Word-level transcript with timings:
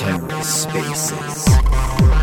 Terra 0.00 0.42
Spaces. 0.42 2.19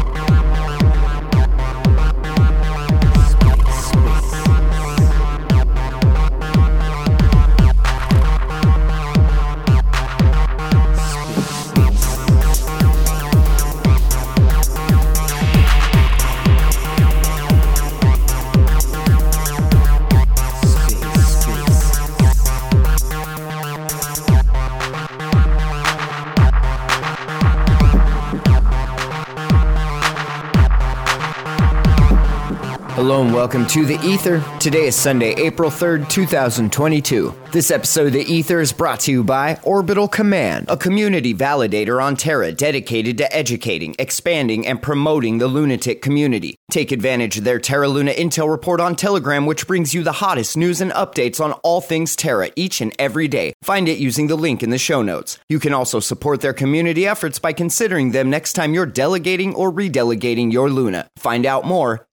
Welcome 33.47 33.65
to 33.65 33.85
The 33.85 33.97
Ether. 34.05 34.43
Today 34.59 34.87
is 34.87 34.95
Sunday, 34.97 35.31
April 35.35 35.69
3rd, 35.69 36.09
2022. 36.09 37.33
This 37.53 37.71
episode 37.71 38.07
of 38.07 38.11
The 38.11 38.25
Ether 38.25 38.59
is 38.59 38.73
brought 38.73 38.99
to 39.01 39.11
you 39.13 39.23
by 39.23 39.57
Orbital 39.63 40.09
Command, 40.09 40.65
a 40.67 40.75
community 40.75 41.33
validator 41.33 42.03
on 42.03 42.17
Terra 42.17 42.51
dedicated 42.51 43.17
to 43.19 43.33
educating, 43.33 43.95
expanding, 43.99 44.67
and 44.67 44.81
promoting 44.81 45.37
the 45.37 45.47
lunatic 45.47 46.01
community. 46.01 46.57
Take 46.69 46.91
advantage 46.91 47.37
of 47.37 47.45
their 47.45 47.57
Terra 47.57 47.87
Luna 47.87 48.11
Intel 48.11 48.51
report 48.51 48.81
on 48.81 48.97
Telegram, 48.97 49.45
which 49.45 49.65
brings 49.65 49.93
you 49.93 50.03
the 50.03 50.11
hottest 50.11 50.57
news 50.57 50.81
and 50.81 50.91
updates 50.91 51.39
on 51.39 51.53
all 51.63 51.79
things 51.79 52.17
Terra 52.17 52.49
each 52.57 52.81
and 52.81 52.93
every 52.99 53.29
day. 53.29 53.53
Find 53.61 53.87
it 53.87 53.97
using 53.97 54.27
the 54.27 54.35
link 54.35 54.61
in 54.61 54.71
the 54.71 54.77
show 54.77 55.01
notes. 55.01 55.39
You 55.47 55.59
can 55.59 55.73
also 55.73 56.01
support 56.01 56.41
their 56.41 56.51
community 56.51 57.07
efforts 57.07 57.39
by 57.39 57.53
considering 57.53 58.11
them 58.11 58.29
next 58.29 58.53
time 58.53 58.73
you're 58.73 58.85
delegating 58.85 59.55
or 59.55 59.71
redelegating 59.71 60.51
your 60.51 60.69
Luna. 60.69 61.07
Find 61.15 61.45
out 61.45 61.63
more 61.63 62.06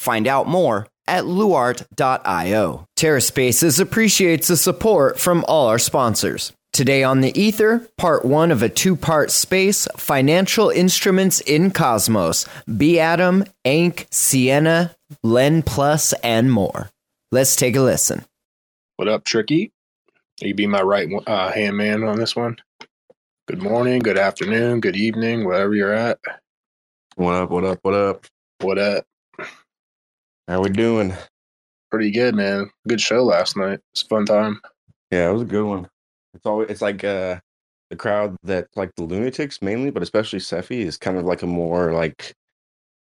Find 0.00 0.26
out 0.26 0.48
more 0.48 0.86
at 1.06 1.24
luart.io. 1.24 2.86
TerraSpaces 2.98 3.78
appreciates 3.78 4.48
the 4.48 4.56
support 4.56 5.20
from 5.20 5.44
all 5.46 5.66
our 5.66 5.78
sponsors. 5.78 6.54
Today 6.72 7.02
on 7.02 7.20
the 7.20 7.38
Ether, 7.38 7.86
part 7.98 8.24
one 8.24 8.50
of 8.50 8.62
a 8.62 8.70
two 8.70 8.96
part 8.96 9.30
space 9.30 9.86
financial 9.98 10.70
instruments 10.70 11.42
in 11.42 11.70
Cosmos, 11.70 12.48
B 12.78 12.98
Atom, 12.98 13.44
Ank, 13.66 14.06
Sienna, 14.10 14.96
Len 15.22 15.60
Plus, 15.60 16.14
and 16.22 16.50
more. 16.50 16.88
Let's 17.30 17.54
take 17.54 17.76
a 17.76 17.82
listen. 17.82 18.24
What 18.96 19.08
up, 19.08 19.24
Tricky? 19.24 19.70
You 20.40 20.54
be 20.54 20.66
my 20.66 20.80
right 20.80 21.10
uh, 21.26 21.52
hand 21.52 21.76
man 21.76 22.04
on 22.04 22.18
this 22.18 22.34
one. 22.34 22.56
Good 23.46 23.60
morning, 23.60 23.98
good 23.98 24.16
afternoon, 24.16 24.80
good 24.80 24.96
evening, 24.96 25.44
wherever 25.44 25.74
you're 25.74 25.92
at. 25.92 26.18
What 27.16 27.34
up? 27.34 27.50
What 27.50 27.64
up? 27.64 27.78
What 27.82 27.94
up? 27.94 28.26
What 28.60 28.78
up? 28.78 29.04
How 30.50 30.60
we 30.60 30.68
doing? 30.68 31.14
Pretty 31.92 32.10
good, 32.10 32.34
man. 32.34 32.68
Good 32.88 33.00
show 33.00 33.22
last 33.22 33.56
night. 33.56 33.78
It's 33.92 34.02
a 34.02 34.06
fun 34.06 34.26
time. 34.26 34.60
Yeah, 35.12 35.30
it 35.30 35.32
was 35.32 35.42
a 35.42 35.44
good 35.44 35.64
one. 35.64 35.88
It's 36.34 36.44
always 36.44 36.68
it's 36.68 36.82
like 36.82 37.04
uh 37.04 37.38
the 37.90 37.94
crowd 37.96 38.34
that 38.42 38.66
like 38.74 38.90
the 38.96 39.04
lunatics 39.04 39.62
mainly, 39.62 39.92
but 39.92 40.02
especially 40.02 40.40
Cephii 40.40 40.82
is 40.82 40.96
kind 40.96 41.16
of 41.16 41.24
like 41.24 41.44
a 41.44 41.46
more 41.46 41.92
like 41.92 42.32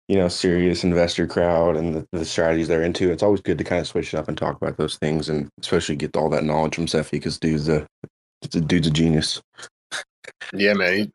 you 0.07 0.15
know 0.15 0.29
serious 0.29 0.85
investor 0.85 1.27
crowd 1.27 1.75
and 1.75 1.93
the, 1.93 2.07
the 2.13 2.23
strategies 2.23 2.69
they're 2.69 2.81
into. 2.81 3.11
It's 3.11 3.23
always 3.23 3.41
good 3.41 3.57
to 3.57 3.65
kind 3.65 3.81
of 3.81 3.87
switch 3.87 4.13
it 4.13 4.17
up 4.17 4.29
and 4.29 4.37
talk 4.37 4.55
about 4.55 4.77
those 4.77 4.95
things, 4.95 5.27
and 5.27 5.49
especially 5.59 5.97
get 5.97 6.15
all 6.15 6.29
that 6.29 6.45
knowledge 6.45 6.75
from 6.75 6.87
Cephii 6.87 7.19
because 7.19 7.37
dude's 7.37 7.67
a 7.67 7.85
the 8.51 8.61
dude's 8.61 8.87
a 8.87 8.91
genius. 8.91 9.41
Yeah, 10.53 10.75
man. 10.75 10.93
He, 10.93 11.11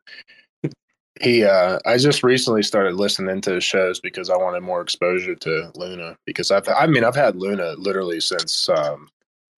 he 1.21 1.43
uh 1.43 1.79
I 1.85 1.97
just 1.97 2.23
recently 2.23 2.63
started 2.63 2.95
listening 2.95 3.41
to 3.41 3.55
his 3.55 3.63
shows 3.63 3.99
because 3.99 4.29
I 4.29 4.37
wanted 4.37 4.61
more 4.61 4.81
exposure 4.81 5.35
to 5.35 5.71
Luna 5.75 6.17
because 6.25 6.51
I've 6.51 6.67
I 6.67 6.87
mean 6.87 7.03
I've 7.03 7.15
had 7.15 7.35
Luna 7.35 7.73
literally 7.77 8.19
since 8.19 8.69
um 8.69 9.09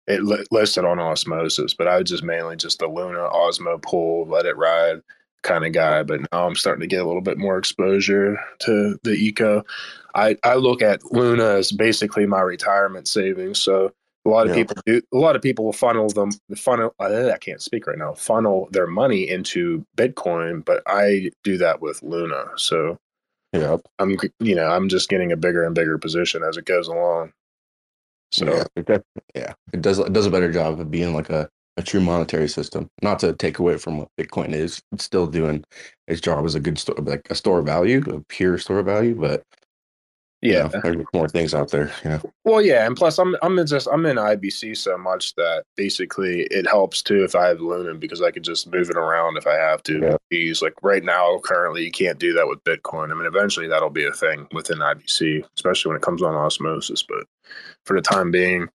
it 0.07 0.23
li- 0.23 0.45
listed 0.49 0.85
on 0.85 0.99
osmosis, 0.99 1.73
but 1.75 1.87
I 1.87 1.97
was 1.99 2.09
just 2.09 2.23
mainly 2.23 2.55
just 2.55 2.81
a 2.81 2.87
Luna 2.87 3.29
Osmo 3.29 3.81
pull, 3.81 4.27
let 4.27 4.47
it 4.47 4.57
ride 4.57 5.01
kind 5.43 5.65
of 5.65 5.71
guy. 5.71 6.03
But 6.03 6.21
now 6.31 6.47
I'm 6.47 6.55
starting 6.55 6.81
to 6.81 6.87
get 6.87 7.01
a 7.01 7.07
little 7.07 7.21
bit 7.21 7.37
more 7.37 7.57
exposure 7.57 8.37
to 8.59 8.99
the 9.03 9.11
eco. 9.11 9.63
I, 10.15 10.35
I 10.43 10.55
look 10.55 10.81
at 10.81 11.05
Luna 11.11 11.45
as 11.45 11.71
basically 11.71 12.25
my 12.25 12.41
retirement 12.41 13.07
savings. 13.07 13.59
So 13.59 13.91
a 14.25 14.29
lot 14.29 14.45
of 14.47 14.49
Yeah. 14.49 14.63
people 14.63 14.77
do. 14.85 15.01
A 15.13 15.17
lot 15.17 15.35
of 15.35 15.41
people 15.41 15.65
will 15.65 15.73
funnel 15.73 16.09
them. 16.09 16.31
Funnel. 16.57 16.93
uh, 16.99 17.31
I 17.33 17.37
can't 17.39 17.61
speak 17.61 17.87
right 17.87 17.97
now. 17.97 18.13
Funnel 18.13 18.69
their 18.71 18.87
money 18.87 19.29
into 19.29 19.85
Bitcoin, 19.97 20.63
but 20.65 20.83
I 20.87 21.31
do 21.43 21.57
that 21.59 21.81
with 21.81 22.03
Luna. 22.03 22.45
So 22.57 22.97
Yeah, 23.53 23.77
I'm, 23.99 24.17
you 24.39 24.55
know, 24.55 24.67
I'm 24.69 24.89
just 24.89 25.09
getting 25.09 25.31
a 25.31 25.37
bigger 25.37 25.63
and 25.65 25.73
bigger 25.75 25.97
position 25.97 26.43
as 26.43 26.57
it 26.57 26.65
goes 26.65 26.87
along. 26.87 27.33
So 28.31 28.45
yeah, 28.45 28.63
it 28.75 28.85
def- 28.87 29.03
yeah. 29.35 29.53
It 29.73 29.81
does 29.81 29.99
it 29.99 30.13
does 30.13 30.27
a 30.27 30.31
better 30.31 30.51
job 30.51 30.79
of 30.79 30.91
being 30.91 31.13
like 31.15 31.29
a, 31.31 31.49
a 31.77 31.83
true 31.83 32.01
monetary 32.01 32.49
system. 32.49 32.89
Not 33.01 33.19
to 33.19 33.33
take 33.33 33.59
away 33.59 33.77
from 33.77 33.97
what 33.99 34.09
Bitcoin 34.19 34.53
is, 34.53 34.81
it's 34.91 35.05
still 35.05 35.27
doing 35.27 35.63
its 36.07 36.21
job 36.21 36.45
as 36.45 36.55
a 36.55 36.59
good 36.59 36.77
store, 36.77 36.95
like 36.97 37.27
a 37.31 37.35
store 37.35 37.59
of 37.59 37.65
value, 37.65 38.03
a 38.13 38.21
pure 38.29 38.57
store 38.59 38.79
of 38.79 38.85
value. 38.87 39.15
But 39.15 39.43
you 40.41 40.53
yeah, 40.53 40.67
there's 40.67 41.05
more 41.13 41.27
things 41.27 41.53
out 41.53 41.69
there. 41.69 41.91
Yeah. 42.05 42.21
Well, 42.45 42.61
yeah, 42.61 42.85
and 42.85 42.95
plus 42.95 43.17
I'm 43.17 43.35
I'm 43.41 43.59
in 43.59 43.67
just 43.67 43.89
I'm 43.91 44.05
in 44.05 44.15
IBC 44.15 44.77
so 44.77 44.97
much 44.97 45.35
that 45.35 45.63
basically 45.75 46.43
it 46.43 46.65
helps 46.65 47.01
too 47.01 47.25
if 47.25 47.35
I 47.35 47.47
have 47.47 47.59
Luna 47.59 47.95
because 47.95 48.21
I 48.21 48.31
can 48.31 48.43
just 48.43 48.71
move 48.71 48.89
it 48.89 48.95
around 48.95 49.35
if 49.35 49.45
I 49.45 49.55
have 49.55 49.83
to. 49.83 49.99
Yeah. 49.99 50.15
Use 50.31 50.61
like 50.61 50.75
right 50.81 51.03
now, 51.03 51.39
currently 51.43 51.83
you 51.83 51.91
can't 51.91 52.19
do 52.19 52.31
that 52.33 52.47
with 52.47 52.63
Bitcoin. 52.63 53.11
I 53.11 53.15
mean, 53.15 53.25
eventually 53.25 53.67
that'll 53.67 53.89
be 53.89 54.05
a 54.05 54.13
thing 54.13 54.47
within 54.53 54.77
IBC, 54.77 55.43
especially 55.57 55.89
when 55.89 55.97
it 55.97 56.03
comes 56.03 56.21
on 56.21 56.35
osmosis. 56.35 57.03
But 57.03 57.25
for 57.85 57.97
the 57.97 58.01
time 58.01 58.31
being, 58.31 58.69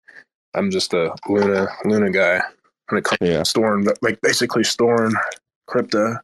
I'm 0.54 0.70
just 0.70 0.92
a 0.92 1.14
Luna 1.28 1.68
Luna 1.86 2.10
guy 2.10 2.42
when 2.90 2.98
it 2.98 3.04
comes 3.04 3.18
yeah. 3.22 3.38
to 3.38 3.44
storing, 3.46 3.86
like 4.02 4.20
basically 4.20 4.64
storing 4.64 5.14
crypto. 5.66 6.16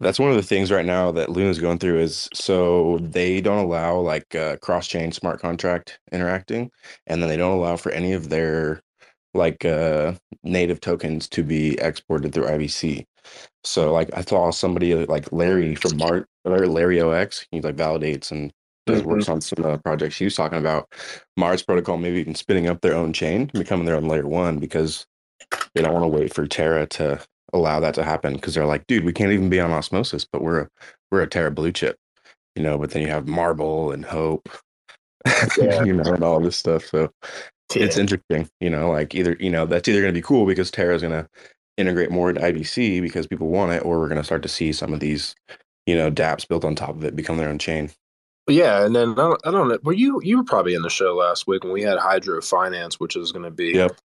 That's 0.00 0.18
one 0.18 0.30
of 0.30 0.36
the 0.36 0.42
things 0.42 0.70
right 0.70 0.84
now 0.84 1.10
that 1.12 1.30
Luna's 1.30 1.58
going 1.58 1.78
through 1.78 2.00
is 2.00 2.28
so 2.34 2.98
they 3.00 3.40
don't 3.40 3.64
allow 3.64 3.98
like 3.98 4.34
uh, 4.34 4.56
cross 4.56 4.86
chain 4.86 5.12
smart 5.12 5.40
contract 5.40 5.98
interacting, 6.12 6.70
and 7.06 7.22
then 7.22 7.28
they 7.28 7.36
don't 7.36 7.56
allow 7.58 7.76
for 7.76 7.92
any 7.92 8.12
of 8.12 8.28
their 8.28 8.82
like 9.34 9.64
uh, 9.64 10.12
native 10.42 10.80
tokens 10.80 11.28
to 11.28 11.42
be 11.42 11.78
exported 11.80 12.32
through 12.32 12.46
IBC. 12.46 13.04
So 13.64 13.92
like 13.92 14.10
I 14.14 14.22
saw 14.22 14.50
somebody 14.50 14.92
uh, 14.92 15.06
like 15.08 15.32
Larry 15.32 15.74
from 15.74 15.96
Mars, 15.96 16.24
or 16.44 16.66
Larry 16.66 17.00
OX, 17.00 17.46
he 17.50 17.60
like 17.60 17.76
validates 17.76 18.30
and 18.30 18.52
does 18.86 19.02
works 19.02 19.28
on 19.28 19.40
some 19.40 19.64
uh, 19.64 19.76
projects 19.78 20.16
he 20.16 20.24
was 20.24 20.34
talking 20.34 20.58
about. 20.58 20.92
Mars 21.36 21.62
protocol 21.62 21.96
maybe 21.98 22.20
even 22.20 22.34
spinning 22.34 22.66
up 22.66 22.80
their 22.80 22.94
own 22.94 23.12
chain, 23.12 23.50
becoming 23.54 23.86
their 23.86 23.96
own 23.96 24.08
layer 24.08 24.26
one 24.26 24.58
because 24.58 25.06
they 25.74 25.82
don't 25.82 25.92
want 25.92 26.04
to 26.04 26.08
wait 26.08 26.34
for 26.34 26.46
Terra 26.46 26.86
to 26.86 27.20
allow 27.54 27.80
that 27.80 27.94
to 27.94 28.04
happen 28.04 28.34
because 28.34 28.54
they're 28.54 28.66
like, 28.66 28.86
dude, 28.88 29.04
we 29.04 29.14
can't 29.14 29.32
even 29.32 29.50
be 29.50 29.60
on 29.60 29.72
osmosis, 29.72 30.26
but 30.30 30.42
we're 30.42 30.62
a 30.62 30.68
we're 31.12 31.22
a 31.22 31.28
Terra 31.28 31.50
blue 31.52 31.72
chip, 31.72 31.96
you 32.56 32.62
know. 32.62 32.78
But 32.78 32.92
then 32.92 33.02
you 33.02 33.08
have 33.08 33.28
Marble 33.28 33.92
and 33.92 34.04
Hope, 34.04 34.48
Yeah. 35.56 35.84
you 35.84 35.94
know, 35.94 36.12
and 36.14 36.24
all 36.24 36.40
this 36.40 36.56
stuff. 36.56 36.86
So 36.86 37.10
it's 37.74 37.96
interesting, 37.98 38.48
you 38.60 38.70
know, 38.70 38.90
like 38.90 39.14
either 39.14 39.36
you 39.40 39.50
know 39.50 39.66
that's 39.66 39.88
either 39.88 40.00
going 40.02 40.14
to 40.14 40.18
be 40.18 40.22
cool 40.26 40.46
because 40.46 40.70
Terra's 40.70 41.02
going 41.02 41.14
to 41.14 41.28
integrate 41.78 42.10
more 42.10 42.30
into 42.30 42.42
IBC 42.42 43.02
because 43.02 43.26
people 43.26 43.48
want 43.48 43.72
it, 43.72 43.84
or 43.84 44.00
we're 44.00 44.08
going 44.08 44.20
to 44.20 44.24
start 44.24 44.42
to 44.42 44.48
see 44.48 44.72
some 44.72 44.92
of 44.94 45.00
these, 45.00 45.34
you 45.86 45.96
know, 45.96 46.10
DApps 46.10 46.48
built 46.48 46.64
on 46.64 46.74
top 46.76 46.90
of 46.96 47.04
it 47.04 47.16
become 47.16 47.38
their 47.38 47.48
own 47.50 47.58
chain. 47.58 47.90
Yeah, 48.48 48.84
and 48.84 48.94
then 48.94 49.12
I 49.12 49.14
don't, 49.14 49.40
I 49.46 49.50
don't 49.50 49.68
know. 49.68 49.78
Were 49.84 49.94
you 49.94 50.20
you 50.22 50.38
were 50.38 50.44
probably 50.44 50.74
in 50.74 50.82
the 50.82 50.90
show 50.90 51.14
last 51.14 51.46
week 51.46 51.64
when 51.64 51.72
we 51.72 51.82
had 51.82 51.98
Hydro 51.98 52.42
Finance, 52.42 53.00
which 53.00 53.16
is 53.16 53.32
going 53.32 53.44
to 53.44 53.50
be 53.50 53.74
Yep. 53.74 53.98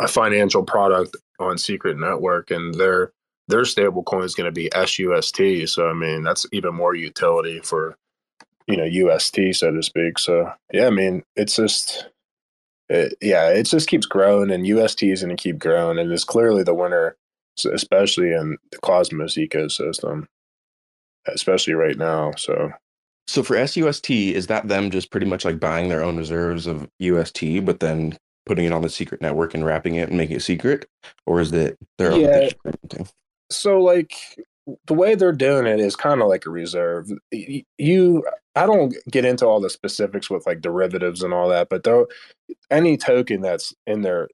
A 0.00 0.08
financial 0.08 0.62
product 0.62 1.16
on 1.38 1.58
Secret 1.58 1.98
Network, 1.98 2.50
and 2.50 2.74
their 2.74 3.12
their 3.48 3.64
stable 3.64 4.02
coin 4.02 4.24
is 4.24 4.34
going 4.34 4.52
to 4.52 4.52
be 4.52 4.70
SUST. 4.74 5.68
So 5.68 5.88
I 5.88 5.94
mean, 5.94 6.22
that's 6.22 6.46
even 6.52 6.74
more 6.74 6.94
utility 6.94 7.60
for 7.60 7.96
you 8.66 8.76
know 8.76 8.84
UST, 8.84 9.38
so 9.52 9.70
to 9.70 9.82
speak. 9.82 10.18
So 10.18 10.52
yeah, 10.72 10.86
I 10.86 10.90
mean, 10.90 11.22
it's 11.36 11.56
just 11.56 12.08
it, 12.88 13.14
yeah, 13.20 13.48
it 13.50 13.64
just 13.64 13.88
keeps 13.88 14.06
growing, 14.06 14.50
and 14.50 14.66
UST 14.66 15.02
is 15.04 15.22
going 15.22 15.36
to 15.36 15.42
keep 15.42 15.58
growing, 15.58 15.98
and 15.98 16.10
it's 16.10 16.24
clearly 16.24 16.62
the 16.62 16.74
winner, 16.74 17.16
especially 17.72 18.32
in 18.32 18.56
the 18.70 18.78
Cosmos 18.78 19.34
ecosystem, 19.34 20.26
especially 21.26 21.74
right 21.74 21.98
now. 21.98 22.32
So, 22.36 22.72
so 23.26 23.42
for 23.42 23.66
SUST, 23.66 24.10
is 24.10 24.46
that 24.46 24.68
them 24.68 24.90
just 24.90 25.10
pretty 25.10 25.26
much 25.26 25.44
like 25.44 25.60
buying 25.60 25.88
their 25.88 26.02
own 26.02 26.16
reserves 26.16 26.66
of 26.66 26.88
UST, 26.98 27.64
but 27.64 27.80
then 27.80 28.16
putting 28.48 28.64
it 28.64 28.72
on 28.72 28.82
the 28.82 28.88
secret 28.88 29.20
network 29.20 29.54
and 29.54 29.64
wrapping 29.64 29.96
it 29.96 30.08
and 30.08 30.18
making 30.18 30.36
it 30.36 30.42
secret, 30.42 30.88
or 31.26 31.40
is 31.40 31.52
it 31.52 31.78
their 31.98 32.12
yeah. 32.12 32.48
So 33.50 33.80
like 33.80 34.14
the 34.86 34.94
way 34.94 35.14
they're 35.14 35.32
doing 35.32 35.66
it 35.66 35.80
is 35.80 35.96
kind 35.96 36.20
of 36.20 36.28
like 36.28 36.46
a 36.46 36.50
reserve. 36.50 37.10
You, 37.78 38.26
I 38.54 38.66
don't 38.66 38.94
get 39.10 39.24
into 39.24 39.46
all 39.46 39.60
the 39.60 39.70
specifics 39.70 40.28
with 40.28 40.46
like 40.46 40.60
derivatives 40.60 41.22
and 41.22 41.32
all 41.32 41.48
that, 41.48 41.68
but 41.68 41.84
though 41.84 42.06
any 42.70 42.96
token 42.96 43.40
that's 43.40 43.74
in 43.86 44.02
their 44.02 44.28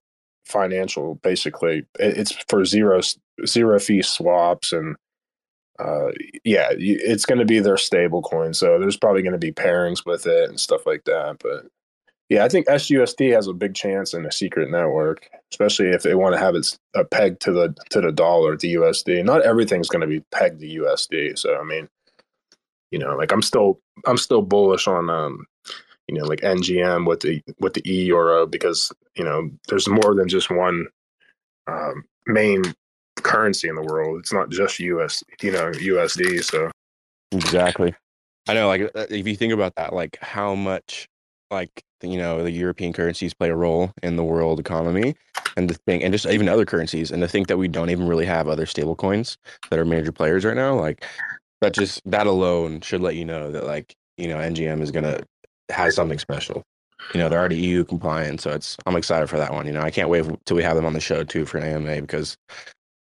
financial, 0.45 1.17
basically, 1.17 1.87
it's 1.99 2.33
for 2.49 2.65
zero 2.65 3.01
zero 3.47 3.79
fee 3.79 4.03
swaps 4.03 4.73
and 4.73 4.97
uh, 5.79 6.09
yeah, 6.45 6.69
it's 6.71 7.27
going 7.27 7.39
to 7.39 7.45
be 7.45 7.59
their 7.59 7.77
stable 7.77 8.23
coin. 8.23 8.55
So 8.55 8.79
there's 8.79 8.97
probably 8.97 9.23
going 9.23 9.33
to 9.33 9.39
be 9.39 9.53
pairings 9.53 10.07
with 10.07 10.27
it 10.27 10.49
and 10.49 10.59
stuff 10.59 10.87
like 10.87 11.05
that. 11.05 11.39
But 11.41 11.67
yeah, 12.35 12.45
I 12.45 12.49
think 12.49 12.67
SUST 12.67 13.21
has 13.21 13.47
a 13.47 13.53
big 13.53 13.75
chance 13.75 14.13
in 14.13 14.27
a 14.27 14.33
secret 14.33 14.69
network, 14.69 15.31
especially 15.53 15.91
if 15.91 16.03
they 16.03 16.17
want 16.17 16.35
to 16.35 16.39
have 16.41 16.57
it 16.57 16.77
a 16.97 17.05
peg 17.05 17.39
to 17.41 17.53
the 17.53 17.75
to 17.91 18.01
the 18.01 18.11
dollar, 18.11 18.57
the 18.57 18.75
USD. 18.75 19.25
Not 19.25 19.43
everything's 19.43 19.89
going 19.89 20.01
to 20.01 20.09
be 20.09 20.21
pegged 20.33 20.61
to 20.61 20.67
USD. 20.67 21.39
So 21.39 21.57
I 21.57 21.63
mean, 21.63 21.89
you 22.91 22.99
know, 22.99 23.15
like 23.15 23.31
I'm 23.31 23.43
still 23.43 23.81
I'm 24.07 24.17
still 24.17 24.43
bullish 24.43 24.89
on 24.89 25.09
um, 25.11 25.47
you 26.09 26.19
know, 26.19 26.25
like 26.25 26.41
NGM 26.41 27.07
with 27.07 27.21
the 27.21 27.41
with 27.61 27.75
the 27.75 27.89
E 27.89 28.05
euro 28.07 28.47
because 28.47 28.93
you 29.15 29.23
know 29.23 29.49
there's 29.69 29.89
more 29.89 30.17
than 30.17 30.29
just 30.29 30.51
one 30.51 30.87
um, 31.69 32.05
main 32.27 32.63
currency 33.23 33.69
in 33.69 33.77
the 33.77 33.83
world. 33.83 34.19
It's 34.19 34.33
not 34.33 34.51
just 34.51 34.81
US, 34.81 35.23
you 35.41 35.53
know, 35.53 35.71
USD. 35.71 36.43
So 36.43 36.69
exactly. 37.31 37.95
I 38.49 38.55
know, 38.55 38.67
like 38.67 38.83
uh, 38.83 39.07
if 39.09 39.27
you 39.29 39.37
think 39.37 39.53
about 39.53 39.77
that, 39.77 39.93
like 39.93 40.19
how 40.21 40.57
much 40.57 41.09
like 41.51 41.85
you 42.03 42.17
know 42.17 42.43
the 42.43 42.51
European 42.51 42.93
currencies 42.93 43.35
play 43.35 43.51
a 43.51 43.57
role 43.57 43.93
in 44.03 44.17
the 44.17 44.25
world 44.25 44.61
economy, 44.61 45.15
and 45.57 45.71
the 45.71 45.75
thing, 45.87 46.03
and 46.03 46.13
just 46.13 46.27
even 46.27 46.49
other 46.49 46.65
currencies, 46.65 47.11
and 47.11 47.23
to 47.23 47.29
think 47.29 47.49
that 47.49 47.59
we 47.59 47.69
don't 47.69 47.91
even 47.91 48.07
really 48.07 48.27
have 48.27 48.49
other 48.49 48.67
stable 48.67 48.97
coins 48.97 49.37
that 49.71 49.79
are 49.79 49.85
major 49.85 50.13
players 50.13 50.45
right 50.45 50.57
now, 50.57 50.75
like 50.75 51.05
that 51.61 51.75
just 51.75 52.01
that 52.05 52.27
alone 52.27 52.81
should 52.81 53.01
let 53.01 53.17
you 53.17 53.25
know 53.25 53.51
that 53.51 53.65
like 53.65 53.95
you 54.17 54.29
know 54.29 54.37
NGM 54.37 54.81
is 54.81 54.91
gonna 54.91 55.21
has 55.71 55.95
something 55.95 56.19
special. 56.19 56.63
You 57.13 57.21
know 57.21 57.29
they're 57.29 57.39
already 57.39 57.57
EU 57.57 57.85
compliant, 57.85 58.41
so 58.41 58.51
it's 58.51 58.77
I'm 58.87 58.97
excited 58.97 59.29
for 59.29 59.39
that 59.39 59.53
one. 59.53 59.67
You 59.67 59.73
know 59.73 59.83
I 59.83 59.91
can't 59.91 60.09
wait 60.09 60.25
till 60.47 60.57
we 60.57 60.63
have 60.63 60.77
them 60.77 60.87
on 60.87 60.95
the 60.95 61.01
show 61.01 61.25
too 61.25 61.45
for 61.45 61.59
an 61.59 61.65
AMA 61.65 62.01
because 62.01 62.37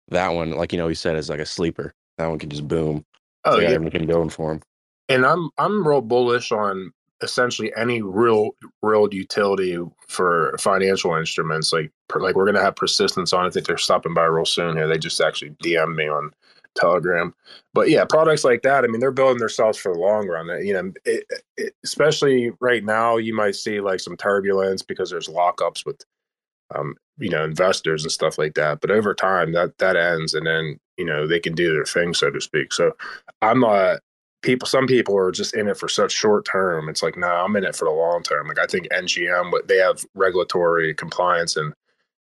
that 0.09 0.29
one, 0.29 0.51
like 0.51 0.71
you 0.71 0.77
know, 0.77 0.87
he 0.87 0.95
said, 0.95 1.15
is 1.15 1.29
like 1.29 1.39
a 1.39 1.45
sleeper. 1.45 1.93
That 2.17 2.27
one 2.27 2.39
can 2.39 2.49
just 2.49 2.67
boom. 2.67 3.05
Oh, 3.45 3.55
so 3.55 3.61
yeah. 3.61 3.69
everything 3.69 4.05
going 4.05 4.29
for 4.29 4.53
him. 4.53 4.61
And 5.07 5.25
I'm 5.25 5.49
I'm 5.57 5.87
real 5.87 6.01
bullish 6.01 6.51
on 6.51 6.91
essentially 7.21 7.71
any 7.75 8.01
real 8.01 8.51
real 8.81 9.07
utility 9.11 9.77
for 10.07 10.55
financial 10.59 11.15
instruments. 11.15 11.73
Like 11.73 11.91
like 12.15 12.35
we're 12.35 12.45
gonna 12.45 12.61
have 12.61 12.75
persistence 12.75 13.33
on. 13.33 13.45
I 13.45 13.49
think 13.49 13.67
they're 13.67 13.77
stopping 13.77 14.13
by 14.13 14.25
real 14.25 14.45
soon 14.45 14.77
here. 14.77 14.87
They 14.87 14.97
just 14.97 15.21
actually 15.21 15.51
DM 15.63 15.95
me 15.95 16.07
on 16.07 16.31
Telegram. 16.75 17.33
But 17.73 17.89
yeah, 17.89 18.05
products 18.05 18.43
like 18.43 18.61
that. 18.63 18.83
I 18.83 18.87
mean, 18.87 18.99
they're 18.99 19.11
building 19.11 19.39
themselves 19.39 19.77
for 19.77 19.93
the 19.93 19.99
long 19.99 20.27
run. 20.27 20.47
You 20.65 20.73
know, 20.73 20.91
it, 21.05 21.25
it, 21.57 21.73
especially 21.83 22.51
right 22.59 22.83
now, 22.83 23.17
you 23.17 23.35
might 23.35 23.55
see 23.55 23.81
like 23.81 23.99
some 23.99 24.17
turbulence 24.17 24.81
because 24.81 25.09
there's 25.09 25.27
lockups 25.27 25.85
with 25.85 26.03
um, 26.75 26.95
you 27.17 27.29
know 27.29 27.43
investors 27.43 28.03
and 28.03 28.11
stuff 28.11 28.37
like 28.37 28.53
that. 28.55 28.81
But 28.81 28.91
over 28.91 29.13
time, 29.13 29.53
that 29.53 29.77
that 29.79 29.95
ends, 29.95 30.33
and 30.33 30.45
then 30.45 30.79
you 30.97 31.05
know 31.05 31.27
they 31.27 31.39
can 31.39 31.53
do 31.53 31.73
their 31.73 31.85
thing, 31.85 32.13
so 32.13 32.29
to 32.31 32.41
speak. 32.41 32.73
So 32.73 32.93
I'm 33.41 33.59
not 33.59 33.99
people 34.41 34.67
some 34.67 34.87
people 34.87 35.17
are 35.17 35.31
just 35.31 35.55
in 35.55 35.67
it 35.67 35.77
for 35.77 35.87
such 35.87 36.11
short 36.11 36.45
term. 36.45 36.89
It's 36.89 37.03
like 37.03 37.17
no 37.17 37.27
nah, 37.27 37.43
i'm 37.43 37.55
in 37.55 37.63
it 37.63 37.75
for 37.75 37.85
the 37.85 37.91
long 37.91 38.23
term. 38.23 38.47
Like 38.47 38.59
i 38.59 38.65
think 38.65 38.87
ngm 38.89 39.67
they 39.67 39.77
have 39.77 40.05
regulatory 40.15 40.93
compliance 40.93 41.57
in 41.57 41.73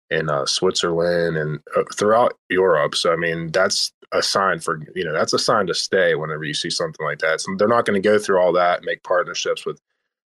in 0.09 0.29
uh, 0.29 0.45
switzerland 0.45 1.37
and 1.37 1.59
uh, 1.75 1.83
throughout 1.95 2.33
europe. 2.49 2.95
So 2.95 3.13
i 3.13 3.15
mean 3.15 3.51
that's 3.51 3.91
a 4.11 4.23
sign 4.23 4.59
for 4.59 4.79
you 4.95 5.03
know 5.03 5.13
that's 5.13 5.33
a 5.33 5.39
sign 5.39 5.67
to 5.67 5.73
stay 5.73 6.15
whenever 6.15 6.43
you 6.43 6.53
see 6.53 6.69
something 6.69 7.05
like 7.05 7.19
that. 7.19 7.41
So 7.41 7.55
they're 7.57 7.67
not 7.67 7.85
going 7.85 8.01
to 8.01 8.07
go 8.07 8.17
through 8.17 8.39
all 8.39 8.53
that 8.53 8.77
and 8.77 8.85
make 8.85 9.03
partnerships 9.03 9.65
with 9.65 9.79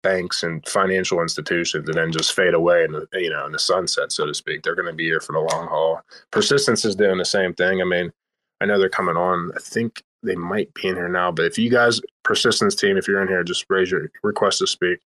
banks 0.02 0.44
and 0.44 0.66
financial 0.68 1.20
institutions 1.20 1.90
and 1.90 1.98
then 1.98 2.12
just 2.12 2.34
fade 2.34 2.54
away 2.54 2.84
in 2.84 2.92
the 2.92 3.08
you 3.14 3.30
know 3.30 3.46
in 3.46 3.52
the 3.52 3.60
sunset 3.60 4.12
so 4.12 4.26
to 4.26 4.34
speak. 4.34 4.64
They're 4.64 4.76
going 4.76 4.88
to 4.88 4.94
be 4.94 5.06
here 5.06 5.20
for 5.20 5.34
the 5.34 5.40
long 5.40 5.68
haul. 5.68 6.02
Persistence 6.32 6.86
is 6.86 6.96
doing 6.96 7.18
the 7.18 7.26
same 7.26 7.54
thing. 7.54 7.82
I 7.82 7.86
mean 7.86 8.12
i 8.62 8.66
know 8.66 8.80
they're 8.80 8.90
coming 8.90 9.18
on 9.18 9.52
i 9.56 9.60
think 9.60 10.04
they 10.26 10.36
might 10.36 10.74
be 10.74 10.88
in 10.88 10.96
here 10.96 11.10
now. 11.10 11.32
But 11.32 11.46
if 11.46 11.58
you 11.58 11.70
guys 11.70 12.02
persistence 12.24 12.76
team, 12.76 12.98
if 12.98 13.08
you're 13.08 13.22
in 13.22 13.28
here, 13.28 13.44
just 13.44 13.66
raise 13.70 13.92
your 13.92 14.12
request 14.24 14.60
to 14.60 14.68
speak. 14.68 15.00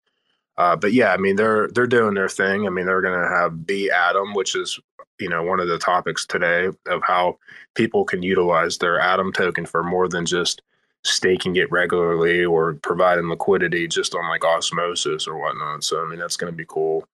Uh, 0.57 0.75
but 0.75 0.91
yeah, 0.91 1.13
I 1.13 1.17
mean 1.17 1.35
they're 1.35 1.69
they're 1.69 1.87
doing 1.87 2.15
their 2.15 2.29
thing. 2.29 2.65
I 2.65 2.69
mean 2.69 2.85
they're 2.85 3.01
going 3.01 3.19
to 3.19 3.35
have 3.35 3.65
B 3.65 3.89
Atom, 3.89 4.33
which 4.33 4.55
is 4.55 4.79
you 5.19 5.29
know 5.29 5.43
one 5.43 5.59
of 5.59 5.67
the 5.67 5.77
topics 5.77 6.25
today 6.25 6.69
of 6.87 7.01
how 7.03 7.37
people 7.75 8.03
can 8.03 8.21
utilize 8.21 8.77
their 8.77 8.99
Atom 8.99 9.31
token 9.31 9.65
for 9.65 9.83
more 9.83 10.09
than 10.09 10.25
just 10.25 10.61
staking 11.05 11.55
it 11.55 11.71
regularly 11.71 12.43
or 12.43 12.73
providing 12.73 13.29
liquidity 13.29 13.87
just 13.87 14.13
on 14.15 14.27
like 14.29 14.43
osmosis 14.43 15.27
or 15.27 15.39
whatnot. 15.39 15.83
So 15.83 16.03
I 16.03 16.09
mean 16.09 16.19
that's 16.19 16.37
going 16.37 16.51
to 16.51 16.57
be 16.57 16.65
cool. 16.67 17.07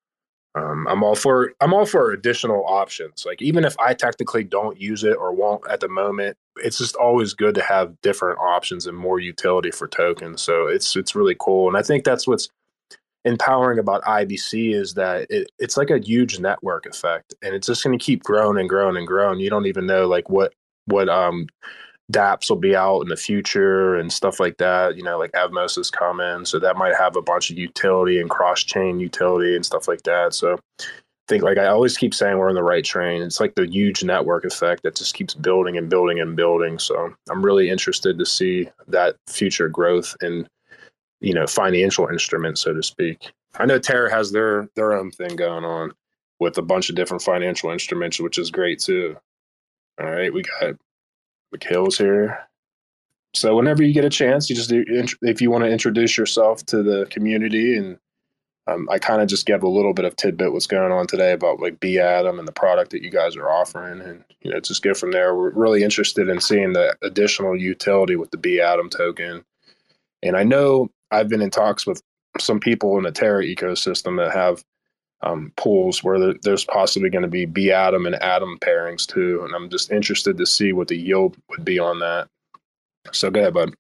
Um, 0.56 0.88
I'm 0.88 1.04
all 1.04 1.16
for 1.16 1.54
I'm 1.60 1.74
all 1.74 1.86
for 1.86 2.12
additional 2.12 2.66
options. 2.66 3.26
Like 3.26 3.42
even 3.42 3.66
if 3.66 3.76
I 3.78 3.94
technically 3.94 4.46
don't 4.46 4.80
use 4.80 5.04
it 5.04 5.18
or 5.18 5.34
won't 5.34 5.68
at 5.70 5.82
the 5.82 5.90
moment, 5.90 6.38
it's 6.58 6.78
just 6.78 6.96
always 6.96 7.34
good 7.34 7.56
to 7.56 7.62
have 7.62 8.00
different 8.02 8.40
options 8.40 8.88
and 8.88 8.98
more 8.98 9.20
utility 9.20 9.72
for 9.72 9.88
tokens. 9.88 10.42
So 10.42 10.68
it's 10.68 10.96
it's 10.96 11.14
really 11.14 11.36
cool, 11.40 11.68
and 11.68 11.76
I 11.76 11.82
think 11.82 12.06
that's 12.06 12.26
what's 12.26 12.48
empowering 13.26 13.80
about 13.80 14.04
IBC 14.04 14.74
is 14.74 14.94
that 14.94 15.26
it, 15.30 15.50
it's 15.60 15.78
like 15.78 15.90
a 15.90 16.00
huge 16.00 16.40
network 16.40 16.86
effect, 16.86 17.34
and 17.42 17.54
it's 17.54 17.68
just 17.68 17.84
going 17.84 17.98
to 17.98 18.04
keep 18.04 18.24
growing 18.24 18.58
and 18.58 18.70
growing 18.70 18.96
and 18.96 19.08
growing. 19.08 19.40
You 19.40 19.50
don't 19.50 19.66
even 19.66 19.86
know 19.86 20.08
like 20.08 20.30
what 20.30 20.54
what 20.86 21.10
um 21.10 21.48
dApps 22.12 22.50
will 22.50 22.58
be 22.58 22.76
out 22.76 23.02
in 23.02 23.10
the 23.10 23.16
future 23.16 23.96
and 23.96 24.12
stuff 24.12 24.40
like 24.40 24.58
that. 24.58 24.96
You 24.96 25.04
know, 25.04 25.18
like 25.18 25.32
Evmos 25.32 25.78
is 25.78 25.90
coming, 25.90 26.46
so 26.46 26.60
that 26.60 26.78
might 26.78 26.96
have 26.96 27.16
a 27.16 27.22
bunch 27.22 27.50
of 27.50 27.58
utility 27.58 28.20
and 28.20 28.30
cross 28.30 28.64
chain 28.64 29.00
utility 29.00 29.56
and 29.56 29.66
stuff 29.66 29.88
like 29.88 30.04
that. 30.04 30.34
So 30.34 30.54
I 30.80 30.86
think, 31.28 31.44
like 31.44 31.58
I 31.58 31.68
always 31.68 31.98
keep 31.98 32.14
saying, 32.14 32.38
we're 32.38 32.50
on 32.50 32.56
the 32.56 32.64
right 32.64 32.86
train. 32.86 33.22
It's 33.22 33.40
like 33.40 33.56
the 33.56 33.68
huge 33.68 34.04
network 34.04 34.46
effect 34.46 34.84
that 34.84 34.96
just 34.96 35.16
keeps 35.16 35.34
building 35.34 35.78
and 35.78 35.90
building 35.90 36.20
and 36.20 36.36
building. 36.36 36.78
So 36.78 37.14
I'm 37.30 37.44
really 37.44 37.70
interested 37.70 38.20
to 38.20 38.26
see 38.26 38.70
that 38.88 39.16
future 39.28 39.70
growth 39.70 40.16
in 40.22 40.48
you 41.22 41.34
know 41.34 41.48
financial 41.48 42.08
instruments, 42.08 42.62
so 42.62 42.74
to 42.74 42.84
speak. 42.84 43.32
I 43.58 43.66
know 43.66 43.80
Terra 43.80 44.12
has 44.12 44.32
their 44.32 44.70
their 44.76 44.94
own 44.94 45.12
thing 45.12 45.36
going 45.36 45.66
on 45.66 45.94
with 46.40 46.58
a 46.58 46.62
bunch 46.62 46.90
of 46.90 46.96
different 46.96 47.24
financial 47.24 47.72
instruments, 47.72 48.20
which 48.20 48.38
is 48.38 48.52
great 48.52 48.80
too. 48.80 49.18
All 50.00 50.12
right, 50.12 50.34
we 50.34 50.44
got 50.44 50.76
Mikhil's 51.58 51.98
here. 51.98 52.48
So 53.34 53.56
whenever 53.56 53.84
you 53.84 53.94
get 53.94 54.06
a 54.06 54.10
chance, 54.10 54.50
you 54.50 54.56
just 54.56 54.72
if 54.72 55.42
you 55.42 55.52
want 55.52 55.64
to 55.66 55.70
introduce 55.70 56.18
yourself 56.18 56.66
to 56.68 56.82
the 56.82 57.06
community, 57.10 57.76
and 57.76 57.98
um, 58.68 58.88
I 58.90 58.98
kind 58.98 59.22
of 59.22 59.28
just 59.28 59.46
give 59.46 59.62
a 59.62 59.68
little 59.68 59.94
bit 59.94 60.06
of 60.06 60.16
tidbit 60.16 60.54
what's 60.54 60.68
going 60.68 60.92
on 60.92 61.06
today 61.06 61.34
about 61.34 61.60
like 61.60 61.80
B 61.80 62.00
Atom 62.00 62.40
and 62.40 62.48
the 62.48 62.54
product 62.54 62.92
that 62.92 63.04
you 63.04 63.12
guys 63.12 63.36
are 63.36 63.50
offering, 63.50 64.02
and 64.02 64.24
you 64.42 64.52
know 64.52 64.60
just 64.60 64.84
go 64.84 64.94
from 64.94 65.12
there. 65.12 65.36
We're 65.36 65.52
really 65.52 65.84
interested 65.84 66.30
in 66.30 66.40
seeing 66.40 66.74
the 66.74 66.96
additional 67.02 67.58
utility 67.58 68.16
with 68.16 68.32
the 68.32 68.38
B 68.38 68.62
Atom 68.62 68.90
token, 68.90 69.44
and 70.24 70.38
I 70.38 70.44
know 70.44 70.90
I've 71.12 71.30
been 71.30 71.42
in 71.42 71.52
talks 71.52 71.86
with 71.86 72.02
some 72.40 72.60
people 72.60 72.98
in 72.98 73.04
the 73.04 73.12
Terra 73.12 73.44
ecosystem 73.44 74.18
that 74.18 74.34
have 74.34 74.64
um, 75.22 75.52
pools 75.58 76.04
where 76.04 76.34
there's 76.44 76.66
possibly 76.66 77.10
going 77.10 77.24
to 77.24 77.28
be 77.28 77.46
B 77.46 77.72
atom 77.72 78.06
and 78.06 78.16
atom 78.22 78.58
pairings 78.60 79.06
too. 79.06 79.44
And 79.44 79.56
I'm 79.56 79.70
just 79.70 79.92
interested 79.92 80.38
to 80.38 80.46
see 80.46 80.74
what 80.74 80.88
the 80.88 80.98
yield 80.98 81.38
would 81.50 81.66
be 81.66 81.80
on 81.80 82.00
that. 82.00 82.28
So 83.12 83.30
go 83.30 83.40
ahead, 83.40 83.54
bud. 83.54 83.76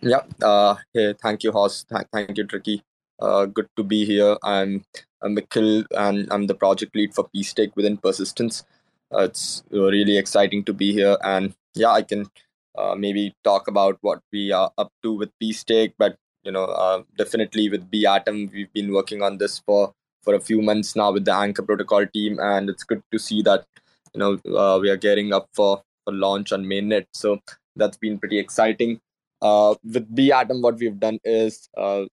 Yeah. 0.00 0.22
Uh, 0.42 0.76
hey, 0.94 1.14
thank 1.20 1.42
you, 1.42 1.52
Hoss. 1.52 1.84
Th- 1.84 2.06
thank 2.12 2.38
you, 2.38 2.44
Tricky. 2.44 2.82
Uh, 3.20 3.46
good 3.46 3.68
to 3.76 3.82
be 3.82 4.04
here. 4.04 4.36
I'm, 4.44 4.84
I'm 5.22 5.36
and 5.36 6.28
I'm 6.30 6.46
the 6.46 6.54
project 6.54 6.94
lead 6.94 7.14
for 7.14 7.28
P-Stake 7.28 7.74
within 7.74 7.96
Persistence. 7.96 8.64
Uh, 9.12 9.24
it's 9.24 9.64
really 9.70 10.16
exciting 10.16 10.62
to 10.64 10.72
be 10.72 10.92
here. 10.92 11.16
And 11.24 11.54
yeah, 11.74 11.90
I 11.90 12.02
can 12.02 12.30
uh, 12.76 12.94
maybe 12.94 13.34
talk 13.42 13.66
about 13.66 13.98
what 14.02 14.20
we 14.32 14.52
are 14.52 14.70
up 14.78 14.92
to 15.02 15.14
with 15.14 15.30
P-Stake, 15.40 15.94
but 15.98 16.16
you 16.44 16.52
know, 16.52 16.64
uh, 16.64 17.02
definitely 17.16 17.68
with 17.68 17.90
B 17.90 18.06
Atom, 18.06 18.50
we've 18.52 18.72
been 18.72 18.92
working 18.92 19.22
on 19.22 19.38
this 19.38 19.58
for 19.58 19.92
for 20.28 20.34
a 20.34 20.40
few 20.40 20.60
months 20.60 20.94
now 20.94 21.10
with 21.10 21.24
the 21.24 21.34
Anchor 21.34 21.62
Protocol 21.62 22.06
team, 22.06 22.38
and 22.38 22.68
it's 22.68 22.84
good 22.84 23.02
to 23.12 23.18
see 23.18 23.40
that 23.42 23.64
you 24.12 24.20
know 24.20 24.32
uh, 24.62 24.78
we 24.78 24.90
are 24.90 24.96
gearing 25.04 25.32
up 25.32 25.48
for 25.54 25.82
for 26.04 26.12
launch 26.12 26.52
on 26.52 26.66
mainnet. 26.72 27.06
So 27.14 27.38
that's 27.76 27.96
been 27.96 28.18
pretty 28.18 28.38
exciting. 28.38 29.00
Uh, 29.40 29.76
with 29.82 30.14
B 30.14 30.30
Atom, 30.30 30.60
what 30.60 30.76
we've 30.76 31.00
done 31.00 31.18
is 31.24 31.70
uh, 31.78 32.04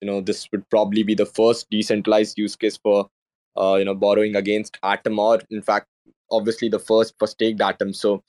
you 0.00 0.10
know 0.10 0.20
this 0.20 0.46
would 0.52 0.68
probably 0.70 1.02
be 1.02 1.16
the 1.16 1.26
first 1.26 1.68
decentralized 1.70 2.38
use 2.38 2.54
case 2.54 2.76
for 2.76 3.08
uh, 3.56 3.74
you 3.80 3.84
know 3.84 3.94
borrowing 3.94 4.36
against 4.36 4.78
atom 4.82 5.18
or 5.18 5.40
in 5.50 5.62
fact 5.62 5.88
obviously 6.30 6.68
the 6.68 6.78
first 6.78 7.14
for 7.18 7.26
staked 7.26 7.60
atom 7.60 7.92
so 7.92 8.22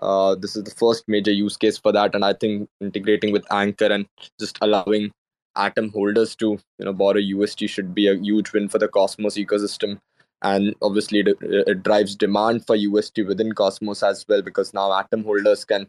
uh, 0.00 0.34
this 0.34 0.56
is 0.56 0.64
the 0.64 0.76
first 0.82 1.04
major 1.06 1.30
use 1.30 1.56
case 1.56 1.78
for 1.78 1.92
that 1.92 2.14
and 2.14 2.24
i 2.24 2.32
think 2.32 2.68
integrating 2.80 3.32
with 3.32 3.50
anchor 3.52 3.90
and 3.96 4.06
just 4.40 4.58
allowing 4.62 5.10
atom 5.56 5.90
holders 5.90 6.36
to 6.36 6.58
you 6.78 6.84
know 6.84 6.92
borrow 6.92 7.20
ust 7.20 7.60
should 7.68 7.94
be 7.94 8.06
a 8.08 8.14
huge 8.14 8.52
win 8.52 8.68
for 8.68 8.78
the 8.78 8.88
cosmos 8.88 9.36
ecosystem. 9.36 9.98
And 10.42 10.74
obviously 10.80 11.20
it, 11.20 11.36
it 11.42 11.82
drives 11.82 12.16
demand 12.16 12.66
for 12.66 12.74
ust 12.74 13.18
within 13.18 13.52
cosmos 13.52 14.02
as 14.02 14.24
well 14.28 14.40
because 14.40 14.72
now 14.72 14.92
atom 14.92 15.24
holders 15.24 15.64
can 15.66 15.86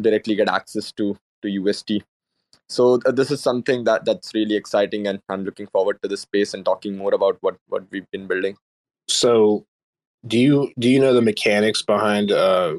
directly 0.00 0.34
get 0.34 0.48
access 0.48 0.90
to 0.92 1.16
to 1.42 1.68
ust 1.68 1.90
so 2.70 3.00
uh, 3.04 3.10
this 3.10 3.30
is 3.30 3.42
something 3.42 3.84
that 3.84 4.04
that's 4.04 4.32
really 4.32 4.56
exciting 4.56 5.06
and 5.08 5.20
i'm 5.28 5.44
looking 5.44 5.66
forward 5.66 6.00
to 6.02 6.08
the 6.08 6.16
space 6.16 6.54
and 6.54 6.64
talking 6.64 6.96
more 6.96 7.12
about 7.12 7.36
what 7.40 7.56
what 7.68 7.84
we've 7.90 8.10
been 8.12 8.26
building. 8.26 8.56
So 9.08 9.66
do 10.26 10.38
you 10.38 10.72
do 10.78 10.88
you 10.88 11.00
know 11.00 11.12
the 11.12 11.22
mechanics 11.22 11.82
behind 11.82 12.30
uh 12.30 12.74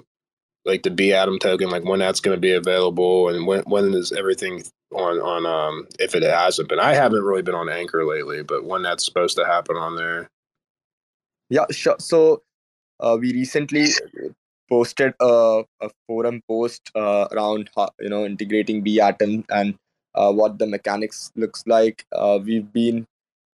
like 0.66 0.84
the 0.84 0.92
b 0.92 1.14
atom 1.14 1.40
token 1.40 1.70
like 1.70 1.84
when 1.84 2.00
that's 2.00 2.20
going 2.20 2.36
to 2.36 2.42
be 2.42 2.52
available 2.52 3.30
and 3.30 3.48
when 3.48 3.62
when 3.64 3.94
is 3.94 4.12
everything 4.12 4.64
on 4.94 5.20
on 5.20 5.46
um 5.46 5.88
if 6.00 6.16
it 6.16 6.24
hasn't 6.24 6.70
been. 6.70 6.80
I 6.80 6.94
haven't 6.94 7.24
really 7.24 7.42
been 7.42 7.56
on 7.56 7.70
anchor 7.70 8.06
lately 8.06 8.44
but 8.44 8.66
when 8.66 8.84
that's 8.84 9.06
supposed 9.06 9.38
to 9.38 9.46
happen 9.46 9.76
on 9.76 9.96
there. 9.96 10.30
Yeah 11.50 11.66
sure. 11.72 11.96
So 12.00 12.44
uh, 13.00 13.18
we 13.20 13.34
recently 13.34 13.88
posted 14.70 15.14
a, 15.20 15.64
a 15.82 15.90
forum 16.08 16.42
post 16.48 16.92
uh, 16.96 17.28
around 17.32 17.70
you 18.00 18.10
know 18.10 18.26
integrating 18.26 18.82
b 18.82 19.00
atom 19.02 19.44
and 19.50 19.76
uh, 20.16 20.32
what 20.32 20.60
the 20.60 20.68
mechanics 20.68 21.32
looks 21.36 21.64
like. 21.66 22.06
Uh, 22.12 22.40
we've 22.44 22.72
been 22.72 23.08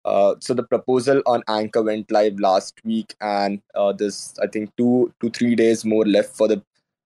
uh, 0.07 0.37
so 0.39 0.55
the 0.55 0.63
proposal 0.63 1.21
on 1.27 1.43
Anchor 1.49 1.83
went 1.83 2.13
live 2.13 2.39
last 2.39 2.81
week, 2.85 3.15
and 3.21 3.61
uh, 3.75 3.93
there's 3.93 4.35
I 4.41 4.47
think 4.47 4.71
two 4.77 5.13
to 5.21 5.31
three 5.31 5.57
days 5.57 5.85
more 5.85 6.07
left 6.07 6.37
for 6.37 6.47
the 6.47 6.63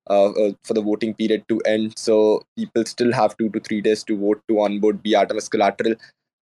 uh, 0.08 0.30
uh, 0.30 0.52
for 0.64 0.74
the 0.74 0.82
voting 0.82 1.14
period 1.14 1.44
to 1.48 1.60
end. 1.60 1.98
So 1.98 2.42
people 2.56 2.84
still 2.84 3.12
have 3.12 3.36
two 3.36 3.50
to 3.50 3.60
three 3.60 3.80
days 3.80 4.04
to 4.04 4.16
vote 4.16 4.42
to 4.48 4.60
onboard 4.60 5.02
B 5.02 5.14
Atom 5.14 5.36
as 5.36 5.48
collateral. 5.48 5.94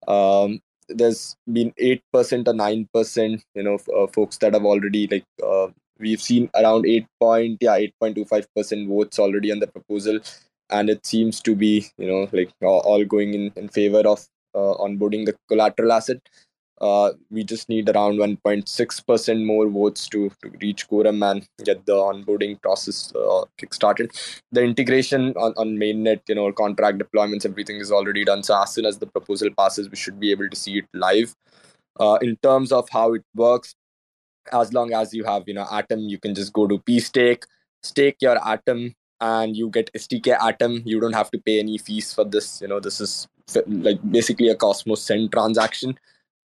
Um, 0.07 0.61
there's 0.89 1.37
been 1.53 1.73
eight 1.79 2.03
percent 2.13 2.49
or 2.49 2.55
nine 2.55 2.89
percent, 2.95 3.43
you 3.55 3.63
know, 3.63 3.79
uh, 3.97 4.07
folks 4.07 4.39
that 4.39 4.55
have 4.55 4.65
already 4.65 5.07
like 5.07 5.25
uh, 5.45 5.69
we've 5.99 6.23
seen 6.23 6.51
around 6.55 6.87
eight 6.87 7.07
point 7.21 7.59
yeah 7.61 7.75
eight 7.75 7.95
point 8.01 8.15
two 8.15 8.25
five 8.25 8.47
percent 8.55 8.89
votes 8.89 9.19
already 9.19 9.53
on 9.53 9.59
the 9.61 9.67
proposal, 9.67 10.19
and 10.71 10.89
it 10.89 11.05
seems 11.05 11.41
to 11.43 11.55
be 11.55 11.87
you 11.99 12.07
know 12.07 12.29
like 12.33 12.51
all 12.63 13.05
going 13.05 13.35
in 13.35 13.53
in 13.57 13.69
favor 13.69 14.01
of 14.01 14.27
uh, 14.55 14.75
onboarding 14.85 15.27
the 15.27 15.37
collateral 15.49 15.93
asset. 15.93 16.19
Uh, 16.81 17.11
we 17.31 17.43
just 17.43 17.69
need 17.69 17.89
around 17.89 18.19
1.6% 18.19 19.45
more 19.45 19.69
votes 19.69 20.07
to, 20.09 20.31
to 20.43 20.51
reach 20.61 20.87
quorum 20.87 21.23
and 21.23 21.47
get 21.65 21.85
the 21.87 21.93
onboarding 21.93 22.61
process 22.63 23.13
uh, 23.17 23.45
kickstarted. 23.61 24.11
The 24.53 24.63
integration 24.63 25.33
on, 25.37 25.55
on 25.57 25.77
mainnet, 25.77 26.21
you 26.29 26.37
know, 26.37 26.53
contract 26.53 26.99
deployments, 26.99 27.45
everything 27.45 27.77
is 27.77 27.91
already 27.91 28.25
done. 28.25 28.43
So 28.43 28.61
as 28.61 28.75
soon 28.75 28.87
as 28.87 28.99
the 28.99 29.07
proposal 29.07 29.49
passes, 29.57 29.91
we 29.91 29.97
should 29.97 30.21
be 30.21 30.31
able 30.31 30.49
to 30.49 30.57
see 30.57 30.79
it 30.79 30.87
live. 30.95 31.35
Uh, 31.99 32.19
in 32.23 32.37
terms 32.37 32.71
of 32.71 32.89
how 32.91 33.15
it 33.15 33.25
works, 33.35 33.75
as 34.53 34.73
long 34.73 34.93
as 34.93 35.13
you 35.13 35.25
have, 35.25 35.45
you 35.47 35.55
know, 35.55 35.67
Atom, 35.71 36.01
you 36.09 36.19
can 36.19 36.35
just 36.35 36.53
go 36.53 36.69
to 36.69 36.79
pstake, 36.79 37.43
stake 37.83 38.17
your 38.21 38.39
Atom, 38.47 38.95
and 39.21 39.57
you 39.57 39.69
get 39.69 39.91
STK 39.95 40.39
Atom. 40.41 40.83
You 40.85 41.01
don't 41.01 41.13
have 41.13 41.31
to 41.33 41.39
pay 41.39 41.59
any 41.59 41.77
fees 41.77 42.15
for 42.15 42.25
this. 42.25 42.61
You 42.61 42.69
know, 42.69 42.79
this 42.79 43.01
is 43.01 43.27
like 43.67 43.99
basically 44.11 44.49
a 44.49 44.55
Cosmos 44.55 45.03
Send 45.03 45.33
transaction 45.33 45.99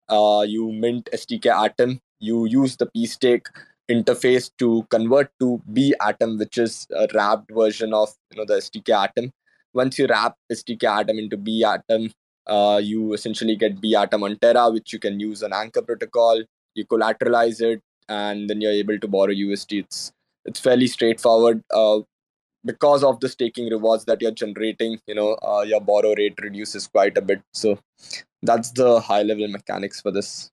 uh, 0.09 0.45
you 0.47 0.73
mint 0.73 1.09
STK 1.13 1.47
Atom, 1.47 2.01
you 2.19 2.47
use 2.47 2.77
the 2.77 2.87
pstake 2.87 3.47
interface 3.91 4.51
to 4.59 4.87
convert 4.91 5.31
to 5.41 5.61
B 5.73 5.95
Atom, 6.01 6.39
which 6.39 6.59
is 6.59 6.87
a 6.95 7.07
wrapped 7.15 7.51
version 7.51 7.93
of 7.93 8.11
you 8.31 8.39
know 8.39 8.45
the 8.45 8.61
STK 8.61 8.91
Atom. 8.91 9.33
Once 9.75 9.99
you 9.99 10.07
wrap 10.07 10.37
STK 10.51 10.85
Atom 10.85 11.19
into 11.19 11.37
B 11.37 11.65
Atom, 11.65 12.13
uh, 12.47 12.81
you 12.83 13.13
essentially 13.15 13.57
get 13.57 13.81
B 13.81 13.95
Atom 13.95 14.23
on 14.23 14.37
Terra, 14.37 14.71
which 14.71 14.93
you 14.93 14.99
can 14.99 15.19
use 15.21 15.43
on 15.43 15.53
Anchor 15.53 15.83
protocol. 15.83 16.43
You 16.75 16.87
collateralize 16.87 17.61
it, 17.61 17.83
and 18.09 18.49
then 18.49 18.61
you're 18.61 18.73
able 18.73 18.99
to 18.99 19.09
borrow 19.09 19.33
USD. 19.33 19.81
It's 19.85 20.13
it's 20.45 20.61
fairly 20.61 20.87
straightforward. 20.87 21.63
Uh, 21.73 22.01
because 22.65 23.03
of 23.03 23.19
the 23.21 23.29
staking 23.29 23.69
rewards 23.71 24.05
that 24.05 24.23
you're 24.23 24.31
generating, 24.31 24.99
you 25.07 25.15
know, 25.15 25.37
uh, 25.43 25.63
your 25.67 25.81
borrow 25.81 26.15
rate 26.17 26.39
reduces 26.41 26.87
quite 26.87 27.19
a 27.19 27.21
bit. 27.23 27.43
So 27.53 27.79
that's 28.43 28.71
the 28.73 29.01
high 29.01 29.23
level 29.23 29.49
mechanics 29.49 30.01
for 30.01 30.11
this 30.11 30.51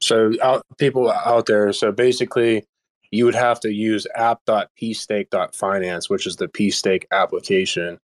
so 0.00 0.32
out, 0.42 0.64
people 0.78 1.10
out 1.10 1.46
there 1.46 1.72
so 1.72 1.90
basically 1.92 2.64
you 3.10 3.24
would 3.24 3.34
have 3.34 3.58
to 3.60 3.72
use 3.72 4.06
app.pstake.finance 4.14 6.10
which 6.10 6.26
is 6.26 6.36
the 6.36 6.48
pstake 6.48 7.04
application 7.10 7.98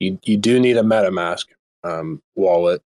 you, 0.00 0.18
you 0.24 0.36
do 0.36 0.58
need 0.60 0.76
a 0.76 0.82
metamask 0.82 1.46
um, 1.84 2.20
wallet 2.34 2.82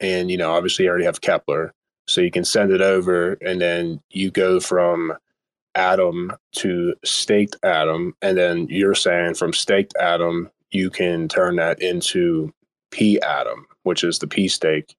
and 0.00 0.30
you 0.30 0.36
know 0.36 0.52
obviously 0.52 0.84
you 0.84 0.90
already 0.90 1.04
have 1.04 1.20
Keplr. 1.20 1.70
so 2.06 2.20
you 2.20 2.30
can 2.30 2.44
send 2.44 2.70
it 2.72 2.80
over 2.80 3.34
and 3.34 3.60
then 3.60 4.00
you 4.10 4.30
go 4.30 4.60
from 4.60 5.12
atom 5.74 6.32
to 6.52 6.94
staked 7.04 7.56
atom 7.62 8.14
and 8.22 8.36
then 8.36 8.66
you're 8.68 8.94
saying 8.94 9.34
from 9.34 9.52
staked 9.52 9.94
atom 10.00 10.50
you 10.70 10.90
can 10.90 11.28
turn 11.28 11.56
that 11.56 11.80
into 11.80 12.52
p 12.90 13.20
atom 13.20 13.66
which 13.88 14.04
is 14.04 14.18
the 14.18 14.28
P 14.28 14.46
stake. 14.46 14.94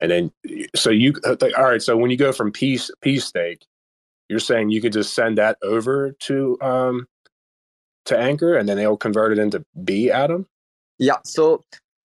And 0.00 0.10
then, 0.10 0.32
so 0.76 0.90
you, 0.90 1.14
uh, 1.24 1.34
all 1.56 1.64
right. 1.64 1.82
So 1.82 1.96
when 1.96 2.10
you 2.10 2.16
go 2.16 2.30
from 2.30 2.52
P, 2.52 2.78
P 3.00 3.18
stake, 3.18 3.66
you're 4.28 4.38
saying 4.38 4.70
you 4.70 4.80
could 4.80 4.92
just 4.92 5.14
send 5.14 5.38
that 5.38 5.56
over 5.62 6.12
to, 6.12 6.58
um, 6.60 7.08
to 8.04 8.16
Anchor 8.16 8.56
and 8.56 8.68
then 8.68 8.76
they'll 8.76 8.96
convert 8.96 9.32
it 9.32 9.38
into 9.38 9.64
B 9.82 10.10
Atom? 10.10 10.46
Yeah. 10.98 11.16
So, 11.24 11.64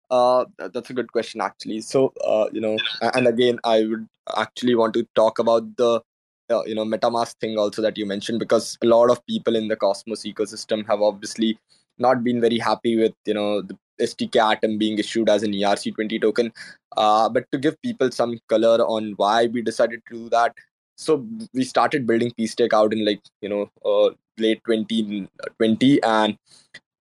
uh, 0.10 0.46
that's 0.58 0.90
a 0.90 0.94
good 0.94 1.12
question, 1.12 1.40
actually. 1.40 1.82
So, 1.82 2.14
uh, 2.26 2.48
you 2.52 2.62
know, 2.62 2.78
and 3.02 3.28
again, 3.28 3.60
I 3.64 3.84
would 3.86 4.08
actually 4.36 4.76
want 4.76 4.94
to 4.96 5.08
talk 5.16 5.40
about 5.40 5.78
the, 5.78 6.02
uh, 6.50 6.64
you 6.66 6.76
know, 6.76 6.86
MetaMask 6.86 7.36
thing 7.40 7.58
also 7.58 7.82
that 7.82 7.98
you 7.98 8.06
mentioned 8.06 8.40
because 8.40 8.78
a 8.82 8.88
lot 8.88 9.10
of 9.10 9.26
people 9.28 9.56
in 9.56 9.68
the 9.68 9.76
Cosmos 9.76 10.24
ecosystem 10.24 10.86
have 10.88 11.02
obviously 11.02 11.60
not 11.98 12.24
been 12.24 12.40
very 12.40 12.58
happy 12.58 12.98
with, 12.98 13.14
you 13.26 13.34
know, 13.34 13.62
the 13.62 13.78
STK 14.00 14.54
Atom 14.54 14.78
being 14.78 14.98
issued 15.00 15.30
as 15.30 15.44
an 15.44 15.52
ERC20 15.52 16.22
token. 16.22 16.52
Uh, 16.96 17.30
but 17.30 17.46
to 17.52 17.58
give 17.58 17.82
people 17.82 18.12
some 18.12 18.40
color 18.48 18.84
on 18.86 19.14
why 19.18 19.48
we 19.48 19.62
decided 19.62 20.02
to 20.08 20.14
do 20.16 20.30
that, 20.30 20.54
so 20.98 21.26
we 21.54 21.64
started 21.64 22.08
building 22.08 22.32
pstake 22.38 22.74
out 22.74 22.92
in 22.92 23.06
like 23.06 23.22
you 23.42 23.50
know 23.50 23.70
uh, 23.86 24.10
late 24.38 24.62
2020 24.66 26.04
and 26.04 26.38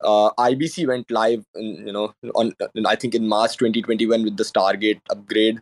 uh, 0.05 0.31
ibc 0.39 0.87
went 0.87 1.11
live 1.11 1.43
in, 1.55 1.87
you 1.87 1.93
know 1.93 2.15
on 2.35 2.53
i 2.87 2.95
think 2.95 3.15
in 3.15 3.27
march 3.27 3.57
2021 3.57 4.23
with 4.23 4.37
the 4.37 4.45
stargate 4.45 5.01
upgrade. 5.11 5.59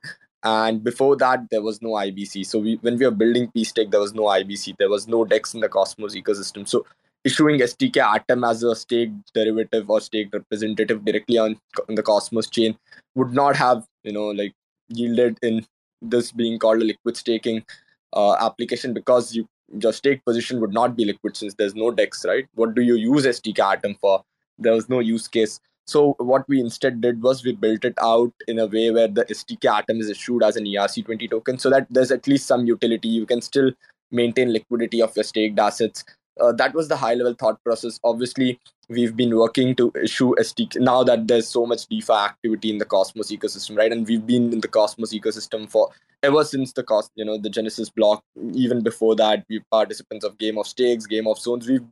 And 0.47 0.85
before 0.85 1.17
that 1.17 1.49
there 1.51 1.63
was 1.63 1.81
no 1.81 1.91
ibc 1.91 2.45
so 2.45 2.59
we, 2.59 2.75
when 2.83 2.99
we 2.99 3.07
were 3.07 3.19
building 3.23 3.51
pstake 3.57 3.91
there 3.91 4.01
was 4.01 4.13
no 4.13 4.25
ibc 4.25 4.77
there 4.79 4.91
was 4.91 5.09
no 5.09 5.25
dex 5.25 5.55
in 5.55 5.61
the 5.61 5.69
cosmos 5.69 6.15
ecosystem. 6.15 6.69
So 6.69 6.85
issuing 7.25 7.59
STK 7.61 7.97
Atom 7.97 8.45
as 8.45 8.63
a 8.63 8.77
stake 8.77 9.11
derivative 9.33 9.89
or 9.91 10.01
stake 10.01 10.29
representative 10.33 11.05
directly 11.05 11.39
on, 11.39 11.59
on 11.89 11.95
the 11.95 12.03
Cosmos 12.03 12.49
chain 12.49 12.77
would 13.15 13.33
not 13.33 13.57
have, 13.57 13.87
you 14.03 14.13
know, 14.13 14.29
like 14.29 14.53
yielded 14.89 15.39
in 15.43 15.67
this 16.03 16.33
being 16.33 16.59
called 16.59 16.83
a 16.83 16.85
liquid 16.85 17.17
staking 17.17 17.65
uh, 18.13 18.37
application 18.41 18.93
because 18.93 19.35
you 19.35 19.47
your 19.81 19.93
stake 19.93 20.25
position 20.25 20.61
would 20.61 20.73
not 20.73 20.95
be 20.95 21.05
liquid 21.05 21.37
since 21.37 21.55
there's 21.55 21.75
no 21.75 21.91
DEX, 21.91 22.25
right? 22.27 22.47
What 22.55 22.75
do 22.75 22.83
you 22.83 22.97
use 22.97 23.25
STK 23.25 23.59
Atom 23.59 23.97
for? 24.01 24.23
There 24.59 24.75
was 24.75 24.89
no 24.89 25.01
use 25.01 25.27
case. 25.27 25.59
So 25.87 26.15
what 26.19 26.49
we 26.49 26.61
instead 26.61 27.01
did 27.01 27.23
was 27.23 27.45
we 27.45 27.53
built 27.53 27.85
it 27.85 27.95
out 28.01 28.33
in 28.47 28.59
a 28.59 28.67
way 28.67 28.91
where 28.91 29.09
the 29.09 29.25
STK 29.25 29.79
Atom 29.79 30.01
is 30.01 30.11
issued 30.11 30.43
as 30.43 30.57
an 30.57 30.65
ERC20 30.65 31.31
token 31.31 31.59
so 31.59 31.71
that 31.71 31.87
there's 31.91 32.13
at 32.13 32.27
least 32.27 32.47
some 32.47 32.67
utility. 32.67 33.09
You 33.09 33.27
can 33.27 33.41
still 33.41 33.73
maintain 34.11 34.53
liquidity 34.53 35.03
of 35.03 35.17
your 35.17 35.25
staked 35.25 35.59
assets 35.59 36.05
uh, 36.41 36.53
that 36.53 36.75
was 36.75 36.89
the 36.89 36.97
high 36.97 37.15
level 37.15 37.35
thought 37.35 37.63
process 37.65 38.01
obviously 38.05 38.59
we've 38.89 39.17
been 39.17 39.37
working 39.37 39.75
to 39.75 39.93
issue 40.03 40.35
STK 40.39 40.81
now 40.81 41.03
that 41.03 41.27
there's 41.27 41.49
so 41.49 41.67
much 41.67 41.87
DeFi 41.87 42.13
activity 42.13 42.71
in 42.71 42.79
the 42.79 42.85
Cosmos 42.85 43.31
ecosystem, 43.31 43.77
right? 43.77 43.93
And 43.93 44.07
we've 44.07 44.27
been 44.27 44.53
in 44.53 44.61
the 44.61 44.69
Cosmos 44.69 45.13
ecosystem 45.13 45.69
for 45.69 45.91
ever 46.23 46.45
since 46.45 46.73
the 46.73 46.83
cost, 46.83 47.11
you 47.17 47.25
know, 47.25 47.39
the 47.39 47.51
Genesis 47.51 47.91
block. 47.91 48.23
Even 48.53 48.83
before 48.83 49.17
that, 49.17 49.45
we're 49.49 49.65
participants 49.71 50.25
of 50.25 50.39
Game 50.39 50.59
of 50.59 50.67
Stakes, 50.67 51.07
Game 51.07 51.27
of 51.27 51.39
Zones. 51.39 51.69
We've 51.69 51.85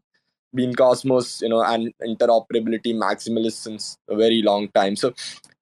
been 0.55 0.75
Cosmos, 0.75 1.43
you 1.43 1.49
know, 1.49 1.63
and 1.63 1.93
interoperability 2.03 2.95
maximalists 2.95 3.63
since 3.63 3.97
a 4.09 4.17
very 4.17 4.43
long 4.43 4.69
time. 4.69 4.97
So 4.97 5.15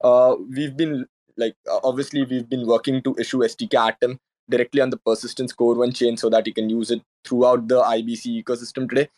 uh, 0.03 0.37
we've 0.49 0.77
been 0.77 1.07
like 1.37 1.55
obviously 1.85 2.25
we've 2.25 2.49
been 2.49 2.67
working 2.67 3.03
to 3.03 3.15
issue 3.19 3.39
STK 3.39 3.75
Atom 3.75 4.19
directly 4.50 4.80
on 4.80 4.90
the 4.90 4.97
persistence 4.99 5.52
core 5.52 5.75
one 5.75 5.92
chain 5.92 6.16
so 6.16 6.28
that 6.28 6.47
you 6.47 6.52
can 6.52 6.69
use 6.69 6.90
it 6.90 7.02
throughout 7.25 7.69
the 7.69 7.80
IBC 7.80 8.42
ecosystem 8.42 8.88
today. 8.88 9.09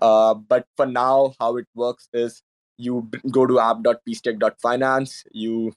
Uh, 0.00 0.34
but 0.34 0.66
for 0.76 0.86
now, 0.86 1.34
how 1.40 1.56
it 1.56 1.66
works 1.74 2.08
is 2.12 2.42
you 2.76 3.08
go 3.30 3.46
to 3.46 3.60
app.pstake.finance, 3.60 5.24
you 5.32 5.72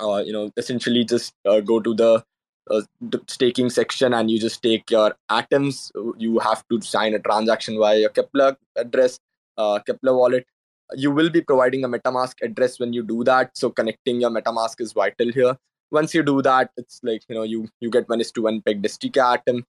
uh, 0.00 0.22
you 0.24 0.32
know 0.32 0.50
essentially 0.56 1.04
just 1.04 1.34
uh, 1.44 1.60
go 1.60 1.80
to 1.80 1.94
the 1.94 2.24
uh, 2.70 2.80
staking 3.26 3.70
section 3.70 4.14
and 4.14 4.30
you 4.30 4.38
just 4.38 4.62
take 4.62 4.90
your 4.90 5.14
atoms, 5.28 5.92
you 6.16 6.38
have 6.38 6.64
to 6.68 6.80
sign 6.80 7.14
a 7.14 7.18
transaction 7.18 7.78
via 7.78 7.98
your 7.98 8.10
Keplr 8.10 8.56
address, 8.76 9.18
uh, 9.58 9.80
Keplr 9.88 10.16
wallet. 10.16 10.46
You 10.94 11.10
will 11.10 11.30
be 11.30 11.40
providing 11.40 11.84
a 11.84 11.88
MetaMask 11.88 12.34
address 12.42 12.78
when 12.78 12.92
you 12.92 13.02
do 13.02 13.24
that. 13.24 13.56
So 13.56 13.70
connecting 13.70 14.20
your 14.20 14.30
MetaMask 14.30 14.80
is 14.80 14.92
vital 14.92 15.32
here. 15.32 15.56
Once 15.92 16.14
you 16.14 16.22
do 16.22 16.42
that, 16.42 16.70
it's 16.76 17.00
like 17.02 17.22
you 17.28 17.34
know 17.34 17.42
you 17.42 17.68
you 17.80 17.90
get 17.90 18.06
is 18.18 18.32
to 18.32 18.42
one 18.42 18.60
pegged 18.62 18.84
STK 18.84 19.34
atom, 19.34 19.64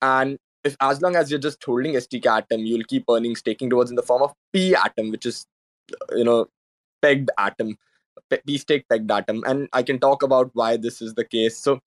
and 0.00 0.38
if 0.64 0.76
as 0.80 1.02
long 1.02 1.16
as 1.16 1.30
you're 1.30 1.40
just 1.40 1.64
holding 1.64 1.94
STK 1.94 2.26
atom, 2.26 2.60
you'll 2.60 2.84
keep 2.84 3.04
earning 3.10 3.34
staking 3.34 3.68
rewards 3.70 3.90
in 3.90 3.96
the 3.96 4.02
form 4.02 4.22
of 4.22 4.32
P 4.52 4.74
atom, 4.74 5.10
which 5.10 5.26
is 5.26 5.46
you 6.14 6.24
know 6.24 6.46
pegged 7.00 7.30
atom, 7.38 7.76
P 8.46 8.58
stake 8.58 8.86
pegged 8.88 9.10
atom, 9.10 9.42
and 9.46 9.68
I 9.72 9.82
can 9.82 9.98
talk 9.98 10.22
about 10.22 10.50
why 10.54 10.76
this 10.76 11.02
is 11.02 11.14
the 11.14 11.24
case. 11.24 11.58
So 11.58 11.80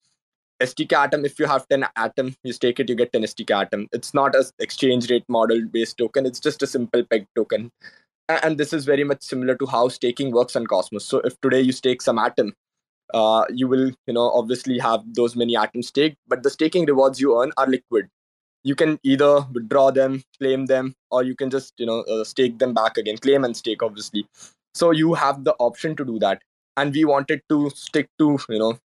STK 0.60 0.92
atom, 0.92 1.24
if 1.24 1.38
you 1.38 1.46
have 1.46 1.68
10 1.68 1.86
atom, 1.96 2.34
you 2.42 2.52
stake 2.52 2.80
it, 2.80 2.88
you 2.88 2.94
get 2.94 3.12
10 3.12 3.22
STK 3.22 3.66
atom. 3.66 3.88
It's 3.92 4.14
not 4.14 4.34
a 4.34 4.44
exchange 4.58 5.10
rate 5.10 5.24
model 5.28 5.60
based 5.70 5.98
token. 5.98 6.26
It's 6.26 6.40
just 6.40 6.62
a 6.62 6.66
simple 6.66 7.04
peg 7.04 7.26
token. 7.36 7.70
And 8.28 8.58
this 8.58 8.72
is 8.72 8.84
very 8.84 9.04
much 9.04 9.22
similar 9.22 9.54
to 9.56 9.66
how 9.66 9.88
staking 9.88 10.32
works 10.32 10.56
on 10.56 10.66
Cosmos. 10.66 11.04
So 11.04 11.18
if 11.20 11.40
today 11.40 11.60
you 11.60 11.72
stake 11.72 12.02
some 12.02 12.18
atom, 12.18 12.54
uh, 13.14 13.44
you 13.50 13.68
will, 13.68 13.90
you 14.06 14.14
know, 14.14 14.30
obviously 14.30 14.78
have 14.78 15.02
those 15.14 15.36
many 15.36 15.56
atoms 15.56 15.88
staked, 15.88 16.16
but 16.28 16.42
the 16.42 16.50
staking 16.50 16.86
rewards 16.86 17.20
you 17.20 17.40
earn 17.40 17.52
are 17.56 17.66
liquid. 17.66 18.08
You 18.64 18.74
can 18.74 18.98
either 19.04 19.42
withdraw 19.52 19.90
them, 19.92 20.22
claim 20.38 20.66
them, 20.66 20.94
or 21.10 21.22
you 21.22 21.36
can 21.36 21.50
just, 21.50 21.74
you 21.78 21.86
know, 21.86 22.00
uh, 22.02 22.24
stake 22.24 22.58
them 22.58 22.74
back 22.74 22.96
again, 22.98 23.16
claim 23.18 23.44
and 23.44 23.56
stake, 23.56 23.82
obviously. 23.82 24.26
So 24.74 24.90
you 24.90 25.14
have 25.14 25.44
the 25.44 25.54
option 25.58 25.94
to 25.96 26.04
do 26.04 26.18
that 26.18 26.42
and 26.76 26.92
we 26.92 27.04
wanted 27.04 27.40
to 27.48 27.70
stick 27.70 28.08
to 28.18 28.38
you 28.48 28.58
know 28.58 28.78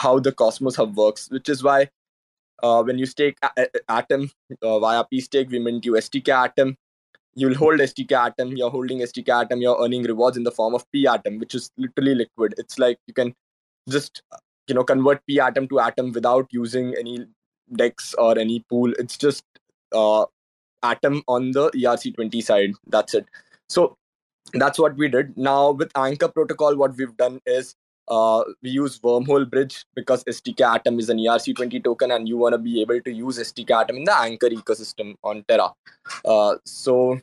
how 0.00 0.18
the 0.18 0.32
cosmos 0.32 0.76
hub 0.76 0.96
works 0.96 1.30
which 1.30 1.48
is 1.48 1.62
why 1.62 1.88
uh, 2.62 2.82
when 2.82 2.98
you 2.98 3.06
stake 3.06 3.38
a- 3.42 3.68
atom 3.88 4.30
uh, 4.62 4.78
via 4.78 5.04
p 5.04 5.20
stake 5.20 5.50
we 5.50 5.58
mint 5.58 5.84
you 5.84 5.92
stk 5.92 6.28
atom 6.28 6.76
you'll 7.34 7.54
hold 7.54 7.80
stk 7.80 8.12
atom 8.12 8.56
you're 8.56 8.70
holding 8.70 9.00
stk 9.00 9.28
atom 9.40 9.60
you're 9.60 9.80
earning 9.82 10.02
rewards 10.04 10.36
in 10.36 10.44
the 10.44 10.50
form 10.50 10.74
of 10.74 10.84
p 10.92 11.06
atom 11.06 11.38
which 11.38 11.54
is 11.54 11.70
literally 11.76 12.14
liquid 12.14 12.54
it's 12.58 12.78
like 12.78 12.98
you 13.06 13.14
can 13.14 13.34
just 13.88 14.22
you 14.68 14.74
know 14.74 14.84
convert 14.84 15.24
p 15.26 15.40
atom 15.40 15.68
to 15.68 15.80
atom 15.80 16.12
without 16.12 16.46
using 16.50 16.94
any 16.98 17.26
dex 17.74 18.14
or 18.14 18.38
any 18.38 18.64
pool 18.68 18.92
it's 18.98 19.16
just 19.16 19.44
uh, 19.92 20.24
atom 20.82 21.22
on 21.26 21.52
the 21.52 21.70
erc20 21.70 22.42
side 22.42 22.72
that's 22.88 23.14
it 23.14 23.26
so 23.68 23.96
that's 24.52 24.78
what 24.78 24.96
we 24.96 25.08
did. 25.08 25.36
Now 25.36 25.72
with 25.72 25.90
Anchor 25.96 26.28
protocol, 26.28 26.76
what 26.76 26.96
we've 26.96 27.16
done 27.16 27.40
is 27.46 27.74
uh, 28.08 28.44
we 28.62 28.70
use 28.70 28.98
wormhole 29.00 29.48
bridge 29.48 29.84
because 29.94 30.22
STK 30.24 30.60
Atom 30.76 30.98
is 31.00 31.10
an 31.10 31.18
ERC20 31.18 31.82
token, 31.82 32.12
and 32.12 32.28
you 32.28 32.36
want 32.36 32.52
to 32.52 32.58
be 32.58 32.80
able 32.80 33.00
to 33.00 33.12
use 33.12 33.38
STK 33.38 33.82
Atom 33.82 33.96
in 33.96 34.04
the 34.04 34.16
Anchor 34.16 34.48
ecosystem 34.48 35.14
on 35.24 35.44
Terra. 35.48 35.72
Uh, 36.24 36.54
so 36.64 37.20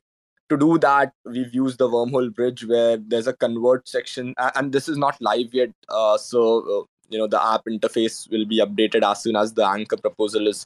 to 0.53 0.65
do 0.65 0.77
that, 0.79 1.13
we've 1.25 1.53
used 1.53 1.77
the 1.77 1.89
wormhole 1.89 2.33
bridge 2.33 2.65
where 2.65 2.97
there's 2.97 3.27
a 3.27 3.33
convert 3.33 3.87
section, 3.87 4.33
and 4.55 4.71
this 4.71 4.89
is 4.89 4.97
not 4.97 5.21
live 5.21 5.53
yet. 5.53 5.71
Uh, 5.89 6.17
so 6.17 6.59
uh, 6.59 6.83
you 7.09 7.17
know 7.17 7.27
the 7.27 7.43
app 7.43 7.65
interface 7.65 8.29
will 8.31 8.45
be 8.45 8.59
updated 8.59 9.09
as 9.09 9.23
soon 9.23 9.35
as 9.35 9.53
the 9.53 9.65
Anchor 9.65 9.97
proposal 9.97 10.47
is 10.47 10.65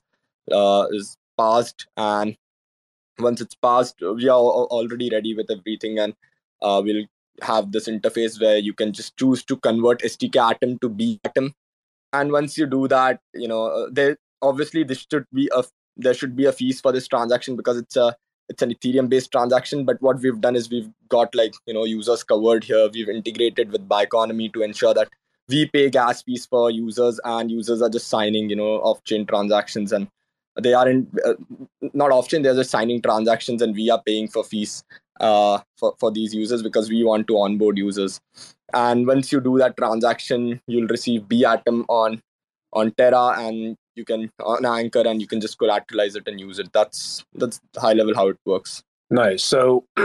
uh, 0.52 0.86
is 0.92 1.18
passed, 1.38 1.88
and 1.98 2.38
once 3.20 3.42
it's 3.42 3.56
passed, 3.56 3.96
we 4.02 4.28
are 4.28 4.40
already 4.40 5.10
ready 5.10 5.36
with 5.36 5.50
everything 5.50 6.00
and 6.00 6.14
uh, 6.62 6.82
we'll 6.84 7.06
have 7.42 7.72
this 7.72 7.88
interface 7.88 8.40
where 8.42 8.58
you 8.58 8.74
can 8.74 8.94
just 8.94 9.16
choose 9.18 9.44
to 9.46 9.58
convert 9.58 10.02
STK 10.02 10.52
atom 10.52 10.80
to 10.80 10.90
B 10.90 11.20
atom. 11.24 11.54
And 12.14 12.32
once 12.32 12.58
you 12.58 12.66
do 12.66 12.88
that, 12.88 13.20
you 13.34 13.48
know, 13.48 13.66
uh, 13.66 13.88
there 13.92 14.18
obviously 14.42 14.84
this 14.84 15.06
should 15.12 15.26
be 15.34 15.50
a 15.54 15.64
there 15.98 16.14
should 16.14 16.36
be 16.36 16.46
a 16.46 16.52
fees 16.52 16.80
for 16.80 16.92
this 16.92 17.08
transaction 17.08 17.56
because 17.56 17.78
it's 17.78 17.96
a 17.96 18.16
it's 18.50 18.62
an 18.62 18.74
Ethereum 18.74 19.10
based 19.10 19.32
transaction. 19.32 19.86
But 19.86 20.02
what 20.02 20.20
we've 20.20 20.40
done 20.40 20.56
is 20.56 20.70
we've 20.70 20.90
got 21.10 21.34
like 21.36 21.54
you 21.66 21.74
know 21.74 21.86
users 21.86 22.24
covered 22.24 22.64
here. 22.64 22.90
We've 22.94 23.10
integrated 23.10 23.72
with 23.72 23.88
Biconomy 23.88 24.54
to 24.54 24.62
ensure 24.62 24.94
that 24.94 25.10
we 25.50 25.66
pay 25.68 25.90
gas 25.90 26.22
fees 26.24 26.46
for 26.46 26.70
users 26.70 27.20
and 27.24 27.50
users 27.50 27.82
are 27.82 27.90
just 27.90 28.08
signing 28.08 28.50
you 28.50 28.56
know 28.56 28.76
off 28.82 29.04
chain 29.04 29.26
transactions 29.26 29.92
and 29.92 30.08
they 30.62 30.74
aren't 30.74 31.08
uh, 31.26 31.36
not 31.94 32.12
often 32.12 32.42
they're 32.42 32.56
just 32.56 32.72
signing 32.72 33.02
transactions 33.02 33.62
and 33.62 33.76
we 33.76 33.90
are 33.90 34.02
paying 34.06 34.28
for 34.28 34.44
fees 34.44 34.84
uh, 35.20 35.60
for, 35.78 35.96
for 36.00 36.12
these 36.12 36.34
users 36.34 36.62
because 36.62 36.90
we 36.90 37.04
want 37.04 37.28
to 37.28 37.38
onboard 37.38 37.78
users 37.78 38.20
and 38.74 39.08
once 39.08 39.32
you 39.32 39.40
do 39.40 39.58
that 39.58 39.78
transaction 39.78 40.60
you'll 40.68 40.88
receive 40.88 41.28
b 41.28 41.46
atom 41.46 41.86
on 41.88 42.22
on 42.74 42.92
terra 42.92 43.36
and 43.40 43.76
you 43.96 44.06
can 44.06 44.30
on 44.44 44.66
anchor 44.66 45.04
and 45.06 45.22
you 45.22 45.28
can 45.28 45.42
just 45.42 45.58
collateralize 45.58 46.16
it 46.16 46.28
and 46.28 46.40
use 46.40 46.60
it. 46.60 46.72
That's 46.74 47.24
that's 47.34 47.60
high 47.76 47.94
level 47.94 48.16
how 48.16 48.28
it 48.30 48.38
works. 48.46 48.84
Nice. 49.10 49.44
So 49.44 49.86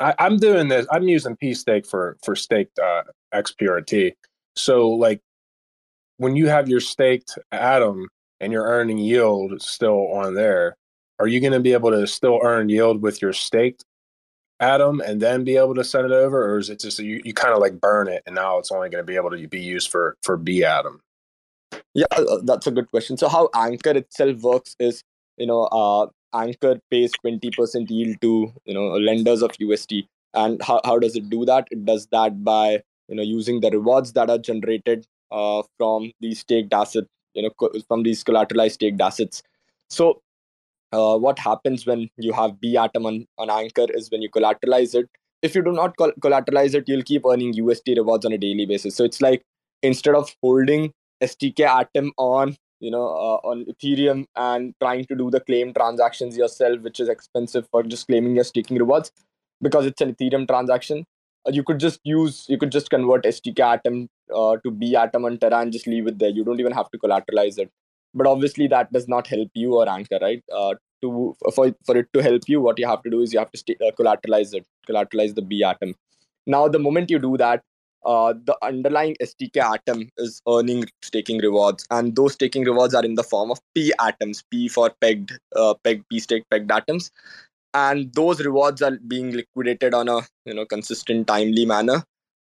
I, 0.00 0.14
am 0.18 0.38
doing 0.38 0.68
this 0.68 0.86
i'm 0.90 1.06
using 1.06 1.36
p 1.36 1.54
stake 1.54 1.86
for 1.86 2.16
for 2.24 2.34
staked 2.34 2.78
uh, 2.78 3.02
xprt 3.34 4.14
so 4.56 4.88
like 4.88 5.20
when 6.16 6.36
you 6.36 6.48
have 6.48 6.68
your 6.68 6.80
staked 6.80 7.38
atom 7.52 8.08
and 8.40 8.52
you're 8.52 8.64
earning 8.64 8.98
yield 8.98 9.60
still 9.62 10.12
on 10.12 10.34
there 10.34 10.76
are 11.18 11.26
you 11.26 11.40
going 11.40 11.52
to 11.52 11.60
be 11.60 11.74
able 11.74 11.90
to 11.90 12.06
still 12.06 12.40
earn 12.42 12.68
yield 12.68 13.02
with 13.02 13.20
your 13.20 13.32
staked 13.32 13.84
atom 14.58 15.00
and 15.00 15.20
then 15.20 15.44
be 15.44 15.56
able 15.56 15.74
to 15.74 15.84
send 15.84 16.06
it 16.06 16.12
over 16.12 16.50
or 16.50 16.58
is 16.58 16.70
it 16.70 16.80
just 16.80 16.98
you, 16.98 17.20
you 17.24 17.32
kind 17.32 17.54
of 17.54 17.60
like 17.60 17.80
burn 17.80 18.08
it 18.08 18.22
and 18.26 18.34
now 18.34 18.58
it's 18.58 18.72
only 18.72 18.88
going 18.88 19.02
to 19.02 19.06
be 19.06 19.16
able 19.16 19.30
to 19.30 19.48
be 19.48 19.60
used 19.60 19.90
for 19.90 20.16
for 20.22 20.36
b 20.36 20.64
atom 20.64 21.00
yeah 21.94 22.06
uh, 22.12 22.38
that's 22.44 22.66
a 22.66 22.70
good 22.70 22.90
question 22.90 23.16
so 23.16 23.28
how 23.28 23.48
anchor 23.54 23.90
itself 23.90 24.40
works 24.40 24.76
is 24.78 25.02
you 25.36 25.46
know 25.46 25.62
uh, 25.64 26.06
anchor 26.34 26.80
pays 26.90 27.12
20% 27.24 27.90
yield 27.90 28.20
to 28.20 28.52
you 28.64 28.74
know 28.74 28.86
lenders 29.08 29.42
of 29.42 29.50
usd 29.52 30.06
and 30.34 30.62
how, 30.62 30.80
how 30.84 30.98
does 30.98 31.16
it 31.16 31.28
do 31.28 31.44
that 31.44 31.66
it 31.70 31.84
does 31.84 32.06
that 32.12 32.44
by 32.44 32.80
you 33.08 33.16
know 33.16 33.22
using 33.22 33.60
the 33.60 33.70
rewards 33.70 34.12
that 34.12 34.30
are 34.30 34.38
generated 34.38 35.06
uh, 35.32 35.62
from 35.76 36.12
these 36.20 36.40
staked 36.40 36.72
assets 36.72 37.08
you 37.34 37.42
know 37.42 37.70
from 37.88 38.02
these 38.02 38.22
collateralized 38.22 38.72
staked 38.72 39.00
assets 39.00 39.42
so 39.88 40.20
uh, 40.92 41.16
what 41.16 41.38
happens 41.38 41.86
when 41.86 42.10
you 42.16 42.32
have 42.32 42.60
B 42.60 42.76
atom 42.76 43.06
on, 43.06 43.26
on 43.38 43.50
Anchor 43.50 43.86
is 43.94 44.10
when 44.10 44.22
you 44.22 44.30
collateralize 44.30 44.94
it. 44.94 45.08
If 45.42 45.54
you 45.54 45.62
do 45.62 45.72
not 45.72 45.96
collateralize 45.96 46.74
it, 46.74 46.88
you'll 46.88 47.02
keep 47.02 47.24
earning 47.24 47.54
USD 47.54 47.96
rewards 47.96 48.26
on 48.26 48.32
a 48.32 48.38
daily 48.38 48.66
basis. 48.66 48.94
So 48.94 49.04
it's 49.04 49.22
like 49.22 49.42
instead 49.82 50.14
of 50.14 50.34
holding 50.42 50.92
STK 51.22 51.60
atom 51.60 52.12
on 52.16 52.56
you 52.80 52.90
know 52.90 53.06
uh, 53.08 53.40
on 53.48 53.64
Ethereum 53.66 54.24
and 54.36 54.74
trying 54.80 55.04
to 55.06 55.14
do 55.14 55.30
the 55.30 55.40
claim 55.40 55.72
transactions 55.74 56.36
yourself, 56.36 56.80
which 56.80 57.00
is 57.00 57.08
expensive 57.08 57.68
for 57.70 57.82
just 57.82 58.06
claiming 58.06 58.34
your 58.34 58.44
staking 58.44 58.78
rewards 58.78 59.12
because 59.60 59.86
it's 59.86 60.00
an 60.00 60.14
Ethereum 60.14 60.46
transaction. 60.46 61.04
Uh, 61.46 61.50
you 61.52 61.62
could 61.62 61.80
just 61.80 62.00
use 62.04 62.46
you 62.48 62.58
could 62.58 62.72
just 62.72 62.90
convert 62.90 63.24
STK 63.24 63.60
atom 63.60 64.08
uh, 64.34 64.56
to 64.64 64.70
B 64.70 64.96
atom 64.96 65.24
on 65.24 65.38
Terra 65.38 65.58
and 65.58 65.72
just 65.72 65.86
leave 65.86 66.06
it 66.06 66.18
there. 66.18 66.30
You 66.30 66.44
don't 66.44 66.60
even 66.60 66.72
have 66.72 66.90
to 66.90 66.98
collateralize 66.98 67.58
it 67.58 67.70
but 68.14 68.26
obviously 68.26 68.66
that 68.66 68.92
does 68.92 69.08
not 69.08 69.26
help 69.26 69.50
you 69.54 69.74
or 69.76 69.88
anchor 69.88 70.18
right 70.20 70.42
uh, 70.54 70.74
to 71.02 71.36
for, 71.54 71.74
for 71.84 71.96
it 71.96 72.06
to 72.12 72.22
help 72.22 72.42
you 72.48 72.60
what 72.60 72.78
you 72.78 72.86
have 72.86 73.02
to 73.02 73.10
do 73.10 73.20
is 73.20 73.32
you 73.32 73.38
have 73.38 73.50
to 73.50 73.58
st- 73.58 73.80
uh, 73.80 73.90
collateralize 73.98 74.54
it 74.54 74.66
collateralize 74.88 75.34
the 75.34 75.42
b 75.42 75.62
atom 75.62 75.94
now 76.46 76.68
the 76.68 76.78
moment 76.78 77.10
you 77.10 77.18
do 77.18 77.36
that 77.36 77.62
uh, 78.04 78.32
the 78.44 78.56
underlying 78.62 79.14
stk 79.22 79.56
atom 79.56 80.08
is 80.16 80.40
earning 80.48 80.84
staking 81.02 81.38
rewards 81.38 81.86
and 81.90 82.16
those 82.16 82.32
staking 82.32 82.64
rewards 82.64 82.94
are 82.94 83.04
in 83.04 83.14
the 83.14 83.22
form 83.22 83.50
of 83.50 83.60
p 83.74 83.92
atoms 84.00 84.42
p 84.50 84.68
for 84.68 84.90
pegged 85.00 85.32
uh, 85.54 85.74
pegged 85.84 86.04
p 86.08 86.18
stake 86.18 86.44
pegged 86.50 86.70
atoms. 86.70 87.10
And 87.72 88.12
those 88.14 88.44
rewards 88.44 88.82
are 88.82 88.98
being 89.06 89.30
liquidated 89.30 89.94
on 89.94 90.08
a 90.08 90.22
you 90.44 90.54
know 90.54 90.64
consistent 90.64 91.26
timely 91.26 91.66
manner 91.66 92.02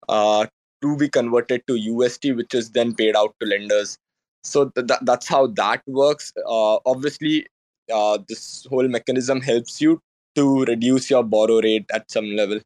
uh, 0.10 0.48
to 0.82 0.98
be 0.98 1.08
converted 1.08 1.64
to 1.68 1.74
usd 1.74 2.36
which 2.36 2.54
is 2.54 2.72
then 2.72 2.94
paid 2.94 3.16
out 3.16 3.34
to 3.40 3.48
lenders. 3.48 3.98
So 4.44 4.70
th- 4.70 4.88
th- 4.88 5.00
that's 5.04 5.28
how 5.28 5.48
that 5.48 5.82
works. 5.88 6.34
Uh, 6.46 6.80
obviously 6.86 7.46
uh, 7.94 8.18
this 8.28 8.66
whole 8.70 8.88
mechanism 8.88 9.40
helps 9.40 9.80
you 9.80 10.02
to 10.36 10.66
reduce 10.66 11.10
your 11.10 11.24
borrow 11.24 11.62
rate 11.62 11.86
at 11.94 12.10
some 12.10 12.26
level 12.36 12.60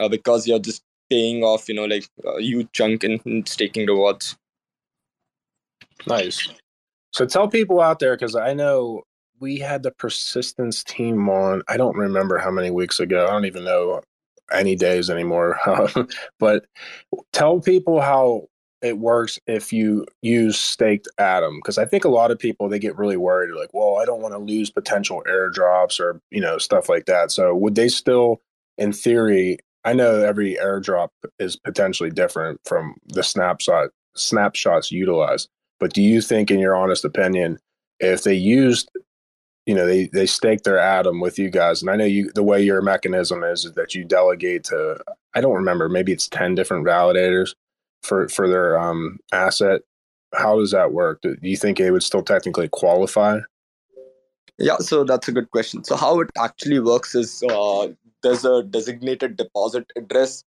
uh, 0.00 0.08
because 0.08 0.46
you're 0.46 0.58
just 0.58 0.82
paying 1.12 1.44
off 1.44 1.68
you 1.68 1.74
know 1.74 1.84
like 1.84 2.08
a 2.24 2.40
huge 2.40 2.68
chunk 2.72 3.04
in, 3.04 3.20
in 3.26 3.44
staking 3.44 3.86
rewards. 3.86 4.36
Nice. 6.06 6.48
So 7.12 7.26
tell 7.26 7.48
people 7.48 7.80
out 7.80 7.98
there 7.98 8.16
because 8.16 8.34
i 8.34 8.54
know 8.54 9.02
we 9.40 9.58
had 9.58 9.82
the 9.82 9.90
persistence 9.90 10.82
team 10.82 11.28
on 11.28 11.62
i 11.68 11.76
don't 11.76 11.96
remember 11.96 12.38
how 12.38 12.50
many 12.50 12.70
weeks 12.70 12.98
ago. 12.98 13.26
I 13.26 13.30
don't 13.30 13.44
even 13.44 13.64
know 13.64 14.00
any 14.50 14.74
days 14.74 15.10
anymore. 15.10 15.58
But 16.38 16.64
tell 17.32 17.60
people 17.60 18.00
how 18.00 18.48
it 18.80 18.98
works 18.98 19.38
if 19.46 19.72
you 19.72 20.06
use 20.22 20.58
staked 20.58 21.06
atom 21.18 21.58
because 21.58 21.78
i 21.78 21.84
think 21.84 22.04
a 22.04 22.08
lot 22.08 22.32
of 22.32 22.38
people 22.38 22.68
they 22.68 22.80
get 22.80 22.98
really 22.98 23.16
worried 23.16 23.54
like 23.54 23.72
well 23.72 23.98
i 23.98 24.04
don't 24.04 24.20
want 24.20 24.34
to 24.34 24.38
lose 24.38 24.70
potential 24.70 25.22
airdrops 25.28 26.00
or 26.00 26.20
you 26.32 26.40
know 26.40 26.58
stuff 26.58 26.88
like 26.88 27.06
that. 27.06 27.30
So 27.30 27.54
would 27.54 27.76
they 27.76 27.88
still 27.88 28.40
in 28.78 28.92
theory 28.92 29.58
i 29.84 29.92
know 29.92 30.22
every 30.22 30.56
airdrop 30.62 31.08
is 31.38 31.56
potentially 31.56 32.10
different 32.10 32.60
from 32.64 32.94
the 33.06 33.22
snapshot 33.22 33.90
snapshots 34.14 34.90
utilized 34.92 35.48
But 35.80 35.92
do 35.94 36.00
you 36.00 36.20
think, 36.20 36.50
in 36.50 36.60
your 36.60 36.76
honest 36.76 37.04
opinion, 37.04 37.58
if 37.98 38.22
they 38.22 38.34
used, 38.34 38.88
you 39.66 39.74
know, 39.74 39.84
they 39.84 40.06
they 40.12 40.26
stake 40.26 40.62
their 40.62 40.78
atom 40.78 41.20
with 41.20 41.40
you 41.40 41.50
guys, 41.50 41.82
and 41.82 41.90
I 41.90 41.96
know 41.96 42.04
you 42.04 42.30
the 42.34 42.42
way 42.44 42.62
your 42.62 42.82
mechanism 42.82 43.42
is, 43.42 43.64
is 43.64 43.72
that 43.72 43.92
you 43.92 44.04
delegate 44.04 44.62
to 44.64 44.98
I 45.34 45.40
don't 45.40 45.54
remember 45.54 45.88
maybe 45.88 46.12
it's 46.12 46.28
ten 46.28 46.54
different 46.54 46.86
validators 46.86 47.54
for 48.04 48.28
for 48.28 48.48
their 48.48 48.78
um, 48.78 49.18
asset. 49.32 49.82
How 50.34 50.56
does 50.58 50.70
that 50.70 50.92
work? 50.92 51.20
Do 51.22 51.36
you 51.42 51.56
think 51.56 51.80
it 51.80 51.90
would 51.90 52.04
still 52.04 52.22
technically 52.22 52.68
qualify? 52.68 53.40
Yeah, 54.58 54.76
so 54.78 55.02
that's 55.04 55.28
a 55.28 55.32
good 55.32 55.50
question. 55.50 55.82
So 55.82 55.96
how 55.96 56.20
it 56.20 56.30
actually 56.38 56.78
works 56.78 57.16
is 57.16 57.42
uh, 57.50 57.88
there's 58.22 58.44
a 58.44 58.62
designated 58.62 59.36
deposit 59.36 59.90
address, 59.96 60.44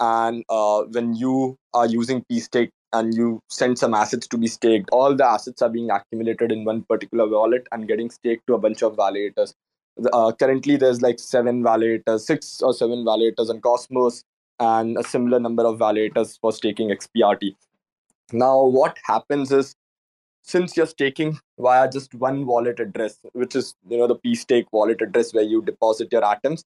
and 0.00 0.44
uh, 0.48 0.82
when 0.84 1.14
you 1.14 1.56
are 1.74 1.86
using 1.86 2.24
pstake 2.30 2.70
and 2.92 3.14
you 3.14 3.40
send 3.48 3.78
some 3.78 3.94
assets 3.94 4.26
to 4.28 4.38
be 4.38 4.46
staked, 4.46 4.88
all 4.90 5.14
the 5.14 5.26
assets 5.26 5.62
are 5.62 5.68
being 5.68 5.90
accumulated 5.90 6.52
in 6.52 6.64
one 6.64 6.82
particular 6.82 7.28
wallet 7.28 7.66
and 7.72 7.88
getting 7.88 8.10
staked 8.10 8.46
to 8.46 8.54
a 8.54 8.58
bunch 8.58 8.82
of 8.82 8.96
validators. 8.96 9.54
Uh, 10.12 10.32
currently, 10.32 10.76
there's 10.76 11.02
like 11.02 11.18
seven 11.18 11.62
validators, 11.62 12.20
six 12.20 12.60
or 12.62 12.72
seven 12.72 13.04
validators 13.04 13.50
on 13.50 13.60
Cosmos, 13.60 14.22
and 14.58 14.96
a 14.98 15.04
similar 15.04 15.40
number 15.40 15.64
of 15.64 15.78
validators 15.78 16.38
for 16.40 16.52
staking 16.52 16.90
XPRT. 16.90 17.54
Now, 18.32 18.64
what 18.64 18.98
happens 19.04 19.52
is 19.52 19.74
since 20.42 20.76
you're 20.76 20.86
staking 20.86 21.38
via 21.58 21.90
just 21.90 22.14
one 22.14 22.46
wallet 22.46 22.78
address, 22.78 23.18
which 23.32 23.56
is 23.56 23.74
you 23.88 23.98
know 23.98 24.06
the 24.06 24.16
pstake 24.16 24.66
wallet 24.72 25.02
address 25.02 25.34
where 25.34 25.44
you 25.44 25.62
deposit 25.62 26.08
your 26.12 26.24
atoms, 26.24 26.64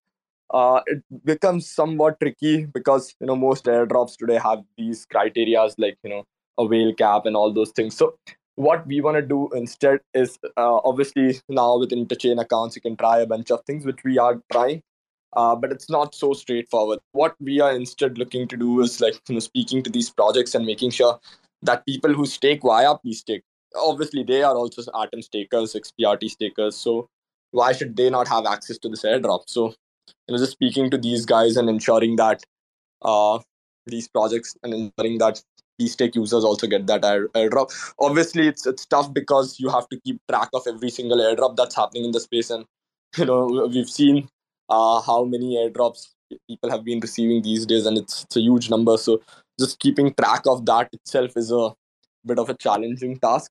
uh, 0.53 0.81
it 0.87 1.03
becomes 1.25 1.71
somewhat 1.71 2.19
tricky 2.21 2.67
because 2.67 3.15
you 3.21 3.27
know 3.27 3.37
most 3.37 3.65
airdrops 3.65 4.17
today 4.17 4.39
have 4.39 4.63
these 4.77 5.07
criterias 5.07 5.75
like 5.79 5.99
you 6.03 6.11
know 6.11 6.25
a 6.59 6.65
whale 6.65 6.93
cap 6.95 7.27
and 7.27 7.37
all 7.37 7.53
those 7.53 7.71
things. 7.71 7.97
So 7.97 8.17
what 8.57 8.87
we 8.87 9.01
want 9.01 9.17
to 9.17 9.23
do 9.23 9.49
instead 9.55 10.01
is 10.13 10.39
uh, 10.57 10.81
obviously 10.85 11.41
now 11.49 11.79
with 11.79 11.91
interchain 11.91 12.41
accounts 12.41 12.77
you 12.77 12.83
can 12.83 12.97
try 12.97 13.19
a 13.21 13.27
bunch 13.27 13.51
of 13.51 13.65
things 13.65 13.87
which 13.87 14.03
we 14.05 14.19
are 14.19 14.41
trying 14.53 14.83
uh, 15.35 15.55
but 15.55 15.73
it's 15.73 15.89
not 15.89 16.15
so 16.15 16.33
straightforward 16.33 16.99
what 17.13 17.35
we 17.41 17.61
are 17.61 17.73
instead 17.73 18.19
looking 18.19 18.47
to 18.47 18.57
do 18.57 18.81
is 18.83 19.01
like 19.01 19.15
you 19.29 19.35
know 19.35 19.41
speaking 19.41 19.83
to 19.83 19.91
these 19.91 20.11
projects 20.11 20.55
and 20.55 20.67
making 20.67 20.91
sure 20.91 21.19
that 21.63 21.87
people 21.87 22.13
who 22.13 22.27
stake 22.27 22.63
via 22.63 22.95
pstake 23.07 23.43
obviously 23.77 24.25
they 24.25 24.43
are 24.43 24.57
also 24.57 24.83
atom 25.03 25.23
stakers 25.23 25.75
xprt 25.75 26.29
stakers 26.29 26.77
so 26.77 27.09
why 27.53 27.73
should 27.73 27.97
they 27.97 28.11
not 28.11 28.29
have 28.29 28.45
access 28.47 28.79
to 28.79 28.89
this 28.89 29.05
airdrop 29.05 29.45
so 29.47 29.73
you 30.27 30.33
know 30.33 30.39
just 30.39 30.53
speaking 30.53 30.91
to 30.91 30.99
these 30.99 31.27
guys 31.27 31.57
and 31.57 31.69
ensuring 31.69 32.17
that 32.17 32.43
uh, 33.03 33.39
these 33.87 34.09
projects 34.09 34.57
and 34.63 34.75
ensuring 34.75 35.19
that 35.19 35.43
these 35.79 35.97
tech 35.97 36.15
users 36.15 36.45
also 36.45 36.67
get 36.67 36.87
that 36.87 37.05
air, 37.05 37.29
airdrop. 37.29 37.73
Obviously 37.99 38.47
it's 38.47 38.67
it's 38.67 38.87
tough 38.87 39.13
because 39.13 39.59
you 39.59 39.71
have 39.71 39.89
to 39.89 40.01
keep 40.01 40.21
track 40.29 40.49
of 40.53 40.63
every 40.67 40.91
single 40.91 41.19
airdrop 41.19 41.57
that's 41.57 41.75
happening 41.75 42.05
in 42.05 42.13
the 42.13 42.21
space 42.21 42.51
and 42.51 42.65
you 43.17 43.25
know 43.25 43.69
we've 43.73 43.89
seen 43.89 44.29
uh, 44.69 45.01
how 45.01 45.25
many 45.25 45.57
airdrops 45.57 46.09
people 46.49 46.71
have 46.71 46.85
been 46.85 47.01
receiving 47.01 47.43
these 47.43 47.67
days 47.67 47.87
and 47.87 47.99
it's, 47.99 48.23
it's 48.23 48.37
a 48.37 48.41
huge 48.41 48.71
number. 48.71 48.97
So 48.97 49.21
just 49.59 49.81
keeping 49.81 50.15
track 50.15 50.43
of 50.47 50.65
that 50.67 50.89
itself 50.93 51.33
is 51.37 51.51
a 51.51 51.73
bit 52.25 52.39
of 52.39 52.49
a 52.49 52.55
challenging 52.55 53.19
task 53.19 53.51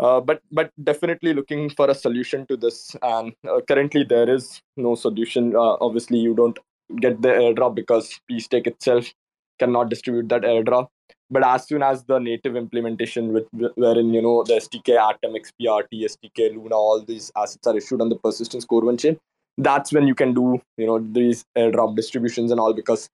uh, 0.00 0.18
but 0.18 0.40
but 0.50 0.70
definitely 0.82 1.34
looking 1.34 1.68
for 1.68 1.90
a 1.90 1.94
solution 1.94 2.46
to 2.46 2.56
this. 2.56 2.96
And 3.02 3.34
uh, 3.48 3.60
currently 3.68 4.04
there 4.04 4.28
is 4.28 4.62
no 4.76 4.94
solution. 4.94 5.54
Uh, 5.54 5.76
obviously, 5.80 6.18
you 6.18 6.34
don't 6.34 6.58
get 7.00 7.20
the 7.22 7.28
airdrop 7.28 7.74
because 7.74 8.18
pstake 8.30 8.66
itself 8.66 9.12
cannot 9.58 9.90
distribute 9.90 10.28
that 10.30 10.42
airdrop. 10.42 10.88
But 11.30 11.46
as 11.46 11.68
soon 11.68 11.82
as 11.82 12.02
the 12.04 12.18
native 12.18 12.56
implementation, 12.56 13.32
with, 13.32 13.46
wherein 13.52 14.12
you 14.14 14.22
know 14.22 14.42
the 14.42 14.54
STK 14.54 14.96
Atom, 14.98 15.34
XPRT, 15.34 16.08
STK 16.14 16.54
Luna, 16.54 16.74
all 16.74 17.04
these 17.04 17.30
assets 17.36 17.66
are 17.66 17.76
issued 17.76 18.00
on 18.00 18.08
the 18.08 18.16
persistence 18.16 18.64
core 18.64 18.82
one 18.82 18.96
chain, 18.96 19.18
that's 19.58 19.92
when 19.92 20.08
you 20.08 20.14
can 20.14 20.32
do 20.32 20.60
you 20.78 20.86
know 20.86 20.98
these 20.98 21.44
airdrop 21.58 21.94
distributions 21.94 22.50
and 22.50 22.58
all 22.58 22.72
because 22.72 23.08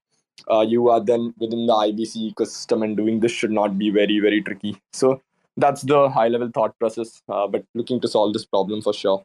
uh, 0.50 0.60
you 0.60 0.88
are 0.88 1.00
then 1.00 1.34
within 1.38 1.66
the 1.66 1.72
IBC 1.72 2.32
ecosystem 2.32 2.84
and 2.84 2.96
doing 2.96 3.20
this 3.20 3.32
should 3.32 3.50
not 3.50 3.76
be 3.76 3.90
very 3.90 4.20
very 4.20 4.40
tricky. 4.40 4.80
So 4.92 5.20
that's 5.56 5.82
the 5.82 6.08
high 6.10 6.28
level 6.28 6.50
thought 6.52 6.78
process 6.78 7.22
uh, 7.28 7.46
but 7.46 7.64
looking 7.74 8.00
to 8.00 8.08
solve 8.08 8.32
this 8.32 8.44
problem 8.44 8.82
for 8.82 8.92
sure. 8.92 9.22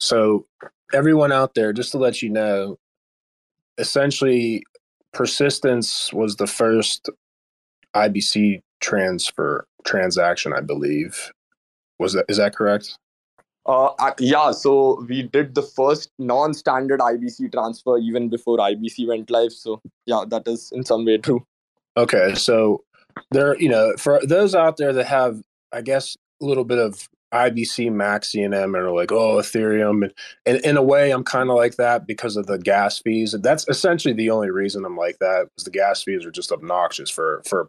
So 0.00 0.46
everyone 0.92 1.32
out 1.32 1.54
there 1.54 1.72
just 1.72 1.92
to 1.92 1.98
let 1.98 2.22
you 2.22 2.30
know 2.30 2.78
essentially 3.78 4.62
persistence 5.12 6.12
was 6.12 6.36
the 6.36 6.46
first 6.46 7.08
ibc 7.94 8.60
transfer 8.80 9.66
transaction 9.84 10.52
i 10.52 10.60
believe. 10.60 11.32
Was 11.98 12.12
that 12.14 12.24
is 12.28 12.38
that 12.38 12.54
correct? 12.54 12.98
Uh, 13.66 13.90
yeah 14.18 14.50
so 14.50 15.02
we 15.08 15.22
did 15.22 15.54
the 15.54 15.62
first 15.62 16.10
non-standard 16.18 17.00
ibc 17.00 17.50
transfer 17.50 17.96
even 17.98 18.28
before 18.28 18.58
ibc 18.58 19.06
went 19.08 19.30
live 19.30 19.52
so 19.52 19.80
yeah 20.04 20.22
that 20.28 20.46
is 20.46 20.70
in 20.72 20.84
some 20.84 21.04
way 21.04 21.16
true. 21.16 21.46
Okay 21.96 22.34
so 22.34 22.84
there, 23.30 23.60
you 23.60 23.68
know, 23.68 23.94
for 23.98 24.20
those 24.24 24.54
out 24.54 24.76
there 24.76 24.92
that 24.92 25.06
have, 25.06 25.42
I 25.72 25.82
guess, 25.82 26.16
a 26.42 26.44
little 26.44 26.64
bit 26.64 26.78
of 26.78 27.08
IBC 27.32 27.90
Maxi 27.90 28.44
and 28.44 28.54
M 28.54 28.74
and 28.74 28.84
are 28.84 28.94
like, 28.94 29.10
oh, 29.10 29.36
Ethereum. 29.36 30.04
And, 30.04 30.12
and 30.46 30.64
in 30.64 30.76
a 30.76 30.82
way, 30.82 31.10
I'm 31.10 31.24
kind 31.24 31.50
of 31.50 31.56
like 31.56 31.76
that 31.76 32.06
because 32.06 32.36
of 32.36 32.46
the 32.46 32.58
gas 32.58 33.00
fees. 33.00 33.34
That's 33.40 33.68
essentially 33.68 34.14
the 34.14 34.30
only 34.30 34.50
reason 34.50 34.84
I'm 34.84 34.96
like 34.96 35.18
that 35.18 35.48
is 35.58 35.64
the 35.64 35.70
gas 35.70 36.02
fees 36.02 36.24
are 36.24 36.30
just 36.30 36.52
obnoxious 36.52 37.10
for, 37.10 37.42
for 37.44 37.68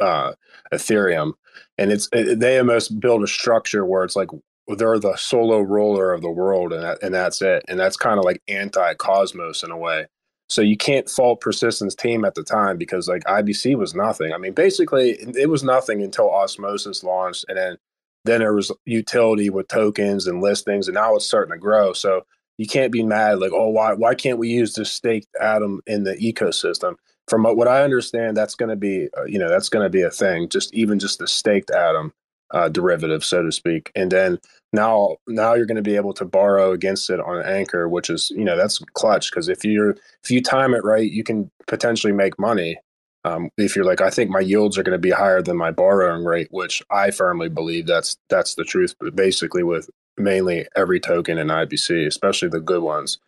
uh, 0.00 0.32
Ethereum. 0.72 1.34
And 1.76 1.92
it's, 1.92 2.08
it, 2.12 2.40
they 2.40 2.58
almost 2.58 2.98
build 3.00 3.22
a 3.22 3.26
structure 3.26 3.84
where 3.84 4.04
it's 4.04 4.16
like, 4.16 4.30
they're 4.68 4.98
the 4.98 5.16
solo 5.16 5.60
roller 5.60 6.12
of 6.12 6.22
the 6.22 6.30
world 6.30 6.72
and 6.72 6.82
that, 6.82 7.02
and 7.02 7.14
that's 7.14 7.42
it. 7.42 7.64
And 7.68 7.78
that's 7.78 7.96
kind 7.96 8.18
of 8.18 8.24
like 8.24 8.40
anti 8.48 8.94
Cosmos 8.94 9.62
in 9.62 9.70
a 9.70 9.76
way. 9.76 10.06
So 10.52 10.60
you 10.60 10.76
can't 10.76 11.08
fault 11.08 11.40
Persistence 11.40 11.94
team 11.94 12.24
at 12.24 12.34
the 12.34 12.42
time 12.42 12.76
because 12.76 13.08
like 13.08 13.24
IBC 13.24 13.76
was 13.76 13.94
nothing. 13.94 14.32
I 14.32 14.38
mean, 14.38 14.52
basically 14.52 15.12
it 15.12 15.48
was 15.48 15.64
nothing 15.64 16.02
until 16.02 16.30
Osmosis 16.30 17.02
launched, 17.02 17.46
and 17.48 17.56
then 17.56 17.76
then 18.24 18.40
there 18.40 18.52
was 18.52 18.70
utility 18.84 19.50
with 19.50 19.68
tokens 19.68 20.26
and 20.26 20.42
listings, 20.42 20.88
and 20.88 20.94
now 20.94 21.16
it's 21.16 21.26
starting 21.26 21.52
to 21.52 21.58
grow. 21.58 21.92
So 21.92 22.26
you 22.58 22.66
can't 22.66 22.92
be 22.92 23.02
mad 23.02 23.38
like, 23.38 23.52
oh, 23.52 23.70
why 23.70 23.94
why 23.94 24.14
can't 24.14 24.38
we 24.38 24.50
use 24.50 24.74
this 24.74 24.90
staked 24.90 25.28
atom 25.40 25.80
in 25.86 26.04
the 26.04 26.16
ecosystem? 26.16 26.96
From 27.28 27.44
what 27.44 27.68
I 27.68 27.82
understand, 27.82 28.36
that's 28.36 28.54
going 28.54 28.68
to 28.68 28.76
be 28.76 29.08
uh, 29.16 29.24
you 29.24 29.38
know 29.38 29.48
that's 29.48 29.70
going 29.70 29.84
to 29.84 29.90
be 29.90 30.02
a 30.02 30.10
thing. 30.10 30.50
Just 30.50 30.74
even 30.74 30.98
just 30.98 31.18
the 31.18 31.26
staked 31.26 31.70
atom 31.70 32.12
uh, 32.52 32.68
derivative, 32.68 33.24
so 33.24 33.42
to 33.42 33.52
speak, 33.52 33.90
and 33.94 34.10
then 34.10 34.38
now 34.72 35.16
now 35.26 35.54
you're 35.54 35.66
going 35.66 35.76
to 35.76 35.82
be 35.82 35.96
able 35.96 36.14
to 36.14 36.24
borrow 36.24 36.72
against 36.72 37.10
it 37.10 37.20
on 37.20 37.38
an 37.38 37.46
anchor 37.46 37.88
which 37.88 38.08
is 38.08 38.30
you 38.30 38.44
know 38.44 38.56
that's 38.56 38.78
clutch 38.94 39.30
because 39.30 39.48
if 39.48 39.64
you're 39.64 39.96
if 40.24 40.30
you 40.30 40.42
time 40.42 40.74
it 40.74 40.84
right 40.84 41.10
you 41.10 41.24
can 41.24 41.50
potentially 41.66 42.12
make 42.12 42.38
money. 42.38 42.78
Um, 43.24 43.50
if 43.56 43.76
you're 43.76 43.84
like 43.84 44.00
i 44.00 44.10
think 44.10 44.30
my 44.30 44.40
yields 44.40 44.76
are 44.76 44.82
going 44.82 44.98
to 44.98 45.08
be 45.08 45.12
higher 45.12 45.40
than 45.40 45.56
my 45.56 45.70
borrowing 45.70 46.24
rate 46.24 46.48
which 46.50 46.82
i 46.90 47.12
firmly 47.12 47.48
believe 47.48 47.86
that's 47.86 48.16
that's 48.28 48.56
the 48.56 48.64
truth 48.64 48.96
but 48.98 49.14
basically 49.14 49.62
with 49.62 49.88
mainly 50.18 50.66
every 50.74 50.98
token 50.98 51.38
in 51.38 51.46
ibc 51.46 52.04
especially 52.06 52.48
the 52.48 52.58
good 52.58 52.82
ones. 52.82 53.18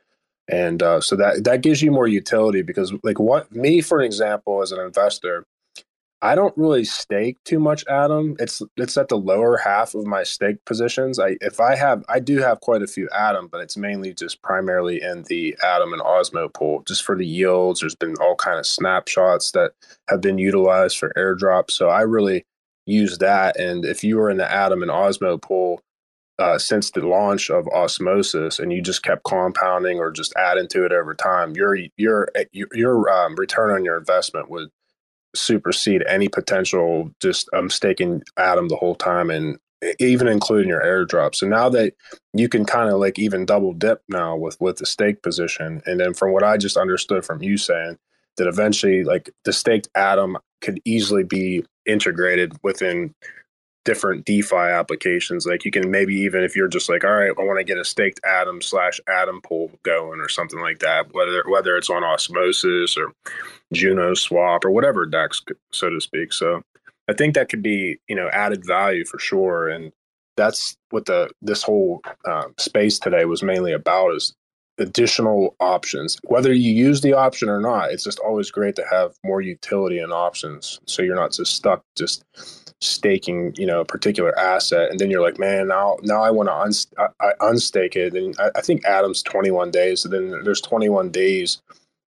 And 0.49 0.83
uh, 0.83 1.01
so 1.01 1.17
that 1.17 1.45
that 1.45 1.63
gives 1.63 1.81
you 1.81 1.91
more 1.91 2.07
utility 2.07 2.63
because 2.63 2.93
like 3.03 3.19
what 3.19 3.51
me 3.53 3.81
for 3.81 4.01
an 4.01 4.05
example 4.05 4.63
as 4.63 4.73
an 4.73 4.81
investor 4.81 5.47
I 6.25 6.35
don't 6.35 6.57
really 6.57 6.87
stake 6.87 7.37
too 7.45 7.61
much 7.61 7.85
Atom. 7.87 8.37
It's 8.39 8.63
it's 8.79 8.97
at 8.97 9.09
the 9.09 9.19
lower 9.19 9.59
half 9.59 9.95
of 9.95 10.07
my 10.07 10.23
stake 10.23 10.65
positions. 10.65 11.19
I 11.19 11.37
if 11.43 11.61
I 11.61 11.77
have 11.77 12.03
I 12.09 12.19
do 12.19 12.39
have 12.39 12.61
quite 12.61 12.81
a 12.81 12.87
few 12.87 13.11
Atom, 13.11 13.49
but 13.49 13.61
it's 13.61 13.77
mainly 13.77 14.15
just 14.15 14.41
primarily 14.41 15.03
in 15.03 15.25
the 15.25 15.55
Atom 15.63 15.93
and 15.93 16.01
Osmo 16.01 16.51
pool, 16.51 16.83
just 16.89 17.05
for 17.05 17.15
the 17.15 17.27
yields. 17.27 17.81
There's 17.81 17.95
been 17.95 18.15
all 18.23 18.37
kind 18.37 18.59
of 18.59 18.67
snapshots 18.67 19.51
that 19.51 19.73
have 20.09 20.23
been 20.23 20.39
utilized 20.39 20.97
for 20.97 21.13
airdrops. 21.15 21.73
So 21.73 21.91
I 21.91 22.01
really 22.01 22.47
use 22.87 23.19
that. 23.19 23.61
And 23.61 23.85
if 23.85 24.03
you 24.03 24.17
were 24.17 24.31
in 24.31 24.39
the 24.39 24.51
Atom 24.51 24.81
and 24.81 24.91
Osmo 24.91 25.41
pool 25.43 25.83
uh, 26.39 26.57
since 26.57 26.91
the 26.91 27.07
launch 27.07 27.51
of 27.51 27.69
Osmosis, 27.69 28.59
and 28.59 28.73
you 28.73 28.81
just 28.81 29.03
kept 29.03 29.25
compounding 29.25 29.99
or 29.99 30.11
just 30.11 30.35
adding 30.37 30.69
to 30.69 30.87
it 30.87 30.93
over 30.93 31.15
time, 31.15 31.55
your 31.55 31.77
your 31.99 32.31
your, 32.51 33.11
um, 33.11 33.35
return 33.35 33.73
on 33.73 33.85
your 33.85 33.99
investment 33.99 34.49
would 34.49 34.71
supersede 35.35 36.05
any 36.09 36.29
potential 36.29 37.11
just 37.21 37.49
um, 37.53 37.71
staking 37.71 38.23
atom 38.37 38.69
the 38.69 38.77
whole 38.77 38.95
time 38.95 39.31
and 39.31 39.59
even 39.99 40.29
including 40.29 40.69
your 40.69 40.83
airdrop. 40.83 41.35
So 41.35 41.47
now 41.47 41.69
that 41.71 41.95
you 42.33 42.49
can 42.49 42.65
kind 42.65 42.91
of 42.91 42.99
like 42.99 43.19
even 43.19 43.45
double 43.45 43.73
dip 43.73 44.03
now 44.09 44.37
with 44.37 44.59
with 44.61 44.77
the 44.77 44.87
stake 44.87 45.23
position, 45.23 45.83
and 45.87 46.01
then 46.01 46.15
from 46.15 46.33
what 46.33 46.43
I 46.43 46.57
just 46.57 46.77
understood 46.77 47.25
from 47.25 47.43
you 47.43 47.57
saying 47.57 47.99
that 48.37 48.49
eventually 48.49 49.05
like 49.05 49.31
the 49.45 49.53
staked 49.53 49.89
atom 49.95 50.39
could 50.61 50.81
easily 50.85 51.25
be 51.25 51.65
integrated 51.87 52.53
within 52.63 53.15
different 53.85 54.25
DeFi 54.25 54.57
applications. 54.57 55.47
Like 55.47 55.65
you 55.65 55.71
can 55.71 55.91
maybe 55.91 56.15
even 56.15 56.43
if 56.43 56.57
you're 56.57 56.69
just 56.69 56.89
like, 56.89 57.05
all 57.05 57.13
right, 57.13 57.33
I 57.39 57.43
want 57.43 57.59
to 57.59 57.65
get 57.65 57.79
a 57.79 57.85
staked 57.85 58.21
Atom 58.25 58.63
slash 58.63 59.01
Atom 59.09 59.41
pool 59.43 59.71
going 59.83 60.21
or 60.21 60.29
something 60.29 60.61
like 60.61 60.81
that. 60.81 61.13
Whether 61.13 61.45
whether 61.49 61.77
it's 61.77 61.91
on 61.91 62.05
Osmosis 62.05 62.97
or 62.97 63.13
Juno 63.73 64.15
Swap 64.15 64.65
or 64.65 64.71
whatever 64.71 65.07
DEX, 65.07 65.43
so 65.73 65.91
to 65.91 66.01
speak. 66.01 66.33
So 66.33 66.63
I 67.09 67.13
think 67.13 67.35
that 67.35 67.49
could 67.49 67.63
be 67.63 67.99
you 68.09 68.17
know 68.17 68.29
added 68.33 68.67
value 68.67 69.05
for 69.05 69.19
sure, 69.19 69.69
and 69.69 69.93
that's 70.37 70.77
what 70.91 71.07
the 71.07 71.31
this 71.43 71.63
whole 71.63 72.03
um, 72.27 72.55
space 72.59 72.99
today 72.99 73.25
was 73.25 73.43
mainly 73.43 73.73
about 73.73 74.15
is 74.15 74.35
additional 74.79 75.55
options. 75.61 76.19
Whether 76.25 76.53
you 76.53 76.73
use 76.73 77.01
the 77.01 77.13
option 77.13 77.49
or 77.49 77.61
not, 77.61 77.91
it's 77.91 78.05
just 78.05 78.19
always 78.19 78.51
great 78.51 78.77
to 78.77 78.85
have 78.91 79.15
more 79.25 79.41
utility 79.41 79.99
and 79.99 80.13
options, 80.13 80.81
so 80.87 81.03
you're 81.03 81.15
not 81.15 81.33
just 81.33 81.55
stuck 81.55 81.83
just 81.97 82.25
staking 82.81 83.55
you 83.57 83.67
know 83.67 83.81
a 83.81 83.85
particular 83.85 84.37
asset 84.39 84.91
and 84.91 85.01
then 85.01 85.11
you're 85.11 85.23
like 85.23 85.39
man 85.39 85.69
now 85.69 85.97
now 86.03 86.23
i 86.23 86.31
want 86.31 86.49
to 86.49 86.87
I, 86.99 87.09
I 87.21 87.33
unstake 87.41 87.97
it. 87.97 88.15
And 88.15 88.37
I, 88.39 88.51
I, 88.57 88.61
think 88.61 88.87
Atom's 88.87 89.23
21 89.23 89.71
days 89.71 90.03
so 90.03 90.09
then 90.09 90.43
there's 90.45 90.61
21 90.61 91.11
days 91.11 91.63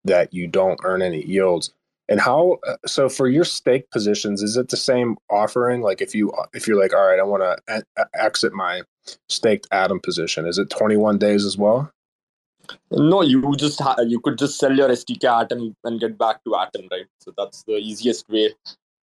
that 0.05 0.33
you 0.33 0.47
don't 0.47 0.79
earn 0.83 1.01
any 1.01 1.25
yields. 1.25 1.73
And 2.09 2.21
how 2.21 2.59
uh, 2.67 2.75
so 2.85 3.09
for 3.09 3.27
your 3.27 3.43
stake 3.43 3.89
positions 3.91 4.41
is 4.41 4.55
it 4.55 4.69
the 4.69 4.77
same 4.77 5.17
offering? 5.29 5.81
Like 5.81 6.01
if 6.01 6.15
you 6.15 6.31
if 6.53 6.67
you're 6.67 6.79
like 6.79 6.93
all 6.93 7.07
right 7.07 7.19
i 7.19 7.23
want 7.23 7.43
to 7.43 7.83
a- 7.97 8.07
exit 8.13 8.53
my 8.53 8.81
staked 9.29 9.67
Atom 9.71 9.99
position 9.99 10.45
is 10.45 10.57
it 10.57 10.69
21 10.69 11.17
days 11.17 11.45
as 11.45 11.57
well 11.57 11.91
no 12.91 13.21
you 13.21 13.55
just 13.55 13.79
ha- 13.79 13.95
you 14.05 14.19
could 14.19 14.37
just 14.37 14.57
sell 14.57 14.75
your 14.75 14.89
stk 14.89 15.23
atom 15.23 15.75
and 15.83 15.99
get 15.99 16.17
back 16.17 16.43
to 16.43 16.55
atom 16.55 16.87
right 16.91 17.07
so 17.19 17.33
that's 17.37 17.63
the 17.63 17.77
easiest 17.77 18.27
way 18.29 18.53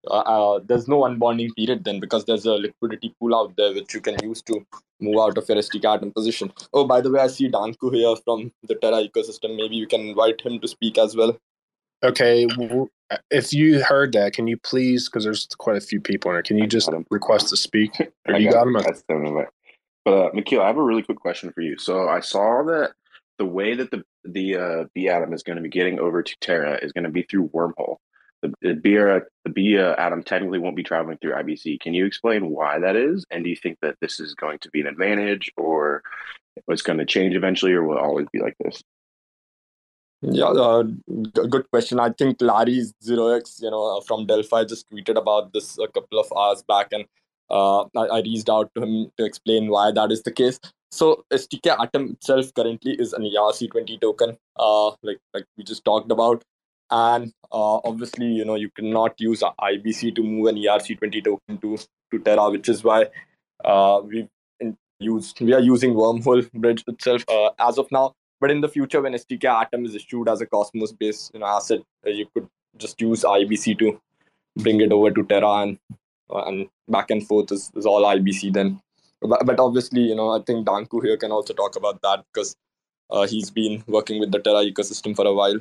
uh, 0.09 0.21
uh, 0.21 0.61
there's 0.65 0.89
no 0.89 1.01
unbonding 1.01 1.55
period 1.57 1.85
then 1.85 2.01
because 2.01 2.25
there's 2.25 2.47
a 2.47 2.53
liquidity 2.53 3.15
pool 3.19 3.35
out 3.35 3.57
there 3.57 3.73
which 3.75 3.93
you 3.95 4.01
can 4.01 4.17
use 4.23 4.41
to 4.43 4.65
move 5.01 5.19
out 5.21 5.37
of 5.37 5.49
your 5.49 5.59
STK 5.59 5.97
atom 5.97 6.13
position. 6.13 6.53
Oh, 6.73 6.87
by 6.87 7.01
the 7.01 7.11
way, 7.11 7.21
I 7.21 7.27
see 7.27 7.51
Danku 7.51 7.93
here 7.93 8.15
from 8.25 8.53
the 8.69 8.77
Terra 8.77 9.03
ecosystem. 9.03 9.57
Maybe 9.57 9.81
we 9.81 9.87
can 9.87 10.01
invite 10.03 10.41
him 10.41 10.61
to 10.61 10.69
speak 10.69 10.99
as 10.99 11.17
well. 11.17 11.37
Okay, 12.05 12.47
if 13.31 13.53
you 13.53 13.83
heard 13.83 14.13
that, 14.13 14.35
can 14.35 14.47
you 14.47 14.59
please, 14.59 15.09
because 15.09 15.25
there's 15.25 15.49
quite 15.59 15.77
a 15.77 15.81
few 15.81 16.01
people 16.01 16.31
in 16.31 16.37
here, 16.37 16.43
can 16.43 16.59
you 16.59 16.67
just 16.67 16.91
request 17.11 17.49
to 17.49 17.57
speak? 17.57 17.93
Or 18.29 18.39
you 18.39 18.51
got, 18.51 18.65
got 18.65 18.67
him? 18.67 18.73
That's 18.75 19.03
But 20.05 20.13
uh, 20.13 20.31
Mikhil, 20.33 20.61
I 20.61 20.67
have 20.67 20.77
a 20.77 20.83
really 20.83 21.03
quick 21.03 21.19
question 21.19 21.53
for 21.53 21.63
you. 21.63 21.79
So 21.79 22.09
I 22.09 22.21
saw 22.21 22.63
that 22.65 22.93
the 23.39 23.47
way 23.47 23.75
that 23.75 23.91
the 23.91 24.03
the 24.25 24.57
uh, 24.57 24.85
B 24.95 25.09
atom 25.09 25.33
is 25.33 25.43
going 25.43 25.57
to 25.57 25.63
be 25.63 25.69
getting 25.69 25.99
over 25.99 26.23
to 26.23 26.37
Terra 26.41 26.79
is 26.83 26.93
going 26.93 27.05
to 27.05 27.11
be 27.11 27.23
through 27.23 27.49
wormhole 27.49 27.97
the, 28.43 28.53
the 28.61 28.75
beer 28.75 29.29
the 29.45 29.51
B 29.51 29.77
atom 29.77 30.23
technically 30.23 30.59
won't 30.59 30.77
be 30.77 30.83
traveling 30.83 31.19
through 31.19 31.33
IBC. 31.33 31.81
Can 31.81 31.95
you 31.95 32.07
explain 32.07 32.51
why 32.51 32.79
that 32.79 32.97
is? 32.97 33.25
And 33.31 33.45
do 33.45 33.51
you 33.51 33.57
think 33.57 33.79
that 33.83 33.97
this 34.01 34.21
is 34.21 34.35
going 34.35 34.59
to 34.61 34.71
be 34.71 34.81
an 34.81 34.87
advantage, 34.87 35.51
or 35.57 36.03
it's 36.69 36.83
going 36.83 36.99
to 36.99 37.07
change 37.07 37.35
eventually, 37.35 37.73
or 37.73 37.85
will 37.85 37.99
always 37.99 38.27
be 38.33 38.41
like 38.41 38.57
this? 38.61 38.83
Yeah, 40.23 40.47
uh, 40.47 40.85
good 41.33 41.71
question. 41.71 42.01
I 42.01 42.11
think 42.11 42.41
Larry 42.41 42.85
Zero 43.03 43.29
X, 43.29 43.61
you 43.63 43.71
know, 43.71 43.99
uh, 43.99 44.01
from 44.01 44.27
Delphi, 44.27 44.65
just 44.65 44.91
tweeted 44.91 45.17
about 45.17 45.53
this 45.53 45.79
a 45.79 45.89
couple 45.89 46.19
of 46.19 46.33
hours 46.37 46.63
back, 46.63 46.89
and 46.93 47.05
uh, 47.51 47.83
I, 47.97 48.19
I 48.19 48.21
reached 48.21 48.49
out 48.49 48.71
to 48.75 48.83
him 48.83 49.13
to 49.19 49.25
explain 49.25 49.69
why 49.69 49.93
that 49.93 50.11
is 50.11 50.23
the 50.23 50.33
case. 50.33 50.59
So 50.97 51.27
STK 51.31 51.77
Atom 51.79 52.13
itself 52.13 52.55
currently 52.55 52.93
is 52.99 53.13
an 53.13 53.23
ERC20 53.23 54.01
token, 54.01 54.39
uh, 54.59 54.87
like 55.03 55.19
like 55.35 55.45
we 55.59 55.65
just 55.65 55.85
talked 55.85 56.11
about. 56.11 56.43
And 56.91 57.33
uh, 57.53 57.81
obviously 57.91 58.27
you 58.27 58.47
know 58.47 58.55
you 58.55 58.71
cannot 58.71 59.21
use 59.21 59.43
ibc 59.71 60.15
to 60.15 60.23
move 60.23 60.47
an 60.47 60.57
erc20 60.57 61.25
token 61.25 61.59
to 61.59 61.77
to 62.13 62.21
terra 62.29 62.49
which 62.51 62.69
is 62.69 62.83
why 62.85 63.09
uh, 63.65 64.01
we 64.05 64.29
used 65.01 65.41
we 65.41 65.53
are 65.53 65.61
using 65.61 65.95
wormhole 65.95 66.51
bridge 66.53 66.83
itself 66.87 67.25
uh, 67.29 67.51
as 67.59 67.79
of 67.85 67.93
now. 67.93 68.15
But 68.41 68.51
in 68.51 68.63
the 68.63 68.73
future 68.79 69.03
when 69.03 69.21
stk 69.21 69.45
atom 69.45 69.85
is 69.85 69.95
issued 70.01 70.31
as 70.37 70.41
a 70.41 70.47
cosmos 70.47 70.93
based 70.93 71.31
you 71.35 71.41
know 71.41 71.47
asset 71.59 71.83
uh, 72.07 72.11
you 72.23 72.27
could 72.33 72.49
just 72.87 73.01
use 73.01 73.29
ibc 73.35 73.79
to 73.85 74.01
bring 74.57 74.81
it 74.89 74.93
over 74.93 75.11
to 75.11 75.29
terra 75.35 75.55
and 75.63 75.79
uh, 76.31 76.45
and 76.45 76.69
back 76.89 77.11
and 77.11 77.27
forth 77.27 77.53
is, 77.53 77.71
is 77.75 77.85
all 77.85 78.11
ibc 78.15 78.53
then 78.61 78.81
but, 79.23 79.45
but 79.47 79.59
obviously 79.61 80.03
you 80.03 80.15
know 80.15 80.31
i 80.31 80.41
think 80.41 80.67
danku 80.67 81.03
here 81.05 81.17
can 81.17 81.33
also 81.33 81.55
talk 81.55 81.77
about 81.77 82.01
that 82.03 82.25
because 82.33 82.57
uh, 83.11 83.27
he's 83.27 83.51
been 83.51 83.83
working 83.87 84.19
with 84.21 84.33
the 84.33 84.39
terra 84.39 84.65
ecosystem 84.65 85.15
for 85.15 85.27
a 85.27 85.33
while 85.33 85.59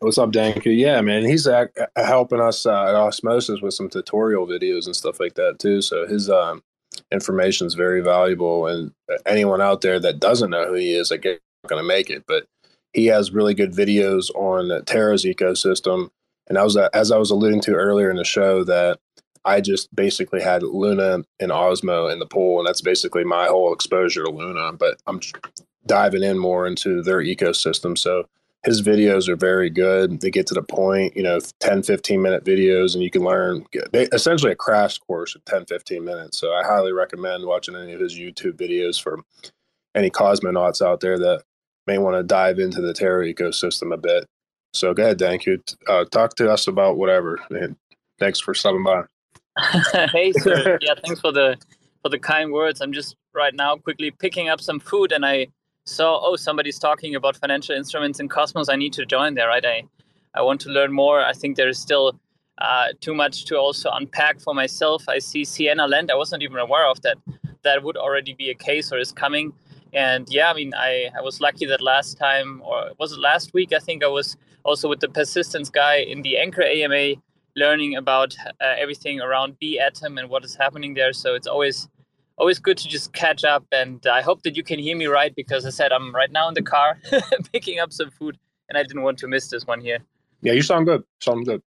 What's 0.00 0.18
up, 0.18 0.32
Danku? 0.32 0.76
Yeah, 0.76 1.00
man, 1.00 1.24
he's 1.24 1.46
uh, 1.46 1.66
helping 1.96 2.40
us 2.40 2.66
uh, 2.66 2.88
at 2.88 2.94
Osmosis 2.94 3.62
with 3.62 3.72
some 3.72 3.88
tutorial 3.88 4.46
videos 4.46 4.84
and 4.84 4.94
stuff 4.94 5.18
like 5.18 5.34
that 5.34 5.58
too. 5.58 5.80
So 5.80 6.06
his 6.06 6.28
um, 6.28 6.62
information 7.10 7.66
is 7.66 7.74
very 7.74 8.02
valuable, 8.02 8.66
and 8.66 8.92
anyone 9.24 9.62
out 9.62 9.80
there 9.80 9.98
that 10.00 10.20
doesn't 10.20 10.50
know 10.50 10.66
who 10.66 10.74
he 10.74 10.94
is, 10.94 11.10
I 11.10 11.16
guess, 11.16 11.38
going 11.68 11.82
to 11.82 11.88
make 11.88 12.10
it. 12.10 12.24
But 12.26 12.46
he 12.92 13.06
has 13.06 13.32
really 13.32 13.54
good 13.54 13.72
videos 13.72 14.30
on 14.34 14.84
Terra's 14.84 15.24
ecosystem, 15.24 16.10
and 16.48 16.58
I 16.58 16.64
was 16.64 16.76
uh, 16.76 16.90
as 16.92 17.10
I 17.10 17.16
was 17.16 17.30
alluding 17.30 17.60
to 17.62 17.74
earlier 17.74 18.10
in 18.10 18.16
the 18.16 18.24
show 18.24 18.64
that 18.64 18.98
I 19.44 19.60
just 19.60 19.94
basically 19.94 20.42
had 20.42 20.62
Luna 20.62 21.24
and 21.40 21.50
Osmo 21.50 22.10
in 22.12 22.18
the 22.18 22.26
pool, 22.26 22.58
and 22.58 22.66
that's 22.66 22.80
basically 22.80 23.24
my 23.24 23.46
whole 23.46 23.72
exposure 23.72 24.24
to 24.24 24.30
Luna. 24.30 24.72
But 24.72 25.00
I'm 25.06 25.20
diving 25.86 26.22
in 26.22 26.38
more 26.38 26.66
into 26.66 27.02
their 27.02 27.18
ecosystem, 27.18 27.96
so 27.96 28.26
his 28.64 28.80
videos 28.80 29.28
are 29.28 29.36
very 29.36 29.68
good. 29.68 30.20
They 30.20 30.30
get 30.30 30.46
to 30.48 30.54
the 30.54 30.62
point, 30.62 31.14
you 31.16 31.22
know, 31.22 31.38
10, 31.60 31.82
15 31.82 32.22
minute 32.22 32.44
videos, 32.44 32.94
and 32.94 33.02
you 33.02 33.10
can 33.10 33.22
learn 33.22 33.66
they, 33.92 34.06
essentially 34.06 34.52
a 34.52 34.56
crash 34.56 34.98
course 34.98 35.34
in 35.34 35.42
10, 35.44 35.66
15 35.66 36.04
minutes. 36.04 36.38
So 36.38 36.52
I 36.52 36.64
highly 36.64 36.92
recommend 36.92 37.44
watching 37.44 37.76
any 37.76 37.92
of 37.92 38.00
his 38.00 38.14
YouTube 38.14 38.54
videos 38.54 39.00
for 39.00 39.20
any 39.94 40.10
cosmonauts 40.10 40.84
out 40.84 41.00
there 41.00 41.18
that 41.18 41.44
may 41.86 41.98
want 41.98 42.16
to 42.16 42.22
dive 42.22 42.58
into 42.58 42.80
the 42.80 42.94
Terra 42.94 43.26
ecosystem 43.26 43.92
a 43.92 43.98
bit. 43.98 44.26
So 44.72 44.94
go 44.94 45.04
ahead, 45.04 45.18
thank 45.18 45.46
you. 45.46 45.62
Uh, 45.86 46.04
talk 46.06 46.34
to 46.36 46.50
us 46.50 46.66
about 46.66 46.96
whatever. 46.96 47.38
Thanks 48.18 48.40
for 48.40 48.54
stopping 48.54 48.82
by. 48.82 49.04
hey, 50.12 50.32
sir. 50.32 50.78
Yeah, 50.82 50.94
thanks 51.04 51.20
for 51.20 51.32
the 51.32 51.56
for 52.02 52.08
the 52.08 52.18
kind 52.18 52.52
words. 52.52 52.80
I'm 52.80 52.92
just 52.92 53.16
right 53.32 53.54
now 53.54 53.76
quickly 53.76 54.10
picking 54.10 54.48
up 54.48 54.60
some 54.60 54.80
food, 54.80 55.12
and 55.12 55.24
I 55.24 55.48
saw 55.84 56.20
oh 56.22 56.36
somebody's 56.36 56.78
talking 56.78 57.14
about 57.14 57.36
financial 57.36 57.76
instruments 57.76 58.20
in 58.20 58.28
cosmos. 58.28 58.68
I 58.68 58.76
need 58.76 58.92
to 58.94 59.06
join 59.06 59.34
there 59.34 59.48
right? 59.48 59.64
I 59.64 59.82
i 60.34 60.42
want 60.42 60.60
to 60.62 60.70
learn 60.70 60.92
more. 60.92 61.20
I 61.20 61.32
think 61.32 61.56
there 61.56 61.68
is 61.68 61.78
still 61.78 62.18
uh, 62.58 62.88
too 63.00 63.14
much 63.14 63.44
to 63.46 63.56
also 63.56 63.90
unpack 63.90 64.40
for 64.40 64.54
myself. 64.54 65.04
I 65.08 65.18
see 65.18 65.44
sienna 65.44 65.86
Lend. 65.86 66.10
i 66.10 66.14
wasn't 66.14 66.42
even 66.42 66.58
aware 66.58 66.88
of 66.88 67.00
that. 67.02 67.16
That 67.62 67.82
would 67.84 67.96
already 67.96 68.34
be 68.34 68.50
a 68.50 68.54
case 68.54 68.92
or 68.92 68.98
is 68.98 69.12
coming. 69.12 69.52
And 69.92 70.26
yeah 70.28 70.50
i 70.50 70.54
mean 70.54 70.72
i 70.74 71.10
i 71.16 71.20
was 71.20 71.40
lucky 71.40 71.66
that 71.66 71.80
last 71.80 72.18
time 72.18 72.60
or 72.64 72.90
was 72.98 73.12
it 73.12 73.20
last 73.20 73.54
week? 73.54 73.72
I 73.72 73.78
think 73.78 74.02
i 74.02 74.08
was 74.08 74.36
also 74.64 74.88
with 74.88 75.00
the 75.00 75.08
persistence 75.08 75.70
guy 75.70 75.96
in 76.12 76.22
the 76.22 76.38
anchor 76.38 76.62
ama 76.62 77.14
learning 77.56 77.96
about 77.96 78.36
uh, 78.60 78.74
everything 78.78 79.20
around 79.20 79.58
b 79.58 79.78
atom 79.78 80.18
and 80.18 80.28
what 80.28 80.44
is 80.44 80.54
happening 80.56 80.94
there 80.94 81.12
so 81.12 81.34
it's 81.34 81.46
always 81.46 81.88
always 82.36 82.58
good 82.58 82.76
to 82.78 82.88
just 82.88 83.12
catch 83.12 83.44
up. 83.44 83.64
And 83.72 84.04
I 84.06 84.22
hope 84.22 84.42
that 84.42 84.56
you 84.56 84.62
can 84.62 84.78
hear 84.78 84.96
me 84.96 85.06
right 85.06 85.34
because 85.34 85.64
I 85.66 85.70
said 85.70 85.92
I'm 85.92 86.14
right 86.14 86.30
now 86.30 86.48
in 86.48 86.54
the 86.54 86.62
car 86.62 86.98
picking 87.52 87.78
up 87.78 87.92
some 87.92 88.10
food 88.10 88.38
and 88.68 88.78
I 88.78 88.82
didn't 88.82 89.02
want 89.02 89.18
to 89.18 89.28
miss 89.28 89.48
this 89.48 89.66
one 89.66 89.80
here. 89.80 89.98
Yeah, 90.42 90.52
you 90.52 90.62
sound 90.62 90.86
good. 90.86 91.04
Sound 91.20 91.46
good. 91.46 91.62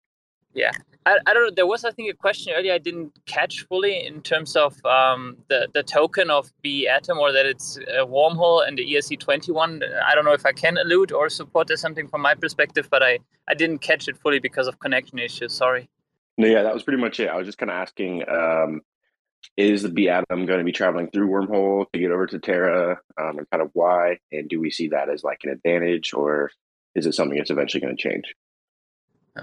Yeah. 0.54 0.72
I, 1.08 1.18
I 1.26 1.34
don't 1.34 1.44
know. 1.46 1.52
There 1.56 1.66
was, 1.66 1.86
I 1.86 1.92
think, 1.92 2.12
a 2.12 2.18
question 2.18 2.54
earlier 2.54 2.74
I 2.74 2.80
didn't 2.80 3.18
catch 3.26 3.66
fully 3.70 4.06
in 4.06 4.22
terms 4.22 4.58
of 4.58 4.74
um, 4.86 5.38
the, 5.48 5.70
the 5.74 5.82
token 5.82 6.30
of 6.30 6.52
B 6.62 6.86
Atom 6.86 7.18
or 7.18 7.32
that 7.32 7.46
it's 7.46 7.78
a 7.78 8.06
wormhole 8.06 8.68
and 8.68 8.78
the 8.78 8.86
ESC 8.86 9.18
twenty 9.18 9.54
one. 9.54 9.82
I 10.06 10.16
don't 10.16 10.26
know 10.26 10.34
if 10.34 10.46
I 10.46 10.52
can 10.52 10.78
allude 10.78 11.14
or 11.14 11.30
support 11.30 11.70
something 11.80 12.10
from 12.10 12.22
my 12.22 12.36
perspective, 12.36 12.90
but 12.92 13.02
I, 13.04 13.20
I 13.48 13.54
didn't 13.54 13.80
catch 13.80 14.10
it 14.10 14.18
fully 14.18 14.40
because 14.40 14.68
of 14.68 14.80
connection 14.80 15.18
issues. 15.18 15.54
Sorry. 15.54 15.90
No, 16.38 16.46
yeah, 16.46 16.64
that 16.64 16.74
was 16.74 16.84
pretty 16.84 17.02
much 17.02 17.22
it. 17.22 17.30
I 17.30 17.38
was 17.38 17.48
just 17.48 17.58
kind 17.58 17.72
of 17.72 17.78
asking 17.78 18.28
um, 18.28 18.82
is 19.56 19.84
the 19.84 19.90
B 19.90 20.10
atom 20.10 20.46
going 20.46 20.60
to 20.60 20.66
be 20.66 20.74
traveling 20.74 21.10
through 21.10 21.30
wormhole 21.30 21.86
to 21.94 22.00
get 22.00 22.12
over 22.12 22.28
to 22.28 22.40
Terra, 22.40 23.00
um, 23.18 23.38
and 23.38 23.50
kind 23.50 23.64
of 23.64 23.70
why? 23.72 24.20
And 24.34 24.50
do 24.50 24.60
we 24.60 24.72
see 24.72 24.90
that 24.90 25.08
as 25.08 25.24
like 25.24 25.40
an 25.46 25.52
advantage, 25.52 26.14
or 26.14 26.52
is 26.96 27.06
it 27.06 27.14
something 27.14 27.38
that's 27.38 27.50
eventually 27.50 27.80
going 27.80 27.96
to 27.96 28.10
change? 28.10 28.36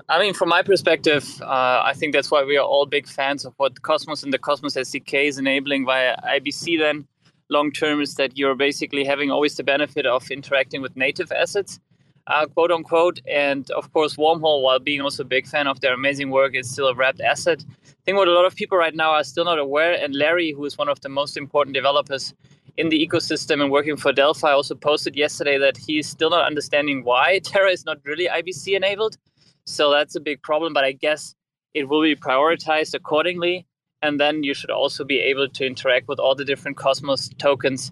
I 0.08 0.18
mean, 0.18 0.34
from 0.34 0.48
my 0.48 0.62
perspective, 0.62 1.40
uh, 1.42 1.82
I 1.84 1.92
think 1.94 2.12
that's 2.12 2.30
why 2.30 2.44
we 2.44 2.56
are 2.56 2.64
all 2.64 2.86
big 2.86 3.06
fans 3.06 3.44
of 3.44 3.54
what 3.56 3.82
Cosmos 3.82 4.22
and 4.22 4.32
the 4.32 4.38
Cosmos 4.38 4.74
SDK 4.76 5.28
is 5.28 5.38
enabling 5.38 5.86
via 5.86 6.16
IBC. 6.24 6.78
Then, 6.78 7.06
long 7.48 7.72
term, 7.72 8.00
is 8.00 8.14
that 8.16 8.36
you're 8.36 8.54
basically 8.54 9.04
having 9.04 9.30
always 9.30 9.56
the 9.56 9.64
benefit 9.64 10.06
of 10.06 10.30
interacting 10.30 10.82
with 10.82 10.96
native 10.96 11.30
assets, 11.32 11.80
uh, 12.26 12.46
quote 12.46 12.70
unquote. 12.70 13.20
And 13.30 13.70
of 13.72 13.92
course, 13.92 14.16
Wormhole, 14.16 14.62
while 14.62 14.78
being 14.78 15.00
also 15.00 15.22
a 15.22 15.26
big 15.26 15.46
fan 15.46 15.66
of 15.66 15.80
their 15.80 15.94
amazing 15.94 16.30
work, 16.30 16.54
is 16.54 16.70
still 16.70 16.88
a 16.88 16.94
wrapped 16.94 17.20
asset 17.20 17.64
I 18.04 18.10
think 18.12 18.18
what 18.18 18.28
a 18.28 18.32
lot 18.32 18.44
of 18.44 18.54
people 18.54 18.76
right 18.76 18.94
now 18.94 19.12
are 19.12 19.24
still 19.24 19.46
not 19.46 19.58
aware, 19.58 19.94
and 19.94 20.14
Larry, 20.14 20.52
who 20.52 20.62
is 20.66 20.76
one 20.76 20.90
of 20.90 21.00
the 21.00 21.08
most 21.08 21.38
important 21.38 21.72
developers 21.72 22.34
in 22.76 22.90
the 22.90 23.08
ecosystem 23.08 23.62
and 23.62 23.72
working 23.72 23.96
for 23.96 24.12
Delphi, 24.12 24.52
also 24.52 24.74
posted 24.74 25.16
yesterday 25.16 25.56
that 25.56 25.78
he's 25.78 26.06
still 26.06 26.28
not 26.28 26.44
understanding 26.44 27.02
why 27.02 27.38
Terra 27.44 27.70
is 27.70 27.86
not 27.86 27.96
really 28.04 28.28
IBC 28.28 28.76
enabled. 28.76 29.16
So 29.66 29.90
that's 29.90 30.14
a 30.14 30.20
big 30.20 30.42
problem, 30.42 30.72
but 30.72 30.84
I 30.84 30.92
guess 30.92 31.34
it 31.72 31.88
will 31.88 32.02
be 32.02 32.16
prioritized 32.16 32.94
accordingly. 32.94 33.66
And 34.02 34.20
then 34.20 34.42
you 34.42 34.52
should 34.52 34.70
also 34.70 35.04
be 35.04 35.20
able 35.20 35.48
to 35.48 35.66
interact 35.66 36.08
with 36.08 36.18
all 36.18 36.34
the 36.34 36.44
different 36.44 36.76
Cosmos 36.76 37.30
tokens, 37.38 37.90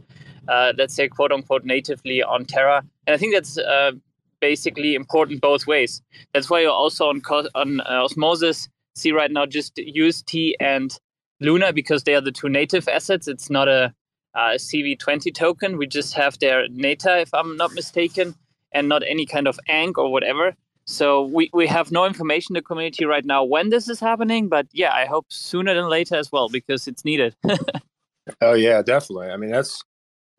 uh, 0.48 0.72
let's 0.76 0.94
say, 0.94 1.08
quote 1.08 1.32
unquote, 1.32 1.64
natively 1.64 2.22
on 2.22 2.44
Terra. 2.44 2.82
And 3.06 3.14
I 3.14 3.16
think 3.16 3.34
that's 3.34 3.56
uh, 3.56 3.92
basically 4.40 4.94
important 4.94 5.40
both 5.40 5.66
ways. 5.66 6.02
That's 6.34 6.50
why 6.50 6.60
you're 6.60 6.70
also 6.70 7.08
on, 7.08 7.22
on 7.54 7.80
uh, 7.80 8.04
Osmosis 8.04 8.68
see 8.94 9.12
right 9.12 9.30
now 9.30 9.46
just 9.46 9.78
UST 9.78 10.34
and 10.60 10.96
Luna 11.40 11.72
because 11.72 12.04
they 12.04 12.14
are 12.14 12.20
the 12.20 12.32
two 12.32 12.48
native 12.48 12.88
assets. 12.88 13.28
It's 13.28 13.50
not 13.50 13.68
a, 13.68 13.92
a 14.34 14.40
CV20 14.56 15.34
token. 15.34 15.78
We 15.78 15.86
just 15.86 16.14
have 16.14 16.38
their 16.38 16.68
NATA, 16.68 17.20
if 17.20 17.34
I'm 17.34 17.56
not 17.56 17.72
mistaken, 17.72 18.34
and 18.72 18.88
not 18.88 19.02
any 19.06 19.26
kind 19.26 19.46
of 19.46 19.58
ANC 19.68 19.98
or 19.98 20.12
whatever. 20.12 20.54
So 20.84 21.22
we, 21.22 21.50
we 21.52 21.66
have 21.68 21.92
no 21.92 22.04
information 22.04 22.56
in 22.56 22.60
the 22.60 22.64
community 22.64 23.04
right 23.04 23.24
now 23.24 23.44
when 23.44 23.70
this 23.70 23.88
is 23.88 24.00
happening, 24.00 24.48
but 24.48 24.66
yeah, 24.72 24.92
I 24.92 25.06
hope 25.06 25.26
sooner 25.28 25.74
than 25.74 25.88
later 25.88 26.16
as 26.16 26.32
well 26.32 26.48
because 26.48 26.88
it's 26.88 27.04
needed. 27.04 27.36
oh 28.40 28.54
yeah, 28.54 28.82
definitely. 28.82 29.30
I 29.30 29.36
mean 29.36 29.50
that's 29.50 29.82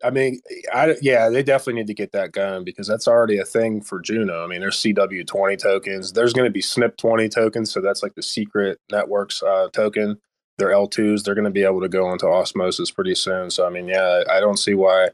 I 0.04 0.10
mean, 0.10 0.40
I 0.72 0.96
yeah, 1.00 1.30
they 1.30 1.42
definitely 1.42 1.80
need 1.80 1.86
to 1.86 1.94
get 1.94 2.12
that 2.12 2.32
going 2.32 2.64
because 2.64 2.86
that's 2.86 3.08
already 3.08 3.38
a 3.38 3.44
thing 3.44 3.80
for 3.80 4.00
Juno. 4.00 4.44
I 4.44 4.46
mean, 4.46 4.60
there's 4.60 4.76
CW20 4.76 5.58
tokens. 5.58 6.12
There's 6.12 6.34
going 6.34 6.46
to 6.46 6.52
be 6.52 6.60
SNIP20 6.60 7.30
tokens, 7.30 7.70
so 7.70 7.80
that's 7.80 8.02
like 8.02 8.14
the 8.14 8.22
secret 8.22 8.78
networks 8.90 9.42
uh, 9.42 9.68
token. 9.72 10.18
They're 10.58 10.70
L2s. 10.70 11.24
They're 11.24 11.34
going 11.34 11.46
to 11.46 11.50
be 11.50 11.64
able 11.64 11.80
to 11.80 11.88
go 11.88 12.12
into 12.12 12.26
osmosis 12.26 12.90
pretty 12.90 13.14
soon. 13.14 13.50
So 13.50 13.66
I 13.66 13.70
mean, 13.70 13.88
yeah, 13.88 14.24
I 14.30 14.40
don't 14.40 14.58
see 14.58 14.74
why 14.74 15.08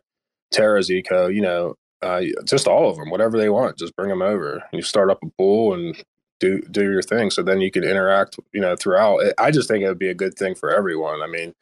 Terra's 0.50 0.90
eco, 0.90 1.28
you 1.28 1.42
know, 1.42 1.76
uh, 2.02 2.22
just 2.44 2.66
all 2.66 2.90
of 2.90 2.96
them, 2.96 3.10
whatever 3.10 3.36
they 3.36 3.50
want, 3.50 3.78
just 3.78 3.96
bring 3.96 4.08
them 4.08 4.22
over. 4.22 4.62
You 4.72 4.82
start 4.82 5.10
up 5.10 5.22
a 5.22 5.30
pool 5.38 5.74
and 5.74 6.02
do 6.38 6.60
do 6.70 6.82
your 6.82 7.02
thing. 7.02 7.30
So 7.30 7.42
then 7.42 7.60
you 7.60 7.70
can 7.70 7.84
interact, 7.84 8.38
you 8.52 8.60
know, 8.60 8.76
throughout. 8.76 9.20
I 9.38 9.50
just 9.50 9.68
think 9.68 9.84
it 9.84 9.88
would 9.88 9.98
be 9.98 10.08
a 10.08 10.14
good 10.14 10.34
thing 10.34 10.54
for 10.54 10.74
everyone. 10.74 11.22
I 11.22 11.26
mean, 11.26 11.54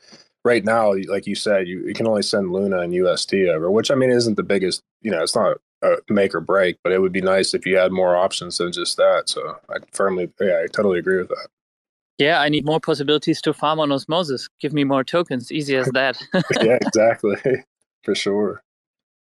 right 0.44 0.64
now, 0.64 0.94
like 1.08 1.26
you 1.26 1.34
said, 1.34 1.68
you, 1.68 1.86
you 1.86 1.94
can 1.94 2.06
only 2.06 2.22
send 2.22 2.52
Luna 2.52 2.80
and 2.80 2.94
UST 2.94 3.34
over, 3.34 3.70
which 3.70 3.90
I 3.90 3.94
mean 3.94 4.10
isn't 4.10 4.36
the 4.36 4.42
biggest. 4.42 4.82
You 5.02 5.10
know, 5.10 5.22
it's 5.22 5.34
not 5.34 5.58
a 5.82 5.96
make 6.08 6.34
or 6.34 6.40
break, 6.40 6.78
but 6.82 6.92
it 6.92 7.00
would 7.00 7.12
be 7.12 7.20
nice 7.20 7.54
if 7.54 7.66
you 7.66 7.76
had 7.76 7.92
more 7.92 8.16
options 8.16 8.58
than 8.58 8.72
just 8.72 8.96
that. 8.96 9.28
So 9.28 9.56
I 9.68 9.78
firmly, 9.92 10.30
yeah, 10.40 10.62
I 10.64 10.66
totally 10.66 10.98
agree 10.98 11.18
with 11.18 11.28
that. 11.28 11.48
Yeah, 12.18 12.40
I 12.40 12.48
need 12.48 12.64
more 12.64 12.80
possibilities 12.80 13.40
to 13.42 13.52
farm 13.52 13.78
on 13.78 13.92
osmosis. 13.92 14.48
Give 14.60 14.72
me 14.72 14.82
more 14.82 15.04
tokens. 15.04 15.52
Easy 15.52 15.76
as 15.76 15.88
that. 15.94 16.20
yeah, 16.60 16.78
exactly. 16.80 17.36
For 18.04 18.14
sure. 18.14 18.62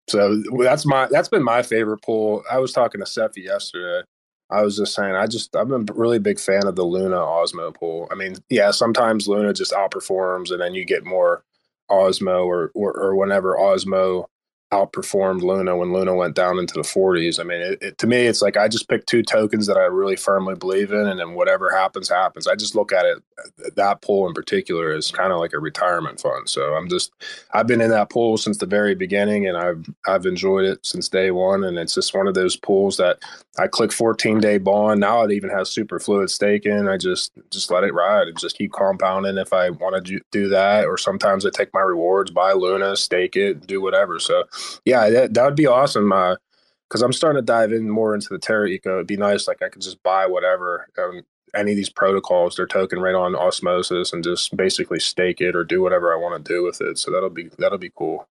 So 0.07 0.41
that's 0.63 0.85
my 0.85 1.07
that's 1.09 1.29
been 1.29 1.43
my 1.43 1.61
favorite 1.61 2.01
pool. 2.01 2.43
I 2.51 2.59
was 2.59 2.73
talking 2.73 2.99
to 2.99 3.05
Cephii 3.05 3.43
yesterday. 3.43 4.05
I 4.49 4.63
was 4.63 4.75
just 4.77 4.93
saying, 4.93 5.15
I 5.15 5.27
just 5.27 5.55
I'm 5.55 5.71
a 5.71 5.85
really 5.93 6.19
big 6.19 6.39
fan 6.39 6.67
of 6.67 6.75
the 6.75 6.83
Luna 6.83 7.15
Osmo 7.15 7.73
pool. 7.73 8.09
I 8.11 8.15
mean, 8.15 8.35
yeah, 8.49 8.71
sometimes 8.71 9.27
Luna 9.27 9.53
just 9.53 9.71
outperforms, 9.71 10.51
and 10.51 10.59
then 10.59 10.73
you 10.73 10.83
get 10.85 11.05
more 11.05 11.43
Osmo 11.89 12.45
or 12.45 12.71
or, 12.75 12.91
or 12.93 13.15
whenever 13.15 13.55
Osmo 13.55 14.25
outperformed 14.71 15.41
Luna 15.41 15.75
when 15.75 15.91
Luna 15.91 16.15
went 16.15 16.35
down 16.35 16.57
into 16.57 16.75
the 16.75 16.81
40s. 16.81 17.39
I 17.39 17.43
mean, 17.43 17.61
it, 17.61 17.81
it, 17.81 17.97
to 17.97 18.07
me, 18.07 18.25
it's 18.25 18.41
like 18.41 18.55
I 18.55 18.67
just 18.67 18.87
pick 18.87 19.05
two 19.05 19.21
tokens 19.21 19.67
that 19.67 19.77
I 19.77 19.83
really 19.83 20.15
firmly 20.15 20.55
believe 20.55 20.91
in, 20.91 21.07
and 21.07 21.19
then 21.19 21.33
whatever 21.33 21.69
happens, 21.69 22.09
happens. 22.09 22.47
I 22.47 22.55
just 22.55 22.75
look 22.75 22.93
at 22.93 23.05
it 23.05 23.21
uh, 23.37 23.69
that 23.75 24.01
pool 24.01 24.27
in 24.27 24.33
particular 24.33 24.93
is 24.93 25.11
kind 25.11 25.33
of 25.33 25.39
like 25.39 25.53
a 25.53 25.59
retirement 25.59 26.21
fund. 26.21 26.49
So 26.49 26.73
I'm 26.73 26.87
just 26.89 27.11
I've 27.53 27.67
been 27.67 27.81
in 27.81 27.89
that 27.89 28.09
pool 28.09 28.37
since 28.37 28.57
the 28.57 28.65
very 28.65 28.95
beginning, 28.95 29.45
and 29.45 29.57
I've 29.57 29.85
I've 30.07 30.25
enjoyed 30.25 30.65
it 30.65 30.85
since 30.85 31.09
day 31.09 31.31
one. 31.31 31.63
And 31.63 31.77
it's 31.77 31.95
just 31.95 32.15
one 32.15 32.27
of 32.27 32.33
those 32.33 32.55
pools 32.55 32.97
that 32.97 33.19
I 33.59 33.67
click 33.67 33.91
14 33.91 34.39
day 34.39 34.57
bond. 34.57 35.01
Now 35.01 35.23
it 35.23 35.31
even 35.31 35.49
has 35.49 35.69
super 35.69 35.99
fluid 35.99 36.29
staking. 36.29 36.87
I 36.87 36.95
just 36.95 37.33
just 37.49 37.71
let 37.71 37.83
it 37.83 37.93
ride 37.93 38.29
and 38.29 38.39
just 38.39 38.57
keep 38.57 38.71
compounding 38.71 39.37
if 39.37 39.51
I 39.51 39.69
want 39.69 40.05
to 40.05 40.19
do 40.31 40.47
that. 40.47 40.85
Or 40.85 40.97
sometimes 40.97 41.45
I 41.45 41.49
take 41.49 41.73
my 41.73 41.81
rewards, 41.81 42.31
buy 42.31 42.53
Luna, 42.53 42.95
stake 42.95 43.35
it, 43.35 43.67
do 43.67 43.81
whatever. 43.81 44.17
So 44.19 44.45
yeah, 44.85 45.09
that, 45.09 45.33
that 45.33 45.45
would 45.45 45.55
be 45.55 45.67
awesome. 45.67 46.09
because 46.09 47.01
uh, 47.01 47.05
I'm 47.05 47.13
starting 47.13 47.41
to 47.41 47.45
dive 47.45 47.71
in 47.71 47.89
more 47.89 48.13
into 48.13 48.29
the 48.29 48.39
Terra 48.39 48.67
eco. 48.67 48.95
It'd 48.95 49.07
be 49.07 49.17
nice, 49.17 49.47
like 49.47 49.61
I 49.61 49.69
could 49.69 49.81
just 49.81 50.01
buy 50.03 50.25
whatever, 50.25 50.87
um, 50.97 51.21
any 51.55 51.71
of 51.71 51.77
these 51.77 51.89
protocols, 51.89 52.55
their 52.55 52.67
token 52.67 52.99
right 52.99 53.15
on 53.15 53.35
Osmosis, 53.35 54.13
and 54.13 54.23
just 54.23 54.55
basically 54.55 54.99
stake 54.99 55.41
it 55.41 55.55
or 55.55 55.63
do 55.63 55.81
whatever 55.81 56.13
I 56.13 56.17
want 56.17 56.43
to 56.43 56.53
do 56.53 56.63
with 56.63 56.81
it. 56.81 56.97
So 56.97 57.11
that'll 57.11 57.29
be 57.29 57.49
that'll 57.57 57.77
be 57.77 57.91
cool. 57.95 58.27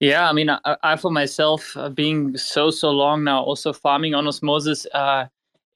Yeah, 0.00 0.28
I 0.28 0.32
mean, 0.32 0.50
I, 0.50 0.58
I 0.82 0.96
for 0.96 1.10
myself, 1.10 1.76
uh, 1.76 1.88
being 1.88 2.36
so 2.36 2.70
so 2.70 2.90
long 2.90 3.24
now, 3.24 3.42
also 3.42 3.72
farming 3.72 4.14
on 4.14 4.26
Osmosis, 4.26 4.86
uh, 4.94 5.26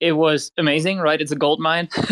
it 0.00 0.12
was 0.12 0.52
amazing, 0.58 0.98
right? 0.98 1.20
It's 1.20 1.32
a 1.32 1.36
gold 1.36 1.60
mine 1.60 1.88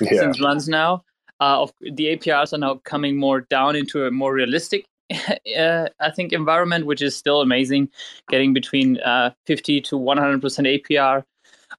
yeah. 0.00 0.20
since 0.20 0.40
runs 0.40 0.68
now. 0.68 1.04
Uh, 1.38 1.62
of, 1.62 1.72
the 1.80 2.16
APRs 2.16 2.52
are 2.52 2.58
now 2.58 2.80
coming 2.84 3.16
more 3.16 3.42
down 3.42 3.76
into 3.76 4.06
a 4.06 4.10
more 4.10 4.32
realistic 4.32 4.86
uh, 5.58 5.88
I 6.00 6.10
think 6.10 6.32
environment, 6.32 6.86
which 6.86 7.02
is 7.02 7.16
still 7.16 7.40
amazing, 7.40 7.88
getting 8.28 8.52
between 8.52 8.98
uh, 9.00 9.30
50 9.46 9.80
to 9.82 9.98
100% 9.98 10.40
APR 10.40 11.24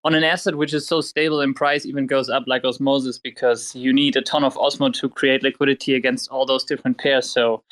on 0.04 0.14
an 0.14 0.24
asset 0.24 0.56
which 0.56 0.74
is 0.74 0.88
so 0.88 1.02
stable 1.02 1.42
in 1.42 1.54
price, 1.54 1.86
even 1.86 2.08
goes 2.08 2.30
up 2.30 2.44
like 2.48 2.64
osmosis 2.64 3.18
because 3.18 3.76
you 3.76 3.92
need 3.92 4.16
a 4.16 4.22
ton 4.22 4.44
of 4.44 4.56
Osmo 4.56 4.94
to 4.94 5.10
create 5.10 5.44
liquidity 5.44 5.94
against 5.96 6.30
all 6.30 6.46
those 6.46 6.64
different 6.64 6.98
pairs. 6.98 7.30
So 7.30 7.64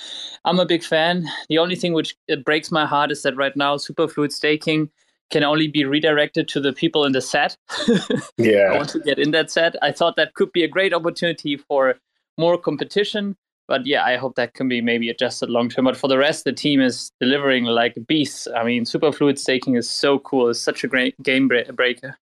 I'm 0.43 0.59
a 0.59 0.65
big 0.65 0.83
fan. 0.83 1.25
The 1.49 1.57
only 1.57 1.75
thing 1.75 1.93
which 1.93 2.15
breaks 2.43 2.71
my 2.71 2.85
heart 2.85 3.11
is 3.11 3.23
that 3.23 3.37
right 3.37 3.55
now 3.55 3.77
superfluid 3.77 4.31
staking 4.31 4.89
can 5.31 5.43
only 5.43 5.67
be 5.67 5.85
redirected 5.85 6.47
to 6.49 6.59
the 6.59 6.73
people 6.73 7.03
in 7.05 7.11
the 7.11 7.21
set. 7.21 7.57
yeah. 8.37 8.71
I 8.71 8.77
want 8.77 8.89
to 8.89 8.99
get 8.99 9.17
in 9.17 9.31
that 9.31 9.49
set. 9.49 9.75
I 9.81 9.91
thought 9.91 10.15
that 10.17 10.35
could 10.35 10.51
be 10.51 10.63
a 10.63 10.67
great 10.67 10.93
opportunity 10.93 11.57
for 11.57 11.95
more 12.37 12.57
competition 12.57 13.35
but 13.67 13.86
yeah, 13.86 14.04
I 14.04 14.17
hope 14.17 14.36
that 14.36 14.54
can 14.54 14.67
be 14.67 14.82
maybe 14.82 15.10
adjusted 15.10 15.49
long 15.49 15.69
term. 15.69 15.86
But 15.86 15.97
for 15.97 16.08
the 16.08 16.17
rest, 16.17 16.43
the 16.43 16.54
team 16.54 16.82
is 16.82 17.12
delivering 17.19 17.65
like 17.65 17.97
beasts. 18.08 18.47
I 18.56 18.63
mean, 18.63 18.86
super 18.86 19.12
fluid 19.12 19.39
staking 19.39 19.75
is 19.75 19.89
so 19.89 20.19
cool. 20.19 20.49
It's 20.49 20.60
such 20.60 20.84
a 20.84 20.88
great 20.88 21.21
game 21.23 21.47
breaker. 21.47 22.17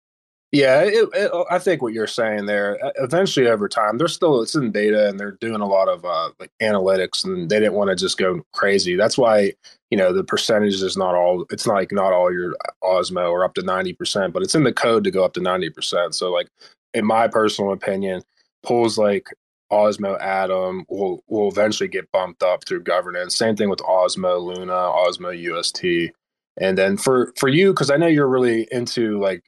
Yeah, 0.52 0.82
it, 0.82 1.08
it, 1.13 1.32
I 1.52 1.60
think 1.60 1.84
what 1.84 1.93
you're 1.93 2.08
saying 2.08 2.47
there. 2.47 2.80
Eventually, 2.95 3.47
over 3.47 3.69
time, 3.69 3.97
they're 3.99 4.08
still 4.08 4.41
it's 4.41 4.56
in 4.56 4.71
beta 4.71 5.08
and 5.08 5.19
they're 5.19 5.38
doing 5.39 5.62
a 5.62 5.67
lot 5.67 5.88
of 5.88 6.04
uh, 6.04 6.32
like 6.39 6.52
analytics, 6.60 7.23
and 7.23 7.49
they 7.49 7.60
didn't 7.60 7.75
want 7.75 7.91
to 7.91 7.95
just 7.95 8.17
go 8.17 8.41
crazy. 8.52 8.95
That's 8.95 9.17
why 9.17 9.54
you 9.91 9.97
know 9.97 10.12
the 10.12 10.23
percentage 10.23 10.82
is 10.82 10.97
not 10.97 11.13
all. 11.13 11.45
It's 11.52 11.67
not 11.67 11.75
like 11.75 11.91
not 11.91 12.13
all 12.13 12.34
your 12.34 12.56
Osmo 12.84 13.30
or 13.30 13.45
up 13.45 13.54
to 13.56 13.62
ninety 13.62 13.93
percent, 13.93 14.34
but 14.34 14.41
it's 14.41 14.56
in 14.56 14.63
the 14.63 14.73
code 14.73 15.04
to 15.04 15.12
go 15.12 15.23
up 15.23 15.34
to 15.34 15.39
ninety 15.39 15.69
percent. 15.69 16.15
So, 16.15 16.32
like 16.32 16.47
in 16.95 17.06
my 17.06 17.28
personal 17.28 17.71
opinion, 17.71 18.23
pools 18.63 18.97
like 18.97 19.28
Osmo 19.71 20.19
Atom 20.21 20.86
will 20.89 21.23
will 21.27 21.49
eventually 21.49 21.89
get 21.89 22.12
bumped 22.12 22.43
up 22.43 22.65
through 22.65 22.84
governance. 22.84 23.38
Same 23.38 23.55
thing 23.55 23.69
with 23.69 23.79
Osmo 23.79 24.41
Luna, 24.41 24.73
Osmo 24.73 25.38
UST, 25.38 26.13
and 26.58 26.77
then 26.77 26.97
for 26.97 27.34
for 27.38 27.49
you 27.49 27.71
because 27.71 27.91
I 27.91 27.97
know 27.97 28.08
you're 28.08 28.27
really 28.27 28.67
into 28.71 29.19
like 29.19 29.43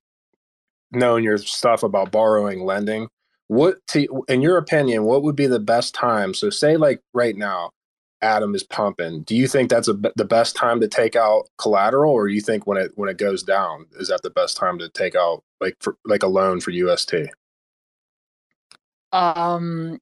knowing 0.92 1.24
your 1.24 1.38
stuff 1.38 1.84
about 1.84 2.12
borrowing, 2.12 2.64
lending. 2.64 3.08
What, 3.48 3.86
to, 3.90 4.24
in 4.30 4.42
your 4.42 4.58
opinion, 4.58 5.04
what 5.04 5.24
would 5.24 5.36
be 5.36 5.48
the 5.48 5.60
best 5.60 5.94
time? 5.94 6.34
So, 6.34 6.50
say 6.50 6.78
like 6.78 7.02
right 7.14 7.36
now, 7.36 7.72
Atom 8.22 8.56
is 8.56 8.64
pumping. 8.64 9.24
Do 9.24 9.36
you 9.36 9.48
think 9.48 9.70
that's 9.70 9.88
a, 9.88 9.94
the 10.16 10.26
best 10.26 10.56
time 10.56 10.80
to 10.80 10.88
take 10.88 11.16
out 11.16 11.50
collateral, 11.58 12.14
or 12.14 12.28
do 12.28 12.34
you 12.34 12.42
think 12.42 12.68
when 12.68 12.78
it 12.78 12.92
when 12.96 13.10
it 13.10 13.18
goes 13.18 13.44
down, 13.44 13.88
is 14.00 14.10
that 14.10 14.22
the 14.22 14.30
best 14.30 14.58
time 14.58 14.78
to 14.80 14.90
take 14.90 15.16
out 15.16 15.44
like 15.60 15.76
for 15.80 15.98
like 16.06 16.24
a 16.24 16.28
loan 16.28 16.62
for 16.62 16.72
UST? 16.72 17.16
Um, 19.12 20.00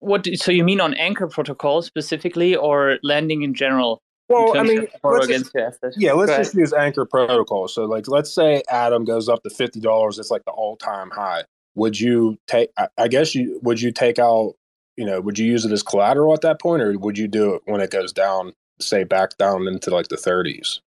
what? 0.00 0.22
Do, 0.22 0.36
so 0.36 0.52
you 0.52 0.64
mean 0.64 0.80
on 0.80 0.94
Anchor 0.94 1.26
protocol 1.26 1.82
specifically, 1.82 2.56
or 2.56 2.98
landing 3.02 3.42
in 3.42 3.54
general? 3.54 4.00
Well, 4.28 4.56
I 4.56 4.62
mean, 4.62 4.86
let's 5.04 5.26
just, 5.26 5.52
yeah, 5.96 6.12
let's 6.12 6.34
just 6.34 6.54
use 6.54 6.72
Anchor 6.72 7.04
protocol. 7.04 7.68
So, 7.68 7.84
like, 7.84 8.08
let's 8.08 8.32
say 8.32 8.62
Atom 8.70 9.04
goes 9.04 9.28
up 9.28 9.42
to 9.42 9.50
fifty 9.50 9.80
dollars. 9.80 10.18
It's 10.18 10.30
like 10.30 10.44
the 10.44 10.52
all-time 10.52 11.10
high. 11.10 11.44
Would 11.74 12.00
you 12.00 12.38
take? 12.46 12.70
I, 12.78 12.88
I 12.96 13.08
guess 13.08 13.34
you 13.34 13.60
would 13.62 13.80
you 13.80 13.92
take 13.92 14.18
out. 14.18 14.54
You 14.96 15.06
know, 15.06 15.22
would 15.22 15.38
you 15.38 15.46
use 15.46 15.64
it 15.64 15.72
as 15.72 15.82
collateral 15.82 16.34
at 16.34 16.42
that 16.42 16.60
point, 16.60 16.82
or 16.82 16.98
would 16.98 17.16
you 17.16 17.26
do 17.26 17.54
it 17.54 17.62
when 17.64 17.80
it 17.80 17.90
goes 17.90 18.12
down, 18.12 18.52
say 18.78 19.04
back 19.04 19.38
down 19.38 19.66
into 19.66 19.90
like 19.90 20.08
the 20.08 20.18
thirties? 20.18 20.80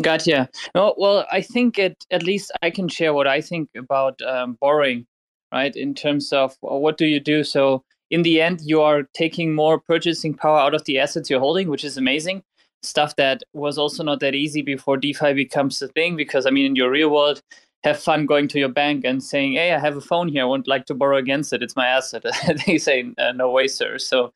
Gotcha. 0.00 0.48
Well, 0.74 0.94
well, 0.96 1.26
I 1.32 1.40
think 1.40 1.78
it, 1.78 2.04
at 2.10 2.22
least 2.22 2.52
I 2.62 2.70
can 2.70 2.86
share 2.86 3.12
what 3.14 3.26
I 3.26 3.40
think 3.40 3.70
about 3.76 4.20
um, 4.22 4.56
borrowing 4.60 5.06
right? 5.52 5.74
In 5.74 5.94
terms 5.94 6.32
of 6.32 6.56
what 6.60 6.98
do 6.98 7.06
you 7.06 7.20
do? 7.20 7.44
So 7.44 7.84
in 8.10 8.22
the 8.22 8.40
end, 8.40 8.60
you 8.62 8.80
are 8.80 9.02
taking 9.14 9.54
more 9.54 9.78
purchasing 9.78 10.34
power 10.34 10.58
out 10.58 10.74
of 10.74 10.84
the 10.84 10.98
assets 10.98 11.28
you're 11.28 11.40
holding, 11.40 11.68
which 11.68 11.84
is 11.84 11.96
amazing. 11.96 12.42
Stuff 12.82 13.16
that 13.16 13.42
was 13.52 13.76
also 13.76 14.02
not 14.02 14.20
that 14.20 14.34
easy 14.34 14.62
before 14.62 14.96
DeFi 14.96 15.32
becomes 15.32 15.82
a 15.82 15.88
thing. 15.88 16.16
Because 16.16 16.46
I 16.46 16.50
mean, 16.50 16.66
in 16.66 16.76
your 16.76 16.90
real 16.90 17.10
world, 17.10 17.42
have 17.84 17.98
fun 17.98 18.26
going 18.26 18.48
to 18.48 18.58
your 18.58 18.68
bank 18.68 19.04
and 19.04 19.22
saying, 19.22 19.52
"Hey, 19.52 19.72
I 19.72 19.78
have 19.78 19.96
a 19.96 20.00
phone 20.00 20.28
here. 20.28 20.42
I 20.42 20.46
would 20.46 20.68
like 20.68 20.86
to 20.86 20.94
borrow 20.94 21.16
against 21.16 21.52
it. 21.52 21.62
It's 21.62 21.76
my 21.76 21.86
asset." 21.86 22.24
they 22.66 22.78
say, 22.78 23.12
"No 23.34 23.50
way, 23.50 23.66
sir." 23.68 23.98
So 23.98 24.32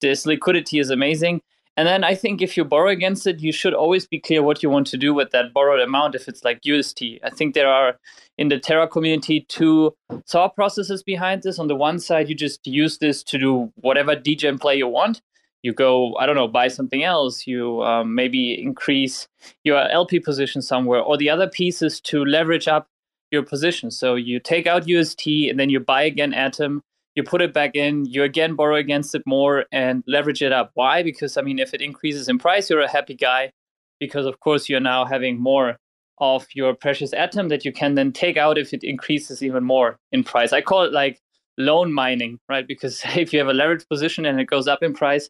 this 0.00 0.26
liquidity 0.26 0.78
is 0.78 0.90
amazing. 0.90 1.40
And 1.76 1.86
then 1.86 2.04
I 2.04 2.14
think 2.14 2.40
if 2.40 2.56
you 2.56 2.64
borrow 2.64 2.88
against 2.88 3.26
it, 3.26 3.40
you 3.40 3.52
should 3.52 3.74
always 3.74 4.06
be 4.06 4.18
clear 4.18 4.42
what 4.42 4.62
you 4.62 4.70
want 4.70 4.86
to 4.88 4.96
do 4.96 5.12
with 5.12 5.30
that 5.32 5.52
borrowed 5.52 5.80
amount. 5.80 6.14
If 6.14 6.26
it's 6.26 6.42
like 6.42 6.60
UST, 6.64 7.02
I 7.22 7.28
think 7.30 7.54
there 7.54 7.68
are 7.68 7.98
in 8.38 8.48
the 8.48 8.58
Terra 8.58 8.88
community 8.88 9.44
two 9.48 9.94
thought 10.26 10.54
processes 10.54 11.02
behind 11.02 11.42
this. 11.42 11.58
On 11.58 11.68
the 11.68 11.76
one 11.76 11.98
side, 11.98 12.30
you 12.30 12.34
just 12.34 12.66
use 12.66 12.98
this 12.98 13.22
to 13.24 13.38
do 13.38 13.72
whatever 13.76 14.16
degen 14.16 14.58
play 14.58 14.76
you 14.76 14.88
want. 14.88 15.20
You 15.62 15.74
go, 15.74 16.14
I 16.16 16.24
don't 16.24 16.36
know, 16.36 16.48
buy 16.48 16.68
something 16.68 17.02
else. 17.02 17.46
You 17.46 17.82
um, 17.82 18.14
maybe 18.14 18.58
increase 18.60 19.28
your 19.64 19.86
LP 19.90 20.20
position 20.20 20.62
somewhere. 20.62 21.00
Or 21.00 21.18
the 21.18 21.28
other 21.28 21.48
piece 21.48 21.82
is 21.82 22.00
to 22.02 22.24
leverage 22.24 22.68
up 22.68 22.88
your 23.30 23.42
position. 23.42 23.90
So 23.90 24.14
you 24.14 24.38
take 24.38 24.66
out 24.66 24.88
UST 24.88 25.26
and 25.26 25.58
then 25.58 25.68
you 25.68 25.80
buy 25.80 26.04
again 26.04 26.32
Atom, 26.32 26.82
you 27.16 27.22
put 27.22 27.42
it 27.42 27.52
back 27.52 27.74
in, 27.74 28.04
you 28.04 28.22
again 28.22 28.54
borrow 28.54 28.76
against 28.76 29.14
it 29.14 29.22
more 29.26 29.64
and 29.72 30.04
leverage 30.06 30.42
it 30.42 30.52
up. 30.52 30.70
Why? 30.74 31.02
Because 31.02 31.36
I 31.36 31.42
mean, 31.42 31.58
if 31.58 31.74
it 31.74 31.80
increases 31.80 32.28
in 32.28 32.38
price, 32.38 32.70
you're 32.70 32.80
a 32.80 32.90
happy 32.90 33.14
guy 33.14 33.50
because 33.98 34.26
of 34.26 34.38
course 34.40 34.68
you're 34.68 34.80
now 34.80 35.06
having 35.06 35.40
more 35.40 35.78
of 36.18 36.46
your 36.54 36.74
precious 36.74 37.12
atom 37.14 37.48
that 37.48 37.64
you 37.64 37.72
can 37.72 37.94
then 37.94 38.12
take 38.12 38.36
out 38.36 38.58
if 38.58 38.72
it 38.72 38.84
increases 38.84 39.42
even 39.42 39.64
more 39.64 39.98
in 40.12 40.22
price. 40.24 40.52
I 40.52 40.60
call 40.60 40.84
it 40.84 40.92
like 40.92 41.18
loan 41.58 41.92
mining, 41.92 42.38
right? 42.48 42.66
Because 42.66 43.02
if 43.16 43.32
you 43.32 43.38
have 43.38 43.48
a 43.48 43.54
leverage 43.54 43.88
position 43.88 44.26
and 44.26 44.38
it 44.38 44.46
goes 44.46 44.68
up 44.68 44.82
in 44.82 44.94
price, 44.94 45.28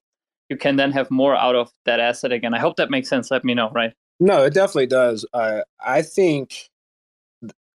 you 0.49 0.57
can 0.57 0.77
then 0.77 0.93
have 0.93 1.11
more 1.11 1.35
out 1.37 1.57
of 1.57 1.71
that 1.87 2.01
asset 2.01 2.33
again. 2.33 2.55
I 2.55 2.59
hope 2.59 2.77
that 2.77 2.91
makes 2.91 3.09
sense. 3.09 3.31
Let 3.31 3.45
me 3.45 3.55
know, 3.55 3.71
right? 3.71 3.93
No, 4.19 4.45
it 4.45 4.55
definitely 4.55 4.87
does. 4.87 5.27
Uh, 5.33 5.61
I 5.85 6.03
think 6.03 6.69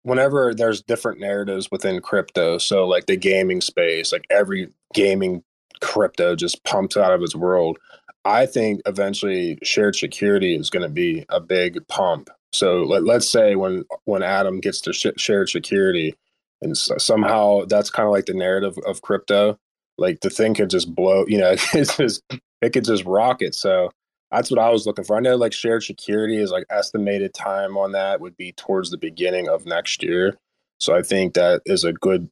whenever 0.03 0.53
there's 0.53 0.81
different 0.81 1.19
narratives 1.19 1.69
within 1.71 2.01
crypto, 2.01 2.57
so 2.57 2.87
like 2.87 3.05
the 3.05 3.17
gaming 3.17 3.61
space, 3.61 4.11
like 4.11 4.25
every 4.29 4.69
gaming 4.93 5.43
crypto 5.81 6.35
just 6.35 6.63
pumps 6.63 6.97
out 6.97 7.13
of 7.13 7.21
its 7.21 7.35
world. 7.35 7.77
I 8.25 8.45
think 8.45 8.81
eventually 8.85 9.57
shared 9.63 9.95
security 9.95 10.55
is 10.55 10.69
going 10.69 10.83
to 10.83 10.89
be 10.89 11.25
a 11.29 11.39
big 11.39 11.87
pump. 11.87 12.29
So 12.51 12.83
let, 12.83 13.03
let's 13.03 13.29
say 13.29 13.55
when 13.55 13.85
when 14.05 14.23
Atom 14.23 14.59
gets 14.59 14.81
to 14.81 14.93
sh- 14.93 15.07
shared 15.17 15.49
security, 15.49 16.15
and 16.61 16.77
so 16.77 16.97
somehow 16.97 17.65
that's 17.65 17.89
kind 17.89 18.07
of 18.07 18.11
like 18.11 18.25
the 18.25 18.33
narrative 18.33 18.77
of 18.85 19.01
crypto. 19.01 19.57
Like 19.97 20.21
the 20.21 20.29
thing 20.29 20.53
could 20.53 20.69
just 20.69 20.93
blow, 20.93 21.25
you 21.27 21.37
know, 21.37 21.51
it's 21.73 21.97
just 21.97 22.23
it 22.61 22.73
could 22.73 22.85
just 22.85 23.05
rocket. 23.05 23.55
So 23.55 23.91
that's 24.31 24.51
what 24.51 24.59
I 24.59 24.69
was 24.69 24.85
looking 24.85 25.05
for. 25.05 25.17
I 25.17 25.21
know 25.21 25.35
like 25.35 25.53
shared 25.53 25.83
security 25.83 26.37
is 26.37 26.51
like 26.51 26.65
estimated 26.69 27.33
time 27.33 27.77
on 27.77 27.93
that 27.93 28.21
would 28.21 28.37
be 28.37 28.51
towards 28.51 28.91
the 28.91 28.97
beginning 28.97 29.49
of 29.49 29.65
next 29.65 30.03
year. 30.03 30.37
So 30.79 30.95
I 30.95 31.01
think 31.01 31.33
that 31.33 31.61
is 31.65 31.83
a 31.83 31.93
good 31.93 32.29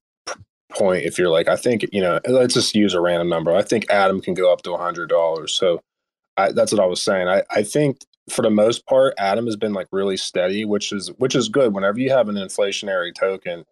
point 0.69 1.05
if 1.05 1.17
you're 1.17 1.29
like, 1.29 1.47
I 1.47 1.55
think, 1.55 1.85
you 1.91 2.01
know, 2.01 2.19
let's 2.27 2.53
just 2.53 2.75
use 2.75 2.93
a 2.93 3.01
random 3.01 3.29
number. 3.29 3.55
I 3.55 3.61
think 3.61 3.89
Atom 3.89 4.21
can 4.21 4.33
go 4.33 4.51
up 4.51 4.61
to 4.63 4.73
a 4.73 4.77
hundred 4.77 5.09
dollars. 5.09 5.53
So 5.53 5.81
I, 6.37 6.51
that's 6.51 6.71
what 6.71 6.81
I 6.81 6.85
was 6.85 7.01
saying. 7.01 7.27
I, 7.27 7.43
I 7.49 7.63
think 7.63 7.99
for 8.29 8.41
the 8.41 8.49
most 8.49 8.85
part, 8.85 9.13
Atom 9.17 9.45
has 9.45 9.55
been 9.55 9.73
like 9.73 9.87
really 9.91 10.17
steady, 10.17 10.65
which 10.65 10.91
is 10.91 11.09
which 11.17 11.35
is 11.35 11.49
good. 11.49 11.73
Whenever 11.73 11.99
you 11.99 12.11
have 12.11 12.29
an 12.29 12.35
inflationary 12.35 13.13
token 13.13 13.63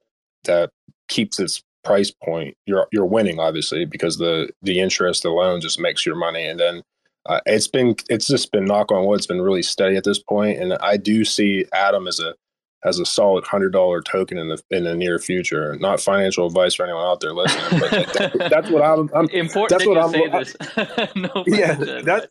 that 0.45 0.71
keeps 1.07 1.39
its 1.39 1.61
price 1.83 2.11
point, 2.11 2.55
you're 2.65 2.87
you're 2.91 3.05
winning 3.05 3.39
obviously 3.39 3.85
because 3.85 4.17
the 4.17 4.49
the 4.61 4.79
interest 4.79 5.25
alone 5.25 5.61
just 5.61 5.79
makes 5.79 6.05
your 6.05 6.15
money. 6.15 6.45
And 6.45 6.59
then 6.59 6.81
uh, 7.25 7.39
it's 7.45 7.67
been 7.67 7.95
it's 8.09 8.27
just 8.27 8.51
been 8.51 8.65
knock 8.65 8.91
on 8.91 9.05
wood, 9.05 9.17
it's 9.17 9.27
been 9.27 9.41
really 9.41 9.63
steady 9.63 9.95
at 9.95 10.03
this. 10.03 10.21
And 10.29 10.73
I 10.73 10.97
do 10.97 11.25
see 11.25 11.65
Atom 11.73 12.07
as 12.07 12.19
a 12.19 12.35
as 12.83 12.99
a 12.99 13.05
solid 13.05 13.43
hundred 13.43 13.71
dollar 13.73 14.01
token 14.01 14.37
in 14.37 14.47
the 14.47 14.61
in 14.69 14.83
the 14.83 14.95
near 14.95 15.17
future. 15.17 15.75
Not 15.77 15.99
financial 15.99 16.45
advice 16.45 16.75
for 16.75 16.83
anyone 16.83 17.03
out 17.03 17.19
there 17.19 17.33
listening, 17.33 17.79
but 17.79 17.91
that, 17.91 18.49
that's 18.51 18.69
what 18.69 18.83
I'm. 18.83 19.09
I'm 19.13 19.27
Important 19.29 19.69
that's 19.69 19.83
that 19.83 19.89
what 19.89 19.97
I'm. 19.97 20.11
say 20.11 20.29
I, 20.29 21.03
this. 21.03 21.15
no, 21.15 21.43
yeah, 21.47 21.73
that 22.03 22.29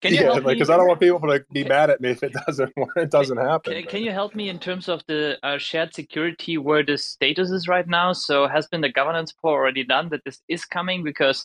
Can 0.00 0.12
you 0.12 0.20
yeah, 0.20 0.24
help 0.24 0.44
like 0.44 0.54
because 0.56 0.70
I 0.70 0.78
don't 0.78 0.88
want 0.88 1.00
people 1.06 1.20
to 1.20 1.44
be 1.52 1.64
mad 1.64 1.90
at 1.90 2.00
me 2.00 2.10
if 2.10 2.22
it 2.22 2.32
doesn't 2.46 2.72
it 2.96 3.10
doesn't 3.10 3.36
happen. 3.36 3.74
Can, 3.74 3.82
can 3.84 4.02
you 4.02 4.10
help 4.10 4.34
me 4.34 4.48
in 4.48 4.58
terms 4.58 4.88
of 4.88 5.02
the 5.06 5.38
uh, 5.42 5.58
shared 5.58 5.94
security 5.94 6.56
where 6.56 6.82
the 6.82 6.96
status 6.96 7.50
is 7.50 7.68
right 7.68 7.86
now? 7.86 8.14
So 8.14 8.48
has 8.48 8.66
been 8.68 8.80
the 8.80 8.92
governance 8.92 9.32
pour 9.32 9.52
already 9.52 9.84
done 9.84 10.08
that 10.08 10.22
this 10.24 10.40
is 10.48 10.64
coming? 10.64 11.02
Because 11.02 11.44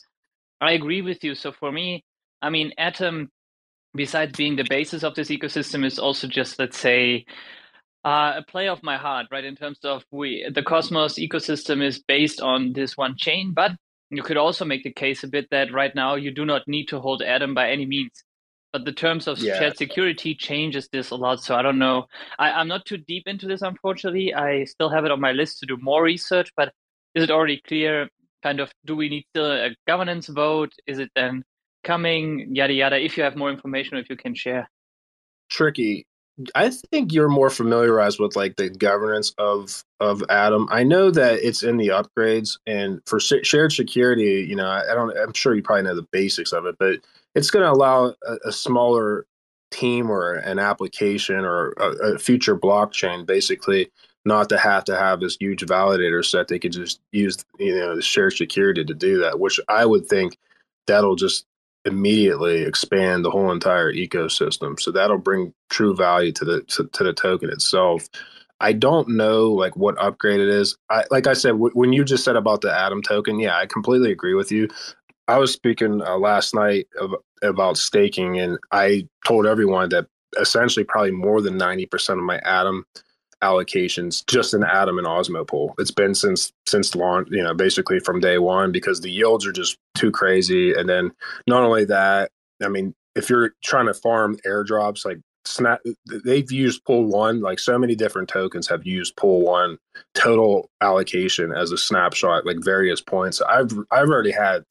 I 0.62 0.72
agree 0.72 1.02
with 1.02 1.22
you. 1.22 1.34
So 1.34 1.52
for 1.52 1.70
me, 1.70 2.04
I 2.42 2.50
mean, 2.50 2.72
Atom, 2.78 3.28
besides 3.94 4.36
being 4.36 4.56
the 4.56 4.66
basis 4.68 5.02
of 5.02 5.14
this 5.14 5.28
ecosystem, 5.30 5.84
is 5.84 5.98
also 5.98 6.26
just 6.28 6.58
let's 6.58 6.78
say 6.78 7.26
uh, 8.04 8.34
a 8.36 8.44
play 8.48 8.68
of 8.68 8.82
my 8.82 8.96
heart, 8.96 9.26
right? 9.30 9.44
In 9.44 9.56
terms 9.56 9.78
of 9.84 10.04
we, 10.10 10.48
the 10.52 10.62
Cosmos 10.62 11.18
ecosystem 11.18 11.82
is 11.82 11.98
based 11.98 12.40
on 12.40 12.72
this 12.72 12.96
one 12.96 13.14
chain, 13.16 13.52
but 13.54 13.72
you 14.10 14.22
could 14.22 14.36
also 14.36 14.64
make 14.64 14.84
the 14.84 14.92
case 14.92 15.22
a 15.22 15.28
bit 15.28 15.48
that 15.50 15.72
right 15.72 15.94
now 15.94 16.14
you 16.14 16.30
do 16.30 16.44
not 16.44 16.66
need 16.66 16.86
to 16.86 17.00
hold 17.00 17.22
Atom 17.22 17.54
by 17.54 17.70
any 17.70 17.86
means. 17.86 18.24
But 18.72 18.84
the 18.84 18.92
terms 18.92 19.26
of 19.26 19.38
Yeah. 19.38 19.58
shared 19.58 19.76
security 19.76 20.34
changes 20.34 20.88
this 20.92 21.10
a 21.10 21.16
lot. 21.16 21.40
So 21.42 21.56
I 21.56 21.62
don't 21.62 21.78
know. 21.78 22.06
I, 22.38 22.52
I'm 22.52 22.68
not 22.68 22.86
too 22.86 22.98
deep 22.98 23.24
into 23.26 23.46
this, 23.46 23.62
unfortunately. 23.62 24.32
I 24.34 24.64
still 24.64 24.88
have 24.90 25.04
it 25.04 25.10
on 25.10 25.20
my 25.20 25.32
list 25.32 25.58
to 25.60 25.66
do 25.66 25.76
more 25.80 26.02
research, 26.02 26.50
but 26.56 26.72
is 27.14 27.24
it 27.24 27.30
already 27.30 27.60
clear? 27.66 28.08
Kind 28.42 28.60
of, 28.60 28.72
do 28.86 28.96
we 28.96 29.08
need 29.08 29.26
still 29.30 29.50
a 29.50 29.76
governance 29.86 30.28
vote? 30.28 30.72
Is 30.86 30.98
it 30.98 31.10
then 31.14 31.44
coming? 31.84 32.54
Yada 32.54 32.72
yada. 32.72 33.02
If 33.04 33.16
you 33.16 33.22
have 33.22 33.36
more 33.36 33.50
information, 33.50 33.98
if 33.98 34.08
you 34.10 34.16
can 34.16 34.34
share. 34.34 34.68
tricky. 35.48 36.06
I 36.54 36.70
think 36.70 37.12
you're 37.12 37.28
more 37.28 37.50
familiarized 37.50 38.18
with 38.18 38.34
like 38.34 38.56
the 38.56 38.70
governance 38.70 39.34
of 39.36 39.84
of 40.00 40.22
Atom. 40.30 40.68
I 40.70 40.82
know 40.84 41.10
that 41.10 41.40
it's 41.46 41.62
in 41.62 41.76
the 41.76 41.88
upgrades, 41.88 42.58
and 42.66 43.00
for 43.06 43.20
sh- 43.20 43.44
shared 43.44 43.72
security, 43.72 44.46
you 44.48 44.56
know, 44.56 44.66
I, 44.66 44.90
I 44.90 44.94
don't. 44.94 45.14
I'm 45.18 45.34
sure 45.34 45.54
you 45.54 45.62
probably 45.62 45.82
know 45.84 45.94
the 45.96 46.08
basics 46.12 46.52
of 46.52 46.64
it, 46.64 46.76
but 46.78 47.00
it's 47.34 47.50
going 47.50 47.64
to 47.64 47.70
allow 47.70 48.14
a, 48.26 48.36
a 48.46 48.52
smaller 48.52 49.26
team 49.70 50.10
or 50.10 50.34
an 50.34 50.58
application 50.58 51.44
or 51.44 51.72
a, 51.78 52.14
a 52.14 52.18
future 52.18 52.56
blockchain, 52.56 53.26
basically, 53.26 53.90
not 54.24 54.48
to 54.48 54.58
have 54.58 54.84
to 54.84 54.96
have 54.96 55.20
this 55.20 55.36
huge 55.38 55.64
validator 55.66 56.24
set. 56.24 56.48
They 56.48 56.58
could 56.58 56.72
just 56.72 57.00
use 57.12 57.36
you 57.58 57.78
know 57.78 57.96
the 57.96 58.02
shared 58.02 58.32
security 58.34 58.84
to 58.84 58.94
do 58.94 59.18
that, 59.18 59.40
which 59.40 59.60
I 59.68 59.84
would 59.84 60.06
think 60.06 60.38
that'll 60.86 61.16
just 61.16 61.44
immediately 61.84 62.62
expand 62.62 63.24
the 63.24 63.30
whole 63.30 63.50
entire 63.50 63.92
ecosystem. 63.92 64.78
So 64.78 64.90
that'll 64.90 65.18
bring 65.18 65.54
true 65.70 65.94
value 65.94 66.32
to 66.32 66.44
the 66.44 66.62
to, 66.62 66.84
to 66.84 67.04
the 67.04 67.12
token 67.12 67.50
itself. 67.50 68.08
I 68.60 68.74
don't 68.74 69.08
know 69.08 69.50
like 69.50 69.76
what 69.76 70.00
upgrade 70.00 70.40
it 70.40 70.48
is. 70.48 70.76
I 70.90 71.04
like 71.10 71.26
I 71.26 71.32
said 71.32 71.52
w- 71.52 71.72
when 71.72 71.92
you 71.92 72.04
just 72.04 72.24
said 72.24 72.36
about 72.36 72.60
the 72.60 72.72
Atom 72.72 73.02
token, 73.02 73.38
yeah, 73.38 73.56
I 73.56 73.66
completely 73.66 74.12
agree 74.12 74.34
with 74.34 74.52
you. 74.52 74.68
I 75.28 75.38
was 75.38 75.52
speaking 75.52 76.02
uh, 76.02 76.18
last 76.18 76.54
night 76.54 76.88
of, 77.00 77.14
about 77.42 77.78
staking, 77.78 78.38
and 78.38 78.58
I 78.72 79.08
told 79.26 79.46
everyone 79.46 79.88
that 79.90 80.06
essentially 80.38 80.84
probably 80.84 81.12
more 81.12 81.40
than 81.40 81.56
ninety 81.56 81.86
percent 81.86 82.18
of 82.18 82.24
my 82.24 82.38
Atom 82.44 82.84
allocations 83.42 84.26
just 84.26 84.54
in 84.54 84.62
Atom 84.62 84.98
and 84.98 85.06
Osmo 85.06 85.46
pool. 85.46 85.74
It's 85.78 85.90
been 85.90 86.14
since 86.14 86.52
since 86.66 86.94
launch, 86.94 87.28
you 87.30 87.42
know, 87.42 87.54
basically 87.54 88.00
from 88.00 88.20
day 88.20 88.38
one 88.38 88.72
because 88.72 89.00
the 89.00 89.10
yields 89.10 89.46
are 89.46 89.52
just 89.52 89.78
too 89.94 90.10
crazy. 90.10 90.74
And 90.74 90.88
then 90.88 91.12
not 91.46 91.62
only 91.62 91.84
that, 91.86 92.30
I 92.62 92.68
mean, 92.68 92.94
if 93.16 93.30
you're 93.30 93.52
trying 93.64 93.86
to 93.86 93.94
farm 93.94 94.36
airdrops, 94.46 95.04
like 95.04 95.18
Snap, 95.46 95.80
they've 96.24 96.52
used 96.52 96.84
pool 96.84 97.06
one. 97.06 97.40
Like 97.40 97.58
so 97.58 97.78
many 97.78 97.94
different 97.94 98.28
tokens 98.28 98.68
have 98.68 98.86
used 98.86 99.16
pool 99.16 99.40
one 99.40 99.78
total 100.14 100.68
allocation 100.82 101.50
as 101.50 101.72
a 101.72 101.78
snapshot, 101.78 102.44
like 102.44 102.62
various 102.62 103.00
points. 103.00 103.40
I've 103.40 103.72
I've 103.90 104.08
already 104.10 104.32
had, 104.32 104.64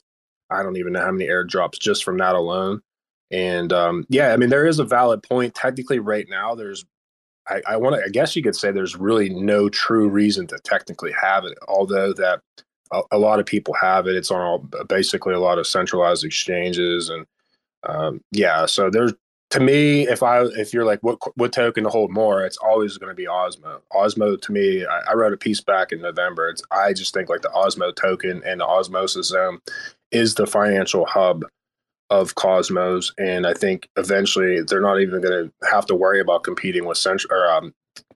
I 0.52 0.62
don't 0.62 0.78
even 0.78 0.94
know 0.94 1.02
how 1.02 1.12
many 1.12 1.26
airdrops 1.28 1.80
just 1.80 2.04
from 2.04 2.20
that 2.20 2.36
alone. 2.36 2.82
And 3.32 3.74
um, 3.74 4.06
yeah, 4.10 4.32
I 4.32 4.38
mean, 4.38 4.50
there 4.50 4.68
is 4.68 4.78
a 4.78 4.86
valid 4.86 5.24
point. 5.24 5.56
Technically, 5.56 5.98
right 5.98 6.28
now, 6.30 6.54
there's 6.54 6.86
I, 7.50 7.62
I 7.68 7.78
want 7.78 7.95
to. 7.95 8.04
I 8.04 8.10
guess 8.10 8.36
you 8.36 8.43
could 8.43 8.56
say 8.56 8.72
there's 8.72 8.95
really 8.95 9.30
no 9.30 9.70
true 9.70 10.08
reason 10.08 10.47
to 10.47 10.60
technically 10.64 11.14
have 11.22 11.45
it, 11.45 11.58
although 11.68 12.14
that 12.14 12.41
a, 12.91 13.02
a 13.12 13.18
lot 13.18 13.39
of 13.39 13.45
people 13.45 13.74
have 13.82 14.08
it. 14.08 14.16
It's 14.16 14.32
on 14.32 14.41
all, 14.41 14.60
basically 14.88 15.34
a 15.34 15.39
lot 15.39 15.60
of 15.60 15.68
centralized 15.68 16.24
exchanges, 16.24 17.10
and 17.10 17.26
um, 17.88 18.22
yeah. 18.32 18.66
So 18.66 18.89
there's 18.89 19.14
to 19.52 19.60
me, 19.60 20.08
if 20.08 20.22
I 20.22 20.43
if 20.43 20.74
you're 20.74 20.86
like 20.86 21.02
what 21.02 21.18
what 21.36 21.52
token 21.52 21.84
to 21.84 21.89
hold 21.89 22.12
more, 22.12 22.43
it's 22.45 22.58
always 22.58 22.97
going 22.97 23.10
to 23.10 23.16
be 23.16 23.26
Osmo. 23.26 23.82
Osmo 23.93 24.39
to 24.39 24.52
me, 24.52 24.86
I, 24.86 25.12
I 25.12 25.14
wrote 25.14 25.34
a 25.34 25.38
piece 25.38 25.62
back 25.62 25.91
in 25.91 26.02
November. 26.02 26.50
It's 26.50 26.62
I 26.72 26.93
just 26.93 27.14
think 27.14 27.30
like 27.30 27.41
the 27.41 27.50
Osmo 27.50 27.95
token 27.95 28.43
and 28.45 28.62
the 28.62 28.66
Osmosis 28.66 29.28
Zone 29.28 29.60
is 30.12 30.36
the 30.36 30.47
financial 30.47 31.06
hub 31.06 31.45
of 32.10 32.36
Cosmos, 32.36 33.14
and 33.18 33.45
I 33.45 33.53
think 33.53 33.89
eventually 33.97 34.62
they're 34.62 34.82
not 34.82 34.99
even 34.99 35.22
going 35.22 35.45
to 35.45 35.68
have 35.70 35.86
to 35.88 35.95
worry 35.95 36.20
about 36.20 36.43
competing 36.43 36.86
with 36.86 36.97
central 36.97 37.32
or 37.32 37.51
um, 37.51 37.74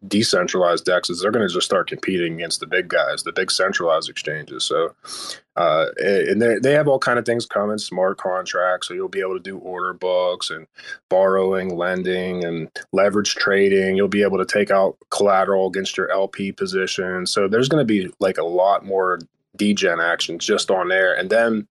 decentralized 0.07 0.85
dexes. 0.85 1.21
They're 1.21 1.31
going 1.31 1.47
to 1.47 1.53
just 1.53 1.65
start 1.65 1.87
competing 1.87 2.33
against 2.33 2.59
the 2.59 2.67
big 2.67 2.87
guys, 2.87 3.23
the 3.23 3.31
big 3.31 3.51
centralized 3.51 4.09
exchanges. 4.09 4.63
So, 4.63 4.93
uh, 5.55 5.87
and 5.97 6.41
they 6.41 6.57
they 6.57 6.73
have 6.73 6.87
all 6.87 6.99
kind 6.99 7.19
of 7.19 7.25
things 7.25 7.45
coming, 7.45 7.77
smart 7.77 8.17
contracts, 8.17 8.87
so 8.87 8.93
you'll 8.93 9.09
be 9.09 9.21
able 9.21 9.35
to 9.35 9.43
do 9.43 9.57
order 9.59 9.93
books 9.93 10.49
and 10.49 10.67
borrowing, 11.09 11.75
lending, 11.75 12.43
and 12.43 12.69
leverage 12.91 13.35
trading. 13.35 13.95
You'll 13.95 14.07
be 14.07 14.23
able 14.23 14.39
to 14.39 14.45
take 14.45 14.71
out 14.71 14.97
collateral 15.09 15.67
against 15.67 15.97
your 15.97 16.11
LP 16.11 16.51
position. 16.51 17.25
So 17.25 17.47
there's 17.47 17.69
going 17.69 17.85
to 17.85 17.85
be 17.85 18.11
like 18.19 18.37
a 18.37 18.43
lot 18.43 18.85
more 18.85 19.19
degen 19.55 19.99
action 19.99 20.39
just 20.39 20.71
on 20.71 20.87
there, 20.87 21.13
and 21.13 21.29
then 21.29 21.67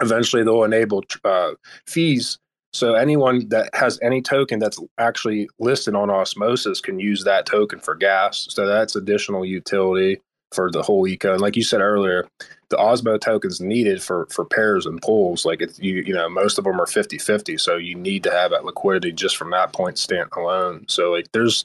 eventually 0.00 0.42
they'll 0.42 0.64
enable 0.64 1.02
uh, 1.24 1.52
fees. 1.86 2.38
So 2.72 2.94
anyone 2.94 3.48
that 3.48 3.74
has 3.74 3.98
any 4.00 4.22
token 4.22 4.60
that's 4.60 4.78
actually 4.98 5.48
listed 5.58 5.94
on 5.94 6.08
osmosis 6.08 6.80
can 6.80 7.00
use 7.00 7.24
that 7.24 7.46
token 7.46 7.80
for 7.80 7.94
gas. 7.96 8.46
So 8.50 8.66
that's 8.66 8.94
additional 8.94 9.44
utility 9.44 10.20
for 10.52 10.70
the 10.70 10.82
whole 10.82 11.06
eco. 11.06 11.32
And 11.32 11.40
like 11.40 11.56
you 11.56 11.64
said 11.64 11.80
earlier 11.80 12.28
the 12.70 12.76
osmo 12.76 13.20
tokens 13.20 13.60
needed 13.60 14.00
for 14.00 14.26
for 14.30 14.44
pairs 14.44 14.86
and 14.86 15.02
pools 15.02 15.44
like 15.44 15.60
it's 15.60 15.78
you 15.80 16.02
you 16.06 16.14
know 16.14 16.28
most 16.28 16.56
of 16.56 16.64
them 16.64 16.80
are 16.80 16.86
50 16.86 17.18
50 17.18 17.58
so 17.58 17.76
you 17.76 17.96
need 17.96 18.22
to 18.22 18.30
have 18.30 18.52
that 18.52 18.64
liquidity 18.64 19.10
just 19.10 19.36
from 19.36 19.50
that 19.50 19.72
point 19.72 19.98
stand 19.98 20.28
alone. 20.36 20.86
So 20.88 21.10
like 21.10 21.30
there's 21.32 21.64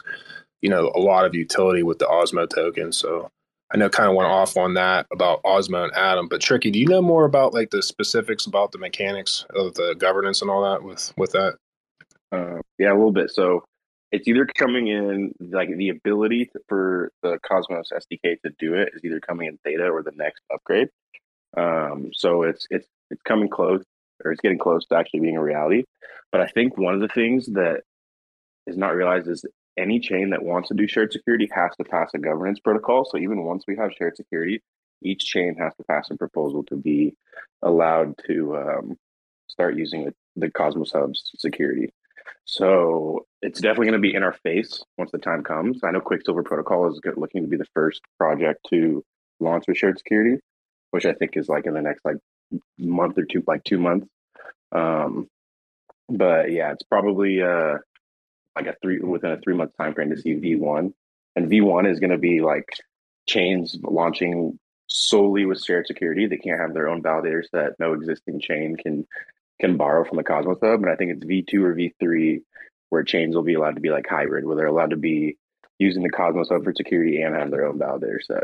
you 0.61 0.69
know 0.69 0.91
a 0.95 0.99
lot 0.99 1.25
of 1.25 1.35
utility 1.35 1.83
with 1.83 1.99
the 1.99 2.05
Osmo 2.05 2.49
token. 2.49 2.91
So 2.91 3.29
I 3.75 3.77
know 3.77 3.89
kind 3.89 4.07
of 4.07 4.15
went 4.15 4.29
off 4.29 4.55
on 4.55 4.75
that 4.75 5.05
about 5.11 5.43
Osmo 5.43 5.83
and 5.83 5.93
Atom, 5.97 6.29
but 6.29 6.39
Tricky, 6.39 6.71
do 6.71 6.79
you 6.79 6.85
know 6.85 7.01
more 7.01 7.25
about 7.25 7.53
like 7.53 7.71
the 7.71 7.83
specifics 7.83 8.45
about 8.45 8.71
the 8.71 8.77
mechanics 8.77 9.45
of 9.53 9.73
the 9.73 9.95
governance 9.95 10.41
and 10.41 10.49
all 10.49 10.63
that 10.63 10.81
with 10.81 11.13
with 11.17 11.33
that? 11.33 11.57
Uh, 12.31 12.61
yeah, 12.79 12.93
a 12.93 12.95
little 12.95 13.11
bit. 13.11 13.31
So 13.31 13.65
it's 14.13 14.29
either 14.29 14.45
coming 14.45 14.87
in 14.87 15.33
like 15.51 15.75
the 15.75 15.89
ability 15.89 16.45
to, 16.53 16.59
for 16.69 17.11
the 17.21 17.37
Cosmos 17.45 17.89
SDK 17.91 18.39
to 18.43 18.51
do 18.57 18.75
it 18.75 18.93
is 18.93 19.03
either 19.03 19.19
coming 19.19 19.47
in 19.47 19.57
theta 19.65 19.89
or 19.89 20.03
the 20.03 20.13
next 20.15 20.41
upgrade. 20.53 20.87
Um, 21.57 22.11
so 22.13 22.43
it's 22.43 22.65
it's 22.69 22.87
it's 23.11 23.21
coming 23.23 23.49
close 23.49 23.83
or 24.23 24.31
it's 24.31 24.39
getting 24.39 24.57
close 24.57 24.85
to 24.85 24.95
actually 24.95 25.19
being 25.19 25.35
a 25.35 25.43
reality. 25.43 25.83
But 26.31 26.39
I 26.39 26.47
think 26.47 26.77
one 26.77 26.93
of 26.93 27.01
the 27.01 27.09
things 27.09 27.47
that 27.47 27.81
is 28.67 28.77
not 28.77 28.95
realized 28.95 29.27
is 29.27 29.43
any 29.77 29.99
chain 29.99 30.29
that 30.31 30.43
wants 30.43 30.69
to 30.69 30.73
do 30.73 30.87
shared 30.87 31.11
security 31.11 31.49
has 31.53 31.75
to 31.77 31.83
pass 31.83 32.11
a 32.13 32.17
governance 32.17 32.59
protocol. 32.59 33.05
So 33.05 33.17
even 33.17 33.43
once 33.43 33.65
we 33.67 33.75
have 33.77 33.91
shared 33.93 34.15
security, 34.15 34.61
each 35.01 35.25
chain 35.25 35.55
has 35.59 35.73
to 35.75 35.83
pass 35.83 36.09
a 36.09 36.15
proposal 36.15 36.63
to 36.65 36.75
be 36.75 37.15
allowed 37.61 38.15
to 38.27 38.57
um, 38.57 38.97
start 39.47 39.75
using 39.77 40.05
the, 40.05 40.13
the 40.35 40.51
Cosmos 40.51 40.91
Hub's 40.91 41.31
security. 41.37 41.91
So 42.45 43.25
it's 43.41 43.59
definitely 43.59 43.87
going 43.87 44.01
to 44.01 44.07
be 44.07 44.15
in 44.15 44.23
our 44.23 44.33
face 44.33 44.83
once 44.97 45.11
the 45.11 45.17
time 45.17 45.43
comes. 45.43 45.83
I 45.83 45.91
know 45.91 46.01
Quicksilver 46.01 46.43
Protocol 46.43 46.89
is 46.89 46.99
looking 47.17 47.43
to 47.43 47.47
be 47.47 47.57
the 47.57 47.67
first 47.73 48.01
project 48.17 48.65
to 48.69 49.03
launch 49.39 49.65
with 49.67 49.77
shared 49.77 49.97
security, 49.97 50.39
which 50.91 51.05
I 51.05 51.13
think 51.13 51.37
is 51.37 51.49
like 51.49 51.65
in 51.65 51.73
the 51.73 51.81
next 51.81 52.03
like 52.05 52.17
month 52.77 53.17
or 53.17 53.25
two, 53.25 53.43
like 53.47 53.63
two 53.63 53.79
months. 53.79 54.07
Um, 54.71 55.27
but 56.09 56.51
yeah, 56.51 56.71
it's 56.71 56.83
probably 56.83 57.41
uh, 57.41 57.77
like 58.55 58.67
a 58.67 58.75
three 58.81 58.99
within 58.99 59.31
a 59.31 59.39
three 59.39 59.55
month 59.55 59.71
time 59.77 59.93
frame 59.93 60.09
to 60.09 60.17
see 60.17 60.35
V1, 60.35 60.93
and 61.35 61.49
V1 61.49 61.91
is 61.91 61.99
going 61.99 62.11
to 62.11 62.17
be 62.17 62.41
like 62.41 62.69
chains 63.27 63.77
launching 63.83 64.59
solely 64.87 65.45
with 65.45 65.63
shared 65.63 65.87
security. 65.87 66.27
They 66.27 66.37
can't 66.37 66.59
have 66.59 66.73
their 66.73 66.87
own 66.87 67.01
validators 67.01 67.45
that 67.53 67.73
no 67.79 67.93
existing 67.93 68.39
chain 68.39 68.75
can 68.77 69.05
can 69.59 69.77
borrow 69.77 70.03
from 70.03 70.17
the 70.17 70.23
Cosmos 70.23 70.59
Hub. 70.61 70.81
And 70.81 70.89
I 70.89 70.95
think 70.95 71.11
it's 71.11 71.25
V2 71.25 71.63
or 71.63 71.75
V3 71.75 72.41
where 72.89 73.03
chains 73.03 73.35
will 73.35 73.43
be 73.43 73.55
allowed 73.55 73.75
to 73.75 73.81
be 73.81 73.89
like 73.89 74.07
hybrid, 74.07 74.45
where 74.45 74.55
they're 74.55 74.67
allowed 74.67 74.91
to 74.91 74.97
be 74.97 75.37
using 75.79 76.03
the 76.03 76.09
Cosmos 76.09 76.49
Hub 76.49 76.63
for 76.63 76.73
security 76.73 77.21
and 77.21 77.35
have 77.35 77.51
their 77.51 77.65
own 77.65 77.79
validator 77.79 78.21
set. 78.21 78.43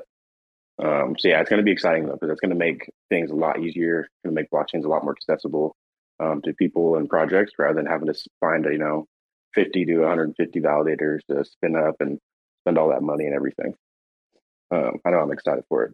Um, 0.83 1.15
so 1.17 1.27
yeah, 1.27 1.41
it's 1.41 1.49
going 1.49 1.59
to 1.59 1.65
be 1.65 1.71
exciting 1.71 2.05
though 2.05 2.13
because 2.13 2.31
it's 2.31 2.41
going 2.41 2.49
to 2.49 2.55
make 2.55 2.89
things 3.09 3.29
a 3.29 3.35
lot 3.35 3.61
easier. 3.61 4.07
Going 4.23 4.35
to 4.35 4.41
make 4.41 4.49
blockchains 4.49 4.85
a 4.85 4.89
lot 4.89 5.03
more 5.03 5.15
accessible 5.15 5.75
um, 6.19 6.41
to 6.41 6.53
people 6.53 6.95
and 6.95 7.09
projects 7.09 7.53
rather 7.59 7.75
than 7.75 7.85
having 7.85 8.11
to 8.11 8.19
find 8.39 8.65
a, 8.65 8.71
you 8.71 8.77
know 8.77 9.07
50 9.53 9.85
to 9.85 9.97
150 9.99 10.59
validators 10.59 11.19
to 11.29 11.43
spin 11.45 11.75
up 11.75 11.95
and 11.99 12.19
spend 12.63 12.77
all 12.77 12.89
that 12.89 13.01
money 13.01 13.25
and 13.25 13.35
everything. 13.35 13.73
Um, 14.71 14.99
I 15.05 15.11
know 15.11 15.19
I'm 15.19 15.31
excited 15.31 15.63
for 15.67 15.83
it. 15.83 15.91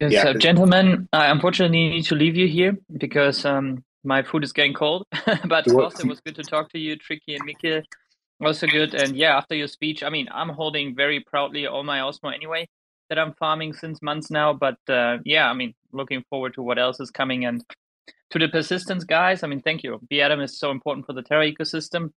Yes, 0.00 0.12
yeah. 0.12 0.28
uh, 0.28 0.34
gentlemen, 0.34 1.08
I 1.12 1.26
unfortunately 1.26 1.88
need 1.88 2.04
to 2.04 2.14
leave 2.14 2.36
you 2.36 2.46
here 2.46 2.76
because 2.96 3.44
um, 3.44 3.82
my 4.04 4.22
food 4.22 4.44
is 4.44 4.52
getting 4.52 4.74
cold. 4.74 5.06
but 5.44 5.66
of 5.66 5.72
course, 5.72 5.98
it 5.98 6.06
was 6.06 6.20
good 6.20 6.36
to 6.36 6.42
talk 6.42 6.70
to 6.72 6.78
you, 6.78 6.96
Tricky 6.96 7.34
and 7.34 7.48
Mikhil. 7.48 7.82
Also 8.44 8.66
good. 8.66 8.94
And 8.94 9.16
yeah, 9.16 9.36
after 9.36 9.54
your 9.54 9.68
speech, 9.68 10.02
I 10.02 10.08
mean, 10.08 10.28
I'm 10.32 10.48
holding 10.48 10.94
very 10.94 11.20
proudly 11.20 11.66
all 11.66 11.84
my 11.84 12.00
Osmo 12.00 12.34
anyway 12.34 12.68
that 13.08 13.18
I'm 13.18 13.34
farming 13.34 13.72
since 13.74 14.02
months 14.02 14.30
now. 14.30 14.52
But 14.52 14.78
uh, 14.88 15.18
yeah, 15.24 15.48
I 15.48 15.54
mean, 15.54 15.74
looking 15.92 16.24
forward 16.28 16.54
to 16.54 16.62
what 16.62 16.78
else 16.78 16.98
is 16.98 17.10
coming. 17.10 17.44
And 17.44 17.64
to 18.30 18.38
the 18.38 18.48
persistence 18.48 19.04
guys, 19.04 19.42
I 19.42 19.46
mean, 19.46 19.62
thank 19.62 19.82
you. 19.82 20.00
B 20.08 20.20
Atom 20.20 20.40
is 20.40 20.58
so 20.58 20.70
important 20.70 21.06
for 21.06 21.12
the 21.12 21.22
Terra 21.22 21.50
ecosystem. 21.50 22.10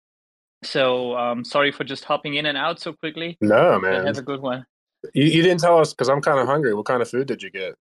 So 0.63 1.15
um, 1.17 1.43
sorry 1.43 1.71
for 1.71 1.83
just 1.83 2.03
hopping 2.03 2.35
in 2.35 2.45
and 2.45 2.57
out 2.57 2.79
so 2.79 2.93
quickly. 2.93 3.37
No, 3.41 3.79
man. 3.79 4.05
Have 4.05 4.17
a 4.17 4.21
good 4.21 4.41
one. 4.41 4.65
You, 5.13 5.25
you 5.25 5.43
didn't 5.43 5.59
tell 5.59 5.79
us 5.79 5.93
because 5.93 6.09
I'm 6.09 6.21
kind 6.21 6.39
of 6.39 6.47
hungry. 6.47 6.73
What 6.73 6.85
kind 6.85 7.01
of 7.01 7.09
food 7.09 7.27
did 7.27 7.43
you 7.43 7.51
get? 7.51 7.75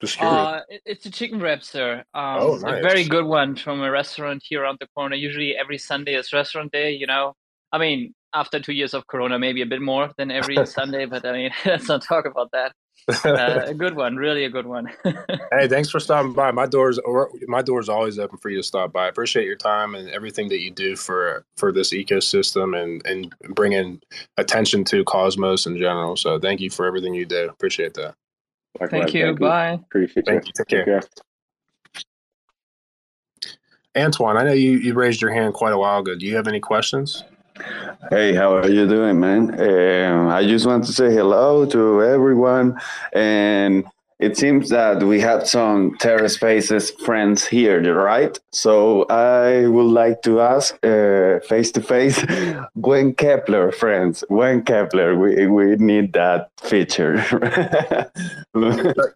Just 0.00 0.20
Uh, 0.22 0.60
it's 0.86 1.04
a 1.04 1.10
chicken 1.10 1.40
wrap, 1.40 1.62
sir. 1.62 2.02
Um, 2.14 2.36
oh, 2.40 2.56
nice. 2.56 2.78
A 2.78 2.82
very 2.82 3.04
good 3.04 3.26
one 3.26 3.54
from 3.54 3.82
a 3.82 3.90
restaurant 3.90 4.42
here 4.46 4.62
around 4.62 4.78
the 4.80 4.86
corner. 4.94 5.14
Usually 5.14 5.56
every 5.56 5.76
Sunday 5.76 6.14
is 6.14 6.32
restaurant 6.32 6.72
day, 6.72 6.92
you 6.92 7.06
know. 7.06 7.34
I 7.70 7.78
mean, 7.78 8.14
after 8.32 8.60
two 8.60 8.72
years 8.72 8.94
of 8.94 9.06
Corona, 9.06 9.38
maybe 9.38 9.60
a 9.60 9.66
bit 9.66 9.82
more 9.82 10.10
than 10.16 10.30
every 10.30 10.56
Sunday, 10.66 11.04
but 11.04 11.26
I 11.26 11.32
mean, 11.32 11.50
let's 11.66 11.88
not 11.88 12.02
talk 12.02 12.24
about 12.24 12.50
that. 12.52 12.72
Uh, 13.08 13.62
a 13.66 13.74
good 13.82 13.96
one, 13.96 14.16
really 14.16 14.44
a 14.44 14.50
good 14.50 14.66
one. 14.66 14.90
hey, 15.04 15.68
thanks 15.68 15.90
for 15.90 16.00
stopping 16.00 16.32
by. 16.32 16.50
My 16.50 16.66
doors, 16.66 16.98
my 17.46 17.62
doors 17.62 17.88
always 17.88 18.18
open 18.18 18.38
for 18.38 18.50
you 18.50 18.58
to 18.58 18.62
stop 18.62 18.92
by. 18.92 19.06
I 19.06 19.08
appreciate 19.08 19.46
your 19.46 19.56
time 19.56 19.94
and 19.94 20.08
everything 20.10 20.48
that 20.48 20.60
you 20.60 20.70
do 20.70 20.96
for 20.96 21.44
for 21.56 21.72
this 21.72 21.92
ecosystem 21.92 22.80
and 22.80 23.04
and 23.06 23.34
bringing 23.54 24.00
attention 24.36 24.84
to 24.84 25.04
Cosmos 25.04 25.66
in 25.66 25.76
general. 25.76 26.16
So, 26.16 26.38
thank 26.38 26.60
you 26.60 26.70
for 26.70 26.86
everything 26.86 27.14
you 27.14 27.26
do. 27.26 27.48
Appreciate 27.48 27.94
that. 27.94 28.14
Thank 28.78 29.14
you. 29.14 29.26
Thank 29.26 29.40
Bye. 29.40 29.72
You. 29.72 29.78
Appreciate 29.78 30.26
Thank 30.26 30.46
you. 30.46 30.52
Take 30.56 30.68
care. 30.68 30.84
Take 30.84 31.02
care. 31.02 31.10
Antoine, 33.96 34.36
I 34.36 34.44
know 34.44 34.52
you, 34.52 34.72
you 34.72 34.94
raised 34.94 35.20
your 35.20 35.32
hand 35.32 35.54
quite 35.54 35.72
a 35.72 35.78
while 35.78 35.98
ago. 36.00 36.14
Do 36.14 36.24
you 36.24 36.36
have 36.36 36.46
any 36.46 36.60
questions? 36.60 37.24
Hey, 38.10 38.34
how 38.34 38.54
are 38.56 38.68
you 38.68 38.86
doing, 38.88 39.20
man? 39.20 39.60
Um, 39.60 40.28
I 40.28 40.46
just 40.46 40.66
want 40.66 40.84
to 40.84 40.92
say 40.92 41.12
hello 41.12 41.66
to 41.66 42.02
everyone. 42.02 42.80
And 43.12 43.84
it 44.20 44.36
seems 44.36 44.68
that 44.68 45.02
we 45.02 45.18
have 45.20 45.48
some 45.48 45.96
Terra 45.98 46.28
Spaces 46.28 46.90
friends 46.90 47.46
here, 47.46 47.80
right? 47.94 48.38
So 48.52 49.04
I 49.04 49.66
would 49.66 49.90
like 49.90 50.20
to 50.22 50.42
ask 50.42 50.78
face 51.48 51.72
to 51.72 51.80
face 51.80 52.22
Gwen 52.82 53.14
Keplr 53.14 53.74
friends, 53.74 54.22
Gwen 54.28 54.62
Keplr, 54.62 55.18
we, 55.18 55.46
we 55.46 55.76
need 55.76 56.12
that 56.12 56.50
feature. 56.60 57.16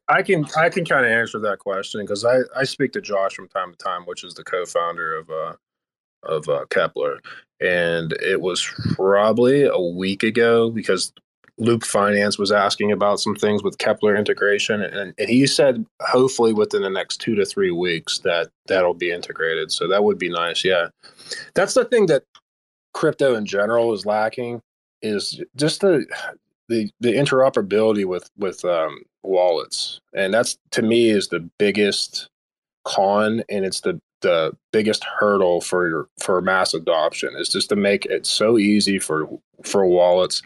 I 0.09 0.23
can 0.23 0.47
I 0.57 0.71
can 0.71 0.87
kind 0.87 1.05
of 1.05 1.13
answer 1.13 1.39
that 1.41 1.59
question 1.59 2.01
because 2.01 2.25
I, 2.25 2.39
I 2.57 2.65
speak 2.65 2.93
to 2.93 3.03
Josh 3.03 3.35
from 3.35 3.49
time 3.49 3.73
to 3.73 3.77
time, 3.77 4.05
which 4.07 4.25
is 4.25 4.33
the 4.33 4.45
co-founder 4.45 5.17
of 5.17 5.29
uh, 5.29 5.53
of 6.23 6.49
uh, 6.49 6.65
Keplr, 6.71 7.19
and 7.61 8.13
it 8.15 8.41
was 8.41 8.65
probably 8.95 9.65
a 9.65 9.79
week 9.79 10.23
ago 10.23 10.71
because 10.71 11.13
Loop 11.59 11.85
Finance 11.85 12.37
was 12.39 12.51
asking 12.51 12.91
about 12.91 13.21
some 13.21 13.37
things 13.37 13.63
with 13.63 13.79
Keplr 13.79 14.19
integration, 14.19 14.83
and, 14.83 15.15
and 15.17 15.29
he 15.29 15.47
said 15.47 15.87
hopefully 16.03 16.53
within 16.53 16.83
the 16.83 16.91
next 16.91 17.19
two 17.19 17.35
to 17.37 17.45
three 17.45 17.71
weeks 17.71 18.19
that 18.21 18.51
that'll 18.67 18.95
be 18.95 19.11
integrated. 19.11 19.71
So 19.71 19.87
that 19.89 20.03
would 20.03 20.19
be 20.19 20.31
nice. 20.31 20.65
Yeah, 20.65 20.89
that's 21.55 21.75
the 21.75 21.85
thing 21.85 22.07
that 22.07 22.25
crypto 22.93 23.35
in 23.35 23.47
general 23.47 23.93
is 23.93 24.05
lacking 24.05 24.61
is 25.03 25.41
just 25.55 25.81
the 25.81 26.07
the 26.69 26.91
the 27.01 27.13
interoperability 27.13 28.05
with 28.05 28.29
with 28.37 28.65
um, 28.65 29.03
wallets, 29.23 30.01
and 30.13 30.35
that's 30.35 30.59
to 30.73 30.83
me 30.83 31.11
is 31.11 31.29
the 31.29 31.49
biggest 31.59 32.29
con, 32.85 33.45
and 33.49 33.65
it's 33.65 33.81
the 33.81 34.01
the 34.25 34.57
biggest 34.73 35.05
hurdle 35.05 35.61
for 35.61 36.09
for 36.21 36.41
mass 36.41 36.75
adoption 36.75 37.35
is 37.37 37.49
just 37.49 37.69
to 37.69 37.77
make 37.77 38.07
it 38.07 38.27
so 38.27 38.59
easy 38.59 38.99
for 38.99 39.29
for 39.65 39.87
wallets. 39.87 40.43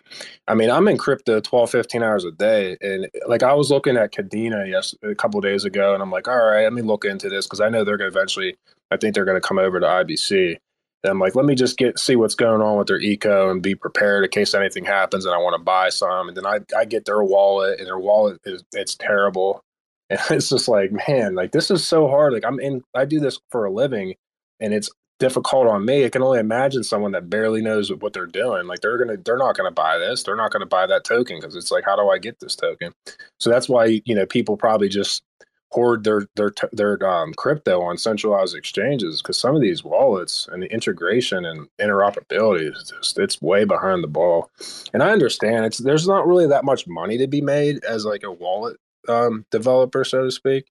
I 0.47 0.55
mean, 0.55 0.71
I'm 0.71 0.89
in 0.89 0.99
crypto 0.99 1.41
12, 1.41 1.71
15 1.71 2.03
hours 2.03 2.25
a 2.25 2.33
day. 2.33 2.77
And 2.81 3.09
like 3.27 3.43
I 3.43 3.55
was 3.55 3.71
looking 3.71 3.97
at 3.97 4.13
Kadena 4.13 4.69
yes 4.69 4.95
a 5.03 5.15
couple 5.15 5.41
days 5.41 5.65
ago, 5.65 5.95
and 5.95 6.03
I'm 6.03 6.11
like, 6.11 6.29
all 6.29 6.37
right, 6.37 6.65
let 6.65 6.73
me 6.73 6.83
look 6.83 7.05
into 7.05 7.29
this 7.29 7.47
because 7.47 7.61
I 7.61 7.69
know 7.69 7.85
they're 7.85 7.97
gonna 7.97 8.09
eventually 8.09 8.57
I 8.91 8.97
think 8.97 9.15
they're 9.15 9.25
gonna 9.25 9.41
come 9.41 9.59
over 9.59 9.81
to 9.81 9.87
IBC. 9.87 10.59
And 11.05 11.13
I'm 11.13 11.21
like, 11.21 11.37
let 11.37 11.47
me 11.47 11.55
just 11.55 11.79
get 11.79 11.99
see 11.99 12.17
what's 12.17 12.35
going 12.35 12.61
on 12.61 12.77
with 12.77 12.89
their 12.89 13.01
eco 13.01 13.51
and 13.51 13.63
be 13.63 13.75
prepared 13.75 14.25
in 14.25 14.31
case 14.31 14.53
anything 14.55 14.85
happens 14.85 15.25
and 15.25 15.35
I 15.35 15.39
want 15.39 15.55
to 15.55 15.63
buy 15.63 15.91
some. 15.91 16.29
And 16.29 16.37
then 16.37 16.47
I, 16.47 16.59
I 16.77 16.85
get 16.85 17.05
their 17.05 17.23
wallet 17.23 17.79
and 17.79 17.87
their 17.87 17.99
wallet 17.99 18.41
is 18.45 18.65
it's 18.73 18.97
terrible. 18.97 19.63
And 20.11 20.21
it's 20.31 20.49
just 20.49 20.69
like, 20.69 20.91
man, 21.09 21.35
like 21.35 21.53
this 21.53 21.71
is 21.71 21.87
so 21.87 22.09
hard. 22.09 22.33
Like 22.33 22.45
I'm 22.45 22.61
in, 22.61 22.83
I 22.95 23.05
do 23.05 23.21
this 23.21 23.39
for 23.51 23.65
a 23.65 23.71
living 23.71 24.15
and 24.61 24.75
it's 24.75 24.91
difficult 25.19 25.67
on 25.67 25.85
me. 25.85 26.05
I 26.05 26.11
can 26.11 26.23
only 26.23 26.39
imagine 26.39 26.85
someone 26.85 27.13
that 27.13 27.29
barely 27.29 27.61
knows 27.61 27.93
what 27.93 28.13
they're 28.13 28.27
doing. 28.27 28.67
Like 28.67 28.81
they're 28.81 28.99
to, 28.99 29.17
they're 29.25 29.39
not 29.39 29.57
to 29.57 29.71
buy 29.71 29.99
this. 29.99 30.23
They're 30.23 30.37
not 30.37 30.53
to 30.53 30.67
buy 30.67 30.87
that 30.87 31.05
token 31.05 31.39
because 31.41 31.57
it's 31.57 31.71
like, 31.71 31.85
how 31.85 31.97
do 31.97 32.09
I 32.09 32.19
get 32.19 32.41
this 32.41 32.57
token? 32.57 32.93
So 33.39 33.51
that's 33.51 33.69
why, 33.69 34.01
you 34.05 34.15
know, 34.15 34.27
people 34.27 34.57
probably 34.57 34.89
just 34.89 35.23
hoard 35.71 36.05
their, 36.05 36.27
their, 36.37 36.53
their 36.73 37.07
um, 37.07 37.35
crypto 37.35 37.83
on 37.83 37.99
centralized 37.99 38.57
exchanges 38.57 39.21
because 39.21 39.37
some 39.37 39.55
of 39.55 39.61
these 39.61 39.85
wallets 39.85 40.49
and 40.51 40.63
the 40.63 40.73
integration 40.73 41.45
and 41.45 41.69
interoperability 41.79 42.73
is 42.73 42.91
just, 42.91 43.19
it's 43.19 43.43
way 43.43 43.65
behind 43.65 44.03
the 44.03 44.09
ball. 44.09 44.51
And 44.95 45.03
I 45.03 45.11
understand 45.11 45.67
it's, 45.67 45.79
there's 45.79 46.09
not 46.09 46.27
really 46.27 46.47
that 46.47 46.65
much 46.65 46.87
money 46.87 47.19
to 47.19 47.27
be 47.27 47.43
made 47.43 47.85
as 47.85 48.07
like 48.07 48.23
a 48.23 48.33
wallet 48.33 48.79
um, 49.09 49.45
developer, 49.51 50.05
so 50.05 50.25
to 50.25 50.31
speak. 50.31 50.67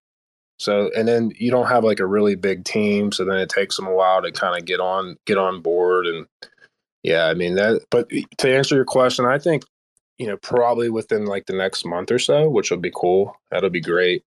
So, 0.59 0.89
and 0.95 1.07
then 1.07 1.31
you 1.37 1.51
don't 1.51 1.67
have 1.67 1.83
like 1.83 1.99
a 1.99 2.05
really 2.05 2.35
big 2.35 2.65
team, 2.65 3.11
so 3.11 3.23
then 3.23 3.37
it 3.37 3.49
takes 3.49 3.75
them 3.75 3.85
a 3.85 3.93
while 3.93 4.21
to 4.21 4.31
kind 4.31 4.57
of 4.57 4.65
get 4.65 4.79
on 4.79 5.17
get 5.25 5.37
on 5.37 5.61
board. 5.61 6.07
And 6.07 6.25
yeah, 7.03 7.25
I 7.27 7.35
mean 7.35 7.55
that. 7.55 7.81
But 7.91 8.09
to 8.39 8.55
answer 8.55 8.75
your 8.75 8.85
question, 8.85 9.25
I 9.25 9.37
think 9.37 9.63
you 10.17 10.25
know 10.25 10.37
probably 10.37 10.89
within 10.89 11.25
like 11.25 11.45
the 11.45 11.53
next 11.53 11.85
month 11.85 12.11
or 12.11 12.19
so, 12.19 12.49
which 12.49 12.71
will 12.71 12.79
be 12.79 12.91
cool. 12.93 13.35
That'll 13.51 13.69
be 13.69 13.81
great. 13.81 14.23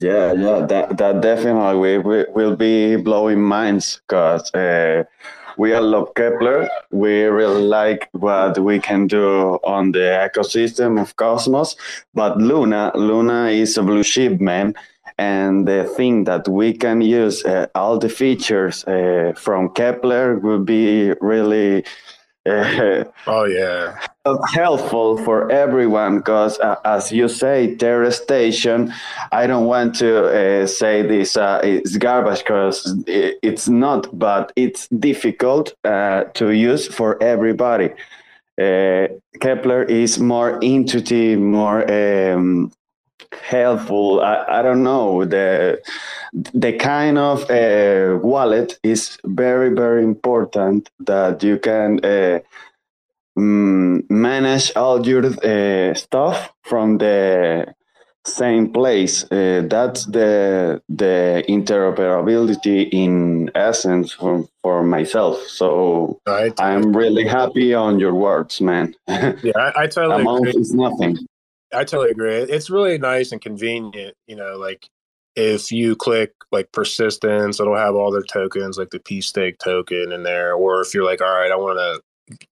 Yeah, 0.00 0.32
yeah, 0.32 0.66
that 0.66 0.96
that 0.96 1.20
definitely 1.20 1.98
will, 1.98 2.26
will 2.32 2.56
be 2.56 2.96
blowing 2.96 3.42
minds 3.42 4.00
because 4.08 4.52
uh, 4.54 5.04
we 5.60 5.74
all 5.74 5.82
love 5.82 6.14
Keplr. 6.14 6.66
We 6.90 7.24
really 7.24 7.62
like 7.62 8.08
what 8.12 8.58
we 8.58 8.78
can 8.78 9.06
do 9.06 9.58
on 9.62 9.92
the 9.92 10.06
ecosystem 10.26 10.98
of 10.98 11.14
Cosmos. 11.16 11.76
But 12.14 12.38
Luna, 12.38 12.92
Luna 12.94 13.48
is 13.48 13.76
a 13.76 13.82
blue 13.82 14.02
ship, 14.02 14.40
man. 14.40 14.74
And 15.18 15.68
the 15.68 15.84
thing 15.84 16.24
that 16.24 16.48
we 16.48 16.72
can 16.72 17.02
use 17.02 17.44
uh, 17.44 17.66
all 17.74 17.98
the 17.98 18.08
features 18.08 18.84
uh, 18.84 19.34
from 19.36 19.68
Keplr 19.74 20.40
would 20.40 20.64
be 20.64 21.12
really 21.20 21.84
uh, 22.46 23.04
oh 23.26 23.44
yeah 23.44 24.00
helpful 24.52 25.16
for 25.24 25.50
everyone 25.50 26.18
because 26.18 26.58
uh, 26.60 26.76
as 26.84 27.10
you 27.10 27.26
say 27.26 27.74
terra 27.76 28.12
station 28.12 28.92
i 29.32 29.46
don't 29.46 29.64
want 29.64 29.94
to 29.94 30.26
uh, 30.26 30.66
say 30.66 31.00
this 31.00 31.38
uh, 31.38 31.58
it's 31.64 31.96
garbage 31.96 32.40
because 32.40 32.94
it's 33.06 33.66
not 33.66 34.06
but 34.18 34.52
it's 34.56 34.88
difficult 34.88 35.74
uh, 35.84 36.24
to 36.34 36.50
use 36.50 36.86
for 36.86 37.22
everybody. 37.22 37.90
Uh, 38.58 39.08
Keplr 39.38 39.88
is 39.88 40.18
more 40.18 40.58
intuitive 40.60 41.40
more 41.40 41.80
um, 41.90 42.70
helpful. 43.42 44.20
I, 44.20 44.44
I 44.48 44.62
don't 44.62 44.82
know 44.82 45.24
the 45.24 45.80
the 46.52 46.72
kind 46.74 47.16
of 47.16 47.50
uh, 47.50 48.18
wallet 48.22 48.78
is 48.82 49.16
very 49.24 49.70
very 49.70 50.04
important 50.04 50.90
that 51.06 51.42
you 51.42 51.58
can 51.58 52.00
mm, 53.38 54.08
manage 54.10 54.72
all 54.76 55.06
your 55.06 55.26
uh, 55.26 55.94
stuff 55.94 56.52
from 56.62 56.98
the 56.98 57.74
same 58.26 58.70
place 58.70 59.24
uh, 59.32 59.62
that's 59.66 60.04
the 60.06 60.80
the 60.90 61.42
interoperability 61.48 62.86
in 62.92 63.50
essence 63.54 64.12
for, 64.12 64.46
for 64.62 64.84
myself 64.84 65.40
so 65.46 66.20
i'm 66.58 66.94
really 66.94 67.26
happy 67.26 67.72
on 67.72 67.98
your 67.98 68.14
words 68.14 68.60
man 68.60 68.94
yeah 69.08 69.52
i, 69.56 69.84
I 69.84 69.86
totally 69.86 70.20
amount 70.20 70.48
agree. 70.48 70.60
is 70.60 70.74
nothing 70.74 71.16
I 71.72 71.84
totally 71.84 72.10
agree. 72.10 72.34
It's 72.34 72.70
really 72.70 72.98
nice 72.98 73.32
and 73.32 73.40
convenient. 73.40 74.14
You 74.26 74.36
know, 74.36 74.56
like 74.56 74.88
if 75.36 75.70
you 75.70 75.94
click 75.96 76.32
like 76.50 76.72
persistence, 76.72 77.60
it'll 77.60 77.76
have 77.76 77.94
all 77.94 78.10
their 78.10 78.22
tokens, 78.22 78.76
like 78.76 78.90
the 78.90 79.00
P 79.00 79.20
stake 79.20 79.58
token 79.58 80.12
in 80.12 80.22
there. 80.22 80.54
Or 80.54 80.80
if 80.82 80.94
you're 80.94 81.04
like, 81.04 81.20
all 81.20 81.32
right, 81.32 81.52
I 81.52 81.56
want 81.56 81.78
to 81.78 82.00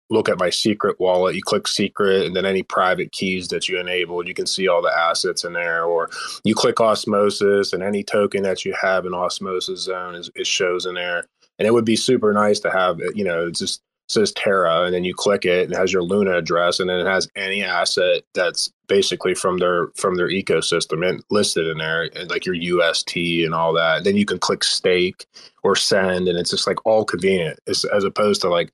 look 0.10 0.30
at 0.30 0.40
my 0.40 0.50
secret 0.50 1.00
wallet, 1.00 1.36
you 1.36 1.42
click 1.42 1.68
secret, 1.68 2.26
and 2.26 2.36
then 2.36 2.46
any 2.46 2.64
private 2.64 3.12
keys 3.12 3.48
that 3.50 3.68
you 3.68 3.80
enabled, 3.80 4.28
you 4.28 4.34
can 4.34 4.46
see 4.46 4.68
all 4.68 4.82
the 4.82 4.96
assets 4.96 5.44
in 5.44 5.54
there. 5.54 5.84
Or 5.84 6.10
you 6.44 6.54
click 6.54 6.80
osmosis, 6.80 7.74
and 7.74 7.82
any 7.82 8.04
token 8.04 8.44
that 8.44 8.66
you 8.66 8.76
have 8.80 9.06
in 9.06 9.14
osmosis 9.14 9.82
zone 9.82 10.16
is, 10.16 10.30
is 10.36 10.48
shows 10.48 10.86
in 10.86 10.96
there. 10.96 11.26
And 11.58 11.68
it 11.68 11.74
would 11.74 11.86
be 11.86 11.96
super 11.96 12.34
nice 12.34 12.60
to 12.62 12.72
have 12.72 13.00
it, 13.00 13.16
you 13.16 13.24
know, 13.24 13.48
it 13.48 13.56
just 13.56 13.82
says 14.08 14.32
Terra, 14.34 14.84
and 14.84 14.94
then 14.94 15.04
you 15.04 15.14
click 15.16 15.46
it, 15.46 15.64
and 15.64 15.74
it 15.74 15.78
has 15.78 15.92
your 15.92 16.04
Luna 16.04 16.38
address, 16.38 16.80
and 16.80 16.90
then 16.90 17.00
it 17.00 17.08
has 17.08 17.28
any 17.36 17.64
asset 17.64 18.24
that's 18.34 18.72
basically 18.88 19.34
from 19.34 19.58
their 19.58 19.88
from 19.96 20.16
their 20.16 20.30
ecosystem 20.30 21.08
and 21.08 21.24
listed 21.32 21.68
in 21.68 21.80
there, 21.80 22.04
and 22.16 22.30
like 22.30 22.46
your 22.46 22.56
UST 22.56 23.16
and 23.16 23.56
all 23.56 23.74
that. 23.74 24.04
Then 24.04 24.16
you 24.16 24.26
can 24.26 24.38
click 24.38 24.64
stake 24.64 25.26
or 25.64 25.76
send, 25.76 26.28
and 26.28 26.38
it's 26.38 26.52
just 26.52 26.68
like 26.68 26.86
all 26.86 27.04
convenient, 27.04 27.60
as, 27.68 27.84
as 27.86 28.04
opposed 28.04 28.42
to 28.42 28.50
like 28.50 28.72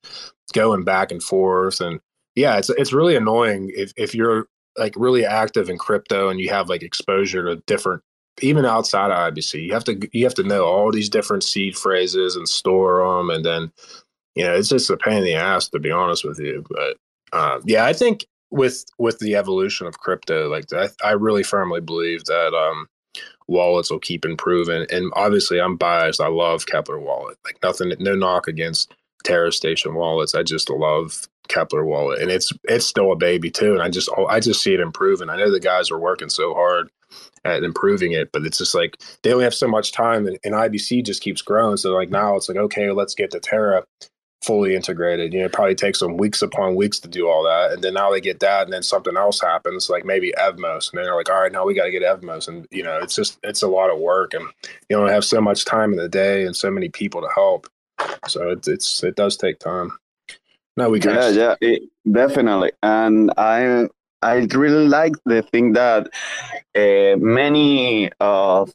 going 0.52 0.84
back 0.84 1.12
and 1.12 1.22
forth. 1.22 1.82
And 1.82 1.99
yeah, 2.36 2.58
it's 2.58 2.70
it's 2.70 2.93
really 2.93 3.16
annoying 3.16 3.72
if 3.76 3.93
if 3.97 4.16
you're 4.16 4.47
like 4.78 4.93
really 4.95 5.26
active 5.26 5.70
in 5.70 5.78
crypto 5.78 6.30
and 6.30 6.39
you 6.39 6.49
have 6.49 6.70
like 6.70 6.84
exposure 6.84 7.43
to 7.43 7.58
different 7.68 8.02
even 8.41 8.66
outside 8.66 9.12
of 9.12 9.34
IBC, 9.34 9.66
you 9.66 9.74
have 9.74 9.84
to 9.84 9.99
you 10.14 10.24
have 10.24 10.34
to 10.36 10.43
know 10.43 10.64
all 10.64 10.91
these 10.91 11.10
different 11.10 11.43
seed 11.43 11.78
phrases 11.78 12.36
and 12.36 12.47
store 12.47 13.06
them, 13.06 13.30
and 13.30 13.45
then 13.45 13.72
you 14.36 14.43
know, 14.43 14.54
it's 14.54 14.70
just 14.70 14.89
a 14.89 14.97
pain 14.97 15.18
in 15.18 15.24
the 15.24 15.36
ass 15.36 15.68
to 15.70 15.80
be 15.80 15.91
honest 15.91 16.24
with 16.24 16.39
you. 16.39 16.64
But 16.70 16.97
uh, 17.34 17.60
yeah, 17.66 17.86
I 17.86 17.93
think 17.93 18.26
with 18.49 18.86
with 18.97 19.20
the 19.20 19.36
evolution 19.36 19.88
of 19.88 19.99
crypto, 19.99 20.49
like 20.49 20.72
I, 20.74 20.88
I 21.04 21.12
really 21.12 21.43
firmly 21.43 21.82
believe 21.82 22.26
that 22.26 22.54
um, 22.54 22.88
wallets 23.47 23.91
will 23.91 23.99
keep 23.99 24.26
improving. 24.26 24.86
And 24.89 25.12
obviously, 25.16 25.60
I'm 25.60 25.76
biased. 25.78 26.22
I 26.22 26.28
love 26.28 26.66
Keplr 26.66 27.02
wallet. 27.02 27.38
Like 27.45 27.58
nothing, 27.62 27.93
no 27.99 28.16
knock 28.16 28.47
against 28.47 28.93
Terra 29.24 29.51
Station 29.51 29.95
wallets. 29.95 30.36
I 30.36 30.43
just 30.43 30.69
love 30.69 31.28
Keplr 31.49 31.86
wallet, 31.86 32.22
and 32.22 32.32
it's 32.32 32.51
it's 32.65 32.86
still 32.86 33.11
a 33.11 33.15
baby 33.15 33.51
too. 33.51 33.74
And 33.74 33.82
I 33.82 33.89
just 33.89 34.09
I 34.30 34.39
just 34.39 34.61
see 34.61 34.74
it 34.74 34.80
improving. 34.80 35.30
I 35.30 35.38
know 35.38 35.51
the 35.51 35.59
guys 35.59 35.91
are 35.91 35.99
working 35.99 36.30
so 36.30 36.53
hard 36.53 36.89
at 37.43 37.63
improving 37.63 38.13
it, 38.13 38.32
but 38.32 38.43
it's 38.45 38.57
just 38.57 38.76
like 38.76 39.01
they 39.24 39.34
only 39.34 39.43
have 39.43 39.53
so 39.53 39.67
much 39.67 39.91
time, 39.91 40.28
and, 40.28 40.38
and 40.43 40.53
IBC 40.53 41.05
just 41.05 41.22
keeps 41.22 41.41
growing. 41.41 41.78
So 41.78 41.93
like 41.93 42.09
now 42.09 42.36
it's 42.36 42.49
like 42.49 42.57
okay, 42.57 42.91
let's 42.91 43.15
get 43.15 43.32
to 43.32 43.39
Terra 43.39 43.86
fully 44.41 44.76
integrated. 44.76 45.34
You 45.34 45.39
know, 45.39 45.45
it 45.45 45.53
probably 45.53 45.76
takes 45.76 45.99
them 45.99 46.17
weeks 46.17 46.41
upon 46.41 46.76
weeks 46.76 46.99
to 46.99 47.07
do 47.07 47.28
all 47.28 47.43
that. 47.43 47.72
And 47.72 47.84
then 47.84 47.93
now 47.93 48.11
they 48.11 48.22
get 48.22 48.39
that 48.39 48.63
and 48.63 48.74
then 48.74 48.84
something 48.84 49.15
else 49.15 49.39
happens, 49.39 49.89
like 49.89 50.03
maybe 50.03 50.34
Evmos. 50.38 50.91
And 50.91 50.97
then 50.97 51.05
they're 51.05 51.15
like, 51.15 51.30
all 51.30 51.41
right, 51.41 51.51
now 51.51 51.65
we 51.65 51.74
got 51.74 51.86
to 51.86 51.91
get 51.91 52.01
Evmos. 52.01 52.47
And, 52.47 52.67
you 52.72 52.84
know, 52.84 52.99
it's 53.01 53.15
just, 53.15 53.38
it's 53.43 53.61
a 53.61 53.67
lot 53.67 53.91
of 53.91 53.99
work. 53.99 54.34
And 54.34 54.45
you 54.89 54.97
don't 54.97 55.09
have 55.09 55.26
so 55.26 55.41
much 55.41 55.65
time 55.65 55.91
in 55.91 55.97
the 55.97 56.09
day 56.09 56.45
and 56.45 56.55
so 56.55 56.72
many 56.72 56.89
people 56.89 57.22
to 57.22 57.30
help. 57.34 57.67
So 58.28 58.49
it's, 58.49 58.68
it's 58.68 59.04
it 59.04 59.16
does 59.16 59.38
take 59.38 59.60
time. 59.60 59.91
No, 60.78 60.89
we 60.89 60.99
can. 60.99 61.16
Yeah, 61.16 61.30
yeah, 61.30 61.56
it, 61.62 61.84
definitely. 62.10 62.72
And 62.82 63.32
I, 63.38 63.88
I 64.22 64.47
really 64.54 64.88
like 64.88 65.14
the 65.26 65.41
thing 65.41 65.74
that 65.74 66.08
uh, 66.76 67.18
many 67.18 68.10
of 68.20 68.74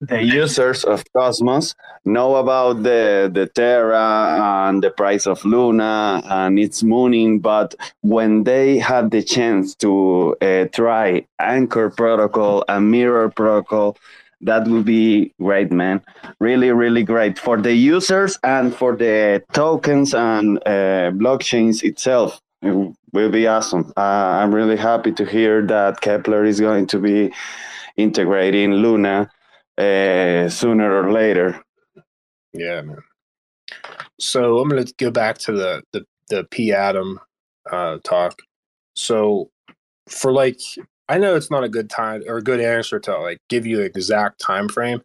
the 0.00 0.22
users 0.22 0.84
of 0.84 1.04
Cosmos 1.12 1.74
know 2.04 2.36
about 2.36 2.82
the, 2.82 3.30
the 3.32 3.46
Terra 3.46 4.68
and 4.68 4.82
the 4.82 4.90
price 4.90 5.26
of 5.26 5.44
Luna 5.44 6.22
and 6.24 6.58
its 6.58 6.82
mooning, 6.82 7.40
but 7.40 7.74
when 8.02 8.44
they 8.44 8.78
had 8.78 9.10
the 9.10 9.22
chance 9.22 9.74
to 9.76 10.36
uh, 10.40 10.66
try 10.72 11.26
Anchor 11.38 11.90
Protocol 11.90 12.64
and 12.68 12.90
Mirror 12.90 13.30
Protocol, 13.30 13.96
that 14.44 14.68
would 14.68 14.84
be 14.84 15.32
great, 15.40 15.72
man. 15.72 16.00
Really, 16.38 16.70
really 16.70 17.02
great 17.02 17.38
for 17.38 17.56
the 17.60 17.74
users 17.74 18.38
and 18.42 18.74
for 18.74 18.96
the 18.96 19.42
tokens 19.52 20.14
and 20.14 20.58
uh, 20.58 21.10
blockchains 21.12 21.82
itself. 21.82 22.40
It 22.62 22.94
will 23.12 23.30
be 23.30 23.46
awesome. 23.46 23.92
Uh, 23.96 24.00
I'm 24.40 24.54
really 24.54 24.76
happy 24.76 25.12
to 25.12 25.24
hear 25.24 25.66
that 25.66 26.00
keplr 26.00 26.46
is 26.46 26.60
going 26.60 26.86
to 26.88 26.98
be 26.98 27.32
integrating 27.96 28.72
Luna 28.72 29.30
uh, 29.76 30.48
sooner 30.48 30.94
or 31.00 31.12
later. 31.12 31.62
Yeah, 32.52 32.82
man. 32.82 33.02
So 34.18 34.58
I'm 34.58 34.68
going 34.68 34.84
to 34.84 34.94
go 34.98 35.10
back 35.10 35.38
to 35.38 35.52
the 35.52 35.82
the 35.92 36.06
the 36.28 36.44
P 36.44 36.72
Atom 36.72 37.20
uh, 37.70 37.98
talk. 38.04 38.38
So 38.94 39.50
for 40.08 40.32
like, 40.32 40.60
I 41.08 41.18
know 41.18 41.34
it's 41.34 41.50
not 41.50 41.64
a 41.64 41.68
good 41.68 41.90
time 41.90 42.22
or 42.26 42.38
a 42.38 42.42
good 42.42 42.60
answer 42.60 42.98
to 43.00 43.18
like 43.18 43.38
give 43.48 43.66
you 43.66 43.80
an 43.80 43.86
exact 43.86 44.40
time 44.40 44.68
frame. 44.68 45.02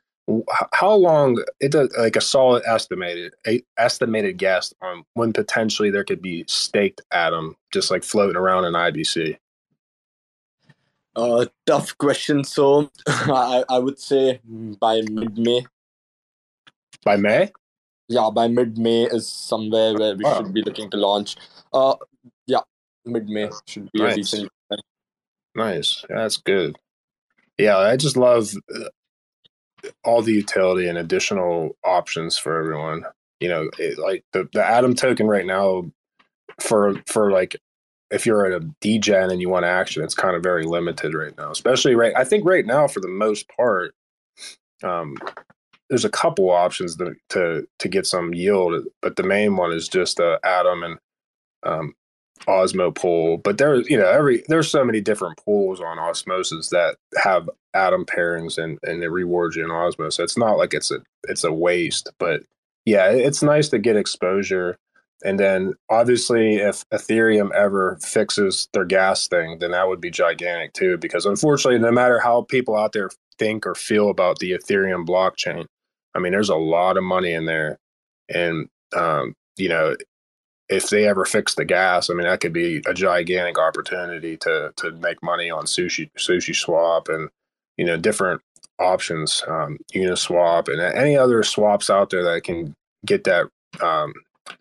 How 0.74 0.93
long 0.93 1.43
it 1.60 1.72
does 1.72 1.89
like 1.97 2.16
a 2.16 2.22
solid 2.22 2.64
estimated 2.66 3.34
a 3.47 3.64
estimated 3.78 4.38
guess 4.38 4.74
on 4.82 5.04
when 5.16 5.34
potentially 5.34 5.89
there 5.89 6.04
could 6.04 6.22
be 6.22 6.45
staked 6.47 7.02
atom 7.12 7.56
just 7.74 7.89
like 7.89 8.04
floating 8.04 8.36
around 8.36 8.66
in 8.66 8.74
IBC. 8.74 9.38
Uh, 11.16 11.45
tough 11.66 11.97
question. 11.97 12.43
So 12.43 12.91
I, 13.08 13.64
I 13.68 13.80
would 13.80 14.00
say 14.00 14.39
by 14.80 15.02
mid 15.10 15.38
May. 15.38 15.66
By 17.04 17.18
May? 17.18 17.52
Yeah, 18.08 18.30
by 18.34 18.47
mid 18.47 18.78
May 18.78 19.04
is 19.04 19.28
somewhere 19.28 19.93
where 19.95 20.16
we 20.16 20.26
should 20.26 20.54
be 20.54 20.62
looking 20.62 20.89
to 20.91 20.97
launch. 20.97 21.36
Uh, 21.74 21.95
yeah, 22.45 22.62
mid 23.06 23.28
May 23.28 23.50
should 23.66 23.91
be 23.91 24.00
nice. 24.00 24.14
a 24.14 24.16
decent. 24.16 24.50
Nice. 25.60 26.05
That's 26.07 26.38
good. 26.38 26.78
Yeah, 27.57 27.78
I 27.78 27.97
just 27.97 28.16
love 28.16 28.53
uh, 28.74 29.89
all 30.05 30.22
the 30.22 30.32
utility 30.32 30.88
and 30.88 30.97
additional 30.97 31.76
options 31.84 32.38
for 32.38 32.57
everyone. 32.57 33.03
You 33.41 33.49
know, 33.49 33.70
it, 33.78 33.99
like 33.99 34.24
the 34.32 34.47
the 34.53 34.66
Atom 34.66 34.95
token 34.95 35.28
right 35.28 35.45
now 35.45 35.91
for 36.62 36.95
for 37.07 37.30
like 37.32 37.57
if 38.10 38.26
you're 38.26 38.45
at 38.45 38.62
a 38.62 38.66
degen 38.80 39.32
and 39.32 39.41
you 39.41 39.49
want 39.49 39.66
action, 39.66 40.01
it's 40.01 40.16
kind 40.16 40.38
of 40.38 40.41
very 40.41 40.64
limited 40.64 41.14
right 41.14 41.38
now. 41.38 41.51
Especially 41.51 41.93
right, 41.93 42.14
I 42.16 42.24
think 42.24 42.45
right 42.45 42.66
now 42.66 42.88
for 42.88 43.01
the 43.01 43.10
most 43.10 43.49
part, 43.49 43.93
um, 44.82 45.18
there's 45.89 46.05
a 46.05 46.10
couple 46.10 46.49
options 46.49 46.95
to, 46.95 47.16
to 47.32 47.68
to 47.80 47.89
get 47.89 48.07
some 48.07 48.34
yield, 48.34 48.86
but 49.01 49.18
the 49.18 49.24
main 49.24 49.57
one 49.57 49.74
is 49.74 49.89
just 49.89 50.22
uh, 50.22 50.39
Atom 50.41 50.84
and 50.84 50.99
um, 51.64 51.93
Osmo 52.48 52.94
pool. 52.94 53.38
But 53.38 53.58
there's 53.58 53.90
you 53.90 53.98
know 53.98 54.10
every 54.10 54.44
there's 54.48 54.70
so 54.70 54.84
many 54.84 55.02
different 55.02 55.38
pools 55.44 55.80
on 55.80 56.00
Osmosis 56.00 56.70
that 56.70 56.98
have 57.18 57.50
Atom 57.74 58.06
pairings 58.06 58.58
and 58.58 58.80
and 58.84 59.02
they 59.02 59.08
reward 59.08 59.56
you 59.56 59.64
in 59.64 59.70
Osmo. 59.70 60.12
So 60.12 60.24
it's 60.24 60.38
not 60.38 60.58
like 60.58 60.74
it's 60.74 60.92
a 60.92 61.00
it's 61.28 61.44
a 61.44 61.54
waste, 61.54 62.10
but 62.20 62.42
yeah, 62.86 63.10
it's 63.10 63.44
nice 63.44 63.70
to 63.70 63.80
get 63.80 63.96
exposure 63.96 64.78
and 65.24 65.40
then 65.40 65.74
obviously, 65.90 66.56
if 66.56 66.88
Ethereum 66.94 67.52
ever 67.54 67.98
fixes 68.02 68.70
their 68.74 68.86
gas 68.86 69.28
thing, 69.28 69.60
then 69.60 69.72
that 69.72 69.88
would 69.88 70.00
be 70.00 70.12
gigantic 70.12 70.74
too. 70.74 70.98
Because 70.98 71.26
unfortunately, 71.26 71.80
no 71.80 71.92
matter 71.92 72.20
how 72.20 72.44
people 72.44 72.78
out 72.78 72.94
there 72.94 73.10
think 73.38 73.68
or 73.68 73.76
feel 73.76 74.10
about 74.10 74.40
the 74.40 74.52
Ethereum 74.52 75.06
blockchain, 75.06 75.66
I 76.16 76.20
mean, 76.20 76.32
there's 76.32 76.50
a 76.50 76.56
lot 76.56 76.98
of 76.98 77.04
money 77.04 77.34
in 77.34 77.46
there. 77.46 77.78
And 78.34 78.68
um, 78.96 79.34
you 79.58 79.68
know, 79.68 79.96
if 80.70 80.90
they 80.90 81.08
ever 81.08 81.26
fix 81.26 81.56
the 81.56 81.66
gas, 81.66 82.10
I 82.10 82.14
mean, 82.14 82.28
that 82.28 82.40
could 82.40 82.54
be 82.54 82.82
a 82.86 82.94
gigantic 82.94 83.58
opportunity 83.58 84.38
to 84.38 84.74
to 84.78 84.92
make 84.94 85.22
money 85.24 85.50
on 85.50 85.66
sushi 85.66 86.10
sushi 86.18 86.56
swap 86.56 87.10
and 87.10 87.30
you 87.78 87.86
know 87.86 87.98
different 87.98 88.42
options, 88.80 89.44
um, 89.48 89.78
Uniswap 89.94 90.68
and 90.70 90.82
any 90.82 91.18
other 91.18 91.44
swaps 91.44 91.90
out 91.90 92.10
there 92.10 92.24
that 92.24 92.44
can 92.44 92.74
get 93.06 93.26
that 93.26 93.48
um, 93.82 94.14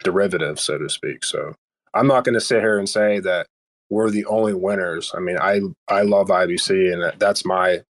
derivative, 0.03 0.59
so 0.59 0.77
to 0.79 0.89
speak. 0.89 1.25
So 1.25 1.55
I'm 1.95 2.07
not 2.07 2.25
going 2.25 2.35
to 2.35 2.41
sit 2.41 2.61
here 2.61 2.79
and 2.79 2.89
say 2.89 3.21
that 3.21 3.47
we're 3.91 4.11
the 4.11 4.27
only 4.27 4.55
winners. 4.55 5.13
I 5.17 5.21
mean, 5.21 5.39
I 5.39 5.61
I 5.89 6.03
love 6.03 6.29
IBC 6.29 6.93
and 6.93 7.19
that's 7.19 7.45
my 7.45 7.83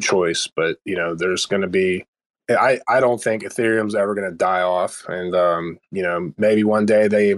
choice, 0.00 0.48
but 0.54 0.78
you 0.84 0.96
know, 0.96 1.14
there's 1.14 1.46
going 1.46 1.62
to 1.62 1.68
be 1.68 2.04
I, 2.50 2.80
I 2.88 3.00
don't 3.00 3.22
think 3.22 3.42
Ethereum's 3.42 3.94
ever 3.94 4.14
going 4.14 4.30
to 4.30 4.36
die 4.36 4.62
off. 4.62 5.04
And, 5.08 5.34
um, 5.34 5.78
you 5.90 6.02
know, 6.02 6.32
maybe 6.38 6.64
one 6.64 6.86
day 6.86 7.08
they 7.08 7.34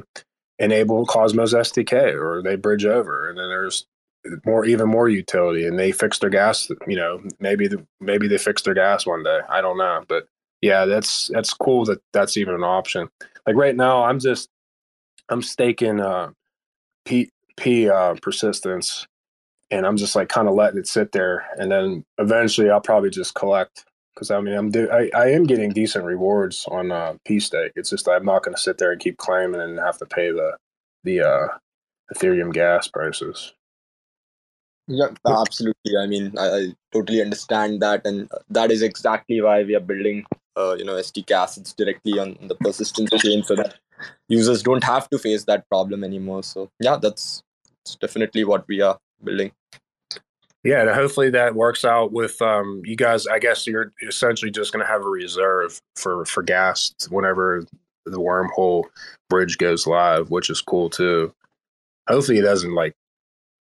enable 0.58 1.06
Cosmos 1.06 1.54
SDK 1.54 2.14
or 2.14 2.42
they 2.42 2.56
bridge 2.56 2.84
over 2.84 3.28
and 3.28 3.38
then 3.38 3.48
there's 3.48 3.86
more, 4.44 4.64
even 4.64 4.88
more 4.88 5.08
utility 5.08 5.66
and 5.66 5.78
they 5.78 5.90
fix 5.90 6.18
their 6.18 6.30
gas, 6.30 6.70
you 6.86 6.96
know, 6.96 7.22
maybe, 7.40 7.66
the, 7.66 7.84
maybe 8.00 8.28
they 8.28 8.38
fix 8.38 8.62
their 8.62 8.74
gas 8.74 9.06
one 9.06 9.22
day. 9.22 9.40
I 9.48 9.60
don't 9.60 9.78
know. 9.78 10.04
But 10.06 10.28
yeah, 10.60 10.84
that's, 10.84 11.28
that's 11.28 11.54
cool 11.54 11.86
that 11.86 12.02
that's 12.12 12.36
even 12.36 12.54
an 12.54 12.62
option. 12.62 13.08
Like 13.46 13.56
right 13.56 13.74
now, 13.74 14.04
I'm 14.04 14.20
just, 14.20 14.48
I'm 15.28 15.42
staking, 15.42 16.00
uh, 16.00 16.30
P, 17.04 17.30
P, 17.56 17.88
uh, 17.88 18.14
persistence 18.22 19.06
and 19.70 19.86
I'm 19.86 19.96
just 19.96 20.14
like 20.14 20.28
kind 20.28 20.48
of 20.48 20.54
letting 20.54 20.78
it 20.78 20.86
sit 20.86 21.12
there. 21.12 21.46
And 21.56 21.70
then 21.70 22.04
eventually 22.18 22.70
I'll 22.70 22.80
probably 22.80 23.10
just 23.10 23.34
collect 23.34 23.84
because 24.14 24.30
I 24.30 24.40
mean 24.40 24.54
I'm 24.54 24.70
do- 24.70 24.90
I, 24.90 25.10
I 25.14 25.30
am 25.30 25.44
getting 25.44 25.70
decent 25.70 26.04
rewards 26.04 26.66
on 26.68 26.92
uh, 26.92 27.14
P 27.24 27.40
stake. 27.40 27.72
It's 27.76 27.90
just 27.90 28.08
I'm 28.08 28.24
not 28.24 28.42
going 28.42 28.54
to 28.54 28.60
sit 28.60 28.78
there 28.78 28.92
and 28.92 29.00
keep 29.00 29.18
claiming 29.18 29.60
and 29.60 29.78
have 29.78 29.98
to 29.98 30.06
pay 30.06 30.30
the 30.30 30.56
the 31.04 31.20
uh, 31.20 31.48
Ethereum 32.14 32.52
gas 32.52 32.88
prices. 32.88 33.54
Yeah, 34.86 35.08
absolutely. 35.24 35.96
I 35.96 36.06
mean, 36.06 36.36
I, 36.36 36.46
I, 36.46 36.66
totally 36.92 37.22
understand 37.22 37.80
that, 37.80 38.04
and 38.04 38.28
that 38.48 38.72
is 38.72 38.82
exactly 38.82 39.40
why 39.40 39.62
we 39.62 39.76
are 39.76 39.80
building, 39.80 40.24
uh, 40.56 40.74
you 40.76 40.84
know, 40.84 40.94
stk 40.94 41.30
assets 41.30 41.72
directly 41.72 42.18
on 42.18 42.36
the 42.48 42.56
persistence 42.56 43.10
chain, 43.22 43.44
so 43.44 43.54
that 43.54 43.76
users 44.28 44.64
don't 44.64 44.82
have 44.82 45.08
to 45.10 45.18
face 45.18 45.44
that 45.44 45.68
problem 45.68 46.02
anymore. 46.02 46.42
So 46.42 46.70
yeah, 46.80 46.96
that's, 46.96 47.44
that's 47.84 47.94
definitely 47.96 48.42
what 48.42 48.66
we 48.66 48.80
are 48.80 48.98
building 49.22 49.52
yeah, 50.62 50.82
and 50.82 50.90
hopefully 50.90 51.30
that 51.30 51.54
works 51.54 51.84
out 51.84 52.12
with 52.12 52.40
um, 52.42 52.82
you 52.84 52.96
guys. 52.96 53.26
I 53.26 53.38
guess 53.38 53.66
you're 53.66 53.92
essentially 54.06 54.50
just 54.50 54.72
going 54.72 54.84
to 54.84 54.90
have 54.90 55.02
a 55.02 55.08
reserve 55.08 55.80
for 55.96 56.24
for 56.26 56.42
gas 56.42 56.92
whenever 57.08 57.64
the 58.04 58.20
wormhole 58.20 58.84
bridge 59.30 59.56
goes 59.56 59.86
live, 59.86 60.30
which 60.30 60.50
is 60.50 60.60
cool 60.60 60.90
too. 60.90 61.32
Hopefully, 62.08 62.38
it 62.38 62.42
doesn't 62.42 62.74
like. 62.74 62.94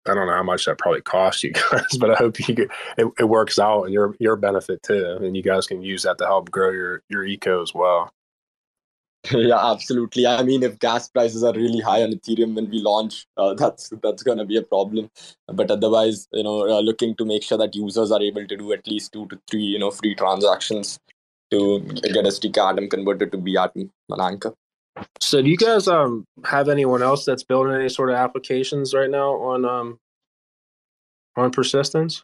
I 0.08 0.14
don't 0.14 0.28
know 0.28 0.34
how 0.34 0.44
much 0.44 0.66
that 0.66 0.78
probably 0.78 1.02
costs 1.02 1.44
you 1.44 1.52
guys, 1.72 1.98
but 2.00 2.12
I 2.12 2.16
hope 2.16 2.48
you 2.48 2.54
get, 2.54 2.70
it, 2.98 3.12
it 3.20 3.26
works 3.26 3.60
out 3.60 3.84
and 3.84 3.94
your 3.94 4.16
your 4.20 4.38
benefit 4.38 4.82
too, 4.84 5.18
and 5.22 5.36
you 5.36 5.44
guys 5.44 5.68
can 5.68 5.82
use 5.82 6.04
that 6.04 6.18
to 6.20 6.26
help 6.26 6.50
grow 6.50 6.72
your 6.72 7.02
your 7.10 7.26
eco 7.26 7.62
as 7.62 7.74
well. 7.74 8.10
yeah 9.32 9.72
absolutely. 9.72 10.28
I 10.28 10.44
mean 10.44 10.64
if 10.64 10.78
gas 10.80 11.08
prices 11.08 11.44
are 11.44 11.54
really 11.54 11.80
high 11.80 12.04
on 12.04 12.12
ethereum 12.12 12.56
when 12.56 12.70
we 12.70 12.80
launch 12.80 13.26
uh, 13.38 13.54
that's 13.62 13.92
that's 14.04 14.24
going 14.24 14.38
to 14.38 14.46
be 14.46 14.58
a 14.58 14.62
problem. 14.62 15.10
But 15.48 15.72
otherwise 15.72 16.28
you 16.32 16.44
know 16.44 16.70
uh, 16.70 16.82
looking 16.82 17.16
to 17.16 17.26
make 17.26 17.44
sure 17.44 17.58
that 17.58 17.76
users 17.76 18.12
are 18.12 18.22
able 18.22 18.46
to 18.46 18.58
do 18.58 18.74
at 18.74 18.88
least 18.88 19.14
two 19.14 19.28
to 19.28 19.40
three 19.50 19.64
you 19.64 19.80
know 19.80 19.92
free 19.92 20.16
transactions 20.16 21.00
to 21.52 21.80
get 21.80 22.26
stk 22.26 22.58
atom 22.58 22.90
converted 22.90 23.32
to 23.32 23.38
b 23.38 23.58
atom 23.58 23.92
on 24.12 24.22
anchor. 24.22 24.54
So 25.20 25.42
do 25.42 25.50
you 25.50 25.58
guys 25.58 25.88
um 25.88 26.26
have 26.44 26.70
anyone 26.70 27.02
else 27.02 27.26
that's 27.26 27.44
building 27.44 27.76
any 27.76 27.90
sort 27.90 28.10
of 28.10 28.16
applications 28.16 28.94
right 28.94 29.10
now 29.10 29.34
on 29.34 29.66
um 29.66 30.00
on 31.36 31.52
persistence? 31.52 32.24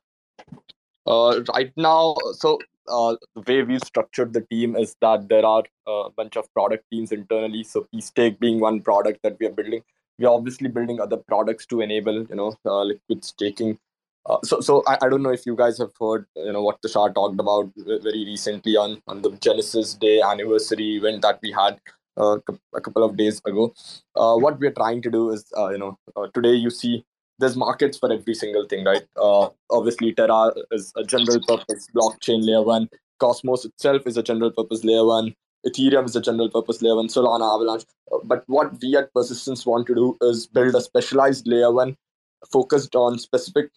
Uh 1.07 1.41
right 1.55 1.71
now 1.77 2.15
so 2.33 2.59
uh, 2.87 3.15
the 3.35 3.41
way 3.47 3.63
we've 3.63 3.83
structured 3.83 4.33
the 4.33 4.41
team 4.41 4.75
is 4.75 4.95
that 5.01 5.29
there 5.29 5.45
are 5.45 5.63
a 5.87 6.09
bunch 6.15 6.35
of 6.35 6.51
product 6.53 6.85
teams 6.91 7.11
internally. 7.11 7.63
So 7.63 7.87
Stake 7.99 8.39
being 8.39 8.59
one 8.59 8.81
product 8.81 9.19
that 9.23 9.37
we 9.39 9.47
are 9.47 9.51
building. 9.51 9.83
We're 10.19 10.29
obviously 10.29 10.69
building 10.69 10.99
other 10.99 11.17
products 11.17 11.65
to 11.67 11.81
enable, 11.81 12.23
you 12.23 12.35
know, 12.35 12.55
uh, 12.65 12.83
liquid 12.83 13.23
staking. 13.25 13.79
Uh, 14.25 14.37
so, 14.43 14.61
so 14.61 14.83
I, 14.87 14.97
I 15.01 15.09
don't 15.09 15.23
know 15.23 15.31
if 15.31 15.45
you 15.45 15.55
guys 15.55 15.79
have 15.79 15.91
heard, 15.99 16.27
you 16.35 16.53
know, 16.53 16.61
what 16.61 16.81
Tushar 16.81 17.13
talked 17.13 17.39
about 17.39 17.71
very 17.75 18.25
recently 18.25 18.77
on 18.77 19.01
on 19.07 19.23
the 19.23 19.31
Genesis 19.31 19.95
Day 19.95 20.21
anniversary 20.21 20.97
event 20.97 21.23
that 21.23 21.39
we 21.41 21.51
had 21.51 21.79
uh, 22.17 22.37
a 22.75 22.81
couple 22.81 23.03
of 23.03 23.17
days 23.17 23.41
ago. 23.45 23.73
Uh, 24.15 24.35
what 24.35 24.59
we're 24.59 24.71
trying 24.71 25.01
to 25.01 25.09
do 25.09 25.31
is, 25.31 25.45
uh, 25.57 25.69
you 25.69 25.77
know, 25.77 25.97
uh, 26.15 26.27
today 26.33 26.53
you 26.53 26.69
see 26.69 27.03
there's 27.39 27.55
markets 27.57 27.97
for 27.97 28.11
every 28.11 28.33
single 28.35 28.65
thing, 28.67 28.85
right? 28.85 29.03
Uh, 29.19 29.49
obviously, 29.69 30.13
Terra 30.13 30.53
is 30.71 30.93
a 30.95 31.03
general 31.03 31.39
purpose 31.47 31.87
blockchain 31.95 32.45
layer 32.45 32.61
one. 32.61 32.89
Cosmos 33.19 33.65
itself 33.65 34.03
is 34.05 34.17
a 34.17 34.23
general 34.23 34.51
purpose 34.51 34.83
layer 34.83 35.05
one. 35.05 35.33
Ethereum 35.65 36.05
is 36.05 36.15
a 36.15 36.21
general 36.21 36.49
purpose 36.49 36.81
layer 36.81 36.95
one. 36.95 37.07
Solana, 37.07 37.55
Avalanche. 37.55 37.85
Uh, 38.11 38.17
but 38.23 38.43
what 38.47 38.79
we 38.81 38.95
at 38.95 39.13
Persistence 39.13 39.65
want 39.65 39.87
to 39.87 39.95
do 39.95 40.17
is 40.21 40.47
build 40.47 40.75
a 40.75 40.81
specialized 40.81 41.47
layer 41.47 41.71
one 41.71 41.95
focused 42.51 42.95
on 42.95 43.19
specific, 43.19 43.69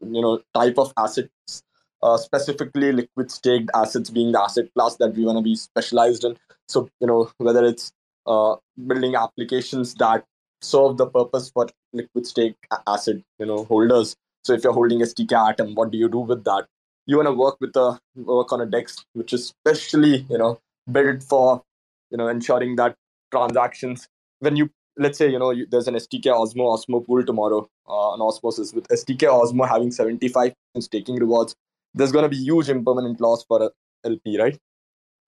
you 0.00 0.22
know, 0.22 0.40
type 0.54 0.78
of 0.78 0.92
assets. 0.98 1.62
Uh, 2.02 2.18
specifically, 2.18 2.92
liquid 2.92 3.30
staked 3.30 3.70
assets 3.74 4.10
being 4.10 4.32
the 4.32 4.40
asset 4.40 4.66
class 4.74 4.96
that 4.96 5.14
we 5.14 5.24
want 5.24 5.38
to 5.38 5.42
be 5.42 5.56
specialized 5.56 6.24
in. 6.24 6.36
So, 6.68 6.88
you 7.00 7.06
know, 7.06 7.30
whether 7.38 7.64
it's 7.64 7.92
uh, 8.26 8.56
building 8.86 9.14
applications 9.14 9.94
that 9.94 10.24
serve 10.64 10.96
the 10.96 11.06
purpose 11.06 11.50
for 11.50 11.66
liquid 11.92 12.26
stake 12.26 12.56
asset 12.86 13.16
you 13.38 13.46
know 13.46 13.64
holders. 13.64 14.16
So 14.44 14.52
if 14.52 14.64
you're 14.64 14.72
holding 14.72 15.02
a 15.02 15.04
stk 15.04 15.32
atom 15.32 15.74
what 15.74 15.90
do 15.90 15.98
you 15.98 16.08
do 16.08 16.20
with 16.20 16.44
that? 16.44 16.66
You 17.06 17.16
want 17.16 17.28
to 17.28 17.32
work 17.32 17.56
with 17.60 17.76
a 17.76 17.98
work 18.16 18.52
on 18.52 18.60
a 18.60 18.66
dex 18.66 19.04
which 19.12 19.32
is 19.32 19.48
specially 19.48 20.26
you 20.30 20.38
know 20.38 20.58
built 20.90 21.22
for 21.22 21.62
you 22.10 22.18
know 22.18 22.28
ensuring 22.28 22.76
that 22.76 22.96
transactions 23.30 24.08
when 24.40 24.56
you 24.56 24.70
let's 24.96 25.18
say 25.18 25.30
you 25.30 25.38
know 25.38 25.50
you, 25.50 25.66
there's 25.70 25.88
an 25.88 25.94
stk 25.94 26.24
Osmo 26.24 26.66
Osmo 26.76 27.04
pool 27.06 27.24
tomorrow 27.24 27.68
uh, 27.88 28.10
on 28.14 28.20
Osmosis. 28.20 28.72
With 28.72 28.88
stk 28.88 29.28
Osmo 29.28 29.68
having 29.68 29.90
75 29.90 30.52
staking 30.80 31.16
rewards 31.16 31.54
there's 31.94 32.12
going 32.12 32.24
to 32.24 32.28
be 32.28 32.36
huge 32.36 32.68
impermanent 32.68 33.20
loss 33.20 33.44
for 33.44 33.62
a 33.62 33.70
LP 34.04 34.38
right? 34.38 34.58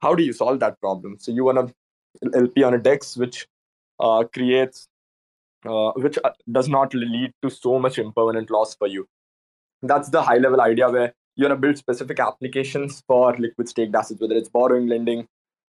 How 0.00 0.14
do 0.14 0.22
you 0.22 0.32
solve 0.32 0.60
that 0.60 0.80
problem? 0.80 1.16
So 1.18 1.32
you 1.32 1.44
want 1.44 1.68
to 1.68 2.30
LP 2.34 2.62
on 2.62 2.74
a 2.74 2.78
DEX 2.78 3.16
which 3.16 3.46
uh, 4.00 4.24
creates 4.24 4.88
uh, 5.66 5.92
which 5.92 6.18
uh, 6.24 6.30
does 6.50 6.68
not 6.68 6.94
lead 6.94 7.32
to 7.42 7.50
so 7.50 7.78
much 7.78 7.98
impermanent 7.98 8.50
loss 8.50 8.74
for 8.74 8.86
you. 8.86 9.06
That's 9.82 10.08
the 10.08 10.22
high 10.22 10.38
level 10.38 10.60
idea 10.60 10.90
where 10.90 11.12
you 11.36 11.44
want 11.44 11.52
to 11.52 11.60
build 11.60 11.76
specific 11.76 12.18
applications 12.18 13.02
for 13.06 13.36
liquid 13.36 13.68
staked 13.68 13.94
assets, 13.94 14.20
whether 14.20 14.34
it's 14.34 14.48
borrowing, 14.48 14.86
lending, 14.86 15.28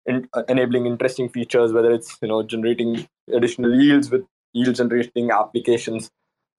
in, 0.05 0.27
uh, 0.33 0.43
enabling 0.49 0.85
interesting 0.85 1.29
features, 1.29 1.71
whether 1.71 1.91
it's 1.91 2.17
you 2.21 2.27
know 2.27 2.43
generating 2.43 3.07
additional 3.33 3.79
yields 3.79 4.09
with 4.09 4.25
yield 4.53 4.75
generating 4.75 5.31
applications, 5.31 6.09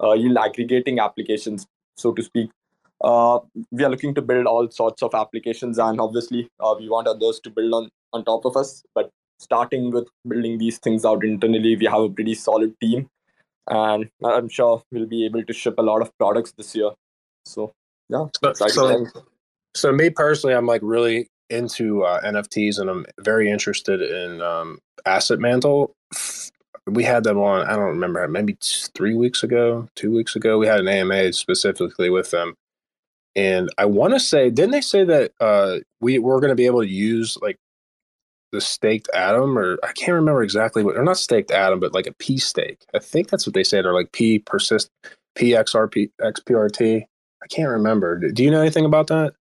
uh, 0.02 0.12
yield 0.12 0.36
aggregating 0.36 0.98
applications, 0.98 1.66
so 1.96 2.12
to 2.12 2.22
speak. 2.22 2.50
Uh, 3.02 3.40
we 3.72 3.82
are 3.82 3.90
looking 3.90 4.14
to 4.14 4.22
build 4.22 4.46
all 4.46 4.70
sorts 4.70 5.02
of 5.02 5.14
applications, 5.14 5.78
and 5.78 6.00
obviously, 6.00 6.48
uh, 6.60 6.74
we 6.78 6.88
want 6.88 7.08
others 7.08 7.40
to 7.40 7.50
build 7.50 7.74
on 7.74 7.88
on 8.12 8.24
top 8.24 8.44
of 8.44 8.56
us. 8.56 8.84
But 8.94 9.10
starting 9.40 9.90
with 9.90 10.06
building 10.28 10.58
these 10.58 10.78
things 10.78 11.04
out 11.04 11.24
internally, 11.24 11.74
we 11.76 11.86
have 11.86 12.02
a 12.02 12.10
pretty 12.10 12.34
solid 12.34 12.78
team 12.80 13.08
and 13.68 14.08
I'm 14.24 14.48
sure 14.48 14.82
we'll 14.90 15.06
be 15.06 15.24
able 15.26 15.44
to 15.44 15.52
ship 15.52 15.74
a 15.78 15.82
lot 15.82 16.02
of 16.02 16.16
products 16.18 16.52
this 16.52 16.74
year. 16.74 16.90
So 17.44 17.72
yeah, 18.08 18.26
so, 18.54 18.68
so, 18.68 19.06
so, 19.74 19.92
me 19.92 20.10
personally, 20.10 20.54
I'm 20.54 20.66
like 20.66 20.82
really 20.84 21.28
into 21.50 22.02
uh, 22.04 22.20
NFTs, 22.22 22.78
and 22.78 22.90
I'm 22.90 23.06
very 23.20 23.50
interested 23.50 24.02
in 24.02 24.40
um, 24.40 24.78
Asset 25.06 25.38
Mantle. 25.38 25.94
We 26.86 27.04
had 27.04 27.24
them 27.24 27.38
on. 27.38 27.66
I 27.66 27.70
don't 27.70 27.86
remember, 27.86 28.26
maybe 28.28 28.56
three 28.60 29.14
weeks 29.14 29.42
ago, 29.42 29.88
two 29.94 30.12
weeks 30.12 30.36
ago. 30.36 30.58
We 30.58 30.66
had 30.66 30.80
an 30.80 30.88
AMA 30.88 31.32
specifically 31.32 32.10
with 32.10 32.30
them, 32.30 32.54
and 33.34 33.70
I 33.78 33.86
want 33.86 34.14
to 34.14 34.20
say, 34.20 34.50
didn't 34.50 34.72
they 34.72 34.80
say 34.80 35.04
that 35.04 35.32
uh, 35.40 35.78
we 36.00 36.18
were 36.18 36.40
going 36.40 36.50
to 36.50 36.56
be 36.56 36.66
able 36.66 36.82
to 36.82 36.88
use 36.88 37.38
like 37.40 37.56
the 38.52 38.60
staked 38.60 39.08
atom, 39.14 39.58
or 39.58 39.78
I 39.82 39.92
can't 39.92 40.14
remember 40.14 40.42
exactly 40.42 40.84
what, 40.84 40.96
or 40.96 41.02
not 41.02 41.18
staked 41.18 41.50
atom, 41.50 41.80
but 41.80 41.94
like 41.94 42.06
a 42.06 42.12
P 42.14 42.38
stake. 42.38 42.84
I 42.94 42.98
think 42.98 43.28
that's 43.28 43.46
what 43.46 43.54
they 43.54 43.64
said, 43.64 43.86
or 43.86 43.94
like 43.94 44.12
P 44.12 44.38
persist, 44.38 44.90
PXRP, 45.36 46.10
XPRT. 46.20 47.02
I 47.42 47.46
can't 47.48 47.70
remember. 47.70 48.18
Do 48.18 48.44
you 48.44 48.50
know 48.50 48.60
anything 48.60 48.84
about 48.84 49.08
that? 49.08 49.34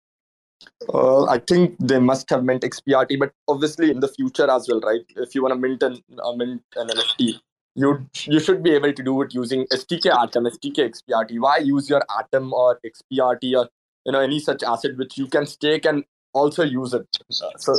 Uh, 0.93 1.25
I 1.25 1.39
think 1.39 1.77
they 1.81 1.99
must 1.99 2.29
have 2.31 2.45
meant 2.45 2.63
XPRT, 2.63 3.19
but 3.19 3.33
obviously 3.49 3.91
in 3.91 4.01
the 4.01 4.09
future 4.09 4.51
as 4.51 4.69
well, 4.69 4.81
right? 4.81 5.01
If 5.17 5.35
you 5.35 5.43
want 5.43 5.55
to 5.55 5.61
mint 5.61 5.83
an, 5.83 6.03
uh, 6.23 6.33
mint 6.33 6.63
an 6.77 6.89
NFT, 6.89 7.41
you 7.75 8.09
you 8.25 8.41
should 8.41 8.63
be 8.63 8.75
able 8.75 8.93
to 8.93 9.03
do 9.03 9.23
it 9.23 9.35
using 9.35 9.65
stk 9.67 10.07
Atom, 10.07 10.45
stk 10.47 10.77
XPRT. 10.77 11.41
Why 11.41 11.59
use 11.59 11.89
your 11.89 12.03
Atom 12.19 12.53
or 12.53 12.81
XPRT 12.85 13.57
or 13.57 13.69
you 14.05 14.13
know 14.13 14.21
any 14.21 14.41
such 14.41 14.63
asset 14.63 14.97
which 14.97 15.17
you 15.17 15.27
can 15.27 15.47
stake 15.47 15.85
and 15.85 16.05
also 16.33 16.65
use 16.65 16.95
it? 16.95 17.07
Uh, 17.43 17.51
so 17.57 17.75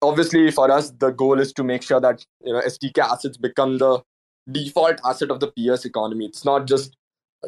obviously 0.00 0.50
for 0.50 0.70
us 0.70 0.90
the 0.98 1.10
goal 1.10 1.40
is 1.40 1.52
to 1.52 1.64
make 1.64 1.82
sure 1.82 2.00
that 2.00 2.24
you 2.44 2.52
know 2.52 2.60
stk 2.60 2.98
assets 2.98 3.36
become 3.36 3.78
the 3.78 4.00
default 4.50 5.00
asset 5.04 5.30
of 5.30 5.40
the 5.40 5.48
ps 5.48 5.84
economy. 5.84 6.26
It's 6.26 6.44
not 6.44 6.66
just 6.66 6.96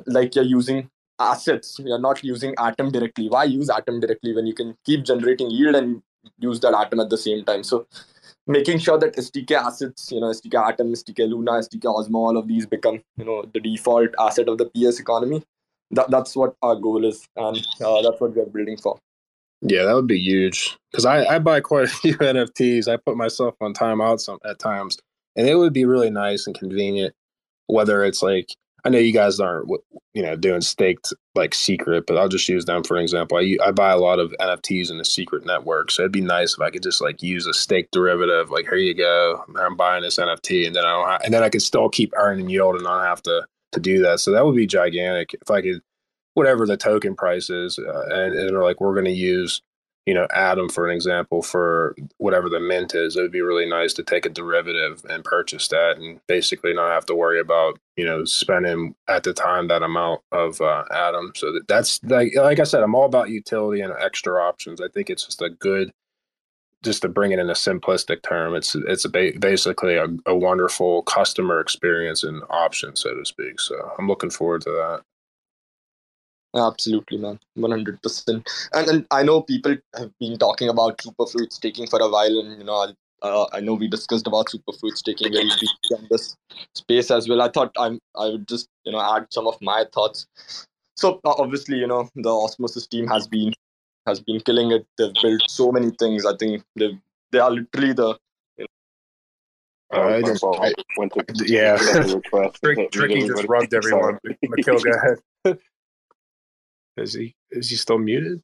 like 0.07 0.35
you're 0.35 0.45
using 0.45 0.91
assets. 1.19 1.79
You're 1.83 1.99
not 1.99 2.23
using 2.23 2.55
atom 2.59 2.91
directly. 2.91 3.29
Why 3.29 3.45
use 3.45 3.71
atom 3.71 4.01
directly 4.01 4.35
when 4.35 4.47
you 4.47 4.55
can 4.55 4.77
keep 4.85 5.05
generating 5.05 5.51
yield 5.51 5.75
and 5.75 6.03
use 6.39 6.61
that 6.61 6.75
atom 6.75 7.01
at 7.01 7.11
the 7.11 7.19
same 7.19 7.45
time? 7.45 7.65
So 7.65 7.87
making 8.47 8.79
sure 8.79 8.97
that 8.97 9.17
stk 9.17 9.51
assets 9.51 10.13
you 10.13 10.21
know 10.21 10.29
stk 10.29 10.55
atom 10.55 10.93
stk 10.93 11.29
luna 11.29 11.53
stk 11.53 11.81
osmo 11.81 12.15
all 12.15 12.37
of 12.37 12.47
these 12.47 12.65
become 12.65 13.03
you 13.17 13.25
know 13.25 13.45
the 13.53 13.59
default 13.59 14.11
asset 14.21 14.49
of 14.49 14.59
the 14.59 14.67
ps 14.67 15.01
economy. 15.01 15.43
That, 15.93 16.11
that's 16.11 16.35
what 16.35 16.57
our 16.63 16.75
goal 16.75 17.05
is 17.05 17.29
and 17.37 17.57
uh, 17.81 18.03
that's 18.03 18.21
what 18.21 18.35
we're 18.35 18.47
building 18.47 18.77
for 18.77 18.99
yeah, 19.63 19.85
that 19.85 19.95
would 19.95 20.07
be 20.07 20.19
huge 20.19 20.77
because 20.91 21.05
I, 21.05 21.25
I 21.25 21.39
buy 21.39 21.61
quite 21.61 21.85
a 21.85 21.89
few 22.03 22.17
NFTs. 22.17 22.89
I 22.89 22.97
put 22.97 23.17
myself 23.17 23.55
on 23.61 23.75
timeout 23.75 24.21
some 24.21 24.39
at 24.45 24.59
times, 24.59 24.99
and 25.37 25.49
it 25.49 25.57
would 25.57 25.73
be 25.73 25.85
really 25.85 26.11
nice 26.11 26.47
and 26.47 26.59
convenient. 26.59 27.15
Whether 27.69 28.05
it's 28.05 28.23
like 28.23 28.55
I 28.85 28.89
know 28.89 28.99
you 28.99 29.13
guys 29.13 29.41
aren't 29.41 29.69
you 30.15 30.23
know 30.23 30.37
doing 30.37 30.61
staked 30.61 31.13
like 31.35 31.55
secret, 31.55 32.05
but 32.07 32.17
I'll 32.17 32.29
just 32.29 32.49
use 32.49 32.67
them 32.67 32.85
for 32.85 32.99
example. 32.99 33.39
I 33.39 33.57
I 33.65 33.73
buy 33.73 33.91
a 33.91 33.99
lot 33.99 34.21
of 34.21 34.33
NFTs 34.41 34.91
in 34.91 34.99
the 34.99 35.05
secret 35.05 35.45
network, 35.45 35.91
so 35.91 36.03
it'd 36.03 36.13
be 36.13 36.21
nice 36.21 36.55
if 36.55 36.61
I 36.61 36.71
could 36.71 36.85
just 36.85 37.01
like 37.01 37.23
use 37.23 37.47
a 37.47 37.55
stake 37.55 37.91
derivative. 37.91 38.51
Like 38.51 38.67
here 38.67 38.77
you 38.77 38.95
go, 38.95 39.43
I'm 39.59 39.77
buying 39.77 40.03
this 40.03 40.19
NFT, 40.19 40.67
and 40.67 40.77
then 40.77 40.85
I 40.85 40.93
don't 40.93 41.09
have, 41.09 41.21
and 41.25 41.35
then 41.35 41.43
I 41.43 41.49
could 41.49 41.63
still 41.63 41.89
keep 41.89 42.13
earning 42.17 42.49
yield 42.49 42.77
and 42.77 42.85
not 42.85 43.05
have 43.05 43.23
to 43.23 43.47
to 43.73 43.81
do 43.81 44.03
that. 44.03 44.21
So 44.21 44.31
that 44.31 44.45
would 44.45 44.55
be 44.55 44.67
gigantic 44.67 45.35
if 45.35 45.51
I 45.51 45.63
could 45.63 45.81
whatever 46.37 46.67
the 46.67 46.77
token 46.77 47.17
price 47.17 47.49
is, 47.49 47.79
uh, 47.79 48.05
and, 48.11 48.35
and 48.35 48.51
they're 48.51 48.63
like, 48.63 48.79
we're 48.79 48.93
going 48.93 49.07
to 49.07 49.11
use, 49.11 49.63
you 50.05 50.13
know, 50.13 50.27
Atom 50.35 50.69
for 50.69 50.87
an 50.87 50.95
example 50.95 51.41
for 51.41 51.97
whatever 52.19 52.51
the 52.51 52.61
mint 52.61 52.95
is. 52.95 53.17
It 53.17 53.23
would 53.23 53.33
be 53.33 53.41
really 53.41 53.67
nice 53.67 53.95
to 53.95 54.03
take 54.03 54.27
a 54.27 54.29
derivative 54.29 55.03
and 55.09 55.25
purchase 55.25 55.67
that, 55.69 55.97
and 55.97 56.21
basically 56.27 56.75
not 56.75 56.93
have 56.93 57.07
to 57.07 57.15
worry 57.15 57.41
about, 57.41 57.79
you 57.97 58.05
know, 58.05 58.27
spending 58.27 58.95
at 59.09 59.23
the 59.23 59.33
time 59.33 59.69
that 59.69 59.83
amount 59.83 60.21
of 60.31 60.61
uh, 60.61 60.85
Atom. 60.91 61.33
So 61.35 61.53
that, 61.55 61.69
that's 61.69 62.05
like, 62.05 62.37
like 62.37 62.61
I 62.61 62.65
said, 62.65 62.83
I'm 62.83 62.95
all 62.95 63.07
about 63.07 63.31
utility 63.31 63.81
and 63.81 63.95
extra 63.99 64.39
options. 64.39 64.83
I 64.83 64.89
think 64.89 65.09
it's 65.09 65.25
just 65.25 65.41
a 65.41 65.49
good 65.49 65.91
just 66.83 67.01
to 67.03 67.09
bring 67.09 67.33
it 67.33 67.39
in 67.39 67.49
a 67.49 67.55
simplistic 67.55 68.23
term, 68.23 68.55
it's 68.55 68.75
it's 68.75 69.07
a 69.07 69.09
ba- 69.09 69.33
basically 69.41 69.97
a, 69.97 70.07
a, 70.27 70.37
wonderful 70.37 71.03
customer 71.03 71.59
experience 71.59 72.23
and 72.23 72.43
option, 72.51 72.95
so 72.95 73.15
to 73.15 73.25
speak. 73.25 73.59
So 73.59 73.93
I'm 73.99 74.07
looking 74.07 74.31
forward 74.31 74.61
to 74.63 74.71
that. 74.71 75.03
Absolutely, 76.57 77.19
man, 77.19 77.39
one 77.55 77.71
hundred 77.71 78.03
percent. 78.03 78.49
And 78.73 78.89
and 78.89 79.07
I 79.11 79.23
know 79.23 79.43
people 79.43 79.77
have 79.95 80.11
been 80.19 80.39
talking 80.39 80.69
about 80.69 80.99
superfluid 80.99 81.53
staking 81.53 81.87
for 81.87 82.01
a 82.01 82.09
while, 82.09 82.39
and 82.39 82.59
you 82.59 82.65
know, 82.65 82.93
uh, 83.23 83.47
I 83.53 83.61
know 83.61 83.75
we 83.75 83.89
discussed 83.89 84.27
about 84.27 84.47
superfluid 84.47 84.97
staking 84.97 85.33
very 85.33 85.49
briefly 85.49 85.99
in 85.99 86.07
this 86.11 86.37
space 86.75 87.11
as 87.11 87.29
well. 87.29 87.43
I 87.43 87.49
thought 87.49 87.73
I'm 87.79 88.01
I 88.17 88.29
would 88.29 88.49
just 88.49 88.69
you 88.85 88.93
know 88.93 89.01
add 89.01 89.27
some 89.31 89.47
of 89.47 89.61
my 89.61 89.85
thoughts. 89.93 90.27
So 90.97 91.21
uh, 91.25 91.35
obviously, 91.39 91.77
you 91.77 91.87
know, 91.87 92.09
the 92.15 92.31
Osmosis 92.31 92.87
team 92.87 93.07
has 93.09 93.29
been 93.29 93.53
has 94.07 94.21
been 94.21 94.41
killing 94.41 94.73
it. 94.73 94.87
They've 94.97 95.13
built 95.23 95.43
so 95.49 95.71
many 95.71 95.91
things. 95.99 96.25
I 96.25 96.37
think 96.37 96.63
they 96.75 96.99
they 97.33 97.39
are 97.39 97.51
literally 97.51 97.93
the 97.93 98.19
uh, 99.95 100.01
I 100.01 100.23
just, 100.23 100.43
I, 100.43 100.73
went 100.97 101.13
to 101.13 101.25
yeah. 101.47 101.77
Trick, 102.65 102.91
Tricky 102.91 103.27
just 103.27 103.45
rubbed 103.45 103.73
everyone. 103.73 104.19
Mikhil, 104.27 104.83
go 104.83 104.91
ahead. 104.91 105.59
Is 106.97 107.15
he 107.15 107.35
is 107.51 107.71
he 107.71 107.77
still 107.77 107.99
muted? 107.99 108.43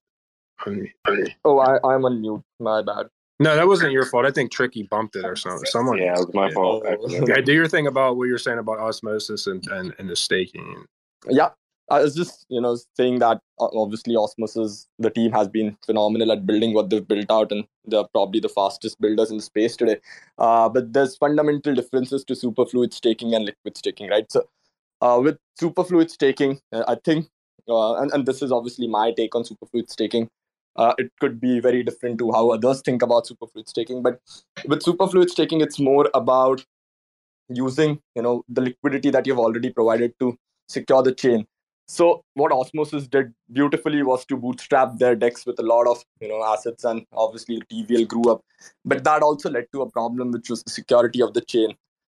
Oh, 1.44 1.58
I, 1.58 1.76
I'm 1.84 2.04
on 2.04 2.20
mute. 2.20 2.42
My 2.60 2.82
bad. 2.82 3.06
No, 3.40 3.56
that 3.56 3.66
wasn't 3.66 3.92
your 3.92 4.06
fault. 4.06 4.24
I 4.24 4.30
think 4.30 4.52
Tricky 4.52 4.84
bumped 4.84 5.16
it 5.16 5.24
or 5.24 5.34
something. 5.34 5.64
Someone. 5.66 5.98
Yeah, 5.98 6.12
it 6.12 6.26
was 6.26 6.34
my 6.34 6.50
fault. 6.52 6.84
yeah, 7.08 7.40
do 7.40 7.52
your 7.52 7.66
thing 7.66 7.88
about 7.88 8.16
what 8.16 8.28
you're 8.28 8.38
saying 8.38 8.58
about 8.58 8.78
osmosis 8.78 9.48
and, 9.48 9.66
and, 9.68 9.92
and 9.98 10.08
the 10.08 10.14
staking. 10.14 10.84
Yeah, 11.28 11.48
I 11.90 12.00
was 12.02 12.14
just 12.14 12.46
you 12.48 12.60
know 12.60 12.76
saying 12.96 13.18
that 13.18 13.40
uh, 13.60 13.68
obviously 13.74 14.16
osmosis 14.16 14.86
the 14.98 15.10
team 15.10 15.32
has 15.32 15.48
been 15.48 15.76
phenomenal 15.84 16.30
at 16.30 16.46
building 16.46 16.72
what 16.72 16.90
they've 16.90 17.06
built 17.06 17.30
out 17.30 17.50
and 17.50 17.64
they're 17.84 18.04
probably 18.12 18.38
the 18.38 18.48
fastest 18.48 19.00
builders 19.00 19.30
in 19.30 19.38
the 19.38 19.42
space 19.42 19.76
today. 19.76 19.96
Uh, 20.38 20.68
but 20.68 20.92
there's 20.92 21.16
fundamental 21.16 21.74
differences 21.74 22.24
to 22.24 22.34
superfluid 22.34 22.92
staking 22.92 23.34
and 23.34 23.44
liquid 23.44 23.76
staking, 23.76 24.08
right? 24.08 24.30
So 24.30 24.44
uh, 25.00 25.20
with 25.22 25.38
superfluid 25.60 26.10
staking, 26.10 26.60
uh, 26.72 26.84
I 26.86 26.94
think 26.94 27.26
uh, 27.68 27.94
and, 27.94 28.10
and 28.12 28.26
this 28.26 28.42
is 28.42 28.52
obviously 28.52 28.88
my 28.88 29.12
take 29.12 29.34
on 29.34 29.44
superfluid 29.44 29.90
staking. 29.90 30.28
Uh, 30.76 30.94
it 30.98 31.12
could 31.20 31.40
be 31.40 31.60
very 31.60 31.82
different 31.82 32.18
to 32.18 32.32
how 32.32 32.50
others 32.50 32.80
think 32.80 33.02
about 33.02 33.26
superfluid 33.26 33.68
staking, 33.68 34.02
but 34.02 34.20
with 34.66 34.82
superfluid 34.82 35.28
staking, 35.28 35.60
it's 35.60 35.78
more 35.78 36.08
about 36.14 36.64
using 37.48 38.00
you 38.14 38.22
know 38.22 38.44
the 38.48 38.62
liquidity 38.62 39.10
that 39.10 39.26
you've 39.26 39.38
already 39.38 39.70
provided 39.70 40.14
to 40.18 40.36
secure 40.68 41.02
the 41.02 41.12
chain. 41.12 41.46
So 41.88 42.24
what 42.34 42.52
Osmosis 42.52 43.06
did 43.06 43.34
beautifully 43.52 44.02
was 44.02 44.24
to 44.26 44.36
bootstrap 44.36 44.98
their 44.98 45.14
DEX 45.14 45.44
with 45.44 45.58
a 45.58 45.62
lot 45.62 45.86
of 45.86 46.02
you 46.20 46.28
know 46.28 46.42
assets, 46.42 46.84
and 46.84 47.04
obviously 47.12 47.60
TVL 47.70 48.08
grew 48.08 48.30
up, 48.30 48.42
but 48.84 49.04
that 49.04 49.22
also 49.22 49.50
led 49.50 49.66
to 49.72 49.82
a 49.82 49.90
problem, 49.90 50.32
which 50.32 50.48
was 50.48 50.62
the 50.62 50.70
security 50.70 51.20
of 51.20 51.34
the 51.34 51.42
chain. 51.42 51.74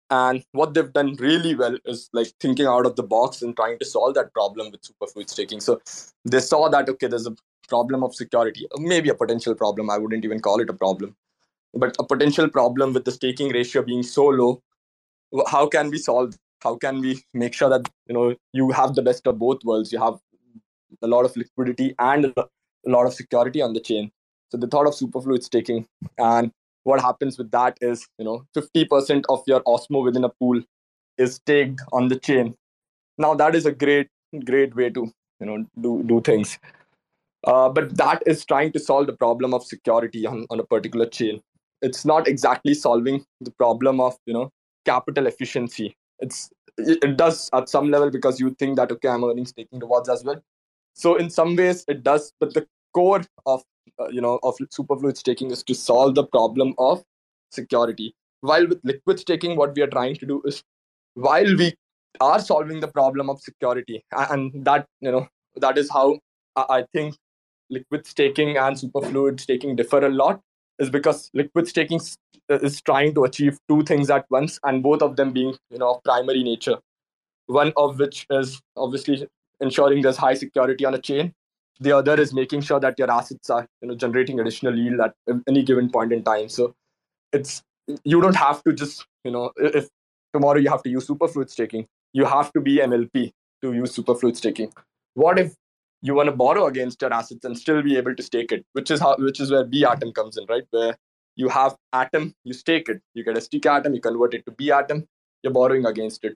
And 0.09 0.43
what 0.53 0.73
they've 0.73 0.91
done 0.91 1.15
really 1.15 1.53
well 1.53 1.77
is 1.85 2.09
like 2.13 2.27
thinking 2.39 2.65
out 2.65 2.85
of 2.85 2.95
the 2.95 3.03
box 3.03 3.41
and 3.41 3.55
trying 3.55 3.77
to 3.79 3.85
solve 3.85 4.13
that 4.15 4.33
problem 4.33 4.71
with 4.71 4.81
superfluid 4.81 5.29
staking. 5.29 5.59
So 5.59 5.81
they 6.23 6.39
saw 6.39 6.69
that, 6.69 6.87
okay, 6.87 7.07
there's 7.07 7.27
a 7.27 7.35
problem 7.67 8.03
of 8.03 8.15
security, 8.15 8.65
uh, 8.73 8.79
maybe 8.79 9.09
a 9.09 9.15
potential 9.15 9.53
problem. 9.53 9.89
I 9.89 9.97
wouldn't 9.97 10.23
even 10.23 10.39
call 10.39 10.61
it 10.61 10.69
a 10.69 10.73
problem, 10.73 11.15
but 11.73 11.95
a 11.99 12.05
potential 12.05 12.49
problem 12.49 12.93
with 12.93 13.03
the 13.03 13.11
staking 13.11 13.51
ratio 13.51 13.81
being 13.81 14.03
so 14.03 14.27
low. 14.27 14.61
How 15.47 15.67
can 15.67 15.89
we 15.89 15.97
solve? 15.97 16.35
How 16.61 16.77
can 16.77 17.01
we 17.01 17.21
make 17.33 17.53
sure 17.53 17.69
that 17.69 17.89
you 18.07 18.13
know 18.13 18.35
you 18.53 18.71
have 18.71 18.95
the 18.95 19.01
best 19.01 19.27
of 19.27 19.37
both 19.37 19.63
worlds? 19.65 19.91
You 19.91 19.99
have 19.99 20.17
a 21.01 21.07
lot 21.07 21.25
of 21.25 21.35
liquidity 21.35 21.93
and 21.99 22.33
a 22.37 22.45
lot 22.85 23.05
of 23.05 23.13
security 23.13 23.61
on 23.61 23.73
the 23.73 23.81
chain. 23.81 24.09
So 24.49 24.57
they 24.57 24.67
thought 24.67 24.87
of 24.87 24.93
superfluid 24.93 25.43
staking, 25.43 25.85
and 26.17 26.51
what 26.87 27.01
happens 27.01 27.37
with 27.37 27.51
that 27.51 27.77
is 27.81 28.07
you 28.17 28.25
know 28.25 28.43
50% 28.55 29.23
of 29.29 29.43
your 29.45 29.61
osmo 29.75 30.03
within 30.03 30.23
a 30.23 30.29
pool 30.29 30.61
is 31.17 31.35
staked 31.35 31.81
on 31.91 32.07
the 32.07 32.17
chain. 32.17 32.55
Now 33.17 33.33
that 33.35 33.55
is 33.55 33.65
a 33.65 33.71
great 33.71 34.07
great 34.45 34.75
way 34.75 34.89
to 34.97 35.05
you 35.39 35.45
know 35.45 35.57
do 35.81 36.03
do 36.11 36.21
things. 36.21 36.57
Uh, 37.45 37.69
but 37.69 37.95
that 37.97 38.23
is 38.25 38.45
trying 38.45 38.71
to 38.73 38.79
solve 38.79 39.07
the 39.07 39.13
problem 39.13 39.53
of 39.53 39.63
security 39.63 40.25
on, 40.25 40.45
on 40.49 40.59
a 40.59 40.63
particular 40.63 41.05
chain. 41.05 41.41
It's 41.81 42.03
not 42.05 42.27
exactly 42.27 42.73
solving 42.73 43.23
the 43.41 43.51
problem 43.51 44.01
of 44.01 44.17
you 44.25 44.33
know 44.33 44.49
capital 44.85 45.27
efficiency. 45.27 45.95
It's 46.19 46.49
it, 46.77 47.17
does 47.17 47.49
at 47.53 47.69
some 47.69 47.89
level 47.89 48.11
because 48.11 48.39
you 48.39 48.51
think 48.59 48.75
that 48.77 48.91
okay 48.91 49.09
i'm 49.09 49.23
earning 49.23 49.45
staking 49.45 49.79
rewards 49.79 50.09
as 50.09 50.23
well. 50.23 50.41
So 50.93 51.15
in 51.15 51.29
some 51.29 51.55
ways 51.55 51.83
it 51.87 52.03
does 52.03 52.31
but 52.39 52.53
the 52.53 52.67
core 52.93 53.23
of 53.45 53.63
uh, 53.99 54.07
you 54.09 54.21
know 54.21 54.39
of 54.43 54.55
superfluid 54.57 55.17
staking 55.17 55.51
is 55.51 55.63
to 55.63 55.73
solve 55.73 56.15
the 56.15 56.25
problem 56.25 56.73
of 56.77 57.03
security. 57.51 58.13
While 58.41 58.67
with 58.67 58.79
liquid 58.83 59.19
staking 59.19 59.55
what 59.57 59.75
we 59.75 59.81
are 59.81 59.87
trying 59.87 60.15
to 60.15 60.25
do 60.25 60.41
is 60.45 60.63
while 61.15 61.55
we 61.55 61.73
are 62.21 62.39
solving 62.39 62.79
the 62.79 62.87
problem 62.87 63.29
of 63.29 63.41
security 63.41 64.03
and 64.11 64.65
that 64.65 64.85
you 65.01 65.11
know 65.11 65.27
that 65.55 65.77
is 65.77 65.89
how 65.91 66.17
i 66.55 66.83
think 66.93 67.15
liquid 67.69 68.05
staking 68.07 68.57
and 68.57 68.75
superfluid 68.75 69.39
staking 69.39 69.75
differ 69.75 70.05
a 70.05 70.09
lot 70.09 70.39
is 70.79 70.89
because 70.89 71.29
liquid 71.33 71.67
staking 71.67 71.99
is 72.49 72.81
trying 72.81 73.13
to 73.13 73.23
achieve 73.23 73.59
two 73.67 73.83
things 73.83 74.09
at 74.09 74.25
once 74.29 74.59
and 74.63 74.83
both 74.83 75.01
of 75.01 75.15
them 75.15 75.31
being 75.31 75.55
you 75.69 75.77
know 75.77 75.95
of 75.95 76.03
primary 76.03 76.43
nature. 76.43 76.77
One 77.47 77.73
of 77.77 77.99
which 77.99 78.25
is 78.29 78.61
obviously 78.75 79.27
ensuring 79.59 80.01
there's 80.01 80.17
high 80.17 80.33
security 80.33 80.85
on 80.85 80.93
a 80.93 80.99
chain 80.99 81.33
the 81.79 81.95
other 81.95 82.19
is 82.19 82.33
making 82.33 82.61
sure 82.61 82.79
that 82.79 82.97
your 82.97 83.11
assets 83.11 83.49
are 83.49 83.67
you 83.81 83.87
know 83.87 83.95
generating 83.95 84.39
additional 84.39 84.77
yield 84.77 84.99
at 84.99 85.13
any 85.47 85.63
given 85.63 85.89
point 85.89 86.13
in 86.13 86.23
time. 86.23 86.49
So 86.49 86.73
it's 87.33 87.63
you 88.03 88.21
don't 88.21 88.35
have 88.35 88.63
to 88.63 88.73
just 88.73 89.05
you 89.23 89.31
know 89.31 89.51
if 89.57 89.87
tomorrow 90.33 90.59
you 90.59 90.69
have 90.69 90.83
to 90.83 90.89
use 90.89 91.07
superfluid 91.07 91.49
staking 91.49 91.87
you 92.13 92.25
have 92.25 92.51
to 92.53 92.61
be 92.61 92.79
an 92.79 92.93
lp 92.93 93.31
to 93.61 93.73
use 93.73 93.95
superfluid 93.95 94.35
staking. 94.35 94.71
What 95.13 95.39
if 95.39 95.53
you 96.01 96.13
want 96.13 96.27
to 96.27 96.35
borrow 96.35 96.67
against 96.67 97.01
your 97.01 97.13
assets 97.13 97.43
and 97.43 97.57
still 97.57 97.81
be 97.81 97.97
able 97.97 98.15
to 98.15 98.23
stake 98.23 98.51
it 98.51 98.65
which 98.73 98.91
is 98.91 98.99
how 98.99 99.15
which 99.17 99.39
is 99.39 99.51
where 99.51 99.63
b 99.63 99.85
atom 99.85 100.11
comes 100.13 100.37
in 100.37 100.45
right? 100.47 100.63
Where 100.71 100.97
you 101.35 101.49
have 101.49 101.75
atom 101.93 102.33
you 102.43 102.53
stake 102.53 102.89
it. 102.89 103.01
You 103.13 103.23
get 103.23 103.37
a 103.37 103.41
stake 103.41 103.65
atom 103.65 103.93
you 103.93 104.01
convert 104.01 104.33
it 104.33 104.45
to 104.45 104.51
b 104.51 104.71
atom 104.71 105.07
you're 105.43 105.53
borrowing 105.53 105.85
against 105.85 106.23
it. 106.25 106.35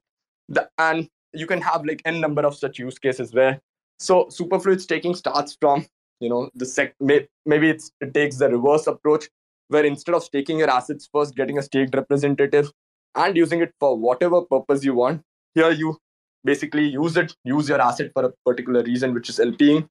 The, 0.49 0.69
and 0.77 1.09
you 1.33 1.47
can 1.47 1.61
have 1.61 1.85
like 1.85 2.01
n 2.05 2.19
number 2.19 2.45
of 2.45 2.55
such 2.55 2.79
use 2.79 2.99
cases 2.99 3.33
where 3.33 3.59
so 4.08 4.26
superfluid 4.26 4.82
staking 4.82 5.16
starts 5.16 5.58
from 5.60 5.86
you 6.20 6.30
know 6.30 6.49
the 6.56 6.66
sec 6.66 6.93
may, 6.99 7.28
maybe 7.45 7.70
it 7.70 7.84
takes 8.14 8.38
the 8.38 8.49
reverse 8.49 8.88
approach 8.88 9.30
where 9.72 9.86
instead 9.86 10.14
of 10.14 10.24
staking 10.24 10.60
your 10.60 10.70
assets 10.70 11.08
first, 11.12 11.36
getting 11.36 11.58
a 11.58 11.64
staked 11.64 11.95
representative 11.95 12.72
and 13.16 13.38
using 13.38 13.62
it 13.62 13.74
for 13.80 13.97
whatever 13.97 14.41
purpose 14.41 14.84
you 14.84 14.93
want, 14.93 15.22
here 15.56 15.72
you 15.72 15.97
basically 16.43 16.88
use 16.88 17.16
it, 17.16 17.34
use 17.45 17.70
your 17.70 17.82
asset 17.82 18.12
for 18.14 18.26
a 18.26 18.34
particular 18.45 18.84
reason, 18.84 19.14
which 19.14 19.30
is 19.30 19.39
LPing, 19.39 19.88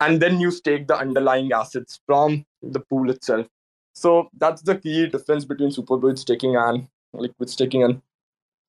and 0.00 0.22
then 0.22 0.40
you 0.40 0.50
stake 0.50 0.86
the 0.88 0.96
underlying 0.96 1.52
assets 1.52 2.00
from 2.06 2.44
the 2.62 2.80
pool 2.80 3.10
itself. 3.10 3.46
So 3.92 4.30
that's 4.38 4.62
the 4.62 4.76
key 4.76 5.08
difference 5.08 5.44
between 5.44 5.70
superfluid 5.70 6.18
staking 6.18 6.56
and 6.56 6.88
liquid 7.12 7.50
staking. 7.50 7.82
And 7.82 8.00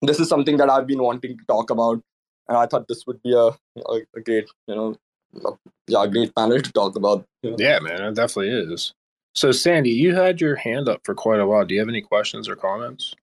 this 0.02 0.20
is 0.20 0.28
something 0.28 0.58
that 0.58 0.70
I've 0.70 0.88
been 0.88 1.04
wanting 1.04 1.38
to 1.38 1.44
talk 1.46 1.70
about. 1.70 2.02
And 2.50 2.58
I 2.58 2.66
thought 2.66 2.88
this 2.88 3.06
would 3.06 3.22
be 3.24 3.34
a, 3.34 3.50
a, 3.88 4.02
a 4.16 4.22
great, 4.22 4.50
you 4.68 4.76
know, 4.76 4.98
yeah, 5.88 6.08
great 6.08 6.36
panel 6.36 6.60
to 6.60 6.72
talk 6.74 6.96
about. 6.96 7.26
You 7.44 7.52
know. 7.52 7.58
Yeah, 7.60 7.80
man, 7.80 8.02
it 8.02 8.16
definitely 8.16 8.50
is. 8.50 8.94
So, 9.36 9.52
Sandy, 9.52 9.92
you 9.92 10.16
had 10.16 10.42
your 10.42 10.56
hand 10.56 10.90
up 10.90 11.02
for 11.04 11.14
quite 11.14 11.40
a 11.40 11.46
while. 11.46 11.64
Do 11.64 11.76
you 11.76 11.80
have 11.80 11.90
any 11.90 12.02
questions 12.02 12.50
or 12.50 12.56
comments? 12.56 13.16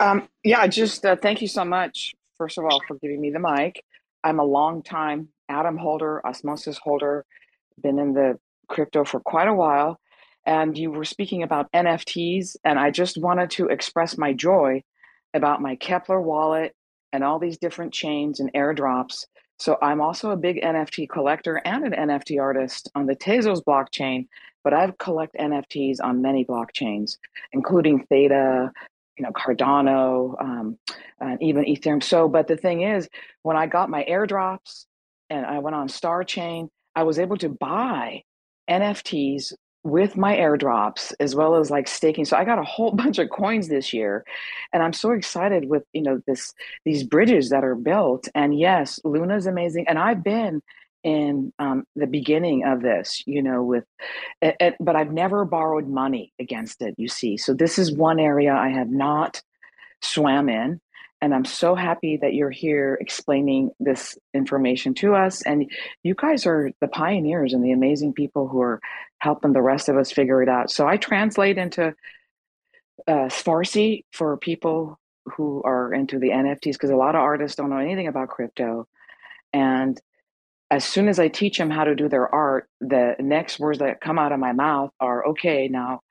Um, 0.00 0.28
yeah, 0.42 0.66
just 0.66 1.06
uh, 1.06 1.16
thank 1.16 1.40
you 1.40 1.48
so 1.48 1.64
much, 1.64 2.14
first 2.36 2.58
of 2.58 2.64
all, 2.64 2.80
for 2.86 2.96
giving 3.00 3.20
me 3.20 3.30
the 3.30 3.38
mic. 3.38 3.82
I'm 4.24 4.40
a 4.40 4.44
long 4.44 4.82
time 4.82 5.28
Atom 5.48 5.76
holder, 5.76 6.26
Osmosis 6.26 6.78
holder, 6.78 7.24
been 7.80 7.98
in 7.98 8.12
the 8.12 8.38
crypto 8.68 9.04
for 9.04 9.20
quite 9.20 9.48
a 9.48 9.54
while. 9.54 10.00
And 10.44 10.76
you 10.76 10.90
were 10.90 11.04
speaking 11.04 11.42
about 11.42 11.70
NFTs, 11.72 12.56
and 12.64 12.78
I 12.78 12.90
just 12.90 13.18
wanted 13.18 13.50
to 13.52 13.68
express 13.68 14.18
my 14.18 14.32
joy 14.32 14.82
about 15.34 15.60
my 15.60 15.76
Keplr 15.76 16.22
wallet 16.22 16.74
and 17.16 17.24
all 17.24 17.38
these 17.38 17.56
different 17.56 17.94
chains 17.94 18.40
and 18.40 18.52
airdrops. 18.52 19.24
So 19.58 19.78
I'm 19.80 20.02
also 20.02 20.32
a 20.32 20.36
big 20.36 20.60
NFT 20.62 21.08
collector 21.08 21.62
and 21.64 21.82
an 21.82 22.10
NFT 22.10 22.38
artist 22.38 22.90
on 22.94 23.06
the 23.06 23.16
Tezos 23.16 23.62
blockchain, 23.64 24.28
but 24.62 24.74
I've 24.74 24.98
collect 24.98 25.34
NFTs 25.34 25.96
on 26.04 26.20
many 26.20 26.44
blockchains, 26.44 27.16
including 27.52 28.04
Theta, 28.10 28.70
you 29.16 29.24
know, 29.24 29.30
Cardano, 29.30 30.38
um, 30.38 30.78
and 31.18 31.42
even 31.42 31.64
Ethereum. 31.64 32.02
So, 32.02 32.28
but 32.28 32.48
the 32.48 32.56
thing 32.58 32.82
is, 32.82 33.08
when 33.44 33.56
I 33.56 33.66
got 33.66 33.88
my 33.88 34.04
airdrops 34.04 34.84
and 35.30 35.46
I 35.46 35.60
went 35.60 35.74
on 35.74 35.88
Star 35.88 36.22
Chain, 36.22 36.68
I 36.94 37.04
was 37.04 37.18
able 37.18 37.38
to 37.38 37.48
buy 37.48 38.24
NFTs 38.68 39.54
with 39.86 40.16
my 40.16 40.36
airdrops 40.36 41.12
as 41.20 41.34
well 41.34 41.56
as 41.56 41.70
like 41.70 41.88
staking. 41.88 42.24
So 42.24 42.36
i 42.36 42.44
got 42.44 42.58
a 42.58 42.64
whole 42.64 42.90
bunch 43.02 43.18
of 43.18 43.30
coins 43.30 43.68
this 43.68 43.92
year 43.92 44.24
and 44.72 44.82
i'm 44.82 44.92
so 44.92 45.12
excited 45.12 45.68
with 45.68 45.84
you 45.92 46.02
know 46.02 46.20
this 46.26 46.52
these 46.84 47.04
bridges 47.04 47.50
that 47.50 47.64
are 47.64 47.74
built. 47.74 48.28
And 48.34 48.58
yes 48.58 49.00
luna's 49.04 49.46
amazing. 49.46 49.86
And 49.88 49.98
i've 49.98 50.22
been 50.22 50.62
in 51.04 51.52
um, 51.60 51.84
the 51.94 52.06
beginning 52.06 52.64
of 52.64 52.82
this 52.82 53.22
you 53.26 53.40
know 53.42 53.62
with 53.62 53.84
it, 54.42 54.56
it, 54.58 54.74
but 54.80 54.96
i've 54.96 55.12
never 55.12 55.44
borrowed 55.44 55.88
money 55.88 56.32
against 56.38 56.82
it 56.82 56.94
you 56.98 57.08
see. 57.08 57.36
So 57.36 57.54
this 57.54 57.78
is 57.78 57.92
one 57.92 58.18
area 58.18 58.52
i 58.52 58.68
have 58.68 58.90
not 58.90 59.42
swam 60.02 60.48
in 60.48 60.80
and 61.26 61.34
I'm 61.34 61.44
so 61.44 61.74
happy 61.74 62.18
that 62.18 62.34
you're 62.34 62.52
here 62.52 62.96
explaining 63.00 63.72
this 63.80 64.16
information 64.32 64.94
to 64.94 65.16
us. 65.16 65.42
And 65.42 65.68
you 66.04 66.14
guys 66.14 66.46
are 66.46 66.70
the 66.80 66.86
pioneers 66.86 67.52
and 67.52 67.64
the 67.64 67.72
amazing 67.72 68.12
people 68.12 68.46
who 68.46 68.60
are 68.60 68.80
helping 69.18 69.52
the 69.52 69.60
rest 69.60 69.88
of 69.88 69.96
us 69.96 70.12
figure 70.12 70.40
it 70.40 70.48
out. 70.48 70.70
So 70.70 70.86
I 70.86 70.98
translate 70.98 71.58
into 71.58 71.96
uh, 73.08 73.26
Farsi 73.26 74.04
for 74.12 74.36
people 74.36 75.00
who 75.24 75.62
are 75.64 75.92
into 75.92 76.20
the 76.20 76.28
NFTs 76.28 76.74
because 76.74 76.90
a 76.90 76.96
lot 76.96 77.16
of 77.16 77.22
artists 77.22 77.56
don't 77.56 77.70
know 77.70 77.78
anything 77.78 78.06
about 78.06 78.28
crypto. 78.28 78.86
And 79.52 80.00
as 80.70 80.84
soon 80.84 81.08
as 81.08 81.18
I 81.18 81.26
teach 81.26 81.58
them 81.58 81.70
how 81.70 81.82
to 81.82 81.96
do 81.96 82.08
their 82.08 82.32
art, 82.32 82.68
the 82.80 83.16
next 83.18 83.58
words 83.58 83.80
that 83.80 84.00
come 84.00 84.20
out 84.20 84.30
of 84.30 84.38
my 84.38 84.52
mouth 84.52 84.92
are 85.00 85.26
okay, 85.30 85.66
now 85.66 86.02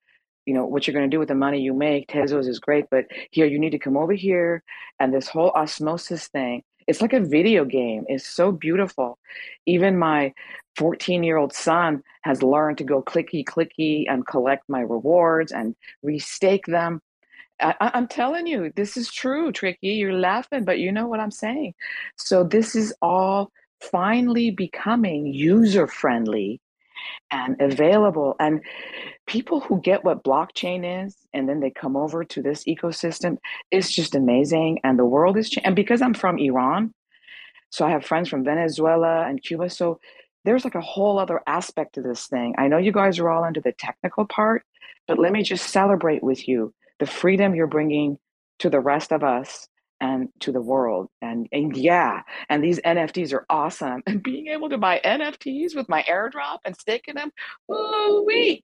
you 0.45 0.53
know 0.53 0.65
what 0.65 0.85
you're 0.85 0.93
going 0.93 1.09
to 1.09 1.15
do 1.15 1.19
with 1.19 1.27
the 1.27 1.35
money 1.35 1.59
you 1.59 1.73
make 1.73 2.07
tezos 2.07 2.47
is 2.47 2.59
great 2.59 2.85
but 2.89 3.05
here 3.31 3.45
you 3.45 3.59
need 3.59 3.71
to 3.71 3.79
come 3.79 3.97
over 3.97 4.13
here 4.13 4.63
and 4.99 5.13
this 5.13 5.27
whole 5.27 5.51
osmosis 5.51 6.27
thing 6.27 6.63
it's 6.87 7.01
like 7.01 7.13
a 7.13 7.19
video 7.19 7.65
game 7.65 8.03
it's 8.07 8.27
so 8.27 8.51
beautiful 8.51 9.17
even 9.65 9.97
my 9.97 10.33
14 10.75 11.23
year 11.23 11.37
old 11.37 11.53
son 11.53 12.03
has 12.21 12.43
learned 12.43 12.77
to 12.77 12.83
go 12.83 13.01
clicky 13.01 13.43
clicky 13.43 14.05
and 14.07 14.27
collect 14.27 14.63
my 14.67 14.81
rewards 14.81 15.51
and 15.51 15.75
restake 16.05 16.65
them 16.65 17.01
I, 17.59 17.91
am 17.93 18.07
telling 18.07 18.47
you, 18.47 18.71
this 18.75 18.97
is 18.97 19.09
true, 19.09 19.51
Tricky. 19.51 19.87
You're 19.87 20.13
laughing, 20.13 20.65
but 20.65 20.79
you 20.79 20.91
know 20.91 21.07
what 21.07 21.21
I'm 21.21 21.31
saying. 21.31 21.73
So, 22.17 22.43
this 22.43 22.75
is 22.75 22.93
all 23.01 23.49
finally 23.81 24.51
becoming 24.51 25.27
user 25.27 25.87
friendly 25.87 26.59
and 27.31 27.59
available. 27.61 28.35
And 28.39 28.61
people 29.27 29.59
who 29.59 29.81
get 29.81 30.03
what 30.03 30.23
blockchain 30.23 31.05
is 31.05 31.15
and 31.33 31.49
then 31.49 31.59
they 31.59 31.71
come 31.71 31.95
over 31.95 32.23
to 32.23 32.41
this 32.41 32.63
ecosystem, 32.65 33.37
it's 33.71 33.91
just 33.91 34.15
amazing. 34.15 34.79
And 34.83 34.99
the 34.99 35.05
world 35.05 35.37
is 35.37 35.49
changing. 35.49 35.65
And 35.65 35.75
because 35.75 36.01
I'm 36.01 36.13
from 36.13 36.37
Iran, 36.37 36.93
so 37.71 37.85
I 37.85 37.91
have 37.91 38.05
friends 38.05 38.29
from 38.29 38.43
Venezuela 38.43 39.27
and 39.27 39.41
Cuba. 39.41 39.69
So 39.69 39.99
there's 40.45 40.63
like 40.63 40.75
a 40.75 40.81
whole 40.81 41.19
other 41.19 41.41
aspect 41.47 41.95
to 41.95 42.01
this 42.01 42.27
thing. 42.27 42.55
I 42.57 42.67
know 42.67 42.77
you 42.77 42.91
guys 42.91 43.19
are 43.19 43.29
all 43.29 43.43
into 43.43 43.61
the 43.61 43.73
technical 43.73 44.25
part, 44.25 44.63
but 45.07 45.19
let 45.19 45.31
me 45.31 45.43
just 45.43 45.69
celebrate 45.69 46.23
with 46.23 46.47
you 46.47 46.73
the 46.99 47.07
freedom 47.07 47.55
you're 47.55 47.67
bringing 47.67 48.17
to 48.59 48.69
the 48.69 48.79
rest 48.79 49.11
of 49.11 49.23
us 49.23 49.67
and 49.99 50.29
to 50.41 50.51
the 50.51 50.61
world. 50.61 51.09
And, 51.21 51.47
and 51.51 51.75
yeah, 51.75 52.21
and 52.49 52.63
these 52.63 52.79
NFTs 52.79 53.33
are 53.33 53.45
awesome. 53.49 54.03
And 54.07 54.21
being 54.21 54.47
able 54.47 54.69
to 54.69 54.77
buy 54.77 55.01
NFTs 55.03 55.75
with 55.75 55.89
my 55.89 56.03
airdrop 56.03 56.59
and 56.63 56.77
staking 56.77 57.15
them, 57.15 57.31
oh 57.69 58.23
wait, 58.25 58.63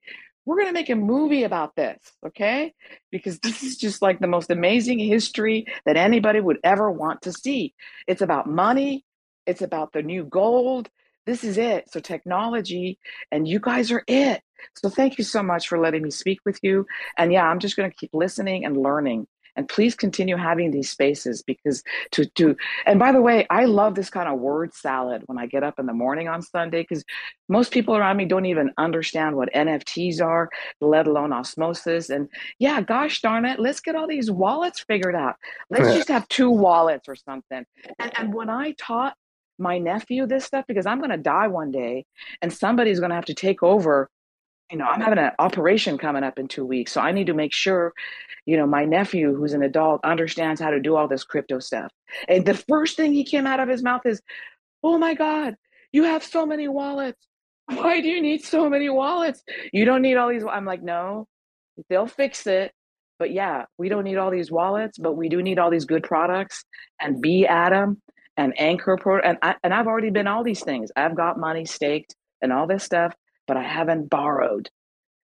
we're 0.51 0.57
gonna 0.57 0.73
make 0.73 0.89
a 0.89 0.95
movie 0.95 1.43
about 1.43 1.77
this, 1.77 1.97
okay? 2.27 2.73
Because 3.09 3.39
this 3.39 3.63
is 3.63 3.77
just 3.77 4.01
like 4.01 4.19
the 4.19 4.27
most 4.27 4.51
amazing 4.51 4.99
history 4.99 5.65
that 5.85 5.95
anybody 5.95 6.41
would 6.41 6.57
ever 6.61 6.91
want 6.91 7.21
to 7.21 7.31
see. 7.31 7.73
It's 8.05 8.21
about 8.21 8.49
money, 8.49 9.05
it's 9.45 9.61
about 9.61 9.93
the 9.93 10.01
new 10.01 10.25
gold. 10.25 10.89
This 11.25 11.45
is 11.45 11.57
it. 11.57 11.89
So 11.89 12.01
technology, 12.01 12.99
and 13.31 13.47
you 13.47 13.61
guys 13.61 13.93
are 13.93 14.03
it. 14.07 14.41
So 14.75 14.89
thank 14.89 15.17
you 15.17 15.23
so 15.23 15.41
much 15.41 15.69
for 15.69 15.79
letting 15.79 16.01
me 16.03 16.11
speak 16.11 16.39
with 16.45 16.59
you. 16.61 16.85
And 17.17 17.31
yeah, 17.31 17.45
I'm 17.45 17.59
just 17.59 17.77
gonna 17.77 17.89
keep 17.89 18.09
listening 18.11 18.65
and 18.65 18.75
learning 18.75 19.27
and 19.55 19.67
please 19.67 19.95
continue 19.95 20.37
having 20.37 20.71
these 20.71 20.89
spaces 20.89 21.41
because 21.41 21.83
to 22.11 22.25
to 22.35 22.55
and 22.85 22.99
by 22.99 23.11
the 23.11 23.21
way 23.21 23.45
i 23.49 23.65
love 23.65 23.95
this 23.95 24.09
kind 24.09 24.29
of 24.29 24.39
word 24.39 24.73
salad 24.73 25.23
when 25.25 25.37
i 25.37 25.45
get 25.45 25.63
up 25.63 25.79
in 25.79 25.85
the 25.85 25.93
morning 25.93 26.27
on 26.27 26.41
sunday 26.41 26.81
because 26.81 27.03
most 27.49 27.71
people 27.71 27.95
around 27.95 28.17
me 28.17 28.25
don't 28.25 28.45
even 28.45 28.71
understand 28.77 29.35
what 29.35 29.51
nfts 29.53 30.21
are 30.21 30.49
let 30.79 31.07
alone 31.07 31.33
osmosis. 31.33 32.09
And 32.09 32.29
yeah 32.59 32.81
gosh 32.81 33.21
darn 33.21 33.45
it 33.45 33.59
let's 33.59 33.79
get 33.79 33.95
all 33.95 34.07
these 34.07 34.31
wallets 34.31 34.81
figured 34.81 35.15
out. 35.15 35.35
Let's 35.69 35.93
just 35.93 36.07
have 36.09 36.27
two 36.27 36.49
wallets 36.49 37.07
or 37.07 37.15
something. 37.15 37.65
And, 37.99 38.11
and 38.17 38.33
when 38.33 38.49
i 38.49 38.71
taught 38.71 39.15
my 39.57 39.77
nephew 39.77 40.25
this 40.25 40.45
stuff 40.45 40.65
because 40.67 40.85
i'm 40.85 40.97
going 40.97 41.11
to 41.11 41.17
die 41.17 41.47
one 41.47 41.71
day 41.71 42.05
and 42.41 42.51
somebody's 42.51 42.99
going 42.99 43.09
to 43.09 43.15
have 43.15 43.25
to 43.25 43.33
take 43.33 43.61
over 43.61 44.09
you 44.71 44.77
know, 44.77 44.85
I'm 44.85 45.01
having 45.01 45.19
an 45.19 45.31
operation 45.37 45.97
coming 45.97 46.23
up 46.23 46.39
in 46.39 46.47
two 46.47 46.65
weeks. 46.65 46.93
So 46.93 47.01
I 47.01 47.11
need 47.11 47.27
to 47.27 47.33
make 47.33 47.53
sure, 47.53 47.93
you 48.45 48.55
know, 48.55 48.65
my 48.65 48.85
nephew, 48.85 49.35
who's 49.35 49.53
an 49.53 49.63
adult, 49.63 49.99
understands 50.05 50.61
how 50.61 50.69
to 50.69 50.79
do 50.79 50.95
all 50.95 51.07
this 51.09 51.25
crypto 51.25 51.59
stuff. 51.59 51.91
And 52.29 52.45
the 52.45 52.53
first 52.53 52.95
thing 52.95 53.11
he 53.11 53.25
came 53.25 53.45
out 53.45 53.59
of 53.59 53.67
his 53.67 53.83
mouth 53.83 54.01
is, 54.05 54.21
Oh 54.83 54.97
my 54.97 55.13
God, 55.13 55.55
you 55.91 56.05
have 56.05 56.23
so 56.23 56.45
many 56.45 56.67
wallets. 56.67 57.19
Why 57.67 58.01
do 58.01 58.07
you 58.07 58.21
need 58.21 58.43
so 58.43 58.69
many 58.69 58.89
wallets? 58.89 59.43
You 59.71 59.85
don't 59.85 60.01
need 60.01 60.15
all 60.15 60.29
these. 60.29 60.43
I'm 60.49 60.65
like, 60.65 60.81
No, 60.81 61.27
they'll 61.89 62.07
fix 62.07 62.47
it. 62.47 62.71
But 63.19 63.31
yeah, 63.31 63.65
we 63.77 63.89
don't 63.89 64.05
need 64.05 64.17
all 64.17 64.31
these 64.31 64.51
wallets, 64.51 64.97
but 64.97 65.15
we 65.15 65.29
do 65.29 65.43
need 65.43 65.59
all 65.59 65.69
these 65.69 65.85
good 65.85 66.03
products 66.03 66.63
and 66.99 67.21
be 67.21 67.45
Atom 67.45 68.01
and 68.35 68.59
Anchor 68.59 68.97
Pro. 68.99 69.19
And, 69.19 69.37
I, 69.43 69.55
and 69.63 69.73
I've 69.73 69.85
already 69.85 70.09
been 70.09 70.25
all 70.25 70.43
these 70.43 70.63
things. 70.63 70.91
I've 70.95 71.15
got 71.15 71.37
money 71.37 71.65
staked 71.65 72.15
and 72.41 72.51
all 72.51 72.65
this 72.65 72.83
stuff 72.83 73.13
but 73.47 73.57
I 73.57 73.63
haven't 73.63 74.09
borrowed. 74.09 74.69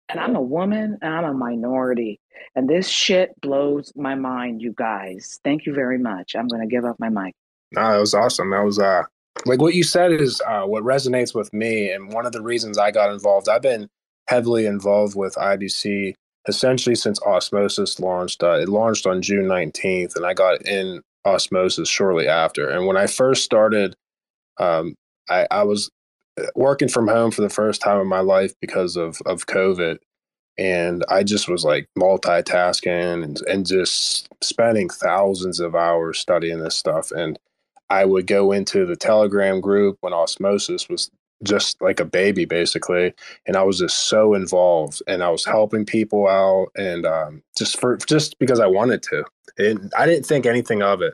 And 0.10 0.20
I'm 0.20 0.36
a 0.36 0.42
woman 0.42 0.98
and 1.02 1.14
I'm 1.14 1.26
a 1.26 1.34
minority. 1.34 2.20
And 2.56 2.70
this 2.70 2.88
shit 2.88 3.40
blows 3.42 3.92
my 3.96 4.16
mind, 4.16 4.62
you 4.62 4.74
guys. 4.78 5.40
Thank 5.44 5.66
you 5.66 5.74
very 5.74 5.98
much. 5.98 6.36
I'm 6.36 6.48
going 6.48 6.62
to 6.62 6.68
give 6.68 6.86
up 6.86 6.98
my 7.00 7.10
mic. 7.10 7.34
No, 7.72 7.92
that 7.92 8.00
was 8.00 8.14
awesome. 8.14 8.52
That 8.52 8.64
was, 8.64 8.78
uh, 8.78 9.04
like 9.46 9.60
what 9.60 9.74
you 9.74 9.84
said 9.84 10.12
is 10.12 10.42
uh, 10.48 10.64
what 10.64 10.84
resonates 10.84 11.34
with 11.34 11.52
me. 11.54 11.92
And 11.92 12.14
one 12.14 12.26
of 12.26 12.32
the 12.32 12.42
reasons 12.42 12.78
I 12.78 12.92
got 12.92 13.12
involved, 13.12 13.50
I've 13.50 13.62
been 13.62 13.90
heavily 14.28 14.66
involved 14.66 15.16
with 15.16 15.36
IBC 15.36 16.14
essentially 16.48 16.96
since 16.96 17.22
Osmosis 17.24 18.00
launched. 18.00 18.44
Uh, 18.44 18.60
it 18.60 18.70
launched 18.70 19.08
on 19.08 19.22
June 19.22 19.46
19th, 19.46 20.16
and 20.16 20.26
I 20.26 20.34
got 20.34 20.62
in 20.66 21.02
Osmosis 21.26 21.90
shortly 21.90 22.28
after. 22.28 22.70
And 22.70 22.86
when 22.86 22.98
I 22.98 23.08
first 23.08 23.44
started, 23.44 23.96
um, 24.60 24.96
I, 25.30 25.48
I 25.50 25.64
was 25.64 25.90
working 26.56 26.90
from 26.90 27.08
home 27.08 27.32
for 27.32 27.42
the 27.42 27.50
first 27.50 27.82
time 27.82 28.00
in 28.00 28.08
my 28.08 28.20
life 28.20 28.54
because 28.62 28.96
of 28.96 29.22
of 29.26 29.46
COVID, 29.48 29.98
and 30.58 31.04
I 31.10 31.24
just 31.24 31.48
was 31.50 31.64
like 31.64 31.90
multitasking 31.98 33.24
and 33.24 33.42
and 33.48 33.66
just 33.66 34.30
spending 34.44 34.90
thousands 34.90 35.60
of 35.60 35.76
hours 35.76 36.20
studying 36.20 36.60
this 36.60 36.76
stuff. 36.76 37.12
And 37.12 37.40
I 37.90 38.06
would 38.06 38.28
go 38.28 38.52
into 38.52 38.86
the 38.86 38.96
Telegram 38.96 39.62
group 39.62 39.98
when 40.02 40.14
Osmosis 40.14 40.90
was 40.90 41.12
just 41.44 41.82
like 41.82 42.00
a 42.00 42.06
baby 42.06 42.46
basically 42.46 43.14
and 43.46 43.58
i 43.58 43.62
was 43.62 43.80
just 43.80 44.08
so 44.08 44.34
involved 44.34 45.02
and 45.08 45.22
i 45.22 45.30
was 45.30 45.46
helping 45.46 45.86
people 45.86 46.28
out 46.28 46.68
and 46.78 47.06
um, 47.06 47.42
just 47.58 47.80
for 47.80 47.98
just 47.98 48.40
because 48.40 48.60
i 48.60 48.66
wanted 48.66 49.04
to 49.04 49.24
and 49.58 49.92
i 49.98 50.06
didn't 50.06 50.26
think 50.26 50.46
anything 50.46 50.82
of 50.82 51.02
it 51.02 51.14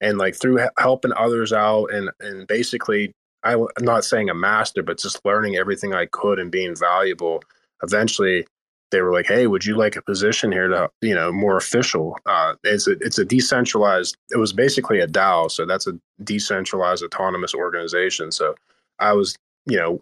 and 0.00 0.18
like 0.18 0.34
through 0.34 0.58
helping 0.78 1.12
others 1.14 1.52
out 1.52 1.86
and 1.86 2.10
and 2.20 2.46
basically 2.46 3.12
I'm 3.44 3.66
not 3.80 4.04
saying 4.04 4.30
a 4.30 4.34
master, 4.34 4.82
but 4.82 4.98
just 4.98 5.24
learning 5.24 5.56
everything 5.56 5.94
I 5.94 6.06
could 6.06 6.38
and 6.38 6.50
being 6.50 6.74
valuable. 6.76 7.42
eventually 7.82 8.46
they 8.90 9.00
were 9.02 9.12
like, 9.12 9.26
"Hey, 9.26 9.46
would 9.46 9.64
you 9.64 9.76
like 9.76 9.96
a 9.96 10.02
position 10.02 10.52
here 10.52 10.68
to, 10.68 10.90
you 11.00 11.14
know, 11.14 11.32
more 11.32 11.56
official?" 11.56 12.16
Uh, 12.26 12.54
it's 12.64 12.86
a 12.86 12.92
it's 13.00 13.18
a 13.18 13.24
decentralized. 13.24 14.16
It 14.30 14.38
was 14.38 14.52
basically 14.52 15.00
a 15.00 15.06
DAO, 15.06 15.50
so 15.50 15.64
that's 15.64 15.86
a 15.86 15.98
decentralized 16.24 17.04
autonomous 17.04 17.54
organization. 17.54 18.32
So 18.32 18.54
I 18.98 19.12
was, 19.12 19.36
you 19.66 19.78
know, 19.78 20.00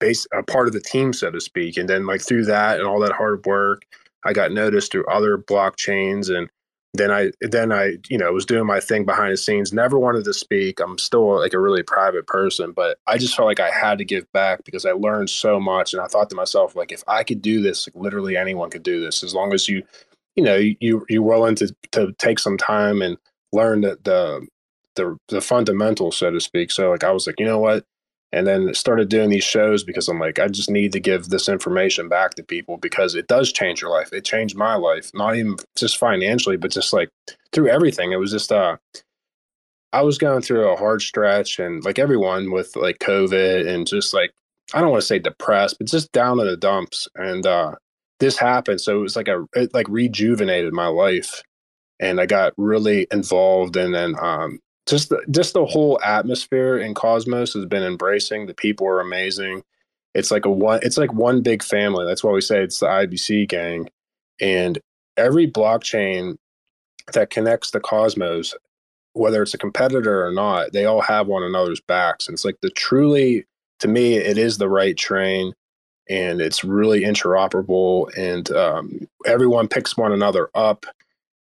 base 0.00 0.26
a 0.32 0.42
part 0.42 0.66
of 0.66 0.72
the 0.72 0.80
team, 0.80 1.12
so 1.12 1.30
to 1.30 1.40
speak, 1.40 1.76
and 1.76 1.88
then 1.88 2.06
like 2.06 2.22
through 2.22 2.46
that 2.46 2.78
and 2.78 2.86
all 2.88 3.00
that 3.00 3.12
hard 3.12 3.44
work, 3.46 3.84
I 4.24 4.32
got 4.32 4.52
noticed 4.52 4.92
through 4.92 5.06
other 5.06 5.38
blockchains 5.38 6.34
and 6.34 6.48
then 6.94 7.10
I 7.10 7.32
then 7.40 7.72
I 7.72 7.98
you 8.08 8.16
know 8.18 8.32
was 8.32 8.46
doing 8.46 8.66
my 8.66 8.80
thing 8.80 9.04
behind 9.04 9.32
the 9.32 9.36
scenes. 9.36 9.72
Never 9.72 9.98
wanted 9.98 10.24
to 10.24 10.34
speak. 10.34 10.80
I'm 10.80 10.98
still 10.98 11.38
like 11.38 11.52
a 11.52 11.60
really 11.60 11.82
private 11.82 12.26
person, 12.26 12.72
but 12.72 12.98
I 13.06 13.18
just 13.18 13.36
felt 13.36 13.46
like 13.46 13.60
I 13.60 13.70
had 13.70 13.98
to 13.98 14.04
give 14.04 14.30
back 14.32 14.64
because 14.64 14.86
I 14.86 14.92
learned 14.92 15.30
so 15.30 15.60
much. 15.60 15.92
And 15.92 16.00
I 16.02 16.06
thought 16.06 16.30
to 16.30 16.36
myself, 16.36 16.76
like 16.76 16.92
if 16.92 17.02
I 17.08 17.24
could 17.24 17.42
do 17.42 17.60
this, 17.60 17.88
like, 17.88 18.00
literally 18.00 18.36
anyone 18.36 18.70
could 18.70 18.84
do 18.84 19.00
this 19.00 19.24
as 19.24 19.34
long 19.34 19.52
as 19.52 19.68
you 19.68 19.82
you 20.36 20.44
know 20.44 20.56
you 20.56 21.04
you're 21.08 21.22
willing 21.22 21.56
to 21.56 21.74
to 21.92 22.12
take 22.18 22.38
some 22.38 22.56
time 22.56 23.02
and 23.02 23.18
learn 23.52 23.82
the 23.82 23.98
the 24.04 24.46
the, 24.96 25.18
the 25.28 25.40
fundamentals, 25.40 26.16
so 26.18 26.30
to 26.30 26.40
speak. 26.40 26.70
So 26.70 26.90
like 26.90 27.04
I 27.04 27.10
was 27.10 27.26
like, 27.26 27.40
you 27.40 27.46
know 27.46 27.58
what, 27.58 27.84
and 28.34 28.48
then 28.48 28.74
started 28.74 29.08
doing 29.08 29.30
these 29.30 29.44
shows 29.44 29.84
because 29.84 30.08
I'm 30.08 30.18
like, 30.18 30.40
I 30.40 30.48
just 30.48 30.68
need 30.68 30.90
to 30.92 31.00
give 31.00 31.28
this 31.28 31.48
information 31.48 32.08
back 32.08 32.34
to 32.34 32.42
people 32.42 32.78
because 32.78 33.14
it 33.14 33.28
does 33.28 33.52
change 33.52 33.80
your 33.80 33.92
life. 33.92 34.12
It 34.12 34.24
changed 34.24 34.56
my 34.56 34.74
life, 34.74 35.12
not 35.14 35.36
even 35.36 35.56
just 35.76 35.98
financially, 35.98 36.56
but 36.56 36.72
just 36.72 36.92
like 36.92 37.10
through 37.52 37.68
everything. 37.68 38.10
It 38.10 38.18
was 38.18 38.32
just, 38.32 38.50
uh, 38.50 38.76
I 39.92 40.02
was 40.02 40.18
going 40.18 40.42
through 40.42 40.68
a 40.68 40.76
hard 40.76 41.00
stretch 41.00 41.60
and 41.60 41.84
like 41.84 42.00
everyone 42.00 42.50
with 42.50 42.74
like 42.74 42.98
COVID 42.98 43.68
and 43.68 43.86
just 43.86 44.12
like, 44.12 44.32
I 44.72 44.80
don't 44.80 44.90
want 44.90 45.02
to 45.02 45.06
say 45.06 45.20
depressed, 45.20 45.76
but 45.78 45.86
just 45.86 46.10
down 46.10 46.40
in 46.40 46.46
the 46.46 46.56
dumps. 46.56 47.06
And, 47.14 47.46
uh, 47.46 47.76
this 48.18 48.36
happened. 48.36 48.80
So 48.80 48.98
it 48.98 49.02
was 49.02 49.14
like 49.14 49.28
a, 49.28 49.44
it 49.54 49.72
like 49.72 49.86
rejuvenated 49.88 50.72
my 50.72 50.88
life 50.88 51.40
and 52.00 52.20
I 52.20 52.26
got 52.26 52.52
really 52.56 53.06
involved 53.12 53.76
and 53.76 53.94
then, 53.94 54.16
um, 54.20 54.58
just 54.86 55.08
the, 55.08 55.22
just 55.30 55.54
the 55.54 55.64
whole 55.64 56.00
atmosphere 56.02 56.78
in 56.78 56.94
Cosmos 56.94 57.54
has 57.54 57.66
been 57.66 57.82
embracing. 57.82 58.46
The 58.46 58.54
people 58.54 58.86
are 58.86 59.00
amazing. 59.00 59.62
It's 60.14 60.30
like 60.30 60.44
a 60.44 60.50
one. 60.50 60.80
It's 60.82 60.98
like 60.98 61.12
one 61.12 61.42
big 61.42 61.62
family. 61.62 62.04
That's 62.06 62.22
why 62.22 62.32
we 62.32 62.40
say 62.40 62.62
it's 62.62 62.80
the 62.80 62.86
IBC 62.86 63.48
gang, 63.48 63.88
and 64.40 64.78
every 65.16 65.50
blockchain 65.50 66.36
that 67.12 67.30
connects 67.30 67.70
the 67.70 67.80
Cosmos, 67.80 68.54
whether 69.12 69.42
it's 69.42 69.54
a 69.54 69.58
competitor 69.58 70.24
or 70.26 70.32
not, 70.32 70.72
they 70.72 70.84
all 70.84 71.02
have 71.02 71.26
one 71.26 71.42
another's 71.42 71.80
backs. 71.80 72.26
And 72.26 72.34
it's 72.34 72.44
like 72.44 72.60
the 72.62 72.70
truly, 72.70 73.44
to 73.80 73.88
me, 73.88 74.14
it 74.14 74.38
is 74.38 74.58
the 74.58 74.68
right 74.68 74.96
train, 74.96 75.52
and 76.08 76.40
it's 76.40 76.62
really 76.62 77.02
interoperable, 77.02 78.16
and 78.16 78.50
um, 78.52 79.08
everyone 79.26 79.68
picks 79.68 79.96
one 79.96 80.12
another 80.12 80.50
up 80.54 80.86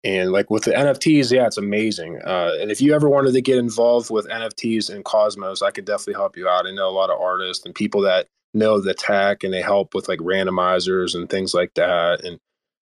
and 0.04 0.30
like 0.30 0.50
with 0.50 0.64
the 0.64 0.70
NFTs, 0.70 1.32
yeah, 1.32 1.46
it's 1.46 1.58
amazing. 1.58 2.20
Uh, 2.24 2.52
and 2.60 2.70
if 2.70 2.80
you 2.80 2.94
ever 2.94 3.08
wanted 3.08 3.32
to 3.32 3.40
get 3.40 3.58
involved 3.58 4.10
with 4.10 4.28
NFTs 4.28 4.94
and 4.94 5.04
Cosmos, 5.04 5.60
I 5.60 5.70
could 5.70 5.84
definitely 5.84 6.14
help 6.14 6.36
you 6.36 6.48
out. 6.48 6.66
I 6.66 6.70
know 6.70 6.88
a 6.88 6.90
lot 6.90 7.10
of 7.10 7.20
artists 7.20 7.64
and 7.66 7.74
people 7.74 8.00
that 8.02 8.26
know 8.54 8.80
the 8.80 8.94
tech 8.94 9.42
and 9.42 9.52
they 9.52 9.60
help 9.60 9.94
with 9.94 10.08
like 10.08 10.20
randomizers 10.20 11.14
and 11.14 11.28
things 11.28 11.52
like 11.52 11.74
that. 11.74 12.24
And 12.24 12.38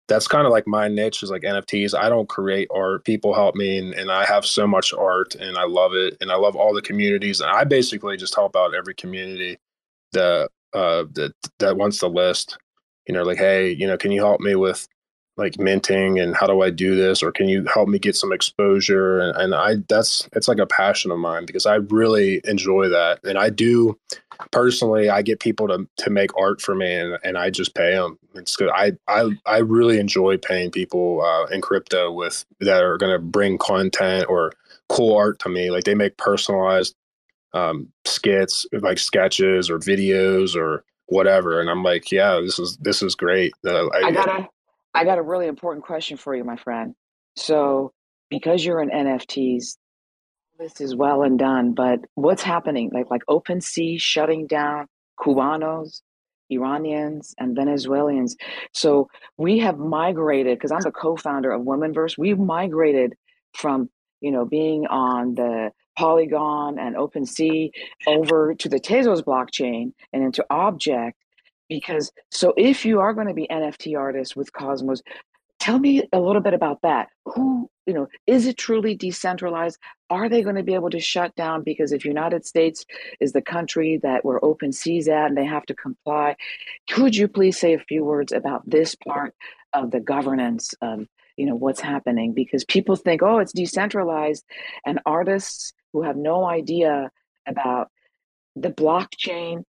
that's 0.08 0.28
kind 0.28 0.46
of 0.46 0.52
like 0.52 0.66
my 0.66 0.88
niche 0.88 1.22
is 1.22 1.30
like 1.30 1.42
NFTs. 1.42 1.98
I 1.98 2.08
don't 2.08 2.28
create 2.28 2.68
art. 2.72 3.04
People 3.04 3.34
help 3.34 3.54
me 3.54 3.78
and, 3.78 3.94
and 3.94 4.10
I 4.10 4.24
have 4.26 4.44
so 4.44 4.66
much 4.66 4.92
art 4.92 5.34
and 5.34 5.56
I 5.56 5.64
love 5.64 5.94
it. 5.94 6.16
And 6.20 6.30
I 6.30 6.36
love 6.36 6.54
all 6.54 6.74
the 6.74 6.82
communities. 6.82 7.40
And 7.40 7.50
I 7.50 7.64
basically 7.64 8.16
just 8.16 8.34
help 8.34 8.54
out 8.56 8.74
every 8.74 8.94
community 8.94 9.58
that 10.12 10.50
uh 10.74 11.04
that 11.14 11.32
that 11.58 11.76
wants 11.76 11.98
to 11.98 12.08
list. 12.08 12.58
You 13.08 13.14
know, 13.14 13.22
like, 13.22 13.38
hey, 13.38 13.70
you 13.70 13.86
know, 13.86 13.96
can 13.96 14.10
you 14.10 14.20
help 14.20 14.40
me 14.40 14.54
with 14.54 14.86
like 15.36 15.58
minting 15.58 16.18
and 16.18 16.34
how 16.34 16.46
do 16.46 16.62
I 16.62 16.70
do 16.70 16.94
this 16.94 17.22
or 17.22 17.30
can 17.30 17.48
you 17.48 17.64
help 17.66 17.88
me 17.88 17.98
get 17.98 18.16
some 18.16 18.32
exposure? 18.32 19.20
And, 19.20 19.36
and 19.36 19.54
I 19.54 19.76
that's 19.88 20.28
it's 20.32 20.48
like 20.48 20.58
a 20.58 20.66
passion 20.66 21.10
of 21.10 21.18
mine 21.18 21.44
because 21.44 21.66
I 21.66 21.76
really 21.76 22.40
enjoy 22.44 22.88
that. 22.88 23.20
And 23.24 23.36
I 23.38 23.50
do 23.50 23.98
personally 24.50 25.10
I 25.10 25.22
get 25.22 25.40
people 25.40 25.68
to 25.68 25.86
to 25.98 26.10
make 26.10 26.36
art 26.38 26.62
for 26.62 26.74
me 26.74 26.94
and, 26.94 27.18
and 27.22 27.36
I 27.36 27.50
just 27.50 27.74
pay 27.74 27.92
them 27.94 28.18
it's 28.34 28.56
good. 28.56 28.70
I 28.70 28.92
I 29.08 29.30
I 29.44 29.58
really 29.58 29.98
enjoy 29.98 30.38
paying 30.38 30.70
people 30.70 31.22
uh, 31.22 31.46
in 31.46 31.60
crypto 31.60 32.12
with 32.12 32.44
that 32.60 32.82
are 32.82 32.98
going 32.98 33.12
to 33.12 33.18
bring 33.18 33.58
content 33.58 34.26
or 34.28 34.52
cool 34.88 35.16
art 35.16 35.38
to 35.40 35.48
me. 35.48 35.70
Like 35.70 35.84
they 35.84 35.94
make 35.94 36.16
personalized 36.16 36.94
um, 37.52 37.88
skits 38.04 38.66
like 38.72 38.98
sketches 38.98 39.70
or 39.70 39.78
videos 39.78 40.56
or 40.56 40.84
whatever. 41.06 41.60
And 41.60 41.68
I'm 41.68 41.82
like 41.82 42.10
yeah 42.10 42.40
this 42.40 42.58
is 42.58 42.76
this 42.78 43.02
is 43.02 43.14
great. 43.14 43.52
Uh, 43.66 43.88
I, 43.88 44.06
I 44.06 44.10
gotta 44.12 44.48
I 44.96 45.04
got 45.04 45.18
a 45.18 45.22
really 45.22 45.46
important 45.46 45.84
question 45.84 46.16
for 46.16 46.34
you, 46.34 46.42
my 46.42 46.56
friend. 46.56 46.94
So, 47.36 47.92
because 48.30 48.64
you're 48.64 48.80
in 48.80 48.88
NFTs, 48.88 49.76
this 50.58 50.80
is 50.80 50.96
well 50.96 51.22
and 51.22 51.38
done, 51.38 51.74
but 51.74 52.00
what's 52.14 52.42
happening? 52.42 52.90
Like 52.94 53.10
like 53.10 53.20
OpenSea 53.28 54.00
shutting 54.00 54.46
down 54.46 54.86
Cubanos, 55.20 56.00
Iranians, 56.48 57.34
and 57.38 57.54
Venezuelans. 57.54 58.36
So 58.72 59.08
we 59.36 59.58
have 59.58 59.76
migrated 59.78 60.56
because 60.56 60.72
I'm 60.72 60.80
the 60.80 60.90
co-founder 60.90 61.50
of 61.50 61.60
Womenverse. 61.62 62.16
We've 62.16 62.38
migrated 62.38 63.12
from 63.54 63.90
you 64.22 64.30
know 64.32 64.46
being 64.46 64.86
on 64.86 65.34
the 65.34 65.72
Polygon 65.98 66.78
and 66.78 66.96
OpenSea 66.96 67.70
over 68.06 68.54
to 68.54 68.68
the 68.70 68.80
Tezos 68.80 69.22
blockchain 69.22 69.92
and 70.14 70.22
into 70.24 70.42
objkt 70.50 71.12
because 71.68 72.10
so 72.30 72.54
if 72.56 72.84
you 72.84 73.00
are 73.00 73.14
going 73.14 73.28
to 73.28 73.34
be 73.34 73.46
nft 73.50 73.98
artists 73.98 74.36
with 74.36 74.52
cosmos 74.52 75.02
tell 75.58 75.78
me 75.78 76.02
a 76.12 76.20
little 76.20 76.42
bit 76.42 76.54
about 76.54 76.82
that. 76.82 77.08
Who 77.24 77.68
you 77.86 77.94
know 77.94 78.08
is 78.26 78.46
it 78.46 78.56
truly 78.56 78.94
decentralized? 78.94 79.78
Are 80.10 80.28
they 80.28 80.42
going 80.42 80.56
to 80.56 80.62
be 80.62 80.74
able 80.74 80.90
to 80.90 81.00
shut 81.00 81.34
down? 81.34 81.62
Because 81.62 81.92
if 81.92 82.04
united 82.04 82.46
states 82.46 82.84
is 83.20 83.32
the 83.32 83.42
country 83.42 83.98
that 84.02 84.24
we're 84.24 84.44
open 84.44 84.72
seas 84.72 85.08
at 85.08 85.26
and 85.26 85.36
they 85.36 85.44
have 85.44 85.66
to 85.66 85.74
comply 85.74 86.36
could 86.88 87.16
you 87.16 87.28
please 87.28 87.58
say 87.58 87.74
a 87.74 87.78
few 87.78 88.04
words 88.04 88.32
about 88.32 88.68
this 88.68 88.94
part 88.94 89.34
of 89.72 89.90
the 89.90 90.00
governance 90.00 90.74
of 90.82 91.06
you 91.36 91.46
know 91.46 91.56
what's 91.56 91.80
happening? 91.80 92.32
Because 92.32 92.64
people 92.64 92.96
think 92.96 93.22
oh 93.22 93.38
it's 93.38 93.52
decentralized 93.52 94.44
and 94.84 95.00
artists 95.04 95.72
who 95.92 96.02
have 96.02 96.16
no 96.16 96.44
idea 96.44 97.10
about 97.46 97.88
the 98.54 98.70
blockchain 98.70 99.64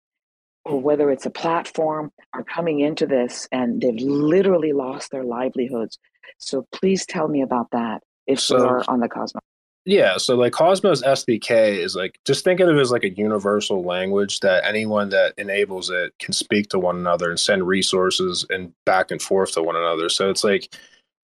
or 0.65 0.81
whether 0.81 1.11
it's 1.11 1.27
a 1.27 1.31
platform 1.31 2.11
are 2.33 2.45
coming 2.45 2.81
into 2.81 3.07
this 3.07 3.49
and 3.53 3.81
they've 3.81 4.01
literally 4.01 4.73
lost 4.73 5.11
their 5.11 5.25
livelihoods. 5.25 5.99
So 6.39 6.67
please 6.73 7.07
tell 7.07 7.29
me 7.29 7.43
about 7.43 7.71
that 7.73 8.03
if 8.27 8.41
so, 8.41 8.57
you're 8.57 8.85
on 8.89 9.01
the 9.01 9.09
Cosmos. 9.09 9.43
Yeah, 9.87 10.17
so 10.17 10.35
like 10.35 10.53
Cosmos 10.53 11.03
SDK 11.03 11.77
is 11.77 11.95
like 11.95 12.19
just 12.25 12.43
think 12.43 12.61
of 12.61 12.71
it 12.71 12.81
as 12.81 12.91
like 12.91 13.05
a 13.05 13.11
universal 13.11 13.85
language 13.85 14.41
that 14.41 14.65
anyone 14.65 15.11
that 15.11 15.35
enables 15.37 15.91
it 15.91 16.15
can 16.19 16.33
speak 16.33 16.71
to 16.71 16.79
one 16.79 16.97
another 16.97 17.29
and 17.29 17.39
send 17.39 17.69
resources 17.69 18.47
and 18.49 18.73
back 18.87 19.11
and 19.11 19.21
forth 19.21 19.53
to 19.53 19.63
one 19.63 19.77
another. 19.77 20.09
So 20.09 20.31
it's 20.31 20.43
like 20.43 20.75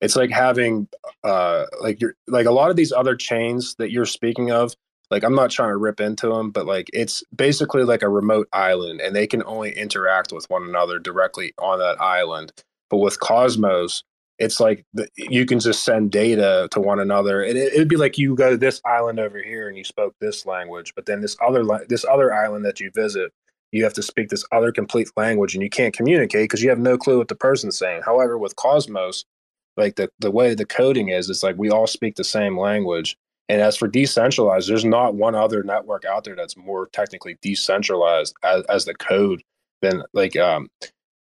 it's 0.02 0.14
like 0.14 0.30
having 0.30 0.88
uh 1.24 1.64
like 1.80 2.02
you're 2.02 2.14
like 2.26 2.44
a 2.44 2.50
lot 2.50 2.68
of 2.68 2.76
these 2.76 2.92
other 2.92 3.16
chains 3.16 3.76
that 3.78 3.90
you're 3.90 4.04
speaking 4.04 4.50
of 4.50 4.74
like 5.10 5.24
i'm 5.24 5.34
not 5.34 5.50
trying 5.50 5.70
to 5.70 5.76
rip 5.76 6.00
into 6.00 6.28
them 6.28 6.50
but 6.50 6.66
like 6.66 6.88
it's 6.92 7.22
basically 7.34 7.84
like 7.84 8.02
a 8.02 8.08
remote 8.08 8.48
island 8.52 9.00
and 9.00 9.14
they 9.14 9.26
can 9.26 9.42
only 9.44 9.72
interact 9.72 10.32
with 10.32 10.48
one 10.50 10.62
another 10.68 10.98
directly 10.98 11.52
on 11.58 11.78
that 11.78 12.00
island. 12.00 12.52
But 12.88 12.98
with 12.98 13.20
cosmos 13.20 14.02
it's 14.38 14.58
like 14.58 14.86
the, 14.94 15.06
you 15.16 15.44
can 15.44 15.60
just 15.60 15.84
send 15.84 16.10
data 16.10 16.66
to 16.70 16.80
one 16.80 16.98
another 16.98 17.42
and 17.42 17.58
it'd 17.58 17.88
be 17.88 17.96
like 17.96 18.16
you 18.18 18.34
go 18.34 18.50
to 18.50 18.56
this 18.56 18.80
island 18.86 19.20
over 19.20 19.42
here 19.42 19.68
and 19.68 19.76
you 19.76 19.84
spoke 19.84 20.14
this 20.18 20.46
language 20.46 20.94
but 20.94 21.06
then 21.06 21.20
this 21.20 21.36
other 21.46 21.64
this 21.88 22.04
other 22.04 22.32
island 22.34 22.64
that 22.64 22.80
you 22.80 22.90
visit 22.94 23.32
you 23.72 23.84
have 23.84 23.94
to 23.94 24.02
speak 24.02 24.28
this 24.28 24.44
other 24.50 24.72
complete 24.72 25.08
language 25.16 25.54
and 25.54 25.62
you 25.62 25.70
can't 25.70 25.94
communicate 25.94 26.44
because 26.44 26.62
you 26.62 26.70
have 26.70 26.78
no 26.78 26.98
clue 26.98 27.18
what 27.18 27.28
the 27.28 27.36
person's 27.36 27.78
saying. 27.78 28.02
However 28.04 28.36
with 28.38 28.56
cosmos 28.56 29.24
like 29.76 29.96
the, 29.96 30.10
the 30.18 30.30
way 30.30 30.54
the 30.54 30.66
coding 30.66 31.08
is 31.08 31.30
it's 31.30 31.42
like 31.42 31.56
we 31.56 31.70
all 31.70 31.86
speak 31.86 32.16
the 32.16 32.24
same 32.24 32.58
language 32.58 33.16
and 33.50 33.60
as 33.60 33.76
for 33.76 33.88
decentralized, 33.88 34.68
there's 34.68 34.84
not 34.84 35.16
one 35.16 35.34
other 35.34 35.64
network 35.64 36.04
out 36.04 36.22
there 36.22 36.36
that's 36.36 36.56
more 36.56 36.86
technically 36.86 37.36
decentralized 37.42 38.32
as, 38.44 38.62
as 38.66 38.84
the 38.84 38.94
code 38.94 39.42
than 39.82 40.04
like 40.12 40.36
um, 40.36 40.68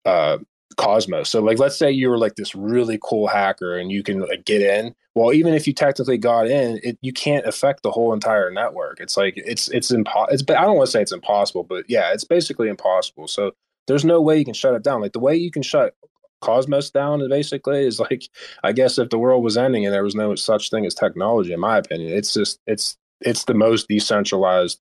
uh, 0.06 0.38
Cosmos. 0.76 1.30
So 1.30 1.42
like, 1.42 1.60
let's 1.60 1.78
say 1.78 1.90
you 1.90 2.10
were 2.10 2.18
like 2.18 2.36
this 2.36 2.54
really 2.54 3.00
cool 3.02 3.28
hacker 3.28 3.78
and 3.78 3.90
you 3.90 4.04
can 4.04 4.20
like 4.20 4.44
get 4.44 4.62
in. 4.62 4.94
Well, 5.16 5.32
even 5.32 5.54
if 5.54 5.66
you 5.66 5.72
technically 5.72 6.18
got 6.18 6.48
in, 6.48 6.82
it, 6.84 6.98
you 7.02 7.14
can't 7.14 7.46
affect 7.46 7.84
the 7.84 7.92
whole 7.92 8.12
entire 8.12 8.52
network. 8.52 9.00
It's 9.00 9.16
like 9.16 9.36
it's 9.38 9.70
it's 9.70 9.90
impossible. 9.90 10.34
It's 10.34 10.44
I 10.50 10.66
don't 10.66 10.76
want 10.76 10.88
to 10.88 10.92
say 10.92 11.02
it's 11.02 11.14
impossible, 11.14 11.64
but 11.64 11.86
yeah, 11.88 12.12
it's 12.12 12.26
basically 12.26 12.68
impossible. 12.68 13.30
So 13.30 13.52
there's 13.88 14.04
no 14.04 14.22
way 14.22 14.38
you 14.38 14.46
can 14.46 14.54
shut 14.54 14.76
it 14.76 14.84
down. 14.84 15.00
Like 15.00 15.14
the 15.14 15.20
way 15.22 15.38
you 15.38 15.52
can 15.52 15.64
shut 15.64 15.96
cosmos 16.42 16.90
down 16.90 17.28
basically 17.30 17.86
is 17.86 18.00
like 18.00 18.30
i 18.64 18.72
guess 18.72 18.98
if 18.98 19.10
the 19.10 19.20
world 19.20 19.44
was 19.44 19.58
ending 19.58 19.86
and 19.86 19.94
there 19.94 20.04
was 20.04 20.16
no 20.16 20.36
such 20.36 20.70
thing 20.70 20.86
as 20.86 20.94
technology 20.94 21.54
in 21.54 21.60
my 21.60 21.78
opinion 21.78 22.12
it's 22.12 22.34
just 22.34 22.60
it's 22.68 22.98
it's 23.22 23.46
the 23.46 23.54
most 23.54 23.88
decentralized 23.88 24.80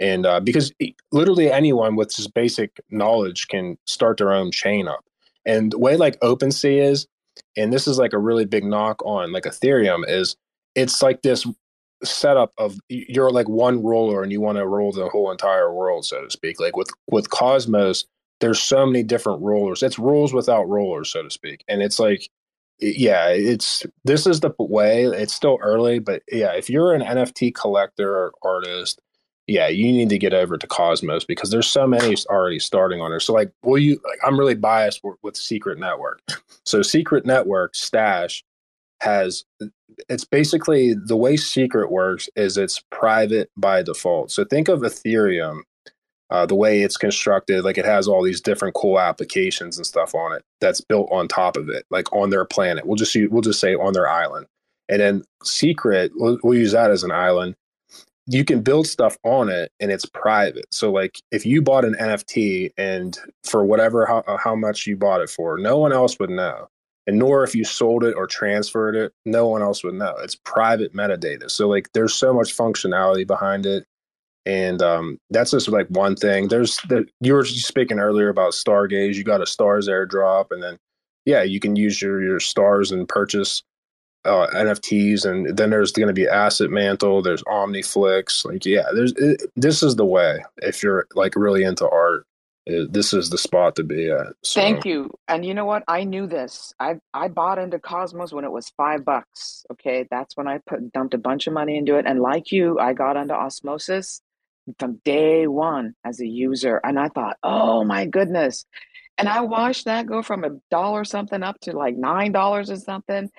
and 0.00 0.26
uh, 0.26 0.40
because 0.40 0.72
literally 1.12 1.50
anyone 1.50 1.96
with 1.96 2.14
just 2.14 2.34
basic 2.34 2.80
knowledge 2.90 3.48
can 3.48 3.78
start 3.86 4.18
their 4.18 4.32
own 4.32 4.50
chain 4.50 4.88
up. 4.88 5.04
And 5.46 5.72
the 5.72 5.78
way 5.78 5.96
like 5.96 6.18
OpenSea 6.20 6.90
is, 6.90 7.06
and 7.56 7.72
this 7.72 7.86
is 7.86 7.98
like 7.98 8.12
a 8.12 8.18
really 8.18 8.44
big 8.44 8.64
knock 8.64 9.04
on 9.04 9.32
like 9.32 9.44
Ethereum 9.44 10.08
is 10.08 10.36
it's 10.74 11.02
like 11.02 11.22
this 11.22 11.46
setup 12.02 12.52
of 12.58 12.78
you're 12.88 13.30
like 13.30 13.48
one 13.48 13.82
roller 13.82 14.22
and 14.22 14.32
you 14.32 14.40
want 14.40 14.58
to 14.58 14.66
roll 14.66 14.92
the 14.92 15.08
whole 15.08 15.30
entire 15.30 15.72
world, 15.72 16.04
so 16.04 16.22
to 16.22 16.30
speak. 16.30 16.58
Like 16.58 16.76
with 16.76 16.90
with 17.08 17.30
Cosmos, 17.30 18.06
there's 18.44 18.60
so 18.60 18.84
many 18.84 19.02
different 19.02 19.40
rollers. 19.40 19.82
It's 19.82 19.98
rules 19.98 20.34
without 20.34 20.68
rollers, 20.68 21.10
so 21.10 21.22
to 21.22 21.30
speak. 21.30 21.64
And 21.66 21.80
it's 21.80 21.98
like, 21.98 22.28
yeah, 22.78 23.28
it's 23.28 23.86
this 24.04 24.26
is 24.26 24.40
the 24.40 24.52
way. 24.58 25.04
It's 25.04 25.32
still 25.32 25.58
early, 25.62 25.98
but 25.98 26.22
yeah, 26.30 26.52
if 26.52 26.68
you're 26.68 26.92
an 26.92 27.00
NFT 27.00 27.54
collector 27.54 28.14
or 28.14 28.32
artist, 28.42 29.00
yeah, 29.46 29.68
you 29.68 29.86
need 29.86 30.10
to 30.10 30.18
get 30.18 30.34
over 30.34 30.58
to 30.58 30.66
Cosmos 30.66 31.24
because 31.24 31.50
there's 31.50 31.66
so 31.66 31.86
many 31.86 32.14
already 32.28 32.58
starting 32.58 33.00
on 33.00 33.10
there. 33.10 33.20
So 33.20 33.32
like, 33.32 33.50
will 33.62 33.78
you? 33.78 33.98
Like, 34.04 34.18
I'm 34.26 34.38
really 34.38 34.54
biased 34.54 35.00
with 35.22 35.36
Secret 35.38 35.78
Network. 35.78 36.20
So 36.66 36.82
Secret 36.82 37.24
Network 37.24 37.72
Stashh 37.72 38.42
has 39.00 39.44
uh, 39.62 39.66
it's 40.10 40.24
basically 40.24 40.92
the 40.92 41.16
way 41.16 41.38
Secret 41.38 41.90
works 41.90 42.28
is 42.36 42.58
it's 42.58 42.82
private 42.90 43.50
by 43.56 43.82
default. 43.82 44.30
So 44.30 44.44
think 44.44 44.68
of 44.68 44.80
Ethereum, 44.80 45.60
uh, 46.30 46.46
the 46.46 46.54
way 46.54 46.82
it's 46.82 46.96
constructed, 46.96 47.64
like 47.64 47.78
it 47.78 47.84
has 47.84 48.08
all 48.08 48.22
these 48.22 48.40
different 48.40 48.74
cool 48.74 48.98
applications 48.98 49.76
and 49.76 49.86
stuff 49.86 50.14
on 50.14 50.32
it 50.32 50.42
that's 50.60 50.80
built 50.80 51.08
on 51.12 51.28
top 51.28 51.56
of 51.56 51.68
it, 51.68 51.84
like 51.90 52.12
on 52.12 52.30
their 52.30 52.44
planet. 52.44 52.86
We'll 52.86 52.96
just 52.96 53.16
we'll 53.30 53.42
just 53.42 53.60
say 53.60 53.74
on 53.74 53.92
their 53.92 54.08
island, 54.08 54.46
and 54.88 55.00
then 55.00 55.24
Secret 55.42 56.12
we'll, 56.14 56.38
we'll 56.42 56.58
use 56.58 56.72
that 56.72 56.90
as 56.90 57.04
an 57.04 57.12
island. 57.12 57.54
You 58.26 58.44
can 58.44 58.62
build 58.62 58.86
stuff 58.86 59.18
on 59.22 59.50
it, 59.50 59.70
and 59.80 59.92
it's 59.92 60.06
private. 60.06 60.66
So 60.70 60.90
like 60.90 61.20
if 61.30 61.44
you 61.44 61.60
bought 61.60 61.84
an 61.84 61.94
NFT 62.00 62.70
and 62.78 63.18
for 63.44 63.64
whatever 63.64 64.06
how, 64.06 64.24
how 64.42 64.54
much 64.54 64.86
you 64.86 64.96
bought 64.96 65.20
it 65.20 65.28
for, 65.28 65.58
no 65.58 65.78
one 65.78 65.92
else 65.92 66.18
would 66.18 66.30
know 66.30 66.68
and 67.06 67.18
nor 67.18 67.44
if 67.44 67.54
you 67.54 67.64
sold 67.64 68.04
it 68.04 68.14
or 68.16 68.26
transferred 68.26 68.96
it, 68.96 69.12
no 69.24 69.46
one 69.46 69.62
else 69.62 69.84
would 69.84 69.94
know. 69.94 70.16
It's 70.18 70.36
private 70.36 70.94
metadata. 70.94 71.50
So 71.50 71.68
like 71.68 71.92
there's 71.92 72.14
so 72.14 72.32
much 72.32 72.56
functionality 72.56 73.26
behind 73.26 73.66
it. 73.66 73.86
And 74.46 74.82
um, 74.82 75.18
that's 75.30 75.52
just 75.52 75.68
like 75.68 75.86
one 75.88 76.16
thing. 76.16 76.48
There's 76.48 76.76
the 76.88 77.06
you 77.20 77.32
were 77.32 77.44
speaking 77.44 77.98
earlier 77.98 78.28
about 78.28 78.52
Stargaze. 78.52 79.14
You 79.14 79.24
got 79.24 79.40
a 79.40 79.46
stars 79.46 79.88
airdrop, 79.88 80.46
and 80.50 80.62
then 80.62 80.78
yeah, 81.24 81.42
you 81.42 81.60
can 81.60 81.76
use 81.76 82.02
your 82.02 82.22
your 82.22 82.40
stars 82.40 82.92
and 82.92 83.08
purchase 83.08 83.62
uh, 84.26 84.48
NFTs. 84.48 85.24
And 85.24 85.56
then 85.56 85.70
there's 85.70 85.92
going 85.92 86.08
to 86.08 86.14
be 86.14 86.28
Asset 86.28 86.70
Mantle. 86.70 87.22
There's 87.22 87.42
OmniFlix. 87.44 88.44
Like 88.44 88.66
yeah, 88.66 88.84
there's 88.94 89.12
it, 89.16 89.42
this 89.56 89.82
is 89.82 89.96
the 89.96 90.04
way 90.04 90.44
if 90.58 90.82
you're 90.82 91.06
like 91.14 91.34
really 91.36 91.64
into 91.64 91.88
art 91.88 92.26
this 92.66 93.12
is 93.12 93.28
the 93.28 93.38
spot 93.38 93.76
to 93.76 93.84
be 93.84 94.10
at. 94.10 94.28
So. 94.42 94.60
Thank 94.60 94.86
you. 94.86 95.10
And 95.28 95.44
you 95.44 95.52
know 95.52 95.66
what? 95.66 95.84
I 95.86 96.04
knew 96.04 96.26
this. 96.26 96.72
I 96.80 96.94
I 97.12 97.28
bought 97.28 97.58
into 97.58 97.78
Cosmos 97.78 98.32
when 98.32 98.44
it 98.44 98.52
was 98.52 98.70
five 98.76 99.04
bucks. 99.04 99.66
Okay, 99.72 100.06
that's 100.10 100.36
when 100.36 100.48
I 100.48 100.60
put 100.66 100.92
dumped 100.92 101.14
a 101.14 101.18
bunch 101.18 101.46
of 101.46 101.52
money 101.52 101.76
into 101.76 101.96
it. 101.96 102.06
And 102.06 102.20
like 102.20 102.52
you, 102.52 102.78
I 102.78 102.94
got 102.94 103.16
into 103.16 103.34
Osmosis 103.34 104.22
from 104.78 105.00
day 105.04 105.46
one 105.46 105.94
as 106.04 106.20
a 106.20 106.26
user, 106.26 106.80
and 106.82 106.98
I 106.98 107.08
thought, 107.08 107.36
oh 107.42 107.84
my 107.84 108.06
goodness. 108.06 108.64
And 109.16 109.28
I 109.28 109.42
watched 109.42 109.84
that 109.84 110.06
go 110.06 110.22
from 110.22 110.44
a 110.44 110.50
dollar 110.70 111.04
something 111.04 111.42
up 111.42 111.60
to 111.60 111.72
like 111.76 111.96
nine 111.96 112.32
dollars 112.32 112.70
or 112.70 112.76
something. 112.76 113.30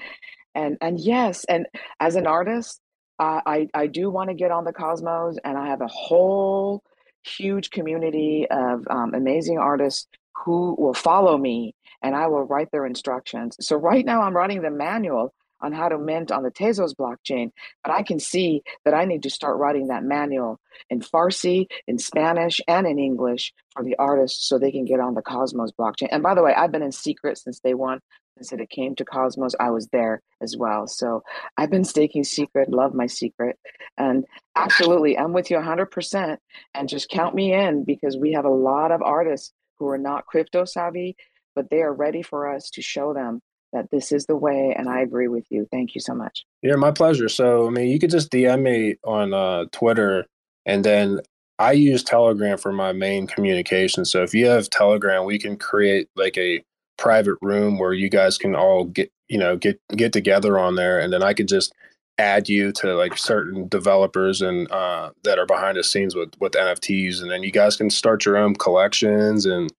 And 0.54 0.78
and 0.82 1.00
yes, 1.00 1.46
and 1.46 1.68
as 2.00 2.16
an 2.16 2.28
artist, 2.28 2.80
uh, 3.20 3.42
I 3.46 3.68
I 3.74 3.88
do 3.88 4.10
want 4.10 4.30
to 4.30 4.36
get 4.36 4.52
on 4.52 4.64
the 4.64 4.74
Cosmos, 4.74 5.38
and 5.44 5.58
I 5.58 5.68
have 5.68 5.82
a 5.82 5.88
whole 5.88 6.84
huge 7.26 7.72
community 7.72 8.48
of 8.50 8.86
um, 8.90 9.14
amazing 9.14 9.58
artists 9.58 10.08
who 10.46 10.76
will 10.78 10.94
follow 10.94 11.38
me 11.38 11.74
and 12.02 12.16
I 12.16 12.28
will 12.28 12.44
write 12.44 12.72
their 12.72 12.86
instructions. 12.86 13.58
So 13.60 13.76
right 13.76 14.06
now 14.06 14.22
I'm 14.22 14.36
writing 14.36 14.62
the 14.62 14.70
manual 14.70 15.34
on 15.66 15.74
how 15.74 15.90
to 15.90 15.98
mint 15.98 16.32
on 16.32 16.44
the 16.44 16.52
Tezos 16.52 16.94
blockchain, 16.94 17.50
but 17.84 17.92
I 17.92 18.04
can 18.04 18.20
see 18.20 18.62
that 18.86 18.94
I 18.94 19.06
need 19.06 19.24
to 19.24 19.32
start 19.32 19.58
writing 19.58 19.88
that 19.88 20.04
manual 20.04 20.60
in 20.92 21.00
Farsi, 21.00 21.66
in 21.88 21.98
Spanish, 21.98 22.62
and 22.68 22.86
in 22.86 23.00
English 23.00 23.52
for 23.74 23.84
the 23.84 23.96
artists 23.98 24.48
so 24.48 24.60
they 24.60 24.72
can 24.72 24.86
get 24.86 25.00
on 25.00 25.16
the 25.16 25.24
Cosmos 25.24 25.72
blockchain. 25.72 26.10
And 26.12 26.22
by 26.22 26.36
the 26.36 26.44
way, 26.44 26.54
I've 26.54 26.72
been 26.72 26.84
in 26.84 26.92
secret 26.92 27.40
since 27.40 27.60
day 27.60 27.74
one. 27.74 28.00
Since 28.38 28.62
it 28.62 28.70
came 28.70 28.96
to 28.96 29.06
Cosmos, 29.06 29.56
I 29.60 29.70
was 29.70 29.88
there 29.88 30.22
as 30.42 30.58
well. 30.58 30.88
So 30.88 31.24
I've 31.58 31.72
been 31.72 31.86
staking 31.86 32.26
secret, 32.26 32.70
love 32.70 32.94
my 32.94 33.08
secret. 33.08 33.58
And 33.98 34.26
absolutely, 34.58 35.18
I'm 35.18 35.32
with 35.32 35.50
you 35.50 35.58
100%. 35.58 36.38
And 36.74 36.90
just 36.90 37.10
count 37.10 37.34
me 37.34 37.54
in 37.54 37.86
because 37.86 38.18
we 38.18 38.34
have 38.34 38.44
a 38.44 38.50
lot 38.50 38.92
of 38.92 39.02
artists 39.02 39.54
who 39.80 39.88
are 39.88 39.98
not 39.98 40.26
crypto 40.26 40.66
savvy, 40.66 41.16
but 41.56 41.70
they 41.70 41.82
are 41.82 41.94
ready 41.94 42.22
for 42.22 42.54
us 42.54 42.70
to 42.72 42.82
show 42.82 43.14
them 43.14 43.42
that 43.74 43.90
this 43.92 44.12
is 44.12 44.26
the 44.26 44.36
way. 44.36 44.74
And 44.78 44.90
I 44.90 45.02
agree 45.02 45.28
with 45.28 45.46
you. 45.50 45.68
Thank 45.72 45.96
you 45.96 46.02
so 46.02 46.14
much. 46.14 46.46
Yeah, 46.62 46.76
my 46.76 46.92
pleasure. 46.92 47.30
So, 47.30 47.68
I 47.68 47.70
mean, 47.70 47.88
you 47.88 48.00
could 48.00 48.10
just 48.12 48.32
DM 48.32 48.62
me 48.62 48.96
on 49.04 49.34
uh, 49.34 49.66
Twitter 49.72 50.26
and 50.66 50.84
then 50.84 51.20
I 51.58 51.72
use 51.74 52.04
Telegram 52.04 52.58
for 52.58 52.74
my 52.74 52.92
main 52.92 53.28
communication. 53.28 54.04
So 54.06 54.24
if 54.24 54.34
you 54.34 54.48
have 54.48 54.70
Telegram, 54.70 55.26
we 55.26 55.40
can 55.40 55.58
create 55.58 56.10
like 56.16 56.38
a 56.38 56.64
private 56.98 57.38
room 57.42 57.78
where 57.78 57.94
you 57.94 58.10
guys 58.10 58.38
can 58.38 58.56
all 58.56 58.86
get 58.86 59.12
you 59.28 59.38
know 59.38 59.58
get 59.58 59.80
get 59.96 60.14
together 60.14 60.58
on 60.58 60.76
there 60.76 61.00
and 61.00 61.12
then 61.12 61.24
i 61.24 61.34
could 61.34 61.48
just 61.48 61.74
add 62.18 62.48
you 62.48 62.72
to 62.72 62.96
like 62.96 63.18
certain 63.18 63.68
developers 63.68 64.42
and 64.42 64.72
uh, 64.72 65.10
that 65.26 65.38
are 65.38 65.46
behind 65.46 65.78
the 65.78 65.84
scenes 65.84 66.16
with 66.16 66.30
with 66.40 66.54
nfts 66.54 67.22
and 67.22 67.30
then 67.30 67.44
you 67.44 67.52
guys 67.52 67.76
can 67.76 67.90
start 67.90 68.26
your 68.26 68.38
own 68.38 68.56
collections 68.56 69.46
and 69.46 69.70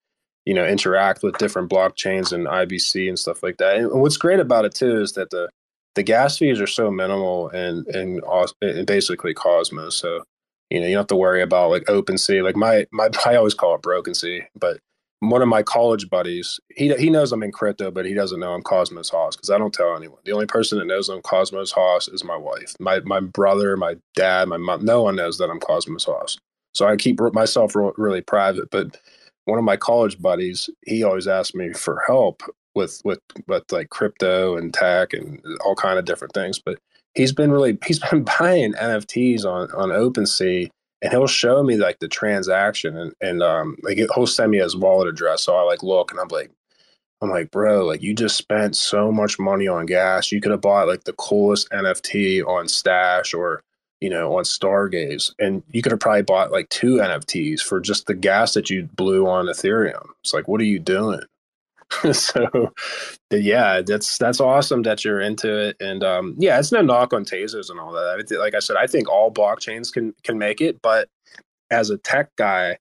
you 0.47 0.53
know 0.53 0.65
interact 0.65 1.23
with 1.23 1.37
different 1.37 1.69
blockchains 1.69 2.31
and 2.31 2.47
ibc 2.47 3.07
and 3.07 3.19
stuff 3.19 3.43
like 3.43 3.57
that 3.57 3.77
and 3.77 4.01
what's 4.01 4.17
great 4.17 4.39
about 4.39 4.65
it 4.65 4.73
too 4.73 5.01
is 5.01 5.13
that 5.13 5.29
the 5.29 5.49
the 5.95 6.03
gas 6.03 6.37
fees 6.37 6.61
are 6.61 6.67
so 6.67 6.89
minimal 6.89 7.49
and 7.49 7.85
and, 7.87 8.21
and 8.61 8.87
basically 8.87 9.33
cosmos 9.33 9.95
so 9.95 10.23
you 10.69 10.79
know 10.79 10.85
you 10.85 10.93
don't 10.93 11.01
have 11.01 11.07
to 11.07 11.15
worry 11.15 11.41
about 11.41 11.69
like 11.69 11.83
OpenSea. 11.85 12.43
Like 12.43 12.55
my 12.55 12.85
my 12.91 13.09
I 13.25 13.35
always 13.35 13.53
call 13.53 13.75
it 13.75 13.81
Broken 13.81 14.13
Sea, 14.13 14.43
but 14.59 14.79
one 15.19 15.41
of 15.41 15.47
my 15.47 15.63
college 15.63 16.09
buddies, 16.09 16.59
he 16.75 16.93
he 16.95 17.09
knows 17.09 17.31
I'm 17.31 17.43
in 17.43 17.51
crypto, 17.51 17.89
but 17.89 18.05
he 18.05 18.13
doesn't 18.13 18.39
know 18.39 18.53
I'm 18.53 18.61
Cosmos 18.61 19.09
HOSS 19.09 19.35
because 19.35 19.49
I 19.49 19.57
don't 19.57 19.73
tell 19.73 19.95
anyone. 19.95 20.19
The 20.25 20.31
only 20.31 20.45
person 20.45 20.77
that 20.77 20.85
knows 20.85 21.09
I'm 21.09 21.21
Cosmos 21.21 21.71
HOSS 21.71 22.09
is 22.09 22.23
my 22.23 22.37
wife. 22.37 22.75
My 22.79 22.99
my 23.01 23.19
brother, 23.19 23.75
my 23.77 23.95
dad, 24.15 24.47
my 24.47 24.57
mom. 24.57 24.85
No 24.85 25.01
one 25.01 25.15
knows 25.15 25.37
that 25.39 25.49
I'm 25.49 25.59
Cosmos 25.59 26.05
HOSS. 26.05 26.37
So 26.73 26.85
I 26.87 26.95
keep 26.95 27.19
myself 27.33 27.73
really 27.75 28.21
private. 28.21 28.69
But 28.69 28.99
one 29.47 29.59
of 29.59 29.65
my 29.65 29.77
college 29.77 30.21
buddies, 30.21 30.69
he 30.85 31.03
always 31.03 31.27
asked 31.27 31.55
me 31.55 31.73
for 31.73 32.01
help 32.05 32.43
with 32.75 33.01
with 33.03 33.19
with 33.47 33.63
like 33.71 33.89
crypto 33.89 34.57
and 34.57 34.73
tech 34.73 35.13
and 35.13 35.41
all 35.65 35.75
kind 35.75 35.97
of 35.97 36.05
different 36.05 36.33
things. 36.33 36.59
But 36.59 36.79
he's 37.15 37.33
been 37.33 37.51
really 37.51 37.77
he's 37.85 37.99
been 37.99 38.23
buying 38.39 38.73
NFTs 38.73 39.45
on 39.45 39.71
on 39.71 39.89
OpenSea 39.89 40.69
and 41.01 41.11
he'll 41.11 41.27
show 41.27 41.63
me 41.63 41.77
like 41.77 41.99
the 41.99 42.07
transaction 42.07 42.97
and, 42.97 43.13
and 43.21 43.43
um 43.43 43.77
like 43.83 43.97
he'll 43.97 44.27
send 44.27 44.51
me 44.51 44.57
his 44.57 44.75
wallet 44.75 45.07
address 45.07 45.43
so 45.43 45.55
i 45.55 45.61
like 45.61 45.83
look 45.83 46.11
and 46.11 46.19
i'm 46.19 46.27
like 46.29 46.51
i'm 47.21 47.29
like 47.29 47.51
bro 47.51 47.85
like 47.85 48.01
you 48.01 48.13
just 48.13 48.37
spent 48.37 48.75
so 48.75 49.11
much 49.11 49.39
money 49.39 49.67
on 49.67 49.85
gas 49.85 50.31
you 50.31 50.41
could 50.41 50.51
have 50.51 50.61
bought 50.61 50.87
like 50.87 51.03
the 51.03 51.13
coolest 51.13 51.69
nft 51.71 52.45
on 52.45 52.65
Stashh 52.65 53.37
or 53.37 53.61
you 54.01 54.09
know 54.09 54.37
on 54.37 54.43
stargaze 54.43 55.33
and 55.39 55.63
you 55.71 55.81
could 55.81 55.91
have 55.91 55.99
probably 55.99 56.21
bought 56.21 56.51
like 56.51 56.69
two 56.69 56.95
nfts 56.97 57.61
for 57.61 57.79
just 57.79 58.05
the 58.07 58.13
gas 58.13 58.53
that 58.53 58.69
you 58.69 58.87
blew 58.95 59.27
on 59.27 59.45
ethereum. 59.45 60.05
It's 60.21 60.33
like 60.33 60.47
what 60.47 60.61
are 60.61 60.65
you 60.65 60.79
doing? 60.79 61.21
So 62.11 62.73
yeah 63.31 63.81
that's 63.81 64.17
that's 64.17 64.41
awesome 64.41 64.83
that 64.83 65.05
you're 65.05 65.21
into 65.21 65.57
it 65.57 65.77
and 65.79 66.03
um, 66.03 66.35
yeah 66.37 66.59
it's 66.59 66.71
no 66.71 66.81
knock 66.81 67.13
on 67.13 67.23
Tezos 67.23 67.69
and 67.69 67.79
all 67.79 67.93
that. 67.93 68.37
Like 68.37 68.55
i 68.55 68.59
said 68.59 68.75
i 68.75 68.87
think 68.87 69.09
all 69.09 69.31
blockchains 69.31 69.91
can 69.91 70.13
can 70.23 70.37
make 70.37 70.59
it 70.59 70.81
but 70.81 71.07
as 71.71 71.89
a 71.89 71.97
tech 71.97 72.29
guy 72.35 72.77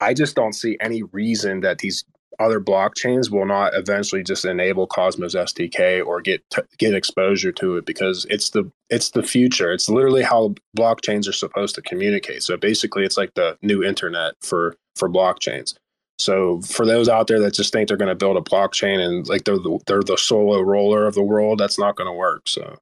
i 0.00 0.14
just 0.14 0.36
don't 0.36 0.52
see 0.52 0.76
any 0.80 1.02
reason 1.02 1.60
that 1.60 1.78
these 1.78 2.04
other 2.38 2.60
blockchains 2.60 3.30
will 3.30 3.46
not 3.46 3.74
eventually 3.74 4.22
just 4.22 4.44
enable 4.44 4.86
cosmos 4.86 5.34
SDK 5.34 6.04
or 6.04 6.20
get 6.20 6.42
t- 6.50 6.62
get 6.78 6.94
exposure 6.94 7.52
to 7.52 7.76
it 7.76 7.86
because 7.86 8.26
it's 8.30 8.50
the 8.50 8.70
it's 8.90 9.10
the 9.10 9.22
future 9.22 9.72
it's 9.72 9.88
literally 9.88 10.22
how 10.22 10.54
blockchains 10.76 11.28
are 11.28 11.32
supposed 11.32 11.74
to 11.74 11.82
communicate 11.82 12.42
so 12.42 12.56
basically 12.56 13.04
it's 13.04 13.16
like 13.16 13.34
the 13.34 13.56
new 13.62 13.82
internet 13.82 14.34
for 14.40 14.76
for 14.96 15.08
blockchains 15.08 15.74
so 16.18 16.60
for 16.62 16.86
those 16.86 17.08
out 17.08 17.26
there 17.26 17.40
that 17.40 17.54
just 17.54 17.72
think 17.72 17.88
they're 17.88 17.96
going 17.96 18.08
to 18.08 18.14
build 18.14 18.36
a 18.36 18.40
blockchain 18.40 18.98
and 18.98 19.26
like 19.26 19.44
they're 19.44 19.58
the, 19.58 19.78
they're 19.86 20.02
the 20.02 20.16
solo 20.16 20.60
roller 20.60 21.06
of 21.06 21.14
the 21.14 21.22
world, 21.22 21.58
that's 21.58 21.78
not 21.78 21.96
going 21.96 22.06
to 22.06 22.12
work. 22.12 22.46
So 22.46 22.78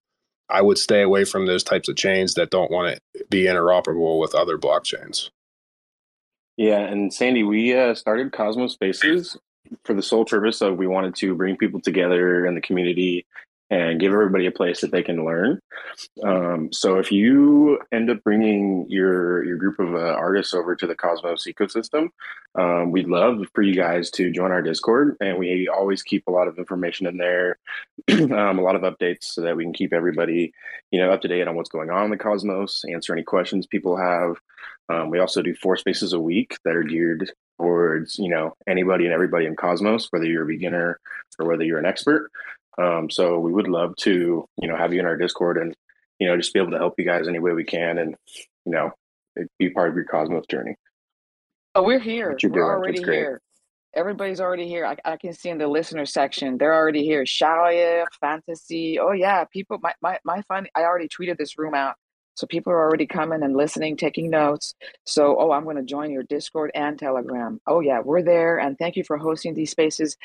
I 0.48 0.60
would 0.60 0.78
stay 0.78 1.02
away 1.02 1.24
from 1.24 1.46
those 1.46 1.64
types 1.64 1.88
of 1.88 1.96
chains 1.96 2.34
that 2.34 2.50
don't 2.50 2.70
want 2.70 2.98
to 3.14 3.24
be 3.30 3.44
interoperable 3.44 4.20
with 4.20 4.34
other 4.34 4.58
blockchains. 4.58 5.30
Yeah, 6.56 6.80
and 6.80 7.12
Sandy, 7.12 7.42
we 7.42 7.76
uh, 7.76 7.94
started 7.94 8.32
Cosmos 8.32 8.74
Spaces 8.74 9.36
for 9.84 9.94
the 9.94 10.02
sole 10.02 10.24
purpose 10.24 10.60
of 10.60 10.76
we 10.76 10.86
wanted 10.86 11.14
to 11.16 11.34
bring 11.34 11.56
people 11.56 11.80
together 11.80 12.46
in 12.46 12.54
the 12.54 12.60
community 12.60 13.26
and 13.72 13.98
give 13.98 14.12
everybody 14.12 14.44
a 14.44 14.52
place 14.52 14.82
that 14.82 14.92
they 14.92 15.02
can 15.02 15.24
learn. 15.24 15.58
Um, 16.22 16.70
so 16.72 16.98
if 16.98 17.10
you 17.10 17.80
end 17.90 18.10
up 18.10 18.22
bringing 18.22 18.84
your 18.90 19.42
your 19.44 19.56
group 19.56 19.78
of 19.78 19.94
uh, 19.94 20.12
artists 20.12 20.52
over 20.52 20.76
to 20.76 20.86
the 20.86 20.94
Cosmos 20.94 21.46
ecosystem, 21.46 22.08
um, 22.54 22.90
we'd 22.90 23.08
love 23.08 23.40
for 23.54 23.62
you 23.62 23.74
guys 23.74 24.10
to 24.10 24.30
join 24.30 24.52
our 24.52 24.60
Discord, 24.60 25.16
and 25.22 25.38
we 25.38 25.68
always 25.68 26.02
keep 26.02 26.26
a 26.26 26.30
lot 26.30 26.48
of 26.48 26.58
information 26.58 27.06
in 27.06 27.16
there, 27.16 27.58
um, 28.10 28.58
a 28.58 28.62
lot 28.62 28.76
of 28.76 28.82
updates, 28.82 29.24
so 29.24 29.40
that 29.40 29.56
we 29.56 29.64
can 29.64 29.72
keep 29.72 29.94
everybody, 29.94 30.52
you 30.90 31.00
know, 31.00 31.10
up 31.10 31.22
to 31.22 31.28
date 31.28 31.48
on 31.48 31.56
what's 31.56 31.70
going 31.70 31.88
on 31.88 32.04
in 32.04 32.10
the 32.10 32.18
Cosmos, 32.18 32.84
answer 32.84 33.14
any 33.14 33.22
questions 33.22 33.66
people 33.66 33.96
have. 33.96 34.36
Um, 34.90 35.08
we 35.08 35.18
also 35.18 35.40
do 35.40 35.54
four 35.54 35.78
spaces 35.78 36.12
a 36.12 36.20
week 36.20 36.58
that 36.66 36.76
are 36.76 36.82
geared 36.82 37.32
towards 37.58 38.18
you 38.18 38.28
know 38.28 38.54
anybody 38.66 39.04
and 39.06 39.14
everybody 39.14 39.46
in 39.46 39.56
Cosmos, 39.56 40.08
whether 40.10 40.26
you're 40.26 40.44
a 40.44 40.46
beginner 40.46 41.00
or 41.38 41.46
whether 41.46 41.64
you're 41.64 41.78
an 41.78 41.86
expert. 41.86 42.30
Um, 42.80 43.10
so 43.10 43.38
we 43.38 43.52
would 43.52 43.68
love 43.68 43.94
to, 44.00 44.46
you 44.60 44.68
know, 44.68 44.76
have 44.76 44.92
you 44.92 45.00
in 45.00 45.06
our 45.06 45.16
Discord 45.16 45.58
and, 45.58 45.74
you 46.18 46.26
know, 46.26 46.36
just 46.36 46.52
be 46.52 46.60
able 46.60 46.72
to 46.72 46.78
help 46.78 46.94
you 46.98 47.04
guys 47.04 47.28
any 47.28 47.38
way 47.38 47.52
we 47.52 47.64
can 47.64 47.98
and, 47.98 48.16
you 48.64 48.72
know, 48.72 48.90
be 49.58 49.70
part 49.70 49.90
of 49.90 49.94
your 49.94 50.04
Cosmos 50.04 50.46
journey. 50.46 50.76
Oh, 51.74 51.82
we're 51.82 51.98
here. 51.98 52.30
We're 52.30 52.50
doing. 52.50 52.60
already 52.60 53.02
here. 53.02 53.40
Everybody's 53.94 54.40
already 54.40 54.66
here. 54.66 54.86
I, 54.86 54.96
I, 55.04 55.16
can 55.18 55.34
see 55.34 55.50
in 55.50 55.58
the 55.58 55.68
listener 55.68 56.06
section, 56.06 56.56
they're 56.56 56.74
already 56.74 57.04
here. 57.04 57.24
Shaya, 57.24 58.06
fantasy. 58.20 58.98
Oh 58.98 59.12
yeah, 59.12 59.44
people. 59.44 59.78
My 59.82 59.92
my 60.00 60.18
my 60.24 60.40
fun. 60.42 60.66
I 60.74 60.82
already 60.82 61.08
tweeted 61.08 61.36
this 61.36 61.58
room 61.58 61.74
out 61.74 61.96
so 62.34 62.46
people 62.46 62.72
are 62.72 62.80
already 62.80 63.06
coming 63.06 63.42
and 63.42 63.56
listening, 63.56 63.96
taking 63.96 64.30
notes. 64.30 64.74
So, 65.04 65.36
oh, 65.38 65.52
I'm 65.52 65.64
going 65.64 65.76
to 65.76 65.82
join 65.82 66.10
your 66.10 66.22
Discord 66.22 66.70
and 66.74 66.98
Telegram. 66.98 67.60
Oh, 67.66 67.80
yeah, 67.80 68.00
we're 68.00 68.22
there. 68.22 68.58
And 68.58 68.78
thank 68.78 68.96
you 68.96 69.04
for 69.04 69.18
hosting 69.18 69.54
these 69.54 69.70
spaces. 69.70 70.16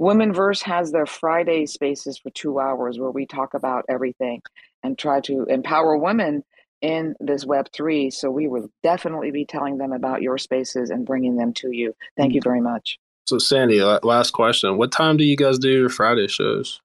Womenverse 0.00 0.62
has 0.62 0.92
their 0.92 1.06
Friday 1.06 1.66
spaces 1.66 2.18
for 2.18 2.30
two 2.30 2.60
hours 2.60 2.98
where 2.98 3.10
we 3.10 3.26
talk 3.26 3.54
about 3.54 3.84
everything 3.88 4.42
and 4.82 4.98
try 4.98 5.20
to 5.22 5.44
empower 5.44 5.96
women 5.96 6.44
in 6.82 7.14
this 7.18 7.44
Web3. 7.46 8.12
So, 8.12 8.30
we 8.30 8.46
will 8.46 8.68
definitely 8.82 9.30
be 9.30 9.46
telling 9.46 9.78
them 9.78 9.92
about 9.92 10.22
your 10.22 10.36
spaces 10.38 10.90
and 10.90 11.06
bringing 11.06 11.36
them 11.36 11.54
to 11.54 11.70
you. 11.72 11.94
Thank 12.16 12.34
you 12.34 12.40
mm. 12.40 12.44
very 12.44 12.60
much. 12.60 12.98
So, 13.26 13.38
Sandy, 13.38 13.80
last 13.80 14.32
question. 14.32 14.76
What 14.76 14.92
time 14.92 15.16
do 15.16 15.24
you 15.24 15.36
guys 15.36 15.58
do 15.58 15.70
your 15.70 15.88
Friday 15.88 16.28
shows? 16.28 16.82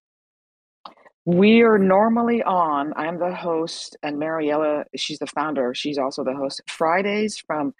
We 1.30 1.62
are 1.62 1.78
normally 1.78 2.42
on. 2.42 2.92
I'm 2.96 3.20
the 3.20 3.36
host, 3.36 3.96
and 4.02 4.18
Mariella, 4.18 4.86
she's 4.96 5.20
the 5.20 5.28
founder. 5.28 5.76
She's 5.76 6.00
also 6.00 6.24
the 6.24 6.34
host. 6.34 6.64
Fridays 6.66 7.38
from 7.38 7.76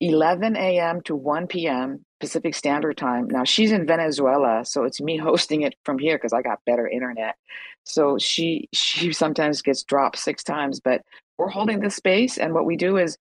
11 0.00 0.54
a.m. 0.54 1.00
to 1.04 1.16
1 1.16 1.46
p.m. 1.46 2.04
Pacific 2.20 2.54
Standard 2.54 2.98
Time. 2.98 3.26
Now 3.28 3.44
she's 3.44 3.72
in 3.72 3.86
Venezuela, 3.86 4.66
so 4.66 4.84
it's 4.84 5.00
me 5.00 5.16
hosting 5.30 5.62
it 5.62 5.76
from 5.86 5.98
here 5.98 6.18
because 6.18 6.34
I 6.34 6.42
got 6.42 6.58
better 6.66 6.86
internet. 6.86 7.36
So 7.84 8.18
she 8.18 8.68
she 8.74 9.14
sometimes 9.14 9.62
gets 9.62 9.82
dropped 9.82 10.18
six 10.18 10.44
times, 10.44 10.78
but 10.78 11.00
we're 11.38 11.48
holding 11.48 11.80
this 11.80 11.96
space, 11.96 12.36
and 12.36 12.52
what 12.52 12.66
we 12.66 12.76
do 12.76 12.98
is 12.98 13.16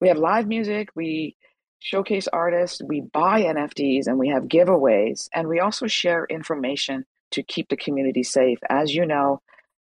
we 0.00 0.06
have 0.06 0.18
live 0.18 0.46
music. 0.46 0.90
We 0.94 1.34
showcase 1.80 2.28
artists. 2.28 2.80
We 2.84 3.00
buy 3.00 3.42
NFTs, 3.42 4.06
and 4.06 4.16
we 4.16 4.28
have 4.28 4.44
giveaways, 4.44 5.28
and 5.34 5.48
we 5.48 5.58
also 5.58 5.88
share 5.88 6.24
information 6.30 7.04
to 7.32 7.42
keep 7.42 7.68
the 7.68 7.76
community 7.76 8.22
safe. 8.22 8.58
As 8.68 8.94
you 8.94 9.06
know, 9.06 9.40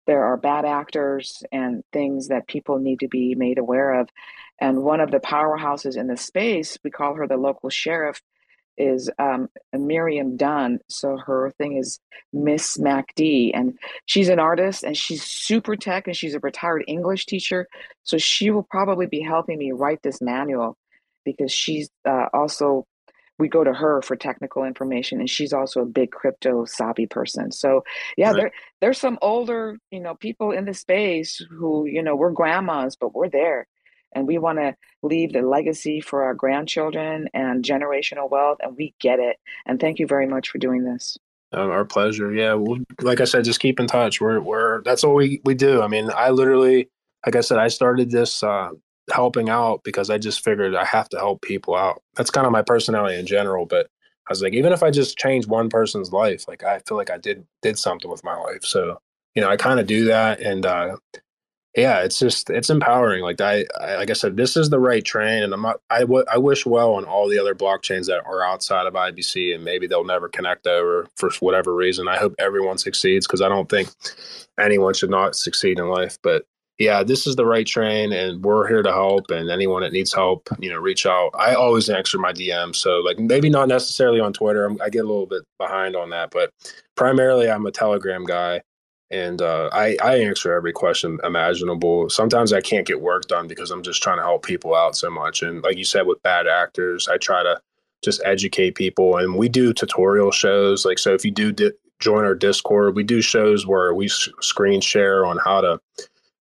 there 0.07 0.25
are 0.25 0.37
bad 0.37 0.65
actors 0.65 1.43
and 1.51 1.83
things 1.93 2.29
that 2.29 2.47
people 2.47 2.79
need 2.79 3.01
to 3.01 3.09
be 3.09 3.35
made 3.35 3.59
aware 3.59 4.01
of. 4.01 4.09
And 4.61 4.83
one 4.83 5.01
of 5.01 5.11
the 5.11 5.21
powerhouses 5.21 5.97
in 5.97 6.07
the 6.07 6.17
space, 6.17 6.79
we 6.85 6.91
call 6.91 7.15
her 7.15 7.27
the 7.27 7.37
local 7.37 7.71
sheriff, 7.71 8.21
is 8.77 9.11
um, 9.19 9.49
Miriam 9.73 10.37
Dunn. 10.37 10.81
So 10.89 11.17
her 11.17 11.53
thing 11.59 11.77
is 11.77 12.01
Miss 12.33 12.77
MacD, 12.77 13.53
and 13.55 13.79
she's 14.07 14.29
an 14.29 14.41
artist 14.41 14.83
and 14.83 14.97
she's 14.97 15.23
super 15.23 15.77
tech 15.77 16.07
and 16.07 16.17
she's 16.17 16.35
a 16.35 16.41
retired 16.41 16.85
English 16.89 17.27
teacher. 17.27 17.69
So 18.03 18.19
she 18.19 18.51
will 18.51 18.65
probably 18.65 19.07
be 19.07 19.21
helping 19.21 19.59
me 19.59 19.73
write 19.73 20.03
this 20.03 20.21
manual 20.21 20.77
because 21.25 21.53
she's 21.53 21.89
uh, 22.05 22.27
also 22.35 22.87
we 23.39 23.49
go 23.49 23.65
to 23.65 23.73
her 23.73 24.03
for 24.03 24.17
technical 24.17 24.65
information 24.65 25.21
and 25.21 25.29
she's 25.29 25.53
also 25.53 25.81
a 25.81 25.87
big 25.87 26.11
crypto 26.11 26.65
savvy 26.65 27.07
person. 27.07 27.51
So 27.53 27.83
yeah 28.17 28.29
right. 28.29 28.37
there 28.37 28.53
there's 28.81 28.99
some 28.99 29.19
older 29.23 29.79
you 29.91 30.01
know 30.01 30.15
people 30.15 30.53
in 30.53 30.65
the 30.65 30.75
space 30.75 31.41
who 31.51 31.87
you 31.87 32.03
know 32.03 32.17
we're 32.17 32.31
grandmas 32.31 32.97
but 32.97 33.15
we're 33.15 33.29
there. 33.29 33.67
And 34.17 34.29
we 34.29 34.39
want 34.39 34.59
to 34.59 34.77
leave 35.03 35.33
the 35.33 35.43
legacy 35.43 36.01
for 36.01 36.23
our 36.23 36.35
grandchildren 36.35 37.29
and 37.35 37.65
generational 37.65 38.31
wealth 38.31 38.59
and 38.61 38.77
we 38.77 38.95
get 39.01 39.19
it. 39.19 39.39
And 39.67 39.81
thank 39.81 39.99
you 39.99 40.07
very 40.07 40.29
much 40.29 40.51
for 40.51 40.59
doing 40.59 40.85
this. 40.85 41.19
Um, 41.53 41.71
our 41.71 41.85
pleasure. 41.85 42.33
Yeah 42.33 42.55
well, 42.55 42.79
like 43.01 43.21
i 43.21 43.25
said 43.25 43.45
just 43.45 43.61
keep 43.61 43.81
in 43.81 43.87
touch. 43.87 44.21
We're, 44.21 44.41
we're 44.41 44.83
that's 44.83 45.03
what 45.03 45.17
we, 45.17 45.41
we 45.45 45.55
do. 45.55 45.83
I 45.83 45.89
mean 45.89 46.11
i 46.15 46.31
literally 46.31 46.89
like 47.27 47.37
i 47.37 47.41
said 47.41 47.59
i 47.59 47.69
started 47.69 48.11
this 48.11 48.43
uh, 48.43 48.71
helping 49.13 49.49
out 49.49 49.83
because 49.85 50.11
I 50.11 50.19
just 50.19 50.43
figured 50.43 50.75
I 50.75 50.85
have 50.85 51.09
to 51.11 51.19
help 51.19 51.43
people 51.43 51.75
out. 51.75 52.03
That's 52.15 52.31
kind 52.31 52.47
of 52.47 52.53
my 52.53 52.63
personality 52.63 53.19
in 53.19 53.27
general. 53.27 53.67
But 53.67 53.87
I 54.29 54.33
was 54.33 54.43
like, 54.43 54.55
even 54.55 54.73
if 54.73 54.83
I 54.83 54.91
just 54.91 55.19
change 55.19 55.47
one 55.47 55.69
person's 55.69 56.13
life, 56.13 56.47
like 56.49 56.65
I 56.65 56.81
feel 56.81 56.97
like 56.97 57.11
I 57.11 57.19
did 57.19 57.47
did 57.63 57.79
something 57.79 58.11
with 58.11 58.25
my 58.25 58.37
life. 58.37 58.65
So 58.65 58.99
you 59.35 59.43
know, 59.43 59.51
I 59.51 59.57
kind 59.57 59.81
of 59.81 59.87
do 59.87 60.05
that, 60.07 60.41
and 60.41 60.65
uh, 60.65 60.97
yeah, 61.77 62.03
it's 62.03 62.19
just 62.21 62.51
it's 62.51 62.71
empowering. 62.71 63.23
Like 63.23 63.41
I, 63.41 63.65
I, 63.81 63.97
like 63.97 64.11
I 64.11 64.13
said, 64.13 64.37
this 64.37 64.57
is 64.57 64.71
the 64.71 64.79
right 64.79 65.05
train, 65.05 65.43
and 65.43 65.53
I'm 65.53 65.63
not. 65.63 65.81
I, 65.91 66.01
w- 66.01 66.25
I 66.33 66.39
wish 66.39 66.65
well 66.65 66.95
on 66.95 67.05
all 67.05 67.29
the 67.29 67.39
other 67.39 67.55
blockchains 67.55 68.07
that 68.07 68.25
are 68.25 68.45
outside 68.45 68.87
of 68.87 68.95
IBC, 68.95 69.55
and 69.55 69.65
maybe 69.65 69.89
they'll 69.89 70.05
never 70.05 70.29
connect 70.29 70.69
over 70.69 71.09
for 71.17 71.31
whatever 71.41 71.75
reason. 71.75 72.07
I 72.07 72.17
hope 72.17 72.35
everyone 72.39 72.79
succeeds 72.79 73.27
because 73.27 73.43
I 73.43 73.49
don't 73.49 73.69
think 73.69 73.89
anyone 74.59 74.95
should 74.95 75.11
not 75.11 75.35
succeed 75.35 75.81
in 75.81 75.89
life. 75.89 76.17
But 76.23 76.47
yeah, 76.79 77.05
this 77.05 77.27
is 77.27 77.37
the 77.37 77.47
right 77.47 77.67
train 77.67 78.13
and 78.13 78.43
we're 78.43 78.67
here 78.67 78.83
to 78.83 78.93
help. 78.93 79.31
And 79.31 79.51
anyone 79.51 79.83
that 79.83 79.93
needs 79.93 80.13
help, 80.13 80.49
you 80.59 80.71
know, 80.71 80.79
reach 80.79 81.07
out. 81.07 81.31
I 81.39 81.55
always 81.55 81.89
answer 81.89 82.19
my 82.19 82.33
DM. 82.33 82.75
So, 82.75 82.99
like, 82.99 83.19
maybe 83.19 83.49
not 83.49 83.69
necessarily 83.69 84.21
on 84.21 84.33
Twitter. 84.33 84.65
I'm, 84.65 84.81
i 84.83 84.89
get 84.89 85.05
a 85.05 85.09
little 85.09 85.27
bit 85.27 85.45
behind 85.59 85.95
on 85.95 86.11
that, 86.11 86.31
but 86.31 86.51
primarily 86.97 87.49
I'm 87.51 87.67
a 87.67 87.71
Telegram 87.71 88.25
guy 88.25 88.63
and 89.11 89.41
uh, 89.41 89.71
I, 89.73 89.97
I 90.03 90.17
answer 90.17 90.53
every 90.53 90.73
question 90.73 91.19
imaginable. 91.23 92.11
Sometimes 92.11 92.53
I 92.53 92.61
can't 92.61 92.87
get 92.87 93.01
work 93.01 93.29
done 93.29 93.47
because 93.47 93.71
I'm 93.71 93.83
just 93.83 94.03
trying 94.03 94.19
to 94.19 94.25
help 94.25 94.45
people 94.45 94.75
out 94.75 94.97
so 94.97 95.11
much. 95.11 95.43
And 95.43 95.63
like 95.63 95.77
you 95.77 95.85
said, 95.85 96.07
with 96.07 96.23
bad 96.23 96.49
actors, 96.49 97.07
I 97.07 97.19
try 97.19 97.45
to 97.45 97.61
just 98.03 98.21
educate 98.25 98.75
people. 98.75 99.17
And 99.17 99.37
we 99.37 99.49
do 99.49 99.73
tutorial 99.73 100.33
shows. 100.33 100.85
Like, 100.85 100.99
so 100.99 101.15
if 101.15 101.25
you 101.25 101.31
do 101.31 101.53
di- 101.53 101.73
join 102.01 102.25
our 102.25 102.35
Discord, 102.35 102.97
we 102.97 103.05
do 103.05 103.23
shows 103.23 103.67
where 103.67 103.95
we 103.95 104.07
s- 104.07 104.29
screen 104.41 104.81
share 104.81 105.25
on 105.25 105.39
how 105.39 105.61
to 105.61 105.81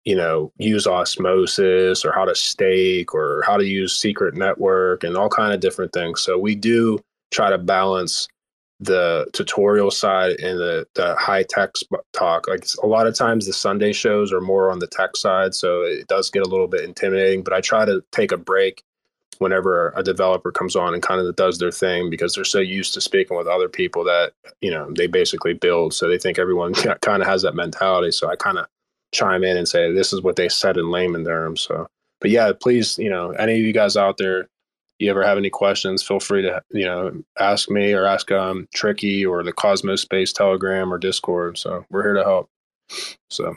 you 0.07 0.15
know 0.15 0.53
use 0.57 0.87
osmosis 0.87 2.05
or 2.05 2.12
how 2.12 2.24
to 2.24 2.35
stake 2.35 3.12
or 3.12 3.43
how 3.45 3.57
to 3.57 3.66
use 3.66 3.95
secret 3.95 4.35
network 4.35 5.05
and 5.05 5.16
all 5.16 5.28
kind 5.28 5.53
of 5.53 5.61
different 5.61 5.93
things. 5.93 6.23
So 6.23 6.39
we 6.39 6.55
do 6.55 6.99
try 7.31 7.51
to 7.51 7.59
balance 7.59 8.28
the 8.78 9.27
tutorial 9.33 9.91
side 9.91 10.39
and 10.39 10.59
the, 10.59 10.87
the 10.95 11.16
high 11.16 11.43
tech 11.43 11.70
talk. 12.12 12.47
Like 12.47 12.65
a 12.83 12.87
lot 12.87 13.07
of 13.07 13.15
times 13.15 13.47
the 13.47 13.53
sunday 13.53 13.93
shows 13.93 14.33
are 14.33 14.41
more 14.41 14.70
on 14.70 14.78
the 14.78 14.87
tech 14.87 15.16
side 15.16 15.55
so 15.55 15.83
it 15.83 16.07
does 16.07 16.31
get 16.31 16.47
a 16.47 16.49
little 16.49 16.69
bit 16.69 16.85
intimidating 16.85 17.43
but 17.43 17.55
i 17.55 17.61
try 17.62 17.87
to 17.87 18.05
take 18.12 18.33
a 18.33 18.37
break 18.37 18.83
whenever 19.39 19.93
a 19.97 20.03
developer 20.03 20.53
comes 20.53 20.77
on 20.77 20.93
and 20.93 21.03
kind 21.03 21.20
of 21.20 21.37
does 21.37 21.59
their 21.59 21.73
thing 21.73 22.11
because 22.11 22.35
they're 22.35 22.45
so 22.45 22.59
used 22.59 22.93
to 22.95 23.01
speaking 23.01 23.37
with 23.37 23.47
other 23.47 23.69
people 23.69 24.05
that 24.05 24.33
you 24.61 24.70
know 24.70 24.91
they 24.95 25.07
basically 25.07 25.55
build 25.55 25.95
so 25.95 26.07
they 26.07 26.19
think 26.19 26.39
everyone 26.39 26.74
kind 27.01 27.23
of 27.23 27.27
has 27.27 27.43
that 27.43 27.55
mentality. 27.55 28.11
So 28.11 28.28
i 28.28 28.37
kind 28.37 28.59
of 28.59 28.66
chime 29.17 29.45
in 29.45 29.57
and 29.57 29.69
say 29.69 29.93
this 29.93 30.13
is 30.13 30.23
what 30.23 30.37
they 30.37 30.49
said 30.49 30.77
in 30.77 30.91
layman 30.91 31.25
terms. 31.25 31.63
So, 31.63 31.87
but 32.21 32.31
yeah, 32.31 32.53
please, 32.53 32.99
you 32.99 33.11
know, 33.11 33.31
any 33.31 33.55
of 33.55 33.61
you 33.61 33.73
guys 33.73 33.97
out 33.97 34.19
there, 34.19 34.49
you 34.99 35.11
ever 35.11 35.25
have 35.25 35.39
any 35.39 35.51
questions, 35.51 36.03
feel 36.03 36.21
free 36.21 36.43
to 36.43 36.63
you 36.71 36.85
know 36.85 37.13
ask 37.39 37.71
me 37.71 37.93
or 37.93 38.07
ask 38.07 38.31
um 38.33 38.69
Tricky 38.75 39.25
or 39.25 39.43
the 39.43 39.53
Cosmos 39.53 40.03
Space 40.03 40.33
Telegram 40.33 40.93
or 40.93 40.99
Discord. 40.99 41.59
So 41.59 41.85
we're 41.91 42.03
here 42.03 42.15
to 42.15 42.25
help. 42.25 42.49
So, 43.31 43.55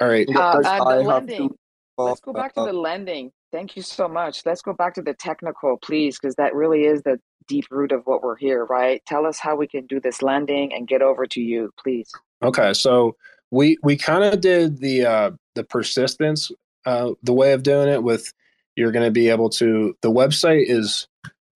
all 0.00 0.08
right. 0.08 0.28
Uh, 0.34 0.60
uh, 0.64 0.96
the 0.96 1.02
lending. 1.02 1.50
Let's 1.98 2.20
go 2.20 2.32
back 2.32 2.54
to 2.54 2.64
the 2.64 2.72
lending. 2.72 3.30
Thank 3.52 3.76
you 3.76 3.82
so 3.82 4.08
much. 4.08 4.46
Let's 4.46 4.62
go 4.62 4.72
back 4.72 4.94
to 4.94 5.02
the 5.02 5.14
technical, 5.14 5.76
please, 5.76 6.18
because 6.18 6.36
that 6.36 6.54
really 6.54 6.84
is 6.84 7.02
the 7.02 7.20
deep 7.46 7.66
root 7.70 7.92
of 7.92 8.02
what 8.06 8.22
we're 8.22 8.36
here, 8.36 8.64
right? 8.64 9.02
Tell 9.06 9.26
us 9.26 9.38
how 9.38 9.56
we 9.56 9.66
can 9.66 9.86
do 9.86 10.00
this 10.00 10.22
lending 10.22 10.72
and 10.72 10.86
get 10.86 11.02
over 11.02 11.26
to 11.26 11.40
you, 11.40 11.72
please. 11.78 12.10
Okay, 12.42 12.72
so 12.72 13.16
we 13.50 13.78
we 13.82 13.96
kind 13.96 14.24
of 14.24 14.40
did 14.40 14.78
the 14.78 15.04
uh, 15.04 15.30
the 15.54 15.64
persistence 15.64 16.50
uh, 16.86 17.10
the 17.22 17.32
way 17.32 17.52
of 17.52 17.62
doing 17.62 17.88
it 17.88 18.02
with 18.02 18.32
you're 18.76 18.92
going 18.92 19.04
to 19.04 19.10
be 19.10 19.28
able 19.28 19.50
to 19.50 19.96
the 20.02 20.10
website 20.10 20.64
is 20.66 21.06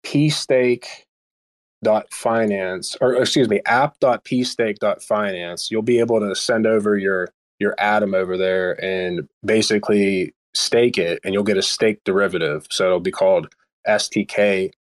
pstake 0.04 0.86
dot 1.82 2.12
finance 2.12 2.96
or 3.00 3.14
excuse 3.14 3.48
me 3.48 3.60
app 3.66 3.98
dot 4.00 4.24
pstake 4.24 4.78
dot 4.78 5.02
finance. 5.02 5.70
You'll 5.70 5.82
be 5.82 5.98
able 5.98 6.20
to 6.20 6.34
send 6.34 6.66
over 6.66 6.96
your 6.96 7.28
your 7.58 7.74
atom 7.78 8.14
over 8.14 8.36
there 8.36 8.82
and 8.82 9.28
basically 9.44 10.34
stake 10.54 10.98
it 10.98 11.20
and 11.24 11.34
you'll 11.34 11.42
get 11.42 11.58
a 11.58 11.62
stake 11.62 12.02
derivative. 12.04 12.66
So 12.70 12.86
it'll 12.86 13.00
be 13.00 13.10
called 13.10 13.52
stk 13.86 14.72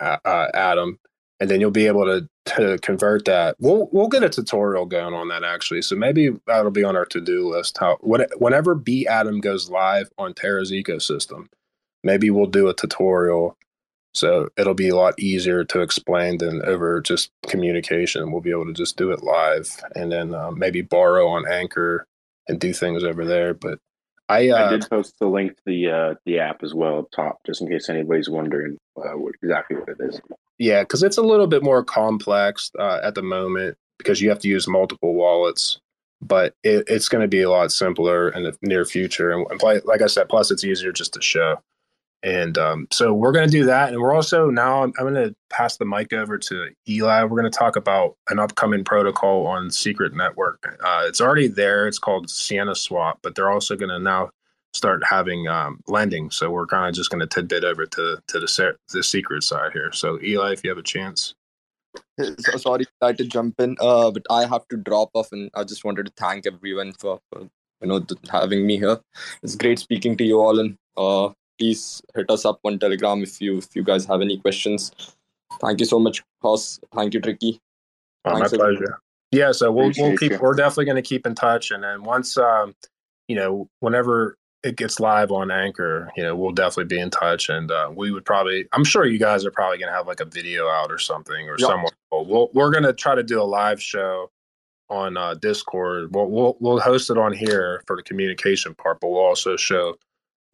uh, 0.00 0.16
uh, 0.24 0.48
atom 0.54 0.98
and 1.40 1.50
then 1.50 1.60
you'll 1.60 1.70
be 1.70 1.86
able 1.86 2.04
to 2.04 2.28
to 2.46 2.78
convert 2.78 3.24
that. 3.24 3.56
We'll 3.58 3.88
we'll 3.92 4.08
get 4.08 4.22
a 4.22 4.28
tutorial 4.28 4.86
going 4.86 5.14
on 5.14 5.28
that 5.28 5.44
actually. 5.44 5.82
So 5.82 5.96
maybe 5.96 6.30
that'll 6.46 6.70
be 6.70 6.84
on 6.84 6.96
our 6.96 7.06
to 7.06 7.20
do 7.20 7.48
list. 7.48 7.78
How 7.78 7.96
whenever 8.00 8.74
B 8.74 9.06
Atom 9.06 9.40
goes 9.40 9.70
live 9.70 10.10
on 10.18 10.34
Terra's 10.34 10.70
ecosystem, 10.70 11.48
maybe 12.02 12.30
we'll 12.30 12.46
do 12.46 12.68
a 12.68 12.74
tutorial. 12.74 13.56
So 14.12 14.48
it'll 14.56 14.74
be 14.74 14.88
a 14.88 14.94
lot 14.94 15.18
easier 15.18 15.64
to 15.64 15.80
explain 15.80 16.38
than 16.38 16.62
over 16.62 17.00
just 17.00 17.32
communication. 17.48 18.30
We'll 18.30 18.40
be 18.40 18.52
able 18.52 18.66
to 18.66 18.72
just 18.72 18.96
do 18.96 19.10
it 19.10 19.24
live, 19.24 19.68
and 19.96 20.12
then 20.12 20.34
uh, 20.34 20.52
maybe 20.52 20.82
borrow 20.82 21.26
on 21.28 21.50
Anchor 21.50 22.06
and 22.46 22.60
do 22.60 22.72
things 22.72 23.02
over 23.02 23.24
there. 23.24 23.54
But 23.54 23.80
I, 24.28 24.50
uh, 24.50 24.66
I 24.66 24.70
did 24.70 24.88
post 24.88 25.14
the 25.18 25.26
link 25.26 25.56
to 25.56 25.62
the 25.66 25.90
uh, 25.90 26.14
the 26.26 26.38
app 26.38 26.62
as 26.62 26.74
well 26.74 27.00
up 27.00 27.10
top, 27.10 27.40
just 27.44 27.60
in 27.60 27.68
case 27.68 27.88
anybody's 27.88 28.30
wondering 28.30 28.78
uh, 28.96 29.16
what 29.16 29.34
exactly 29.42 29.76
what 29.76 29.88
it 29.88 29.96
is. 30.00 30.20
Yeah, 30.58 30.82
because 30.82 31.02
it's 31.02 31.18
a 31.18 31.22
little 31.22 31.46
bit 31.46 31.62
more 31.62 31.82
complex 31.84 32.70
uh, 32.78 33.00
at 33.02 33.14
the 33.14 33.22
moment 33.22 33.76
because 33.98 34.20
you 34.20 34.28
have 34.28 34.38
to 34.40 34.48
use 34.48 34.68
multiple 34.68 35.14
wallets, 35.14 35.78
but 36.22 36.54
it, 36.62 36.84
it's 36.86 37.08
going 37.08 37.22
to 37.22 37.28
be 37.28 37.42
a 37.42 37.50
lot 37.50 37.72
simpler 37.72 38.28
in 38.30 38.44
the 38.44 38.56
near 38.62 38.84
future. 38.84 39.30
And, 39.30 39.46
and 39.50 39.58
play, 39.58 39.80
like 39.84 40.02
I 40.02 40.06
said, 40.06 40.28
plus 40.28 40.50
it's 40.50 40.64
easier 40.64 40.92
just 40.92 41.12
to 41.14 41.22
show. 41.22 41.60
And 42.22 42.56
um, 42.56 42.88
so 42.90 43.12
we're 43.12 43.32
going 43.32 43.46
to 43.46 43.52
do 43.52 43.66
that. 43.66 43.92
And 43.92 44.00
we're 44.00 44.14
also 44.14 44.48
now, 44.48 44.82
I'm, 44.82 44.94
I'm 44.98 45.12
going 45.12 45.28
to 45.28 45.34
pass 45.50 45.76
the 45.76 45.84
mic 45.84 46.12
over 46.12 46.38
to 46.38 46.68
Eli. 46.88 47.22
We're 47.22 47.40
going 47.40 47.50
to 47.50 47.58
talk 47.58 47.76
about 47.76 48.16
an 48.30 48.38
upcoming 48.38 48.82
protocol 48.82 49.46
on 49.46 49.70
Secret 49.70 50.14
Network. 50.14 50.78
Uh, 50.82 51.04
it's 51.06 51.20
already 51.20 51.48
there. 51.48 51.86
It's 51.86 51.98
called 51.98 52.30
Sienna 52.30 52.74
Swap, 52.74 53.18
but 53.22 53.34
they're 53.34 53.50
also 53.50 53.76
going 53.76 53.90
to 53.90 53.98
now 53.98 54.30
start 54.74 55.02
having 55.08 55.48
um, 55.48 55.80
lending. 55.86 56.30
So 56.30 56.50
we're 56.50 56.66
kind 56.66 56.88
of 56.88 56.94
just 56.94 57.10
going 57.10 57.20
to 57.20 57.26
tidbit 57.26 57.64
over 57.64 57.86
to 57.86 58.18
to 58.26 58.40
the 58.40 58.76
the 58.92 59.02
secret 59.02 59.42
side 59.42 59.72
here. 59.72 59.92
So 59.92 60.18
Eli, 60.22 60.52
if 60.52 60.64
you 60.64 60.70
have 60.70 60.78
a 60.78 60.82
chance. 60.82 61.34
So, 62.18 62.56
sorry, 62.56 62.86
I 63.00 63.08
had 63.08 63.18
to 63.18 63.24
jump 63.24 63.60
in, 63.60 63.76
uh, 63.80 64.10
but 64.10 64.26
I 64.28 64.46
have 64.46 64.66
to 64.68 64.76
drop 64.76 65.10
off, 65.14 65.30
and 65.30 65.48
I 65.54 65.62
just 65.62 65.84
wanted 65.84 66.06
to 66.06 66.12
thank 66.16 66.44
everyone 66.44 66.92
for, 66.92 67.20
for 67.30 67.42
you 67.80 67.88
know 67.88 68.04
having 68.30 68.66
me 68.66 68.78
here. 68.78 68.98
It's 69.44 69.54
great 69.54 69.78
speaking 69.78 70.16
to 70.16 70.24
you 70.24 70.40
all, 70.40 70.58
and 70.58 70.76
uh, 70.96 71.30
please 71.56 72.02
hit 72.16 72.28
us 72.30 72.44
up 72.44 72.58
on 72.64 72.80
Telegram 72.80 73.22
if 73.22 73.40
you 73.40 73.58
if 73.58 73.76
you 73.76 73.84
guys 73.84 74.06
have 74.06 74.22
any 74.22 74.38
questions. 74.38 74.90
Thank 75.60 75.78
you 75.80 75.86
so 75.86 76.00
much, 76.00 76.22
Hoss. 76.42 76.80
Thank 76.92 77.14
you, 77.14 77.20
Tricky. 77.20 77.60
Oh, 78.24 78.38
my 78.38 78.48
pleasure. 78.48 78.98
Yeah, 79.30 79.52
so 79.52 79.70
we'll 79.70 79.92
we'll 79.96 80.16
keep. 80.16 80.32
You. 80.32 80.38
We're 80.40 80.54
definitely 80.54 80.86
going 80.86 81.02
to 81.02 81.02
keep 81.02 81.26
in 81.26 81.36
touch, 81.36 81.70
and 81.70 81.84
then 81.84 82.02
once 82.02 82.36
um, 82.36 82.74
you 83.28 83.36
know, 83.36 83.68
whenever 83.80 84.36
it 84.64 84.76
gets 84.76 84.98
live 84.98 85.30
on 85.30 85.50
Anchor, 85.50 86.10
you 86.16 86.22
know, 86.22 86.34
we'll 86.34 86.52
definitely 86.52 86.86
be 86.86 86.98
in 86.98 87.10
touch, 87.10 87.50
and 87.50 87.70
uh, 87.70 87.92
we 87.94 88.10
would 88.10 88.24
probably. 88.24 88.66
I'm 88.72 88.84
sure 88.84 89.04
you 89.04 89.18
guys 89.18 89.44
are 89.44 89.50
probably 89.50 89.78
going 89.78 89.90
to 89.90 89.94
have 89.94 90.06
like 90.06 90.20
a 90.20 90.24
video 90.24 90.68
out 90.68 90.90
or 90.90 90.98
something 90.98 91.48
or 91.48 91.56
yep. 91.58 91.68
somewhere. 91.68 91.92
We'll, 92.10 92.48
we're 92.54 92.70
going 92.70 92.84
to 92.84 92.94
try 92.94 93.14
to 93.14 93.22
do 93.22 93.40
a 93.40 93.44
live 93.44 93.80
show 93.80 94.30
on 94.88 95.16
uh, 95.16 95.34
Discord. 95.34 96.14
We'll, 96.14 96.28
we'll 96.30 96.56
we'll 96.60 96.80
host 96.80 97.10
it 97.10 97.18
on 97.18 97.34
here 97.34 97.82
for 97.86 97.94
the 97.94 98.02
communication 98.02 98.74
part, 98.74 99.00
but 99.00 99.08
we'll 99.08 99.20
also 99.20 99.56
show 99.56 99.96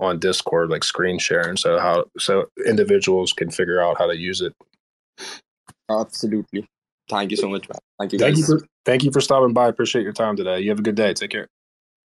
on 0.01 0.19
Discord 0.19 0.70
like 0.70 0.82
screen 0.82 1.19
sharing, 1.19 1.57
so 1.57 1.78
how 1.78 2.05
so 2.19 2.47
individuals 2.66 3.32
can 3.32 3.51
figure 3.51 3.81
out 3.81 3.97
how 3.97 4.07
to 4.07 4.16
use 4.16 4.41
it. 4.41 4.55
Absolutely. 5.89 6.66
Thank 7.09 7.31
you 7.31 7.37
so 7.37 7.49
much, 7.49 7.69
man. 7.69 7.78
Thank 7.99 8.12
you. 8.12 8.19
Thank 8.19 8.37
guys. 8.37 8.49
you 8.49 8.59
for 8.59 8.66
thank 8.85 9.05
you 9.05 9.12
for 9.12 9.20
stopping 9.20 9.53
by. 9.53 9.69
Appreciate 9.69 10.03
your 10.03 10.12
time 10.12 10.37
today. 10.37 10.61
You 10.61 10.70
have 10.70 10.81
a 10.81 10.82
good 10.82 10.97
day. 10.97 11.15
Take 11.15 11.31
care. 11.31 11.47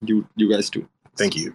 You 0.03 0.27
you 0.37 0.51
guys 0.51 0.71
too. 0.71 0.89
Thank 1.17 1.37
you. 1.37 1.55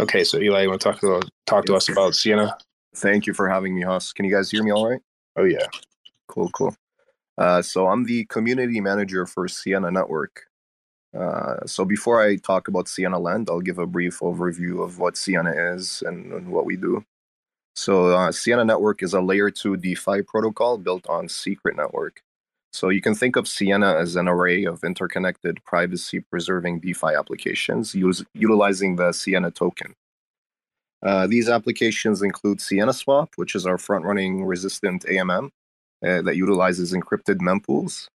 Okay, 0.00 0.24
so 0.24 0.38
Eli, 0.38 0.62
you 0.62 0.68
want 0.70 0.80
to 0.80 0.92
talk 0.92 1.00
to 1.00 1.20
talk 1.44 1.66
to 1.66 1.74
us 1.74 1.90
about 1.90 2.14
Sienna? 2.14 2.56
Thank 2.96 3.26
you 3.26 3.34
for 3.34 3.50
having 3.50 3.74
me, 3.74 3.82
Hoss. 3.82 4.14
Can 4.14 4.24
you 4.24 4.34
guys 4.34 4.50
hear 4.50 4.62
me 4.62 4.72
all 4.72 4.88
right? 4.88 5.00
Oh 5.36 5.44
yeah. 5.44 5.66
Cool, 6.26 6.48
cool. 6.52 6.74
Uh, 7.36 7.60
so 7.60 7.86
I'm 7.86 8.04
the 8.04 8.24
community 8.24 8.80
manager 8.80 9.26
for 9.26 9.46
Sienna 9.46 9.90
Network. 9.90 10.46
Uh, 11.14 11.66
so 11.66 11.84
before 11.84 12.22
I 12.22 12.36
talk 12.36 12.66
about 12.68 12.88
Sienna 12.88 13.18
Lend, 13.18 13.50
I'll 13.50 13.60
give 13.60 13.78
a 13.78 13.86
brief 13.86 14.20
overview 14.20 14.82
of 14.82 14.98
what 14.98 15.18
Sienna 15.18 15.52
is 15.74 16.02
and, 16.06 16.32
and 16.32 16.48
what 16.48 16.64
we 16.64 16.76
do. 16.76 17.04
So 17.74 18.16
uh, 18.16 18.32
Sienna 18.32 18.64
Network 18.64 19.02
is 19.02 19.12
a 19.12 19.20
layer 19.20 19.50
two 19.50 19.76
DeFi 19.76 20.22
protocol 20.22 20.78
built 20.78 21.06
on 21.10 21.28
Secret 21.28 21.76
Network. 21.76 22.22
So 22.72 22.88
you 22.88 23.00
can 23.00 23.14
think 23.14 23.36
of 23.36 23.48
Sienna 23.48 23.94
as 23.94 24.16
an 24.16 24.28
array 24.28 24.64
of 24.64 24.84
interconnected 24.84 25.62
privacy-preserving 25.64 26.80
DeFi 26.80 27.14
applications 27.18 27.94
use, 27.94 28.24
utilizing 28.34 28.96
the 28.96 29.12
Sienna 29.12 29.50
token. 29.50 29.94
Uh, 31.02 31.26
these 31.26 31.48
applications 31.48 32.22
include 32.22 32.60
Sienna 32.60 32.92
Swap, 32.92 33.30
which 33.36 33.54
is 33.54 33.66
our 33.66 33.78
front-running 33.78 34.44
resistant 34.44 35.04
AMM 35.04 35.46
uh, 36.06 36.22
that 36.22 36.36
utilizes 36.36 36.92
encrypted 36.92 37.38
mempools, 37.38 38.06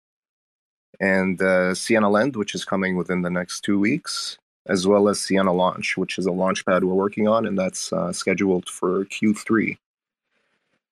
and 0.99 1.41
uh, 1.41 1.75
Sienna 1.75 2.09
Lend, 2.09 2.35
which 2.35 2.55
is 2.55 2.63
coming 2.63 2.95
within 2.95 3.21
the 3.21 3.29
next 3.29 3.61
two 3.61 3.79
weeks, 3.79 4.37
as 4.67 4.87
well 4.87 5.09
as 5.09 5.19
Sienna 5.19 5.53
Launch, 5.53 5.97
which 5.97 6.17
is 6.17 6.25
a 6.25 6.31
launchpad 6.31 6.83
we're 6.83 6.93
working 6.93 7.27
on, 7.27 7.45
and 7.45 7.57
that's 7.57 7.91
uh, 7.91 8.11
scheduled 8.11 8.69
for 8.69 9.05
Q3. 9.05 9.77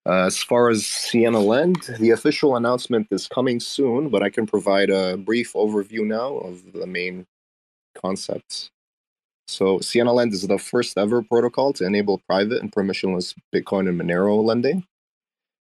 Uh, 0.05 0.25
as 0.25 0.37
far 0.37 0.69
as 0.69 0.85
Sienna 0.85 1.39
Lend, 1.39 1.77
the 1.99 2.11
official 2.11 2.57
announcement 2.57 3.07
is 3.09 3.27
coming 3.27 3.59
soon, 3.59 4.09
but 4.09 4.21
I 4.21 4.29
can 4.29 4.45
provide 4.45 4.89
a 4.89 5.15
brief 5.15 5.53
overview 5.53 6.05
now 6.05 6.35
of 6.39 6.73
the 6.73 6.85
main 6.85 7.25
concepts. 7.95 8.69
So, 9.47 9.79
Sienna 9.79 10.11
Lend 10.11 10.33
is 10.33 10.45
the 10.45 10.57
first 10.57 10.97
ever 10.97 11.21
protocol 11.21 11.71
to 11.73 11.85
enable 11.85 12.21
private 12.27 12.61
and 12.61 12.71
permissionless 12.71 13.33
Bitcoin 13.53 13.87
and 13.87 13.99
Monero 13.99 14.43
lending. 14.43 14.85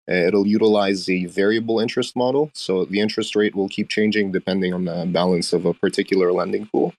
Uh, 0.09 0.13
it'll 0.13 0.47
utilize 0.47 1.09
a 1.09 1.25
variable 1.25 1.79
interest 1.79 2.15
model, 2.15 2.49
so 2.53 2.85
the 2.85 2.99
interest 2.99 3.35
rate 3.35 3.55
will 3.55 3.67
keep 3.69 3.89
changing 3.89 4.31
depending 4.31 4.73
on 4.73 4.85
the 4.85 5.05
balance 5.07 5.51
of 5.51 5.65
a 5.65 5.73
particular 5.73 6.31
lending 6.31 6.65
pool, 6.67 6.93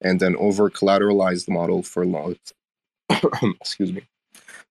and 0.00 0.20
then 0.20 0.36
over 0.36 0.70
collateralized 0.70 1.48
model 1.48 1.82
for 1.82 2.06
loans. 2.06 2.38
Excuse 3.60 3.92
me. 3.92 4.02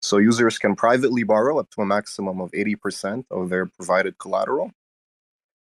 So 0.01 0.17
users 0.17 0.57
can 0.57 0.76
privately 0.76 1.23
borrow 1.23 1.59
up 1.59 1.69
to 1.71 1.81
a 1.81 1.85
maximum 1.85 2.39
of 2.39 2.51
80% 2.51 3.26
of 3.31 3.49
their 3.49 3.65
provided 3.65 4.17
collateral. 4.17 4.71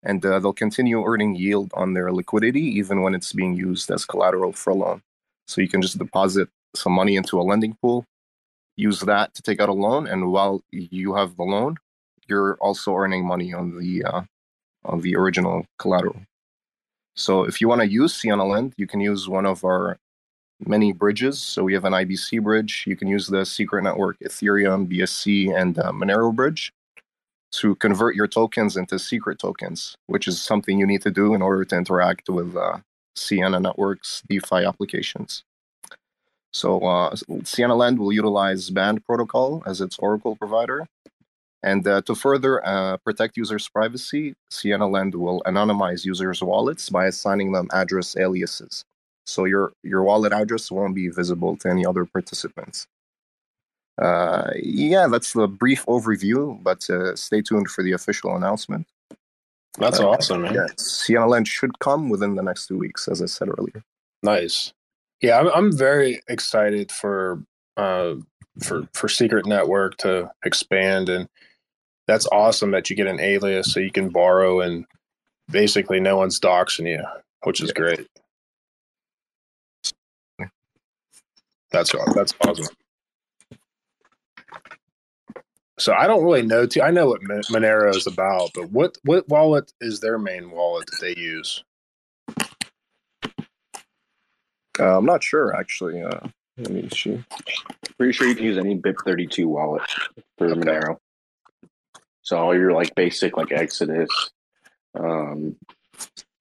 And 0.03 0.23
uh, 0.25 0.39
they'll 0.39 0.53
continue 0.53 1.03
earning 1.03 1.35
yield 1.35 1.71
on 1.73 1.93
their 1.93 2.11
liquidity 2.11 2.61
even 2.61 3.01
when 3.01 3.15
it's 3.15 3.33
being 3.33 3.55
used 3.55 3.89
as 3.89 4.05
collateral 4.05 4.53
for 4.53 4.69
a 4.71 4.75
loan. 4.75 5.01
So 5.47 5.61
you 5.61 5.67
can 5.67 5.81
just 5.81 5.97
deposit 5.97 6.49
some 6.75 6.93
money 6.93 7.15
into 7.15 7.39
a 7.39 7.43
lending 7.43 7.75
pool, 7.81 8.05
use 8.75 8.99
that 9.01 9.33
to 9.33 9.41
take 9.41 9.59
out 9.59 9.69
a 9.69 9.73
loan, 9.73 10.07
and 10.07 10.31
while 10.31 10.61
you 10.71 11.15
have 11.15 11.35
the 11.35 11.43
loan, 11.43 11.77
you're 12.27 12.55
also 12.55 12.95
earning 12.95 13.25
money 13.25 13.53
on 13.53 13.77
the 13.77 14.03
uh, 14.03 14.21
on 14.85 15.01
the 15.01 15.15
original 15.15 15.65
collateral. 15.79 16.21
So 17.15 17.43
if 17.43 17.59
you 17.59 17.67
want 17.67 17.81
to 17.81 17.87
use 17.87 18.13
Sienna 18.13 18.45
Lend, 18.45 18.73
you 18.77 18.85
can 18.85 18.99
use 18.99 19.27
one 19.27 19.45
of 19.45 19.63
our 19.65 19.97
many 20.65 20.91
bridges. 20.91 21.41
So 21.41 21.63
we 21.63 21.73
have 21.73 21.85
an 21.85 21.93
IBC 21.93 22.41
bridge. 22.41 22.83
You 22.87 22.95
can 22.95 23.07
use 23.07 23.27
the 23.27 23.45
Secret 23.45 23.83
Network 23.83 24.17
Ethereum, 24.19 24.91
BSC, 24.91 25.55
and 25.55 25.77
uh, 25.77 25.91
Monero 25.91 26.33
bridge 26.33 26.73
to 27.51 27.75
convert 27.75 28.15
your 28.15 28.27
tokens 28.27 28.75
into 28.75 28.99
secret 28.99 29.39
tokens, 29.39 29.95
which 30.07 30.27
is 30.27 30.41
something 30.41 30.77
you 30.77 30.85
need 30.85 31.01
to 31.01 31.11
do 31.11 31.33
in 31.33 31.41
order 31.41 31.63
to 31.63 31.77
interact 31.77 32.29
with 32.29 32.55
uh, 32.55 32.77
Sienna 33.15 33.59
Network's 33.59 34.21
DeFi 34.27 34.65
applications. 34.65 35.43
So 36.51 36.79
uh, 36.85 37.15
Sienna 37.43 37.75
Lend 37.75 37.99
will 37.99 38.11
utilize 38.11 38.69
Band 38.69 39.05
Protocol 39.05 39.63
as 39.65 39.79
its 39.79 39.97
Oracle 39.99 40.35
provider. 40.35 40.87
And 41.63 41.87
uh, 41.87 42.01
to 42.01 42.15
further 42.15 42.65
uh, 42.65 42.97
protect 42.97 43.37
users' 43.37 43.67
privacy, 43.67 44.35
Sienna 44.51 44.87
Lend 44.87 45.15
will 45.15 45.41
anonymize 45.45 46.05
users' 46.05 46.41
wallets 46.41 46.89
by 46.89 47.07
assigning 47.07 47.51
them 47.51 47.67
address 47.73 48.15
aliases 48.17 48.83
so 49.27 49.45
your 49.45 49.73
your 49.83 50.03
wallet 50.03 50.33
address 50.33 50.71
won't 50.71 50.95
be 50.95 51.09
visible 51.09 51.57
to 51.57 51.69
any 51.69 51.85
other 51.85 52.05
participants. 52.05 52.87
Uh, 54.01 54.51
yeah, 54.55 55.07
that's 55.07 55.33
the 55.33 55.47
brief 55.47 55.85
overview, 55.85 56.61
but 56.63 56.89
uh, 56.89 57.15
stay 57.15 57.41
tuned 57.41 57.69
for 57.69 57.83
the 57.83 57.91
official 57.91 58.35
announcement. 58.35 58.87
That's 59.77 59.99
uh, 59.99 60.09
awesome, 60.09 60.43
man. 60.43 60.67
Yeah, 61.09 61.23
Lend 61.25 61.47
should 61.47 61.79
come 61.79 62.09
within 62.09 62.35
the 62.35 62.43
next 62.43 62.67
two 62.67 62.77
weeks, 62.77 63.07
as 63.07 63.21
I 63.21 63.25
said 63.25 63.49
earlier. 63.49 63.83
Nice. 64.23 64.73
Yeah, 65.21 65.39
I'm, 65.39 65.47
I'm 65.47 65.77
very 65.77 66.21
excited 66.27 66.91
for 66.91 67.43
uh, 67.75 68.15
for 68.63 68.87
for 68.93 69.09
Secret 69.09 69.45
Network 69.45 69.97
to 69.97 70.31
expand, 70.45 71.09
and 71.09 71.27
that's 72.07 72.27
awesome 72.31 72.71
that 72.71 72.89
you 72.89 72.95
get 72.95 73.07
an 73.07 73.19
alias 73.19 73.73
so 73.73 73.79
you 73.79 73.91
can 73.91 74.09
borrow 74.09 74.61
and 74.61 74.85
basically 75.49 75.99
no 75.99 76.17
one's 76.17 76.39
doxing 76.39 76.87
you, 76.87 77.03
which 77.43 77.61
is 77.61 77.69
yeah. 77.69 77.81
great. 77.81 78.07
That's 81.77 81.93
that's 82.15 82.33
awesome. 82.41 82.75
So 85.77 85.93
I 85.93 86.07
don't 86.07 86.23
really 86.23 86.41
know. 86.41 86.65
Too, 86.65 86.81
I 86.81 86.89
know 86.89 87.07
what 87.07 87.21
Monero 87.21 87.95
is 87.95 88.07
about, 88.07 88.49
but 88.55 88.71
what 88.71 88.97
what 89.03 89.29
wallet 89.29 89.71
is 89.79 89.99
their 89.99 90.17
main 90.17 90.49
wallet 90.49 90.87
that 90.87 91.01
they 91.01 91.21
use? 91.21 91.63
Uh, 94.79 94.97
I'm 94.97 95.05
not 95.05 95.23
sure 95.23 95.55
actually. 95.55 96.01
Uh, 96.01 96.19
let 96.57 96.71
me 96.71 96.89
see. 96.89 97.23
Pretty 97.97 98.11
sure 98.11 98.27
you 98.27 98.33
can 98.33 98.45
use 98.45 98.57
any 98.57 98.75
BIP32 98.75 99.45
wallet 99.45 99.83
for 100.39 100.47
okay. 100.47 100.59
Monero. 100.59 100.97
So 102.23 102.37
all 102.37 102.55
your 102.57 102.73
like 102.73 102.95
basic 102.95 103.37
like 103.37 103.51
Exodus, 103.51 104.09
um, 104.99 105.55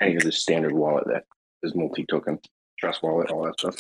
any 0.01 0.17
of 0.17 0.23
the 0.23 0.33
standard 0.33 0.73
wallet 0.73 1.05
that 1.09 1.25
is 1.63 1.75
multi-token, 1.75 2.39
Trust 2.79 3.03
Wallet, 3.03 3.31
all 3.31 3.45
that 3.45 3.61
stuff. 3.61 3.77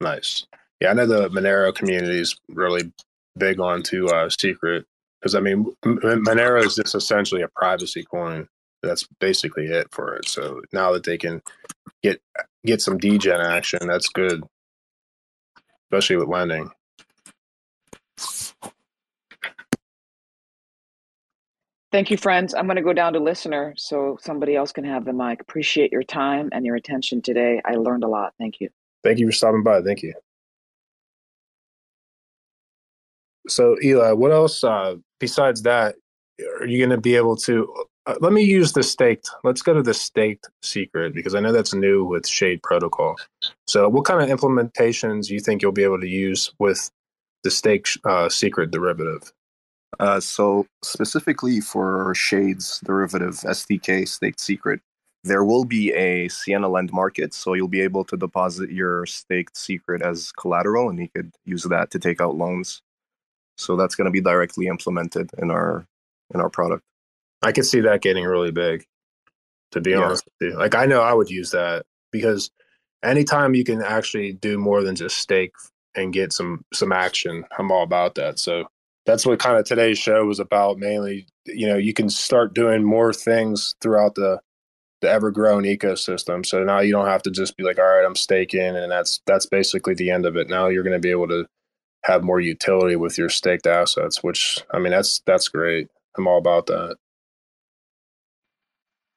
Nice. 0.00 0.46
Yeah, 0.80 0.90
I 0.90 0.94
know 0.94 1.06
the 1.06 1.28
Monero 1.30 1.74
community 1.74 2.20
is 2.20 2.36
really 2.48 2.92
big 3.38 3.60
onto 3.60 4.06
uh, 4.08 4.28
secret 4.28 4.84
because 5.20 5.34
I 5.34 5.40
mean 5.40 5.74
Monero 5.84 6.64
is 6.64 6.76
just 6.76 6.94
essentially 6.94 7.42
a 7.42 7.48
privacy 7.48 8.04
coin. 8.04 8.48
That's 8.82 9.06
basically 9.20 9.66
it 9.66 9.88
for 9.90 10.14
it. 10.16 10.28
So 10.28 10.60
now 10.72 10.92
that 10.92 11.04
they 11.04 11.18
can 11.18 11.42
get 12.02 12.20
get 12.64 12.82
some 12.82 12.98
degen 12.98 13.40
action, 13.40 13.80
that's 13.86 14.08
good, 14.08 14.42
especially 15.90 16.16
with 16.16 16.28
lending. 16.28 16.70
Thank 21.92 22.10
you, 22.10 22.18
friends. 22.18 22.52
I'm 22.52 22.66
going 22.66 22.76
to 22.76 22.82
go 22.82 22.92
down 22.92 23.14
to 23.14 23.20
listener 23.20 23.72
so 23.78 24.18
somebody 24.20 24.54
else 24.54 24.70
can 24.70 24.84
have 24.84 25.06
the 25.06 25.14
mic. 25.14 25.40
Appreciate 25.40 25.92
your 25.92 26.02
time 26.02 26.50
and 26.52 26.66
your 26.66 26.76
attention 26.76 27.22
today. 27.22 27.62
I 27.64 27.76
learned 27.76 28.04
a 28.04 28.08
lot. 28.08 28.34
Thank 28.38 28.60
you. 28.60 28.68
Thank 29.02 29.18
you 29.18 29.26
for 29.26 29.32
stopping 29.32 29.62
by. 29.62 29.80
Thank 29.80 30.02
you. 30.02 30.12
So, 33.48 33.76
Eli, 33.82 34.12
what 34.12 34.32
else 34.32 34.64
uh, 34.64 34.96
besides 35.20 35.62
that 35.62 35.96
are 36.60 36.66
you 36.66 36.78
going 36.78 36.90
to 36.90 37.00
be 37.00 37.16
able 37.16 37.36
to? 37.36 37.72
Uh, 38.06 38.14
let 38.20 38.32
me 38.32 38.42
use 38.42 38.72
the 38.72 38.82
staked. 38.82 39.30
Let's 39.42 39.62
go 39.62 39.74
to 39.74 39.82
the 39.82 39.94
staked 39.94 40.48
secret 40.62 41.14
because 41.14 41.34
I 41.34 41.40
know 41.40 41.52
that's 41.52 41.74
new 41.74 42.04
with 42.04 42.26
Shade 42.26 42.62
Protocol. 42.62 43.16
So, 43.66 43.88
what 43.88 44.04
kind 44.04 44.22
of 44.22 44.38
implementations 44.38 45.30
you 45.30 45.40
think 45.40 45.62
you'll 45.62 45.72
be 45.72 45.84
able 45.84 46.00
to 46.00 46.08
use 46.08 46.52
with 46.58 46.90
the 47.42 47.50
staked 47.50 47.98
uh, 48.04 48.28
secret 48.28 48.70
derivative? 48.70 49.32
Uh, 49.98 50.20
so 50.20 50.66
specifically 50.82 51.60
for 51.60 52.14
Shades 52.14 52.80
derivative 52.84 53.34
SDK 53.36 54.06
staked 54.06 54.40
secret, 54.40 54.80
there 55.24 55.44
will 55.44 55.64
be 55.64 55.92
a 55.92 56.28
Sienna 56.28 56.68
Lend 56.68 56.92
market, 56.92 57.34
so 57.34 57.54
you'll 57.54 57.68
be 57.68 57.80
able 57.80 58.04
to 58.04 58.16
deposit 58.16 58.70
your 58.70 59.06
staked 59.06 59.56
secret 59.56 60.02
as 60.02 60.32
collateral, 60.32 60.88
and 60.88 60.98
you 60.98 61.08
could 61.14 61.32
use 61.44 61.64
that 61.64 61.90
to 61.92 61.98
take 61.98 62.20
out 62.20 62.36
loans. 62.36 62.82
So 63.56 63.76
that's 63.76 63.94
going 63.94 64.06
to 64.06 64.10
be 64.10 64.20
directly 64.20 64.66
implemented 64.66 65.30
in 65.38 65.50
our 65.50 65.86
in 66.34 66.40
our 66.40 66.50
product. 66.50 66.82
I 67.42 67.52
could 67.52 67.66
see 67.66 67.80
that 67.80 68.02
getting 68.02 68.24
really 68.24 68.50
big. 68.52 68.84
To 69.72 69.80
be 69.80 69.90
Yeah. 69.90 70.02
honest 70.02 70.24
with 70.26 70.52
you, 70.52 70.58
like 70.58 70.74
I 70.74 70.86
know 70.86 71.02
I 71.02 71.12
would 71.12 71.28
use 71.28 71.50
that 71.50 71.84
because 72.12 72.50
anytime 73.02 73.54
you 73.54 73.64
can 73.64 73.82
actually 73.82 74.32
do 74.32 74.58
more 74.58 74.82
than 74.82 74.94
just 74.96 75.18
stake 75.18 75.52
and 75.94 76.12
get 76.12 76.32
some 76.32 76.64
some 76.72 76.92
action, 76.92 77.44
I'm 77.58 77.70
all 77.72 77.82
about 77.82 78.14
that. 78.14 78.38
So 78.38 78.66
that's 79.06 79.26
what 79.26 79.38
kind 79.38 79.56
of 79.56 79.64
today's 79.64 79.98
show 79.98 80.24
was 80.24 80.40
about. 80.40 80.78
Mainly, 80.78 81.26
you 81.46 81.66
know, 81.66 81.76
you 81.76 81.92
can 81.92 82.08
start 82.08 82.54
doing 82.54 82.84
more 82.84 83.12
things 83.12 83.74
throughout 83.80 84.14
the 84.14 84.40
the 85.02 85.10
ever 85.10 85.30
growing 85.30 85.64
ecosystem. 85.64 86.44
So 86.46 86.64
now 86.64 86.80
you 86.80 86.92
don't 86.92 87.06
have 87.06 87.22
to 87.24 87.30
just 87.30 87.56
be 87.56 87.64
like, 87.64 87.78
all 87.78 87.84
right, 87.84 88.04
I'm 88.04 88.16
staking, 88.16 88.76
and 88.76 88.90
that's 88.90 89.20
that's 89.26 89.46
basically 89.46 89.94
the 89.94 90.10
end 90.10 90.26
of 90.26 90.36
it. 90.36 90.48
Now 90.48 90.68
you're 90.68 90.84
going 90.84 90.94
to 90.96 91.00
be 91.00 91.10
able 91.10 91.28
to 91.28 91.46
have 92.04 92.22
more 92.22 92.40
utility 92.40 92.96
with 92.96 93.18
your 93.18 93.28
staked 93.28 93.66
assets, 93.66 94.22
which 94.22 94.64
I 94.72 94.78
mean, 94.78 94.92
that's 94.92 95.20
that's 95.26 95.48
great. 95.48 95.88
I'm 96.16 96.26
all 96.26 96.38
about 96.38 96.66
that. 96.66 96.96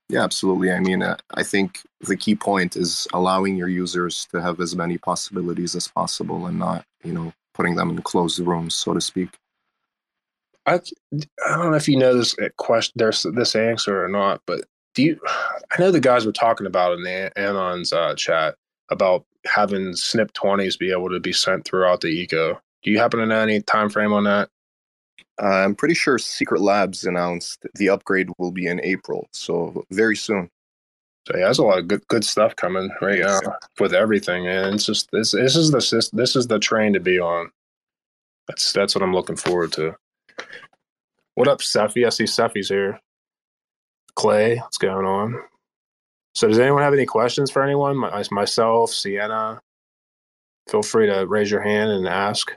Yeah, 0.10 0.23
absolutely. 0.23 0.72
I 0.72 0.80
mean, 0.80 1.03
uh, 1.03 1.18
I 1.35 1.43
think 1.43 1.81
the 2.01 2.18
key 2.18 2.34
point 2.34 2.76
is 2.76 3.07
allowing 3.14 3.56
your 3.56 3.68
users 3.68 4.27
to 4.31 4.41
have 4.41 4.60
as 4.60 4.76
many 4.76 4.97
possibilities 4.97 5.76
as 5.76 5.88
possible 5.88 6.47
and 6.47 6.57
not, 6.57 6.84
you 7.03 7.14
know, 7.14 7.31
putting 7.53 7.76
them 7.76 7.91
in 7.91 8.01
closed 8.01 8.39
rooms, 8.39 8.73
so 8.73 8.93
to 8.93 9.01
speak. 9.01 9.30
I 10.65 10.80
I 11.45 11.57
don't 11.57 11.72
know 11.72 11.77
if 11.77 11.88
you 11.88 11.97
know 11.97 12.15
this 12.15 12.38
uh, 12.39 12.49
question, 12.57 12.93
there's 12.95 13.23
this 13.35 13.56
answer 13.56 14.03
or 14.03 14.07
not, 14.07 14.41
but 14.47 14.65
do 14.95 15.03
you? 15.03 15.19
I 15.27 15.80
know 15.80 15.91
the 15.91 15.99
guys 15.99 16.26
were 16.26 16.31
talking 16.31 16.68
about 16.68 16.93
in 16.93 17.03
the 17.03 17.31
Anon's 17.38 17.93
uh, 17.93 18.15
chat 18.15 18.56
about 18.89 19.26
having 19.45 19.91
SNP 19.91 20.34
twenties 20.34 20.77
be 20.77 20.91
able 20.91 21.10
to 21.10 21.19
be 21.19 21.34
sent 21.34 21.65
throughout 21.65 22.01
the 22.01 22.07
eco. 22.07 22.60
Do 22.84 22.91
you 22.91 22.99
happen 22.99 23.19
to 23.19 23.26
know 23.26 23.39
any 23.39 23.61
time 23.61 23.89
frame 23.89 24.14
on 24.14 24.23
that? 24.26 24.49
Uh, 25.41 25.47
I'm 25.47 25.76
pretty 25.76 25.93
sure 25.93 26.18
Secret 26.18 26.61
Labs 26.61 27.06
announced 27.06 27.65
the 27.76 27.89
upgrade 27.89 28.30
will 28.38 28.51
be 28.51 28.68
in 28.68 28.81
April, 28.84 29.27
so 29.31 29.85
very 29.91 30.15
soon. 30.15 30.49
So 31.27 31.38
yeah, 31.38 31.45
there's 31.45 31.60
a 31.60 31.64
lot 31.64 31.80
of 31.80 31.88
good 31.88 32.07
good 32.07 32.26
stuff 32.26 32.56
coming 32.56 32.89
right 33.01 33.19
now 33.19 33.39
with 33.80 33.93
everything, 33.93 34.47
and 34.47 34.76
it's 34.76 34.85
just 34.85 35.10
this 35.11 35.31
this 35.31 35.56
is 35.56 35.72
the 35.72 36.10
this 36.14 36.35
is 36.35 36.47
the 36.47 36.60
train 36.60 36.93
to 36.93 36.99
be 36.99 37.19
on. 37.19 37.51
That's 38.47 38.73
that's 38.73 38.95
what 38.95 39.03
I'm 39.03 39.14
looking 39.14 39.35
forward 39.35 39.72
to. 39.73 39.95
What 41.35 41.47
up, 41.47 41.61
Cephii? 41.61 42.06
I 42.06 42.10
see 42.10 42.26
Cephii's 42.26 42.69
here. 42.69 42.99
Clay, 44.15 44.57
what's 44.57 44.77
going 44.77 45.06
on? 45.06 45.41
So 46.35 46.47
does 46.47 46.60
anyone 46.60 46.81
have 46.81 46.93
any 46.93 47.06
questions 47.06 47.51
for 47.51 47.64
anyone? 47.64 47.95
My, 47.97 48.23
myself, 48.31 48.91
Sienna. 48.91 49.61
Feel 50.69 50.84
free 50.84 51.07
to 51.07 51.26
raise 51.26 51.49
your 51.49 51.61
hand 51.61 51.91
and 51.91 52.07
ask. 52.07 52.51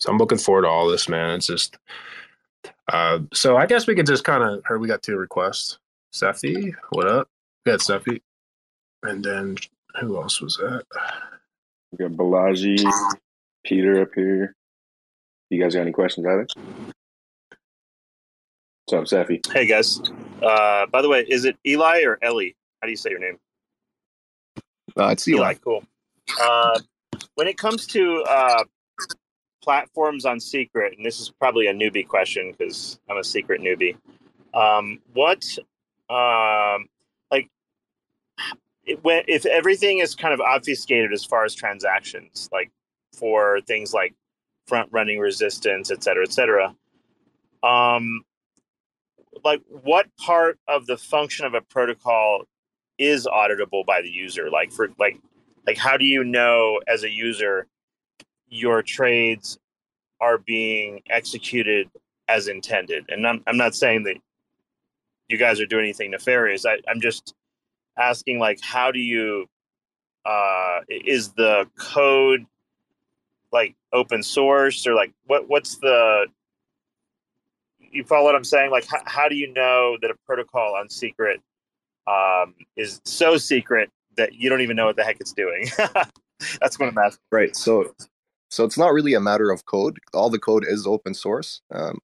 So 0.00 0.10
I'm 0.10 0.18
looking 0.18 0.38
forward 0.38 0.62
to 0.62 0.68
all 0.68 0.88
this, 0.88 1.08
man. 1.08 1.36
It's 1.36 1.46
just 1.46 1.76
uh, 2.90 3.20
so 3.32 3.56
I 3.56 3.66
guess 3.66 3.86
we 3.86 3.94
could 3.94 4.06
just 4.06 4.24
kind 4.24 4.42
of 4.42 4.64
heard 4.64 4.80
we 4.80 4.88
got 4.88 5.02
two 5.02 5.16
requests. 5.16 5.78
Cephii, 6.12 6.74
what 6.90 7.06
up? 7.06 7.28
We 7.64 7.72
got 7.72 7.82
Cephii. 7.82 8.22
And 9.02 9.22
then 9.24 9.56
who 10.00 10.16
else 10.16 10.40
was 10.40 10.56
that? 10.56 10.84
We 11.92 11.98
got 11.98 12.16
Balaji, 12.16 12.82
Peter 13.64 14.02
up 14.02 14.10
here. 14.14 14.54
You 15.50 15.62
guys 15.62 15.74
got 15.74 15.82
any 15.82 15.92
questions 15.92 16.26
either? 16.26 16.46
What's 18.86 19.12
up, 19.12 19.26
Cephii? 19.26 19.40
Hey 19.52 19.66
guys. 19.66 20.00
Uh, 20.42 20.86
by 20.86 21.02
the 21.02 21.08
way, 21.08 21.24
is 21.28 21.44
it 21.44 21.56
Eli 21.66 22.02
or 22.02 22.18
Ellie? 22.22 22.56
How 22.80 22.86
do 22.86 22.90
you 22.90 22.96
say 22.96 23.10
your 23.10 23.20
name? 23.20 23.38
Uh, 24.96 25.08
it's 25.08 25.28
Eli. 25.28 25.54
Cool. 25.54 25.84
Uh, 26.40 26.80
when 27.34 27.46
it 27.46 27.58
comes 27.58 27.86
to 27.88 28.24
uh, 28.28 28.64
platforms 29.62 30.24
on 30.24 30.40
Secret, 30.40 30.96
and 30.96 31.04
this 31.04 31.20
is 31.20 31.30
probably 31.30 31.66
a 31.66 31.74
newbie 31.74 32.06
question 32.06 32.54
because 32.56 32.98
I'm 33.08 33.18
a 33.18 33.24
Secret 33.24 33.60
newbie. 33.60 33.96
Um, 34.54 34.98
what, 35.12 35.44
um, 36.08 36.88
like, 37.30 37.48
if 38.86 39.46
everything 39.46 39.98
is 39.98 40.14
kind 40.14 40.34
of 40.34 40.40
obfuscated 40.40 41.12
as 41.12 41.24
far 41.24 41.44
as 41.44 41.54
transactions, 41.54 42.48
like 42.52 42.70
for 43.12 43.60
things 43.62 43.92
like 43.92 44.14
front 44.66 44.88
running 44.92 45.18
resistance, 45.18 45.90
et 45.90 46.02
cetera, 46.02 46.24
et 46.24 46.32
cetera, 46.32 46.74
um, 47.62 48.24
like 49.44 49.62
what 49.68 50.06
part 50.16 50.58
of 50.68 50.86
the 50.86 50.96
function 50.96 51.46
of 51.46 51.54
a 51.54 51.60
protocol 51.60 52.42
is 52.98 53.26
auditable 53.26 53.84
by 53.86 54.02
the 54.02 54.10
user 54.10 54.50
like 54.50 54.70
for 54.70 54.88
like 54.98 55.18
like 55.66 55.78
how 55.78 55.96
do 55.96 56.04
you 56.04 56.22
know 56.22 56.80
as 56.86 57.02
a 57.02 57.10
user 57.10 57.66
your 58.50 58.82
trades 58.82 59.58
are 60.20 60.38
being 60.38 61.00
executed 61.08 61.88
as 62.28 62.48
intended 62.48 63.04
and 63.08 63.26
i'm, 63.26 63.42
I'm 63.46 63.56
not 63.56 63.74
saying 63.74 64.04
that 64.04 64.16
you 65.28 65.38
guys 65.38 65.60
are 65.60 65.66
doing 65.66 65.84
anything 65.84 66.10
nefarious 66.10 66.66
I, 66.66 66.78
i'm 66.88 67.00
just 67.00 67.34
asking 67.98 68.38
like 68.38 68.60
how 68.60 68.90
do 68.90 68.98
you 68.98 69.46
uh 70.24 70.80
is 70.88 71.30
the 71.30 71.68
code 71.78 72.44
like 73.52 73.74
open 73.92 74.22
source 74.22 74.86
or 74.86 74.94
like 74.94 75.12
what 75.26 75.48
what's 75.48 75.78
the 75.78 76.26
you 77.78 78.04
follow 78.04 78.26
what 78.26 78.34
i'm 78.34 78.44
saying 78.44 78.70
like 78.70 78.86
how, 78.86 79.00
how 79.06 79.28
do 79.28 79.34
you 79.34 79.52
know 79.52 79.96
that 80.02 80.10
a 80.10 80.14
protocol 80.26 80.76
on 80.76 80.88
secret 80.88 81.40
um, 82.06 82.54
is 82.76 83.00
so 83.04 83.36
secret 83.36 83.90
that 84.16 84.34
you 84.34 84.48
don't 84.50 84.60
even 84.60 84.76
know 84.76 84.86
what 84.86 84.96
the 84.96 85.04
heck 85.04 85.20
it's 85.20 85.32
doing. 85.32 85.68
That's 86.60 86.78
what 86.78 86.88
I'm 86.88 86.98
asking. 86.98 87.20
Right. 87.30 87.54
So, 87.54 87.94
so 88.50 88.64
it's 88.64 88.78
not 88.78 88.92
really 88.92 89.14
a 89.14 89.20
matter 89.20 89.50
of 89.50 89.64
code. 89.64 89.98
All 90.12 90.28
the 90.28 90.38
code 90.38 90.64
is 90.66 90.86
open 90.86 91.14
source. 91.14 91.62
Um, 91.72 91.98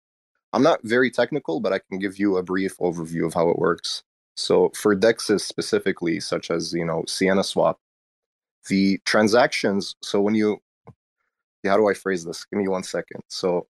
I'm 0.52 0.62
not 0.62 0.80
very 0.84 1.10
technical, 1.10 1.60
but 1.60 1.72
I 1.72 1.80
can 1.80 1.98
give 1.98 2.18
you 2.18 2.36
a 2.36 2.42
brief 2.42 2.78
overview 2.78 3.26
of 3.26 3.34
how 3.34 3.48
it 3.50 3.58
works. 3.58 4.02
So, 4.36 4.70
for 4.74 4.94
dexes 4.94 5.40
specifically, 5.40 6.20
such 6.20 6.50
as 6.50 6.72
you 6.72 6.84
know 6.84 7.04
Sienna 7.06 7.42
Swap, 7.42 7.78
the 8.68 8.98
transactions. 9.04 9.96
So 10.02 10.20
when 10.20 10.34
you, 10.34 10.58
how 11.64 11.76
do 11.76 11.88
I 11.88 11.94
phrase 11.94 12.24
this? 12.24 12.44
Give 12.44 12.60
me 12.60 12.68
one 12.68 12.84
second. 12.84 13.22
So, 13.28 13.66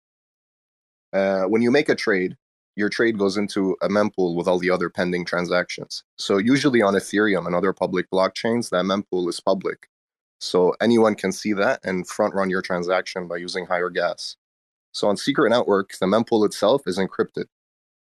uh, 1.13 1.45
when 1.45 1.63
you 1.63 1.71
make 1.71 1.89
a 1.89 1.95
trade, 1.95 2.37
your 2.77 2.91
trade 2.91 3.19
goes 3.19 3.37
into 3.37 3.77
a 3.81 3.89
mempool 3.89 4.37
with 4.37 4.47
all 4.47 4.59
the 4.59 4.71
other 4.71 4.91
pending 4.91 5.25
transactions. 5.25 6.05
So 6.19 6.37
usually 6.37 6.83
on 6.83 6.95
Ethereum 6.95 7.47
and 7.47 7.55
other 7.55 7.73
public 7.73 8.11
blockchains, 8.11 8.69
that 8.71 8.85
mempool 8.85 9.29
is 9.31 9.41
public. 9.41 9.89
So 10.41 10.75
anyone 10.81 11.15
can 11.15 11.33
see 11.33 11.53
that 11.55 11.81
and 11.85 12.07
front 12.07 12.35
run 12.35 12.51
your 12.51 12.63
transaction 12.63 13.27
by 13.27 13.37
using 13.37 13.67
higher 13.67 13.91
gas. 13.91 14.37
So 14.93 15.09
on 15.09 15.17
Secret 15.17 15.51
Network, 15.51 15.93
the 15.99 16.07
mempool 16.07 16.45
itself 16.47 16.83
is 16.87 16.99
encrypted. 16.99 17.47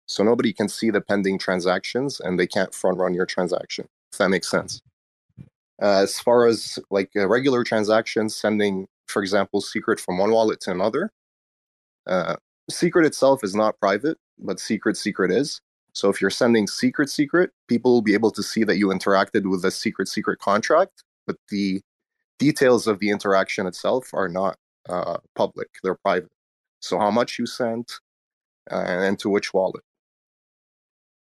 So 0.06 0.24
nobody 0.24 0.52
can 0.52 0.68
see 0.68 0.90
the 0.90 1.00
pending 1.00 1.38
transactions 1.38 2.20
and 2.20 2.38
they 2.38 2.46
can't 2.46 2.74
front 2.74 2.98
run 2.98 3.14
your 3.14 3.26
transaction, 3.26 3.86
if 4.12 4.18
that 4.18 4.30
makes 4.30 4.50
sense. 4.50 4.80
Uh, 5.80 6.02
as 6.02 6.18
far 6.18 6.46
as 6.46 6.78
like 6.90 7.10
uh, 7.14 7.28
regular 7.28 7.62
transactions, 7.62 8.34
sending, 8.34 8.88
for 9.06 9.22
example, 9.22 9.60
secret 9.60 10.00
from 10.00 10.18
one 10.18 10.30
wallet 10.30 10.60
to 10.60 10.70
another, 10.70 11.12
uh, 12.06 12.36
secret 12.70 13.06
itself 13.06 13.44
is 13.44 13.54
not 13.54 13.78
private, 13.78 14.18
but 14.38 14.58
secret 14.58 14.96
secret 14.96 15.30
is. 15.30 15.60
So 15.92 16.08
if 16.08 16.20
you're 16.20 16.30
sending 16.30 16.66
secret 16.66 17.10
secret, 17.10 17.50
people 17.68 17.92
will 17.92 18.02
be 18.02 18.14
able 18.14 18.30
to 18.32 18.42
see 18.42 18.64
that 18.64 18.78
you 18.78 18.88
interacted 18.88 19.48
with 19.50 19.64
a 19.64 19.70
secret 19.70 20.08
secret 20.08 20.38
contract, 20.38 21.04
but 21.26 21.36
the 21.50 21.80
details 22.38 22.86
of 22.86 22.98
the 22.98 23.10
interaction 23.10 23.66
itself 23.66 24.10
are 24.12 24.28
not 24.28 24.56
uh, 24.88 25.18
public; 25.34 25.68
they're 25.82 25.96
private. 25.96 26.30
So 26.80 26.98
how 26.98 27.10
much 27.10 27.38
you 27.38 27.46
sent 27.46 27.92
uh, 28.70 28.84
and 28.86 29.18
to 29.18 29.28
which 29.28 29.54
wallet. 29.54 29.82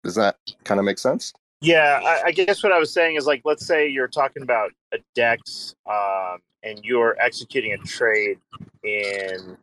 Does 0.04 0.16
that 0.16 0.38
kind 0.64 0.80
of 0.80 0.86
make 0.86 1.00
sense? 1.00 1.34
Yeah, 1.62 2.00
I, 2.04 2.28
I, 2.28 2.32
guess 2.32 2.64
what 2.64 2.72
I 2.72 2.80
was 2.80 2.92
saying 2.92 3.18
is 3.18 3.28
like, 3.28 3.42
let's 3.46 3.66
say 3.66 3.88
you're 3.88 4.08
talking 4.08 4.42
about 4.42 4.72
a 4.94 4.98
DEX 5.14 5.76
um, 5.88 6.40
and 6.64 6.80
you're 6.84 7.16
executing 7.20 7.74
a 7.74 7.78
trade 7.78 8.40
in 8.84 9.58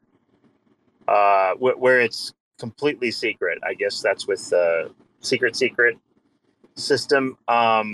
uh, 1.08 1.54
wh- 1.54 1.80
where 1.80 2.00
it's 2.00 2.32
completely 2.58 3.10
secret. 3.10 3.58
I 3.66 3.74
guess 3.74 4.00
that's 4.00 4.28
with 4.28 4.48
the 4.48 4.92
secret 5.20 5.56
secret 5.56 5.98
system. 6.76 7.36
Um, 7.48 7.92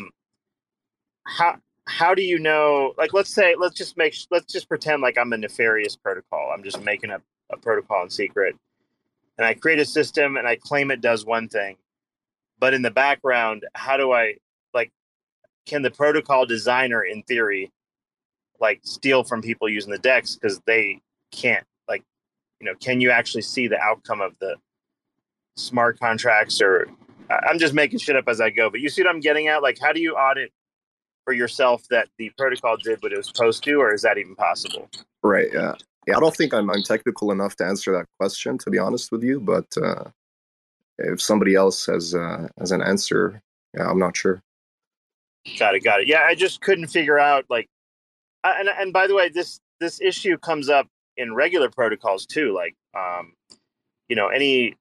how 1.27 1.57
how 1.87 2.15
do 2.15 2.23
you 2.23 2.39
know? 2.39 2.95
Like, 2.97 3.13
let's 3.13 3.35
say, 3.35 3.55
let's 3.59 3.77
just 3.77 3.97
make, 3.97 4.17
let's 4.31 4.53
just 4.53 4.69
pretend 4.69 5.03
like 5.03 5.19
I'm 5.19 5.33
a 5.33 5.37
nefarious 5.37 5.97
protocol. 5.97 6.53
I'm 6.55 6.63
just 6.63 6.83
making 6.83 7.11
up 7.11 7.23
a 7.53 7.57
protocol 7.57 8.03
in 8.05 8.11
secret, 8.11 8.57
and 9.39 9.47
I 9.47 9.55
create 9.55 9.79
a 9.79 9.85
system 9.85 10.37
and 10.37 10.47
I 10.49 10.57
claim 10.57 10.91
it 10.91 11.01
does 11.01 11.25
one 11.25 11.49
thing 11.49 11.77
but 12.59 12.75
in 12.75 12.83
the 12.83 12.91
background 12.91 13.65
how 13.75 13.97
do 13.97 14.13
i 14.13 14.35
like 14.73 14.91
can 15.67 15.83
the 15.83 15.91
protocol 15.91 16.47
designer 16.47 17.03
in 17.03 17.23
theory 17.25 17.71
like 18.61 18.81
steal 18.85 19.25
from 19.25 19.43
people 19.43 19.69
using 19.69 19.91
the 19.91 19.99
decks 19.99 20.35
because 20.35 20.61
they 20.67 21.01
can't 21.31 21.67
like 21.89 22.03
you 22.61 22.67
know 22.67 22.75
can 22.81 23.01
you 23.01 23.11
actually 23.11 23.43
see 23.43 23.69
the 23.69 23.79
outcome 23.81 24.21
of 24.21 24.33
the 24.41 24.57
smart 25.57 25.99
contracts 25.99 26.61
or 26.61 26.89
i'm 27.49 27.59
just 27.59 27.75
making 27.75 27.99
shit 27.99 28.17
up 28.17 28.29
as 28.29 28.41
i 28.41 28.51
go 28.51 28.71
but 28.71 28.81
you 28.81 28.89
see 28.89 29.03
what 29.03 29.11
i'm 29.11 29.21
getting 29.21 29.49
at 29.49 29.63
like 29.63 29.79
how 29.81 29.93
do 29.93 30.01
you 30.01 30.15
audit 30.15 30.53
for 31.25 31.33
yourself 31.33 31.83
that 31.91 32.09
the 32.19 32.31
protocol 32.37 32.77
did 32.77 33.03
what 33.03 33.13
it 33.13 33.17
was 33.17 33.27
supposed 33.27 33.63
to 33.65 33.75
or 33.75 33.95
is 33.95 34.03
that 34.03 34.19
even 34.19 34.35
possible 34.35 34.89
right 35.23 35.49
yeah 35.53 35.75
yeah 36.07 36.17
i 36.17 36.21
don't 36.21 36.37
think 36.37 36.53
i'm, 36.53 36.71
I'm 36.71 36.83
technical 36.83 37.33
enough 37.33 37.57
to 37.57 37.65
answer 37.65 37.93
that 37.93 38.07
question 38.19 38.59
to 38.59 38.71
be 38.71 38.79
honest 38.79 39.11
with 39.11 39.23
you 39.23 39.41
but 39.41 39.67
uh 39.83 40.05
if 40.99 41.21
somebody 41.21 41.55
else 41.55 41.87
has 41.87 42.15
uh, 42.15 42.49
has 42.59 42.73
an 42.73 42.83
answer, 42.83 43.43
yeah, 43.75 43.89
I'm 43.91 43.99
not 43.99 44.17
sure. 44.17 44.43
Got 45.59 45.75
it, 45.75 45.85
got 45.85 46.01
it. 46.01 46.09
Yeah, 46.09 46.23
I 46.23 46.35
just 46.35 46.61
couldn't 46.61 46.89
figure 46.89 47.19
out 47.19 47.45
like, 47.51 47.69
and 48.45 48.69
and 48.69 48.93
by 48.93 49.07
the 49.07 49.15
way, 49.15 49.29
this 49.29 49.61
this 49.81 50.01
issue 50.01 50.39
comes 50.39 50.69
up 50.69 50.87
in 51.17 51.35
regular 51.35 51.69
protocols 51.69 52.27
too. 52.27 52.55
Like, 52.55 52.75
um, 52.97 53.33
you 54.09 54.17
know, 54.17 54.29
any 54.29 54.77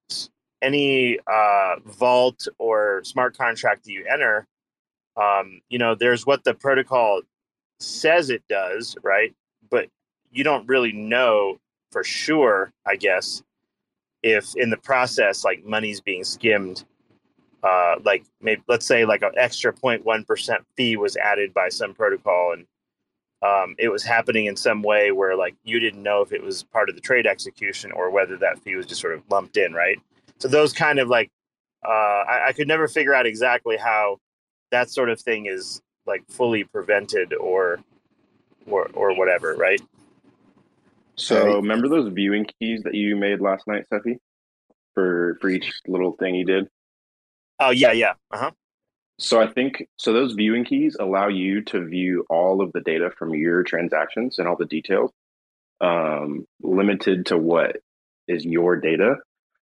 any 0.62 1.20
uh, 1.32 1.76
vault 1.86 2.48
or 2.60 3.02
smart 3.04 3.38
contract 3.38 3.86
that 3.86 3.92
you 3.92 4.06
enter, 4.12 4.48
um, 5.16 5.62
you 5.70 5.78
know, 5.78 5.96
there's 5.96 6.26
what 6.26 6.44
the 6.44 6.54
protocol 6.54 7.22
says 7.80 8.30
it 8.30 8.44
does, 8.50 8.96
right? 9.04 9.34
But 9.70 9.90
you 10.32 10.44
don't 10.44 10.68
really 10.68 10.92
know 10.92 11.58
for 11.92 12.04
sure, 12.04 12.72
I 12.86 12.96
guess, 12.96 13.44
if 14.24 14.56
in 14.56 14.70
the 14.70 14.78
process 14.78 15.44
like 15.44 15.64
money's 15.64 16.02
being 16.02 16.24
skimmed 16.24 16.86
uh, 17.64 17.96
like 18.04 18.26
maybe 18.42 18.62
let's 18.68 18.86
say 18.86 19.06
like 19.06 19.22
an 19.22 19.32
extra 19.38 19.72
0.1% 19.72 20.58
fee 20.76 20.98
was 20.98 21.16
added 21.18 21.54
by 21.54 21.70
some 21.70 21.94
protocol 21.94 22.54
and 22.54 22.66
um, 23.42 23.76
it 23.78 23.90
was 23.90 24.04
happening 24.04 24.46
in 24.46 24.56
some 24.56 24.82
way 24.82 25.12
where 25.12 25.36
like 25.36 25.56
you 25.64 25.80
didn't 25.80 26.04
know 26.04 26.22
if 26.22 26.32
it 26.32 26.44
was 26.44 26.64
part 26.64 26.90
of 26.90 26.96
the 26.96 27.02
trade 27.02 27.28
execution 27.28 27.92
or 27.92 28.10
whether 28.10 28.38
that 28.38 28.60
fee 28.60 28.76
was 28.76 28.86
just 28.86 29.02
sort 29.02 29.14
of 29.14 29.24
lumped 29.30 29.58
in 29.58 29.74
right 29.74 30.00
so 30.40 30.48
those 30.48 30.74
kind 30.74 31.00
of 31.00 31.08
like 31.08 31.30
uh, 31.86 32.24
I, 32.28 32.48
I 32.48 32.54
could 32.54 32.68
never 32.68 32.88
figure 32.88 33.14
out 33.14 33.26
exactly 33.26 33.76
how 33.76 34.20
that 34.74 34.90
sort 34.90 35.10
of 35.10 35.20
thing 35.20 35.46
is 35.46 35.82
like 36.06 36.24
fully 36.30 36.64
prevented 36.66 37.34
or 37.34 37.80
or 38.68 38.90
or 38.94 39.16
whatever 39.16 39.56
right 39.56 39.82
so 41.16 41.56
remember 41.58 41.88
those 41.88 42.12
viewing 42.12 42.46
keys 42.60 42.84
that 42.84 42.96
you 42.96 43.16
made 43.16 43.40
last 43.40 43.68
night, 43.68 43.86
Cephii? 43.90 44.18
For 44.94 45.38
for 45.42 45.50
each 45.50 45.72
little 45.88 46.14
thing 46.14 46.36
you 46.36 46.46
did? 46.46 46.68
Oh 47.60 47.70
yeah, 47.70 47.92
yeah. 47.92 48.14
Uh-huh. 48.32 48.52
So 49.20 49.42
I 49.42 49.48
think 49.48 49.88
so 49.98 50.14
those 50.14 50.34
viewing 50.34 50.66
keys 50.66 50.98
allow 51.00 51.28
you 51.28 51.62
to 51.66 51.86
view 51.86 52.26
all 52.30 52.62
of 52.62 52.72
the 52.74 52.82
data 52.82 53.12
from 53.18 53.34
your 53.34 53.64
transactions 53.64 54.40
and 54.40 54.48
all 54.48 54.56
the 54.58 54.66
details. 54.66 55.12
Um, 55.82 56.46
limited 56.62 57.28
to 57.28 57.38
what 57.38 57.78
is 58.28 58.46
your 58.46 58.78
data. 58.78 59.16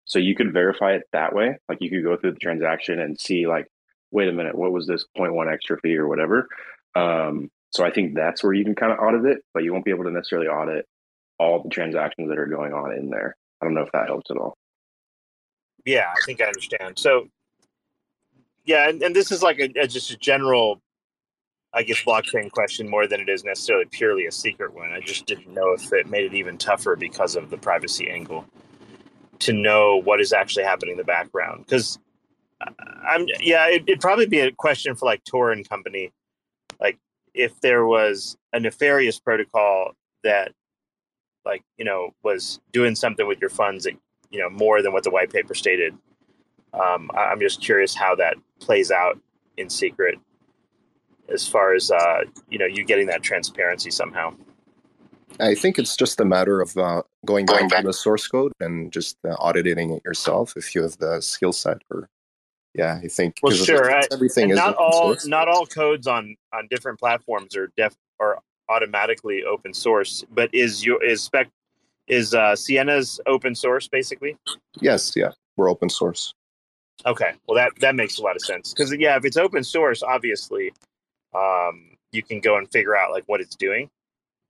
So 0.06 0.20
you 0.20 0.36
could 0.36 0.54
verify 0.54 0.94
it 0.94 1.04
that 1.14 1.34
way. 1.34 1.58
Like 1.68 1.80
you 1.82 1.90
could 1.90 2.04
go 2.04 2.16
through 2.16 2.34
the 2.34 2.40
transaction 2.40 3.00
and 3.00 3.20
see 3.20 3.48
like, 3.48 3.68
wait 4.12 4.30
a 4.30 4.32
minute, 4.32 4.56
what 4.56 4.72
was 4.72 4.88
this 4.88 5.06
0.1 5.18 5.52
extra 5.52 5.80
fee 5.80 5.98
or 5.98 6.08
whatever. 6.08 6.48
Um, 6.96 7.50
so 7.72 7.84
I 7.84 7.92
think 7.92 8.16
that's 8.16 8.44
where 8.44 8.54
you 8.54 8.64
can 8.64 8.76
kind 8.76 8.94
of 8.94 9.00
audit 9.00 9.26
it, 9.26 9.44
but 9.54 9.64
you 9.64 9.74
won't 9.74 9.86
be 9.86 9.92
able 9.92 10.06
to 10.06 10.12
necessarily 10.12 10.48
audit 10.48 10.88
all 11.38 11.62
the 11.62 11.70
transactions 11.70 12.30
that 12.30 12.38
are 12.38 12.46
going 12.46 12.74
on 12.74 12.94
in 12.94 13.10
there. 13.10 13.36
I 13.62 13.66
don't 13.66 13.74
know 13.74 13.82
if 13.82 13.92
that 13.92 14.08
helps 14.08 14.32
at 14.32 14.38
all. 14.38 14.56
Yeah, 15.86 16.08
I 16.10 16.20
think 16.26 16.42
I 16.42 16.46
understand. 16.46 16.98
So, 16.98 17.28
yeah, 18.64 18.90
and, 18.90 19.02
and 19.04 19.16
this 19.16 19.32
is 19.32 19.44
like 19.44 19.60
a, 19.60 19.70
a, 19.80 19.88
just 19.88 20.10
a 20.12 20.18
general, 20.18 20.82
I 21.74 21.84
guess, 21.84 22.02
blockchain 22.02 22.50
question 22.50 22.90
more 22.90 23.08
than 23.08 23.20
it 23.20 23.30
is 23.30 23.44
necessarily 23.44 23.86
purely 23.92 24.26
a 24.26 24.32
secret 24.32 24.74
one. 24.74 24.92
I 24.92 25.02
just 25.02 25.26
didn't 25.26 25.54
know 25.54 25.74
if 25.74 25.92
it 25.92 26.10
made 26.10 26.24
it 26.24 26.34
even 26.34 26.58
tougher 26.58 26.96
because 26.96 27.36
of 27.36 27.50
the 27.50 27.58
privacy 27.58 28.10
angle 28.10 28.46
to 29.40 29.54
know 29.54 30.02
what 30.02 30.22
is 30.22 30.34
actually 30.34 30.64
happening 30.64 30.94
in 30.94 30.98
the 30.98 31.04
background. 31.04 31.66
Because 31.66 32.00
I'm, 33.08 33.28
yeah, 33.40 33.68
it, 33.68 33.84
it'd 33.88 34.02
probably 34.02 34.28
be 34.28 34.40
a 34.40 34.52
question 34.52 34.96
for 34.96 35.06
like 35.06 35.24
Tor 35.24 35.52
and 35.52 35.68
company, 35.68 36.12
like 36.80 36.98
if 37.34 37.60
there 37.62 37.86
was 37.86 38.38
a 38.54 38.60
nefarious 38.60 39.20
protocol 39.20 39.92
that 40.24 40.52
like 41.46 41.64
you 41.78 41.86
know 41.86 42.12
was 42.24 42.60
doing 42.72 42.96
something 42.96 43.28
with 43.28 43.40
your 43.40 43.50
funds 43.50 43.84
that 43.84 43.94
you 44.32 44.40
know 44.40 44.50
more 44.50 44.82
than 44.82 44.94
what 44.94 45.04
the 45.04 45.12
white 45.12 45.32
paper 45.32 45.54
stated. 45.54 45.94
Um, 46.74 47.10
I'm 47.18 47.40
just 47.40 47.62
curious 47.62 47.96
how 47.96 48.16
that 48.16 48.36
plays 48.60 48.92
out 48.92 49.18
in 49.58 49.70
secret, 49.70 50.18
as 51.30 51.48
far 51.48 51.74
as 51.74 51.92
uh, 51.92 52.22
you 52.50 52.58
know, 52.58 52.66
you 52.66 52.84
getting 52.84 53.08
that 53.08 53.24
transparency 53.24 53.92
somehow. 53.92 54.34
I 55.40 55.56
think 55.56 55.78
it's 55.78 55.96
just 55.98 56.20
a 56.20 56.26
matter 56.26 56.62
of 56.62 56.78
uh, 56.78 57.02
going, 57.26 57.46
going 57.46 57.68
back, 57.68 57.82
to 57.82 57.88
the 57.88 57.94
source 57.94 58.28
code 58.28 58.54
and 58.60 58.92
just 58.92 59.18
uh, 59.28 59.36
auditing 59.40 59.92
it 59.92 60.02
yourself 60.06 60.56
if 60.56 60.74
you 60.74 60.82
have 60.82 60.98
the 60.98 61.20
skill 61.22 61.52
set. 61.52 61.82
Or 61.92 62.08
yeah, 62.76 63.00
I 63.02 63.08
think 63.08 63.40
well, 63.42 63.54
sure. 63.54 63.90
everything 64.12 64.50
is 64.50 64.58
not 64.58 64.76
all 64.76 65.14
source. 65.14 65.26
not 65.26 65.48
all 65.48 65.66
codes 65.66 66.08
on 66.08 66.36
on 66.54 66.68
different 66.70 67.00
platforms 67.00 67.56
are 67.56 67.72
def 67.78 67.96
are 68.20 68.40
automatically 68.68 69.44
open 69.44 69.74
source. 69.74 70.26
But 70.32 70.54
is 70.54 70.86
your 70.86 71.04
is 71.04 71.24
spec 71.24 71.50
is 72.08 72.34
uh, 72.34 72.56
Sienna's 72.56 73.20
open 73.28 73.56
source 73.56 73.88
basically? 73.88 74.38
Yes, 74.82 75.14
yeah, 75.16 75.32
we're 75.56 75.70
open 75.70 75.90
source. 75.90 76.34
Okay, 77.06 77.34
well 77.48 77.56
that 77.56 77.72
that 77.80 77.96
makes 77.96 78.20
a 78.20 78.22
lot 78.22 78.36
of 78.36 78.42
sense 78.42 78.74
because 78.74 78.94
yeah, 78.98 79.16
if 79.16 79.24
it's 79.24 79.38
open 79.38 79.64
source, 79.64 80.04
obviously, 80.04 80.74
um, 81.34 81.92
you 82.12 82.24
can 82.24 82.42
go 82.42 82.58
and 82.58 82.70
figure 82.72 82.96
out 82.96 83.12
like 83.12 83.24
what 83.28 83.40
it's 83.40 83.56
doing. 83.56 83.90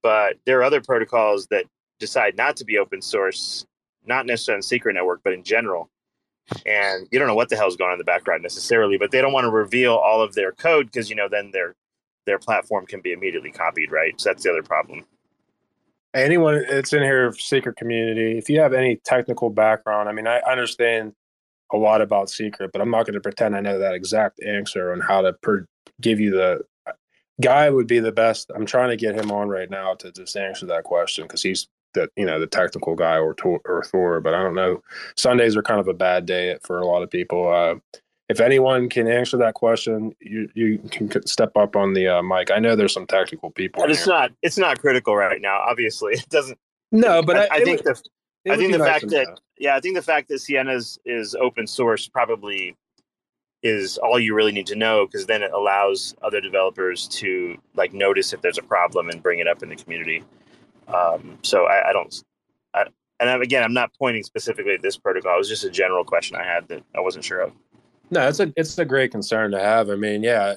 But 0.02 0.38
there 0.46 0.60
are 0.60 0.64
other 0.64 0.82
protocols 0.82 1.48
that 1.48 1.66
decide 2.00 2.38
not 2.38 2.58
to 2.58 2.66
be 2.66 2.80
open 2.80 3.02
source, 3.02 3.66
not 4.06 4.26
necessarily 4.26 4.60
on 4.60 4.64
Secret 4.64 4.94
Network, 4.94 5.22
but 5.24 5.34
in 5.34 5.44
general. 5.44 5.90
And 6.66 7.08
you 7.12 7.20
don't 7.20 7.28
know 7.28 7.36
what 7.36 7.50
the 7.50 7.56
hell's 7.56 7.76
going 7.76 7.90
on 7.90 7.96
in 7.96 8.00
the 8.00 8.04
background 8.04 8.44
necessarily, 8.44 8.98
but 8.98 9.12
they 9.12 9.22
don't 9.22 9.34
want 9.34 9.46
to 9.46 9.50
reveal 9.50 9.96
all 9.96 10.22
of 10.22 10.36
their 10.36 10.52
code 10.52 10.88
because 10.88 11.10
you 11.10 11.16
know 11.16 11.28
then 11.30 11.52
they're 11.52 11.76
their 12.26 12.40
platform 12.40 12.86
can 12.86 13.02
be 13.02 13.14
immediately 13.14 13.52
copied, 13.52 13.92
right? 13.92 14.20
So 14.20 14.30
that's 14.30 14.44
the 14.44 14.52
other 14.52 14.64
problem. 14.64 15.06
Anyone 16.14 16.66
that's 16.70 16.94
in 16.94 17.04
here, 17.04 17.34
secret 17.34 17.76
community, 17.76 18.38
if 18.38 18.50
you 18.50 18.60
have 18.60 18.74
any 18.74 18.96
technical 19.04 19.50
background, 19.50 20.10
I 20.10 20.12
mean, 20.12 20.28
I 20.28 20.40
understand 20.40 21.14
a 21.72 21.78
lot 21.78 22.02
about 22.02 22.30
secret, 22.30 22.72
but 22.72 22.82
I'm 22.82 22.90
not 22.90 23.06
going 23.06 23.16
to 23.16 23.22
pretend 23.22 23.56
I 23.56 23.60
know 23.60 23.80
that 23.80 23.94
exact 23.94 24.42
answer 24.42 24.92
on 24.92 25.02
how 25.02 25.22
to 25.22 25.34
per- 25.34 25.68
give 26.02 26.20
you 26.20 26.32
the 26.32 26.62
guy 27.42 27.70
would 27.70 27.88
be 27.88 28.00
the 28.00 28.12
best. 28.12 28.50
I'm 28.56 28.66
trying 28.66 28.90
to 28.90 28.96
get 28.96 29.16
him 29.16 29.32
on 29.32 29.50
right 29.50 29.70
now 29.70 29.96
to 29.96 30.12
just 30.12 30.38
answer 30.38 30.66
that 30.68 30.84
question 30.84 31.26
because 31.26 31.44
he's 31.44 31.68
the 31.96 32.10
you 32.16 32.26
know 32.26 32.40
the 32.40 32.48
technical 32.48 32.96
guy 32.96 33.18
or 33.18 33.36
or 33.44 33.84
Tor, 33.90 34.22
but 34.22 34.34
I 34.34 34.44
don't 34.44 34.56
know. 34.56 34.84
Sundays 35.16 35.58
are 35.58 35.64
kind 35.64 35.80
of 35.80 35.88
a 35.88 35.94
bad 35.94 36.26
day 36.26 36.58
for 36.62 36.80
a 36.80 36.86
lot 36.86 37.02
of 37.02 37.10
people. 37.10 37.52
Uh, 37.52 37.76
if 38.28 38.40
anyone 38.40 38.90
can 38.90 39.08
answer 39.08 39.38
that 39.38 39.56
question, 39.56 40.16
you 40.20 40.50
you 40.54 40.80
can 40.92 41.26
step 41.26 41.56
up 41.58 41.76
on 41.76 41.94
the 41.94 42.08
uh, 42.08 42.22
mic. 42.22 42.52
I 42.52 42.60
know 42.60 42.76
there's 42.76 42.94
some 42.94 43.08
technical 43.08 43.52
people. 43.52 43.82
But 43.82 43.92
it's 43.92 44.06
here. 44.06 44.14
not 44.14 44.32
it's 44.42 44.58
not 44.58 44.80
critical 44.80 45.16
right 45.16 45.42
now. 45.42 45.60
Obviously, 45.60 46.14
it 46.16 46.30
doesn't. 46.30 46.60
No, 46.92 47.22
but 47.24 47.38
I, 47.38 47.44
I, 47.44 47.48
I 47.52 47.64
think 47.64 47.84
would, 47.84 47.96
the 47.96 48.52
I 48.52 48.58
think 48.58 48.72
the 48.72 48.78
nice 48.80 48.88
fact 48.88 49.10
that 49.10 49.28
know. 49.28 49.36
yeah, 49.58 49.76
I 49.76 49.80
think 49.80 49.96
the 49.96 50.02
fact 50.02 50.28
that 50.30 50.40
Sienna 50.40 50.74
is, 50.74 51.00
is 51.06 51.36
open 51.36 51.68
source 51.68 52.08
probably 52.08 52.76
is 53.64 53.98
all 53.98 54.20
you 54.20 54.36
really 54.36 54.52
need 54.52 54.68
to 54.68 54.76
know 54.76 55.08
because 55.08 55.26
then 55.26 55.42
it 55.42 55.52
allows 55.52 56.16
other 56.22 56.40
developers 56.40 57.08
to 57.08 57.58
like 57.74 57.94
notice 57.94 58.32
if 58.32 58.42
there's 58.42 58.60
a 58.60 58.64
problem 58.64 59.10
and 59.10 59.24
bring 59.24 59.40
it 59.40 59.48
up 59.48 59.64
in 59.64 59.70
the 59.70 59.76
community. 59.76 60.24
Um, 60.88 61.38
so 61.42 61.66
I, 61.66 61.90
I 61.90 61.94
don't. 61.94 62.24
I, 62.74 62.86
And 63.20 63.42
again, 63.42 63.64
I'm 63.64 63.74
not 63.74 63.92
pointing 63.98 64.24
specifically 64.24 64.74
at 64.74 64.82
this 64.82 64.98
protocol. 64.98 65.36
It 65.36 65.40
was 65.40 65.50
just 65.50 65.64
a 65.64 65.70
general 65.70 66.04
question 66.04 66.36
I 66.36 66.44
had 66.44 66.68
that 66.68 66.84
I 66.96 67.00
wasn't 67.00 67.26
sure 67.26 67.42
of. 67.42 67.54
No, 68.12 68.28
it's 68.28 68.40
a 68.40 68.54
it's 68.56 68.78
a 68.78 68.86
great 68.86 69.12
concern 69.12 69.52
to 69.52 69.60
have. 69.60 69.90
I 69.90 69.96
mean, 69.96 70.22
yeah, 70.24 70.56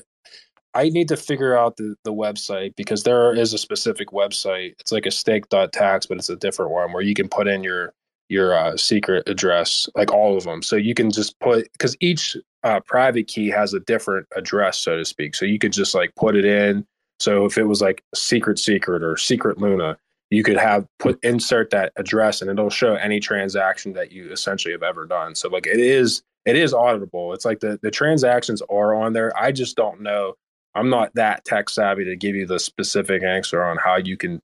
I 0.74 0.90
need 0.90 1.08
to 1.08 1.16
figure 1.16 1.56
out 1.56 1.76
the, 1.76 1.96
the 2.04 2.12
website 2.12 2.76
because 2.76 3.02
there 3.02 3.34
is 3.34 3.54
a 3.54 3.58
specific 3.58 4.08
website. 4.08 4.74
It's 4.80 4.92
like 4.92 5.06
a 5.06 5.10
stake.tax, 5.10 6.06
but 6.06 6.18
it's 6.18 6.28
a 6.28 6.36
different 6.36 6.72
one 6.72 6.92
where 6.92 7.02
you 7.02 7.14
can 7.14 7.28
put 7.28 7.48
in 7.48 7.64
your 7.64 7.94
your 8.28 8.54
uh, 8.54 8.76
secret 8.76 9.26
address, 9.26 9.88
like 9.96 10.12
all 10.12 10.36
of 10.36 10.44
them. 10.44 10.62
So 10.62 10.76
you 10.76 10.92
can 10.92 11.10
just 11.10 11.38
put 11.40 11.72
because 11.72 11.96
each 12.00 12.36
uh, 12.62 12.80
private 12.80 13.26
key 13.26 13.48
has 13.48 13.72
a 13.72 13.80
different 13.80 14.26
address, 14.36 14.78
so 14.78 14.96
to 14.98 15.04
speak. 15.04 15.34
So 15.34 15.46
you 15.46 15.58
could 15.58 15.72
just 15.72 15.94
like 15.94 16.14
put 16.16 16.36
it 16.36 16.44
in. 16.44 16.86
So 17.18 17.46
if 17.46 17.56
it 17.56 17.64
was 17.64 17.80
like 17.80 18.04
secret 18.14 18.58
secret 18.58 19.02
or 19.02 19.16
secret 19.16 19.58
Luna, 19.58 19.96
you 20.30 20.42
could 20.42 20.56
have 20.56 20.86
put 20.98 21.18
insert 21.22 21.70
that 21.70 21.92
address 21.96 22.42
and 22.42 22.50
it'll 22.50 22.70
show 22.70 22.94
any 22.94 23.18
transaction 23.20 23.92
that 23.94 24.12
you 24.12 24.30
essentially 24.30 24.72
have 24.72 24.82
ever 24.82 25.06
done. 25.06 25.34
So 25.34 25.48
like 25.48 25.66
it 25.66 25.80
is 25.80 26.22
it 26.44 26.56
is 26.56 26.72
auditable. 26.72 27.34
It's 27.34 27.44
like 27.44 27.60
the 27.60 27.78
the 27.82 27.90
transactions 27.90 28.62
are 28.70 28.94
on 28.94 29.12
there. 29.12 29.36
I 29.38 29.52
just 29.52 29.76
don't 29.76 30.00
know. 30.00 30.34
I'm 30.74 30.90
not 30.90 31.14
that 31.14 31.44
tech 31.44 31.70
savvy 31.70 32.04
to 32.04 32.16
give 32.16 32.36
you 32.36 32.46
the 32.46 32.58
specific 32.58 33.22
answer 33.22 33.64
on 33.64 33.78
how 33.78 33.96
you 33.96 34.16
can, 34.16 34.40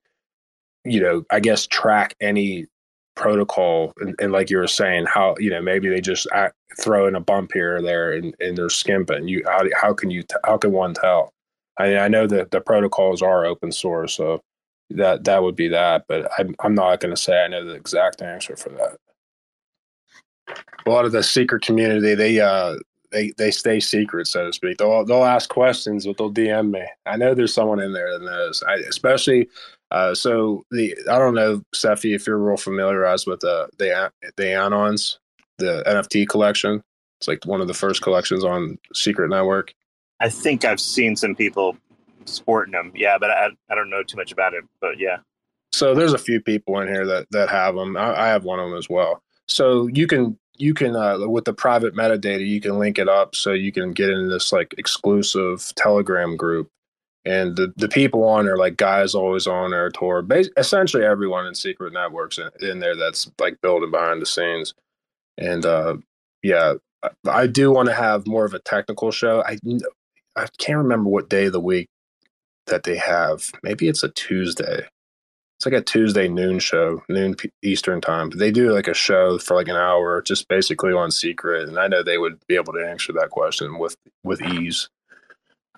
you 0.83 0.99
know, 0.99 1.23
I 1.31 1.39
guess 1.39 1.67
track 1.67 2.15
any 2.19 2.67
protocol 3.15 3.93
and, 3.97 4.15
and, 4.19 4.31
like 4.31 4.49
you 4.49 4.57
were 4.57 4.67
saying 4.67 5.05
how 5.05 5.35
you 5.39 5.49
know 5.49 5.61
maybe 5.61 5.87
they 5.87 6.01
just 6.01 6.27
act, 6.33 6.55
throw 6.79 7.07
in 7.07 7.15
a 7.15 7.19
bump 7.19 7.51
here 7.53 7.77
or 7.77 7.81
there 7.81 8.11
and, 8.11 8.35
and 8.39 8.57
they're 8.57 8.69
skimping 8.69 9.27
you 9.27 9.41
how, 9.47 9.63
how 9.79 9.93
can 9.93 10.11
you 10.11 10.21
t- 10.21 10.35
how 10.43 10.57
can 10.57 10.73
one 10.73 10.93
tell 10.93 11.31
I 11.77 11.87
mean, 11.87 11.97
I 11.97 12.09
know 12.09 12.27
that 12.27 12.51
the 12.51 12.59
protocols 12.59 13.21
are 13.21 13.45
open 13.45 13.71
source 13.71 14.15
so 14.15 14.41
that 14.89 15.23
that 15.23 15.43
would 15.43 15.55
be 15.55 15.67
that 15.67 16.05
but 16.07 16.29
i'm, 16.37 16.55
I'm 16.59 16.75
not 16.75 16.99
going 16.99 17.13
to 17.13 17.21
say 17.21 17.43
i 17.43 17.47
know 17.47 17.65
the 17.65 17.73
exact 17.73 18.21
answer 18.21 18.55
for 18.55 18.69
that 18.69 18.97
a 20.85 20.89
lot 20.89 21.05
of 21.05 21.11
the 21.11 21.23
secret 21.23 21.63
community 21.63 22.15
they 22.15 22.39
uh 22.39 22.75
they 23.11 23.33
they 23.37 23.51
stay 23.51 23.79
secret 23.79 24.27
so 24.27 24.45
to 24.45 24.53
speak 24.53 24.77
they'll 24.77 25.05
they'll 25.05 25.23
ask 25.23 25.49
questions 25.49 26.05
but 26.05 26.17
they'll 26.17 26.31
dm 26.31 26.71
me 26.71 26.85
i 27.05 27.17
know 27.17 27.33
there's 27.33 27.53
someone 27.53 27.79
in 27.79 27.93
there 27.93 28.11
that 28.11 28.25
knows 28.25 28.63
I, 28.67 28.75
especially 28.89 29.47
uh, 29.91 30.15
so 30.15 30.65
the 30.71 30.95
I 31.09 31.17
don't 31.19 31.35
know, 31.35 31.61
Cephii, 31.73 32.13
if 32.13 32.27
you're 32.27 32.37
real 32.37 32.57
familiarized 32.57 33.27
with 33.27 33.41
the 33.41 33.69
the 33.77 34.11
the 34.35 34.43
Anons, 34.43 35.17
the 35.57 35.83
NFT 35.87 36.27
collection. 36.27 36.83
It's 37.19 37.27
like 37.27 37.45
one 37.45 37.61
of 37.61 37.67
the 37.67 37.73
first 37.73 38.01
collections 38.01 38.43
on 38.43 38.77
Secret 38.93 39.29
Network. 39.29 39.73
I 40.19 40.29
think 40.29 40.65
I've 40.65 40.81
seen 40.81 41.15
some 41.15 41.35
people 41.35 41.77
sporting 42.25 42.73
them. 42.73 42.91
Yeah, 42.95 43.17
but 43.19 43.31
I 43.31 43.49
I 43.69 43.75
don't 43.75 43.89
know 43.89 44.03
too 44.03 44.17
much 44.17 44.31
about 44.31 44.53
it. 44.53 44.63
But 44.81 44.99
yeah. 44.99 45.17
So 45.71 45.93
there's 45.93 46.13
a 46.13 46.17
few 46.17 46.41
people 46.41 46.79
in 46.79 46.87
here 46.87 47.05
that 47.05 47.27
that 47.31 47.49
have 47.49 47.75
them. 47.75 47.97
I, 47.97 48.25
I 48.25 48.27
have 48.27 48.43
one 48.43 48.59
of 48.59 48.69
them 48.69 48.77
as 48.77 48.89
well. 48.89 49.21
So 49.47 49.87
you 49.87 50.07
can 50.07 50.37
you 50.57 50.73
can 50.73 50.95
uh, 50.95 51.27
with 51.27 51.45
the 51.45 51.53
private 51.53 51.95
metadata 51.95 52.45
you 52.45 52.61
can 52.61 52.79
link 52.79 52.97
it 52.97 53.09
up 53.09 53.35
so 53.35 53.51
you 53.51 53.71
can 53.71 53.91
get 53.91 54.09
in 54.09 54.29
this 54.29 54.51
like 54.51 54.73
exclusive 54.77 55.73
Telegram 55.75 56.37
group 56.37 56.69
and 57.25 57.55
the, 57.55 57.73
the 57.75 57.89
people 57.89 58.23
on 58.23 58.45
there 58.45 58.57
like 58.57 58.77
guys 58.77 59.15
always 59.15 59.47
on 59.47 59.71
there 59.71 59.89
Tor 59.89 60.21
Bas- 60.21 60.49
essentially 60.57 61.03
everyone 61.03 61.45
in 61.45 61.55
secret 61.55 61.93
networks 61.93 62.37
in, 62.37 62.49
in, 62.61 62.79
there 62.79 62.95
that's 62.95 63.29
like 63.39 63.61
building 63.61 63.91
behind 63.91 64.21
the 64.21 64.25
scenes 64.25 64.73
and 65.37 65.65
uh 65.65 65.97
yeah 66.43 66.75
I, 67.03 67.09
I 67.27 67.47
do 67.47 67.71
want 67.71 67.89
to 67.89 67.95
have 67.95 68.27
more 68.27 68.45
of 68.45 68.53
a 68.53 68.59
technical 68.59 69.11
show 69.11 69.43
i 69.45 69.57
i 70.35 70.47
can't 70.57 70.77
remember 70.77 71.09
what 71.09 71.29
day 71.29 71.45
of 71.45 71.53
the 71.53 71.59
week 71.59 71.89
that 72.67 72.83
they 72.83 72.97
have 72.97 73.51
maybe 73.63 73.87
it's 73.87 74.03
a 74.03 74.09
tuesday 74.09 74.87
it's 75.57 75.65
like 75.65 75.73
a 75.73 75.81
tuesday 75.81 76.27
noon 76.27 76.59
show 76.59 77.01
noon 77.09 77.35
eastern 77.63 78.01
time 78.01 78.29
but 78.29 78.39
they 78.39 78.51
do 78.51 78.71
like 78.71 78.87
a 78.87 78.93
show 78.93 79.37
for 79.37 79.55
like 79.55 79.67
an 79.67 79.75
hour 79.75 80.21
just 80.21 80.47
basically 80.47 80.93
on 80.93 81.11
secret 81.11 81.67
and 81.67 81.79
i 81.79 81.87
know 81.87 82.03
they 82.03 82.17
would 82.17 82.39
be 82.47 82.55
able 82.55 82.73
to 82.73 82.85
answer 82.85 83.13
that 83.13 83.29
question 83.29 83.77
with 83.77 83.95
with 84.23 84.41
ease 84.41 84.89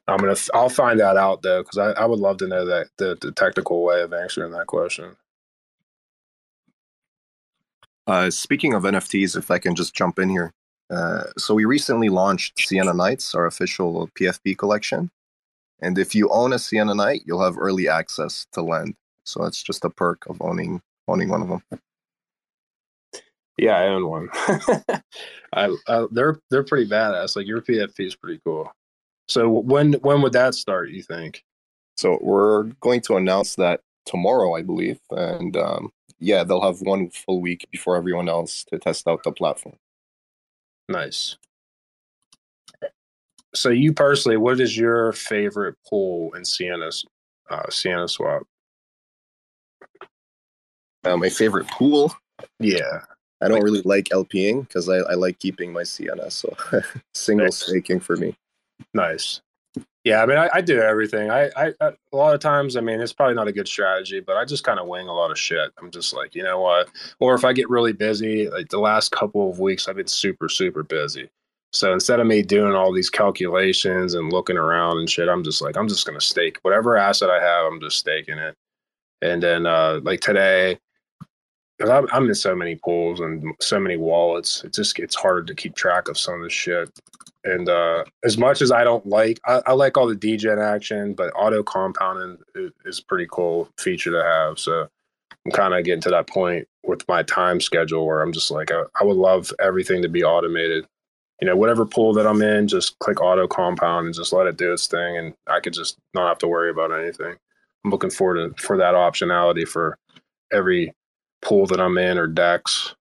I'm 0.07 0.19
gonna. 0.19 0.35
I'll 0.53 0.69
find 0.69 0.99
that 0.99 1.17
out 1.17 1.41
though, 1.41 1.63
because 1.63 1.77
I, 1.77 1.91
I 1.91 2.05
would 2.05 2.19
love 2.19 2.37
to 2.37 2.47
know 2.47 2.65
that 2.65 2.87
the, 2.97 3.17
the 3.19 3.31
technical 3.31 3.83
way 3.83 4.01
of 4.01 4.13
answering 4.13 4.51
that 4.53 4.67
question. 4.67 5.17
Uh, 8.05 8.29
speaking 8.29 8.73
of 8.73 8.83
NFTs, 8.83 9.35
if 9.35 9.51
I 9.51 9.57
can 9.57 9.75
just 9.75 9.93
jump 9.93 10.17
in 10.17 10.29
here, 10.29 10.53
uh, 10.89 11.23
so 11.37 11.53
we 11.53 11.65
recently 11.65 12.07
launched 12.07 12.57
Sienna 12.57 12.93
Knights, 12.93 13.35
our 13.35 13.45
official 13.45 14.09
PFP 14.17 14.57
collection, 14.57 15.11
and 15.81 15.97
if 15.97 16.15
you 16.15 16.29
own 16.29 16.53
a 16.53 16.59
Sienna 16.59 16.95
Knight, 16.95 17.21
you'll 17.25 17.43
have 17.43 17.57
early 17.57 17.87
access 17.87 18.47
to 18.53 18.61
Lend. 18.61 18.95
So 19.23 19.43
that's 19.43 19.61
just 19.61 19.85
a 19.85 19.89
perk 19.89 20.25
of 20.27 20.41
owning 20.41 20.81
owning 21.07 21.29
one 21.29 21.41
of 21.41 21.49
them. 21.49 21.81
Yeah, 23.57 23.77
I 23.77 23.87
own 23.87 24.07
one. 24.07 24.29
I, 25.53 25.75
I, 25.87 26.05
they're 26.11 26.39
they're 26.49 26.63
pretty 26.63 26.89
badass. 26.89 27.35
Like 27.35 27.47
your 27.47 27.61
PFP 27.61 27.99
is 27.99 28.15
pretty 28.15 28.39
cool. 28.45 28.71
So 29.27 29.49
when 29.49 29.93
when 29.93 30.21
would 30.21 30.33
that 30.33 30.55
start? 30.55 30.89
You 30.89 31.03
think? 31.03 31.43
So 31.97 32.19
we're 32.21 32.63
going 32.81 33.01
to 33.01 33.17
announce 33.17 33.55
that 33.55 33.81
tomorrow, 34.05 34.55
I 34.55 34.61
believe, 34.61 34.99
and 35.09 35.57
um, 35.57 35.91
yeah, 36.19 36.43
they'll 36.43 36.61
have 36.61 36.81
one 36.81 37.09
full 37.09 37.41
week 37.41 37.67
before 37.71 37.95
everyone 37.95 38.29
else 38.29 38.63
to 38.65 38.77
test 38.77 39.07
out 39.07 39.23
the 39.23 39.31
platform. 39.31 39.75
Nice. 40.87 41.37
So 43.57 43.69
you 43.69 43.91
personally, 43.91 44.37
what 44.37 44.59
is 44.59 44.77
your 44.77 45.13
favorite 45.13 45.75
pool 45.89 46.33
in 46.35 46.45
Sienna's 46.45 47.03
uh, 47.49 47.69
Sienna 47.69 48.07
Swap? 48.07 48.43
Uh, 51.03 51.17
my 51.17 51.29
favorite 51.29 51.67
pool? 51.67 52.13
Yeah. 52.59 53.01
I 53.41 53.47
don't 53.47 53.63
really 53.63 53.81
like 53.83 54.05
LPing 54.05 54.61
because 54.61 54.89
I, 54.89 54.97
I 54.97 55.13
like 55.13 55.39
keeping 55.39 55.71
my 55.71 55.83
Sienna, 55.83 56.29
so 56.31 56.55
single 57.13 57.51
staking 57.51 57.99
for 57.99 58.15
me. 58.15 58.35
Nice. 58.93 59.41
Yeah, 60.03 60.23
I 60.23 60.25
mean, 60.25 60.37
I, 60.37 60.49
I 60.53 60.61
do 60.61 60.79
everything. 60.79 61.29
I, 61.29 61.49
I, 61.55 61.73
I, 61.81 61.91
a 62.13 62.15
lot 62.15 62.33
of 62.33 62.39
times, 62.39 62.77
I 62.77 62.81
mean, 62.81 63.01
it's 63.01 63.13
probably 63.13 63.35
not 63.35 63.47
a 63.47 63.51
good 63.51 63.67
strategy, 63.67 64.21
but 64.21 64.37
I 64.37 64.45
just 64.45 64.63
kind 64.63 64.79
of 64.79 64.87
wing 64.87 65.07
a 65.07 65.13
lot 65.13 65.31
of 65.31 65.37
shit. 65.37 65.71
I'm 65.79 65.91
just 65.91 66.13
like, 66.13 66.33
you 66.33 66.43
know 66.43 66.61
what? 66.61 66.89
Or 67.19 67.35
if 67.35 67.43
I 67.43 67.53
get 67.53 67.69
really 67.69 67.93
busy, 67.93 68.49
like 68.49 68.69
the 68.69 68.79
last 68.79 69.11
couple 69.11 69.49
of 69.49 69.59
weeks, 69.59 69.87
I've 69.87 69.97
been 69.97 70.07
super, 70.07 70.47
super 70.47 70.83
busy. 70.83 71.29
So 71.73 71.93
instead 71.93 72.19
of 72.19 72.27
me 72.27 72.41
doing 72.41 72.73
all 72.73 72.93
these 72.93 73.09
calculations 73.09 74.13
and 74.13 74.31
looking 74.31 74.57
around 74.57 74.97
and 74.99 75.09
shit, 75.09 75.29
I'm 75.29 75.43
just 75.43 75.61
like, 75.61 75.77
I'm 75.77 75.87
just 75.87 76.05
gonna 76.05 76.21
stake 76.21 76.59
whatever 76.61 76.97
asset 76.97 77.29
I 77.29 77.41
have. 77.41 77.65
I'm 77.65 77.81
just 77.81 77.97
staking 77.97 78.37
it. 78.37 78.55
And 79.21 79.41
then, 79.41 79.65
uh, 79.65 79.99
like 80.03 80.21
today, 80.21 80.79
because 81.77 81.91
I'm, 81.91 82.07
I'm 82.11 82.27
in 82.27 82.35
so 82.35 82.55
many 82.55 82.75
pools 82.75 83.19
and 83.19 83.53
so 83.61 83.79
many 83.79 83.97
wallets, 83.97 84.63
it 84.63 84.73
just 84.73 84.95
gets 84.95 85.15
hard 85.15 85.45
to 85.47 85.55
keep 85.55 85.75
track 85.75 86.07
of 86.07 86.17
some 86.17 86.35
of 86.35 86.43
this 86.43 86.53
shit. 86.53 86.89
And 87.43 87.69
uh, 87.69 88.03
as 88.23 88.37
much 88.37 88.61
as 88.61 88.71
I 88.71 88.83
don't 88.83 89.05
like, 89.05 89.39
I, 89.45 89.61
I 89.67 89.73
like 89.73 89.95
all 89.95 90.07
the 90.07 90.15
degen 90.15 90.59
action, 90.59 91.13
but 91.13 91.31
auto 91.35 91.63
compounding 91.63 92.37
is, 92.55 92.71
is 92.85 92.99
pretty 92.99 93.27
cool 93.31 93.69
feature 93.77 94.11
to 94.11 94.23
have. 94.23 94.59
So 94.59 94.89
I'm 95.45 95.51
kind 95.51 95.73
of 95.73 95.85
getting 95.85 96.01
to 96.01 96.09
that 96.09 96.27
point 96.27 96.67
with 96.83 97.07
my 97.07 97.23
time 97.23 97.61
schedule 97.61 98.05
where 98.05 98.21
I'm 98.21 98.33
just 98.33 98.51
like, 98.51 98.71
I, 98.71 98.83
I 98.99 99.03
would 99.03 99.17
love 99.17 99.53
everything 99.59 100.01
to 100.01 100.09
be 100.09 100.23
automated. 100.23 100.87
You 101.41 101.47
know, 101.47 101.55
whatever 101.55 101.85
pool 101.85 102.13
that 102.13 102.25
I'm 102.25 102.41
in, 102.41 102.67
just 102.67 102.97
click 102.99 103.21
auto 103.21 103.47
compound 103.47 104.07
and 104.07 104.15
just 104.15 104.33
let 104.33 104.47
it 104.47 104.57
do 104.57 104.73
its 104.73 104.87
thing, 104.87 105.17
and 105.17 105.33
I 105.47 105.59
could 105.59 105.73
just 105.73 105.97
not 106.13 106.27
have 106.27 106.39
to 106.39 106.47
worry 106.47 106.71
about 106.71 106.91
anything. 106.91 107.35
I'm 107.85 107.91
looking 107.91 108.09
forward 108.09 108.57
to 108.57 108.63
for 108.63 108.77
that 108.77 108.95
optionality 108.95 109.67
for 109.67 109.97
every 110.51 110.93
pool 111.41 111.67
that 111.67 111.79
I'm 111.79 111.97
in 111.97 112.17
or 112.17 112.27
DEX. 112.27 112.95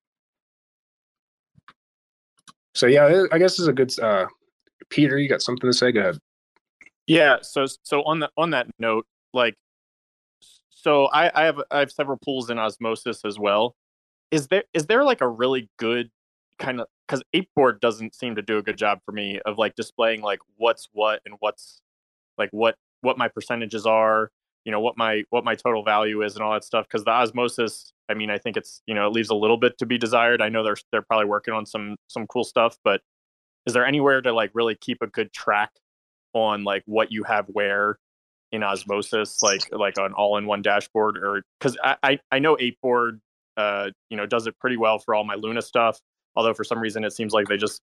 So 2.74 2.86
yeah, 2.86 3.24
I 3.32 3.38
guess 3.38 3.58
is 3.58 3.68
a 3.68 3.72
good. 3.72 3.98
Uh, 3.98 4.26
Peter, 4.90 5.18
you 5.18 5.28
got 5.28 5.42
something 5.42 5.68
to 5.68 5.76
say? 5.76 5.92
Go 5.92 6.00
ahead. 6.00 6.18
Yeah. 7.06 7.38
So 7.42 7.66
so 7.82 8.02
on 8.02 8.20
the 8.20 8.30
on 8.36 8.50
that 8.50 8.66
note, 8.78 9.06
like, 9.32 9.54
so 10.68 11.06
I 11.06 11.30
I 11.34 11.46
have 11.46 11.60
I 11.70 11.78
have 11.78 11.90
several 11.90 12.18
pools 12.18 12.50
in 12.50 12.58
osmosis 12.58 13.24
as 13.24 13.38
well. 13.38 13.74
Is 14.30 14.48
there 14.48 14.64
is 14.74 14.86
there 14.86 15.04
like 15.04 15.22
a 15.22 15.28
really 15.28 15.70
good 15.78 16.10
kind 16.58 16.80
of 16.80 16.86
because 17.06 17.22
Apeboard 17.34 17.80
doesn't 17.80 18.14
seem 18.14 18.34
to 18.36 18.42
do 18.42 18.58
a 18.58 18.62
good 18.62 18.76
job 18.76 19.00
for 19.04 19.12
me 19.12 19.40
of 19.46 19.58
like 19.58 19.74
displaying 19.74 20.22
like 20.22 20.40
what's 20.56 20.88
what 20.92 21.20
and 21.24 21.36
what's 21.40 21.80
like 22.38 22.50
what 22.50 22.76
what 23.00 23.18
my 23.18 23.28
percentages 23.28 23.86
are 23.86 24.30
you 24.64 24.72
know 24.72 24.80
what 24.80 24.98
my 24.98 25.22
what 25.30 25.44
my 25.44 25.54
total 25.54 25.82
value 25.82 26.22
is 26.22 26.34
and 26.34 26.42
all 26.42 26.52
that 26.52 26.64
stuff 26.64 26.86
because 26.88 27.04
the 27.04 27.10
osmosis 27.10 27.92
i 28.08 28.14
mean 28.14 28.30
i 28.30 28.36
think 28.36 28.56
it's 28.56 28.82
you 28.86 28.94
know 28.94 29.06
it 29.06 29.12
leaves 29.12 29.30
a 29.30 29.34
little 29.34 29.56
bit 29.56 29.78
to 29.78 29.86
be 29.86 29.96
desired. 29.96 30.42
I 30.42 30.48
know 30.48 30.62
they're 30.62 30.76
they're 30.90 31.02
probably 31.02 31.26
working 31.26 31.54
on 31.54 31.64
some 31.64 31.96
some 32.08 32.26
cool 32.26 32.44
stuff 32.44 32.76
but 32.84 33.00
is 33.66 33.72
there 33.72 33.86
anywhere 33.86 34.20
to 34.20 34.32
like 34.32 34.50
really 34.54 34.74
keep 34.74 34.98
a 35.02 35.06
good 35.06 35.32
track 35.32 35.70
on 36.34 36.64
like 36.64 36.82
what 36.86 37.12
you 37.12 37.24
have 37.24 37.46
where 37.48 37.98
in 38.52 38.62
osmosis 38.62 39.42
like 39.42 39.62
like 39.72 39.94
an 39.98 40.12
all-in-one 40.12 40.62
dashboard 40.62 41.16
or 41.16 41.42
because 41.58 41.76
I, 41.82 41.96
I 42.02 42.18
i 42.32 42.38
know 42.38 42.56
Apeboard 42.56 43.20
uh 43.56 43.90
you 44.10 44.16
know 44.16 44.26
does 44.26 44.46
it 44.46 44.58
pretty 44.58 44.76
well 44.76 44.98
for 44.98 45.14
all 45.14 45.24
my 45.24 45.34
luna 45.34 45.62
stuff 45.62 46.00
although 46.36 46.54
for 46.54 46.64
some 46.64 46.78
reason 46.78 47.04
it 47.04 47.12
seems 47.12 47.32
like 47.32 47.46
they 47.46 47.56
just 47.56 47.80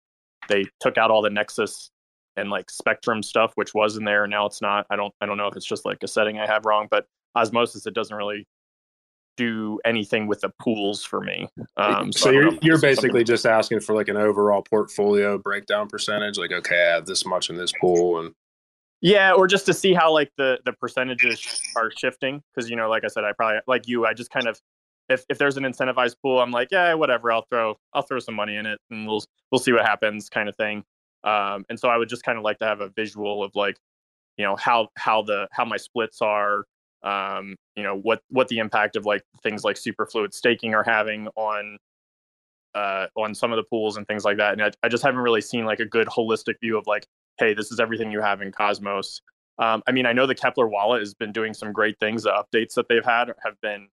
they 0.50 0.66
took 0.80 0.98
out 0.98 1.12
all 1.12 1.22
the 1.22 1.30
nexus 1.30 1.90
and 2.36 2.50
like 2.50 2.70
spectrum 2.70 3.22
stuff 3.24 3.52
which 3.56 3.74
was 3.74 3.98
in 3.98 4.04
there 4.04 4.24
and 4.24 4.32
now 4.32 4.46
it's 4.46 4.62
not 4.62 4.86
i 4.90 4.96
don't 4.96 5.14
i 5.22 5.26
don't 5.26 5.38
know 5.38 5.48
if 5.48 5.56
it's 5.56 5.66
just 5.66 5.86
like 5.86 5.98
a 6.04 6.08
setting 6.08 6.40
i 6.40 6.46
have 6.46 6.66
wrong 6.66 6.88
but 6.90 7.06
osmosis 7.36 7.86
it 7.86 7.94
doesn't 7.94 8.16
really 8.16 8.46
do 9.38 9.80
anything 9.86 10.28
with 10.28 10.42
the 10.42 10.50
pools 10.60 11.04
for 11.04 11.22
me. 11.22 11.48
Um, 11.78 12.12
so, 12.12 12.32
don't 12.32 12.34
you're 12.34 12.44
you're 12.44 12.76
something- 12.78 12.90
basically 12.90 13.24
just 13.24 13.46
asking 13.46 13.80
for 13.80 13.96
like 13.96 14.10
an 14.10 14.18
overall 14.18 14.64
portfolio 14.64 15.38
breakdown 15.38 15.88
percentage, 15.88 16.38
like 16.38 16.52
okay, 16.52 16.76
I 16.76 16.96
have 16.96 17.06
this 17.06 17.26
much 17.26 17.50
in 17.50 17.56
this 17.56 17.72
pool, 17.80 18.20
and 18.20 18.34
Yeah, 19.00 19.34
or 19.34 19.48
just 19.48 19.66
to 19.68 19.74
see 19.74 19.94
how 19.94 20.12
like 20.12 20.32
the 20.38 20.60
the 20.66 20.74
percentages 20.74 21.62
are 21.78 21.92
shifting 21.96 22.42
because 22.54 22.70
you 22.70 22.76
know, 22.76 22.90
like 22.90 23.04
I 23.06 23.08
said, 23.08 23.24
I 23.24 23.32
probably 23.32 23.60
like 23.68 23.88
you, 23.88 24.06
I 24.06 24.14
just 24.14 24.32
kind 24.32 24.48
of 24.48 24.60
if 25.10 25.26
if 25.30 25.38
there's 25.38 25.58
an 25.58 25.64
incentivized 25.64 26.16
pool, 26.22 26.40
I'm 26.40 26.52
like, 26.52 26.70
yeah, 26.72 26.94
whatever, 26.94 27.32
I'll 27.32 27.46
throw 27.50 27.78
I'll 27.94 28.02
throw 28.02 28.20
some 28.20 28.36
money 28.36 28.56
in 28.56 28.66
it 28.66 28.80
and 28.90 29.08
we'll 29.08 29.24
we'll 29.52 29.60
see 29.60 29.72
what 29.72 29.86
happens, 29.86 30.30
kind 30.30 30.50
of 30.50 30.56
thing. 30.56 30.84
Um, 31.24 31.66
and 31.70 31.80
so 31.80 31.90
I 31.90 31.98
would 31.98 32.10
just 32.10 32.24
kind 32.24 32.38
of 32.38 32.44
like 32.44 32.60
to 32.60 32.66
have 32.66 32.82
a 32.82 32.90
visual 32.90 33.44
of 33.44 33.52
like, 33.56 33.78
you 34.38 34.46
know, 34.46 34.56
how 34.56 34.90
how 34.98 35.22
the 35.22 35.48
how 35.52 35.66
my 35.66 35.78
splits 35.78 36.22
are, 36.22 36.66
um, 37.04 37.56
you 37.76 37.84
know, 37.84 37.96
what 37.98 38.22
what 38.30 38.48
the 38.50 38.60
impact 38.60 38.96
of 38.96 39.06
like 39.06 39.24
things 39.44 39.64
like 39.64 39.78
superfluid 39.78 40.34
staking 40.34 40.74
are 40.74 40.84
having 40.84 41.28
on 41.36 41.78
uh, 42.76 43.08
on 43.16 43.34
some 43.34 43.52
of 43.52 43.58
the 43.58 43.64
pools 43.64 43.98
and 43.98 44.08
things 44.08 44.24
like 44.24 44.38
that. 44.38 44.54
And 44.54 44.62
I, 44.62 44.72
I 44.84 44.90
just 44.90 45.04
haven't 45.04 45.22
really 45.22 45.42
seen 45.42 45.66
like 45.66 45.80
a 45.80 45.86
good 45.86 46.08
holistic 46.08 46.60
view 46.62 46.78
of 46.78 46.86
like, 46.86 47.08
hey, 47.40 47.54
this 47.54 47.72
is 47.72 47.80
everything 47.80 48.12
you 48.12 48.22
have 48.22 48.42
in 48.42 48.52
Cosmos. 48.52 49.22
Um, 49.60 49.82
I 49.88 49.92
mean, 49.92 50.06
I 50.06 50.14
know 50.14 50.28
the 50.28 50.36
Keplr 50.36 50.70
wallet 50.70 51.02
has 51.02 51.16
been 51.16 51.32
doing 51.32 51.54
some 51.54 51.72
great 51.72 52.00
things. 52.00 52.24
The 52.24 52.30
updates 52.30 52.76
that 52.76 52.88
they've 52.88 53.04
had 53.04 53.32
have 53.44 53.60
been 53.62 53.88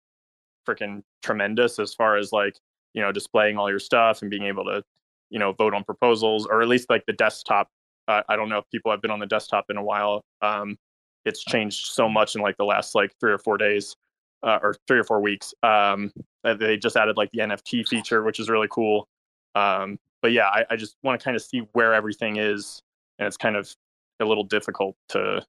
freaking 0.68 1.02
tremendous 1.22 1.78
as 1.78 1.94
far 1.94 2.16
as 2.16 2.32
like, 2.32 2.58
you 2.94 3.02
know, 3.02 3.12
displaying 3.12 3.56
all 3.56 3.70
your 3.70 3.78
stuff 3.78 4.22
and 4.22 4.30
being 4.30 4.44
able 4.44 4.64
to, 4.64 4.82
you 5.30 5.38
know, 5.38 5.52
vote 5.52 5.74
on 5.74 5.84
proposals 5.84 6.46
or 6.46 6.62
at 6.62 6.68
least 6.68 6.90
like 6.90 7.04
the 7.06 7.12
desktop. 7.12 7.68
Uh, 8.08 8.22
I 8.28 8.36
don't 8.36 8.48
know 8.48 8.58
if 8.58 8.64
people 8.72 8.90
have 8.90 9.00
been 9.00 9.10
on 9.10 9.20
the 9.20 9.26
desktop 9.26 9.66
in 9.70 9.76
a 9.76 9.82
while. 9.82 10.24
Um, 10.42 10.76
it's 11.24 11.44
changed 11.44 11.86
so 11.86 12.08
much 12.08 12.34
in 12.34 12.40
like 12.40 12.56
the 12.56 12.64
last 12.64 12.94
like 12.94 13.12
three 13.20 13.32
or 13.32 13.38
four 13.38 13.56
days 13.56 13.94
uh, 14.42 14.58
or 14.62 14.74
three 14.86 14.98
or 14.98 15.04
four 15.04 15.20
weeks. 15.20 15.54
Um, 15.62 16.12
they 16.42 16.76
just 16.76 16.96
added 16.96 17.16
like 17.16 17.30
the 17.32 17.40
NFT 17.40 17.86
feature, 17.86 18.22
which 18.22 18.40
is 18.40 18.48
really 18.48 18.68
cool. 18.70 19.08
Um, 19.54 19.98
but 20.20 20.32
yeah, 20.32 20.48
I, 20.48 20.64
I 20.70 20.76
just 20.76 20.96
want 21.02 21.20
to 21.20 21.24
kind 21.24 21.36
of 21.36 21.42
see 21.42 21.62
where 21.72 21.94
everything 21.94 22.36
is, 22.36 22.82
and 23.18 23.26
it's 23.26 23.36
kind 23.36 23.56
of 23.56 23.72
a 24.20 24.24
little 24.24 24.44
difficult 24.44 24.96
to 25.10 25.44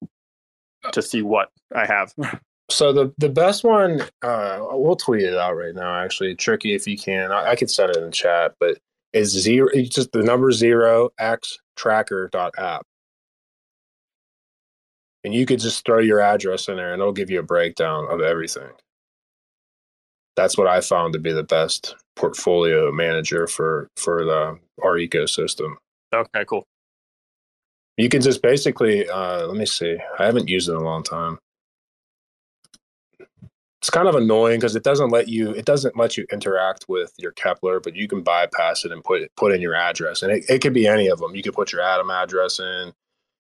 to 0.92 1.02
see 1.02 1.22
what 1.22 1.50
I 1.74 1.86
have. 1.86 2.14
So 2.74 2.92
the 2.92 3.14
the 3.20 3.30
best 3.30 3.64
one, 3.64 4.02
uh, 4.24 4.60
we'll 4.72 4.96
tweet 4.96 5.24
it 5.24 5.38
out 5.38 5.56
right 5.56 5.76
now. 5.76 5.96
Actually, 5.96 6.36
tricky 6.36 6.74
if 6.74 6.88
you 6.88 6.98
can. 6.98 7.32
I, 7.32 7.52
I 7.52 7.56
could 7.56 7.70
send 7.70 7.92
it 7.92 7.98
in 7.98 8.06
the 8.06 8.12
chat, 8.12 8.56
but 8.60 8.80
is 9.14 9.30
zero 9.30 9.70
it's 9.72 9.94
just 9.94 10.12
the 10.12 10.24
number 10.24 10.52
zero 10.52 11.12
x 11.20 11.60
tracker 11.76 12.30
dot 12.32 12.56
app, 12.58 12.82
and 15.24 15.36
you 15.36 15.46
could 15.46 15.60
just 15.60 15.86
throw 15.86 16.00
your 16.00 16.20
address 16.20 16.68
in 16.68 16.78
there, 16.78 16.94
and 16.94 17.00
it'll 17.00 17.14
give 17.14 17.30
you 17.30 17.40
a 17.40 17.44
breakdown 17.44 18.08
of 18.10 18.22
everything. 18.22 18.72
That's 20.36 20.58
what 20.58 20.68
I 20.68 20.82
found 20.82 21.14
to 21.14 21.20
be 21.20 21.32
the 21.32 21.44
best 21.44 21.96
portfolio 22.16 22.92
manager 22.92 23.46
for 23.46 23.88
for 23.98 24.26
the 24.26 24.58
our 24.84 24.98
ecosystem. 24.98 25.76
Okay, 26.12 26.44
cool. 26.46 26.66
You 27.98 28.10
can 28.10 28.24
just 28.24 28.42
basically, 28.42 29.08
uh, 29.08 29.46
let 29.46 29.56
me 29.58 29.68
see. 29.68 29.96
I 30.18 30.26
haven't 30.26 30.50
used 30.50 30.70
it 30.70 30.72
in 30.72 30.80
a 30.80 30.84
long 30.84 31.04
time. 31.04 31.38
It's 33.84 33.90
kind 33.90 34.08
of 34.08 34.16
annoying 34.16 34.62
because 34.62 34.78
it 34.78 34.84
doesn't 34.84 35.10
let 35.10 35.28
you. 35.28 35.52
It 35.52 35.66
doesn't 35.66 35.98
let 35.98 36.16
you 36.16 36.26
interact 36.32 36.86
with 36.88 37.12
your 37.18 37.34
Keplr, 37.34 37.84
but 37.84 37.98
you 37.98 38.08
can 38.08 38.22
bypass 38.24 38.86
it 38.86 38.94
and 38.94 39.04
put 39.04 39.30
put 39.36 39.52
in 39.52 39.60
your 39.60 39.76
address, 39.76 40.24
and 40.24 40.32
it, 40.32 40.46
it 40.48 40.62
could 40.62 40.72
be 40.72 40.88
any 40.88 41.10
of 41.10 41.20
them. 41.20 41.36
You 41.36 41.44
could 41.44 41.54
put 41.54 41.74
your 41.74 41.82
Atom 41.82 42.10
address 42.10 42.62
in. 42.62 42.94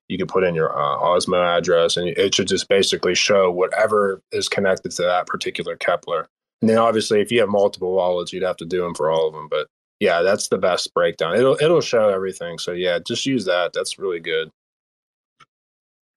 You 0.10 0.18
could 0.18 0.28
put 0.28 0.44
in 0.44 0.54
your 0.54 0.78
uh, 0.78 0.98
Osmo 0.98 1.58
address, 1.58 1.96
and 1.96 2.10
it 2.10 2.36
should 2.36 2.50
just 2.50 2.68
basically 2.68 3.16
show 3.16 3.50
whatever 3.52 4.22
is 4.34 4.50
connected 4.50 4.92
to 4.92 5.04
that 5.04 5.28
particular 5.28 5.78
Keplr. 5.78 6.26
And 6.60 6.70
then 6.70 6.78
obviously, 6.78 7.22
if 7.22 7.32
you 7.32 7.40
have 7.40 7.48
multiple 7.48 7.94
wallets, 7.94 8.34
you'd 8.34 8.44
have 8.44 8.58
to 8.58 8.66
do 8.66 8.82
them 8.82 8.96
for 8.96 9.10
all 9.10 9.30
of 9.30 9.34
them. 9.34 9.48
But 9.50 9.68
yeah, 10.02 10.24
that's 10.24 10.50
the 10.50 10.58
best 10.58 10.94
breakdown. 10.94 11.38
It'll 11.38 11.56
it'll 11.62 11.80
show 11.80 12.10
everything. 12.10 12.60
So 12.60 12.74
yeah, 12.74 13.00
just 13.00 13.26
use 13.26 13.46
that. 13.46 13.72
That's 13.72 13.98
really 13.98 14.20
good. 14.20 14.50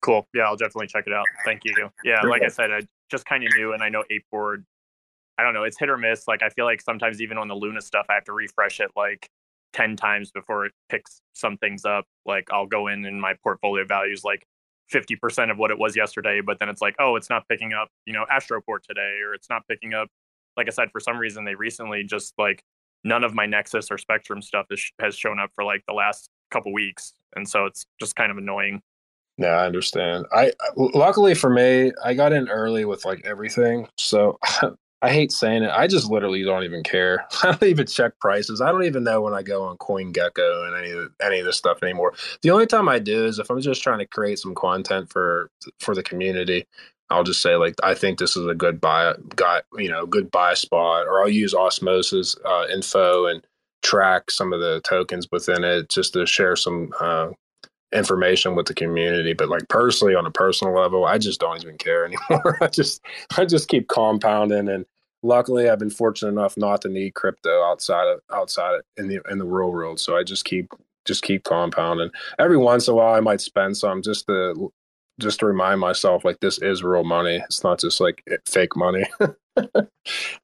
Cool. 0.02 0.26
Yeah, 0.34 0.46
I'll 0.46 0.56
definitely 0.56 0.88
check 0.88 1.04
it 1.06 1.12
out. 1.12 1.26
Thank 1.44 1.60
you. 1.64 1.90
Yeah, 2.04 2.22
like 2.22 2.42
I 2.42 2.48
said, 2.48 2.72
I 2.72 2.80
just 3.10 3.24
kind 3.24 3.44
of 3.44 3.50
new. 3.56 3.72
and 3.72 3.82
I 3.82 3.88
know 3.88 4.04
Apeboard. 4.10 4.64
I 5.38 5.42
don't 5.42 5.52
know. 5.52 5.64
It's 5.64 5.78
hit 5.78 5.90
or 5.90 5.98
miss. 5.98 6.26
Like 6.26 6.42
I 6.42 6.48
feel 6.48 6.64
like 6.64 6.80
sometimes 6.80 7.20
even 7.20 7.38
on 7.38 7.48
the 7.48 7.54
Luna 7.54 7.80
stuff, 7.80 8.06
I 8.08 8.14
have 8.14 8.24
to 8.24 8.32
refresh 8.32 8.80
it 8.80 8.90
like 8.96 9.28
ten 9.72 9.96
times 9.96 10.30
before 10.30 10.66
it 10.66 10.72
picks 10.88 11.20
some 11.34 11.58
things 11.58 11.84
up. 11.84 12.06
Like 12.24 12.48
I'll 12.50 12.66
go 12.66 12.88
in 12.88 13.04
and 13.04 13.20
my 13.20 13.34
portfolio 13.42 13.84
values 13.84 14.24
like 14.24 14.46
fifty 14.88 15.16
percent 15.16 15.50
of 15.50 15.58
what 15.58 15.70
it 15.70 15.78
was 15.78 15.96
yesterday, 15.96 16.40
but 16.40 16.58
then 16.58 16.68
it's 16.68 16.80
like, 16.80 16.94
oh, 16.98 17.16
it's 17.16 17.28
not 17.30 17.46
picking 17.48 17.72
up, 17.72 17.88
you 18.06 18.12
know, 18.12 18.24
Astroport 18.32 18.82
today, 18.88 19.18
or 19.24 19.34
it's 19.34 19.50
not 19.50 19.62
picking 19.68 19.94
up. 19.94 20.08
Like 20.56 20.68
I 20.68 20.70
said, 20.70 20.88
for 20.90 21.00
some 21.00 21.18
reason, 21.18 21.44
they 21.44 21.54
recently 21.54 22.02
just 22.04 22.32
like 22.38 22.62
none 23.04 23.24
of 23.24 23.34
my 23.34 23.46
Nexus 23.46 23.90
or 23.90 23.98
Spectrum 23.98 24.40
stuff 24.40 24.66
has 25.00 25.14
shown 25.14 25.38
up 25.38 25.50
for 25.54 25.64
like 25.64 25.82
the 25.86 25.94
last 25.94 26.30
couple 26.50 26.72
weeks, 26.72 27.12
and 27.34 27.48
so 27.48 27.66
it's 27.66 27.84
just 28.00 28.16
kind 28.16 28.30
of 28.30 28.38
annoying. 28.38 28.80
Yeah, 29.38 29.48
I 29.48 29.66
understand. 29.66 30.26
I 30.32 30.52
luckily 30.76 31.34
for 31.34 31.50
me, 31.50 31.92
I 32.04 32.14
got 32.14 32.32
in 32.32 32.48
early 32.48 32.84
with 32.84 33.04
like 33.04 33.24
everything. 33.26 33.88
So 33.98 34.38
I 35.02 35.10
hate 35.10 35.30
saying 35.30 35.62
it. 35.64 35.70
I 35.70 35.86
just 35.86 36.10
literally 36.10 36.42
don't 36.42 36.64
even 36.64 36.82
care. 36.82 37.26
I 37.42 37.52
don't 37.52 37.62
even 37.64 37.86
check 37.86 38.18
prices. 38.18 38.60
I 38.62 38.72
don't 38.72 38.84
even 38.84 39.04
know 39.04 39.20
when 39.20 39.34
I 39.34 39.42
go 39.42 39.62
on 39.64 39.76
CoinGecko 39.76 40.66
and 40.66 40.76
any 40.76 40.90
of 40.90 41.10
any 41.20 41.40
of 41.40 41.44
this 41.46 41.58
stuff 41.58 41.82
anymore. 41.82 42.14
The 42.42 42.50
only 42.50 42.66
time 42.66 42.88
I 42.88 42.98
do 42.98 43.26
is 43.26 43.38
if 43.38 43.50
I'm 43.50 43.60
just 43.60 43.82
trying 43.82 43.98
to 43.98 44.06
create 44.06 44.38
some 44.38 44.54
content 44.54 45.10
for 45.10 45.50
for 45.80 45.94
the 45.94 46.02
community. 46.02 46.66
I'll 47.08 47.22
just 47.22 47.40
say 47.40 47.54
like 47.54 47.74
I 47.84 47.94
think 47.94 48.18
this 48.18 48.36
is 48.36 48.46
a 48.46 48.54
good 48.54 48.80
buy, 48.80 49.14
got 49.36 49.64
you 49.78 49.88
know, 49.88 50.06
good 50.06 50.28
buy 50.30 50.54
spot, 50.54 51.06
or 51.06 51.20
I'll 51.20 51.28
use 51.28 51.54
Osmosis 51.54 52.34
uh, 52.44 52.64
info 52.72 53.26
and 53.26 53.46
track 53.82 54.30
some 54.30 54.52
of 54.52 54.60
the 54.60 54.80
tokens 54.80 55.28
within 55.30 55.62
it 55.62 55.88
just 55.88 56.14
to 56.14 56.26
share 56.26 56.56
some 56.56 56.90
uh, 56.98 57.28
information 57.92 58.54
with 58.54 58.66
the 58.66 58.74
community 58.74 59.32
but 59.32 59.48
like 59.48 59.68
personally 59.68 60.14
on 60.14 60.26
a 60.26 60.30
personal 60.30 60.74
level 60.74 61.04
i 61.04 61.18
just 61.18 61.40
don't 61.40 61.62
even 61.62 61.78
care 61.78 62.04
anymore. 62.30 62.58
I 62.60 62.66
just 62.66 63.00
i 63.38 63.44
just 63.44 63.68
keep 63.68 63.88
compounding 63.88 64.68
and 64.68 64.84
luckily 65.22 65.70
i've 65.70 65.78
been 65.78 65.90
fortunate 65.90 66.30
enough 66.30 66.56
not 66.56 66.82
to 66.82 66.88
need 66.88 67.14
crypto 67.14 67.62
outside 67.62 68.08
of 68.08 68.20
outside 68.32 68.74
of, 68.74 68.82
in 68.96 69.08
the 69.08 69.20
in 69.30 69.38
the 69.38 69.44
real 69.44 69.70
world 69.70 70.00
so 70.00 70.16
i 70.16 70.22
just 70.22 70.44
keep 70.44 70.68
just 71.06 71.22
keep 71.22 71.44
compounding. 71.44 72.10
Every 72.38 72.58
once 72.58 72.88
in 72.88 72.92
a 72.92 72.96
while 72.96 73.14
i 73.14 73.20
might 73.20 73.40
spend 73.40 73.76
some 73.76 74.02
just 74.02 74.26
to 74.26 74.72
just 75.18 75.40
to 75.40 75.46
remind 75.46 75.80
myself 75.80 76.26
like 76.26 76.40
this 76.40 76.58
is 76.58 76.82
real 76.82 77.02
money. 77.02 77.40
It's 77.44 77.64
not 77.64 77.80
just 77.80 78.00
like 78.00 78.22
fake 78.44 78.76
money. 78.76 79.06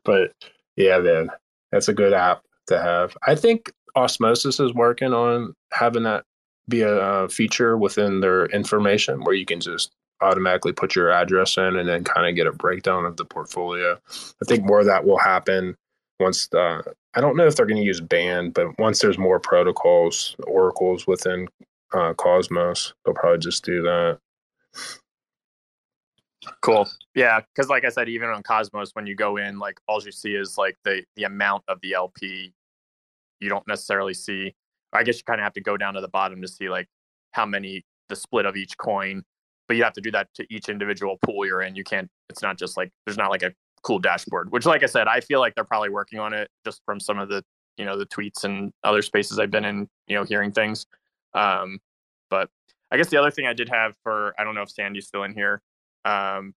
But 0.04 0.32
yeah 0.76 0.98
man 0.98 1.28
that's 1.70 1.88
a 1.88 1.94
good 1.94 2.12
app 2.12 2.42
to 2.68 2.80
have. 2.80 3.16
I 3.26 3.34
think 3.34 3.70
osmosis 3.94 4.58
is 4.58 4.72
working 4.72 5.12
on 5.12 5.54
having 5.70 6.04
that 6.04 6.24
be 6.72 6.82
a 6.82 7.28
feature 7.28 7.76
within 7.76 8.20
their 8.20 8.46
information 8.46 9.22
where 9.22 9.34
you 9.34 9.44
can 9.44 9.60
just 9.60 9.92
automatically 10.22 10.72
put 10.72 10.96
your 10.96 11.10
address 11.10 11.56
in 11.56 11.76
and 11.76 11.88
then 11.88 12.04
kind 12.04 12.26
of 12.26 12.34
get 12.34 12.46
a 12.46 12.52
breakdown 12.52 13.04
of 13.04 13.16
the 13.16 13.24
portfolio. 13.24 13.98
I 14.10 14.44
think 14.46 14.64
more 14.64 14.80
of 14.80 14.86
that 14.86 15.04
will 15.04 15.18
happen 15.18 15.76
once 16.18 16.48
the, 16.48 16.82
I 17.14 17.20
don't 17.20 17.36
know 17.36 17.46
if 17.46 17.56
they're 17.56 17.66
going 17.66 17.80
to 17.80 17.86
use 17.86 18.00
band, 18.00 18.54
but 18.54 18.78
once 18.78 19.00
there's 19.00 19.18
more 19.18 19.38
protocols, 19.38 20.34
oracles 20.46 21.06
within 21.06 21.48
uh, 21.92 22.14
Cosmos, 22.14 22.94
they'll 23.04 23.14
probably 23.14 23.38
just 23.38 23.64
do 23.64 23.82
that. 23.82 24.18
Cool. 26.60 26.88
Yeah, 27.14 27.40
because 27.40 27.68
like 27.68 27.84
I 27.84 27.88
said, 27.88 28.08
even 28.08 28.28
on 28.28 28.42
Cosmos, 28.42 28.90
when 28.94 29.06
you 29.06 29.14
go 29.14 29.36
in, 29.36 29.58
like 29.58 29.78
all 29.86 30.02
you 30.02 30.10
see 30.10 30.34
is 30.34 30.56
like 30.58 30.76
the 30.84 31.04
the 31.14 31.24
amount 31.24 31.62
of 31.68 31.78
the 31.82 31.94
LP. 31.94 32.52
You 33.38 33.48
don't 33.48 33.66
necessarily 33.68 34.14
see 34.14 34.54
I 34.92 35.02
guess 35.02 35.18
you 35.18 35.24
kind 35.24 35.40
of 35.40 35.44
have 35.44 35.54
to 35.54 35.60
go 35.60 35.76
down 35.76 35.94
to 35.94 36.00
the 36.00 36.08
bottom 36.08 36.40
to 36.42 36.48
see 36.48 36.68
like 36.68 36.88
how 37.32 37.46
many 37.46 37.84
the 38.08 38.16
split 38.16 38.46
of 38.46 38.56
each 38.56 38.76
coin, 38.76 39.22
but 39.68 39.76
you 39.76 39.84
have 39.84 39.94
to 39.94 40.00
do 40.00 40.10
that 40.10 40.28
to 40.34 40.46
each 40.50 40.68
individual 40.68 41.18
pool 41.24 41.46
you're 41.46 41.62
in. 41.62 41.74
You 41.74 41.84
can't. 41.84 42.08
It's 42.28 42.42
not 42.42 42.58
just 42.58 42.76
like 42.76 42.90
there's 43.06 43.16
not 43.16 43.30
like 43.30 43.42
a 43.42 43.52
cool 43.82 43.98
dashboard. 43.98 44.52
Which, 44.52 44.66
like 44.66 44.82
I 44.82 44.86
said, 44.86 45.08
I 45.08 45.20
feel 45.20 45.40
like 45.40 45.54
they're 45.54 45.64
probably 45.64 45.90
working 45.90 46.18
on 46.18 46.32
it 46.32 46.48
just 46.64 46.82
from 46.84 47.00
some 47.00 47.18
of 47.18 47.28
the 47.28 47.42
you 47.76 47.84
know 47.84 47.98
the 47.98 48.06
tweets 48.06 48.44
and 48.44 48.72
other 48.84 49.02
spaces 49.02 49.38
I've 49.38 49.50
been 49.50 49.64
in. 49.64 49.88
You 50.06 50.16
know, 50.16 50.24
hearing 50.24 50.52
things. 50.52 50.86
Um, 51.34 51.78
but 52.28 52.50
I 52.90 52.96
guess 52.96 53.08
the 53.08 53.16
other 53.18 53.30
thing 53.30 53.46
I 53.46 53.54
did 53.54 53.68
have 53.68 53.94
for 54.02 54.34
I 54.38 54.44
don't 54.44 54.54
know 54.54 54.62
if 54.62 54.70
Sandy's 54.70 55.06
still 55.06 55.24
in 55.24 55.34
here, 55.34 55.62
um, 56.04 56.54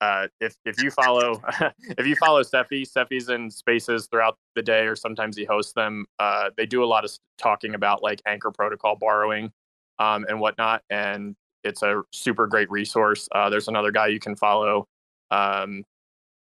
uh, 0.00 0.28
if 0.40 0.56
if 0.64 0.80
you 0.82 0.90
follow 0.90 1.42
if 1.98 2.06
you 2.06 2.14
follow 2.16 2.42
Cephii, 2.42 2.84
Cephii's 2.84 3.28
in 3.28 3.50
spaces 3.50 4.06
throughout 4.06 4.36
the 4.54 4.62
day, 4.62 4.86
or 4.86 4.94
sometimes 4.94 5.36
he 5.36 5.44
hosts 5.44 5.72
them. 5.72 6.06
Uh, 6.18 6.50
they 6.56 6.66
do 6.66 6.84
a 6.84 6.86
lot 6.86 7.04
of 7.04 7.10
talking 7.38 7.74
about 7.74 8.02
like 8.02 8.20
Anchor 8.26 8.50
Protocol 8.50 8.96
borrowing 8.96 9.50
um, 9.98 10.24
and 10.28 10.40
whatnot, 10.40 10.82
and 10.90 11.34
it's 11.64 11.82
a 11.82 12.02
super 12.12 12.46
great 12.46 12.70
resource. 12.70 13.28
Uh, 13.32 13.50
there's 13.50 13.68
another 13.68 13.90
guy 13.90 14.06
you 14.06 14.20
can 14.20 14.36
follow, 14.36 14.86
um, 15.30 15.84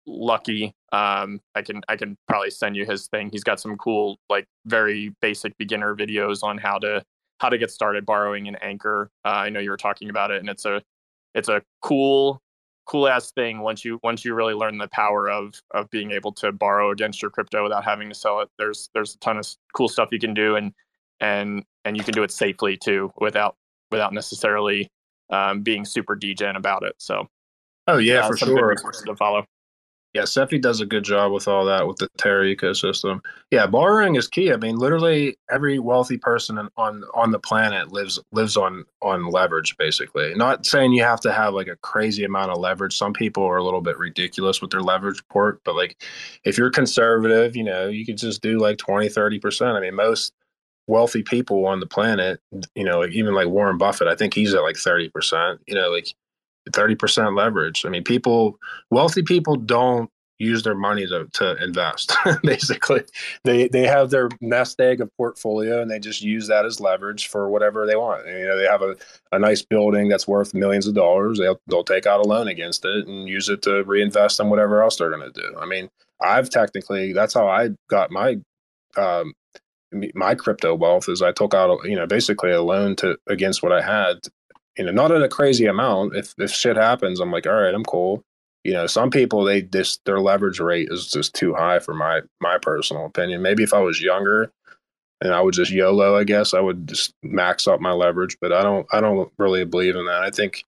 Lucky. 0.06 0.74
Um, 0.92 1.40
I 1.54 1.62
can 1.62 1.80
I 1.88 1.96
can 1.96 2.16
probably 2.28 2.50
send 2.50 2.76
you 2.76 2.84
his 2.84 3.08
thing. 3.08 3.30
He's 3.30 3.44
got 3.44 3.58
some 3.58 3.76
cool 3.76 4.18
like 4.28 4.46
very 4.66 5.14
basic 5.20 5.56
beginner 5.56 5.96
videos 5.96 6.42
on 6.42 6.58
how 6.58 6.78
to 6.78 7.02
how 7.40 7.48
to 7.48 7.58
get 7.58 7.70
started 7.70 8.04
borrowing 8.06 8.48
an 8.48 8.56
Anchor. 8.56 9.10
Uh, 9.24 9.28
I 9.28 9.48
know 9.48 9.60
you 9.60 9.70
were 9.70 9.76
talking 9.76 10.10
about 10.10 10.30
it, 10.30 10.40
and 10.40 10.48
it's 10.48 10.64
a 10.64 10.82
it's 11.34 11.48
a 11.48 11.62
cool 11.82 12.40
cool 12.86 13.08
ass 13.08 13.32
thing 13.32 13.60
once 13.60 13.84
you 13.84 14.00
once 14.02 14.24
you 14.24 14.34
really 14.34 14.54
learn 14.54 14.78
the 14.78 14.88
power 14.88 15.28
of 15.28 15.60
of 15.72 15.90
being 15.90 16.12
able 16.12 16.32
to 16.32 16.52
borrow 16.52 16.90
against 16.90 17.20
your 17.20 17.30
crypto 17.30 17.62
without 17.62 17.84
having 17.84 18.08
to 18.08 18.14
sell 18.14 18.40
it. 18.40 18.48
There's 18.58 18.90
there's 18.94 19.14
a 19.14 19.18
ton 19.18 19.36
of 19.36 19.46
cool 19.74 19.88
stuff 19.88 20.08
you 20.12 20.18
can 20.18 20.34
do 20.34 20.56
and 20.56 20.72
and 21.20 21.64
and 21.84 21.96
you 21.96 22.04
can 22.04 22.14
do 22.14 22.22
it 22.22 22.30
safely 22.30 22.76
too 22.76 23.12
without 23.18 23.56
without 23.90 24.12
necessarily 24.12 24.90
um, 25.30 25.62
being 25.62 25.84
super 25.84 26.14
degen 26.14 26.56
about 26.56 26.82
it. 26.82 26.94
So 26.98 27.28
oh 27.88 27.98
yeah, 27.98 28.20
uh, 28.20 28.28
for 28.28 28.36
sure. 28.36 28.74
to 28.74 29.16
follow. 29.16 29.44
Yeah, 30.16 30.24
Cephii 30.24 30.58
does 30.58 30.80
a 30.80 30.86
good 30.86 31.04
job 31.04 31.30
with 31.30 31.46
all 31.46 31.66
that 31.66 31.86
with 31.86 31.98
the 31.98 32.08
Terra 32.16 32.46
ecosystem. 32.46 33.20
Yeah, 33.50 33.66
borrowing 33.66 34.14
is 34.14 34.26
key. 34.26 34.50
I 34.50 34.56
mean, 34.56 34.78
literally 34.78 35.36
every 35.50 35.78
wealthy 35.78 36.16
person 36.16 36.56
on 36.78 37.04
on, 37.14 37.32
the 37.32 37.38
planet 37.38 37.92
lives 37.92 38.18
lives 38.32 38.56
on 38.56 38.86
on 39.02 39.28
leverage. 39.28 39.76
Basically, 39.76 40.34
not 40.34 40.64
saying 40.64 40.92
you 40.92 41.02
have 41.02 41.20
to 41.20 41.32
have 41.34 41.52
like 41.52 41.68
a 41.68 41.76
crazy 41.76 42.24
amount 42.24 42.50
of 42.50 42.56
leverage. 42.56 42.96
Some 42.96 43.12
people 43.12 43.44
are 43.44 43.58
a 43.58 43.62
little 43.62 43.82
bit 43.82 43.98
ridiculous 43.98 44.62
with 44.62 44.70
their 44.70 44.80
leverage 44.80 45.20
port, 45.28 45.60
but 45.64 45.76
like 45.76 46.02
if 46.44 46.56
you're 46.56 46.70
conservative, 46.70 47.54
you 47.54 47.64
know, 47.64 47.86
you 47.88 48.06
could 48.06 48.16
just 48.16 48.40
do 48.40 48.58
like 48.58 48.78
20, 48.78 49.10
30 49.10 49.38
percent. 49.38 49.76
I 49.76 49.80
mean, 49.80 49.94
most 49.94 50.32
wealthy 50.86 51.22
people 51.22 51.66
on 51.66 51.80
the 51.80 51.86
planet, 51.86 52.40
you 52.74 52.84
know, 52.84 53.04
even 53.04 53.34
like 53.34 53.48
Warren 53.48 53.76
Buffett, 53.76 54.08
I 54.08 54.14
think 54.14 54.32
he's 54.32 54.54
at 54.54 54.62
like 54.62 54.78
thirty 54.78 55.10
percent. 55.10 55.60
You 55.66 55.74
know, 55.74 55.90
like 55.90 56.14
30% 56.70 57.36
leverage. 57.36 57.84
I 57.84 57.88
mean, 57.88 58.04
people, 58.04 58.58
wealthy 58.90 59.22
people 59.22 59.56
don't 59.56 60.10
use 60.38 60.62
their 60.62 60.74
money 60.74 61.06
to, 61.06 61.26
to 61.32 61.62
invest. 61.62 62.12
Basically, 62.42 63.02
they 63.44 63.68
they 63.68 63.86
have 63.86 64.10
their 64.10 64.28
nest 64.40 64.80
egg 64.80 65.00
of 65.00 65.10
portfolio 65.16 65.80
and 65.80 65.90
they 65.90 65.98
just 65.98 66.22
use 66.22 66.48
that 66.48 66.66
as 66.66 66.80
leverage 66.80 67.28
for 67.28 67.48
whatever 67.48 67.86
they 67.86 67.96
want. 67.96 68.26
You 68.26 68.46
know, 68.46 68.58
they 68.58 68.66
have 68.66 68.82
a, 68.82 68.96
a 69.32 69.38
nice 69.38 69.62
building 69.62 70.08
that's 70.08 70.28
worth 70.28 70.54
millions 70.54 70.86
of 70.86 70.94
dollars. 70.94 71.38
They'll 71.38 71.60
they'll 71.68 71.84
take 71.84 72.06
out 72.06 72.24
a 72.24 72.28
loan 72.28 72.48
against 72.48 72.84
it 72.84 73.06
and 73.06 73.28
use 73.28 73.48
it 73.48 73.62
to 73.62 73.82
reinvest 73.84 74.40
in 74.40 74.50
whatever 74.50 74.82
else 74.82 74.96
they're 74.96 75.10
going 75.10 75.32
to 75.32 75.40
do. 75.40 75.56
I 75.58 75.66
mean, 75.66 75.88
I've 76.20 76.50
technically 76.50 77.12
that's 77.12 77.34
how 77.34 77.48
I 77.48 77.70
got 77.88 78.10
my 78.10 78.36
um, 78.96 79.34
my 80.14 80.34
crypto 80.34 80.74
wealth 80.74 81.08
is 81.08 81.22
I 81.22 81.32
took 81.32 81.54
out 81.54 81.78
you 81.84 81.96
know 81.96 82.06
basically 82.06 82.50
a 82.50 82.62
loan 82.62 82.96
to 82.96 83.16
against 83.26 83.62
what 83.62 83.72
I 83.72 83.80
had 83.80 84.20
you 84.78 84.84
know, 84.84 84.92
not 84.92 85.12
at 85.12 85.22
a 85.22 85.28
crazy 85.28 85.66
amount. 85.66 86.16
If 86.16 86.34
if 86.38 86.50
shit 86.50 86.76
happens, 86.76 87.20
I'm 87.20 87.30
like, 87.30 87.46
all 87.46 87.54
right, 87.54 87.74
I'm 87.74 87.84
cool. 87.84 88.22
You 88.64 88.72
know, 88.72 88.86
some 88.86 89.10
people 89.10 89.44
they 89.44 89.62
just 89.62 90.04
their 90.04 90.20
leverage 90.20 90.60
rate 90.60 90.88
is 90.90 91.10
just 91.10 91.34
too 91.34 91.54
high 91.54 91.78
for 91.78 91.94
my 91.94 92.22
my 92.40 92.58
personal 92.58 93.06
opinion. 93.06 93.42
Maybe 93.42 93.62
if 93.62 93.72
I 93.72 93.80
was 93.80 94.02
younger 94.02 94.50
and 95.20 95.32
I 95.32 95.40
would 95.40 95.54
just 95.54 95.70
YOLO, 95.70 96.16
I 96.16 96.24
guess 96.24 96.52
I 96.52 96.60
would 96.60 96.88
just 96.88 97.14
max 97.22 97.66
up 97.66 97.80
my 97.80 97.92
leverage. 97.92 98.36
But 98.40 98.52
I 98.52 98.62
don't 98.62 98.86
I 98.92 99.00
don't 99.00 99.30
really 99.38 99.64
believe 99.64 99.96
in 99.96 100.06
that. 100.06 100.22
I 100.22 100.30
think 100.30 100.64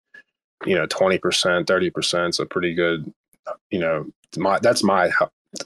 you 0.64 0.74
know, 0.74 0.86
twenty 0.86 1.18
percent, 1.18 1.66
thirty 1.66 1.90
percent 1.90 2.30
is 2.30 2.40
a 2.40 2.46
pretty 2.46 2.74
good. 2.74 3.12
You 3.70 3.78
know, 3.78 4.06
my 4.36 4.58
that's 4.60 4.84
my 4.84 5.10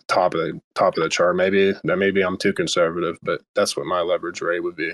top 0.09 0.35
of 0.35 0.41
the 0.41 0.61
top 0.75 0.97
of 0.97 1.03
the 1.03 1.09
chart. 1.09 1.37
Maybe 1.37 1.73
that 1.85 1.97
maybe 1.97 2.23
I'm 2.23 2.37
too 2.37 2.53
conservative, 2.53 3.19
but 3.23 3.43
that's 3.55 3.77
what 3.77 3.87
my 3.87 4.01
leverage 4.01 4.41
rate 4.41 4.63
would 4.63 4.77
be. 4.77 4.93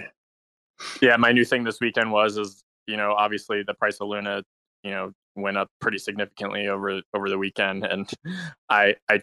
Yeah, 1.03 1.17
my 1.17 1.33
new 1.33 1.45
thing 1.45 1.65
this 1.65 1.81
weekend 1.81 2.13
was 2.13 2.37
is 2.37 2.63
you 2.89 2.97
know, 2.97 3.13
obviously 3.13 3.63
the 3.63 3.75
price 3.75 3.99
of 4.01 4.09
Luna, 4.09 4.43
you 4.83 4.91
know, 4.91 5.13
went 5.37 5.57
up 5.57 5.69
pretty 5.81 5.99
significantly 5.99 6.69
over 6.69 7.01
over 7.15 7.29
the 7.29 7.39
weekend, 7.39 7.85
and 7.85 8.11
I 8.69 8.97
I 9.09 9.21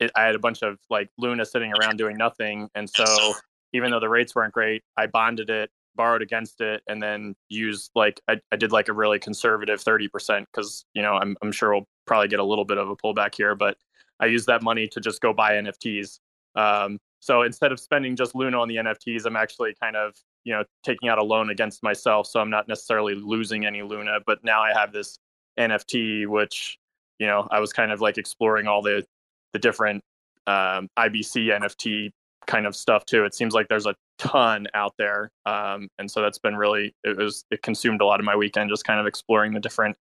it, 0.00 0.10
I 0.16 0.22
had 0.22 0.34
a 0.34 0.40
bunch 0.40 0.62
of 0.62 0.78
like 0.90 1.08
Luna 1.18 1.44
sitting 1.44 1.72
around 1.74 1.98
doing 1.98 2.16
nothing, 2.16 2.68
and 2.74 2.88
so 2.90 3.34
even 3.72 3.90
though 3.90 4.00
the 4.00 4.08
rates 4.08 4.34
weren't 4.34 4.52
great, 4.52 4.82
I 4.96 5.06
bonded 5.06 5.50
it, 5.50 5.70
borrowed 5.94 6.22
against 6.22 6.60
it, 6.60 6.82
and 6.88 7.02
then 7.02 7.34
used 7.48 7.90
like 7.94 8.20
I, 8.28 8.40
I 8.50 8.56
did 8.56 8.72
like 8.72 8.88
a 8.88 8.92
really 8.92 9.18
conservative 9.18 9.80
thirty 9.80 10.08
percent 10.08 10.48
because 10.52 10.84
you 10.94 11.02
know 11.02 11.12
I'm 11.14 11.36
I'm 11.42 11.52
sure 11.52 11.72
we'll 11.72 11.88
probably 12.06 12.28
get 12.28 12.40
a 12.40 12.44
little 12.44 12.64
bit 12.64 12.78
of 12.78 12.88
a 12.88 12.96
pullback 12.96 13.34
here, 13.36 13.54
but 13.54 13.76
I 14.20 14.26
used 14.26 14.46
that 14.46 14.62
money 14.62 14.88
to 14.88 15.00
just 15.00 15.20
go 15.20 15.32
buy 15.32 15.52
NFTs. 15.52 16.18
Um, 16.54 16.98
so 17.20 17.42
instead 17.42 17.72
of 17.72 17.80
spending 17.80 18.16
just 18.16 18.34
Luna 18.34 18.60
on 18.60 18.68
the 18.68 18.76
NFTs, 18.76 19.26
I'm 19.26 19.36
actually 19.36 19.74
kind 19.80 19.96
of 19.96 20.14
you 20.44 20.52
know 20.52 20.64
taking 20.82 21.08
out 21.08 21.18
a 21.18 21.22
loan 21.22 21.50
against 21.50 21.82
myself 21.82 22.26
so 22.26 22.40
i'm 22.40 22.50
not 22.50 22.68
necessarily 22.68 23.14
losing 23.14 23.64
any 23.64 23.82
luna 23.82 24.18
but 24.26 24.42
now 24.42 24.60
i 24.62 24.72
have 24.72 24.92
this 24.92 25.18
nft 25.58 26.26
which 26.26 26.78
you 27.18 27.26
know 27.26 27.46
i 27.50 27.60
was 27.60 27.72
kind 27.72 27.92
of 27.92 28.00
like 28.00 28.18
exploring 28.18 28.66
all 28.66 28.82
the 28.82 29.04
the 29.52 29.58
different 29.58 30.02
um, 30.46 30.88
ibc 30.98 31.34
nft 31.36 32.10
kind 32.46 32.66
of 32.66 32.74
stuff 32.74 33.04
too. 33.04 33.24
It 33.24 33.34
seems 33.34 33.54
like 33.54 33.68
there's 33.68 33.86
a 33.86 33.94
ton 34.18 34.66
out 34.74 34.94
there 34.98 35.30
um, 35.46 35.88
and 35.98 36.10
so 36.10 36.20
that's 36.20 36.38
been 36.38 36.56
really 36.56 36.94
it 37.04 37.16
was 37.16 37.44
it 37.50 37.62
consumed 37.62 38.00
a 38.00 38.06
lot 38.06 38.20
of 38.20 38.26
my 38.26 38.36
weekend 38.36 38.70
just 38.70 38.84
kind 38.84 39.00
of 39.00 39.06
exploring 39.06 39.52
the 39.52 39.60
different 39.60 39.96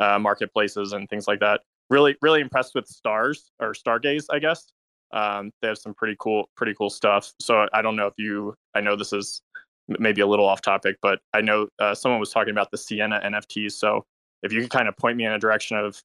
uh, 0.00 0.18
marketplaces 0.18 0.92
and 0.92 1.08
things 1.08 1.26
like 1.26 1.40
that. 1.40 1.60
Really 1.90 2.16
really 2.22 2.40
impressed 2.40 2.74
with 2.74 2.86
stars 2.86 3.50
or 3.60 3.72
stargaze 3.72 4.24
i 4.30 4.38
guess. 4.38 4.72
Um, 5.12 5.50
they 5.60 5.68
have 5.68 5.78
some 5.78 5.94
pretty 5.94 6.16
cool 6.18 6.48
pretty 6.56 6.74
cool 6.74 6.90
stuff. 6.90 7.32
So 7.40 7.66
i 7.72 7.82
don't 7.82 7.96
know 7.96 8.06
if 8.06 8.14
you 8.18 8.54
i 8.74 8.80
know 8.80 8.96
this 8.96 9.12
is 9.12 9.42
maybe 9.88 10.20
a 10.20 10.26
little 10.26 10.46
off 10.46 10.60
topic, 10.60 10.96
but 11.02 11.20
I 11.32 11.40
know 11.40 11.68
uh, 11.78 11.94
someone 11.94 12.20
was 12.20 12.30
talking 12.30 12.52
about 12.52 12.70
the 12.70 12.78
Sienna 12.78 13.20
NFTs. 13.24 13.72
So 13.72 14.04
if 14.42 14.52
you 14.52 14.60
could 14.60 14.70
kind 14.70 14.88
of 14.88 14.96
point 14.96 15.16
me 15.16 15.24
in 15.24 15.32
a 15.32 15.38
direction 15.38 15.76
of, 15.76 16.02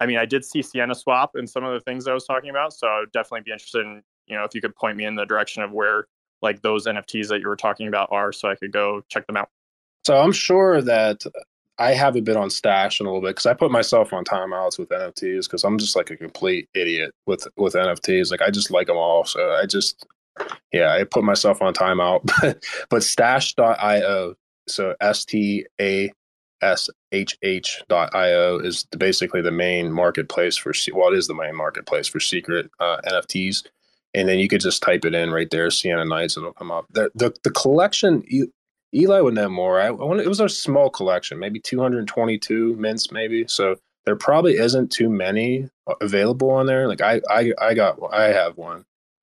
I 0.00 0.06
mean, 0.06 0.18
I 0.18 0.26
did 0.26 0.44
see 0.44 0.62
Sienna 0.62 0.94
Swap 0.94 1.32
and 1.34 1.48
some 1.48 1.64
of 1.64 1.72
the 1.72 1.80
things 1.80 2.06
I 2.06 2.12
was 2.12 2.24
talking 2.24 2.50
about. 2.50 2.72
So 2.72 2.86
I 2.86 3.00
would 3.00 3.12
definitely 3.12 3.42
be 3.42 3.52
interested 3.52 3.86
in, 3.86 4.02
you 4.26 4.36
know, 4.36 4.44
if 4.44 4.54
you 4.54 4.60
could 4.60 4.76
point 4.76 4.96
me 4.96 5.04
in 5.04 5.14
the 5.14 5.24
direction 5.24 5.62
of 5.62 5.72
where 5.72 6.06
like 6.42 6.62
those 6.62 6.86
NFTs 6.86 7.28
that 7.28 7.40
you 7.40 7.48
were 7.48 7.56
talking 7.56 7.88
about 7.88 8.08
are 8.12 8.32
so 8.32 8.48
I 8.48 8.54
could 8.54 8.72
go 8.72 9.02
check 9.08 9.26
them 9.26 9.36
out. 9.36 9.48
So 10.04 10.16
I'm 10.16 10.32
sure 10.32 10.82
that 10.82 11.24
I 11.78 11.92
have 11.92 12.16
a 12.16 12.22
bit 12.22 12.36
on 12.36 12.48
Stashh 12.48 13.00
in 13.00 13.06
a 13.06 13.10
little 13.10 13.22
bit 13.22 13.30
because 13.30 13.46
I 13.46 13.54
put 13.54 13.70
myself 13.70 14.12
on 14.12 14.24
timeouts 14.24 14.78
with 14.78 14.88
NFTs 14.88 15.44
because 15.44 15.64
I'm 15.64 15.78
just 15.78 15.96
like 15.96 16.10
a 16.10 16.16
complete 16.16 16.68
idiot 16.74 17.12
with 17.26 17.46
with 17.56 17.74
NFTs. 17.74 18.30
Like 18.30 18.42
I 18.42 18.50
just 18.50 18.70
like 18.70 18.86
them 18.86 18.96
all. 18.96 19.24
So 19.24 19.50
I 19.50 19.66
just 19.66 20.06
yeah, 20.72 20.92
I 20.92 21.04
put 21.04 21.24
myself 21.24 21.62
on 21.62 21.74
timeout. 21.74 22.20
But 22.90 23.02
stashh.io, 23.02 24.34
so 24.68 24.94
S 25.00 25.24
T 25.24 25.66
A 25.80 26.12
S 26.62 26.88
H 27.12 27.36
H 27.42 27.82
dot 27.88 28.14
io 28.14 28.58
is 28.58 28.84
basically 28.96 29.42
the 29.42 29.50
main 29.50 29.92
marketplace 29.92 30.56
for 30.56 30.72
well, 30.92 31.12
it 31.12 31.18
is 31.18 31.26
the 31.26 31.34
main 31.34 31.54
marketplace 31.54 32.08
for 32.08 32.20
secret 32.20 32.70
uh, 32.80 32.98
NFTs. 33.06 33.66
And 34.14 34.28
then 34.28 34.38
you 34.38 34.48
could 34.48 34.62
just 34.62 34.82
type 34.82 35.04
it 35.04 35.14
in 35.14 35.30
right 35.30 35.50
there, 35.50 35.70
Sienna 35.70 36.04
Knights, 36.04 36.38
it'll 36.38 36.52
come 36.52 36.70
up. 36.70 36.86
The 36.90 37.10
the, 37.14 37.34
the 37.44 37.50
collection, 37.50 38.24
Eli 38.94 39.20
would 39.20 39.34
know 39.34 39.48
more. 39.48 39.80
I, 39.80 39.88
I 39.88 39.90
want, 39.90 40.20
it 40.20 40.28
was 40.28 40.40
a 40.40 40.48
small 40.48 40.88
collection, 40.88 41.38
maybe 41.38 41.60
222 41.60 42.76
mints, 42.76 43.12
maybe. 43.12 43.46
So 43.46 43.76
there 44.04 44.16
probably 44.16 44.54
isn't 44.54 44.90
too 44.90 45.10
many 45.10 45.68
uh, 45.86 45.94
available 46.00 46.50
on 46.50 46.66
there. 46.66 46.88
Like 46.88 47.00
I, 47.02 47.20
I, 47.28 47.52
I 47.60 47.74
got, 47.74 47.98
I 48.12 48.24
have 48.24 48.56
one. 48.56 48.84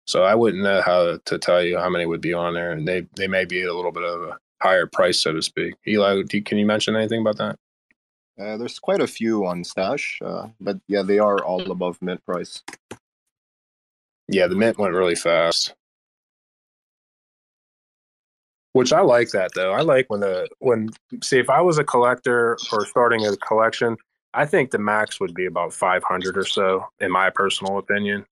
So 0.09 0.23
I 0.23 0.33
wouldn't 0.33 0.63
know 0.63 0.81
how 0.81 1.19
to 1.23 1.37
tell 1.37 1.61
you 1.61 1.77
how 1.77 1.87
many 1.87 2.07
would 2.07 2.19
be 2.19 2.33
on 2.33 2.55
there, 2.55 2.71
and 2.71 2.87
they 2.87 3.01
they 3.15 3.27
may 3.27 3.45
be 3.45 3.61
a 3.61 3.73
little 3.75 3.91
bit 3.91 4.01
of 4.01 4.23
a 4.23 4.39
higher 4.59 4.87
price, 4.87 5.19
so 5.19 5.33
to 5.33 5.41
speak. 5.43 5.75
Eli, 5.87 6.23
you, 6.31 6.41
can 6.41 6.57
you 6.57 6.65
mention 6.65 6.95
anything 6.95 7.21
about 7.21 7.37
that? 7.37 7.59
Uh, 8.41 8.57
there's 8.57 8.79
quite 8.79 9.01
a 9.01 9.07
few 9.07 9.45
on 9.45 9.61
Stashh, 9.61 10.19
uh, 10.25 10.47
but 10.59 10.79
yeah, 10.87 11.03
they 11.03 11.19
are 11.19 11.37
all 11.43 11.71
above 11.71 12.01
mint 12.01 12.25
price. 12.25 12.63
Yeah, 14.27 14.47
the 14.47 14.55
mint 14.55 14.79
went 14.79 14.95
really 14.95 15.13
fast, 15.13 15.75
which 18.73 18.91
I 18.91 19.01
like 19.01 19.29
that 19.29 19.51
though. 19.53 19.73
I 19.73 19.81
like 19.81 20.09
when 20.09 20.21
the 20.21 20.47
when 20.57 20.89
see 21.21 21.37
if 21.37 21.51
I 21.51 21.61
was 21.61 21.77
a 21.77 21.83
collector 21.83 22.57
or 22.73 22.83
starting 22.87 23.27
a 23.27 23.37
collection, 23.37 23.95
I 24.33 24.47
think 24.47 24.71
the 24.71 24.79
max 24.79 25.19
would 25.19 25.35
be 25.35 25.45
about 25.45 25.71
500 25.71 26.35
or 26.35 26.45
so, 26.45 26.87
in 26.99 27.11
my 27.11 27.29
personal 27.29 27.77
opinion. 27.77 28.25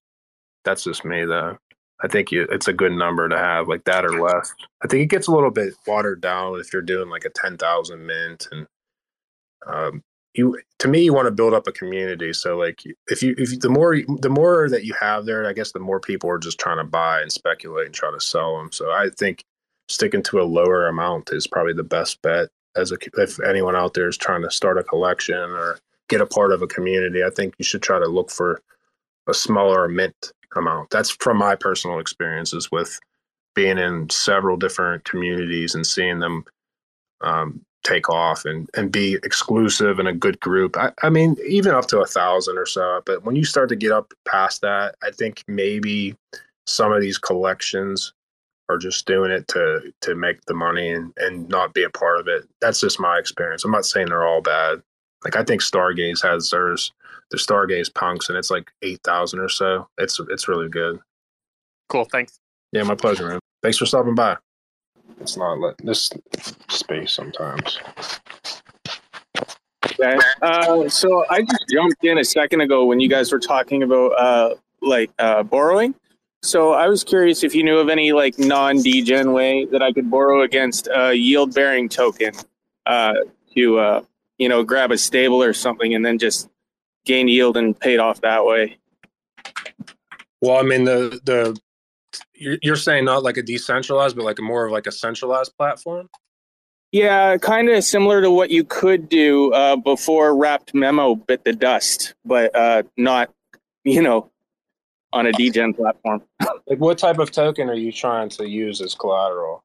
That's 0.64 0.82
just 0.82 1.04
me 1.04 1.24
though. 1.24 1.56
I 2.00 2.08
think 2.08 2.30
you, 2.30 2.46
it's 2.50 2.68
a 2.68 2.72
good 2.72 2.92
number 2.92 3.28
to 3.28 3.36
have, 3.36 3.68
like 3.68 3.84
that 3.84 4.04
or 4.04 4.20
less. 4.22 4.54
I 4.82 4.86
think 4.86 5.02
it 5.02 5.10
gets 5.10 5.26
a 5.26 5.32
little 5.32 5.50
bit 5.50 5.74
watered 5.86 6.20
down 6.20 6.60
if 6.60 6.72
you're 6.72 6.82
doing 6.82 7.10
like 7.10 7.24
a 7.24 7.30
ten 7.30 7.56
thousand 7.56 8.06
mint, 8.06 8.46
and 8.52 8.66
um, 9.66 10.02
you 10.34 10.58
to 10.78 10.88
me 10.88 11.02
you 11.02 11.12
want 11.12 11.26
to 11.26 11.32
build 11.32 11.54
up 11.54 11.66
a 11.66 11.72
community. 11.72 12.32
So 12.32 12.56
like 12.56 12.82
if 13.08 13.22
you 13.22 13.34
if 13.36 13.52
you, 13.52 13.58
the 13.58 13.68
more 13.68 13.96
the 14.20 14.30
more 14.30 14.68
that 14.68 14.84
you 14.84 14.94
have 15.00 15.26
there, 15.26 15.46
I 15.46 15.52
guess 15.52 15.72
the 15.72 15.80
more 15.80 16.00
people 16.00 16.30
are 16.30 16.38
just 16.38 16.58
trying 16.60 16.78
to 16.78 16.84
buy 16.84 17.20
and 17.20 17.32
speculate 17.32 17.86
and 17.86 17.94
try 17.94 18.10
to 18.12 18.20
sell 18.20 18.56
them. 18.56 18.70
So 18.70 18.90
I 18.90 19.08
think 19.18 19.42
sticking 19.88 20.22
to 20.24 20.40
a 20.40 20.44
lower 20.44 20.86
amount 20.86 21.30
is 21.32 21.46
probably 21.46 21.72
the 21.72 21.82
best 21.82 22.22
bet. 22.22 22.48
As 22.76 22.92
a 22.92 22.98
if 23.14 23.40
anyone 23.40 23.74
out 23.74 23.94
there 23.94 24.08
is 24.08 24.16
trying 24.16 24.42
to 24.42 24.50
start 24.50 24.78
a 24.78 24.84
collection 24.84 25.34
or 25.34 25.80
get 26.08 26.20
a 26.20 26.26
part 26.26 26.52
of 26.52 26.62
a 26.62 26.68
community, 26.68 27.24
I 27.24 27.30
think 27.30 27.54
you 27.58 27.64
should 27.64 27.82
try 27.82 27.98
to 27.98 28.06
look 28.06 28.30
for 28.30 28.62
a 29.26 29.34
smaller 29.34 29.88
mint 29.88 30.32
amount. 30.58 30.90
That's 30.90 31.10
from 31.10 31.38
my 31.38 31.54
personal 31.54 31.98
experiences 31.98 32.70
with 32.70 32.98
being 33.54 33.78
in 33.78 34.08
several 34.10 34.56
different 34.56 35.04
communities 35.04 35.74
and 35.74 35.86
seeing 35.86 36.18
them 36.18 36.44
um, 37.20 37.60
take 37.84 38.08
off 38.10 38.44
and, 38.44 38.68
and 38.74 38.92
be 38.92 39.14
exclusive 39.22 39.98
and 39.98 40.08
a 40.08 40.12
good 40.12 40.38
group. 40.40 40.76
I, 40.76 40.92
I 41.02 41.10
mean, 41.10 41.36
even 41.46 41.74
up 41.74 41.86
to 41.88 42.00
a 42.00 42.06
thousand 42.06 42.58
or 42.58 42.66
so. 42.66 43.02
But 43.06 43.24
when 43.24 43.36
you 43.36 43.44
start 43.44 43.68
to 43.70 43.76
get 43.76 43.92
up 43.92 44.12
past 44.26 44.60
that, 44.62 44.96
I 45.02 45.10
think 45.10 45.42
maybe 45.48 46.14
some 46.66 46.92
of 46.92 47.00
these 47.00 47.18
collections 47.18 48.12
are 48.68 48.78
just 48.78 49.06
doing 49.06 49.30
it 49.30 49.48
to 49.48 49.92
to 50.02 50.14
make 50.14 50.44
the 50.44 50.54
money 50.54 50.90
and, 50.90 51.12
and 51.16 51.48
not 51.48 51.72
be 51.72 51.82
a 51.82 51.90
part 51.90 52.20
of 52.20 52.28
it. 52.28 52.46
That's 52.60 52.80
just 52.80 53.00
my 53.00 53.18
experience. 53.18 53.64
I'm 53.64 53.70
not 53.70 53.86
saying 53.86 54.08
they're 54.08 54.26
all 54.26 54.42
bad. 54.42 54.82
Like 55.24 55.36
I 55.36 55.42
think 55.42 55.62
Stargaze 55.62 56.22
has 56.22 56.50
theirs, 56.50 56.92
the 57.30 57.36
Stargaze 57.36 57.92
punks, 57.92 58.28
and 58.28 58.38
it's 58.38 58.50
like 58.50 58.70
eight 58.82 59.00
thousand 59.04 59.40
or 59.40 59.48
so. 59.48 59.88
It's 59.98 60.20
it's 60.30 60.48
really 60.48 60.68
good. 60.68 60.98
Cool. 61.88 62.04
Thanks. 62.04 62.40
Yeah, 62.72 62.82
my 62.82 62.94
pleasure, 62.94 63.28
man. 63.28 63.40
Thanks 63.62 63.78
for 63.78 63.86
stopping 63.86 64.14
by. 64.14 64.36
It's 65.20 65.36
not 65.36 65.58
let 65.58 65.78
this 65.78 66.10
space 66.68 67.12
sometimes. 67.12 67.78
Okay. 70.00 70.16
Uh, 70.42 70.88
so 70.88 71.24
I 71.28 71.42
just 71.42 71.64
jumped 71.70 72.04
in 72.04 72.18
a 72.18 72.24
second 72.24 72.60
ago 72.60 72.84
when 72.84 73.00
you 73.00 73.08
guys 73.08 73.32
were 73.32 73.40
talking 73.40 73.82
about 73.82 74.08
uh, 74.10 74.54
like 74.80 75.10
uh, 75.18 75.42
borrowing. 75.42 75.94
So 76.42 76.72
I 76.72 76.86
was 76.86 77.02
curious 77.02 77.42
if 77.42 77.54
you 77.54 77.64
knew 77.64 77.78
of 77.78 77.88
any 77.88 78.12
like 78.12 78.38
non-degen 78.38 79.32
way 79.32 79.64
that 79.66 79.82
I 79.82 79.92
could 79.92 80.08
borrow 80.08 80.42
against 80.42 80.88
a 80.94 81.12
yield-bearing 81.12 81.88
token 81.88 82.32
uh, 82.86 83.14
to 83.56 83.78
uh, 83.78 84.02
you 84.38 84.48
know 84.48 84.62
grab 84.62 84.92
a 84.92 84.98
stable 84.98 85.42
or 85.42 85.52
something 85.52 85.94
and 85.94 86.06
then 86.06 86.18
just 86.18 86.48
gain 87.08 87.26
yield 87.26 87.56
and 87.56 87.78
pay 87.78 87.94
it 87.94 88.00
off 88.00 88.20
that 88.20 88.44
way. 88.44 88.78
Well, 90.40 90.58
I 90.58 90.62
mean 90.62 90.84
the 90.84 91.20
the 91.24 91.58
you're, 92.34 92.58
you're 92.62 92.76
saying 92.76 93.04
not 93.04 93.24
like 93.24 93.36
a 93.36 93.42
decentralized, 93.42 94.14
but 94.14 94.24
like 94.24 94.38
a 94.38 94.42
more 94.42 94.64
of 94.64 94.72
like 94.72 94.86
a 94.86 94.92
centralized 94.92 95.56
platform. 95.56 96.08
Yeah, 96.92 97.36
kind 97.36 97.68
of 97.68 97.84
similar 97.84 98.22
to 98.22 98.30
what 98.30 98.50
you 98.50 98.64
could 98.64 99.08
do 99.08 99.52
uh, 99.52 99.76
before 99.76 100.36
Wrapped 100.36 100.74
Memo 100.74 101.16
bit 101.16 101.44
the 101.44 101.52
dust, 101.52 102.14
but 102.24 102.54
uh, 102.54 102.84
not, 102.96 103.30
you 103.84 104.00
know, 104.00 104.30
on 105.12 105.26
a 105.26 105.32
degen 105.32 105.74
platform. 105.74 106.22
Like, 106.66 106.80
what 106.80 106.98
type 106.98 107.18
of 107.18 107.30
token 107.30 107.70
are 107.70 107.74
you 107.74 107.90
trying 107.90 108.28
to 108.30 108.46
use 108.46 108.82
as 108.82 108.94
collateral? 108.94 109.64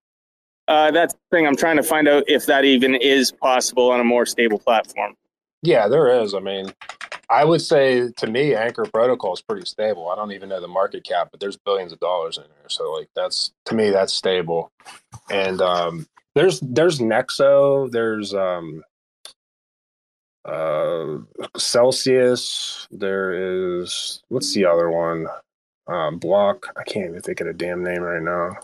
Uh, 0.70 0.90
that's 0.92 1.14
the 1.14 1.20
thing. 1.32 1.46
I'm 1.46 1.58
trying 1.58 1.76
to 1.76 1.84
find 1.84 2.08
out 2.08 2.24
if 2.28 2.46
that 2.46 2.64
even 2.64 2.96
is 2.96 3.30
possible 3.30 3.92
on 3.92 4.00
a 4.00 4.06
more 4.06 4.26
stable 4.26 4.58
platform. 4.58 5.16
Yeah, 5.64 5.90
there 5.90 6.10
is. 6.22 6.34
I 6.34 6.40
mean, 6.40 6.74
I 7.34 7.44
would 7.46 7.62
say 7.62 8.12
to 8.12 8.28
me, 8.28 8.54
Anchor 8.54 8.86
Protocol 8.86 9.34
is 9.34 9.42
pretty 9.42 9.66
stable. 9.66 10.10
I 10.10 10.16
don't 10.16 10.34
even 10.34 10.50
know 10.50 10.62
the 10.62 10.68
market 10.68 11.04
cap, 11.04 11.30
but 11.32 11.40
there's 11.40 11.58
billions 11.58 11.92
of 11.92 12.00
dollars 12.00 12.38
in 12.38 12.44
there. 12.44 12.70
So, 12.70 12.94
like, 12.94 13.10
that's 13.16 13.52
to 13.66 13.74
me, 13.74 13.90
that's 13.90 14.14
stable. 14.14 14.72
And 15.32 15.60
um, 15.60 16.08
there's 16.36 16.60
there's 16.60 17.00
Nexo, 17.00 17.90
there's 17.90 18.36
um, 18.36 18.84
uh, 20.46 21.18
Celsius. 21.58 22.88
There 22.92 23.34
is 23.74 24.22
what's 24.30 24.54
the 24.54 24.66
other 24.66 24.92
one? 24.92 25.26
Um, 25.88 26.20
Block. 26.20 26.68
I 26.78 26.84
can't 26.84 27.10
even 27.10 27.22
think 27.22 27.42
of 27.42 27.48
the 27.48 27.54
damn 27.54 27.84
name 27.84 28.04
right 28.04 28.22
now. 28.22 28.58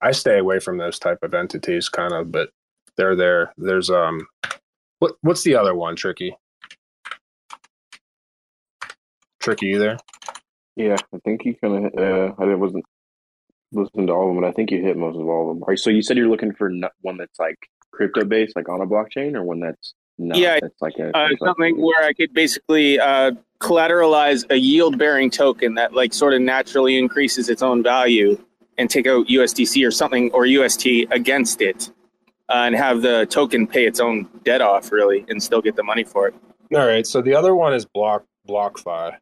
I 0.00 0.12
stay 0.12 0.38
away 0.38 0.60
from 0.60 0.78
those 0.78 1.00
type 1.00 1.18
of 1.22 1.34
entities, 1.34 1.88
kind 1.88 2.12
of, 2.12 2.30
but 2.30 2.50
they're 2.96 3.16
there. 3.16 3.52
There's 3.58 3.90
um, 3.90 4.28
what 5.00 5.16
what's 5.22 5.42
the 5.42 5.56
other 5.56 5.74
one? 5.74 5.96
Tricky. 5.96 6.36
Tricky, 9.46 9.66
you 9.66 9.78
there? 9.78 9.96
Yeah, 10.74 10.96
I 11.14 11.18
think 11.24 11.44
you 11.44 11.54
kind 11.54 11.86
of. 11.86 11.92
Uh, 11.96 12.34
I 12.36 12.52
wasn't 12.56 12.84
listening 13.70 14.08
to 14.08 14.12
all 14.12 14.28
of 14.28 14.34
them, 14.34 14.42
but 14.42 14.48
I 14.48 14.50
think 14.50 14.72
you 14.72 14.82
hit 14.82 14.96
most 14.96 15.14
of 15.16 15.28
all 15.28 15.42
of 15.48 15.54
them. 15.54 15.62
All 15.62 15.68
right, 15.68 15.78
so 15.78 15.88
you 15.88 16.02
said 16.02 16.16
you're 16.16 16.28
looking 16.28 16.52
for 16.52 16.68
one 17.02 17.16
that's 17.16 17.38
like 17.38 17.56
crypto 17.92 18.24
based, 18.24 18.56
like 18.56 18.68
on 18.68 18.80
a 18.80 18.86
blockchain, 18.86 19.36
or 19.36 19.44
one 19.44 19.60
that's 19.60 19.94
not. 20.18 20.36
Yeah, 20.36 20.58
that's 20.60 20.82
like 20.82 20.94
a 20.98 21.10
Uh, 21.16 21.28
that's 21.28 21.40
like- 21.40 21.48
something 21.48 21.80
where 21.80 22.02
I 22.04 22.12
could 22.12 22.34
basically 22.34 22.98
uh, 22.98 23.30
collateralize 23.60 24.44
a 24.50 24.56
yield-bearing 24.56 25.30
token 25.30 25.74
that 25.74 25.94
like 25.94 26.12
sort 26.12 26.34
of 26.34 26.40
naturally 26.40 26.98
increases 26.98 27.48
its 27.48 27.62
own 27.62 27.84
value, 27.84 28.36
and 28.78 28.90
take 28.90 29.06
out 29.06 29.28
USDC 29.28 29.86
or 29.86 29.92
something 29.92 30.32
or 30.32 30.44
UST 30.44 30.86
against 31.12 31.62
it, 31.62 31.88
uh, 32.48 32.64
and 32.66 32.74
have 32.74 33.00
the 33.00 33.26
token 33.26 33.68
pay 33.68 33.86
its 33.86 34.00
own 34.00 34.28
debt 34.42 34.60
off, 34.60 34.90
really, 34.90 35.24
and 35.28 35.40
still 35.40 35.62
get 35.62 35.76
the 35.76 35.84
money 35.84 36.02
for 36.02 36.26
it. 36.26 36.34
All 36.74 36.84
right. 36.84 37.06
So 37.06 37.22
the 37.22 37.34
other 37.36 37.54
one 37.54 37.74
is 37.74 37.84
Block 37.86 38.24
BlockFi. 38.48 39.18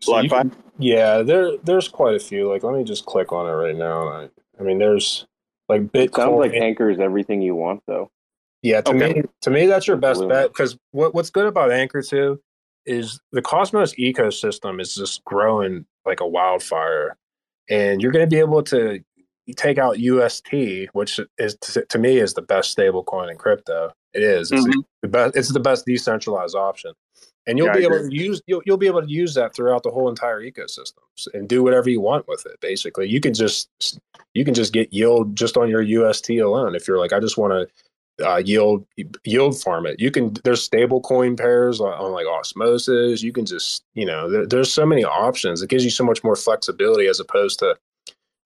So 0.00 0.18
you 0.20 0.28
can- 0.28 0.52
yeah, 0.78 1.22
there 1.22 1.56
there's 1.58 1.88
quite 1.88 2.14
a 2.14 2.18
few. 2.20 2.48
Like, 2.48 2.62
let 2.62 2.74
me 2.74 2.84
just 2.84 3.06
click 3.06 3.32
on 3.32 3.46
it 3.46 3.52
right 3.52 3.76
now. 3.76 4.08
I, 4.08 4.28
I 4.58 4.62
mean, 4.62 4.78
there's 4.78 5.26
like 5.68 5.82
Bitcoin. 5.82 6.04
It 6.04 6.14
sounds 6.14 6.38
like 6.38 6.52
Anchor 6.54 6.90
is 6.90 6.98
everything 6.98 7.40
you 7.42 7.54
want, 7.54 7.82
though. 7.86 8.10
Yeah, 8.62 8.80
to 8.82 8.90
Okay. 8.94 9.12
me, 9.14 9.22
to 9.42 9.50
me, 9.50 9.66
that's 9.66 9.86
your 9.86 9.96
best 9.96 10.18
Absolutely. 10.22 10.34
bet 10.34 10.48
because 10.48 10.76
what 10.92 11.14
what's 11.14 11.30
good 11.30 11.46
about 11.46 11.70
Anchor 11.70 12.02
too 12.02 12.40
is 12.86 13.20
the 13.32 13.42
Cosmos 13.42 13.94
ecosystem 13.94 14.80
is 14.80 14.94
just 14.94 15.24
growing 15.24 15.86
like 16.06 16.20
a 16.20 16.26
wildfire, 16.26 17.16
and 17.70 18.02
you're 18.02 18.12
going 18.12 18.28
to 18.28 18.34
be 18.34 18.40
able 18.40 18.62
to 18.64 19.00
take 19.56 19.76
out 19.78 19.98
UST, 19.98 20.88
which 20.92 21.20
is 21.38 21.56
to, 21.60 21.84
to 21.86 21.98
me 21.98 22.16
is 22.18 22.34
the 22.34 22.42
best 22.42 22.70
stable 22.70 23.04
coin 23.04 23.28
in 23.30 23.36
crypto. 23.36 23.90
It 24.14 24.22
is. 24.22 24.50
It's 24.50 24.66
Mhm. 24.66 24.82
the 25.02 25.08
best. 25.08 25.36
It's 25.36 25.52
the 25.52 25.60
best 25.60 25.84
decentralized 25.86 26.56
option, 26.56 26.92
and 27.46 27.58
you'll 27.58 27.68
Yeah, 27.68 27.74
I 27.74 27.78
be 27.78 27.84
able 27.84 27.96
agree. 27.96 28.10
to 28.10 28.16
use 28.16 28.42
you'll, 28.46 28.62
you'll 28.66 28.76
be 28.76 28.86
able 28.86 29.02
to 29.02 29.08
use 29.10 29.34
that 29.34 29.54
throughout 29.54 29.82
the 29.82 29.90
whole 29.90 30.08
entire 30.08 30.40
ecosystem 30.42 30.98
and 31.34 31.48
do 31.48 31.62
whatever 31.62 31.90
you 31.90 32.00
want 32.00 32.26
with 32.28 32.46
it. 32.46 32.60
Basically, 32.60 33.08
you 33.08 33.20
can 33.20 33.34
just 33.34 33.70
you 34.34 34.44
can 34.44 34.54
just 34.54 34.72
get 34.72 34.92
yield 34.92 35.36
just 35.36 35.56
on 35.56 35.68
your 35.68 35.82
UST 35.82 36.30
alone. 36.30 36.74
If 36.74 36.88
you're 36.88 36.98
like, 36.98 37.12
I 37.12 37.20
just 37.20 37.38
want 37.38 37.52
to 37.52 38.26
uh, 38.26 38.38
yield 38.38 38.86
yield 39.24 39.60
farm 39.60 39.86
it. 39.86 40.00
You 40.00 40.10
can 40.10 40.34
there's 40.44 40.62
stable 40.62 41.00
coin 41.00 41.36
pairs 41.36 41.80
on, 41.80 41.92
on 41.92 42.12
like 42.12 42.26
osmosis. 42.26 43.22
You 43.22 43.32
can 43.32 43.46
just 43.46 43.84
you 43.94 44.06
know 44.06 44.30
there, 44.30 44.46
there's 44.46 44.72
so 44.72 44.86
many 44.86 45.04
options. 45.04 45.62
It 45.62 45.70
gives 45.70 45.84
you 45.84 45.90
so 45.90 46.04
much 46.04 46.22
more 46.24 46.36
flexibility 46.36 47.06
as 47.08 47.20
opposed 47.20 47.58
to 47.60 47.76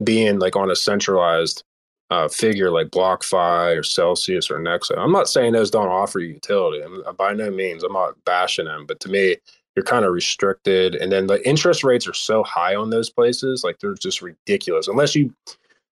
being 0.02 0.38
like 0.38 0.56
on 0.56 0.70
a 0.70 0.76
centralized 0.76 1.64
uh, 2.10 2.28
figure 2.28 2.70
like 2.70 2.88
BlockFi 2.88 3.76
or 3.78 3.82
Celsius 3.82 4.50
or 4.50 4.58
Nexo. 4.58 4.96
I'm 4.96 5.12
not 5.12 5.28
saying 5.28 5.52
those 5.52 5.70
don't 5.70 5.88
offer 5.88 6.20
utility. 6.20 6.82
I'm, 6.82 7.02
by 7.16 7.34
no 7.34 7.50
means, 7.50 7.82
I'm 7.82 7.92
not 7.92 8.22
bashing 8.24 8.64
them, 8.64 8.86
but 8.86 9.00
to 9.00 9.08
me, 9.08 9.36
you're 9.76 9.84
kind 9.84 10.04
of 10.04 10.12
restricted. 10.12 10.94
And 10.94 11.12
then 11.12 11.26
the 11.26 11.46
interest 11.46 11.84
rates 11.84 12.08
are 12.08 12.14
so 12.14 12.42
high 12.42 12.74
on 12.74 12.90
those 12.90 13.10
places, 13.10 13.62
like 13.62 13.78
they're 13.78 13.94
just 13.94 14.22
ridiculous. 14.22 14.88
Unless 14.88 15.14
you, 15.14 15.32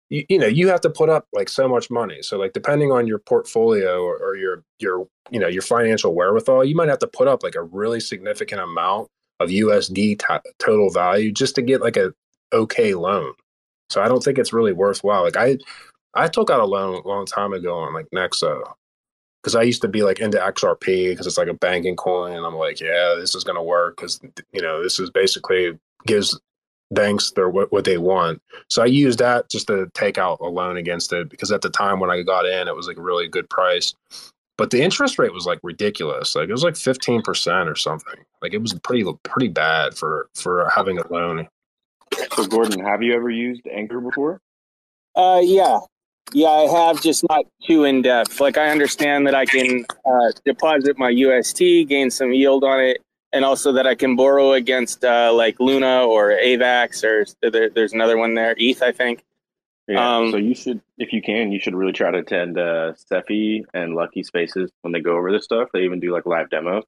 you, 0.10 0.26
you 0.30 0.40
know, 0.40 0.48
you 0.48 0.70
have 0.70 0.82
to 0.82 0.90
put 0.90 1.10
up 1.10 1.28
like 1.34 1.50
so 1.50 1.68
much 1.68 1.92
money. 1.92 2.22
So 2.22 2.38
like 2.38 2.54
depending 2.54 2.92
on 2.92 3.08
your 3.08 3.20
portfolio 3.20 4.02
or, 4.02 4.18
or 4.18 4.36
your 4.38 4.64
your 4.80 5.08
you 5.30 5.40
know 5.40 5.48
your 5.48 5.62
financial 5.62 6.16
wherewithal, 6.16 6.64
you 6.64 6.76
might 6.76 6.90
have 6.90 7.00
to 7.00 7.08
put 7.08 7.28
up 7.28 7.44
like 7.44 7.56
a 7.56 7.64
really 7.64 8.00
significant 8.00 8.62
amount 8.62 9.10
of 9.40 9.50
USD 9.50 10.20
to- 10.20 10.42
total 10.60 10.90
value 10.90 11.32
just 11.32 11.56
to 11.56 11.62
get 11.62 11.82
like 11.82 11.98
a 11.98 12.14
okay 12.54 12.94
loan. 12.96 13.34
So 13.90 14.02
I 14.02 14.08
don't 14.08 14.24
think 14.24 14.38
it's 14.40 14.54
really 14.54 14.74
worthwhile. 14.74 15.24
Like 15.24 15.38
I, 15.38 15.58
I 16.16 16.28
took 16.28 16.50
out 16.50 16.60
a 16.60 16.66
loan 16.66 17.02
a 17.04 17.08
long 17.08 17.26
time 17.26 17.54
ago 17.54 17.78
on 17.78 17.94
like 17.94 18.08
Nexo 18.14 18.64
because 19.42 19.56
I 19.56 19.62
used 19.62 19.82
to 19.84 19.88
be 19.88 20.02
like 20.02 20.20
into 20.20 20.38
XRP 20.38 21.10
because 21.10 21.28
it's 21.28 21.38
like 21.38 21.48
a 21.48 21.54
banking 21.54 21.96
coin, 21.96 22.34
and 22.34 22.46
I'm 22.46 22.56
like, 22.56 22.80
yeah, 22.80 23.16
this 23.18 23.36
is 23.36 23.44
gonna 23.44 23.64
work 23.64 23.98
because 23.98 24.20
you 24.52 24.62
know 24.62 24.82
this 24.82 25.00
is 25.00 25.10
basically 25.10 25.78
gives 26.08 26.40
banks 26.92 27.32
their 27.32 27.50
what, 27.50 27.72
what 27.72 27.86
they 27.86 27.98
want. 27.98 28.42
So 28.70 28.82
I 28.82 28.86
used 28.86 29.20
that 29.20 29.50
just 29.50 29.68
to 29.68 29.90
take 29.94 30.18
out 30.18 30.40
a 30.42 30.48
loan 30.48 30.78
against 30.78 31.14
it 31.14 31.30
because 31.30 31.52
at 31.52 31.62
the 31.62 31.70
time 31.70 32.00
when 32.00 32.10
I 32.10 32.22
got 32.22 32.46
in, 32.46 32.68
it 32.68 32.76
was 32.76 32.88
like 32.88 32.98
a 32.98 33.02
really 33.02 33.28
good 33.28 33.50
price. 33.50 33.94
But 34.58 34.72
the 34.72 34.82
interest 34.82 35.20
rate 35.20 35.34
was 35.34 35.46
like 35.46 35.60
ridiculous. 35.64 36.36
Like 36.36 36.48
it 36.48 36.54
was 36.54 36.64
like 36.64 36.76
15% 36.76 37.70
or 37.70 37.76
something. 37.76 38.20
Like 38.42 38.54
it 38.54 38.62
was 38.62 38.74
pretty 38.74 39.06
pretty 39.24 39.50
bad 39.50 39.98
for 39.98 40.30
for 40.34 40.70
having 40.74 40.98
a 40.98 41.14
loan. 41.14 41.48
So, 42.36 42.46
Gordon, 42.48 42.80
have 42.80 43.04
you 43.04 43.14
ever 43.14 43.30
used 43.30 43.68
Anchor 43.68 44.00
before? 44.00 44.40
Uh, 45.16 45.42
yeah, 45.44 45.80
yeah, 46.34 46.48
I 46.48 46.64
have, 46.64 47.02
just 47.02 47.26
not 47.30 47.46
too 47.66 47.84
in 47.84 48.02
depth. 48.02 48.40
Like 48.40 48.58
I 48.58 48.70
understand 48.70 49.28
that 49.28 49.36
I 49.36 49.46
can 49.46 49.86
uh, 50.06 50.32
deposit 50.44 50.98
my 50.98 51.10
UST, 51.10 51.60
gain 51.88 52.10
some 52.10 52.34
yield 52.34 52.64
on 52.64 52.80
it, 52.80 53.02
and 53.32 53.46
also 53.46 53.72
that 53.74 53.86
I 53.86 53.96
can 53.96 54.16
borrow 54.16 54.54
against 54.54 55.04
uh, 55.04 55.32
like 55.34 55.60
Luna 55.60 56.06
or 56.06 56.30
Avax 56.32 57.04
or 57.04 57.26
there, 57.50 57.70
there's 57.70 57.94
another 57.94 58.18
one 58.18 58.34
there, 58.34 58.56
ETH, 58.58 58.82
I 58.82 58.92
think. 58.92 59.24
Yeah. 59.88 60.18
Um, 60.18 60.32
so 60.32 60.38
you 60.38 60.56
should, 60.56 60.82
if 60.98 61.14
you 61.14 61.22
can, 61.22 61.52
you 61.52 61.60
should 61.60 61.76
really 61.76 61.94
try 61.94 62.10
to 62.10 62.18
attend 62.18 62.58
uh, 62.58 62.94
Steffi 62.94 63.64
and 63.74 63.94
Lucky 63.94 64.24
Spaces 64.24 64.72
when 64.82 64.94
they 64.94 65.00
go 65.00 65.16
over 65.16 65.32
this 65.32 65.44
stuff. 65.44 65.70
They 65.74 65.84
even 65.84 66.00
do 66.00 66.12
like 66.12 66.26
live 66.26 66.50
demos. 66.50 66.84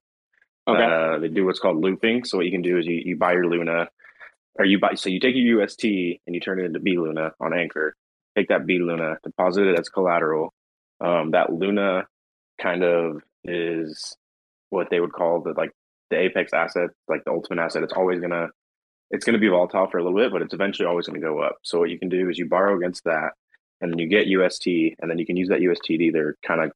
Okay. 0.66 0.82
Uh, 0.82 1.18
they 1.18 1.28
do 1.28 1.46
what's 1.46 1.60
called 1.60 1.80
looping. 1.80 2.24
So 2.24 2.38
what 2.38 2.46
you 2.46 2.52
can 2.52 2.62
do 2.62 2.76
is 2.76 2.86
you, 2.86 3.00
you 3.04 3.16
buy 3.16 3.32
your 3.32 3.46
Luna, 3.46 3.88
or 4.56 4.64
you 4.64 4.80
buy. 4.80 4.94
So 4.94 5.08
you 5.08 5.20
take 5.20 5.36
your 5.36 5.62
UST 5.62 5.84
and 5.84 6.34
you 6.34 6.40
turn 6.40 6.60
it 6.60 6.64
into 6.64 6.80
bLuna 6.80 7.32
on 7.40 7.56
Anchor. 7.56 7.94
Take 8.38 8.50
that 8.50 8.66
bLuna, 8.66 9.16
deposit 9.24 9.66
it 9.66 9.80
as 9.80 9.88
collateral. 9.88 10.54
Um, 11.00 11.32
that 11.32 11.52
Luna 11.52 12.04
kind 12.62 12.84
of 12.84 13.20
is 13.42 14.16
what 14.70 14.90
they 14.90 15.00
would 15.00 15.12
call 15.12 15.42
the 15.42 15.54
like 15.56 15.72
the 16.10 16.18
apex 16.18 16.52
asset, 16.52 16.90
like 17.08 17.24
the 17.24 17.32
ultimate 17.32 17.60
asset. 17.60 17.82
It's 17.82 17.94
always 17.94 18.20
gonna 18.20 18.50
it's 19.10 19.24
gonna 19.24 19.38
be 19.38 19.48
volatile 19.48 19.88
for 19.90 19.98
a 19.98 20.04
little 20.04 20.16
bit, 20.16 20.30
but 20.30 20.42
it's 20.42 20.54
eventually 20.54 20.86
always 20.86 21.08
gonna 21.08 21.18
go 21.18 21.40
up. 21.40 21.56
So 21.62 21.80
what 21.80 21.90
you 21.90 21.98
can 21.98 22.08
do 22.08 22.30
is 22.30 22.38
you 22.38 22.48
borrow 22.48 22.76
against 22.76 23.02
that, 23.06 23.30
and 23.80 23.90
then 23.90 23.98
you 23.98 24.06
get 24.06 24.28
UST, 24.28 24.68
and 25.00 25.10
then 25.10 25.18
you 25.18 25.26
can 25.26 25.36
use 25.36 25.48
that 25.48 25.60
UST 25.60 25.86
to 25.86 25.94
either 25.94 26.36
kind 26.46 26.62
of 26.62 26.70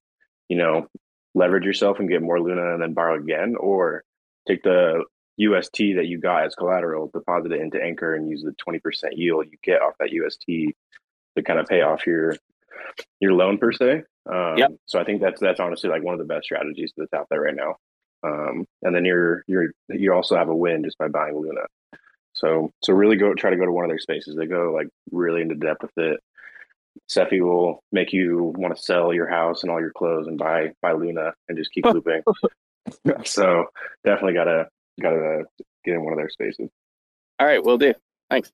you 0.48 0.56
know 0.56 0.88
leverage 1.36 1.64
yourself 1.64 2.00
and 2.00 2.08
get 2.08 2.22
more 2.22 2.40
Luna, 2.40 2.72
and 2.72 2.82
then 2.82 2.92
borrow 2.92 3.16
again, 3.16 3.54
or 3.54 4.02
take 4.48 4.64
the 4.64 5.04
UST 5.36 5.78
that 5.94 6.08
you 6.08 6.18
got 6.18 6.44
as 6.44 6.56
collateral, 6.56 7.08
deposit 7.14 7.52
it 7.52 7.60
into 7.60 7.80
Anchor, 7.80 8.16
and 8.16 8.28
use 8.28 8.42
the 8.42 8.50
twenty 8.58 8.80
percent 8.80 9.16
yield 9.16 9.46
you 9.48 9.58
get 9.62 9.80
off 9.80 9.94
that 10.00 10.10
UST 10.10 10.74
to 11.36 11.42
kind 11.42 11.58
of 11.58 11.66
pay 11.66 11.82
off 11.82 12.06
your 12.06 12.36
your 13.20 13.32
loan 13.32 13.58
per 13.58 13.72
se. 13.72 14.02
Um, 14.30 14.56
Yep. 14.56 14.72
So 14.86 15.00
I 15.00 15.04
think 15.04 15.20
that's 15.20 15.40
that's 15.40 15.60
honestly 15.60 15.90
like 15.90 16.02
one 16.02 16.14
of 16.14 16.18
the 16.18 16.32
best 16.32 16.44
strategies 16.44 16.92
that's 16.96 17.12
out 17.12 17.26
there 17.30 17.40
right 17.40 17.56
now. 17.56 17.76
Um, 18.24 18.66
and 18.82 18.94
then 18.94 19.04
you're 19.04 19.42
you're 19.46 19.72
you 19.88 20.12
also 20.12 20.36
have 20.36 20.48
a 20.48 20.54
win 20.54 20.84
just 20.84 20.98
by 20.98 21.08
buying 21.08 21.36
Luna. 21.36 21.62
So 22.34 22.72
so 22.82 22.92
really 22.92 23.16
go 23.16 23.34
try 23.34 23.50
to 23.50 23.56
go 23.56 23.66
to 23.66 23.72
one 23.72 23.84
of 23.84 23.90
their 23.90 23.98
spaces. 23.98 24.36
They 24.36 24.46
go 24.46 24.72
like 24.72 24.88
really 25.10 25.42
into 25.42 25.54
depth 25.54 25.82
with 25.82 25.98
it. 25.98 26.20
Cephii 27.08 27.40
will 27.40 27.82
make 27.90 28.12
you 28.12 28.52
want 28.56 28.76
to 28.76 28.82
sell 28.82 29.12
your 29.12 29.28
house 29.28 29.62
and 29.62 29.72
all 29.72 29.80
your 29.80 29.92
clothes 29.92 30.26
and 30.28 30.38
buy 30.38 30.72
buy 30.80 30.92
Luna 30.92 31.32
and 31.48 31.58
just 31.58 31.72
keep 31.72 31.84
looping. 31.86 32.22
so 33.24 33.64
definitely 34.04 34.34
gotta 34.34 34.68
gotta 35.00 35.44
get 35.84 35.94
in 35.94 36.04
one 36.04 36.12
of 36.12 36.18
their 36.18 36.30
spaces. 36.30 36.68
All 37.38 37.46
right, 37.46 37.62
we'll 37.62 37.78
do. 37.78 37.94
Thanks. 38.30 38.52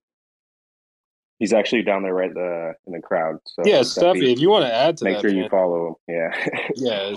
He's 1.38 1.52
actually 1.52 1.82
down 1.82 2.02
there 2.02 2.14
right 2.14 2.34
the 2.34 2.74
in 2.86 2.92
the 2.92 3.00
crowd. 3.00 3.38
So 3.44 3.62
yeah, 3.64 3.80
Steffi, 3.80 4.32
if 4.32 4.40
you 4.40 4.50
want 4.50 4.64
to 4.64 4.74
add 4.74 4.96
to 4.98 5.04
make 5.04 5.14
that, 5.14 5.20
sure 5.20 5.30
you 5.30 5.48
follow 5.48 5.88
him. 5.88 5.94
Yeah. 6.08 6.68
yeah, 6.74 7.14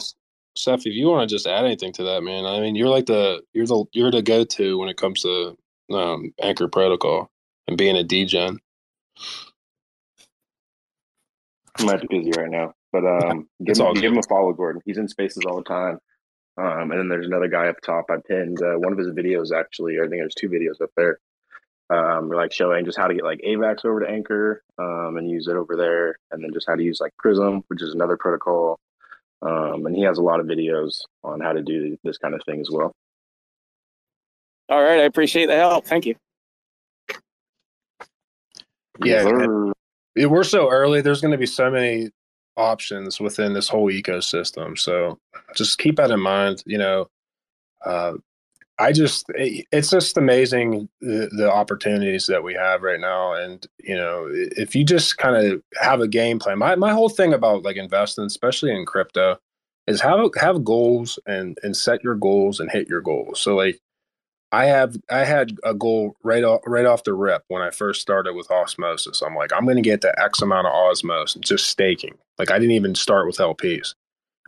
Steph, 0.55 0.81
if 0.85 0.93
you 0.93 1.07
want 1.07 1.29
to 1.29 1.33
just 1.33 1.47
add 1.47 1.65
anything 1.65 1.93
to 1.93 2.03
that, 2.03 2.23
man, 2.23 2.45
I 2.45 2.59
mean, 2.59 2.75
you're 2.75 2.89
like 2.89 3.05
the 3.05 3.41
you're 3.53 3.65
the 3.65 3.85
you're 3.93 4.11
the 4.11 4.21
go 4.21 4.43
to 4.43 4.77
when 4.77 4.89
it 4.89 4.97
comes 4.97 5.21
to 5.21 5.57
um, 5.93 6.33
Anchor 6.41 6.67
Protocol 6.67 7.31
and 7.67 7.77
being 7.77 7.97
a 7.97 8.03
DGen. 8.03 8.57
I 11.79 11.83
might 11.83 12.01
be 12.01 12.19
busy 12.19 12.31
right 12.37 12.49
now, 12.49 12.73
but 12.91 13.05
um, 13.05 13.47
give 13.63 13.77
him, 13.77 13.93
give 13.93 14.11
him 14.11 14.17
a 14.17 14.23
follow, 14.23 14.51
Gordon. 14.51 14.81
He's 14.85 14.97
in 14.97 15.07
spaces 15.07 15.43
all 15.45 15.57
the 15.57 15.63
time. 15.63 15.99
Um, 16.57 16.91
and 16.91 16.99
then 16.99 17.07
there's 17.07 17.27
another 17.27 17.47
guy 17.47 17.67
up 17.67 17.79
top. 17.81 18.05
I 18.09 18.17
pinned 18.27 18.61
uh, 18.61 18.77
one 18.77 18.91
of 18.91 18.99
his 18.99 19.07
videos 19.07 19.57
actually. 19.57 19.97
I 19.97 20.01
think 20.01 20.21
there's 20.21 20.35
two 20.35 20.49
videos 20.49 20.81
up 20.81 20.91
there. 20.97 21.19
Um, 21.91 22.29
like 22.29 22.53
showing 22.53 22.85
just 22.85 22.97
how 22.97 23.07
to 23.07 23.13
get 23.13 23.25
like 23.25 23.41
AVAX 23.45 23.83
over 23.83 23.99
to 23.99 24.09
Anchor 24.09 24.63
um, 24.77 25.17
and 25.17 25.29
use 25.29 25.47
it 25.47 25.57
over 25.57 25.75
there, 25.75 26.17
and 26.31 26.41
then 26.41 26.53
just 26.53 26.65
how 26.67 26.75
to 26.75 26.83
use 26.83 27.01
like 27.01 27.11
Prism, 27.17 27.63
which 27.67 27.81
is 27.81 27.93
another 27.93 28.15
protocol. 28.17 28.79
Um, 29.41 29.85
and 29.85 29.95
he 29.95 30.03
has 30.03 30.17
a 30.17 30.21
lot 30.21 30.39
of 30.39 30.45
videos 30.45 31.01
on 31.23 31.41
how 31.41 31.51
to 31.51 31.61
do 31.61 31.97
this 32.03 32.17
kind 32.17 32.33
of 32.33 32.41
thing 32.45 32.61
as 32.61 32.69
well. 32.71 32.93
All 34.69 34.81
right, 34.81 34.99
I 34.99 35.03
appreciate 35.03 35.47
the 35.47 35.55
help. 35.55 35.85
Thank 35.85 36.05
you. 36.05 36.15
Yeah, 39.03 39.27
it- 40.15 40.29
we're 40.29 40.43
so 40.43 40.69
early. 40.69 41.01
There's 41.01 41.21
going 41.21 41.31
to 41.31 41.37
be 41.37 41.45
so 41.45 41.71
many 41.71 42.09
options 42.57 43.19
within 43.19 43.53
this 43.53 43.67
whole 43.69 43.89
ecosystem. 43.89 44.77
So 44.77 45.17
just 45.55 45.77
keep 45.77 45.95
that 45.95 46.11
in 46.11 46.19
mind. 46.19 46.63
You 46.65 46.77
know, 46.77 47.07
uh, 47.85 48.13
I 48.81 48.91
just 48.91 49.29
eh, 49.37 49.61
it's 49.71 49.91
just 49.91 50.17
amazing 50.17 50.89
the, 51.01 51.29
the 51.37 51.51
opportunities 51.51 52.25
that 52.25 52.43
we 52.43 52.55
have 52.55 52.81
right 52.81 52.99
now. 52.99 53.33
And 53.33 53.65
you 53.79 53.95
know, 53.95 54.27
if 54.31 54.75
you 54.75 54.83
just 54.83 55.17
kind 55.17 55.35
of 55.35 55.61
have 55.79 56.01
a 56.01 56.07
game 56.07 56.39
plan, 56.39 56.57
my 56.57 56.75
my 56.75 56.91
whole 56.91 57.09
thing 57.09 57.31
about 57.31 57.63
like 57.63 57.77
investing, 57.77 58.25
especially 58.25 58.71
in 58.71 58.85
crypto, 58.85 59.37
is 59.85 60.01
have 60.01 60.19
have 60.39 60.63
goals 60.63 61.19
and 61.27 61.57
and 61.61 61.77
set 61.77 62.03
your 62.03 62.15
goals 62.15 62.59
and 62.59 62.71
hit 62.71 62.89
your 62.89 63.01
goals. 63.01 63.39
So 63.39 63.55
like 63.55 63.79
I 64.51 64.65
have 64.65 64.97
I 65.11 65.25
had 65.25 65.57
a 65.63 65.75
goal 65.75 66.15
right 66.23 66.43
off 66.43 66.61
right 66.65 66.85
off 66.85 67.03
the 67.03 67.13
rip 67.13 67.43
when 67.49 67.61
I 67.61 67.69
first 67.69 68.01
started 68.01 68.33
with 68.33 68.49
osmosis. 68.49 69.21
I'm 69.21 69.35
like, 69.35 69.53
I'm 69.53 69.67
gonna 69.67 69.81
get 69.81 70.01
to 70.01 70.19
X 70.19 70.41
amount 70.41 70.65
of 70.67 70.73
osmos 70.73 71.39
just 71.39 71.67
staking. 71.67 72.17
Like 72.39 72.49
I 72.49 72.57
didn't 72.57 72.75
even 72.75 72.95
start 72.95 73.27
with 73.27 73.37
LPs. 73.37 73.93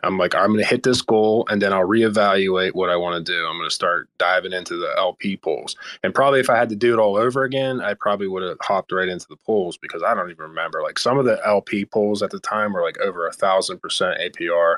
I'm 0.04 0.18
like, 0.18 0.34
I'm 0.34 0.52
gonna 0.52 0.64
hit 0.64 0.82
this 0.82 1.02
goal 1.02 1.46
and 1.50 1.60
then 1.60 1.72
I'll 1.72 1.86
reevaluate 1.86 2.74
what 2.74 2.90
I 2.90 2.96
want 2.96 3.24
to 3.24 3.32
do. 3.32 3.46
I'm 3.46 3.58
gonna 3.58 3.70
start 3.70 4.08
diving 4.18 4.52
into 4.52 4.76
the 4.76 4.92
LP 4.96 5.36
pools. 5.36 5.76
And 6.02 6.14
probably 6.14 6.40
if 6.40 6.50
I 6.50 6.56
had 6.56 6.68
to 6.70 6.76
do 6.76 6.92
it 6.92 7.00
all 7.00 7.16
over 7.16 7.44
again, 7.44 7.80
I 7.80 7.94
probably 7.94 8.28
would 8.28 8.42
have 8.42 8.58
hopped 8.62 8.92
right 8.92 9.08
into 9.08 9.26
the 9.28 9.36
pools 9.36 9.76
because 9.76 10.02
I 10.02 10.14
don't 10.14 10.30
even 10.30 10.44
remember. 10.44 10.82
Like 10.82 10.98
some 10.98 11.18
of 11.18 11.24
the 11.24 11.40
LP 11.46 11.84
pools 11.84 12.22
at 12.22 12.30
the 12.30 12.40
time 12.40 12.72
were 12.72 12.82
like 12.82 12.98
over 12.98 13.26
a 13.26 13.32
thousand 13.32 13.80
percent 13.80 14.20
APR. 14.20 14.76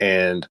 And 0.00 0.46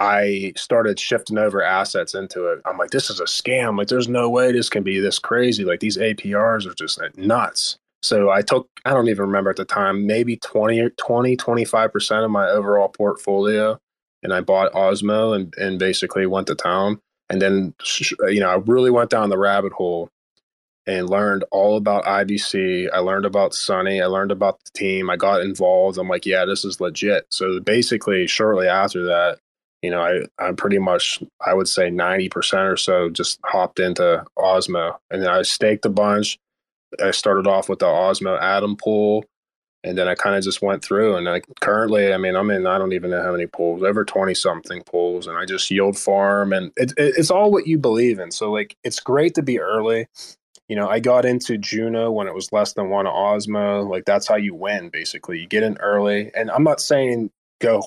I 0.00 0.52
started 0.56 0.98
shifting 0.98 1.38
over 1.38 1.62
assets 1.62 2.14
into 2.14 2.48
it. 2.48 2.60
I'm 2.64 2.78
like, 2.78 2.90
this 2.90 3.10
is 3.10 3.20
a 3.20 3.24
scam. 3.24 3.78
Like, 3.78 3.88
there's 3.88 4.08
no 4.08 4.28
way 4.28 4.50
this 4.50 4.68
can 4.68 4.82
be 4.82 4.98
this 4.98 5.18
crazy. 5.18 5.64
Like, 5.64 5.80
these 5.80 5.96
APRs 5.96 6.66
are 6.66 6.74
just 6.74 7.00
nuts. 7.16 7.78
So 8.04 8.30
I 8.30 8.42
took, 8.42 8.68
I 8.84 8.90
don't 8.90 9.08
even 9.08 9.26
remember 9.26 9.50
at 9.50 9.56
the 9.56 9.64
time, 9.64 10.06
maybe 10.06 10.36
20 10.36 10.78
or 10.78 10.90
20, 10.90 11.36
25% 11.36 12.24
of 12.24 12.30
my 12.30 12.46
overall 12.48 12.88
portfolio. 12.88 13.78
And 14.22 14.32
I 14.32 14.42
bought 14.42 14.72
Osmo 14.72 15.34
and, 15.34 15.54
and 15.56 15.78
basically 15.78 16.26
went 16.26 16.46
to 16.48 16.54
town. 16.54 17.00
And 17.30 17.40
then, 17.40 17.74
you 18.28 18.40
know, 18.40 18.50
I 18.50 18.56
really 18.56 18.90
went 18.90 19.08
down 19.08 19.30
the 19.30 19.38
rabbit 19.38 19.72
hole 19.72 20.10
and 20.86 21.08
learned 21.08 21.44
all 21.50 21.78
about 21.78 22.04
IBC. 22.04 22.90
I 22.92 22.98
learned 22.98 23.24
about 23.24 23.54
Sunny. 23.54 24.02
I 24.02 24.06
learned 24.06 24.32
about 24.32 24.58
the 24.64 24.78
team. 24.78 25.08
I 25.08 25.16
got 25.16 25.40
involved. 25.40 25.96
I'm 25.96 26.08
like, 26.08 26.26
yeah, 26.26 26.44
this 26.44 26.62
is 26.64 26.80
legit. 26.80 27.26
So 27.30 27.58
basically, 27.60 28.26
shortly 28.26 28.68
after 28.68 29.04
that, 29.04 29.38
you 29.80 29.90
know, 29.90 30.02
I, 30.02 30.20
I'm 30.38 30.56
pretty 30.56 30.78
much, 30.78 31.22
I 31.44 31.54
would 31.54 31.68
say 31.68 31.90
90% 31.90 32.70
or 32.70 32.76
so 32.76 33.08
just 33.08 33.40
hopped 33.44 33.80
into 33.80 34.24
Osmo. 34.38 34.96
And 35.10 35.22
then 35.22 35.30
I 35.30 35.40
staked 35.42 35.86
a 35.86 35.90
bunch. 35.90 36.38
I 37.02 37.10
started 37.10 37.46
off 37.46 37.68
with 37.68 37.80
the 37.80 37.86
Osmo 37.86 38.40
Atom 38.40 38.76
pool. 38.76 39.24
And 39.82 39.98
then 39.98 40.08
I 40.08 40.14
kind 40.14 40.34
of 40.34 40.42
just 40.42 40.62
went 40.62 40.82
through. 40.82 41.16
And 41.16 41.28
I 41.28 41.42
currently, 41.60 42.14
I 42.14 42.16
mean, 42.16 42.36
I'm 42.36 42.50
in, 42.50 42.66
I 42.66 42.78
don't 42.78 42.94
even 42.94 43.10
know 43.10 43.22
how 43.22 43.32
many 43.32 43.46
pools, 43.46 43.82
over 43.82 44.02
20 44.02 44.32
something 44.32 44.82
pools. 44.84 45.26
And 45.26 45.36
I 45.36 45.44
just 45.44 45.70
yield 45.70 45.98
farm. 45.98 46.54
And 46.54 46.72
it, 46.76 46.92
it, 46.96 47.14
it's 47.18 47.30
all 47.30 47.52
what 47.52 47.66
you 47.66 47.76
believe 47.76 48.18
in. 48.18 48.30
So, 48.30 48.50
like, 48.50 48.78
it's 48.82 48.98
great 48.98 49.34
to 49.34 49.42
be 49.42 49.60
early. 49.60 50.06
You 50.68 50.76
know, 50.76 50.88
I 50.88 51.00
got 51.00 51.26
into 51.26 51.58
Juno 51.58 52.10
when 52.10 52.26
it 52.26 52.34
was 52.34 52.50
less 52.50 52.72
than 52.72 52.88
one 52.88 53.04
Osmo. 53.04 53.86
Like, 53.86 54.06
that's 54.06 54.26
how 54.26 54.36
you 54.36 54.54
win, 54.54 54.88
basically. 54.88 55.38
You 55.38 55.46
get 55.46 55.62
in 55.62 55.76
early. 55.76 56.30
And 56.34 56.50
I'm 56.50 56.64
not 56.64 56.80
saying 56.80 57.30
go 57.60 57.82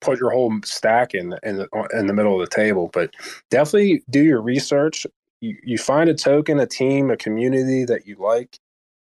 put 0.00 0.20
your 0.20 0.30
whole 0.30 0.52
stack 0.64 1.14
in 1.14 1.34
in 1.42 1.56
the 1.56 1.88
in 1.92 2.06
the 2.06 2.12
middle 2.12 2.40
of 2.40 2.48
the 2.48 2.54
table, 2.54 2.90
but 2.92 3.10
definitely 3.50 4.02
do 4.10 4.22
your 4.22 4.40
research. 4.40 5.06
You 5.40 5.56
you 5.62 5.78
find 5.78 6.10
a 6.10 6.14
token, 6.14 6.58
a 6.60 6.66
team, 6.66 7.10
a 7.10 7.16
community 7.16 7.84
that 7.84 8.06
you 8.06 8.16
like, 8.18 8.58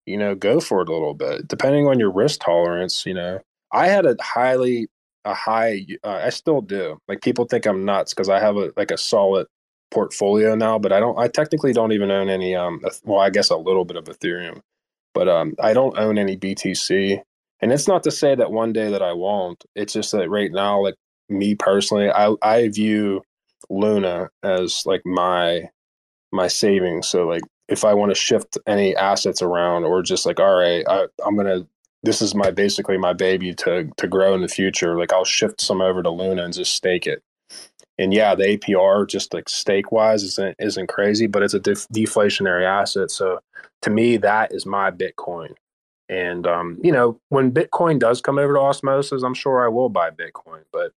you 0.06 0.16
know, 0.18 0.34
go 0.34 0.60
for 0.60 0.82
it 0.82 0.88
a 0.88 0.92
little 0.92 1.14
bit. 1.14 1.48
Depending 1.48 1.86
on 1.88 1.98
your 1.98 2.12
risk 2.12 2.40
tolerance, 2.44 3.06
you 3.06 3.14
know. 3.14 3.40
I 3.72 3.88
had 3.88 4.06
a 4.06 4.16
highly 4.20 4.88
a 5.24 5.34
high 5.34 5.86
uh, 6.04 6.20
I 6.24 6.30
still 6.30 6.60
do. 6.62 6.98
Like 7.08 7.22
people 7.22 7.44
think 7.46 7.66
I'm 7.66 7.84
nuts 7.84 8.14
cuz 8.14 8.28
I 8.28 8.40
have 8.40 8.56
a 8.56 8.72
like 8.76 8.90
a 8.90 8.98
solid 8.98 9.46
portfolio 9.90 10.54
now, 10.54 10.78
but 10.78 10.92
I 10.92 11.00
don't 11.00 11.18
I 11.18 11.28
technically 11.28 11.72
don't 11.72 11.92
even 11.92 12.10
own 12.10 12.28
any 12.30 12.54
um 12.56 12.80
well, 13.04 13.20
I 13.20 13.30
guess 13.30 13.50
a 13.50 13.56
little 13.56 13.84
bit 13.84 13.96
of 13.96 14.04
Ethereum. 14.04 14.60
But 15.14 15.28
um 15.28 15.54
I 15.60 15.72
don't 15.74 15.98
own 15.98 16.18
any 16.18 16.36
BTC. 16.36 17.22
And 17.62 17.72
it's 17.72 17.88
not 17.88 18.02
to 18.04 18.10
say 18.10 18.34
that 18.34 18.52
one 18.52 18.72
day 18.72 18.90
that 18.90 19.02
I 19.02 19.12
won't. 19.12 19.64
It's 19.74 19.92
just 19.92 20.12
that 20.12 20.30
right 20.30 20.50
now, 20.52 20.80
like 20.82 20.94
me 21.28 21.54
personally, 21.54 22.10
I 22.10 22.34
I 22.42 22.68
view 22.68 23.22
Luna 23.70 24.30
as 24.42 24.84
like 24.86 25.02
my 25.04 25.68
my 26.32 26.48
savings. 26.48 27.08
So 27.08 27.26
like 27.26 27.42
if 27.68 27.84
I 27.84 27.94
want 27.94 28.10
to 28.10 28.14
shift 28.16 28.58
any 28.66 28.96
assets 28.96 29.42
around 29.42 29.84
or 29.84 30.02
just 30.02 30.26
like, 30.26 30.40
all 30.40 30.54
right, 30.56 30.84
I, 30.88 31.06
I'm 31.24 31.36
gonna 31.36 31.66
this 32.02 32.22
is 32.22 32.34
my 32.34 32.50
basically 32.50 32.98
my 32.98 33.12
baby 33.12 33.54
to 33.54 33.88
to 33.96 34.08
grow 34.08 34.34
in 34.34 34.42
the 34.42 34.48
future. 34.48 34.98
Like 34.98 35.12
I'll 35.12 35.24
shift 35.24 35.60
some 35.60 35.80
over 35.80 36.02
to 36.02 36.10
Luna 36.10 36.44
and 36.44 36.54
just 36.54 36.74
stake 36.74 37.06
it. 37.06 37.22
And 37.98 38.14
yeah, 38.14 38.34
the 38.34 38.56
APR 38.56 39.06
just 39.06 39.34
like 39.34 39.48
stake 39.48 39.92
wise 39.92 40.22
isn't 40.22 40.56
isn't 40.58 40.88
crazy, 40.88 41.26
but 41.26 41.42
it's 41.42 41.54
a 41.54 41.60
def- 41.60 41.88
deflationary 41.88 42.64
asset. 42.64 43.10
So 43.10 43.40
to 43.82 43.90
me, 43.90 44.16
that 44.18 44.52
is 44.52 44.64
my 44.66 44.90
Bitcoin. 44.90 45.54
And 46.08 46.46
um, 46.46 46.78
you 46.82 46.92
know, 46.92 47.20
when 47.28 47.52
Bitcoin 47.52 47.98
does 47.98 48.20
come 48.20 48.38
over 48.38 48.54
to 48.54 48.60
osmosis, 48.60 49.22
I'm 49.22 49.34
sure 49.34 49.64
I 49.64 49.68
will 49.68 49.90
buy 49.90 50.10
Bitcoin. 50.10 50.62
But 50.72 50.92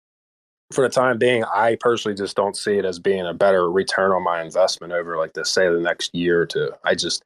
for 0.72 0.82
the 0.82 0.90
time 0.90 1.18
being, 1.18 1.44
I 1.46 1.78
personally 1.80 2.16
just 2.16 2.36
don't 2.36 2.56
see 2.58 2.78
it 2.78 2.86
as 2.86 3.00
being 3.00 3.26
a 3.26 3.34
better 3.34 3.70
return 3.72 4.12
on 4.12 4.24
my 4.24 4.42
investment 4.42 4.94
over 4.94 5.18
like 5.18 5.34
the 5.34 5.46
say 5.46 5.70
the 5.70 5.80
next 5.80 6.16
year 6.16 6.42
or 6.42 6.46
two. 6.46 6.72
I 6.84 6.96
just 6.96 7.24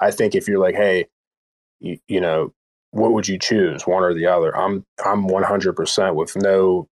I 0.00 0.10
think 0.10 0.34
if 0.34 0.48
you're 0.48 0.60
like, 0.60 0.74
hey, 0.74 1.06
you, 1.80 1.98
you 2.08 2.20
know, 2.20 2.52
what 2.90 3.12
would 3.12 3.28
you 3.28 3.38
choose, 3.38 3.86
one 3.86 4.02
or 4.02 4.14
the 4.14 4.26
other? 4.26 4.56
I'm 4.56 4.84
I'm 5.04 5.28
100% 5.28 6.14
with 6.14 6.36
no 6.36 6.88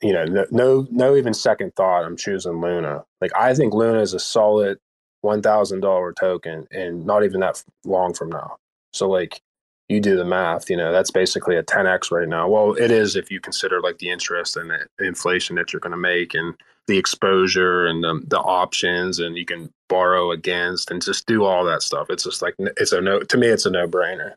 you 0.00 0.12
know 0.12 0.24
no 0.24 0.46
no 0.50 0.86
no 0.90 1.16
even 1.16 1.34
second 1.34 1.74
thought. 1.76 2.04
I'm 2.04 2.16
choosing 2.16 2.60
Luna. 2.60 3.04
Like 3.20 3.32
I 3.36 3.54
think 3.54 3.74
Luna 3.74 4.00
is 4.00 4.14
a 4.14 4.18
solid 4.18 4.78
one 5.20 5.42
thousand 5.42 5.80
dollar 5.80 6.12
token, 6.12 6.66
and 6.70 7.04
not 7.06 7.24
even 7.24 7.40
that 7.40 7.62
long 7.84 8.14
from 8.14 8.30
now. 8.30 8.56
So 8.92 9.08
like 9.08 9.40
you 9.88 10.00
do 10.00 10.16
the 10.16 10.24
math, 10.24 10.68
you 10.68 10.76
know, 10.76 10.90
that's 10.90 11.10
basically 11.10 11.56
a 11.56 11.62
10x 11.62 12.10
right 12.10 12.28
now. 12.28 12.48
Well, 12.48 12.72
it 12.74 12.90
is 12.90 13.14
if 13.14 13.30
you 13.30 13.40
consider 13.40 13.80
like 13.80 13.98
the 13.98 14.10
interest 14.10 14.56
and 14.56 14.70
the 14.70 14.86
inflation 15.04 15.56
that 15.56 15.72
you're 15.72 15.80
going 15.80 15.92
to 15.92 15.96
make 15.96 16.34
and 16.34 16.54
the 16.88 16.98
exposure 16.98 17.86
and 17.86 18.02
the, 18.02 18.20
the 18.26 18.38
options 18.38 19.18
and 19.18 19.36
you 19.36 19.44
can 19.44 19.72
borrow 19.88 20.32
against 20.32 20.90
and 20.90 21.04
just 21.04 21.26
do 21.26 21.44
all 21.44 21.64
that 21.64 21.82
stuff. 21.82 22.08
It's 22.10 22.24
just 22.24 22.42
like, 22.42 22.54
it's 22.58 22.92
a 22.92 23.00
no, 23.00 23.20
to 23.20 23.36
me, 23.36 23.46
it's 23.46 23.66
a 23.66 23.70
no 23.70 23.86
brainer. 23.86 24.32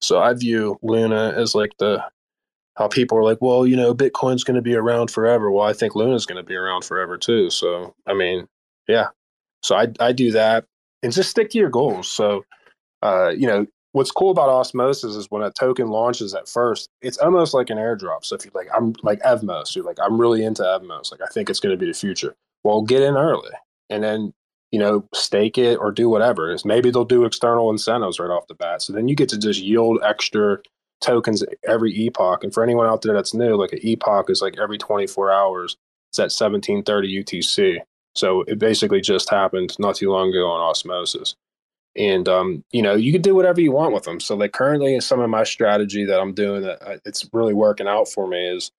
So 0.00 0.18
I 0.18 0.32
view 0.32 0.78
Luna 0.82 1.34
as 1.36 1.54
like 1.54 1.72
the, 1.78 2.02
how 2.76 2.88
people 2.88 3.18
are 3.18 3.24
like, 3.24 3.38
well, 3.40 3.66
you 3.66 3.76
know, 3.76 3.94
Bitcoin's 3.94 4.44
going 4.44 4.56
to 4.56 4.62
be 4.62 4.74
around 4.74 5.10
forever. 5.10 5.50
Well, 5.50 5.66
I 5.66 5.72
think 5.72 5.94
Luna's 5.94 6.26
going 6.26 6.42
to 6.42 6.46
be 6.46 6.54
around 6.54 6.84
forever 6.84 7.16
too. 7.18 7.50
So, 7.50 7.94
I 8.06 8.14
mean, 8.14 8.46
yeah. 8.88 9.08
So 9.62 9.76
I, 9.76 9.88
I 10.00 10.12
do 10.12 10.32
that 10.32 10.64
and 11.02 11.12
just 11.12 11.30
stick 11.30 11.50
to 11.50 11.58
your 11.58 11.70
goals. 11.70 12.08
So, 12.08 12.44
uh, 13.02 13.32
you 13.36 13.46
know, 13.46 13.66
what's 13.92 14.10
cool 14.10 14.30
about 14.30 14.48
osmosis 14.48 15.16
is 15.16 15.30
when 15.30 15.42
a 15.42 15.50
token 15.50 15.88
launches 15.88 16.34
at 16.34 16.48
first, 16.48 16.90
it's 17.00 17.18
almost 17.18 17.54
like 17.54 17.70
an 17.70 17.78
airdrop. 17.78 18.24
So 18.24 18.36
if 18.36 18.44
you're 18.44 18.52
like, 18.54 18.68
I'm 18.76 18.94
like 19.02 19.20
Evmos, 19.20 19.74
you're 19.74 19.84
like, 19.84 19.98
I'm 20.02 20.20
really 20.20 20.44
into 20.44 20.62
Evmos. 20.62 21.10
Like, 21.10 21.22
I 21.22 21.26
think 21.32 21.48
it's 21.48 21.60
going 21.60 21.72
to 21.72 21.78
be 21.78 21.90
the 21.90 21.98
future. 21.98 22.36
Well, 22.62 22.82
get 22.82 23.02
in 23.02 23.16
early 23.16 23.52
and 23.88 24.02
then, 24.02 24.34
you 24.70 24.78
know, 24.78 25.08
stake 25.14 25.56
it 25.56 25.76
or 25.76 25.92
do 25.92 26.08
whatever. 26.08 26.50
Is 26.50 26.64
maybe 26.64 26.90
they'll 26.90 27.04
do 27.04 27.24
external 27.24 27.70
incentives 27.70 28.18
right 28.18 28.30
off 28.30 28.48
the 28.48 28.54
bat. 28.54 28.82
So 28.82 28.92
then 28.92 29.08
you 29.08 29.14
get 29.14 29.28
to 29.30 29.38
just 29.38 29.60
yield 29.60 29.98
extra 30.02 30.58
tokens 31.00 31.42
every 31.66 31.92
epoch. 31.92 32.44
And 32.44 32.52
for 32.52 32.62
anyone 32.62 32.86
out 32.86 33.02
there 33.02 33.14
that's 33.14 33.34
new, 33.34 33.56
like 33.56 33.72
an 33.72 33.80
epoch 33.82 34.28
is 34.28 34.42
like 34.42 34.58
every 34.58 34.78
24 34.78 35.32
hours. 35.32 35.76
It's 36.10 36.18
at 36.18 36.24
1730 36.24 37.24
UTC. 37.24 37.78
So 38.14 38.42
it 38.42 38.58
basically 38.58 39.00
just 39.00 39.30
happened 39.30 39.76
not 39.78 39.96
too 39.96 40.10
long 40.10 40.30
ago 40.30 40.50
on 40.50 40.60
Osmosis 40.60 41.34
and 41.96 42.28
um, 42.28 42.64
you 42.72 42.82
know 42.82 42.94
you 42.94 43.12
can 43.12 43.22
do 43.22 43.34
whatever 43.34 43.60
you 43.60 43.72
want 43.72 43.94
with 43.94 44.04
them. 44.04 44.20
So 44.20 44.36
like 44.36 44.52
currently 44.52 45.00
some 45.00 45.20
of 45.20 45.30
my 45.30 45.44
strategy 45.44 46.04
that 46.04 46.20
i'm 46.20 46.34
doing 46.34 46.62
that 46.62 46.82
uh, 46.86 46.96
it's 47.04 47.28
really 47.32 47.54
working 47.54 47.86
out 47.86 48.08
for 48.08 48.26
me 48.26 48.48
is 48.48 48.70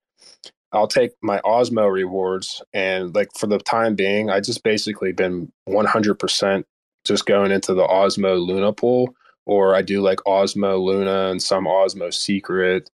i'll 0.71 0.87
take 0.87 1.11
my 1.21 1.39
osmo 1.39 1.91
rewards 1.91 2.61
and 2.73 3.15
like 3.15 3.29
for 3.37 3.47
the 3.47 3.57
time 3.59 3.95
being 3.95 4.29
i 4.29 4.39
just 4.39 4.63
basically 4.63 5.11
been 5.11 5.51
100% 5.69 6.63
just 7.05 7.25
going 7.25 7.51
into 7.51 7.73
the 7.73 7.87
osmo 7.87 8.45
luna 8.45 8.73
pool 8.73 9.13
or 9.45 9.75
i 9.75 9.81
do 9.81 10.01
like 10.01 10.19
osmo 10.27 10.81
luna 10.81 11.29
and 11.29 11.41
some 11.41 11.65
osmo 11.65 12.13
secret 12.13 12.89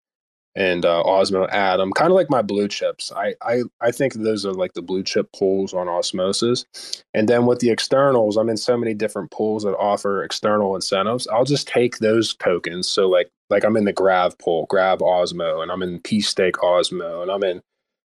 and 0.55 0.85
uh, 0.85 1.03
Osmo 1.05 1.47
Atom, 1.51 1.93
kind 1.93 2.11
of 2.11 2.15
like 2.15 2.29
my 2.29 2.41
blue 2.41 2.67
chips. 2.67 3.11
I, 3.15 3.35
I 3.41 3.63
I 3.79 3.91
think 3.91 4.13
those 4.13 4.45
are 4.45 4.53
like 4.53 4.73
the 4.73 4.81
blue 4.81 5.03
chip 5.03 5.31
pools 5.33 5.73
on 5.73 5.87
Osmosis. 5.87 6.65
And 7.13 7.29
then 7.29 7.45
with 7.45 7.59
the 7.59 7.69
externals, 7.69 8.37
I'm 8.37 8.49
in 8.49 8.57
so 8.57 8.77
many 8.77 8.93
different 8.93 9.31
pools 9.31 9.63
that 9.63 9.77
offer 9.77 10.23
external 10.23 10.75
incentives. 10.75 11.27
I'll 11.27 11.45
just 11.45 11.67
take 11.67 11.99
those 11.99 12.35
tokens. 12.35 12.87
So 12.87 13.07
like 13.07 13.29
like 13.49 13.63
I'm 13.63 13.77
in 13.77 13.85
the 13.85 13.93
Grav 13.93 14.37
pool, 14.39 14.65
Grav 14.69 14.99
Osmo, 14.99 15.61
and 15.61 15.71
I'm 15.71 15.81
in 15.81 15.99
pSTAKE 16.01 16.53
Osmo, 16.53 17.21
and 17.21 17.31
I'm 17.31 17.43
in 17.43 17.61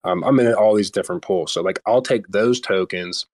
um, 0.03 0.23
I'm 0.23 0.39
in 0.39 0.53
all 0.53 0.75
these 0.75 0.91
different 0.91 1.21
pools. 1.21 1.53
So 1.53 1.61
like 1.61 1.79
I'll 1.85 2.01
take 2.01 2.27
those 2.29 2.59
tokens, 2.59 3.27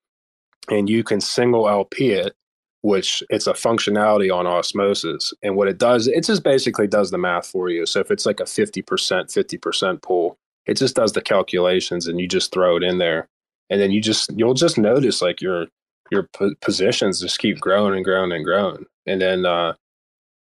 and 0.69 0.89
you 0.89 1.03
can 1.03 1.21
single 1.21 1.69
LP 1.69 2.11
it 2.11 2.35
which 2.81 3.23
it's 3.29 3.47
a 3.47 3.53
functionality 3.53 4.33
on 4.33 4.47
osmosis. 4.47 5.33
And 5.41 5.55
what 5.55 5.67
it 5.67 5.77
does, 5.77 6.07
it 6.07 6.23
just 6.23 6.43
basically 6.43 6.87
does 6.87 7.11
the 7.11 7.17
math 7.17 7.47
for 7.47 7.69
you. 7.69 7.85
So 7.85 7.99
if 7.99 8.11
it's 8.11 8.25
like 8.25 8.39
a 8.39 8.43
50%, 8.43 8.83
50% 8.83 10.01
pool, 10.01 10.37
it 10.65 10.77
just 10.77 10.95
does 10.95 11.13
the 11.13 11.21
calculations 11.21 12.07
and 12.07 12.19
you 12.19 12.27
just 12.27 12.51
throw 12.51 12.77
it 12.77 12.83
in 12.83 12.97
there. 12.97 13.27
And 13.69 13.81
then 13.81 13.91
you 13.91 14.01
just, 14.01 14.31
you'll 14.35 14.53
just 14.53 14.77
notice 14.77 15.21
like 15.21 15.41
your, 15.41 15.67
your 16.11 16.29
positions 16.61 17.19
just 17.19 17.39
keep 17.39 17.59
growing 17.59 17.95
and 17.95 18.05
growing 18.05 18.31
and 18.31 18.45
growing. 18.45 18.85
And 19.05 19.21
then, 19.21 19.45
uh, 19.45 19.73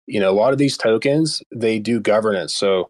you 0.05 0.19
know, 0.19 0.29
a 0.29 0.33
lot 0.33 0.53
of 0.53 0.59
these 0.59 0.77
tokens, 0.77 1.41
they 1.53 1.79
do 1.79 1.99
governance. 1.99 2.53
So 2.53 2.89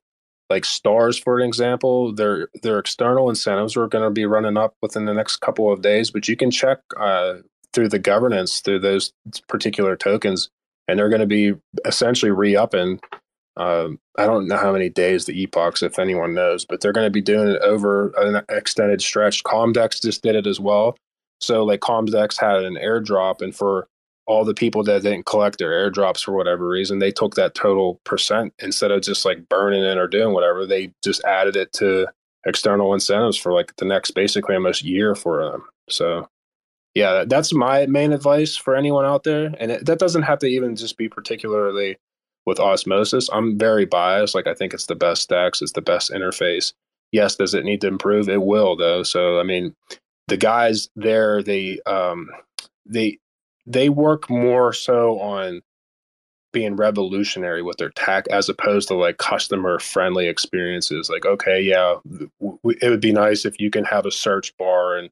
like 0.50 0.66
stars, 0.66 1.18
for 1.18 1.40
an 1.40 1.46
example, 1.46 2.14
their 2.14 2.50
their 2.64 2.80
external 2.80 3.30
incentives 3.30 3.76
are 3.76 3.88
going 3.88 4.04
to 4.04 4.10
be 4.10 4.26
running 4.26 4.58
up 4.58 4.76
within 4.82 5.06
the 5.06 5.14
next 5.14 5.38
couple 5.38 5.72
of 5.72 5.82
days. 5.82 6.12
But 6.12 6.28
you 6.28 6.38
can 6.38 6.52
check 6.52 6.80
uh, 6.98 7.36
through 7.78 7.88
the 7.88 8.00
governance 8.00 8.60
through 8.60 8.80
those 8.80 9.14
particular 9.48 9.96
tokens, 9.96 10.50
and 10.88 10.98
they're 10.98 11.10
going 11.10 11.22
to 11.22 11.28
be 11.28 11.54
essentially 11.86 12.32
re-upping. 12.32 13.00
Um, 13.56 14.00
I 14.18 14.26
don't 14.26 14.48
know 14.48 14.58
how 14.58 14.74
many 14.74 14.90
days 14.90 15.26
the 15.26 15.40
epochs, 15.40 15.84
if 15.84 16.00
anyone 16.00 16.34
knows, 16.34 16.66
but 16.66 16.82
they're 16.82 16.92
going 16.92 17.06
to 17.06 17.12
be 17.12 17.22
doing 17.22 17.50
it 17.50 17.62
over 17.62 18.12
an 18.18 18.44
extended 18.50 19.00
stretch. 19.00 19.44
Comdex 19.44 20.02
just 20.02 20.24
did 20.24 20.34
it 20.34 20.48
as 20.48 20.60
well. 20.60 20.98
So, 21.40 21.64
like 21.64 21.82
Comdex 21.82 22.42
had 22.42 22.64
an 22.64 22.80
airdrop, 22.82 23.44
and 23.44 23.56
for 23.56 23.88
all 24.26 24.44
the 24.44 24.56
people 24.56 24.82
that 24.86 25.04
didn't 25.04 25.28
collect 25.28 25.60
their 25.60 25.70
airdrops 25.70 26.24
for 26.24 26.32
whatever 26.32 26.68
reason, 26.68 26.98
they 26.98 27.12
took 27.12 27.36
that 27.36 27.54
total 27.54 28.02
percent 28.06 28.56
instead 28.58 28.90
of 28.90 29.04
just 29.04 29.24
like 29.24 29.48
burning 29.50 29.84
it 29.84 30.00
or 30.00 30.08
doing 30.08 30.34
whatever. 30.34 30.66
They 30.66 30.92
just 31.04 31.24
added 31.26 31.56
it 31.56 31.74
to 31.74 32.08
external 32.44 32.96
incentives 32.96 33.38
for 33.38 33.54
like 33.54 33.76
the 33.76 33.86
next 33.86 34.12
basically 34.12 34.56
almost 34.56 34.84
year 34.84 35.14
for 35.14 35.46
them. 35.46 35.64
So 35.90 36.28
yeah, 36.98 37.26
that's 37.28 37.54
my 37.54 37.86
main 37.86 38.12
advice 38.12 38.56
for 38.56 38.76
anyone 38.76 39.06
out 39.06 39.24
there. 39.24 39.54
And 39.60 39.72
it, 39.72 39.86
that 39.86 40.00
doesn't 40.00 40.24
have 40.24 40.40
to 40.40 40.48
even 40.48 40.76
just 40.76 40.98
be 40.98 41.08
particularly 41.08 41.98
with 42.48 42.60
osmosis. 42.60 43.30
I'm 43.32 43.56
very 43.56 43.86
biased. 43.86 44.34
Like 44.34 44.48
I 44.48 44.56
think 44.56 44.74
it's 44.74 44.88
the 44.88 44.96
best 44.96 45.22
stacks, 45.22 45.62
it's 45.62 45.74
the 45.74 45.82
best 45.82 46.10
interface. 46.10 46.74
Yes, 47.12 47.36
does 47.36 47.54
it 47.54 47.66
need 47.66 47.82
to 47.82 47.88
improve? 47.88 48.30
It 48.30 48.42
will 48.42 48.76
though. 48.76 49.04
So 49.04 49.40
I 49.40 49.44
mean, 49.44 49.76
the 50.28 50.38
guys 50.38 50.90
there, 50.96 51.44
they 51.44 51.80
um 51.86 52.30
they 52.88 53.20
they 53.68 53.90
work 53.90 54.28
more 54.28 54.74
so 54.74 55.20
on 55.20 55.62
being 56.52 56.76
revolutionary 56.78 57.62
with 57.62 57.78
their 57.78 57.92
tech 57.92 58.26
as 58.30 58.50
opposed 58.50 58.88
to 58.88 58.96
like 58.96 59.20
customer 59.20 59.78
friendly 59.78 60.28
experiences 60.28 61.10
like 61.10 61.26
okay 61.26 61.62
yeah 61.62 61.96
w- 62.40 62.78
it 62.82 62.90
would 62.90 63.02
be 63.02 63.12
nice 63.12 63.46
if 63.46 63.60
you 63.60 63.70
can 63.70 63.84
have 63.84 64.06
a 64.06 64.12
search 64.12 64.56
bar 64.58 64.98
and 64.98 65.10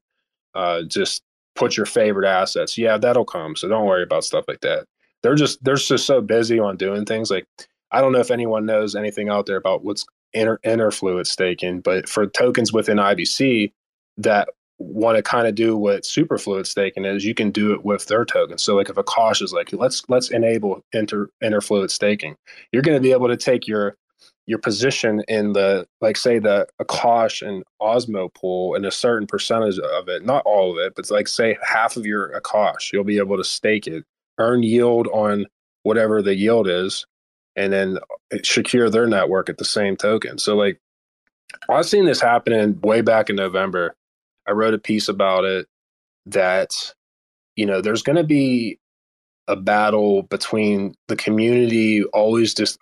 uh, 0.54 0.82
just 0.82 1.22
put 1.56 1.76
your 1.76 1.86
favorite 1.86 2.28
assets. 2.28 2.78
Yeah, 2.78 2.98
that'll 2.98 3.24
come. 3.24 3.56
So 3.56 3.68
don't 3.68 3.86
worry 3.86 4.02
about 4.02 4.24
stuff 4.24 4.44
like 4.46 4.60
that. 4.60 4.86
They're 5.22 5.34
just 5.34 5.62
they're 5.64 5.76
just 5.76 6.06
so 6.06 6.20
busy 6.20 6.58
on 6.58 6.76
doing 6.76 7.04
things. 7.04 7.30
Like 7.30 7.46
I 7.90 8.00
don't 8.00 8.12
know 8.12 8.20
if 8.20 8.30
anyone 8.30 8.66
knows 8.66 8.94
anything 8.94 9.28
out 9.28 9.46
there 9.46 9.56
about 9.56 9.84
what's 9.84 10.04
inter, 10.32 10.58
interfluid 10.64 11.26
staking, 11.26 11.80
but 11.80 12.08
for 12.08 12.26
tokens 12.26 12.72
within 12.72 12.98
IBC 12.98 13.72
that 14.18 14.48
want 14.78 15.16
to 15.16 15.22
kind 15.22 15.46
of 15.46 15.54
do 15.54 15.76
what 15.76 16.02
superfluid 16.02 16.66
staking 16.66 17.04
is, 17.04 17.24
you 17.24 17.34
can 17.34 17.50
do 17.50 17.72
it 17.72 17.84
with 17.84 18.06
their 18.06 18.24
tokens. 18.24 18.62
So 18.62 18.76
like 18.76 18.90
if 18.90 18.96
Akash 18.96 19.42
is 19.42 19.52
like, 19.52 19.72
let's 19.72 20.02
let's 20.08 20.30
enable 20.30 20.84
inter 20.92 21.30
interfluid 21.42 21.90
staking, 21.90 22.36
you're 22.72 22.82
going 22.82 22.96
to 22.96 23.02
be 23.02 23.12
able 23.12 23.28
to 23.28 23.36
take 23.36 23.66
your 23.66 23.96
your 24.46 24.58
position 24.58 25.22
in 25.26 25.52
the 25.52 25.86
like 26.00 26.16
say 26.16 26.38
the 26.38 26.66
Akash 26.80 27.46
and 27.46 27.64
Osmo 27.82 28.32
pool 28.32 28.74
and 28.74 28.86
a 28.86 28.92
certain 28.92 29.26
percentage 29.26 29.78
of 29.78 30.08
it, 30.08 30.24
not 30.24 30.42
all 30.46 30.72
of 30.72 30.78
it, 30.78 30.94
but 30.94 31.10
like 31.10 31.26
say 31.28 31.58
half 31.62 31.96
of 31.96 32.06
your 32.06 32.40
Akash, 32.40 32.92
you'll 32.92 33.04
be 33.04 33.18
able 33.18 33.36
to 33.36 33.44
stake 33.44 33.86
it, 33.86 34.04
earn 34.38 34.62
yield 34.62 35.08
on 35.08 35.46
whatever 35.82 36.22
the 36.22 36.36
yield 36.36 36.68
is, 36.68 37.04
and 37.56 37.72
then 37.72 37.98
eh, 38.32 38.38
secure 38.44 38.88
their 38.88 39.06
network 39.06 39.48
at 39.48 39.58
the 39.58 39.64
same 39.64 39.96
token. 39.96 40.38
So 40.38 40.56
like 40.56 40.80
I've 41.68 41.86
seen 41.86 42.04
this 42.04 42.20
happening 42.20 42.80
way 42.82 43.00
back 43.00 43.28
in 43.28 43.36
November. 43.36 43.96
I 44.46 44.52
wrote 44.52 44.74
a 44.74 44.78
piece 44.78 45.08
about 45.08 45.44
it 45.44 45.66
that 46.26 46.70
you 47.56 47.66
know 47.66 47.80
there's 47.80 48.02
going 48.02 48.16
to 48.16 48.24
be 48.24 48.78
a 49.48 49.56
battle 49.56 50.22
between 50.22 50.94
the 51.08 51.16
community 51.16 52.04
always 52.04 52.54
just 52.54 52.78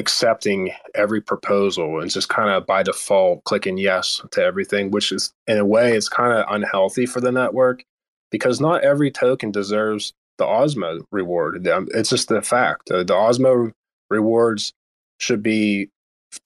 accepting 0.00 0.72
every 0.94 1.20
proposal 1.20 2.00
and 2.00 2.10
just 2.10 2.28
kind 2.28 2.50
of 2.50 2.66
by 2.66 2.82
default 2.82 3.44
clicking 3.44 3.78
yes 3.78 4.20
to 4.32 4.42
everything, 4.42 4.90
which 4.90 5.12
is 5.12 5.32
in 5.46 5.58
a 5.58 5.64
way 5.64 5.94
it's 5.94 6.08
kind 6.08 6.32
of 6.32 6.46
unhealthy 6.48 7.06
for 7.06 7.20
the 7.20 7.30
network 7.30 7.84
because 8.30 8.60
not 8.60 8.82
every 8.82 9.10
token 9.10 9.52
deserves 9.52 10.12
the 10.38 10.46
Osmo 10.46 11.02
reward. 11.12 11.68
Um, 11.68 11.86
it's 11.94 12.10
just 12.10 12.28
the 12.28 12.42
fact. 12.42 12.90
Uh, 12.90 13.04
the 13.04 13.14
Osmo 13.14 13.72
rewards 14.08 14.72
should 15.18 15.42
be, 15.42 15.90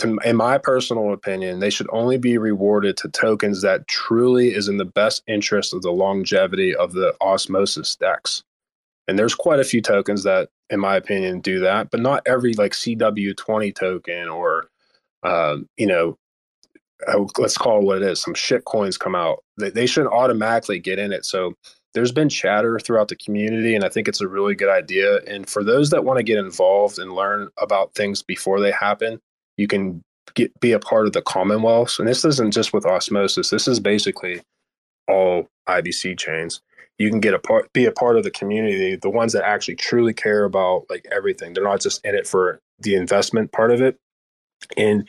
in 0.03 0.37
my 0.37 0.59
personal 0.59 1.13
opinion, 1.13 1.61
they 1.61 1.71
should 1.71 1.89
only 1.93 2.19
be 2.19 2.37
rewarded 2.37 2.97
to 2.99 3.09
tokens 3.09 3.63
that 3.63 3.87
truly 3.87 4.53
is 4.53 4.69
in 4.69 4.79
the 4.79 4.85
best 4.85 5.23
interest 5.29 5.73
of 5.73 5.83
the 5.83 5.93
longevity 5.93 6.75
of 6.75 6.93
the 6.93 7.15
osmosis 7.21 7.95
DEX. 7.97 8.43
And 9.07 9.19
there's 9.19 9.35
quite 9.35 9.61
a 9.61 9.65
few 9.65 9.81
tokens 9.81 10.25
that 10.25 10.49
in 10.75 10.81
my 10.81 10.97
opinion, 10.97 11.41
do 11.41 11.61
that. 11.61 11.91
But 11.91 12.01
not 12.01 12.23
every 12.27 12.53
like 12.55 12.73
CW20 12.73 13.75
token 13.75 14.29
or, 14.29 14.69
um, 15.23 15.69
you 15.79 15.87
know, 15.87 16.19
let's 17.39 17.57
call 17.57 17.81
it 17.81 17.85
what 17.85 18.03
it 18.03 18.03
is. 18.03 18.21
Some 18.21 18.35
shit 18.35 18.65
coins 18.65 18.99
come 18.99 19.15
out. 19.15 19.43
They, 19.59 19.71
they 19.71 19.87
shouldn't 19.87 20.13
automatically 20.13 20.79
get 20.79 20.99
in 20.99 21.13
it. 21.13 21.25
So 21.25 21.55
there's 21.95 22.13
been 22.13 22.29
chatter 22.29 22.79
throughout 22.79 23.09
the 23.09 23.17
community, 23.17 23.75
and 23.75 23.85
I 23.85 23.89
think 23.89 24.09
it's 24.09 24.21
a 24.21 24.29
really 24.29 24.55
good 24.57 24.69
idea. 24.69 25.21
And 25.29 25.49
for 25.49 25.63
those 25.63 25.91
that 25.91 26.05
want 26.05 26.19
to 26.19 26.25
get 26.25 26.39
involved 26.39 26.99
and 26.99 27.13
learn 27.13 27.49
about 27.59 27.95
things 27.95 28.23
before 28.23 28.61
they 28.61 28.73
happen, 28.73 29.21
you 29.57 29.69
can 29.69 30.03
get 30.35 30.59
be 30.61 30.73
a 30.73 30.81
part 30.81 31.07
of 31.07 31.13
the 31.13 31.23
Commonwealth. 31.23 31.99
And 31.99 32.09
this 32.09 32.25
isn't 32.25 32.53
just 32.53 32.73
with 32.73 32.85
osmosis. 32.85 33.51
This 33.51 33.69
is 33.69 33.79
basically 33.79 34.43
all 35.09 35.47
IBC 35.69 36.19
chains 36.19 36.61
you 36.99 37.11
can 37.11 37.21
get 37.21 37.35
a 37.35 37.39
part 37.39 37.73
be 37.73 37.87
a 37.87 37.93
part 37.93 38.17
of 38.17 38.23
the 38.23 38.31
community 38.31 38.97
the 38.97 39.11
ones 39.11 39.33
that 39.33 39.45
actually 39.45 39.77
truly 39.77 40.13
care 40.15 40.45
about 40.45 40.85
like 40.91 41.07
everything. 41.11 41.53
They're 41.53 41.65
not 41.65 41.81
just 41.81 42.05
in 42.05 42.15
it 42.15 42.27
for 42.27 42.61
the 42.81 42.95
investment 42.95 43.53
part 43.53 43.71
of 43.71 43.81
it. 43.81 43.99
And 44.77 45.09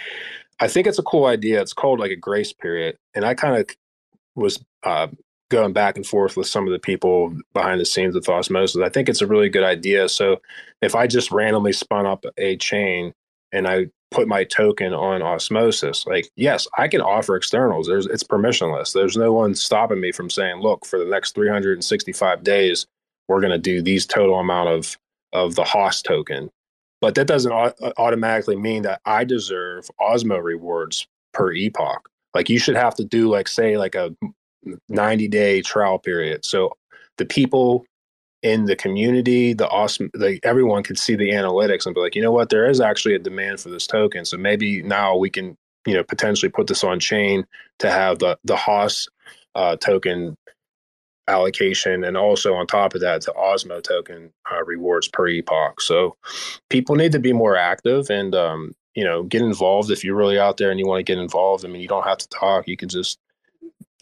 i 0.60 0.68
think 0.68 0.88
it's 0.88 1.00
a 1.00 1.04
cool 1.04 1.26
idea. 1.26 1.62
It's 1.62 1.74
called 1.74 2.00
like 2.00 2.12
a 2.12 2.16
grace 2.16 2.54
period. 2.54 2.98
And 3.14 3.26
i 3.26 3.34
kind 3.34 3.58
of 3.58 3.68
was 4.36 4.64
uh, 4.84 5.08
going 5.50 5.74
back 5.74 5.96
and 5.96 6.06
forth 6.06 6.36
with 6.36 6.48
some 6.48 6.66
of 6.66 6.74
the 6.74 6.80
people 6.80 7.34
behind 7.54 7.80
the 7.80 7.86
scenes 7.86 8.16
with 8.16 8.28
osmosis. 8.28 8.82
I 8.82 8.90
think 8.90 9.08
it's 9.08 9.22
a 9.22 9.28
really 9.28 9.50
good 9.50 9.64
idea. 9.64 10.10
So 10.10 10.42
if 10.82 10.96
i 10.96 11.08
just 11.08 11.32
randomly 11.32 11.74
spun 11.74 12.06
up 12.06 12.26
a 12.38 12.58
chain 12.58 13.14
and 13.56 13.68
i 13.68 13.86
put 14.12 14.28
my 14.28 14.44
token 14.44 14.94
on 14.94 15.22
osmosis 15.22 16.06
like 16.06 16.30
yes 16.36 16.68
i 16.78 16.88
can 16.88 17.02
offer 17.02 17.36
externals 17.36 17.88
there's 17.88 18.06
it's 18.06 18.24
permissionless 18.24 18.94
there's 18.94 19.18
no 19.18 19.34
one 19.34 19.56
stopping 19.56 20.00
me 20.00 20.12
from 20.12 20.30
saying 20.30 20.62
look 20.62 20.86
for 20.86 21.00
the 21.00 21.06
next 21.06 21.34
365 21.36 22.44
days 22.44 22.86
we're 23.28 23.42
going 23.42 23.52
to 23.52 23.58
do 23.58 23.82
these 23.82 24.06
total 24.06 24.40
amount 24.40 24.70
of 24.70 24.98
of 25.34 25.56
the 25.56 25.64
host 25.64 26.06
token 26.06 26.50
but 27.02 27.16
that 27.16 27.28
doesn't 27.28 27.52
au- 27.52 27.74
uh, 27.84 27.92
automatically 27.98 28.56
mean 28.56 28.84
that 28.84 29.02
I 29.06 29.26
deserve 29.26 29.88
Osmo 30.02 30.42
rewards 30.42 31.08
per 31.34 31.52
epoch. 31.52 32.10
Like 32.34 32.50
you 32.50 32.58
should 32.58 32.76
have 32.76 32.96
to 32.96 33.06
do 33.06 33.30
like 33.30 33.48
say 33.48 33.78
like 33.78 33.94
a 33.94 34.16
90 34.90 35.28
day 35.28 35.62
trial 35.62 36.00
period. 36.00 36.46
So 36.46 36.76
the 37.18 37.26
people 37.26 37.86
in 38.46 38.66
the 38.66 38.76
community, 38.76 39.54
the 39.54 39.68
awesome, 39.70 40.12
like 40.14 40.40
everyone 40.44 40.84
could 40.84 41.00
see 41.00 41.16
the 41.16 41.32
analytics 41.32 41.88
and 41.88 41.96
be 41.96 42.02
like, 42.02 42.14
you 42.14 42.22
know 42.22 42.32
what, 42.32 42.50
there 42.50 42.70
is 42.70 42.80
actually 42.80 43.16
a 43.16 43.20
demand 43.20 43.60
for 43.60 43.70
this 43.70 43.88
token. 43.88 44.24
So 44.24 44.38
maybe 44.38 44.84
now 44.84 45.18
we 45.18 45.32
can, 45.32 45.58
you 45.88 45.96
know, 45.96 46.04
potentially 46.04 46.52
put 46.52 46.68
this 46.68 46.84
on 46.84 47.00
chain 47.00 47.48
to 47.80 47.90
have 47.90 48.20
the 48.20 48.38
the 48.44 48.56
Haas 48.56 49.08
uh, 49.56 49.78
token 49.78 50.38
allocation, 51.28 52.04
and 52.04 52.16
also 52.16 52.54
on 52.54 52.68
top 52.68 52.94
of 52.94 53.02
that, 53.02 53.26
the 53.26 53.34
Osmo 53.34 53.82
token 53.82 54.32
uh, 54.52 54.64
rewards 54.64 55.08
per 55.08 55.28
epoch. 55.28 55.82
So 55.82 56.16
people 56.70 56.96
need 56.96 57.14
to 57.14 57.20
be 57.20 57.34
more 57.34 57.58
active 57.58 58.12
and 58.12 58.36
um, 58.36 58.76
you 58.94 59.04
know 59.04 59.24
get 59.24 59.42
involved 59.42 59.90
if 59.90 60.04
you're 60.04 60.16
really 60.16 60.38
out 60.38 60.58
there 60.58 60.70
and 60.70 60.80
you 60.80 60.86
want 60.86 61.00
to 61.00 61.12
get 61.12 61.20
involved. 61.20 61.66
I 61.66 61.68
mean, 61.68 61.82
you 61.82 61.88
don't 61.88 62.06
have 62.06 62.20
to 62.20 62.30
talk; 62.30 62.68
you 62.68 62.78
can 62.78 62.90
just 62.90 63.18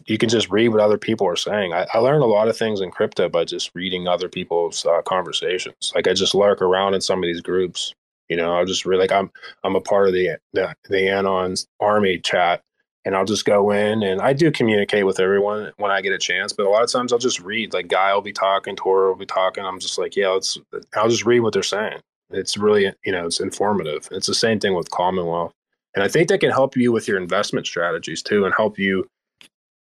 you 0.06 0.18
can 0.18 0.28
just 0.28 0.50
read 0.50 0.68
what 0.68 0.80
other 0.80 0.98
people 0.98 1.26
are 1.26 1.36
saying. 1.36 1.72
I, 1.72 1.86
I 1.94 1.98
learned 1.98 2.22
a 2.22 2.26
lot 2.26 2.48
of 2.48 2.56
things 2.56 2.80
in 2.80 2.90
crypto 2.90 3.28
by 3.28 3.44
just 3.44 3.70
reading 3.74 4.06
other 4.06 4.28
people's 4.28 4.84
uh, 4.84 5.02
conversations. 5.02 5.92
Like 5.94 6.06
I 6.06 6.12
just 6.12 6.34
lurk 6.34 6.60
around 6.60 6.94
in 6.94 7.00
some 7.00 7.18
of 7.18 7.26
these 7.26 7.40
groups. 7.40 7.94
You 8.28 8.36
know, 8.36 8.56
I'll 8.56 8.64
just 8.64 8.84
really 8.84 9.02
like 9.02 9.12
I'm 9.12 9.30
I'm 9.64 9.76
a 9.76 9.80
part 9.80 10.08
of 10.08 10.14
the 10.14 10.38
the, 10.52 10.74
the 10.88 11.08
Anon's 11.10 11.66
army 11.80 12.18
chat, 12.18 12.62
and 13.04 13.14
I'll 13.14 13.24
just 13.24 13.44
go 13.44 13.70
in 13.70 14.02
and 14.02 14.20
I 14.20 14.32
do 14.32 14.50
communicate 14.50 15.06
with 15.06 15.20
everyone 15.20 15.72
when 15.76 15.90
I 15.90 16.00
get 16.00 16.12
a 16.12 16.18
chance. 16.18 16.52
But 16.52 16.66
a 16.66 16.70
lot 16.70 16.82
of 16.82 16.90
times 16.90 17.12
I'll 17.12 17.18
just 17.18 17.40
read. 17.40 17.74
Like 17.74 17.88
Guy 17.88 18.14
will 18.14 18.22
be 18.22 18.32
talking, 18.32 18.76
Tora 18.76 19.08
will 19.08 19.16
be 19.16 19.26
talking. 19.26 19.64
I'm 19.64 19.80
just 19.80 19.98
like, 19.98 20.16
yeah, 20.16 20.28
let's. 20.28 20.58
I'll 20.94 21.08
just 21.08 21.26
read 21.26 21.40
what 21.40 21.52
they're 21.52 21.62
saying. 21.62 22.00
It's 22.30 22.56
really 22.56 22.92
you 23.04 23.12
know 23.12 23.26
it's 23.26 23.40
informative. 23.40 24.08
It's 24.10 24.26
the 24.26 24.34
same 24.34 24.58
thing 24.58 24.74
with 24.74 24.90
Commonwealth, 24.90 25.52
and 25.94 26.02
I 26.02 26.08
think 26.08 26.28
that 26.28 26.40
can 26.40 26.50
help 26.50 26.76
you 26.76 26.92
with 26.92 27.06
your 27.08 27.18
investment 27.18 27.66
strategies 27.66 28.22
too, 28.22 28.44
and 28.44 28.54
help 28.54 28.78
you 28.78 29.06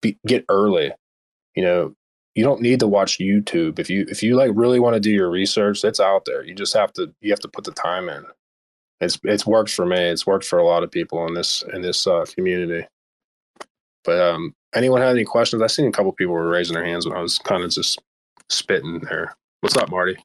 be, 0.03 0.19
get 0.27 0.45
early. 0.51 0.93
You 1.55 1.65
know, 1.65 1.95
you 2.35 2.45
don't 2.45 2.61
need 2.61 2.81
to 2.81 2.87
watch 2.87 3.19
YouTube 3.19 3.79
if 3.79 3.89
you 3.89 4.07
if 4.09 4.23
you 4.23 4.37
like 4.37 4.51
really 4.55 4.81
want 4.81 4.95
to 4.95 5.01
do 5.01 5.11
your 5.11 5.31
research. 5.31 5.81
That's 5.81 6.01
out 6.01 6.25
there. 6.27 6.45
You 6.45 6.55
just 6.55 6.75
have 6.75 6.93
to 6.95 7.13
you 7.21 7.31
have 7.31 7.41
to 7.41 7.49
put 7.49 7.65
the 7.65 7.73
time 7.73 8.09
in. 8.09 8.25
It's 9.01 9.19
it's 9.25 9.47
worked 9.47 9.71
for 9.71 9.87
me. 9.87 9.99
It's 9.99 10.27
worked 10.27 10.45
for 10.45 10.59
a 10.59 10.65
lot 10.65 10.83
of 10.83 10.91
people 10.91 11.27
in 11.27 11.35
this 11.35 11.65
in 11.73 11.83
this 11.83 12.07
uh, 12.07 12.25
community. 12.35 12.87
But 14.05 14.21
um, 14.21 14.55
anyone 14.75 15.01
have 15.01 15.15
any 15.15 15.25
questions? 15.25 15.63
I 15.63 15.67
seen 15.67 15.87
a 15.87 15.93
couple 15.93 16.13
people 16.13 16.35
were 16.35 16.49
raising 16.49 16.75
their 16.75 16.85
hands 16.85 17.07
when 17.07 17.17
I 17.17 17.21
was 17.21 17.39
kind 17.39 17.63
of 17.63 17.71
just 17.71 18.01
spitting 18.49 19.01
there. 19.01 19.35
What's 19.61 19.77
up, 19.77 19.91
Marty? 19.91 20.17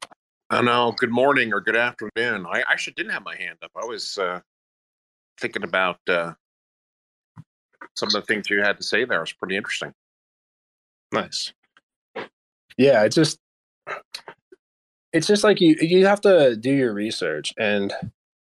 I 0.50 0.62
know. 0.62 0.92
Good 0.96 1.10
morning 1.10 1.52
or 1.52 1.60
good 1.60 1.76
afternoon. 1.76 2.46
I 2.50 2.62
actually 2.68 2.94
didn't 2.94 3.12
have 3.12 3.24
my 3.24 3.36
hand 3.36 3.58
up. 3.62 3.70
I 3.76 3.84
was 3.84 4.16
uh, 4.16 4.40
thinking 5.38 5.62
about 5.62 6.00
uh, 6.08 6.32
some 7.98 8.08
of 8.08 8.12
the 8.12 8.22
things 8.22 8.48
you 8.50 8.60
had 8.62 8.76
to 8.78 8.82
say 8.82 9.04
there. 9.04 9.20
Was 9.20 9.32
pretty 9.32 9.56
interesting. 9.56 9.92
Nice. 11.12 11.52
Yeah, 12.76 13.04
it's 13.04 13.16
just 13.16 13.38
it's 15.12 15.26
just 15.26 15.44
like 15.44 15.60
you 15.60 15.76
you 15.80 16.06
have 16.06 16.20
to 16.22 16.56
do 16.56 16.70
your 16.70 16.92
research 16.92 17.52
and 17.58 17.92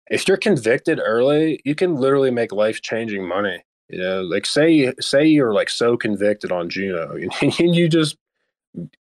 if 0.09 0.29
you're 0.29 0.37
convicted 0.37 1.01
early, 1.03 1.61
you 1.65 1.75
can 1.75 1.97
literally 1.97 2.31
make 2.31 2.53
life 2.53 2.83
changing 2.83 3.27
money. 3.27 3.65
You 3.89 3.99
know, 3.99 4.23
like 4.23 4.47
say 4.47 4.93
say 5.01 5.27
you're 5.27 5.53
like 5.55 5.71
so 5.71 5.97
convicted 5.97 6.53
on 6.53 6.71
Juno 6.71 7.17
and 7.43 7.77
you 7.77 7.89
just 7.89 8.17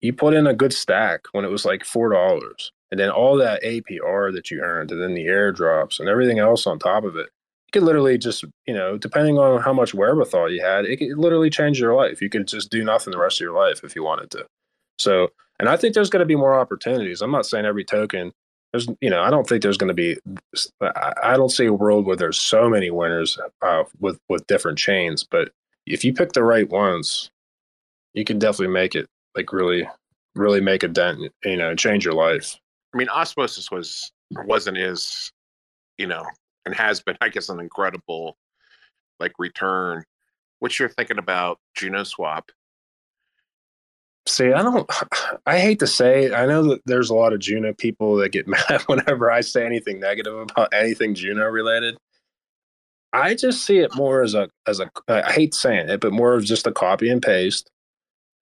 you 0.02 0.14
put 0.14 0.34
in 0.34 0.48
a 0.48 0.53
good 0.53 0.74
stack 0.74 1.26
when 1.32 1.45
it 1.45 1.52
was 1.52 1.66
like 1.66 1.86
four 1.86 2.10
dollars, 2.10 2.72
and 2.91 2.99
then 2.99 3.10
all 3.10 3.38
that 3.38 3.64
APR 3.64 4.34
that 4.34 4.49
you 4.49 4.61
earned, 4.61 4.91
and 4.91 5.02
then 5.02 5.14
the 5.14 5.28
airdrops 5.28 5.99
and 5.99 6.10
everything 6.10 6.40
else 6.40 6.66
on 6.66 6.80
top 6.80 7.03
of 7.03 7.16
it, 7.18 7.28
you 7.28 7.39
could 7.72 7.84
literally 7.84 8.18
just 8.18 8.44
you 8.66 8.74
know, 8.74 8.98
depending 8.98 9.38
on 9.38 9.62
how 9.62 9.74
much 9.74 9.94
wherewithal 9.94 10.52
you 10.52 10.62
had, 10.62 10.86
it 10.86 10.98
could 10.98 11.18
literally 11.18 11.50
change 11.50 11.80
your 11.80 11.96
life. 11.96 12.22
You 12.22 12.30
could 12.30 12.48
just 12.48 12.70
do 12.70 12.84
nothing 12.84 13.12
the 13.12 13.20
rest 13.20 13.38
of 13.38 13.46
your 13.46 13.56
life 13.56 13.84
if 13.84 13.96
you 13.96 14.04
wanted 14.04 14.32
to. 14.32 14.46
So, 15.00 15.30
and 15.60 15.70
I 15.70 15.78
think 15.78 15.94
there's 15.94 16.10
going 16.10 16.22
to 16.22 16.26
be 16.26 16.36
more 16.36 16.60
opportunities. 16.60 17.22
I'm 17.22 17.32
not 17.32 17.46
saying 17.46 17.66
every 17.66 17.86
token. 17.86 18.32
There's, 18.72 18.88
you 19.02 19.10
know, 19.10 19.22
I 19.22 19.32
don't 19.32 19.48
think 19.48 19.64
there's 19.64 19.78
going 19.78 19.88
to 19.88 19.94
be. 19.94 20.18
I 20.82 21.36
don't 21.36 21.50
see 21.50 21.66
a 21.66 21.74
world 21.74 22.06
where 22.06 22.16
there's 22.16 22.38
so 22.38 22.70
many 22.70 22.91
winners 22.91 23.38
uh, 23.62 23.84
with 24.00 24.20
with 24.30 24.46
different 24.48 24.78
chains. 24.78 25.24
But 25.24 25.52
if 25.88 26.06
you 26.06 26.14
pick 26.14 26.34
the 26.34 26.44
right 26.44 26.70
ones, 26.70 27.32
you 28.14 28.24
can 28.24 28.38
definitely 28.38 28.74
make 28.74 28.96
it 28.96 29.08
like 29.36 29.52
really, 29.52 29.88
really 30.36 30.62
make 30.62 30.84
a 30.84 30.88
dent. 30.88 31.20
You 31.44 31.58
know, 31.58 31.76
change 31.76 32.06
your 32.06 32.14
life. 32.14 32.58
I 32.94 32.98
mean, 32.98 33.10
osmosis 33.10 33.72
was 33.72 34.12
wasn't 34.32 34.78
is, 34.78 35.32
you 35.98 36.08
know, 36.08 36.24
and 36.70 36.78
has 36.78 37.02
been, 37.02 37.18
I 37.20 37.30
guess, 37.30 37.50
an 37.50 37.60
incredible 37.60 38.38
like 39.20 39.34
return. 39.40 40.04
What 40.60 40.78
you're 40.78 40.90
thinking 40.90 41.18
about 41.18 41.60
Juno 41.76 42.04
Swap? 42.04 42.52
See, 44.28 44.54
I 44.54 44.62
don't. 44.62 44.90
I 45.48 45.60
hate 45.60 45.80
to 45.80 45.88
say. 45.88 46.32
I 46.32 46.46
know 46.46 46.64
that 46.70 46.82
there's 46.86 47.10
a 47.10 47.16
lot 47.16 47.34
of 47.34 47.40
Juno 47.40 47.74
people 47.74 48.18
that 48.18 48.32
get 48.32 48.48
mad 48.48 48.84
whenever 48.86 49.32
I 49.32 49.41
say 49.41 49.66
anything 49.66 50.00
negative 50.00 50.38
about 50.38 50.74
anything 50.74 51.16
Juno 51.16 51.46
related. 51.46 51.98
I 53.12 53.34
just 53.34 53.66
see 53.66 53.80
it 53.80 53.96
more 53.96 54.22
as 54.22 54.36
a 54.36 54.50
as 54.68 54.80
a. 54.80 54.91
I 55.08 55.32
hate 55.32 55.56
saying 55.56 55.90
it, 55.90 56.02
but 56.02 56.14
more 56.14 56.36
of 56.36 56.46
just 56.46 56.68
a 56.68 56.72
copy 56.72 57.10
and 57.10 57.22
paste. 57.22 57.72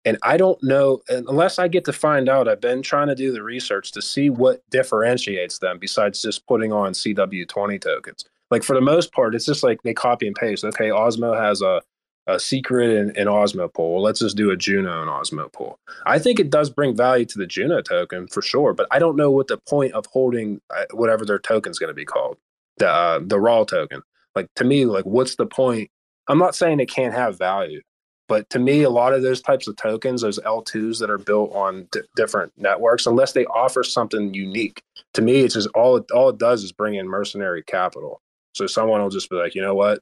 And 0.05 0.18
I 0.22 0.36
don't 0.36 0.62
know 0.62 1.01
unless 1.09 1.59
I 1.59 1.68
get 1.68 1.85
to 1.86 1.93
find 1.93 2.28
out. 2.28 2.48
I've 2.48 2.60
been 2.60 2.82
trying 2.82 3.09
to 3.09 3.14
do 3.14 3.32
the 3.32 3.43
research 3.43 3.93
to 3.93 4.02
see 4.02 4.31
what 4.31 4.62
differentiates 4.70 5.59
them 5.59 5.78
besides 5.78 6.20
just 6.20 6.47
putting 6.47 6.72
on 6.72 6.93
CW20 6.93 7.81
tokens. 7.81 8.24
Like 8.51 8.62
for 8.62 8.74
the 8.74 8.82
most 8.82 9.12
part, 9.12 9.35
it's 9.35 9.47
just 9.47 9.62
like 9.62 9.82
they 9.82 9.94
copy 9.94 10.26
and 10.26 10.36
paste. 10.36 10.64
Okay, 10.64 10.89
Osmo 10.89 11.39
has 11.39 11.62
a 11.62 11.81
a 12.26 12.40
secret 12.40 12.90
in, 12.90 13.10
an 13.16 13.26
Osmo 13.26 13.72
pool. 13.72 14.02
Let's 14.02 14.20
just 14.20 14.36
do 14.36 14.51
a 14.51 14.56
Juno 14.56 15.02
in 15.02 15.09
Osmo 15.09 15.52
pool. 15.52 15.78
I 16.06 16.18
think 16.18 16.40
it 16.40 16.51
does 16.51 16.70
bring 16.70 16.97
value 16.97 17.26
to 17.26 17.39
the 17.39 17.47
Juno 17.47 17.82
token 17.82 18.28
for 18.28 18.40
sure, 18.40 18.72
but 18.72 18.86
I 18.90 18.98
don't 18.98 19.16
know 19.16 19.31
what 19.31 19.48
the 19.48 19.59
point 19.68 19.93
of 19.93 20.06
holding 20.06 20.60
uh, 20.74 20.85
whatever 20.93 21.24
their 21.24 21.39
token 21.39 21.70
is 21.70 21.78
going 21.78 21.89
to 21.89 21.94
be 21.94 22.05
called, 22.05 22.39
the 22.78 22.89
uh, 22.89 23.20
the 23.22 23.39
raw 23.39 23.64
token. 23.64 24.02
Like 24.35 24.48
to 24.56 24.64
me, 24.64 24.86
like 24.86 25.05
what's 25.05 25.36
the 25.36 25.47
point? 25.47 25.90
I'm 26.28 26.39
not 26.39 26.55
saying 26.55 26.81
it 26.81 26.86
can't 26.86 27.14
have 27.14 27.39
value, 27.39 27.82
but 28.28 28.48
to 28.51 28.59
me, 28.59 28.82
a 28.82 28.90
lot 28.90 29.12
of 29.12 29.22
those 29.22 29.42
types 29.42 29.68
of 29.68 29.76
tokens, 29.76 30.22
those 30.22 30.38
L2s 30.40 30.98
that 31.01 31.10
are 31.10 31.18
built 31.18 31.52
on 31.55 31.88
d- 31.92 32.01
different 32.16 32.52
networks, 32.56 33.06
unless 33.06 33.32
they 33.32 33.44
offer 33.46 33.82
something 33.82 34.32
unique, 34.32 34.82
to 35.12 35.22
me, 35.22 35.40
it's 35.40 35.55
just 35.55 35.68
all 35.74 35.96
it, 35.96 36.10
all 36.10 36.30
it 36.30 36.38
does 36.38 36.64
is 36.64 36.72
bring 36.72 36.94
in 36.94 37.06
mercenary 37.06 37.62
capital. 37.62 38.20
So 38.55 38.66
someone 38.66 39.02
will 39.02 39.10
just 39.10 39.28
be 39.28 39.36
like, 39.36 39.55
you 39.55 39.62
know 39.62 39.74
what, 39.74 40.01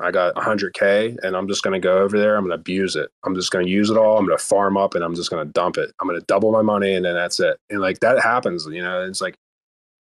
I 0.00 0.10
got 0.12 0.34
100K 0.36 1.16
and 1.22 1.36
I'm 1.36 1.48
just 1.48 1.62
going 1.62 1.74
to 1.74 1.84
go 1.84 1.98
over 1.98 2.18
there. 2.18 2.36
I'm 2.36 2.44
going 2.44 2.56
to 2.56 2.60
abuse 2.60 2.94
it. 2.94 3.10
I'm 3.24 3.34
just 3.34 3.50
going 3.50 3.66
to 3.66 3.70
use 3.70 3.90
it 3.90 3.96
all. 3.96 4.16
I'm 4.16 4.26
going 4.26 4.38
to 4.38 4.44
farm 4.44 4.76
up 4.76 4.94
and 4.94 5.02
I'm 5.02 5.14
just 5.14 5.30
going 5.30 5.44
to 5.44 5.52
dump 5.52 5.76
it. 5.76 5.92
I'm 6.00 6.06
going 6.06 6.20
to 6.20 6.26
double 6.26 6.52
my 6.52 6.62
money 6.62 6.94
and 6.94 7.04
then 7.04 7.14
that's 7.14 7.40
it. 7.40 7.58
And 7.70 7.80
like 7.80 7.98
that 8.00 8.22
happens, 8.22 8.66
you 8.66 8.82
know, 8.82 9.02
it's 9.02 9.20
like, 9.20 9.36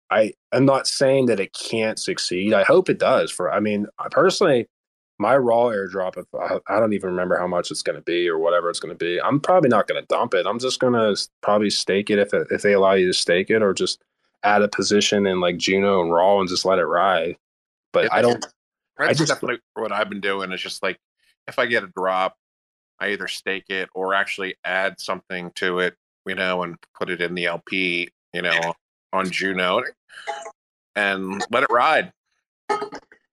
I, 0.10 0.34
I'm 0.52 0.66
not 0.66 0.88
saying 0.88 1.28
that 1.28 1.40
it 1.40 1.54
can't 1.54 2.00
succeed. 2.00 2.54
I 2.54 2.64
hope 2.64 2.90
it 2.90 3.00
does 3.00 3.32
for, 3.32 3.52
I 3.52 3.60
mean, 3.60 3.88
I 4.00 4.08
personally, 4.10 4.68
my 5.20 5.36
raw 5.36 5.66
airdrop, 5.66 6.18
if 6.18 6.26
I, 6.34 6.60
I 6.74 6.80
don't 6.80 6.94
even 6.94 7.10
remember 7.10 7.38
how 7.38 7.48
much 7.48 7.72
it's 7.72 7.82
going 7.82 7.96
to 7.96 8.04
be 8.04 8.28
or 8.28 8.38
whatever 8.38 8.70
it's 8.70 8.80
going 8.80 8.96
to 8.96 9.06
be, 9.06 9.20
I'm 9.22 9.40
probably 9.40 9.70
not 9.70 9.88
going 9.88 10.02
to 10.02 10.08
dump 10.08 10.34
it. 10.34 10.46
I'm 10.46 10.60
just 10.60 10.80
going 10.80 10.94
to 10.94 11.20
probably 11.42 11.70
stake 11.70 12.10
it 12.10 12.20
if, 12.20 12.34
it, 12.34 12.48
if 12.52 12.62
they 12.62 12.74
allow 12.74 12.94
you 12.94 13.08
to 13.08 13.14
stake 13.14 13.50
it 13.50 13.62
or 13.62 13.74
just 13.74 14.02
add 14.44 14.62
a 14.62 14.68
position 14.68 15.26
in 15.26 15.40
like 15.40 15.58
Juno 15.58 16.02
and 16.02 16.14
raw 16.14 16.40
and 16.40 16.48
just 16.48 16.66
let 16.66 16.80
it 16.80 16.86
ride. 16.86 17.38
But 17.94 18.14
I 18.14 18.22
don't, 18.22 18.46
That's 18.98 19.10
I 19.10 19.14
just 19.14 19.28
definitely 19.28 19.60
what 19.74 19.92
I've 19.92 20.10
been 20.10 20.22
doing. 20.22 20.52
Is 20.52 20.62
just 20.62 20.84
like 20.84 21.00
if 21.48 21.58
I 21.58 21.66
get 21.66 21.84
a 21.84 21.88
drop, 21.88 22.36
I 23.00 23.10
either 23.10 23.28
stake 23.28 23.66
it 23.70 23.90
or 23.96 24.14
actually 24.14 24.56
add 24.64 25.00
something 25.00 25.52
to 25.56 25.80
it, 25.80 25.96
you 26.26 26.36
know, 26.36 26.64
and 26.64 26.78
put 27.00 27.10
it 27.10 27.22
in 27.22 27.34
the 27.34 27.46
LP, 27.46 28.10
you 28.34 28.42
know, 28.42 28.74
on 29.14 29.30
Juno, 29.30 29.84
and 30.96 31.44
let 31.52 31.64
it 31.64 31.72
ride. 31.72 32.12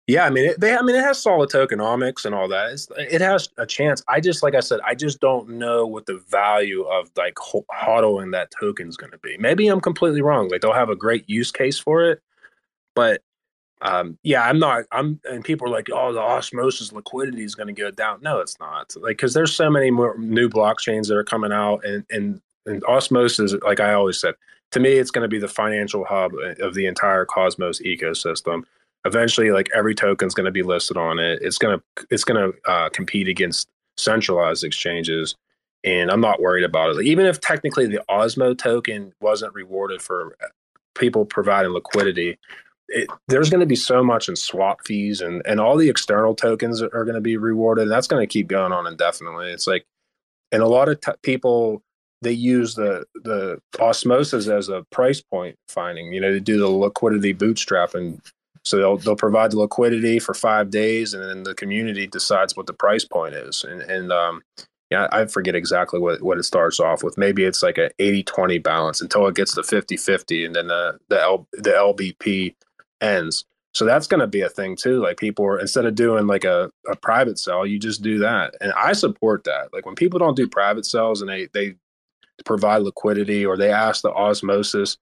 Yeah, 0.06 0.26
I 0.26 0.30
mean, 0.30 0.50
it, 0.50 0.60
they, 0.60 0.76
I 0.76 0.82
mean, 0.82 0.96
it 0.96 1.02
has 1.02 1.22
solid 1.22 1.48
tokenomics 1.48 2.26
and 2.26 2.34
all 2.34 2.46
that. 2.48 2.72
It's, 2.72 2.88
it 2.98 3.22
has 3.22 3.48
a 3.56 3.64
chance. 3.64 4.02
I 4.06 4.20
just, 4.20 4.42
like 4.42 4.54
I 4.54 4.60
said, 4.60 4.80
I 4.84 4.94
just 4.94 5.18
don't 5.18 5.48
know 5.48 5.86
what 5.86 6.04
the 6.04 6.22
value 6.28 6.82
of 6.82 7.10
like 7.16 7.36
hodling 7.36 8.32
that 8.32 8.52
token 8.60 8.86
is 8.86 8.98
going 8.98 9.12
to 9.12 9.18
be. 9.18 9.38
Maybe 9.38 9.66
I'm 9.66 9.80
completely 9.80 10.20
wrong. 10.20 10.48
Like 10.50 10.60
they'll 10.60 10.74
have 10.74 10.90
a 10.90 10.96
great 10.96 11.26
use 11.28 11.50
case 11.50 11.78
for 11.78 12.04
it, 12.04 12.20
but 12.94 13.22
um, 13.80 14.18
yeah, 14.22 14.42
I'm 14.42 14.58
not. 14.58 14.84
I'm, 14.92 15.20
and 15.24 15.42
people 15.42 15.68
are 15.68 15.70
like, 15.70 15.88
oh, 15.90 16.12
the 16.12 16.20
osmosis 16.20 16.92
liquidity 16.92 17.42
is 17.42 17.54
going 17.54 17.66
to 17.66 17.72
go 17.72 17.90
down. 17.90 18.20
No, 18.22 18.40
it's 18.40 18.58
not. 18.60 18.94
Like, 18.96 19.16
because 19.16 19.32
there's 19.32 19.54
so 19.54 19.70
many 19.70 19.90
more 19.90 20.18
new 20.18 20.48
blockchains 20.48 21.08
that 21.08 21.16
are 21.16 21.24
coming 21.24 21.52
out, 21.52 21.84
and 21.84 22.04
and 22.10 22.40
and 22.66 22.84
osmosis, 22.84 23.54
like 23.62 23.80
I 23.80 23.94
always 23.94 24.20
said, 24.20 24.34
to 24.72 24.80
me, 24.80 24.92
it's 24.92 25.10
going 25.10 25.24
to 25.24 25.28
be 25.28 25.38
the 25.38 25.48
financial 25.48 26.04
hub 26.04 26.32
of 26.60 26.74
the 26.74 26.86
entire 26.86 27.24
Cosmos 27.26 27.80
ecosystem 27.82 28.64
eventually 29.04 29.50
like 29.50 29.68
every 29.74 29.94
token's 29.94 30.34
going 30.34 30.46
to 30.46 30.52
be 30.52 30.62
listed 30.62 30.96
on 30.96 31.18
it 31.18 31.38
it's 31.42 31.58
going 31.58 31.78
to 31.78 32.06
it's 32.10 32.24
going 32.24 32.40
to 32.40 32.70
uh, 32.70 32.88
compete 32.90 33.28
against 33.28 33.68
centralized 33.96 34.64
exchanges 34.64 35.34
and 35.84 36.10
i'm 36.10 36.20
not 36.20 36.40
worried 36.40 36.64
about 36.64 36.90
it 36.90 36.96
like, 36.96 37.06
even 37.06 37.26
if 37.26 37.40
technically 37.40 37.86
the 37.86 38.02
osmo 38.10 38.56
token 38.56 39.12
wasn't 39.20 39.52
rewarded 39.54 40.02
for 40.02 40.36
people 40.94 41.24
providing 41.24 41.72
liquidity 41.72 42.38
it, 42.88 43.08
there's 43.28 43.50
going 43.50 43.60
to 43.60 43.66
be 43.66 43.76
so 43.76 44.02
much 44.02 44.28
in 44.28 44.36
swap 44.36 44.86
fees 44.86 45.20
and 45.20 45.42
and 45.46 45.60
all 45.60 45.76
the 45.76 45.88
external 45.88 46.34
tokens 46.34 46.82
are 46.82 47.04
going 47.04 47.14
to 47.14 47.20
be 47.20 47.36
rewarded. 47.36 47.82
And 47.82 47.90
that's 47.90 48.06
going 48.06 48.22
to 48.22 48.32
keep 48.32 48.46
going 48.46 48.72
on 48.72 48.86
indefinitely. 48.86 49.50
It's 49.50 49.66
like, 49.66 49.84
and 50.52 50.62
a 50.62 50.68
lot 50.68 50.88
of 50.88 51.00
t- 51.00 51.12
people 51.22 51.82
they 52.22 52.32
use 52.32 52.74
the 52.74 53.04
the 53.14 53.60
osmosis 53.80 54.48
as 54.48 54.68
a 54.68 54.84
price 54.90 55.20
point 55.20 55.56
finding. 55.68 56.12
You 56.12 56.20
know, 56.20 56.30
to 56.30 56.40
do 56.40 56.58
the 56.58 56.68
liquidity 56.68 57.34
bootstrapping. 57.34 58.20
So 58.64 58.78
they'll 58.78 58.96
they'll 58.96 59.16
provide 59.16 59.50
the 59.50 59.60
liquidity 59.60 60.18
for 60.18 60.34
five 60.34 60.70
days, 60.70 61.12
and 61.12 61.22
then 61.22 61.42
the 61.42 61.54
community 61.54 62.06
decides 62.06 62.56
what 62.56 62.66
the 62.66 62.72
price 62.72 63.04
point 63.04 63.34
is. 63.34 63.64
And 63.64 63.82
and 63.82 64.10
um, 64.10 64.42
yeah, 64.90 65.08
I 65.12 65.26
forget 65.26 65.54
exactly 65.54 65.98
what, 65.98 66.22
what 66.22 66.38
it 66.38 66.44
starts 66.44 66.78
off 66.78 67.02
with. 67.02 67.18
Maybe 67.18 67.44
it's 67.44 67.62
like 67.62 67.78
an 67.78 67.90
80-20 67.98 68.62
balance 68.62 69.00
until 69.00 69.26
it 69.26 69.34
gets 69.34 69.54
to 69.54 69.62
50-50 69.62 70.46
and 70.46 70.54
then 70.54 70.68
the 70.68 70.98
the 71.08 71.20
L, 71.20 71.48
the 71.52 71.70
LBP 71.70 72.54
ends. 73.00 73.44
So 73.72 73.84
that's 73.84 74.06
going 74.06 74.20
to 74.20 74.28
be 74.28 74.42
a 74.42 74.48
thing 74.48 74.76
too. 74.76 75.02
Like 75.02 75.16
people 75.16 75.44
are 75.46 75.58
instead 75.58 75.84
of 75.84 75.96
doing 75.96 76.28
like 76.28 76.44
a, 76.44 76.70
a 76.88 76.94
private 76.96 77.38
sell, 77.38 77.66
you 77.66 77.78
just 77.78 78.02
do 78.02 78.18
that. 78.18 78.54
And 78.60 78.72
I 78.74 78.92
support 78.92 79.44
that. 79.44 79.72
Like 79.72 79.84
when 79.84 79.96
people 79.96 80.20
don't 80.20 80.36
do 80.36 80.46
private 80.46 80.86
sells 80.86 81.20
and 81.20 81.28
they 81.28 81.48
they 81.52 81.74
provide 82.44 82.82
liquidity 82.82 83.44
or 83.44 83.56
they 83.56 83.72
ask 83.72 84.02
the 84.02 84.12
osmosis 84.12 84.96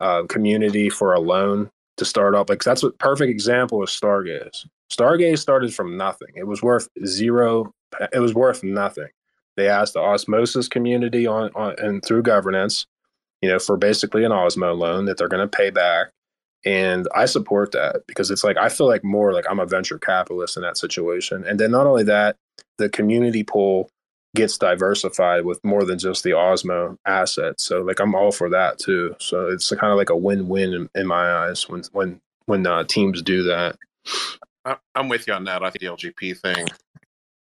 uh, 0.00 0.24
community 0.28 0.90
for 0.90 1.14
a 1.14 1.20
loan 1.20 1.70
to 1.98 2.04
start 2.04 2.34
up. 2.34 2.48
Like 2.48 2.62
that's 2.64 2.82
a 2.82 2.90
perfect 2.92 3.30
example 3.30 3.82
of 3.82 3.88
Stargaze. 3.88 4.66
Stargaze 4.90 5.38
started 5.38 5.74
from 5.74 5.96
nothing. 5.96 6.28
It 6.34 6.46
was 6.46 6.62
worth 6.62 6.88
zero. 7.04 7.72
It 8.12 8.20
was 8.20 8.34
worth 8.34 8.62
nothing. 8.62 9.08
They 9.56 9.68
asked 9.68 9.94
the 9.94 10.00
osmosis 10.00 10.68
community 10.68 11.26
on, 11.26 11.50
on 11.54 11.74
and 11.78 12.02
through 12.04 12.22
governance, 12.22 12.86
you 13.42 13.48
know, 13.48 13.58
for 13.58 13.76
basically 13.76 14.24
an 14.24 14.30
Osmo 14.30 14.76
loan 14.76 15.06
that 15.06 15.18
they're 15.18 15.28
going 15.28 15.46
to 15.46 15.56
pay 15.56 15.70
back. 15.70 16.08
And 16.64 17.08
I 17.14 17.26
support 17.26 17.72
that 17.72 18.02
because 18.06 18.30
it's 18.30 18.44
like 18.44 18.56
I 18.56 18.68
feel 18.68 18.86
like 18.86 19.04
more 19.04 19.32
like 19.32 19.46
I'm 19.50 19.60
a 19.60 19.66
venture 19.66 19.98
capitalist 19.98 20.56
in 20.56 20.62
that 20.62 20.76
situation. 20.76 21.44
And 21.44 21.58
then 21.58 21.70
not 21.70 21.86
only 21.86 22.04
that, 22.04 22.36
the 22.78 22.88
community 22.88 23.42
pool 23.42 23.90
gets 24.34 24.58
diversified 24.58 25.44
with 25.44 25.62
more 25.64 25.84
than 25.84 25.98
just 25.98 26.22
the 26.22 26.30
Osmo 26.30 26.96
asset. 27.06 27.60
So 27.60 27.82
like 27.82 28.00
I'm 28.00 28.14
all 28.14 28.32
for 28.32 28.48
that 28.50 28.78
too. 28.78 29.16
So 29.18 29.48
it's 29.48 29.70
kind 29.70 29.92
of 29.92 29.96
like 29.96 30.10
a 30.10 30.16
win-win 30.16 30.74
in, 30.74 30.88
in 30.94 31.06
my 31.06 31.30
eyes 31.30 31.68
when 31.68 31.82
when 31.92 32.20
when 32.46 32.66
uh, 32.66 32.84
teams 32.84 33.22
do 33.22 33.42
that. 33.44 33.76
I'm 34.94 35.08
with 35.08 35.26
you 35.26 35.32
on 35.32 35.44
that. 35.44 35.62
I 35.62 35.70
think 35.70 35.80
the 35.80 35.86
LBP 35.86 36.38
thing 36.38 36.66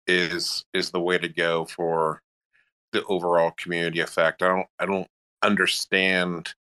is 0.08 0.64
is 0.74 0.92
the 0.92 1.02
way 1.02 1.18
to 1.18 1.28
go 1.28 1.66
for 1.66 2.22
the 2.92 3.04
overall 3.06 3.52
community 3.52 4.00
effect. 4.00 4.42
I 4.42 4.48
don't 4.48 4.68
I 4.80 4.86
don't 4.86 5.08
understand 5.42 6.54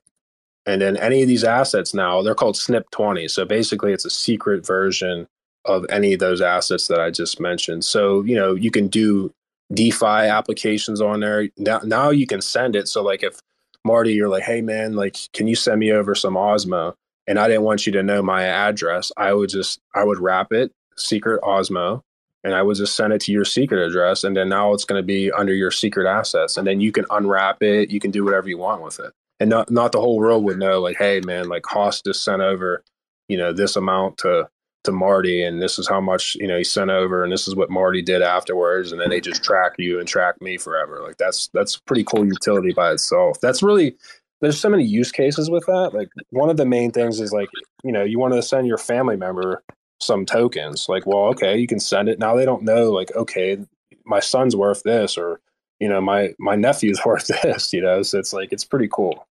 And 0.66 0.82
then 0.82 0.98
any 0.98 1.22
of 1.22 1.28
these 1.28 1.44
assets 1.44 1.94
now, 1.94 2.22
they're 2.22 2.36
called 2.36 2.56
SNIP20. 2.56 3.30
So 3.32 3.46
basically, 3.46 3.92
it's 3.92 4.06
a 4.06 4.10
secret 4.10 4.66
version 4.66 5.28
of 5.70 5.86
any 5.90 6.14
of 6.14 6.20
those 6.20 6.42
assets 6.42 6.88
that 6.88 7.00
I 7.00 7.12
just 7.12 7.40
mentioned. 7.40 7.86
So, 7.86 8.22
you 8.24 8.36
know, 8.36 8.56
you 8.56 8.72
can 8.72 8.88
do 8.88 9.32
DeFi 9.74 10.06
applications 10.06 11.00
on 11.00 11.22
there. 11.22 11.50
Now, 11.58 11.80
now 11.84 12.10
you 12.10 12.28
can 12.28 12.42
send 12.42 12.76
it. 12.76 12.88
So, 12.88 13.04
like, 13.04 13.24
if 13.24 13.40
Marty, 13.86 14.14
you're 14.14 14.30
like, 14.30 14.44
hey, 14.44 14.62
man, 14.62 14.94
like, 14.94 15.18
can 15.34 15.48
you 15.48 15.56
send 15.56 15.80
me 15.80 15.92
over 15.92 16.16
some 16.16 16.34
Osmo? 16.34 16.96
And 17.28 17.40
I 17.40 17.48
didn't 17.48 17.64
want 17.64 17.86
you 17.86 17.94
to 17.94 18.04
know 18.04 18.22
my 18.22 18.44
address. 18.44 19.12
I 19.16 19.34
would 19.34 19.50
just, 19.50 19.80
I 19.96 20.04
would 20.04 20.20
wrap 20.20 20.52
it 20.52 20.72
secret 20.98 21.42
Osmo 21.44 22.02
and 22.44 22.54
I 22.54 22.62
would 22.64 22.76
just 22.76 22.96
send 22.96 23.14
it 23.14 23.22
to 23.22 23.32
your 23.32 23.46
secret 23.46 23.88
address. 23.88 24.24
And 24.24 24.36
then 24.36 24.50
now 24.50 24.74
it's 24.74 24.84
going 24.84 25.00
to 25.00 25.06
be 25.06 25.32
under 25.32 25.54
your 25.54 25.72
secret 25.72 26.08
assets. 26.08 26.58
And 26.58 26.66
then 26.66 26.82
you 26.82 26.92
can 26.92 27.06
unwrap 27.10 27.62
it. 27.62 27.92
You 27.92 28.00
can 28.00 28.12
do 28.12 28.26
whatever 28.26 28.50
you 28.50 28.58
want 28.58 28.82
with 28.82 29.00
it 29.00 29.14
and 29.40 29.50
not 29.50 29.72
not 29.72 29.92
the 29.92 30.00
whole 30.00 30.18
world 30.18 30.44
would 30.44 30.60
know 30.60 30.80
like 30.80 30.98
hey 30.98 31.22
man 31.22 31.48
like 31.48 31.66
Hoss 31.66 32.02
just 32.02 32.24
sent 32.24 32.42
over 32.42 32.84
you 33.28 33.38
know 33.38 33.54
this 33.54 33.76
amount 33.76 34.18
to 34.20 34.50
to 34.86 34.92
Marty 34.92 35.44
and 35.44 35.62
this 35.62 35.78
is 35.78 35.88
how 35.88 36.00
much 36.00 36.36
you 36.36 36.48
know 36.48 36.58
he 36.58 36.64
sent 36.64 36.90
over 36.90 37.24
and 37.24 37.32
this 37.32 37.48
is 37.48 37.56
what 37.56 37.70
Marty 37.70 38.02
did 38.02 38.22
afterwards 38.22 38.92
and 38.92 39.02
then 39.02 39.10
they 39.10 39.20
just 39.20 39.44
track 39.44 39.74
you 39.78 40.00
and 40.00 40.08
track 40.08 40.42
me 40.42 40.58
forever. 40.58 41.02
Like 41.02 41.18
that's 41.18 41.50
that's 41.54 41.78
pretty 41.78 42.04
cool 42.04 42.26
utility 42.26 42.72
by 42.72 42.92
itself. 42.92 43.40
That's 43.42 43.62
really 43.62 43.96
there's 44.42 44.60
so 44.60 44.70
many 44.70 44.86
use 44.86 45.12
cases 45.12 45.50
with 45.50 45.66
that. 45.66 45.92
Like 45.94 46.10
one 46.30 46.50
of 46.50 46.58
the 46.58 46.66
main 46.66 46.92
things 46.92 47.20
is 47.20 47.34
like 47.34 47.50
you 47.84 47.92
know 47.92 48.04
you 48.04 48.20
want 48.20 48.34
to 48.34 48.42
send 48.42 48.68
your 48.68 48.78
family 48.78 49.18
member 49.18 49.64
some 50.02 50.26
tokens 50.26 50.88
like 50.88 51.06
well 51.06 51.26
okay 51.26 51.58
you 51.58 51.68
can 51.68 51.80
send 51.80 52.08
it. 52.08 52.20
Now 52.20 52.36
they 52.36 52.46
don't 52.46 52.64
know 52.64 52.92
like 52.92 53.14
okay 53.16 53.58
my 54.06 54.22
son's 54.22 54.56
worth 54.56 54.84
this 54.84 55.18
or 55.18 55.42
you 55.82 55.90
know 55.90 56.00
my 56.00 56.34
my 56.40 56.56
nephew's 56.56 57.02
worth 57.06 57.28
this 57.28 57.74
you 57.74 57.82
know? 57.82 58.02
So 58.02 58.18
it's 58.18 58.32
like 58.32 58.54
it's 58.54 58.66
pretty 58.66 58.88
cool 58.90 59.28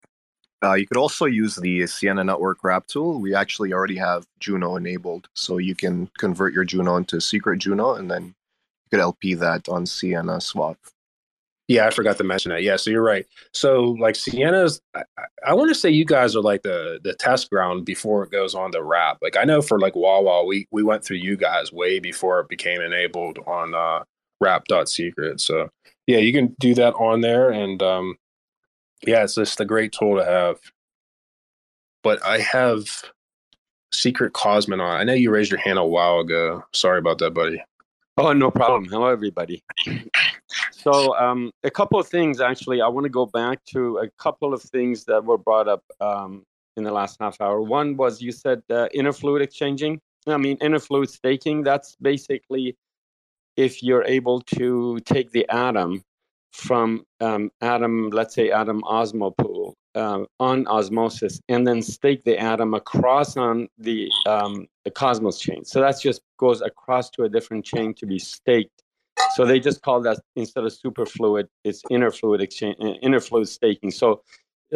uh, 0.65 0.73
you 0.73 0.87
could 0.87 0.97
also 0.97 1.25
use 1.25 1.55
the 1.55 1.85
Sienna 1.85 2.23
Network 2.23 2.63
wrap 2.63 2.87
tool. 2.87 3.19
We 3.19 3.35
actually 3.35 3.71
already 3.71 3.97
have 3.97 4.25
Juno 4.39 4.75
enabled, 4.75 5.29
so 5.33 5.57
you 5.57 5.75
can 5.75 6.09
convert 6.17 6.53
your 6.53 6.63
Juno 6.63 6.95
into 6.95 7.21
secret 7.21 7.59
Juno, 7.59 7.93
and 7.93 8.09
then 8.09 8.25
you 8.25 8.33
could 8.89 8.99
LP 8.99 9.35
that 9.35 9.69
on 9.69 9.85
Sienna 9.85 10.41
Swap. 10.41 10.77
Yeah, 11.67 11.87
I 11.87 11.89
forgot 11.89 12.17
to 12.17 12.23
mention 12.23 12.51
that. 12.51 12.61
Yeah, 12.61 12.75
so 12.75 12.91
you're 12.91 13.03
right. 13.03 13.25
So 13.51 13.95
like 13.99 14.15
Sienna's, 14.15 14.81
I, 14.95 15.03
I 15.45 15.53
want 15.53 15.69
to 15.69 15.75
say 15.75 15.89
you 15.89 16.05
guys 16.05 16.35
are 16.35 16.41
like 16.41 16.61
the 16.61 16.99
the 17.03 17.13
test 17.15 17.49
ground 17.49 17.85
before 17.85 18.23
it 18.23 18.31
goes 18.31 18.53
on 18.55 18.71
the 18.71 18.83
wrap. 18.83 19.17
Like 19.21 19.35
I 19.37 19.43
know 19.43 19.61
for 19.61 19.79
like 19.79 19.95
Wawa, 19.95 20.45
we 20.45 20.67
we 20.71 20.83
went 20.83 21.03
through 21.03 21.17
you 21.17 21.37
guys 21.37 21.71
way 21.71 21.99
before 21.99 22.39
it 22.39 22.49
became 22.49 22.81
enabled 22.81 23.39
on 23.47 23.73
uh, 23.73 24.03
wrap.secret. 24.41 25.41
So 25.41 25.69
yeah, 26.07 26.19
you 26.19 26.33
can 26.33 26.55
do 26.59 26.75
that 26.75 26.93
on 26.93 27.21
there, 27.21 27.49
and 27.49 27.81
um, 27.81 28.15
yeah, 29.03 29.23
it's 29.23 29.35
just 29.35 29.59
a 29.59 29.65
great 29.65 29.91
tool 29.91 30.17
to 30.17 30.25
have. 30.25 30.57
But 32.03 32.23
I 32.23 32.39
have 32.39 32.85
Secret 33.91 34.33
Cosmonaut. 34.33 34.99
I 34.99 35.03
know 35.03 35.13
you 35.13 35.31
raised 35.31 35.51
your 35.51 35.59
hand 35.59 35.79
a 35.79 35.85
while 35.85 36.19
ago. 36.19 36.63
Sorry 36.73 36.99
about 36.99 37.17
that, 37.19 37.33
buddy. 37.33 37.61
Oh, 38.17 38.31
no 38.31 38.49
problem. 38.51 38.85
Hello, 38.85 39.07
everybody. 39.07 39.63
So, 40.71 41.17
um, 41.17 41.51
a 41.63 41.71
couple 41.71 41.99
of 41.99 42.07
things 42.07 42.39
actually. 42.39 42.79
I 42.79 42.87
want 42.87 43.05
to 43.05 43.09
go 43.09 43.25
back 43.25 43.63
to 43.73 43.97
a 43.97 44.09
couple 44.19 44.53
of 44.53 44.61
things 44.61 45.03
that 45.05 45.25
were 45.25 45.37
brought 45.37 45.67
up 45.67 45.83
um, 45.99 46.43
in 46.77 46.83
the 46.83 46.91
last 46.91 47.17
half 47.19 47.41
hour. 47.41 47.61
One 47.61 47.97
was 47.97 48.21
you 48.21 48.31
said 48.31 48.61
uh, 48.69 48.87
interfluid 48.95 49.41
exchanging. 49.41 49.99
I 50.27 50.37
mean, 50.37 50.57
inner 50.61 50.79
fluid 50.79 51.09
staking. 51.09 51.63
That's 51.63 51.95
basically 52.01 52.77
if 53.57 53.81
you're 53.81 54.03
able 54.03 54.41
to 54.41 54.99
take 55.05 55.31
the 55.31 55.47
atom 55.49 56.03
from 56.55 57.05
um, 57.19 57.51
atom, 57.61 58.09
let's 58.11 58.33
say 58.33 58.49
atom 58.49 58.81
osmo 58.83 59.35
pool, 59.37 59.75
uh, 59.95 60.25
on 60.39 60.67
osmosis 60.67 61.39
and 61.47 61.65
then 61.65 61.81
stake 61.81 62.23
the 62.25 62.37
atom 62.37 62.73
across 62.73 63.37
on 63.37 63.67
the 63.77 64.11
um, 64.27 64.67
the 64.83 64.91
Cosmos 64.91 65.39
chain. 65.39 65.63
So 65.65 65.79
that 65.81 65.99
just 66.01 66.21
goes 66.37 66.61
across 66.61 67.09
to 67.11 67.23
a 67.23 67.29
different 67.29 67.65
chain 67.65 67.93
to 67.95 68.05
be 68.05 68.19
staked. 68.19 68.83
So 69.35 69.45
they 69.45 69.59
just 69.59 69.81
call 69.81 70.01
that 70.01 70.19
instead 70.35 70.65
of 70.65 70.73
superfluid, 70.73 71.47
it's 71.63 71.81
interfluid 71.83 72.41
exchange, 72.41 72.75
uh, 72.81 72.93
interfluid 73.01 73.47
staking. 73.47 73.91
So 73.91 74.21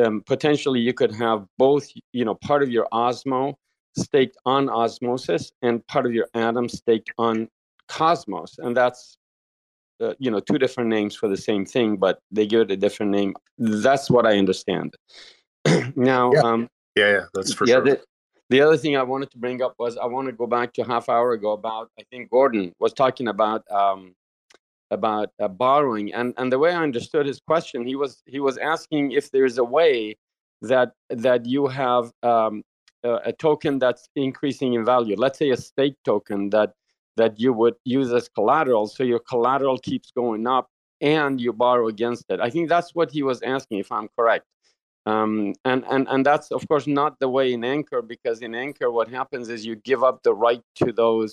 um, 0.04 0.24
potentially 0.26 0.80
you 0.80 0.94
could 0.94 1.14
have 1.16 1.46
both, 1.58 1.88
you 2.14 2.26
know, 2.26 2.36
part 2.36 2.64
of 2.64 2.70
your 2.70 2.88
Osmo 2.94 3.56
staked 3.98 4.38
on 4.46 4.70
osmosis 4.70 5.52
and 5.62 5.86
part 5.88 6.06
of 6.06 6.14
your 6.14 6.28
atom 6.34 6.70
staked 6.70 7.12
on 7.18 7.50
Cosmos, 7.90 8.58
and 8.60 8.78
that's 8.78 9.18
uh, 10.02 10.14
you 10.20 10.32
know 10.32 10.40
two 10.40 10.58
different 10.58 10.90
names 10.90 11.16
for 11.16 11.28
the 11.28 11.38
same 11.38 11.66
thing, 11.66 11.98
but 11.98 12.20
they 12.32 12.46
give 12.46 12.62
it 12.62 12.72
a 12.72 12.78
different 12.78 13.12
name. 13.12 13.36
That's 13.58 14.10
what 14.10 14.26
I 14.26 14.38
understand. 14.38 14.96
now, 15.96 16.32
Yeah. 16.34 16.42
um, 16.42 16.70
Yeah, 16.96 17.12
yeah, 17.12 17.26
that's 17.34 17.54
for 17.54 17.66
yeah, 17.66 17.76
sure. 17.76 17.84
the, 17.84 18.02
the 18.50 18.62
other 18.62 18.78
thing 18.78 18.98
I 18.98 19.04
wanted 19.04 19.30
to 19.32 19.38
bring 19.38 19.62
up 19.62 19.76
was 19.78 19.98
I 19.98 20.06
want 20.06 20.28
to 20.28 20.32
go 20.34 20.48
back 20.48 20.74
to 20.74 20.84
half 20.84 21.08
hour 21.10 21.34
ago 21.34 21.52
about 21.52 21.92
I 22.00 22.04
think 22.10 22.32
Gordon 22.32 22.74
was 22.80 22.94
talking 22.94 23.28
about 23.28 23.70
um, 23.72 24.16
about 24.92 25.30
uh, 25.40 25.48
borrowing, 25.48 26.14
and 26.14 26.34
and 26.38 26.52
the 26.52 26.60
way 26.60 26.72
I 26.74 26.82
understood 26.82 27.26
his 27.26 27.40
question, 27.40 27.86
he 27.86 27.96
was 27.96 28.24
he 28.26 28.40
was 28.40 28.58
asking 28.58 29.12
if 29.12 29.32
there's 29.32 29.58
a 29.58 29.64
way 29.64 30.18
that 30.62 30.94
that 31.10 31.46
you 31.46 31.68
have 31.68 32.12
um, 32.24 32.64
a, 33.04 33.14
a 33.26 33.34
token 33.34 33.80
that's 33.80 34.10
increasing 34.16 34.74
in 34.74 34.84
value. 34.84 35.16
Let's 35.16 35.38
say 35.38 35.50
a 35.52 35.58
stake 35.58 35.96
token 36.04 36.50
that 36.50 36.74
that 37.20 37.34
you 37.44 37.52
would 37.60 37.76
use 37.98 38.10
as 38.20 38.28
collateral, 38.38 38.86
so 38.88 39.04
your 39.04 39.24
collateral 39.32 39.78
keeps 39.90 40.10
going 40.22 40.46
up 40.58 40.66
and 41.02 41.40
you 41.40 41.52
borrow 41.54 41.88
against 41.88 42.26
it. 42.34 42.40
I 42.48 42.50
think 42.54 42.66
that's 42.68 42.92
what 42.98 43.10
he 43.16 43.22
was 43.24 43.40
asking, 43.56 43.78
if 43.80 43.90
I'm 43.98 44.10
correct. 44.18 44.46
Um, 45.06 45.34
and, 45.64 45.82
and, 45.94 46.04
and 46.12 46.22
that's, 46.30 46.48
of 46.52 46.62
course, 46.68 46.86
not 46.86 47.12
the 47.20 47.30
way 47.38 47.54
in 47.54 47.64
Anchor, 47.64 48.02
because 48.14 48.42
in 48.48 48.54
Anchor, 48.54 48.90
what 48.98 49.08
happens 49.08 49.50
is 49.50 49.66
you 49.66 49.76
give 49.92 50.02
up 50.04 50.18
the 50.24 50.34
right 50.34 50.64
to 50.82 50.92
those, 50.92 51.32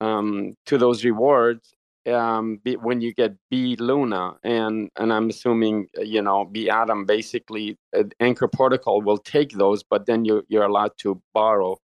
um, 0.00 0.54
to 0.66 0.78
those 0.78 1.04
rewards 1.04 1.64
um, 2.06 2.46
be, 2.64 2.76
when 2.76 3.00
you 3.00 3.14
get 3.14 3.32
B 3.50 3.76
Luna. 3.88 4.36
And, 4.42 4.90
and 5.00 5.12
I'm 5.12 5.28
assuming, 5.30 5.86
you 6.14 6.22
know, 6.26 6.44
B 6.44 6.68
Atom, 6.68 7.06
basically, 7.06 7.76
uh, 7.96 8.04
Anchor 8.18 8.48
Protocol 8.48 9.00
will 9.00 9.22
take 9.36 9.52
those, 9.52 9.80
but 9.92 10.06
then 10.06 10.24
you, 10.24 10.34
you're 10.48 10.68
allowed 10.72 10.94
to 11.04 11.20
borrow. 11.32 11.78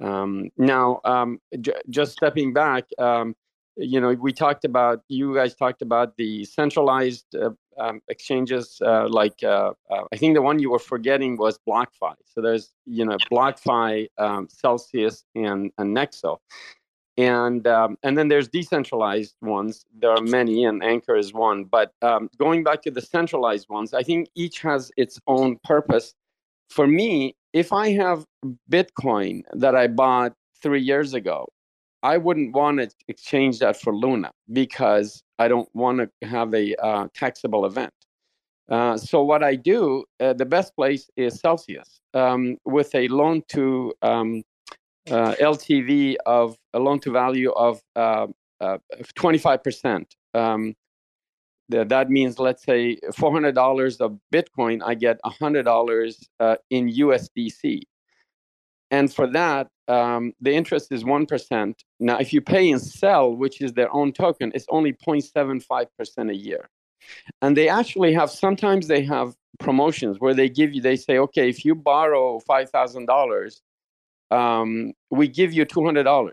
Um, 0.00 0.50
now, 0.56 1.00
um, 1.04 1.40
j- 1.60 1.80
just 1.88 2.12
stepping 2.12 2.52
back, 2.52 2.84
um, 2.98 3.34
you 3.76 4.00
know, 4.00 4.12
we 4.12 4.32
talked 4.32 4.64
about, 4.64 5.02
you 5.08 5.34
guys 5.34 5.54
talked 5.54 5.82
about 5.82 6.16
the 6.16 6.44
centralized 6.44 7.26
uh, 7.34 7.50
um, 7.78 8.00
exchanges, 8.08 8.80
uh, 8.84 9.08
like 9.08 9.42
uh, 9.42 9.72
uh, 9.90 10.04
I 10.12 10.16
think 10.16 10.34
the 10.34 10.42
one 10.42 10.58
you 10.60 10.70
were 10.70 10.78
forgetting 10.78 11.36
was 11.36 11.58
BlockFi. 11.68 12.14
So 12.24 12.40
there's, 12.40 12.72
you 12.86 13.04
know, 13.04 13.16
BlockFi, 13.32 14.08
um, 14.18 14.48
Celsius, 14.48 15.24
and, 15.34 15.72
and 15.78 15.96
Nexo. 15.96 16.38
And 17.16 17.64
um, 17.68 17.96
and 18.02 18.18
then 18.18 18.26
there's 18.26 18.48
decentralized 18.48 19.36
ones. 19.40 19.84
There 19.96 20.10
are 20.10 20.20
many, 20.20 20.64
and 20.64 20.82
Anchor 20.82 21.14
is 21.14 21.32
one. 21.32 21.62
But 21.62 21.92
um, 22.02 22.28
going 22.38 22.64
back 22.64 22.82
to 22.82 22.90
the 22.90 23.00
centralized 23.00 23.68
ones, 23.68 23.94
I 23.94 24.02
think 24.02 24.28
each 24.34 24.60
has 24.62 24.90
its 24.96 25.20
own 25.28 25.58
purpose 25.62 26.14
for 26.70 26.88
me, 26.88 27.36
if 27.54 27.72
I 27.72 27.92
have 27.92 28.26
Bitcoin 28.70 29.42
that 29.52 29.74
I 29.76 29.86
bought 29.86 30.34
three 30.60 30.82
years 30.82 31.14
ago, 31.14 31.48
I 32.02 32.18
wouldn't 32.18 32.54
want 32.54 32.80
to 32.80 32.90
exchange 33.08 33.60
that 33.60 33.80
for 33.80 33.94
Luna 33.94 34.32
because 34.52 35.22
I 35.38 35.48
don't 35.48 35.68
want 35.74 36.00
to 36.00 36.28
have 36.28 36.52
a 36.52 36.74
uh, 36.84 37.08
taxable 37.14 37.64
event. 37.64 37.94
Uh, 38.68 38.96
so 38.98 39.22
what 39.22 39.42
I 39.42 39.54
do, 39.54 40.04
uh, 40.20 40.32
the 40.32 40.44
best 40.44 40.74
place 40.74 41.08
is 41.16 41.40
Celsius 41.40 42.00
um, 42.12 42.56
with 42.64 42.94
a 42.94 43.08
loan 43.08 43.42
to 43.48 43.94
um, 44.02 44.42
uh, 45.10 45.34
LTV 45.40 46.16
of 46.26 46.56
a 46.72 46.78
loan 46.78 46.98
to 47.00 47.12
value 47.12 47.52
of 47.52 47.80
uh, 47.94 48.26
uh, 48.60 48.78
25%. 49.16 50.04
Um, 50.34 50.64
Th- 50.64 50.76
that 51.68 52.10
means 52.10 52.38
let's 52.38 52.62
say 52.64 52.98
$400 53.06 54.00
of 54.00 54.18
bitcoin 54.32 54.82
i 54.84 54.94
get 54.94 55.18
$100 55.24 56.14
uh, 56.40 56.56
in 56.70 56.90
usdc 56.90 57.82
and 58.90 59.12
for 59.12 59.26
that 59.26 59.68
um, 59.86 60.32
the 60.40 60.54
interest 60.54 60.92
is 60.92 61.04
1% 61.04 61.74
now 62.00 62.18
if 62.18 62.32
you 62.32 62.40
pay 62.40 62.70
in 62.70 62.78
CEL 62.78 63.34
which 63.36 63.60
is 63.60 63.72
their 63.72 63.92
own 63.92 64.12
token 64.12 64.52
it's 64.54 64.66
only 64.68 64.92
0.75% 64.92 66.30
a 66.30 66.34
year. 66.34 66.68
And 67.42 67.54
they 67.54 67.68
actually 67.68 68.14
have 68.14 68.30
sometimes 68.30 68.86
they 68.86 69.02
have 69.04 69.34
promotions 69.58 70.18
where 70.20 70.34
they 70.34 70.48
give 70.48 70.74
you 70.74 70.80
they 70.80 70.96
say 70.96 71.18
okay 71.18 71.48
if 71.48 71.64
you 71.64 71.74
borrow 71.74 72.40
$5000 72.48 73.60
um, 74.30 74.92
we 75.10 75.28
give 75.28 75.52
you 75.52 75.66
$200 75.66 76.32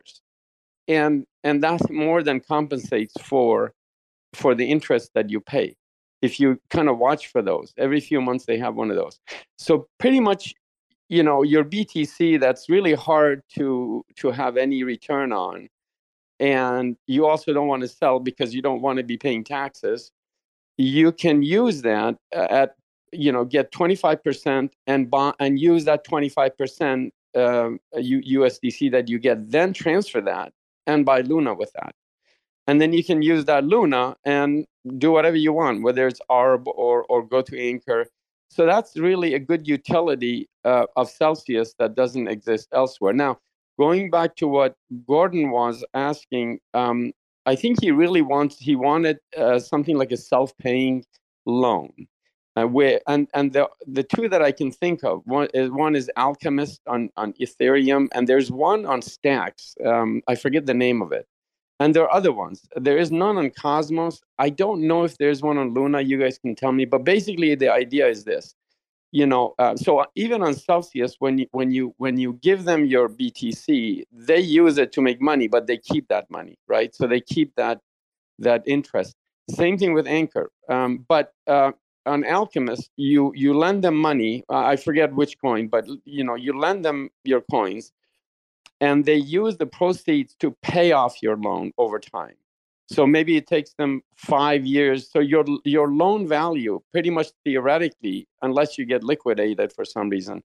and 0.88 1.26
and 1.44 1.64
that 1.64 1.90
more 1.90 2.24
than 2.24 2.40
compensates 2.40 3.16
for 3.22 3.74
for 4.34 4.56
the 4.56 4.66
interest 4.66 5.12
that 5.16 5.30
you 5.30 5.40
pay 5.40 5.76
if 6.22 6.40
you 6.40 6.60
kind 6.70 6.88
of 6.88 6.98
watch 6.98 7.28
for 7.28 7.42
those. 7.42 7.74
Every 7.78 8.00
few 8.00 8.22
months 8.22 8.46
they 8.46 8.58
have 8.58 8.76
one 8.76 8.92
of 8.92 8.96
those. 8.96 9.20
So 9.58 9.88
pretty 9.98 10.20
much 10.20 10.54
you 11.10 11.24
know 11.24 11.44
your 11.44 11.66
btc 11.66 12.40
that's 12.40 12.70
really 12.70 12.94
hard 12.94 13.44
to 13.56 14.02
to 14.16 14.32
have 14.32 14.56
any 14.56 14.82
return 14.84 15.34
on 15.34 15.68
and 16.42 16.98
you 17.06 17.28
also 17.28 17.54
don't 17.54 17.68
want 17.68 17.84
to 17.84 17.88
sell 17.88 18.20
because 18.20 18.54
you 18.54 18.64
don't 18.64 18.82
want 18.82 18.98
to 18.98 19.04
be 19.04 19.16
paying 19.16 19.44
taxes. 19.44 20.12
You 20.78 21.12
can 21.12 21.44
use 21.44 21.84
that 21.84 22.18
uh, 22.36 22.48
at 22.50 22.76
you 23.12 23.32
know 23.32 23.46
get 23.46 23.72
25% 23.72 24.72
and 24.88 25.10
buy, 25.10 25.34
and 25.40 25.60
use 25.60 25.86
that 25.86 26.06
25% 26.06 27.12
um, 27.36 27.80
U- 27.96 28.42
USDC 28.42 28.92
that 28.92 29.08
you 29.08 29.20
get 29.20 29.52
then 29.52 29.72
transfer 29.72 30.20
that 30.22 30.52
and 30.88 31.06
buy 31.06 31.22
Luna 31.22 31.54
with 31.54 31.72
that 31.74 31.94
and 32.68 32.80
then 32.80 32.94
you 32.94 33.04
can 33.04 33.22
use 33.22 33.46
that 33.46 33.66
Luna 33.66 34.16
and 34.26 34.66
do 34.98 35.12
whatever 35.12 35.36
you 35.36 35.54
want, 35.54 35.84
whether 35.84 36.08
it's 36.08 36.22
ARB 36.30 36.68
or 36.68 37.04
or 37.06 37.24
go 37.26 37.42
to 37.42 37.60
Anchor. 37.60 38.08
So 38.50 38.66
that's 38.66 38.98
really 38.98 39.34
a 39.34 39.40
good 39.40 39.68
utility 39.68 40.50
uh, 40.66 40.86
of 40.96 41.10
Celsius 41.10 41.74
that 41.80 41.96
doesn't 41.96 42.28
exist 42.28 42.68
elsewhere. 42.74 43.14
Now, 43.14 43.40
going 43.80 44.10
back 44.12 44.36
to 44.38 44.48
what 44.48 44.76
Gordon 45.08 45.52
was 45.52 45.86
asking, 45.94 46.60
um, 46.74 47.14
I 47.46 47.56
think 47.56 47.82
he 47.82 47.92
really 47.92 48.22
wants 48.22 48.58
he 48.60 48.76
wanted 48.76 49.20
uh, 49.38 49.60
something 49.60 49.98
like 49.98 50.12
a 50.12 50.18
self-paying 50.18 51.06
loan. 51.46 51.92
Uh, 52.58 52.68
where 52.68 53.00
and 53.08 53.30
and 53.34 53.54
the 53.54 53.70
the 53.88 54.04
two 54.04 54.28
that 54.28 54.42
I 54.42 54.52
can 54.52 54.72
think 54.72 55.06
of 55.06 55.22
one 55.26 55.48
is 55.54 55.72
one 55.72 55.96
is 55.96 56.12
Alchemix 56.18 56.80
on 56.86 57.10
on 57.16 57.32
Ethereum 57.40 58.10
and 58.14 58.28
there's 58.28 58.52
one 58.52 58.86
on 58.86 59.02
Stacks. 59.02 59.76
Um, 59.86 60.22
I 60.28 60.36
forget 60.36 60.66
the 60.66 60.74
name 60.74 61.02
of 61.02 61.14
it 61.14 61.26
and 61.82 61.96
there 61.96 62.04
are 62.04 62.14
other 62.14 62.32
ones. 62.32 62.68
There 62.76 63.00
is 63.00 63.12
none 63.12 63.38
on 63.38 63.50
Cosmos. 63.50 64.22
I 64.38 64.50
don't 64.50 64.88
know 64.88 65.04
if 65.04 65.18
there's 65.18 65.42
one 65.42 65.58
on 65.58 65.74
Luna. 65.74 66.02
You 66.02 66.20
guys 66.20 66.38
can 66.38 66.54
tell 66.56 66.72
me. 66.72 66.86
But 66.86 67.04
basically, 67.04 67.56
the 67.56 67.74
idea 67.74 68.08
is 68.08 68.24
this: 68.24 68.54
you 69.12 69.26
know, 69.26 69.56
uh, 69.58 69.76
so 69.76 70.06
even 70.16 70.44
on 70.44 70.54
Celsius, 70.54 71.16
when 71.18 71.40
you 71.40 71.48
when 71.52 71.72
you 71.72 71.96
when 71.98 72.18
you 72.18 72.34
give 72.34 72.66
them 72.66 72.86
your 72.86 73.10
BTC, 73.10 74.04
they 74.12 74.40
use 74.40 74.78
it 74.78 74.92
to 74.92 75.02
make 75.02 75.20
money, 75.20 75.48
but 75.48 75.66
they 75.66 75.78
keep 75.78 76.08
that 76.10 76.30
money, 76.30 76.56
right? 76.68 76.94
So 76.94 77.08
they 77.08 77.20
keep 77.20 77.56
that 77.56 77.80
that 78.38 78.62
interest. 78.68 79.16
Same 79.50 79.76
thing 79.80 79.94
with 79.94 80.06
Anchor. 80.06 80.52
Um, 80.70 81.04
but 81.10 81.34
uh, 81.48 81.72
on 82.06 82.22
Alchemix, 82.24 82.90
you 82.96 83.34
you 83.36 83.56
lend 83.58 83.84
them 83.84 83.96
money. 83.96 84.44
Uh, 84.52 84.66
I 84.74 84.76
forget 84.76 85.16
which 85.16 85.36
coin, 85.40 85.68
but 85.68 85.88
you 86.06 86.24
know, 86.24 86.36
you 86.36 86.54
lend 86.60 86.86
them 86.86 87.10
your 87.24 87.42
coins 87.42 87.92
and 88.82 89.06
they 89.06 89.16
use 89.16 89.58
the 89.58 89.68
proceeds 89.68 90.36
to 90.40 90.52
pay 90.64 90.92
off 90.92 91.22
your 91.22 91.38
loan 91.38 91.72
over 91.78 92.00
time. 92.00 92.36
So 92.90 93.08
maybe 93.08 93.38
it 93.38 93.48
takes 93.48 93.74
them 93.76 94.02
five 94.18 94.66
years. 94.66 95.10
So 95.10 95.20
your 95.20 95.46
your 95.64 95.88
loan 95.88 96.28
value, 96.28 96.82
pretty 96.92 97.10
much 97.10 97.28
theoretically, 97.46 98.28
unless 98.42 98.78
you 98.78 98.86
get 98.86 99.02
liquidated 99.04 99.72
for 99.72 99.86
some 99.86 100.10
reason, 100.10 100.44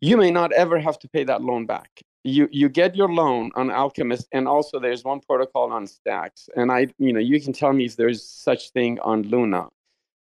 you 0.00 0.16
may 0.16 0.30
not 0.30 0.52
ever 0.52 0.78
have 0.78 1.00
to 1.00 1.08
pay 1.08 1.24
that 1.24 1.42
loan 1.42 1.66
back. 1.66 1.90
You 2.22 2.48
you 2.52 2.68
get 2.68 2.94
your 2.94 3.12
loan 3.12 3.50
on 3.56 3.70
Alchemix, 3.70 4.24
and 4.30 4.46
also 4.46 4.78
there's 4.78 5.02
one 5.02 5.20
protocol 5.20 5.72
on 5.72 5.86
Stacks. 5.88 6.48
And 6.54 6.70
I, 6.70 6.88
you 6.98 7.12
know, 7.12 7.20
you 7.20 7.40
can 7.40 7.52
tell 7.52 7.72
me 7.72 7.86
if 7.86 7.96
there's 7.96 8.22
such 8.22 8.70
thing 8.70 9.00
on 9.00 9.22
Luna. 9.22 9.66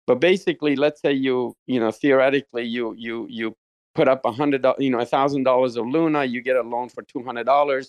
But 0.07 0.21
basically, 0.21 0.77
let's 0.77 1.03
say 1.03 1.13
you, 1.13 1.55
you 1.67 1.81
know, 1.81 1.91
theoretically, 1.91 2.65
you 2.65 2.95
you 2.97 3.27
you 3.29 3.55
put 3.99 4.09
up 4.15 4.23
a 4.31 4.33
hundred, 4.41 4.61
you 4.87 4.91
know, 4.93 5.01
a 5.09 5.11
thousand 5.17 5.45
dollars 5.51 5.75
of 5.81 5.85
Luna, 5.97 6.23
you 6.35 6.41
get 6.51 6.57
a 6.65 6.67
loan 6.75 6.89
for 6.95 7.03
two 7.13 7.23
hundred 7.29 7.47
dollars. 7.55 7.87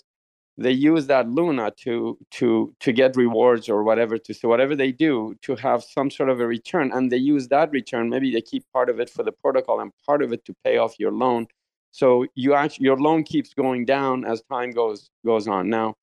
they 0.58 0.72
use 0.72 1.08
that 1.08 1.26
Luna 1.30 1.72
to 1.84 2.18
to 2.32 2.50
to 2.82 2.92
get 2.92 3.16
rewards 3.16 3.70
or 3.70 3.84
whatever 3.90 4.18
to 4.26 4.34
so 4.34 4.50
whatever 4.50 4.76
they 4.76 4.92
do 5.08 5.36
to 5.42 5.56
have 5.56 5.84
some 5.84 6.10
sort 6.18 6.30
of 6.30 6.38
a 6.42 6.48
return, 6.48 6.92
and 6.96 7.12
they 7.12 7.18
use 7.34 7.48
that 7.50 7.72
return. 7.72 8.10
Maybe 8.10 8.32
they 8.34 8.42
keep 8.42 8.64
part 8.74 8.90
of 8.90 9.00
it 9.00 9.10
for 9.10 9.24
the 9.24 9.32
protocol 9.32 9.80
and 9.80 9.92
part 10.06 10.22
of 10.26 10.34
it 10.34 10.42
to 10.46 10.54
pay 10.66 10.78
off 10.78 10.94
your 11.00 11.14
loan. 11.14 11.48
So 11.92 12.26
you 12.36 12.54
actually 12.56 12.86
your 12.86 12.98
loan 13.08 13.24
keeps 13.24 13.54
going 13.54 13.86
down 13.86 14.26
as 14.26 14.44
time 14.52 14.72
goes 14.72 15.10
goes 15.26 15.48
on. 15.48 15.70
Now, 15.70 15.96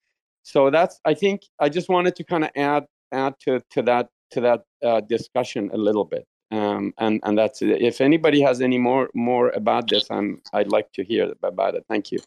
so 0.43 0.70
that's 0.70 1.01
I 1.05 1.15
think 1.15 1.43
I 1.60 1.68
just 1.68 1.89
wanted 1.89 2.17
to 2.17 2.25
kind 2.25 2.44
of 2.44 2.51
add 2.57 2.85
add 3.12 3.35
to 3.44 3.60
to 3.75 3.83
that 3.83 4.09
to 4.33 4.41
that 4.43 4.60
uh, 4.83 5.01
discussion 5.02 5.70
a 5.73 5.76
little 5.76 6.05
bit. 6.05 6.25
Um, 6.50 6.94
and 6.99 7.20
and 7.25 7.36
that's 7.36 7.60
it. 7.62 7.83
If 7.83 8.00
anybody 8.00 8.41
has 8.42 8.60
any 8.60 8.78
more 8.78 9.10
more 9.15 9.50
about 9.50 9.89
this, 9.89 10.07
I'm 10.10 10.41
I'd 10.52 10.68
like 10.68 10.92
to 10.92 11.05
hear 11.05 11.33
about 11.42 11.75
it. 11.75 11.84
Thank 11.89 12.12
you. 12.12 12.18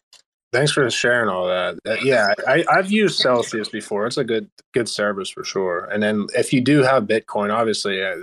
Thanks 0.52 0.72
for 0.72 0.90
sharing 0.90 1.30
all 1.30 1.48
that. 1.48 1.78
Uh, 1.88 1.98
yeah, 2.04 2.34
I, 2.48 2.66
I've 2.72 2.92
used 2.92 3.20
Celsius 3.20 3.70
before. 3.70 4.08
It's 4.08 4.18
a 4.18 4.24
good 4.24 4.50
good 4.74 4.90
service 4.90 5.30
for 5.30 5.44
sure. 5.44 5.86
And 5.86 6.02
then 6.02 6.26
if 6.36 6.52
you 6.52 6.60
do 6.60 6.82
have 6.82 7.04
Bitcoin, 7.04 7.54
obviously, 7.54 8.04
uh, 8.04 8.16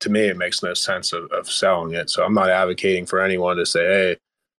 to 0.00 0.10
me, 0.10 0.22
it 0.22 0.38
makes 0.38 0.62
no 0.62 0.72
sense 0.72 1.12
of, 1.12 1.30
of 1.32 1.50
selling 1.50 1.92
it. 1.94 2.08
So 2.08 2.24
I'm 2.24 2.32
not 2.32 2.48
advocating 2.48 3.04
for 3.04 3.20
anyone 3.20 3.58
to 3.58 3.66
say, 3.66 3.84
"Hey, 3.84 4.16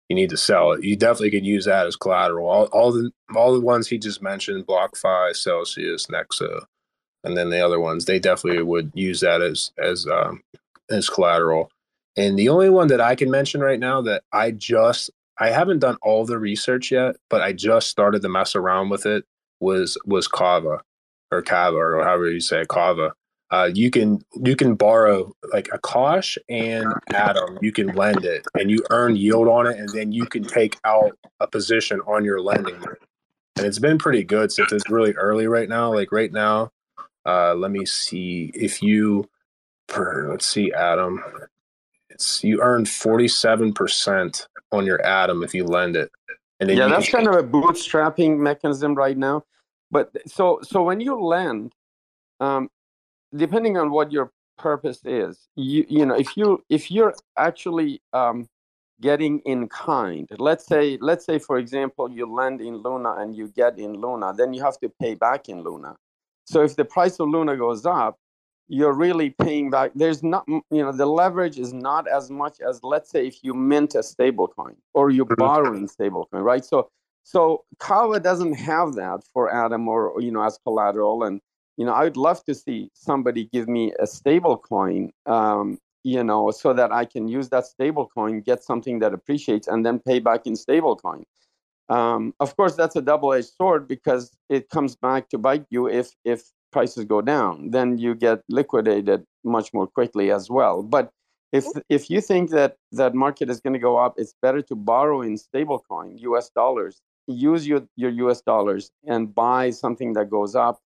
you 0.09 0.15
need 0.15 0.29
to 0.29 0.37
sell 0.37 0.73
it." 0.73 0.83
You 0.83 0.95
definitely 0.95 1.31
could 1.31 1.45
use 1.45 1.65
that 1.65 1.87
as 1.87 1.95
collateral. 1.95 2.47
All, 2.47 2.65
all 2.65 2.91
the 2.91 3.11
all 3.35 3.51
the 3.51 3.61
ones 3.61 3.87
he 3.87 3.97
just 3.97 4.21
mentioned, 4.21 4.67
BlockFi, 4.67 5.35
Celsius, 5.35 6.05
Nexo, 6.05 6.65
and 7.23 7.35
then 7.35 7.49
the 7.49 7.65
other 7.65 7.79
ones, 7.79 8.05
they 8.05 8.19
definitely 8.19 8.61
would 8.61 8.91
use 8.93 9.21
that 9.21 9.41
as 9.41 9.71
as 9.79 10.05
um, 10.05 10.43
as 10.89 11.09
collateral. 11.09 11.71
And 12.15 12.37
the 12.37 12.49
only 12.49 12.69
one 12.69 12.87
that 12.87 13.01
I 13.01 13.15
can 13.15 13.29
mention 13.29 13.61
right 13.61 13.79
now 13.79 14.01
that 14.01 14.23
I 14.33 14.51
just 14.51 15.11
I 15.39 15.49
haven't 15.49 15.79
done 15.79 15.97
all 16.01 16.25
the 16.25 16.39
research 16.39 16.91
yet, 16.91 17.15
but 17.29 17.41
I 17.41 17.53
just 17.53 17.89
started 17.89 18.21
to 18.23 18.29
mess 18.29 18.55
around 18.55 18.89
with 18.89 19.05
it. 19.05 19.25
Was 19.59 19.97
was 20.05 20.27
Kava 20.27 20.81
or 21.31 21.41
Kava 21.41 21.77
or 21.77 22.03
however 22.03 22.29
you 22.31 22.39
say 22.39 22.61
it, 22.61 22.67
Kava. 22.67 23.13
Uh, 23.49 23.69
you 23.73 23.89
can 23.89 24.19
you 24.43 24.55
can 24.55 24.75
borrow 24.75 25.31
like 25.53 25.67
Akash 25.69 26.37
and 26.49 26.91
Atom. 27.13 27.57
You 27.61 27.71
can 27.71 27.87
lend 27.87 28.25
it, 28.25 28.45
and 28.55 28.69
you 28.69 28.83
earn 28.89 29.15
yield 29.15 29.47
on 29.47 29.67
it, 29.67 29.77
and 29.77 29.89
then 29.89 30.11
you 30.11 30.25
can 30.25 30.43
take 30.43 30.77
out 30.83 31.17
a 31.39 31.47
position 31.47 32.01
on 32.01 32.25
your 32.25 32.41
lending. 32.41 32.83
And 33.55 33.65
it's 33.65 33.79
been 33.79 33.97
pretty 33.97 34.23
good 34.23 34.51
since 34.51 34.71
it's 34.71 34.89
really 34.89 35.13
early 35.13 35.47
right 35.47 35.69
now. 35.69 35.93
Like 35.93 36.11
right 36.11 36.31
now, 36.31 36.71
uh, 37.25 37.55
let 37.55 37.71
me 37.71 37.85
see 37.85 38.51
if 38.53 38.83
you 38.83 39.29
per 39.87 40.29
let's 40.29 40.47
see 40.47 40.71
Atom. 40.73 41.23
It's 42.09 42.43
you 42.43 42.61
earn 42.61 42.85
forty 42.85 43.27
seven 43.27 43.73
percent 43.73 44.47
on 44.71 44.85
your 44.85 45.03
atom 45.05 45.43
if 45.43 45.53
you 45.53 45.65
lend 45.65 45.95
it. 45.95 46.11
And 46.59 46.69
yeah, 46.71 46.87
that's 46.87 47.09
kind 47.09 47.27
of 47.27 47.35
a 47.35 47.43
bootstrapping 47.43 48.37
mechanism 48.37 48.95
right 48.95 49.17
now. 49.17 49.43
But 49.91 50.11
so 50.27 50.59
so 50.63 50.83
when 50.83 50.99
you 50.99 51.21
lend, 51.21 51.73
um, 52.39 52.69
depending 53.35 53.77
on 53.77 53.91
what 53.91 54.11
your 54.11 54.31
purpose 54.57 55.01
is, 55.05 55.47
you 55.55 55.85
you 55.87 56.05
know 56.05 56.15
if 56.15 56.35
you 56.35 56.63
if 56.69 56.89
you're 56.89 57.13
actually 57.37 58.01
um, 58.13 58.47
getting 58.99 59.39
in 59.39 59.69
kind, 59.69 60.27
let's 60.39 60.65
say 60.65 60.97
let's 60.99 61.25
say 61.25 61.37
for 61.37 61.57
example 61.59 62.09
you 62.09 62.25
lend 62.25 62.59
in 62.61 62.77
Luna 62.77 63.13
and 63.19 63.35
you 63.35 63.49
get 63.49 63.77
in 63.77 63.93
Luna, 63.93 64.33
then 64.35 64.53
you 64.53 64.63
have 64.63 64.79
to 64.79 64.89
pay 64.89 65.13
back 65.13 65.49
in 65.49 65.61
Luna. 65.61 65.95
So 66.45 66.63
if 66.63 66.75
the 66.75 66.85
price 66.85 67.19
of 67.19 67.29
Luna 67.29 67.55
goes 67.55 67.85
up, 67.85 68.17
you're 68.67 68.93
really 68.93 69.29
paying 69.29 69.69
back. 69.69 69.91
There's 69.95 70.23
not, 70.23 70.45
you 70.47 70.63
know, 70.71 70.91
the 70.91 71.05
leverage 71.05 71.57
is 71.57 71.73
not 71.73 72.07
as 72.07 72.29
much 72.29 72.59
as, 72.59 72.83
let's 72.83 73.09
say, 73.09 73.25
if 73.25 73.43
you 73.43 73.53
mint 73.53 73.95
a 73.95 74.03
stable 74.03 74.47
coin 74.47 74.75
or 74.93 75.09
you're 75.09 75.25
mm-hmm. 75.25 75.35
borrowing 75.39 75.87
stable 75.87 76.27
coin, 76.31 76.41
right? 76.41 76.65
So, 76.65 76.89
so 77.23 77.63
Kava 77.79 78.19
doesn't 78.19 78.53
have 78.53 78.95
that 78.95 79.23
for 79.33 79.53
Atom 79.53 79.87
or, 79.87 80.21
you 80.21 80.31
know, 80.31 80.43
as 80.43 80.57
collateral. 80.63 81.23
And, 81.23 81.41
you 81.77 81.85
know, 81.85 81.93
I'd 81.93 82.17
love 82.17 82.43
to 82.45 82.55
see 82.55 82.89
somebody 82.93 83.45
give 83.45 83.67
me 83.67 83.93
a 83.99 84.07
stable 84.07 84.57
coin, 84.57 85.11
um, 85.25 85.77
you 86.03 86.23
know, 86.23 86.51
so 86.51 86.73
that 86.73 86.91
I 86.91 87.05
can 87.05 87.27
use 87.27 87.49
that 87.49 87.65
stable 87.65 88.09
coin, 88.13 88.41
get 88.41 88.63
something 88.63 88.99
that 88.99 89.13
appreciates, 89.13 89.67
and 89.67 89.85
then 89.85 89.99
pay 89.99 90.19
back 90.19 90.45
in 90.45 90.55
stable 90.55 90.95
coin. 90.95 91.23
Um, 91.89 92.33
of 92.41 92.55
course, 92.57 92.75
that's 92.75 92.97
a 92.97 93.01
double-edged 93.01 93.53
sword 93.55 93.87
because 93.87 94.31
it 94.49 94.69
comes 94.69 94.95
back 94.95 95.29
to 95.29 95.37
bite 95.37 95.65
you 95.69 95.87
if 95.87 96.11
if 96.25 96.43
prices 96.77 97.05
go 97.05 97.21
down, 97.21 97.71
then 97.71 97.97
you 97.97 98.13
get 98.13 98.37
liquidated 98.49 99.19
much 99.43 99.73
more 99.73 99.87
quickly 99.87 100.31
as 100.31 100.47
well. 100.57 100.83
But 100.83 101.09
if 101.51 101.65
if 101.89 102.09
you 102.11 102.19
think 102.21 102.51
that 102.51 102.71
that 102.91 103.13
market 103.15 103.49
is 103.49 103.59
going 103.63 103.73
to 103.79 103.85
go 103.89 103.97
up, 104.05 104.13
it's 104.21 104.35
better 104.45 104.61
to 104.69 104.75
borrow 104.75 105.21
in 105.27 105.33
stablecoin, 105.45 106.09
U.S. 106.29 106.47
dollars. 106.61 107.01
Use 107.27 107.67
your 107.71 107.81
your 107.95 108.11
U.S. 108.23 108.41
dollars 108.41 108.91
and 109.13 109.33
buy 109.33 109.71
something 109.71 110.13
that 110.13 110.29
goes 110.29 110.53
up. 110.55 110.77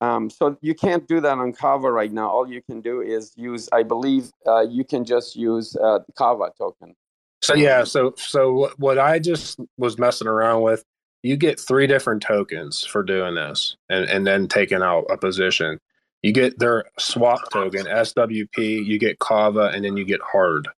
Um, 0.00 0.28
so 0.28 0.58
you 0.60 0.74
can't 0.74 1.06
do 1.08 1.20
that 1.20 1.38
on 1.38 1.52
Kava 1.54 1.90
right 1.90 2.12
now. 2.12 2.28
All 2.28 2.46
you 2.56 2.60
can 2.68 2.82
do 2.82 3.00
is 3.00 3.32
use, 3.36 3.68
I 3.72 3.82
believe, 3.84 4.24
uh, 4.46 4.64
you 4.76 4.84
can 4.84 5.02
just 5.04 5.36
use 5.36 5.76
uh, 5.76 6.00
Kava 6.18 6.50
token. 6.58 6.94
So 7.42 7.54
yeah, 7.54 7.84
so 7.84 8.12
so 8.16 8.70
what 8.76 8.98
I 8.98 9.18
just 9.18 9.58
was 9.78 9.98
messing 9.98 10.28
around 10.28 10.62
with 10.62 10.84
you 11.24 11.38
get 11.38 11.58
three 11.58 11.86
different 11.86 12.22
tokens 12.22 12.84
for 12.84 13.02
doing 13.02 13.34
this 13.34 13.76
and, 13.88 14.04
and 14.04 14.26
then 14.26 14.46
taking 14.46 14.82
out 14.82 15.06
a 15.08 15.16
position. 15.16 15.80
You 16.22 16.32
get 16.32 16.58
their 16.58 16.84
swap 16.98 17.40
token, 17.50 17.86
SWP, 17.86 18.84
you 18.84 18.98
get 18.98 19.18
Kava, 19.20 19.70
and 19.74 19.82
then 19.82 19.96
you 19.96 20.04
get 20.04 20.20
hard. 20.20 20.68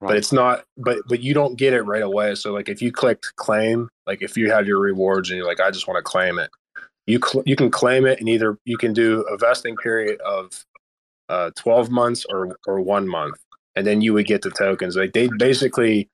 Right. 0.00 0.08
But 0.08 0.16
it's 0.18 0.32
not 0.32 0.64
but 0.76 0.98
but 1.08 1.22
you 1.22 1.32
don't 1.32 1.56
get 1.56 1.72
it 1.72 1.82
right 1.82 2.02
away. 2.02 2.34
So 2.34 2.52
like 2.52 2.68
if 2.68 2.82
you 2.82 2.92
clicked 2.92 3.34
claim, 3.36 3.88
like 4.06 4.20
if 4.20 4.36
you 4.36 4.50
have 4.50 4.66
your 4.66 4.78
rewards 4.78 5.30
and 5.30 5.38
you're 5.38 5.46
like, 5.46 5.60
I 5.60 5.70
just 5.70 5.88
want 5.88 5.96
to 5.96 6.02
claim 6.02 6.38
it, 6.38 6.50
you 7.06 7.18
cl- 7.24 7.44
you 7.46 7.56
can 7.56 7.70
claim 7.70 8.06
it 8.06 8.20
and 8.20 8.28
either 8.28 8.58
you 8.66 8.76
can 8.76 8.92
do 8.92 9.22
a 9.22 9.38
vesting 9.38 9.76
period 9.76 10.20
of 10.20 10.64
uh, 11.30 11.50
12 11.56 11.90
months 11.90 12.26
or 12.28 12.56
or 12.66 12.80
one 12.80 13.08
month 13.08 13.36
and 13.76 13.86
then 13.86 14.00
you 14.00 14.12
would 14.12 14.26
get 14.26 14.42
the 14.42 14.50
tokens 14.50 14.96
like 14.96 15.12
they 15.12 15.28
basically 15.38 16.08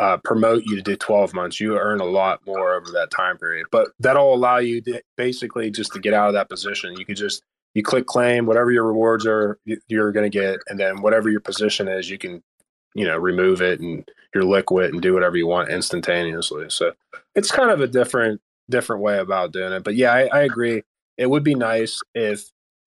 uh, 0.00 0.16
promote 0.24 0.64
you 0.64 0.74
to 0.76 0.82
do 0.82 0.96
12 0.96 1.34
months, 1.34 1.60
you 1.60 1.78
earn 1.78 2.00
a 2.00 2.04
lot 2.04 2.40
more 2.46 2.74
over 2.74 2.90
that 2.90 3.10
time 3.10 3.36
period. 3.36 3.66
But 3.70 3.88
that'll 4.00 4.34
allow 4.34 4.56
you 4.56 4.80
to 4.80 5.02
basically 5.16 5.70
just 5.70 5.92
to 5.92 6.00
get 6.00 6.14
out 6.14 6.28
of 6.28 6.32
that 6.32 6.48
position. 6.48 6.96
You 6.98 7.04
could 7.04 7.18
just 7.18 7.42
you 7.74 7.82
click 7.82 8.06
claim 8.06 8.46
whatever 8.46 8.72
your 8.72 8.86
rewards 8.86 9.26
are 9.26 9.58
you're 9.86 10.10
going 10.10 10.28
to 10.28 10.38
get, 10.38 10.58
and 10.68 10.80
then 10.80 11.02
whatever 11.02 11.30
your 11.30 11.40
position 11.40 11.86
is, 11.86 12.08
you 12.08 12.16
can 12.16 12.42
you 12.94 13.04
know 13.04 13.18
remove 13.18 13.60
it 13.60 13.78
and 13.80 14.08
you're 14.34 14.44
liquid 14.44 14.92
and 14.92 15.02
do 15.02 15.12
whatever 15.12 15.36
you 15.36 15.46
want 15.46 15.70
instantaneously. 15.70 16.66
So 16.70 16.92
it's 17.34 17.52
kind 17.52 17.70
of 17.70 17.82
a 17.82 17.86
different 17.86 18.40
different 18.70 19.02
way 19.02 19.18
about 19.18 19.52
doing 19.52 19.72
it. 19.72 19.84
But 19.84 19.96
yeah, 19.96 20.12
I, 20.12 20.28
I 20.32 20.40
agree. 20.42 20.82
It 21.18 21.28
would 21.28 21.44
be 21.44 21.54
nice 21.54 22.00
if 22.14 22.50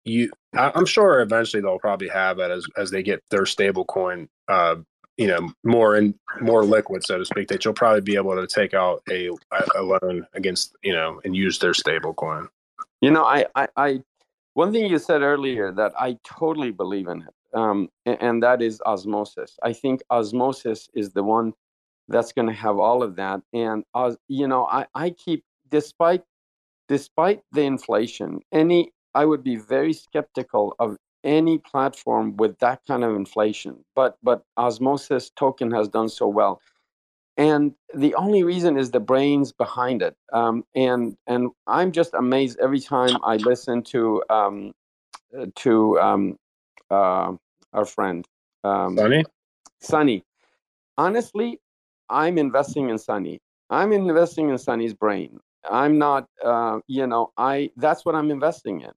you. 0.05 0.29
I, 0.53 0.71
am 0.75 0.85
sure 0.85 1.21
eventually 1.21 1.61
they'll 1.61 1.79
probably 1.79 2.09
have 2.09 2.37
it 2.37 2.51
as 2.51 2.67
as 2.77 2.91
they 2.91 3.01
get 3.01 3.23
their 3.31 3.47
stable 3.47 3.85
coin 3.85 4.29
uh, 4.47 4.75
you 5.17 5.27
know 5.27 5.51
more 5.63 5.95
and 5.95 6.13
more 6.39 6.63
liquid 6.63 7.03
so 7.03 7.17
to 7.17 7.25
speak 7.25 7.47
that 7.47 7.63
you'll 7.63 7.73
probably 7.73 8.01
be 8.01 8.15
able 8.15 8.35
to 8.35 8.47
take 8.47 8.73
out 8.73 9.01
a, 9.09 9.29
a 9.75 9.81
loan 9.81 10.25
against 10.33 10.75
you 10.83 10.93
know 10.93 11.19
and 11.23 11.35
use 11.35 11.59
their 11.59 11.73
stable 11.73 12.13
coin. 12.13 12.47
You 13.01 13.11
know 13.11 13.23
I, 13.23 13.45
I 13.55 13.67
i 13.77 14.03
one 14.53 14.71
thing 14.71 14.85
you 14.85 14.99
said 14.99 15.21
earlier 15.21 15.71
that 15.71 15.93
i 15.97 16.17
totally 16.23 16.71
believe 16.71 17.07
in 17.07 17.21
it 17.21 17.33
um, 17.53 17.89
and, 18.05 18.41
that 18.43 18.61
is 18.61 18.81
osmosis. 18.85 19.59
I 19.61 19.73
think 19.73 20.01
osmosis 20.09 20.89
is 20.93 21.11
the 21.11 21.23
one 21.23 21.53
that's 22.07 22.31
going 22.31 22.47
to 22.47 22.53
have 22.53 22.77
all 22.79 23.03
of 23.03 23.15
that 23.17 23.41
and 23.53 23.83
uh, 23.93 24.13
you 24.27 24.47
know 24.47 24.65
i 24.65 24.85
i 24.95 25.09
keep 25.11 25.43
despite 25.69 26.23
despite 26.87 27.41
the 27.51 27.61
inflation 27.61 28.39
any 28.51 28.91
i 29.13 29.23
would 29.23 29.43
be 29.43 29.55
very 29.55 29.93
skeptical 29.93 30.75
of 30.79 30.97
any 31.23 31.57
platform 31.57 32.35
with 32.37 32.57
that 32.59 32.81
kind 32.87 33.03
of 33.03 33.15
inflation. 33.15 33.83
But 33.95 34.17
but 34.23 34.43
Osmosis 34.57 35.31
token 35.35 35.71
has 35.71 35.87
done 35.87 36.09
so 36.09 36.27
well, 36.27 36.61
and 37.37 37.73
the 37.93 38.15
only 38.15 38.43
reason 38.43 38.77
is 38.77 38.91
the 38.91 38.99
brains 38.99 39.51
behind 39.51 40.01
it. 40.01 40.15
Um, 40.33 40.63
and 40.75 41.17
and 41.27 41.51
I'm 41.67 41.91
just 41.91 42.13
amazed 42.13 42.59
every 42.59 42.79
time 42.79 43.17
I 43.23 43.37
listen 43.37 43.83
to 43.83 44.23
um, 44.29 44.73
to 45.55 45.99
um, 45.99 46.37
uh, 46.89 47.33
our 47.73 47.85
friend 47.85 48.25
um, 48.63 48.97
Sunny. 48.97 49.25
Sunny. 49.79 50.23
Honestly, 50.97 51.59
I'm 52.09 52.37
investing 52.37 52.89
in 52.89 52.97
Sunny. 52.97 53.39
I'm 53.69 53.93
investing 53.93 54.49
in 54.49 54.57
Sunny's 54.57 54.93
brain. 54.93 55.39
I'm 55.69 55.97
not, 55.97 56.27
uh, 56.43 56.79
you 56.87 57.07
know, 57.07 57.31
I 57.37 57.71
that's 57.77 58.05
what 58.05 58.15
I'm 58.15 58.31
investing 58.31 58.81
in. 58.81 58.91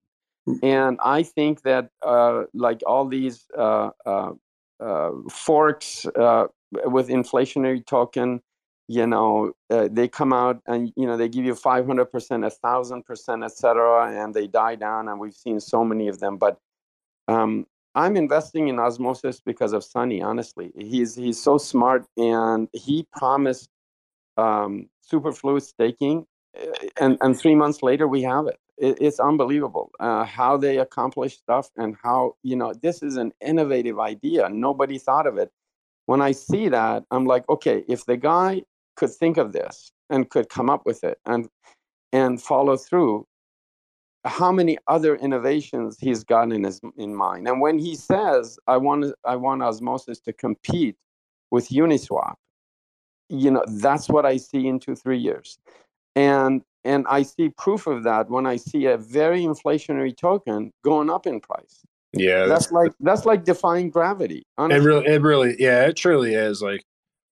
And 0.62 0.98
I 1.02 1.22
think 1.22 1.62
that 1.62 1.90
uh, 2.02 2.44
like 2.52 2.82
all 2.86 3.06
these 3.06 3.46
uh, 3.56 3.90
uh, 4.04 4.32
uh 4.80 5.10
forks 5.30 6.06
uh, 6.16 6.46
with 6.84 7.08
inflationary 7.08 7.84
token, 7.84 8.42
you 8.88 9.06
know, 9.06 9.52
uh, 9.70 9.88
they 9.90 10.08
come 10.08 10.32
out 10.32 10.60
and 10.66 10.92
you 10.96 11.06
know 11.06 11.16
they 11.16 11.28
give 11.28 11.44
you 11.44 11.54
500 11.54 12.04
percent, 12.06 12.44
a 12.44 12.50
thousand 12.50 13.04
percent, 13.04 13.42
etc., 13.42 14.12
and 14.12 14.34
they 14.34 14.46
die 14.46 14.74
down. 14.74 15.08
And 15.08 15.18
we've 15.18 15.34
seen 15.34 15.60
so 15.60 15.84
many 15.84 16.08
of 16.08 16.20
them. 16.20 16.36
But 16.36 16.58
um, 17.26 17.66
I'm 17.94 18.16
investing 18.16 18.68
in 18.68 18.78
Osmosis 18.78 19.40
because 19.40 19.72
of 19.72 19.82
Sunny. 19.82 20.20
Honestly, 20.20 20.72
he's 20.76 21.14
he's 21.14 21.42
so 21.42 21.56
smart, 21.56 22.06
and 22.18 22.68
he 22.74 23.06
promised 23.16 23.70
um, 24.36 24.90
superfluid 25.10 25.62
staking 25.62 26.26
and 27.00 27.18
and 27.20 27.38
three 27.38 27.54
months 27.54 27.82
later 27.82 28.06
we 28.06 28.22
have 28.22 28.46
it. 28.46 28.58
It 28.78 28.98
it's 29.00 29.20
unbelievable 29.20 29.90
uh, 30.00 30.24
how 30.24 30.56
they 30.56 30.78
accomplish 30.78 31.36
stuff 31.38 31.70
and 31.76 31.96
how 32.02 32.36
you 32.42 32.56
know 32.56 32.72
this 32.82 33.02
is 33.02 33.16
an 33.16 33.32
innovative 33.40 33.98
idea. 33.98 34.48
Nobody 34.48 34.98
thought 34.98 35.26
of 35.26 35.38
it. 35.38 35.50
When 36.06 36.20
I 36.20 36.32
see 36.32 36.68
that, 36.68 37.04
I'm 37.10 37.26
like, 37.26 37.48
okay, 37.48 37.84
if 37.88 38.06
the 38.06 38.16
guy 38.16 38.62
could 38.96 39.10
think 39.10 39.38
of 39.38 39.52
this 39.52 39.92
and 40.10 40.28
could 40.28 40.48
come 40.48 40.70
up 40.70 40.86
with 40.86 41.04
it 41.04 41.18
and 41.26 41.48
and 42.12 42.40
follow 42.42 42.76
through, 42.76 43.26
how 44.24 44.52
many 44.52 44.78
other 44.88 45.16
innovations 45.16 45.98
he's 46.00 46.24
got 46.24 46.52
in 46.52 46.64
his 46.64 46.80
in 46.96 47.14
mind. 47.14 47.48
And 47.48 47.60
when 47.60 47.78
he 47.78 47.94
says, 47.96 48.58
"I 48.66 48.76
want 48.78 49.14
I 49.24 49.36
want 49.36 49.62
osmosis 49.62 50.20
to 50.20 50.32
compete 50.32 50.96
with 51.50 51.68
Uniswap," 51.68 52.34
you 53.28 53.50
know, 53.50 53.64
that's 53.68 54.08
what 54.08 54.26
I 54.26 54.36
see 54.38 54.66
in 54.68 54.80
two 54.80 54.94
three 54.96 55.18
years 55.18 55.58
and 56.16 56.62
and 56.84 57.06
I 57.08 57.22
see 57.22 57.48
proof 57.50 57.86
of 57.86 58.02
that 58.04 58.28
when 58.30 58.46
I 58.46 58.56
see 58.56 58.86
a 58.86 58.96
very 58.96 59.42
inflationary 59.42 60.16
token 60.16 60.72
going 60.84 61.10
up 61.10 61.26
in 61.26 61.40
price. 61.40 61.84
Yeah, 62.12 62.46
that's, 62.46 62.70
like 62.70 62.92
that's 63.00 63.24
like 63.24 63.44
defying 63.44 63.90
gravity. 63.90 64.44
Honestly. 64.56 64.80
It 64.80 64.86
really, 64.86 65.06
it 65.06 65.22
really, 65.22 65.56
yeah, 65.58 65.86
it 65.86 65.96
truly 65.96 66.34
is. 66.34 66.62
Like, 66.62 66.84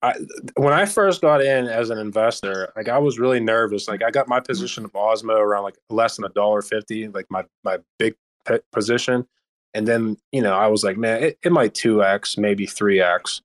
I 0.03 0.15
when 0.57 0.73
I 0.73 0.87
first 0.87 1.21
got 1.21 1.41
in 1.41 1.67
as 1.69 1.91
an 1.91 1.99
investor, 1.99 2.73
like 2.75 2.89
I 2.89 2.99
was 2.99 3.19
really 3.19 3.39
nervous. 3.39 3.87
Like 3.87 4.03
I 4.03 4.11
got 4.11 4.27
my 4.27 4.39
mm-hmm. 4.39 4.47
position 4.47 4.85
of 4.85 4.93
Osmo 4.93 5.39
around 5.39 5.63
like 5.63 5.77
less 5.89 6.17
than 6.17 6.25
a 6.25 6.31
dollar 6.31 6.63
fifty, 6.63 7.07
like 7.09 7.27
my 7.31 7.45
my 7.63 7.79
big 7.99 8.17
position, 8.73 9.25
and 9.75 9.87
then 9.87 10.17
you 10.33 10.43
know 10.43 10.55
I 10.55 10.67
was 10.67 10.83
like, 10.83 10.97
man, 10.97 11.23
it, 11.23 11.39
it 11.45 11.53
might 11.53 11.75
two 11.75 12.03
x, 12.03 12.37
maybe 12.37 12.67
three 12.67 13.01
x, 13.01 13.41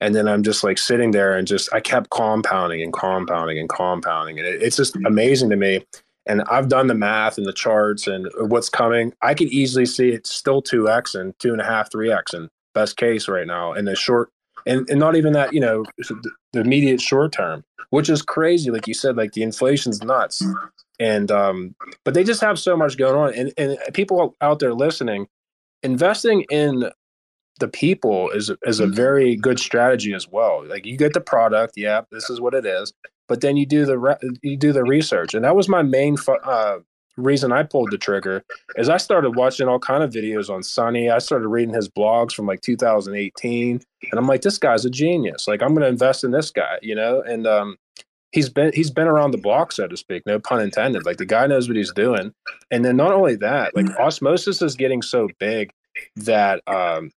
and 0.00 0.14
then 0.14 0.28
i'm 0.28 0.42
just 0.42 0.62
like 0.64 0.78
sitting 0.78 1.10
there 1.10 1.36
and 1.36 1.46
just 1.46 1.72
i 1.72 1.80
kept 1.80 2.10
compounding 2.10 2.82
and 2.82 2.92
compounding 2.92 3.58
and 3.58 3.68
compounding. 3.68 4.38
And 4.38 4.46
it, 4.46 4.62
it's 4.62 4.76
just 4.76 4.96
amazing 5.06 5.50
to 5.50 5.56
me. 5.56 5.84
And 6.26 6.42
i've 6.50 6.68
done 6.68 6.86
the 6.86 6.94
math 6.94 7.38
and 7.38 7.46
the 7.46 7.52
charts 7.52 8.06
and 8.06 8.28
what's 8.38 8.68
coming. 8.68 9.12
I 9.22 9.34
could 9.34 9.48
easily 9.48 9.86
see 9.86 10.10
it's 10.10 10.30
still 10.30 10.62
2x 10.62 11.18
and 11.18 11.36
2.5 11.38 11.90
3x 11.90 12.34
and 12.34 12.48
best 12.74 12.96
case 12.96 13.28
right 13.28 13.46
now 13.46 13.72
in 13.72 13.86
the 13.86 13.96
short 13.96 14.30
and, 14.66 14.88
and 14.90 15.00
not 15.00 15.16
even 15.16 15.32
that 15.32 15.52
you 15.52 15.60
know 15.60 15.84
the 16.52 16.60
immediate 16.60 17.00
short 17.00 17.32
term 17.32 17.64
which 17.90 18.10
is 18.10 18.20
crazy 18.20 18.70
like 18.70 18.86
you 18.86 18.94
said 18.94 19.16
like 19.16 19.32
the 19.32 19.42
inflation's 19.42 20.02
nuts. 20.02 20.44
And 20.98 21.30
um 21.30 21.74
but 22.04 22.14
they 22.14 22.24
just 22.24 22.40
have 22.40 22.58
so 22.58 22.76
much 22.76 22.96
going 22.96 23.14
on. 23.14 23.34
And, 23.34 23.52
and 23.58 23.78
people 23.94 24.34
out 24.40 24.58
there 24.58 24.74
listening 24.74 25.28
investing 25.82 26.44
in 26.50 26.90
the 27.58 27.68
people 27.68 28.30
is 28.30 28.50
is 28.64 28.80
a 28.80 28.84
mm-hmm. 28.84 28.94
very 28.94 29.36
good 29.36 29.58
strategy 29.58 30.12
as 30.14 30.28
well. 30.28 30.64
Like 30.66 30.86
you 30.86 30.96
get 30.96 31.14
the 31.14 31.20
product, 31.20 31.74
yeah, 31.76 32.02
this 32.10 32.28
is 32.30 32.40
what 32.40 32.54
it 32.54 32.66
is, 32.66 32.92
but 33.28 33.40
then 33.40 33.56
you 33.56 33.66
do 33.66 33.84
the 33.84 33.98
re- 33.98 34.16
you 34.42 34.56
do 34.56 34.72
the 34.72 34.84
research, 34.84 35.34
and 35.34 35.44
that 35.44 35.56
was 35.56 35.68
my 35.68 35.82
main 35.82 36.16
fu- 36.16 36.32
uh, 36.32 36.80
reason 37.16 37.52
I 37.52 37.62
pulled 37.62 37.90
the 37.90 37.98
trigger. 37.98 38.44
Is 38.76 38.88
I 38.88 38.98
started 38.98 39.36
watching 39.36 39.68
all 39.68 39.78
kind 39.78 40.02
of 40.02 40.10
videos 40.10 40.50
on 40.50 40.62
Sunny. 40.62 41.10
I 41.10 41.18
started 41.18 41.48
reading 41.48 41.74
his 41.74 41.88
blogs 41.88 42.32
from 42.32 42.46
like 42.46 42.60
2018, 42.60 43.80
and 44.10 44.18
I'm 44.18 44.26
like, 44.26 44.42
this 44.42 44.58
guy's 44.58 44.84
a 44.84 44.90
genius. 44.90 45.48
Like 45.48 45.62
I'm 45.62 45.70
going 45.70 45.82
to 45.82 45.88
invest 45.88 46.24
in 46.24 46.30
this 46.30 46.50
guy, 46.50 46.78
you 46.82 46.94
know, 46.94 47.22
and 47.22 47.46
um, 47.46 47.76
he's 48.32 48.50
been 48.50 48.70
he's 48.74 48.90
been 48.90 49.08
around 49.08 49.30
the 49.30 49.38
block, 49.38 49.72
so 49.72 49.88
to 49.88 49.96
speak. 49.96 50.24
No 50.26 50.38
pun 50.38 50.60
intended. 50.60 51.06
Like 51.06 51.16
the 51.16 51.26
guy 51.26 51.46
knows 51.46 51.68
what 51.68 51.76
he's 51.76 51.92
doing, 51.92 52.32
and 52.70 52.84
then 52.84 52.96
not 52.96 53.12
only 53.12 53.36
that, 53.36 53.74
like 53.74 53.86
mm-hmm. 53.86 54.02
osmosis 54.02 54.62
is 54.62 54.76
getting 54.76 55.02
so 55.02 55.28
big 55.40 55.70
that 56.16 56.62
um, 56.66 57.10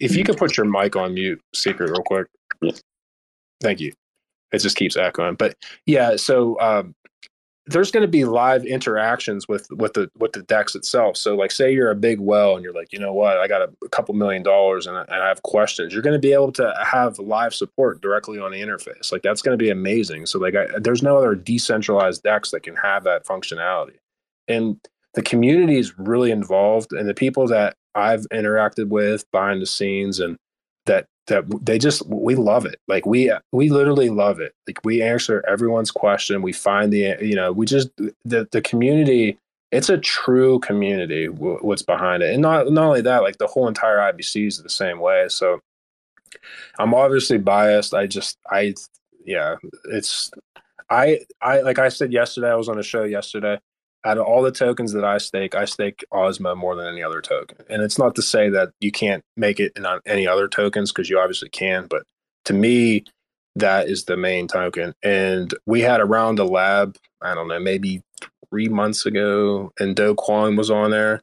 if 0.00 0.16
you 0.16 0.24
could 0.24 0.36
put 0.36 0.56
your 0.56 0.66
mic 0.66 0.96
on 0.96 1.14
mute, 1.14 1.40
secret, 1.54 1.90
real 1.90 2.02
quick. 2.02 2.26
Thank 3.60 3.80
you. 3.80 3.92
It 4.52 4.58
just 4.58 4.76
keeps 4.76 4.96
echoing, 4.96 5.34
but 5.34 5.56
yeah. 5.84 6.16
So 6.16 6.58
um, 6.60 6.94
there's 7.66 7.90
going 7.90 8.02
to 8.02 8.08
be 8.08 8.24
live 8.24 8.64
interactions 8.64 9.46
with 9.46 9.70
with 9.70 9.92
the 9.92 10.10
with 10.16 10.32
the 10.32 10.42
dex 10.42 10.74
itself. 10.74 11.18
So 11.18 11.36
like, 11.36 11.50
say 11.50 11.70
you're 11.70 11.90
a 11.90 11.94
big 11.94 12.18
well 12.18 12.54
and 12.54 12.64
you're 12.64 12.72
like, 12.72 12.92
you 12.92 12.98
know 12.98 13.12
what, 13.12 13.36
I 13.36 13.46
got 13.46 13.60
a, 13.60 13.70
a 13.84 13.88
couple 13.90 14.14
million 14.14 14.42
dollars 14.42 14.86
and, 14.86 14.96
and 14.96 15.22
I 15.22 15.28
have 15.28 15.42
questions. 15.42 15.92
You're 15.92 16.02
going 16.02 16.14
to 16.14 16.18
be 16.18 16.32
able 16.32 16.52
to 16.52 16.74
have 16.82 17.18
live 17.18 17.54
support 17.54 18.00
directly 18.00 18.38
on 18.38 18.52
the 18.52 18.60
interface. 18.62 19.12
Like 19.12 19.22
that's 19.22 19.42
going 19.42 19.56
to 19.56 19.62
be 19.62 19.68
amazing. 19.68 20.24
So 20.24 20.38
like, 20.38 20.54
I, 20.54 20.66
there's 20.78 21.02
no 21.02 21.18
other 21.18 21.34
decentralized 21.34 22.22
dex 22.22 22.52
that 22.52 22.62
can 22.62 22.76
have 22.76 23.04
that 23.04 23.26
functionality, 23.26 23.98
and 24.48 24.80
the 25.12 25.22
community 25.22 25.78
is 25.78 25.98
really 25.98 26.30
involved, 26.30 26.92
and 26.92 27.06
the 27.06 27.14
people 27.14 27.46
that 27.48 27.76
I've 27.98 28.26
interacted 28.28 28.88
with 28.88 29.30
behind 29.30 29.60
the 29.60 29.66
scenes 29.66 30.20
and 30.20 30.36
that 30.86 31.06
that 31.26 31.44
they 31.64 31.78
just 31.78 32.06
we 32.06 32.34
love 32.34 32.64
it. 32.64 32.80
Like 32.88 33.06
we 33.06 33.32
we 33.52 33.70
literally 33.70 34.08
love 34.08 34.40
it. 34.40 34.52
Like 34.66 34.78
we 34.84 35.02
answer 35.02 35.44
everyone's 35.46 35.90
question. 35.90 36.42
We 36.42 36.52
find 36.52 36.92
the 36.92 37.16
you 37.20 37.34
know 37.34 37.52
we 37.52 37.66
just 37.66 37.90
the 38.24 38.48
the 38.50 38.62
community 38.62 39.38
it's 39.70 39.90
a 39.90 39.98
true 39.98 40.58
community 40.60 41.26
what's 41.28 41.82
behind 41.82 42.22
it. 42.22 42.32
And 42.32 42.42
not 42.42 42.70
not 42.72 42.86
only 42.86 43.02
that 43.02 43.22
like 43.22 43.38
the 43.38 43.46
whole 43.46 43.68
entire 43.68 43.98
ibc 43.98 44.46
is 44.46 44.62
the 44.62 44.70
same 44.70 44.98
way. 45.00 45.28
So 45.28 45.60
i'm 46.78 46.94
obviously 46.94 47.38
biased. 47.38 47.94
I 47.94 48.06
just 48.06 48.38
i 48.50 48.74
yeah 49.24 49.56
it's 49.90 50.30
i 50.90 51.20
i 51.42 51.60
like 51.60 51.78
i 51.78 51.88
said 51.90 52.12
yesterday 52.12 52.50
i 52.50 52.54
was 52.54 52.68
on 52.68 52.78
a 52.78 52.82
show 52.82 53.04
yesterday 53.04 53.58
out 54.04 54.18
of 54.18 54.26
all 54.26 54.42
the 54.42 54.52
tokens 54.52 54.92
that 54.92 55.04
I 55.04 55.18
stake, 55.18 55.54
I 55.54 55.64
stake 55.64 56.04
Osmo 56.12 56.56
more 56.56 56.76
than 56.76 56.86
any 56.86 57.02
other 57.02 57.20
token. 57.20 57.58
And 57.68 57.82
it's 57.82 57.98
not 57.98 58.14
to 58.14 58.22
say 58.22 58.48
that 58.50 58.70
you 58.80 58.92
can't 58.92 59.24
make 59.36 59.60
it 59.60 59.72
in 59.76 59.86
uh, 59.86 59.98
any 60.06 60.26
other 60.26 60.48
tokens 60.48 60.92
because 60.92 61.10
you 61.10 61.18
obviously 61.18 61.48
can, 61.48 61.86
but 61.86 62.04
to 62.44 62.54
me, 62.54 63.04
that 63.56 63.88
is 63.88 64.04
the 64.04 64.16
main 64.16 64.46
token. 64.46 64.94
And 65.02 65.52
we 65.66 65.80
had 65.80 66.00
around 66.00 66.36
the 66.36 66.46
lab, 66.46 66.96
I 67.20 67.34
don't 67.34 67.48
know, 67.48 67.58
maybe 67.58 68.02
three 68.48 68.68
months 68.68 69.04
ago, 69.04 69.72
and 69.78 69.96
Do 69.96 70.14
Kwon 70.14 70.56
was 70.56 70.70
on 70.70 70.90
there. 70.90 71.22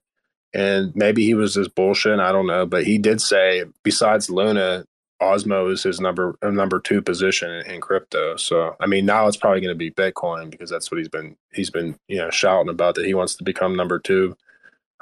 And 0.54 0.96
maybe 0.96 1.26
he 1.26 1.34
was 1.34 1.56
just 1.56 1.76
bullshit. 1.76 2.20
I 2.20 2.32
don't 2.32 2.48
know. 2.48 2.66
But 2.66 2.86
he 2.86 2.98
did 2.98 3.20
say, 3.20 3.66
besides 3.84 4.30
Luna, 4.30 4.86
Osmo 5.22 5.72
is 5.72 5.84
his 5.84 6.02
number 6.02 6.38
number 6.44 6.80
two 6.80 7.02
position 7.02 7.50
in, 7.50 7.72
in, 7.72 7.82
crypto. 7.82 8.36
So 8.36 8.76
I 8.80 8.86
mean, 8.86 9.06
now 9.06 9.28
it's 9.28 9.38
probably 9.38 9.62
going 9.62 9.74
to 9.74 9.78
be 9.78 9.92
Bitcoin 9.92 10.50
because 10.50 10.70
that's 10.70 10.92
what 10.92 10.98
he's 10.98 11.10
been 11.10 11.38
he's 11.54 11.70
been 11.70 11.98
you 12.08 12.18
know 12.18 12.30
shouting 12.30 12.70
about 12.70 12.96
that 12.96 13.06
he 13.06 13.14
wants 13.14 13.36
to 13.36 13.44
become 13.44 13.76
number 13.76 14.00
two 14.00 14.36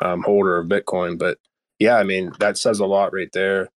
um, 0.01 0.21
holder 0.23 0.57
of 0.57 0.67
Bitcoin. 0.67 1.17
But 1.17 1.39
yeah, 1.79 1.97
I 1.97 2.03
mean 2.03 2.31
that 2.39 2.57
says 2.57 2.79
a 2.79 2.85
lot 2.85 3.13
right 3.13 3.31
there. 3.33 3.69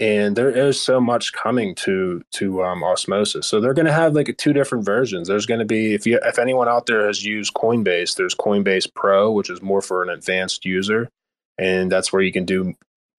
And 0.00 0.34
there 0.34 0.50
is 0.50 0.82
so 0.82 1.00
much 1.00 1.32
coming 1.32 1.76
to 1.76 2.22
to 2.32 2.64
um, 2.64 2.82
Osmosis. 2.82 3.46
So 3.46 3.60
they're 3.60 3.74
going 3.74 3.86
to 3.86 3.92
have 3.92 4.14
like 4.14 4.36
two 4.36 4.52
different 4.52 4.84
versions. 4.84 5.28
There's 5.28 5.46
going 5.46 5.60
to 5.60 5.66
be 5.66 5.94
if 5.94 6.04
you 6.04 6.18
if 6.24 6.40
anyone 6.40 6.68
out 6.68 6.86
there 6.86 7.06
has 7.06 7.24
used 7.24 7.54
Coinbase, 7.54 8.16
there's 8.16 8.34
Coinbase 8.34 8.92
Pro, 8.92 9.30
which 9.30 9.48
is 9.48 9.62
more 9.62 9.80
for 9.80 10.02
an 10.02 10.08
advanced 10.08 10.64
user, 10.64 11.08
and 11.56 11.92
that's 11.92 12.12
where 12.12 12.22
you 12.22 12.32
can 12.32 12.44
do 12.44 12.74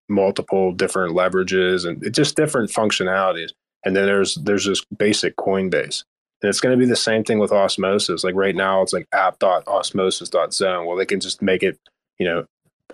multiple 0.08 0.72
different 0.72 1.14
leverages 1.14 1.86
and 1.86 2.14
just 2.14 2.36
different 2.36 2.70
functionalities. 2.70 3.50
And 3.84 3.94
then 3.94 4.06
there's 4.06 4.36
there's 4.36 4.64
this 4.66 4.84
basic 4.96 5.36
Coinbase. 5.36 6.04
And 6.42 6.50
it's 6.50 6.60
going 6.60 6.78
to 6.78 6.84
be 6.84 6.88
the 6.88 6.96
same 6.96 7.24
thing 7.24 7.38
with 7.38 7.52
osmosis. 7.52 8.22
Like 8.22 8.34
right 8.34 8.54
now, 8.54 8.82
it's 8.82 8.92
like 8.92 9.08
app.osmosis.zone. 9.12 10.86
Well, 10.86 10.96
they 10.96 11.06
can 11.06 11.20
just 11.20 11.40
make 11.40 11.62
it, 11.62 11.78
you 12.18 12.26
know, 12.26 12.44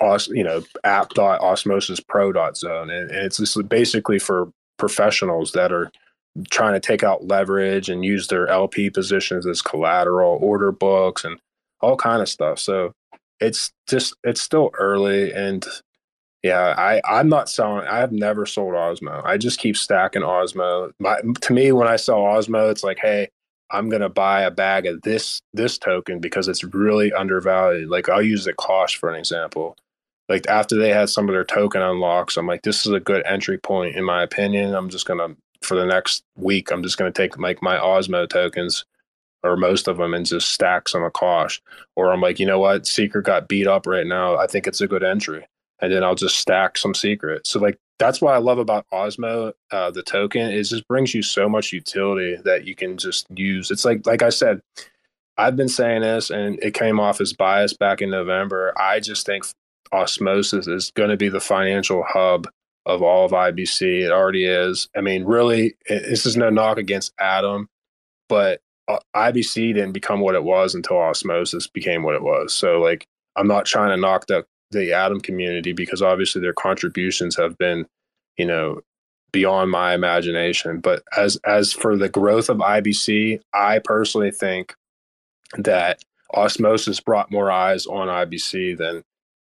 os, 0.01 0.29
you 0.29 0.45
know, 0.45 0.63
app.osmosispro.zone. 0.85 2.91
And, 2.91 3.11
and 3.11 3.27
it's 3.27 3.39
just 3.39 3.69
basically 3.69 4.21
for 4.21 4.53
professionals 4.79 5.51
that 5.53 5.73
are 5.73 5.91
trying 6.51 6.75
to 6.75 6.81
take 6.81 7.03
out 7.03 7.27
leverage 7.27 7.89
and 7.89 8.05
use 8.05 8.29
their 8.29 8.49
LP 8.49 8.91
positions 8.91 9.47
as 9.47 9.61
collateral, 9.61 10.39
order 10.41 10.73
books, 10.73 11.25
and 11.25 11.39
all 11.81 11.97
kind 11.97 12.23
of 12.23 12.29
stuff. 12.29 12.59
So 12.59 12.93
it's 13.41 13.73
just 13.89 14.15
it's 14.25 14.41
still 14.41 14.71
early, 14.79 15.33
and 15.33 15.65
yeah, 16.43 16.75
I 16.77 17.01
I'm 17.05 17.29
not 17.29 17.49
selling. 17.49 17.87
I 17.87 17.99
have 17.99 18.13
never 18.13 18.47
sold 18.47 18.75
Osmo. 18.75 19.25
I 19.25 19.39
just 19.39 19.61
keep 19.61 19.77
stacking 19.77 20.23
Osmo. 20.23 20.93
My, 20.99 21.21
to 21.43 21.53
me, 21.53 21.71
when 21.73 21.87
I 21.87 21.97
sell 21.97 22.19
Osmo, 22.19 22.71
it's 22.71 22.83
like, 22.83 22.99
hey, 22.99 23.29
I'm 23.71 23.89
gonna 23.89 24.09
buy 24.09 24.43
a 24.43 24.51
bag 24.51 24.87
of 24.87 25.03
this 25.03 25.41
this 25.55 25.79
token 25.79 26.19
because 26.21 26.49
it's 26.49 26.65
really 26.65 27.13
undervalued. 27.13 27.89
Like 27.89 28.09
I'll 28.09 28.23
use 28.23 28.45
the 28.45 28.55
Kosh 28.55 28.97
for 28.97 29.09
an 29.09 29.17
example. 29.19 29.77
Like 30.29 30.47
after 30.49 30.77
they 30.77 30.91
had 30.91 31.11
some 31.11 31.29
of 31.29 31.33
their 31.35 31.45
token 31.45 31.81
unlocks, 31.83 32.37
I'm 32.37 32.47
like, 32.47 32.63
this 32.63 32.87
is 32.87 32.93
a 32.93 33.01
good 33.01 33.23
entry 33.27 33.59
point 33.59 33.97
in 33.97 34.05
my 34.05 34.23
opinion. 34.23 34.75
I'm 34.75 34.89
just 34.91 35.07
gonna 35.07 35.37
for 35.63 35.77
the 35.77 35.87
next 35.87 36.25
week, 36.37 36.73
I'm 36.73 36.83
just 36.83 36.99
gonna 36.99 37.13
take 37.13 37.39
like 37.39 37.63
my 37.63 37.77
Osmo 37.77 38.29
tokens 38.29 38.85
or 39.45 39.57
most 39.57 39.89
of 39.89 39.97
them 39.97 40.15
and 40.15 40.27
just 40.27 40.51
stack 40.51 40.89
some 40.89 41.03
Akash. 41.03 41.61
Or 41.97 42.13
I'm 42.13 42.21
like, 42.21 42.41
you 42.41 42.47
know 42.47 42.59
what, 42.61 42.87
Secret 42.87 43.25
got 43.25 43.49
beat 43.49 43.67
up 43.67 43.87
right 43.87 44.07
now. 44.07 44.37
I 44.37 44.47
think 44.47 44.67
it's 44.67 44.81
a 44.81 44.89
good 44.89 45.05
entry 45.05 45.47
and 45.83 45.93
then 45.93 46.05
I'll 46.05 46.15
just 46.15 46.39
stack 46.39 46.79
some 46.79 46.95
secrets. 46.95 47.51
So 47.51 47.59
like 47.61 47.79
that's 47.99 48.21
what 48.21 48.35
I 48.35 48.39
love 48.39 48.59
about 48.59 48.87
Osmo, 48.93 49.53
uh, 49.71 49.91
the 49.91 50.03
token 50.03 50.51
is 50.51 50.71
just 50.71 50.89
brings 50.89 51.15
you 51.15 51.23
so 51.23 51.49
much 51.49 51.73
utility 51.73 52.37
that 52.45 52.65
you 52.65 52.75
can 52.75 52.97
just 52.97 53.27
use. 53.35 53.71
It's 53.71 53.85
like 53.85 54.07
like 54.07 54.23
I 54.23 54.31
said, 54.31 54.63
I've 55.37 55.57
been 55.57 55.69
saying 55.69 56.03
this 56.03 56.31
and 56.31 56.59
it 56.63 56.75
came 56.75 57.01
off 57.01 57.21
as 57.21 57.33
bias 57.33 57.75
back 57.75 58.01
in 58.01 58.11
November. 58.11 58.73
I 58.79 59.01
just 59.01 59.27
think 59.27 59.45
Osmosis 59.93 60.67
is 60.67 60.91
going 60.93 61.11
to 61.11 61.17
be 61.17 61.29
the 61.29 61.41
financial 61.41 62.05
hub 62.09 62.49
of 62.87 63.03
all 63.03 63.25
of 63.27 63.33
IBC. 63.33 64.03
It 64.03 64.11
already 64.11 64.45
is. 64.45 64.89
I 64.97 65.01
mean, 65.01 65.25
really, 65.25 65.77
it, 65.87 66.05
this 66.09 66.27
is 66.27 66.37
no 66.37 66.51
knock 66.51 66.79
against 66.79 67.13
Atom, 67.21 67.69
but 68.29 68.61
uh, 68.89 68.99
IBC 69.15 69.75
didn't 69.75 69.93
become 69.93 70.21
what 70.21 70.35
it 70.35 70.45
was 70.45 70.75
until 70.75 70.99
osmosis 70.99 71.67
became 71.67 72.03
what 72.03 72.15
it 72.15 72.23
was. 72.23 72.53
So 72.53 72.81
like 72.81 73.07
I'm 73.37 73.47
not 73.49 73.65
trying 73.65 73.91
to 73.91 73.97
knock 73.97 74.27
the 74.27 74.45
the 74.73 74.93
Atom 74.93 75.21
community 75.21 75.73
because 75.73 76.03
obviously 76.03 76.41
their 76.41 76.53
contributions 76.53 77.37
have 77.37 77.57
been, 77.59 77.87
you 78.37 78.47
know, 78.47 78.81
beyond 79.33 79.71
my 79.71 79.95
imagination. 79.95 80.81
But 80.81 81.03
as 81.17 81.37
as 81.45 81.73
for 81.73 81.97
the 81.97 82.09
growth 82.09 82.49
of 82.49 82.59
IBC, 82.59 83.41
I 83.53 83.79
personally 83.79 84.31
think 84.31 84.75
that 85.59 86.03
osmosis 86.35 87.01
brought 87.01 87.31
more 87.31 87.51
eyes 87.51 87.87
on 87.87 88.09
IBC 88.09 88.79
than 88.79 89.03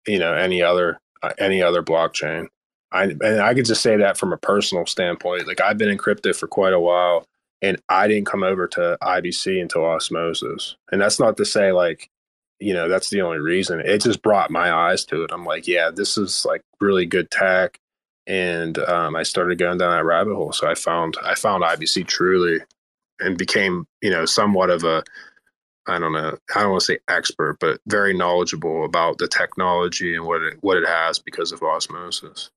you 0.07 0.19
know 0.19 0.35
any 0.35 0.63
other 0.63 1.01
uh, 1.23 1.33
any 1.39 1.63
other 1.63 1.83
blockchain. 1.83 2.49
I 2.93 3.05
and 3.05 3.41
I 3.41 3.55
could 3.55 3.67
just 3.67 3.83
say 3.83 3.97
that 3.97 4.17
from 4.17 4.33
a 4.33 4.39
personal 4.39 4.87
standpoint. 4.87 5.47
Like 5.47 5.61
I've 5.61 5.79
been 5.79 5.91
in 5.91 5.99
crypto 5.99 6.33
for 6.33 6.47
quite 6.47 6.73
a 6.73 6.81
while, 6.81 7.27
and 7.63 7.81
I 7.89 8.09
didn't 8.09 8.27
come 8.27 8.43
over 8.43 8.67
to 8.69 8.99
IBC 9.03 9.61
until 9.61 9.85
osmosis. 9.85 10.77
And 10.91 11.01
that's 11.01 11.21
not 11.21 11.37
to 11.39 11.45
say 11.45 11.73
like 11.73 12.11
you 12.61 12.75
know 12.75 12.89
that's 12.89 13.11
the 13.11 13.23
only 13.23 13.39
reason. 13.39 13.81
It 13.81 14.03
just 14.03 14.23
brought 14.23 14.51
my 14.51 14.73
eyes 14.73 15.05
to 15.07 15.25
it. 15.25 15.33
I'm 15.33 15.45
like, 15.45 15.67
yeah, 15.67 15.91
this 15.95 16.17
is 16.19 16.45
like 16.45 16.63
really 16.81 17.07
good 17.07 17.31
tech 17.31 17.79
and 18.27 18.79
um, 18.79 19.17
I 19.17 19.23
started 19.23 19.59
going 19.59 19.79
down 19.79 19.91
that 19.91 20.05
rabbit 20.05 20.35
hole. 20.35 20.53
So 20.53 20.69
I 20.69 20.75
found 20.75 21.17
I 21.23 21.35
found 21.35 21.63
IBC 21.63 22.07
truly, 22.07 22.61
and 23.21 23.37
became 23.37 23.87
you 24.01 24.11
know 24.11 24.25
somewhat 24.25 24.71
of 24.71 24.85
a 24.85 25.03
I 25.87 25.99
don't 25.99 26.13
know 26.13 26.37
I 26.55 26.61
don't 26.63 26.71
want 26.71 26.81
to 26.83 26.87
say 26.87 26.99
expert, 27.09 27.59
but 27.61 27.81
very 27.87 28.15
knowledgeable 28.15 28.85
about 28.85 29.19
the 29.19 29.29
technology 29.29 30.15
and 30.15 30.25
what 30.27 30.43
it 30.43 30.59
what 30.61 30.79
it 30.79 30.87
has 30.89 31.19
because 31.19 31.53
of 31.53 31.63
osmosis. 31.63 32.51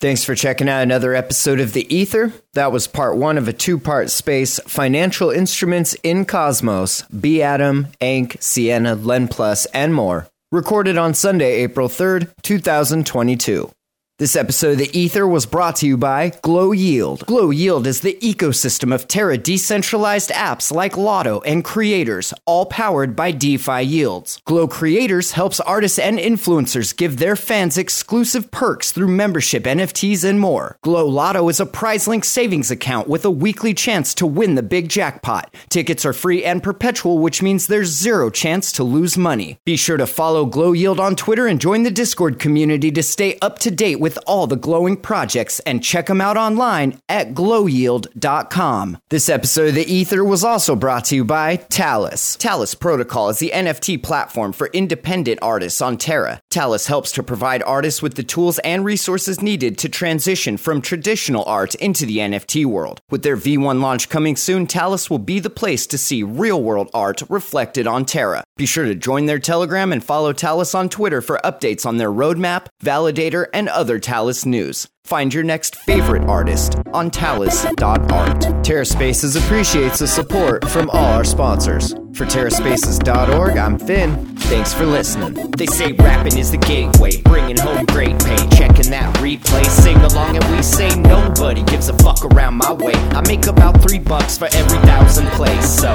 Thanks 0.00 0.24
for 0.24 0.34
checking 0.34 0.68
out 0.68 0.82
another 0.82 1.14
episode 1.14 1.60
of 1.60 1.72
The 1.72 1.92
Ether. 1.94 2.32
That 2.52 2.72
was 2.72 2.86
part 2.86 3.16
one 3.16 3.38
of 3.38 3.48
a 3.48 3.52
two 3.52 3.78
part 3.78 4.10
space 4.10 4.60
financial 4.66 5.30
instruments 5.30 5.94
in 6.02 6.26
Cosmos, 6.26 7.02
B 7.02 7.42
Atom, 7.42 7.88
Ankh, 8.00 8.36
Sienna, 8.40 8.96
Len 8.96 9.28
Plus, 9.28 9.66
and 9.66 9.94
more. 9.94 10.28
Recorded 10.52 10.98
on 10.98 11.14
Sunday, 11.14 11.62
April 11.62 11.88
3rd, 11.88 12.30
2022. 12.42 13.70
This 14.20 14.36
episode 14.36 14.74
of 14.74 14.78
The 14.78 14.96
Ether 14.96 15.26
was 15.26 15.44
brought 15.44 15.74
to 15.76 15.88
you 15.88 15.96
by 15.96 16.30
Glow 16.42 16.70
Yield. 16.70 17.26
Glow 17.26 17.50
Yield 17.50 17.84
is 17.84 18.00
the 18.00 18.16
ecosystem 18.22 18.94
of 18.94 19.08
Terra 19.08 19.36
decentralized 19.36 20.30
apps 20.30 20.72
like 20.72 20.96
Lotto 20.96 21.40
and 21.40 21.64
Creators, 21.64 22.32
all 22.46 22.64
powered 22.66 23.16
by 23.16 23.32
DeFi 23.32 23.82
Yields. 23.82 24.40
Glow 24.44 24.68
Creators 24.68 25.32
helps 25.32 25.58
artists 25.58 25.98
and 25.98 26.20
influencers 26.20 26.96
give 26.96 27.16
their 27.16 27.34
fans 27.34 27.76
exclusive 27.76 28.52
perks 28.52 28.92
through 28.92 29.08
membership, 29.08 29.64
NFTs, 29.64 30.22
and 30.22 30.38
more. 30.38 30.78
Glow 30.82 31.08
Lotto 31.08 31.48
is 31.48 31.58
a 31.58 31.66
PrizeLink 31.66 32.24
savings 32.24 32.70
account 32.70 33.08
with 33.08 33.24
a 33.24 33.32
weekly 33.32 33.74
chance 33.74 34.14
to 34.14 34.28
win 34.28 34.54
the 34.54 34.62
big 34.62 34.88
jackpot. 34.88 35.52
Tickets 35.70 36.04
are 36.04 36.12
free 36.12 36.44
and 36.44 36.62
perpetual, 36.62 37.18
which 37.18 37.42
means 37.42 37.66
there's 37.66 37.88
zero 37.88 38.30
chance 38.30 38.70
to 38.70 38.84
lose 38.84 39.18
money. 39.18 39.58
Be 39.64 39.76
sure 39.76 39.96
to 39.96 40.06
follow 40.06 40.46
Glow 40.46 40.70
Yield 40.70 41.00
on 41.00 41.16
Twitter 41.16 41.48
and 41.48 41.60
join 41.60 41.82
the 41.82 41.90
Discord 41.90 42.38
community 42.38 42.92
to 42.92 43.02
stay 43.02 43.36
up 43.42 43.58
to 43.58 43.72
date 43.72 44.03
with 44.04 44.18
all 44.26 44.46
the 44.46 44.54
glowing 44.54 44.98
projects 44.98 45.60
and 45.60 45.82
check 45.82 46.04
them 46.08 46.20
out 46.20 46.36
online 46.36 47.00
at 47.08 47.32
glowyield.com. 47.32 48.98
This 49.08 49.30
episode 49.30 49.68
of 49.68 49.74
The 49.76 49.90
Ether 49.90 50.22
was 50.22 50.44
also 50.44 50.76
brought 50.76 51.06
to 51.06 51.14
you 51.14 51.24
by 51.24 51.56
Talis. 51.56 52.36
Talis 52.36 52.74
Protocol 52.74 53.30
is 53.30 53.38
the 53.38 53.50
NFT 53.54 54.02
platform 54.02 54.52
for 54.52 54.66
independent 54.74 55.38
artists 55.40 55.80
on 55.80 55.96
Terra. 55.96 56.38
Talis 56.50 56.86
helps 56.86 57.12
to 57.12 57.22
provide 57.22 57.62
artists 57.62 58.02
with 58.02 58.16
the 58.16 58.22
tools 58.22 58.58
and 58.58 58.84
resources 58.84 59.40
needed 59.40 59.78
to 59.78 59.88
transition 59.88 60.58
from 60.58 60.82
traditional 60.82 61.44
art 61.46 61.74
into 61.76 62.04
the 62.04 62.18
NFT 62.18 62.66
world. 62.66 63.00
With 63.10 63.22
their 63.22 63.38
V1 63.38 63.80
launch 63.80 64.10
coming 64.10 64.36
soon, 64.36 64.66
Talis 64.66 65.08
will 65.08 65.18
be 65.18 65.40
the 65.40 65.48
place 65.48 65.86
to 65.86 65.96
see 65.96 66.22
real 66.22 66.62
world 66.62 66.90
art 66.92 67.22
reflected 67.30 67.86
on 67.86 68.04
Terra. 68.04 68.44
Be 68.58 68.66
sure 68.66 68.84
to 68.84 68.94
join 68.94 69.24
their 69.24 69.38
Telegram 69.38 69.92
and 69.92 70.04
follow 70.04 70.34
Talis 70.34 70.74
on 70.74 70.90
Twitter 70.90 71.22
for 71.22 71.40
updates 71.42 71.86
on 71.86 71.96
their 71.96 72.12
roadmap, 72.12 72.66
validator, 72.84 73.46
and 73.54 73.70
other 73.70 73.93
Talis 73.98 74.46
news. 74.46 74.88
Find 75.04 75.34
your 75.34 75.44
next 75.44 75.76
favorite 75.76 76.24
artist 76.24 76.76
on 76.94 77.10
talis.art. 77.10 78.38
TerraSpaces 78.64 79.36
appreciates 79.36 79.98
the 79.98 80.06
support 80.06 80.66
from 80.70 80.88
all 80.88 81.12
our 81.12 81.24
sponsors. 81.24 81.92
For 82.14 82.24
TerraSpaces.org, 82.24 83.58
I'm 83.58 83.78
Finn. 83.78 84.34
Thanks 84.36 84.72
for 84.72 84.86
listening. 84.86 85.50
They 85.50 85.66
say 85.66 85.92
rapping 85.92 86.38
is 86.38 86.50
the 86.50 86.58
gateway, 86.58 87.20
bringing 87.22 87.58
home 87.58 87.84
great 87.86 88.18
pay. 88.22 88.36
Checking 88.56 88.90
that 88.90 89.14
replay, 89.16 89.64
sing 89.66 89.96
along, 89.96 90.36
and 90.36 90.56
we 90.56 90.62
say 90.62 90.88
nobody 91.00 91.62
gives 91.64 91.88
a 91.88 91.94
fuck 91.98 92.24
around 92.24 92.54
my 92.54 92.72
way. 92.72 92.92
I 92.94 93.20
make 93.26 93.46
about 93.46 93.82
three 93.82 93.98
bucks 93.98 94.38
for 94.38 94.48
every 94.54 94.78
thousand 94.86 95.26
plays, 95.28 95.68
so 95.68 95.88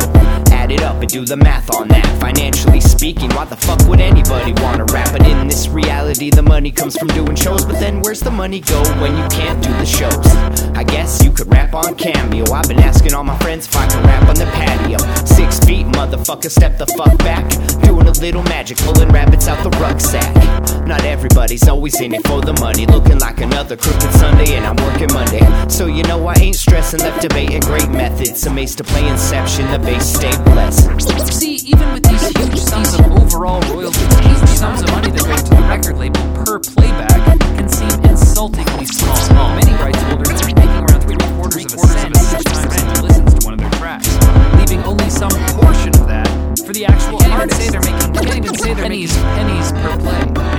add 0.51 0.71
it 0.71 0.81
up 0.81 0.97
and 1.01 1.09
do 1.09 1.25
the 1.25 1.37
math 1.37 1.73
on 1.73 1.87
that. 1.87 2.05
Financially 2.19 2.81
speaking, 2.81 3.29
why 3.29 3.45
the 3.45 3.55
fuck 3.55 3.79
would 3.87 4.01
anybody 4.01 4.51
wanna 4.61 4.85
rap? 4.85 5.13
But 5.13 5.25
in 5.25 5.47
this 5.47 5.69
reality, 5.69 6.29
the 6.29 6.43
money 6.43 6.71
comes 6.71 6.97
from 6.97 7.07
doing 7.09 7.35
shows, 7.35 7.63
but 7.63 7.79
then 7.79 8.01
where's 8.01 8.19
the 8.19 8.31
money 8.31 8.59
go 8.59 8.81
when 9.01 9.15
you 9.17 9.27
can't 9.29 9.61
do 9.63 9.69
the 9.69 9.85
shows? 9.85 10.27
I 10.75 10.83
guess 10.83 11.23
you 11.23 11.31
could 11.31 11.51
rap 11.51 11.73
on 11.73 11.95
Cameo. 11.95 12.51
I've 12.51 12.67
been 12.67 12.79
asking 12.79 13.13
all 13.13 13.23
my 13.23 13.37
friends 13.39 13.65
if 13.65 13.75
I 13.75 13.87
can 13.87 14.03
rap 14.03 14.27
on 14.27 14.35
the 14.35 14.45
patio. 14.45 14.97
Six 15.25 15.59
feet, 15.59 15.85
motherfucker, 15.87 16.51
step 16.51 16.77
the 16.77 16.87
fuck 16.97 17.17
back. 17.19 17.47
Doing 17.83 18.07
a 18.07 18.11
little 18.11 18.43
magic, 18.43 18.77
pulling 18.77 19.09
rabbits 19.09 19.47
out 19.47 19.63
the 19.63 19.69
rucksack. 19.79 20.33
Not 20.85 21.03
everybody's 21.03 21.67
always 21.67 21.99
in 22.01 22.13
it 22.13 22.25
for 22.27 22.41
the 22.41 22.53
money. 22.53 22.85
Looking 22.85 23.19
like 23.19 23.39
another 23.41 23.77
crooked 23.77 24.11
Sunday, 24.13 24.55
and 24.55 24.65
I'm 24.65 24.75
working 24.87 25.13
Monday. 25.13 25.43
So 25.69 25.85
you 25.87 26.03
know 26.03 26.27
I 26.27 26.35
ain't 26.35 26.55
stressing, 26.55 26.99
left 26.99 27.21
debating 27.21 27.61
great 27.61 27.89
methods. 27.89 28.45
Amazed 28.45 28.77
to 28.79 28.83
play 28.83 29.07
Inception, 29.07 29.69
the 29.71 29.79
base 29.79 30.05
stay 30.05 30.35
blessed. 30.43 31.33
See, 31.33 31.55
even 31.55 31.93
with 31.93 32.03
these 32.03 32.27
huge 32.37 32.59
sums 32.59 32.93
of 32.95 33.05
overall 33.11 33.61
royalties, 33.73 34.41
the 34.41 34.47
sums 34.47 34.81
of 34.81 34.91
money 34.91 35.11
that 35.11 35.23
go 35.23 35.35
to 35.35 35.55
the 35.55 35.67
record 35.67 35.97
label 35.97 36.21
per 36.43 36.59
playback 36.59 37.48
can 37.69 37.89
seem 37.89 38.05
insultingly 38.05 38.85
small. 38.85 39.55
Many 39.55 39.71
rights 39.73 40.01
holders 40.03 40.41
are 40.41 40.45
making 40.45 40.69
around 40.69 41.01
three 41.01 41.15
quarters 41.35 41.65
of 41.65 41.73
a 41.73 41.87
cent 41.87 42.15
each 42.15 42.43
time 42.43 42.71
someone 42.71 43.07
listens 43.07 43.33
to 43.33 43.45
one 43.45 43.53
of 43.53 43.59
their 43.59 43.71
tracks, 43.71 44.07
leaving 44.57 44.83
only 44.83 45.09
some 45.09 45.31
portion 45.57 45.89
of 45.89 46.07
that 46.07 46.27
for 46.65 46.73
the 46.73 46.85
actual 46.85 47.23
artist. 47.31 47.61
Say 47.61 47.69
they're 47.69 47.81
making, 47.81 48.13
can't 48.13 48.37
even 48.37 48.55
say 48.55 48.73
they're 48.73 48.83
pennies, 48.83 49.15
pennies 49.15 49.71
per 49.71 49.97
play. 49.97 50.58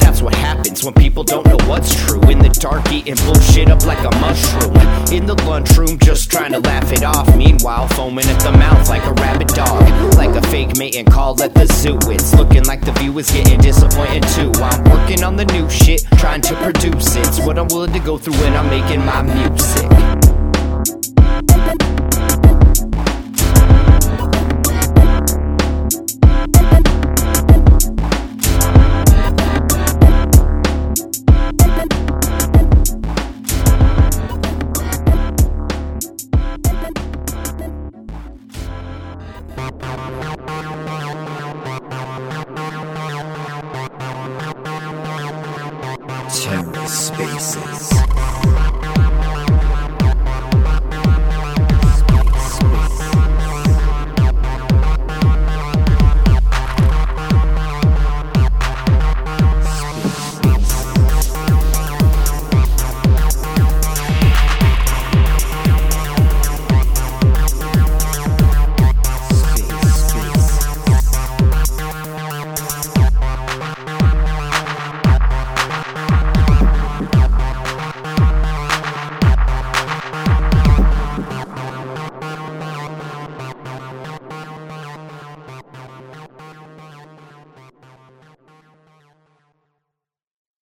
That's 0.00 0.22
what 0.22 0.34
happens 0.34 0.84
when 0.84 0.94
people 0.94 1.24
don't 1.24 1.46
know 1.46 1.58
what's 1.66 1.94
true. 1.94 2.20
In 2.22 2.38
the 2.38 2.48
dark, 2.48 2.90
eating 2.92 3.16
bullshit 3.24 3.70
up 3.70 3.84
like 3.86 4.00
a 4.00 4.10
mushroom. 4.18 4.76
In 5.12 5.26
the 5.26 5.34
lunchroom, 5.46 5.98
just 5.98 6.30
trying 6.30 6.52
to 6.52 6.58
laugh 6.60 6.92
it 6.92 7.02
off. 7.02 7.36
Meanwhile, 7.36 7.88
foaming 7.88 8.26
at 8.26 8.40
the 8.40 8.52
mouth 8.52 8.88
like 8.88 9.04
a 9.04 9.12
rabid 9.14 9.48
dog. 9.48 9.82
Like 10.14 10.34
a 10.36 10.42
fake 10.48 10.76
mating 10.76 11.06
call 11.06 11.40
at 11.42 11.54
the 11.54 11.66
zoo. 11.66 11.98
It's 12.10 12.34
looking 12.34 12.64
like 12.64 12.84
the 12.84 12.92
view 12.92 13.18
is 13.18 13.30
getting 13.30 13.60
disappointed 13.60 14.22
too. 14.34 14.52
I'm 14.62 14.84
working 14.84 15.24
on 15.24 15.36
the 15.36 15.44
new 15.46 15.68
shit, 15.70 16.04
trying 16.18 16.42
to 16.42 16.54
produce 16.56 17.16
it. 17.16 17.26
It's 17.26 17.40
what 17.40 17.58
I'm 17.58 17.68
willing 17.68 17.92
to 17.92 18.00
go 18.00 18.18
through 18.18 18.34
when 18.34 18.54
I'm 18.54 18.68
making 18.68 19.04
my 19.04 19.22
music. 19.22 19.90
TerraSpaces. 46.90 48.09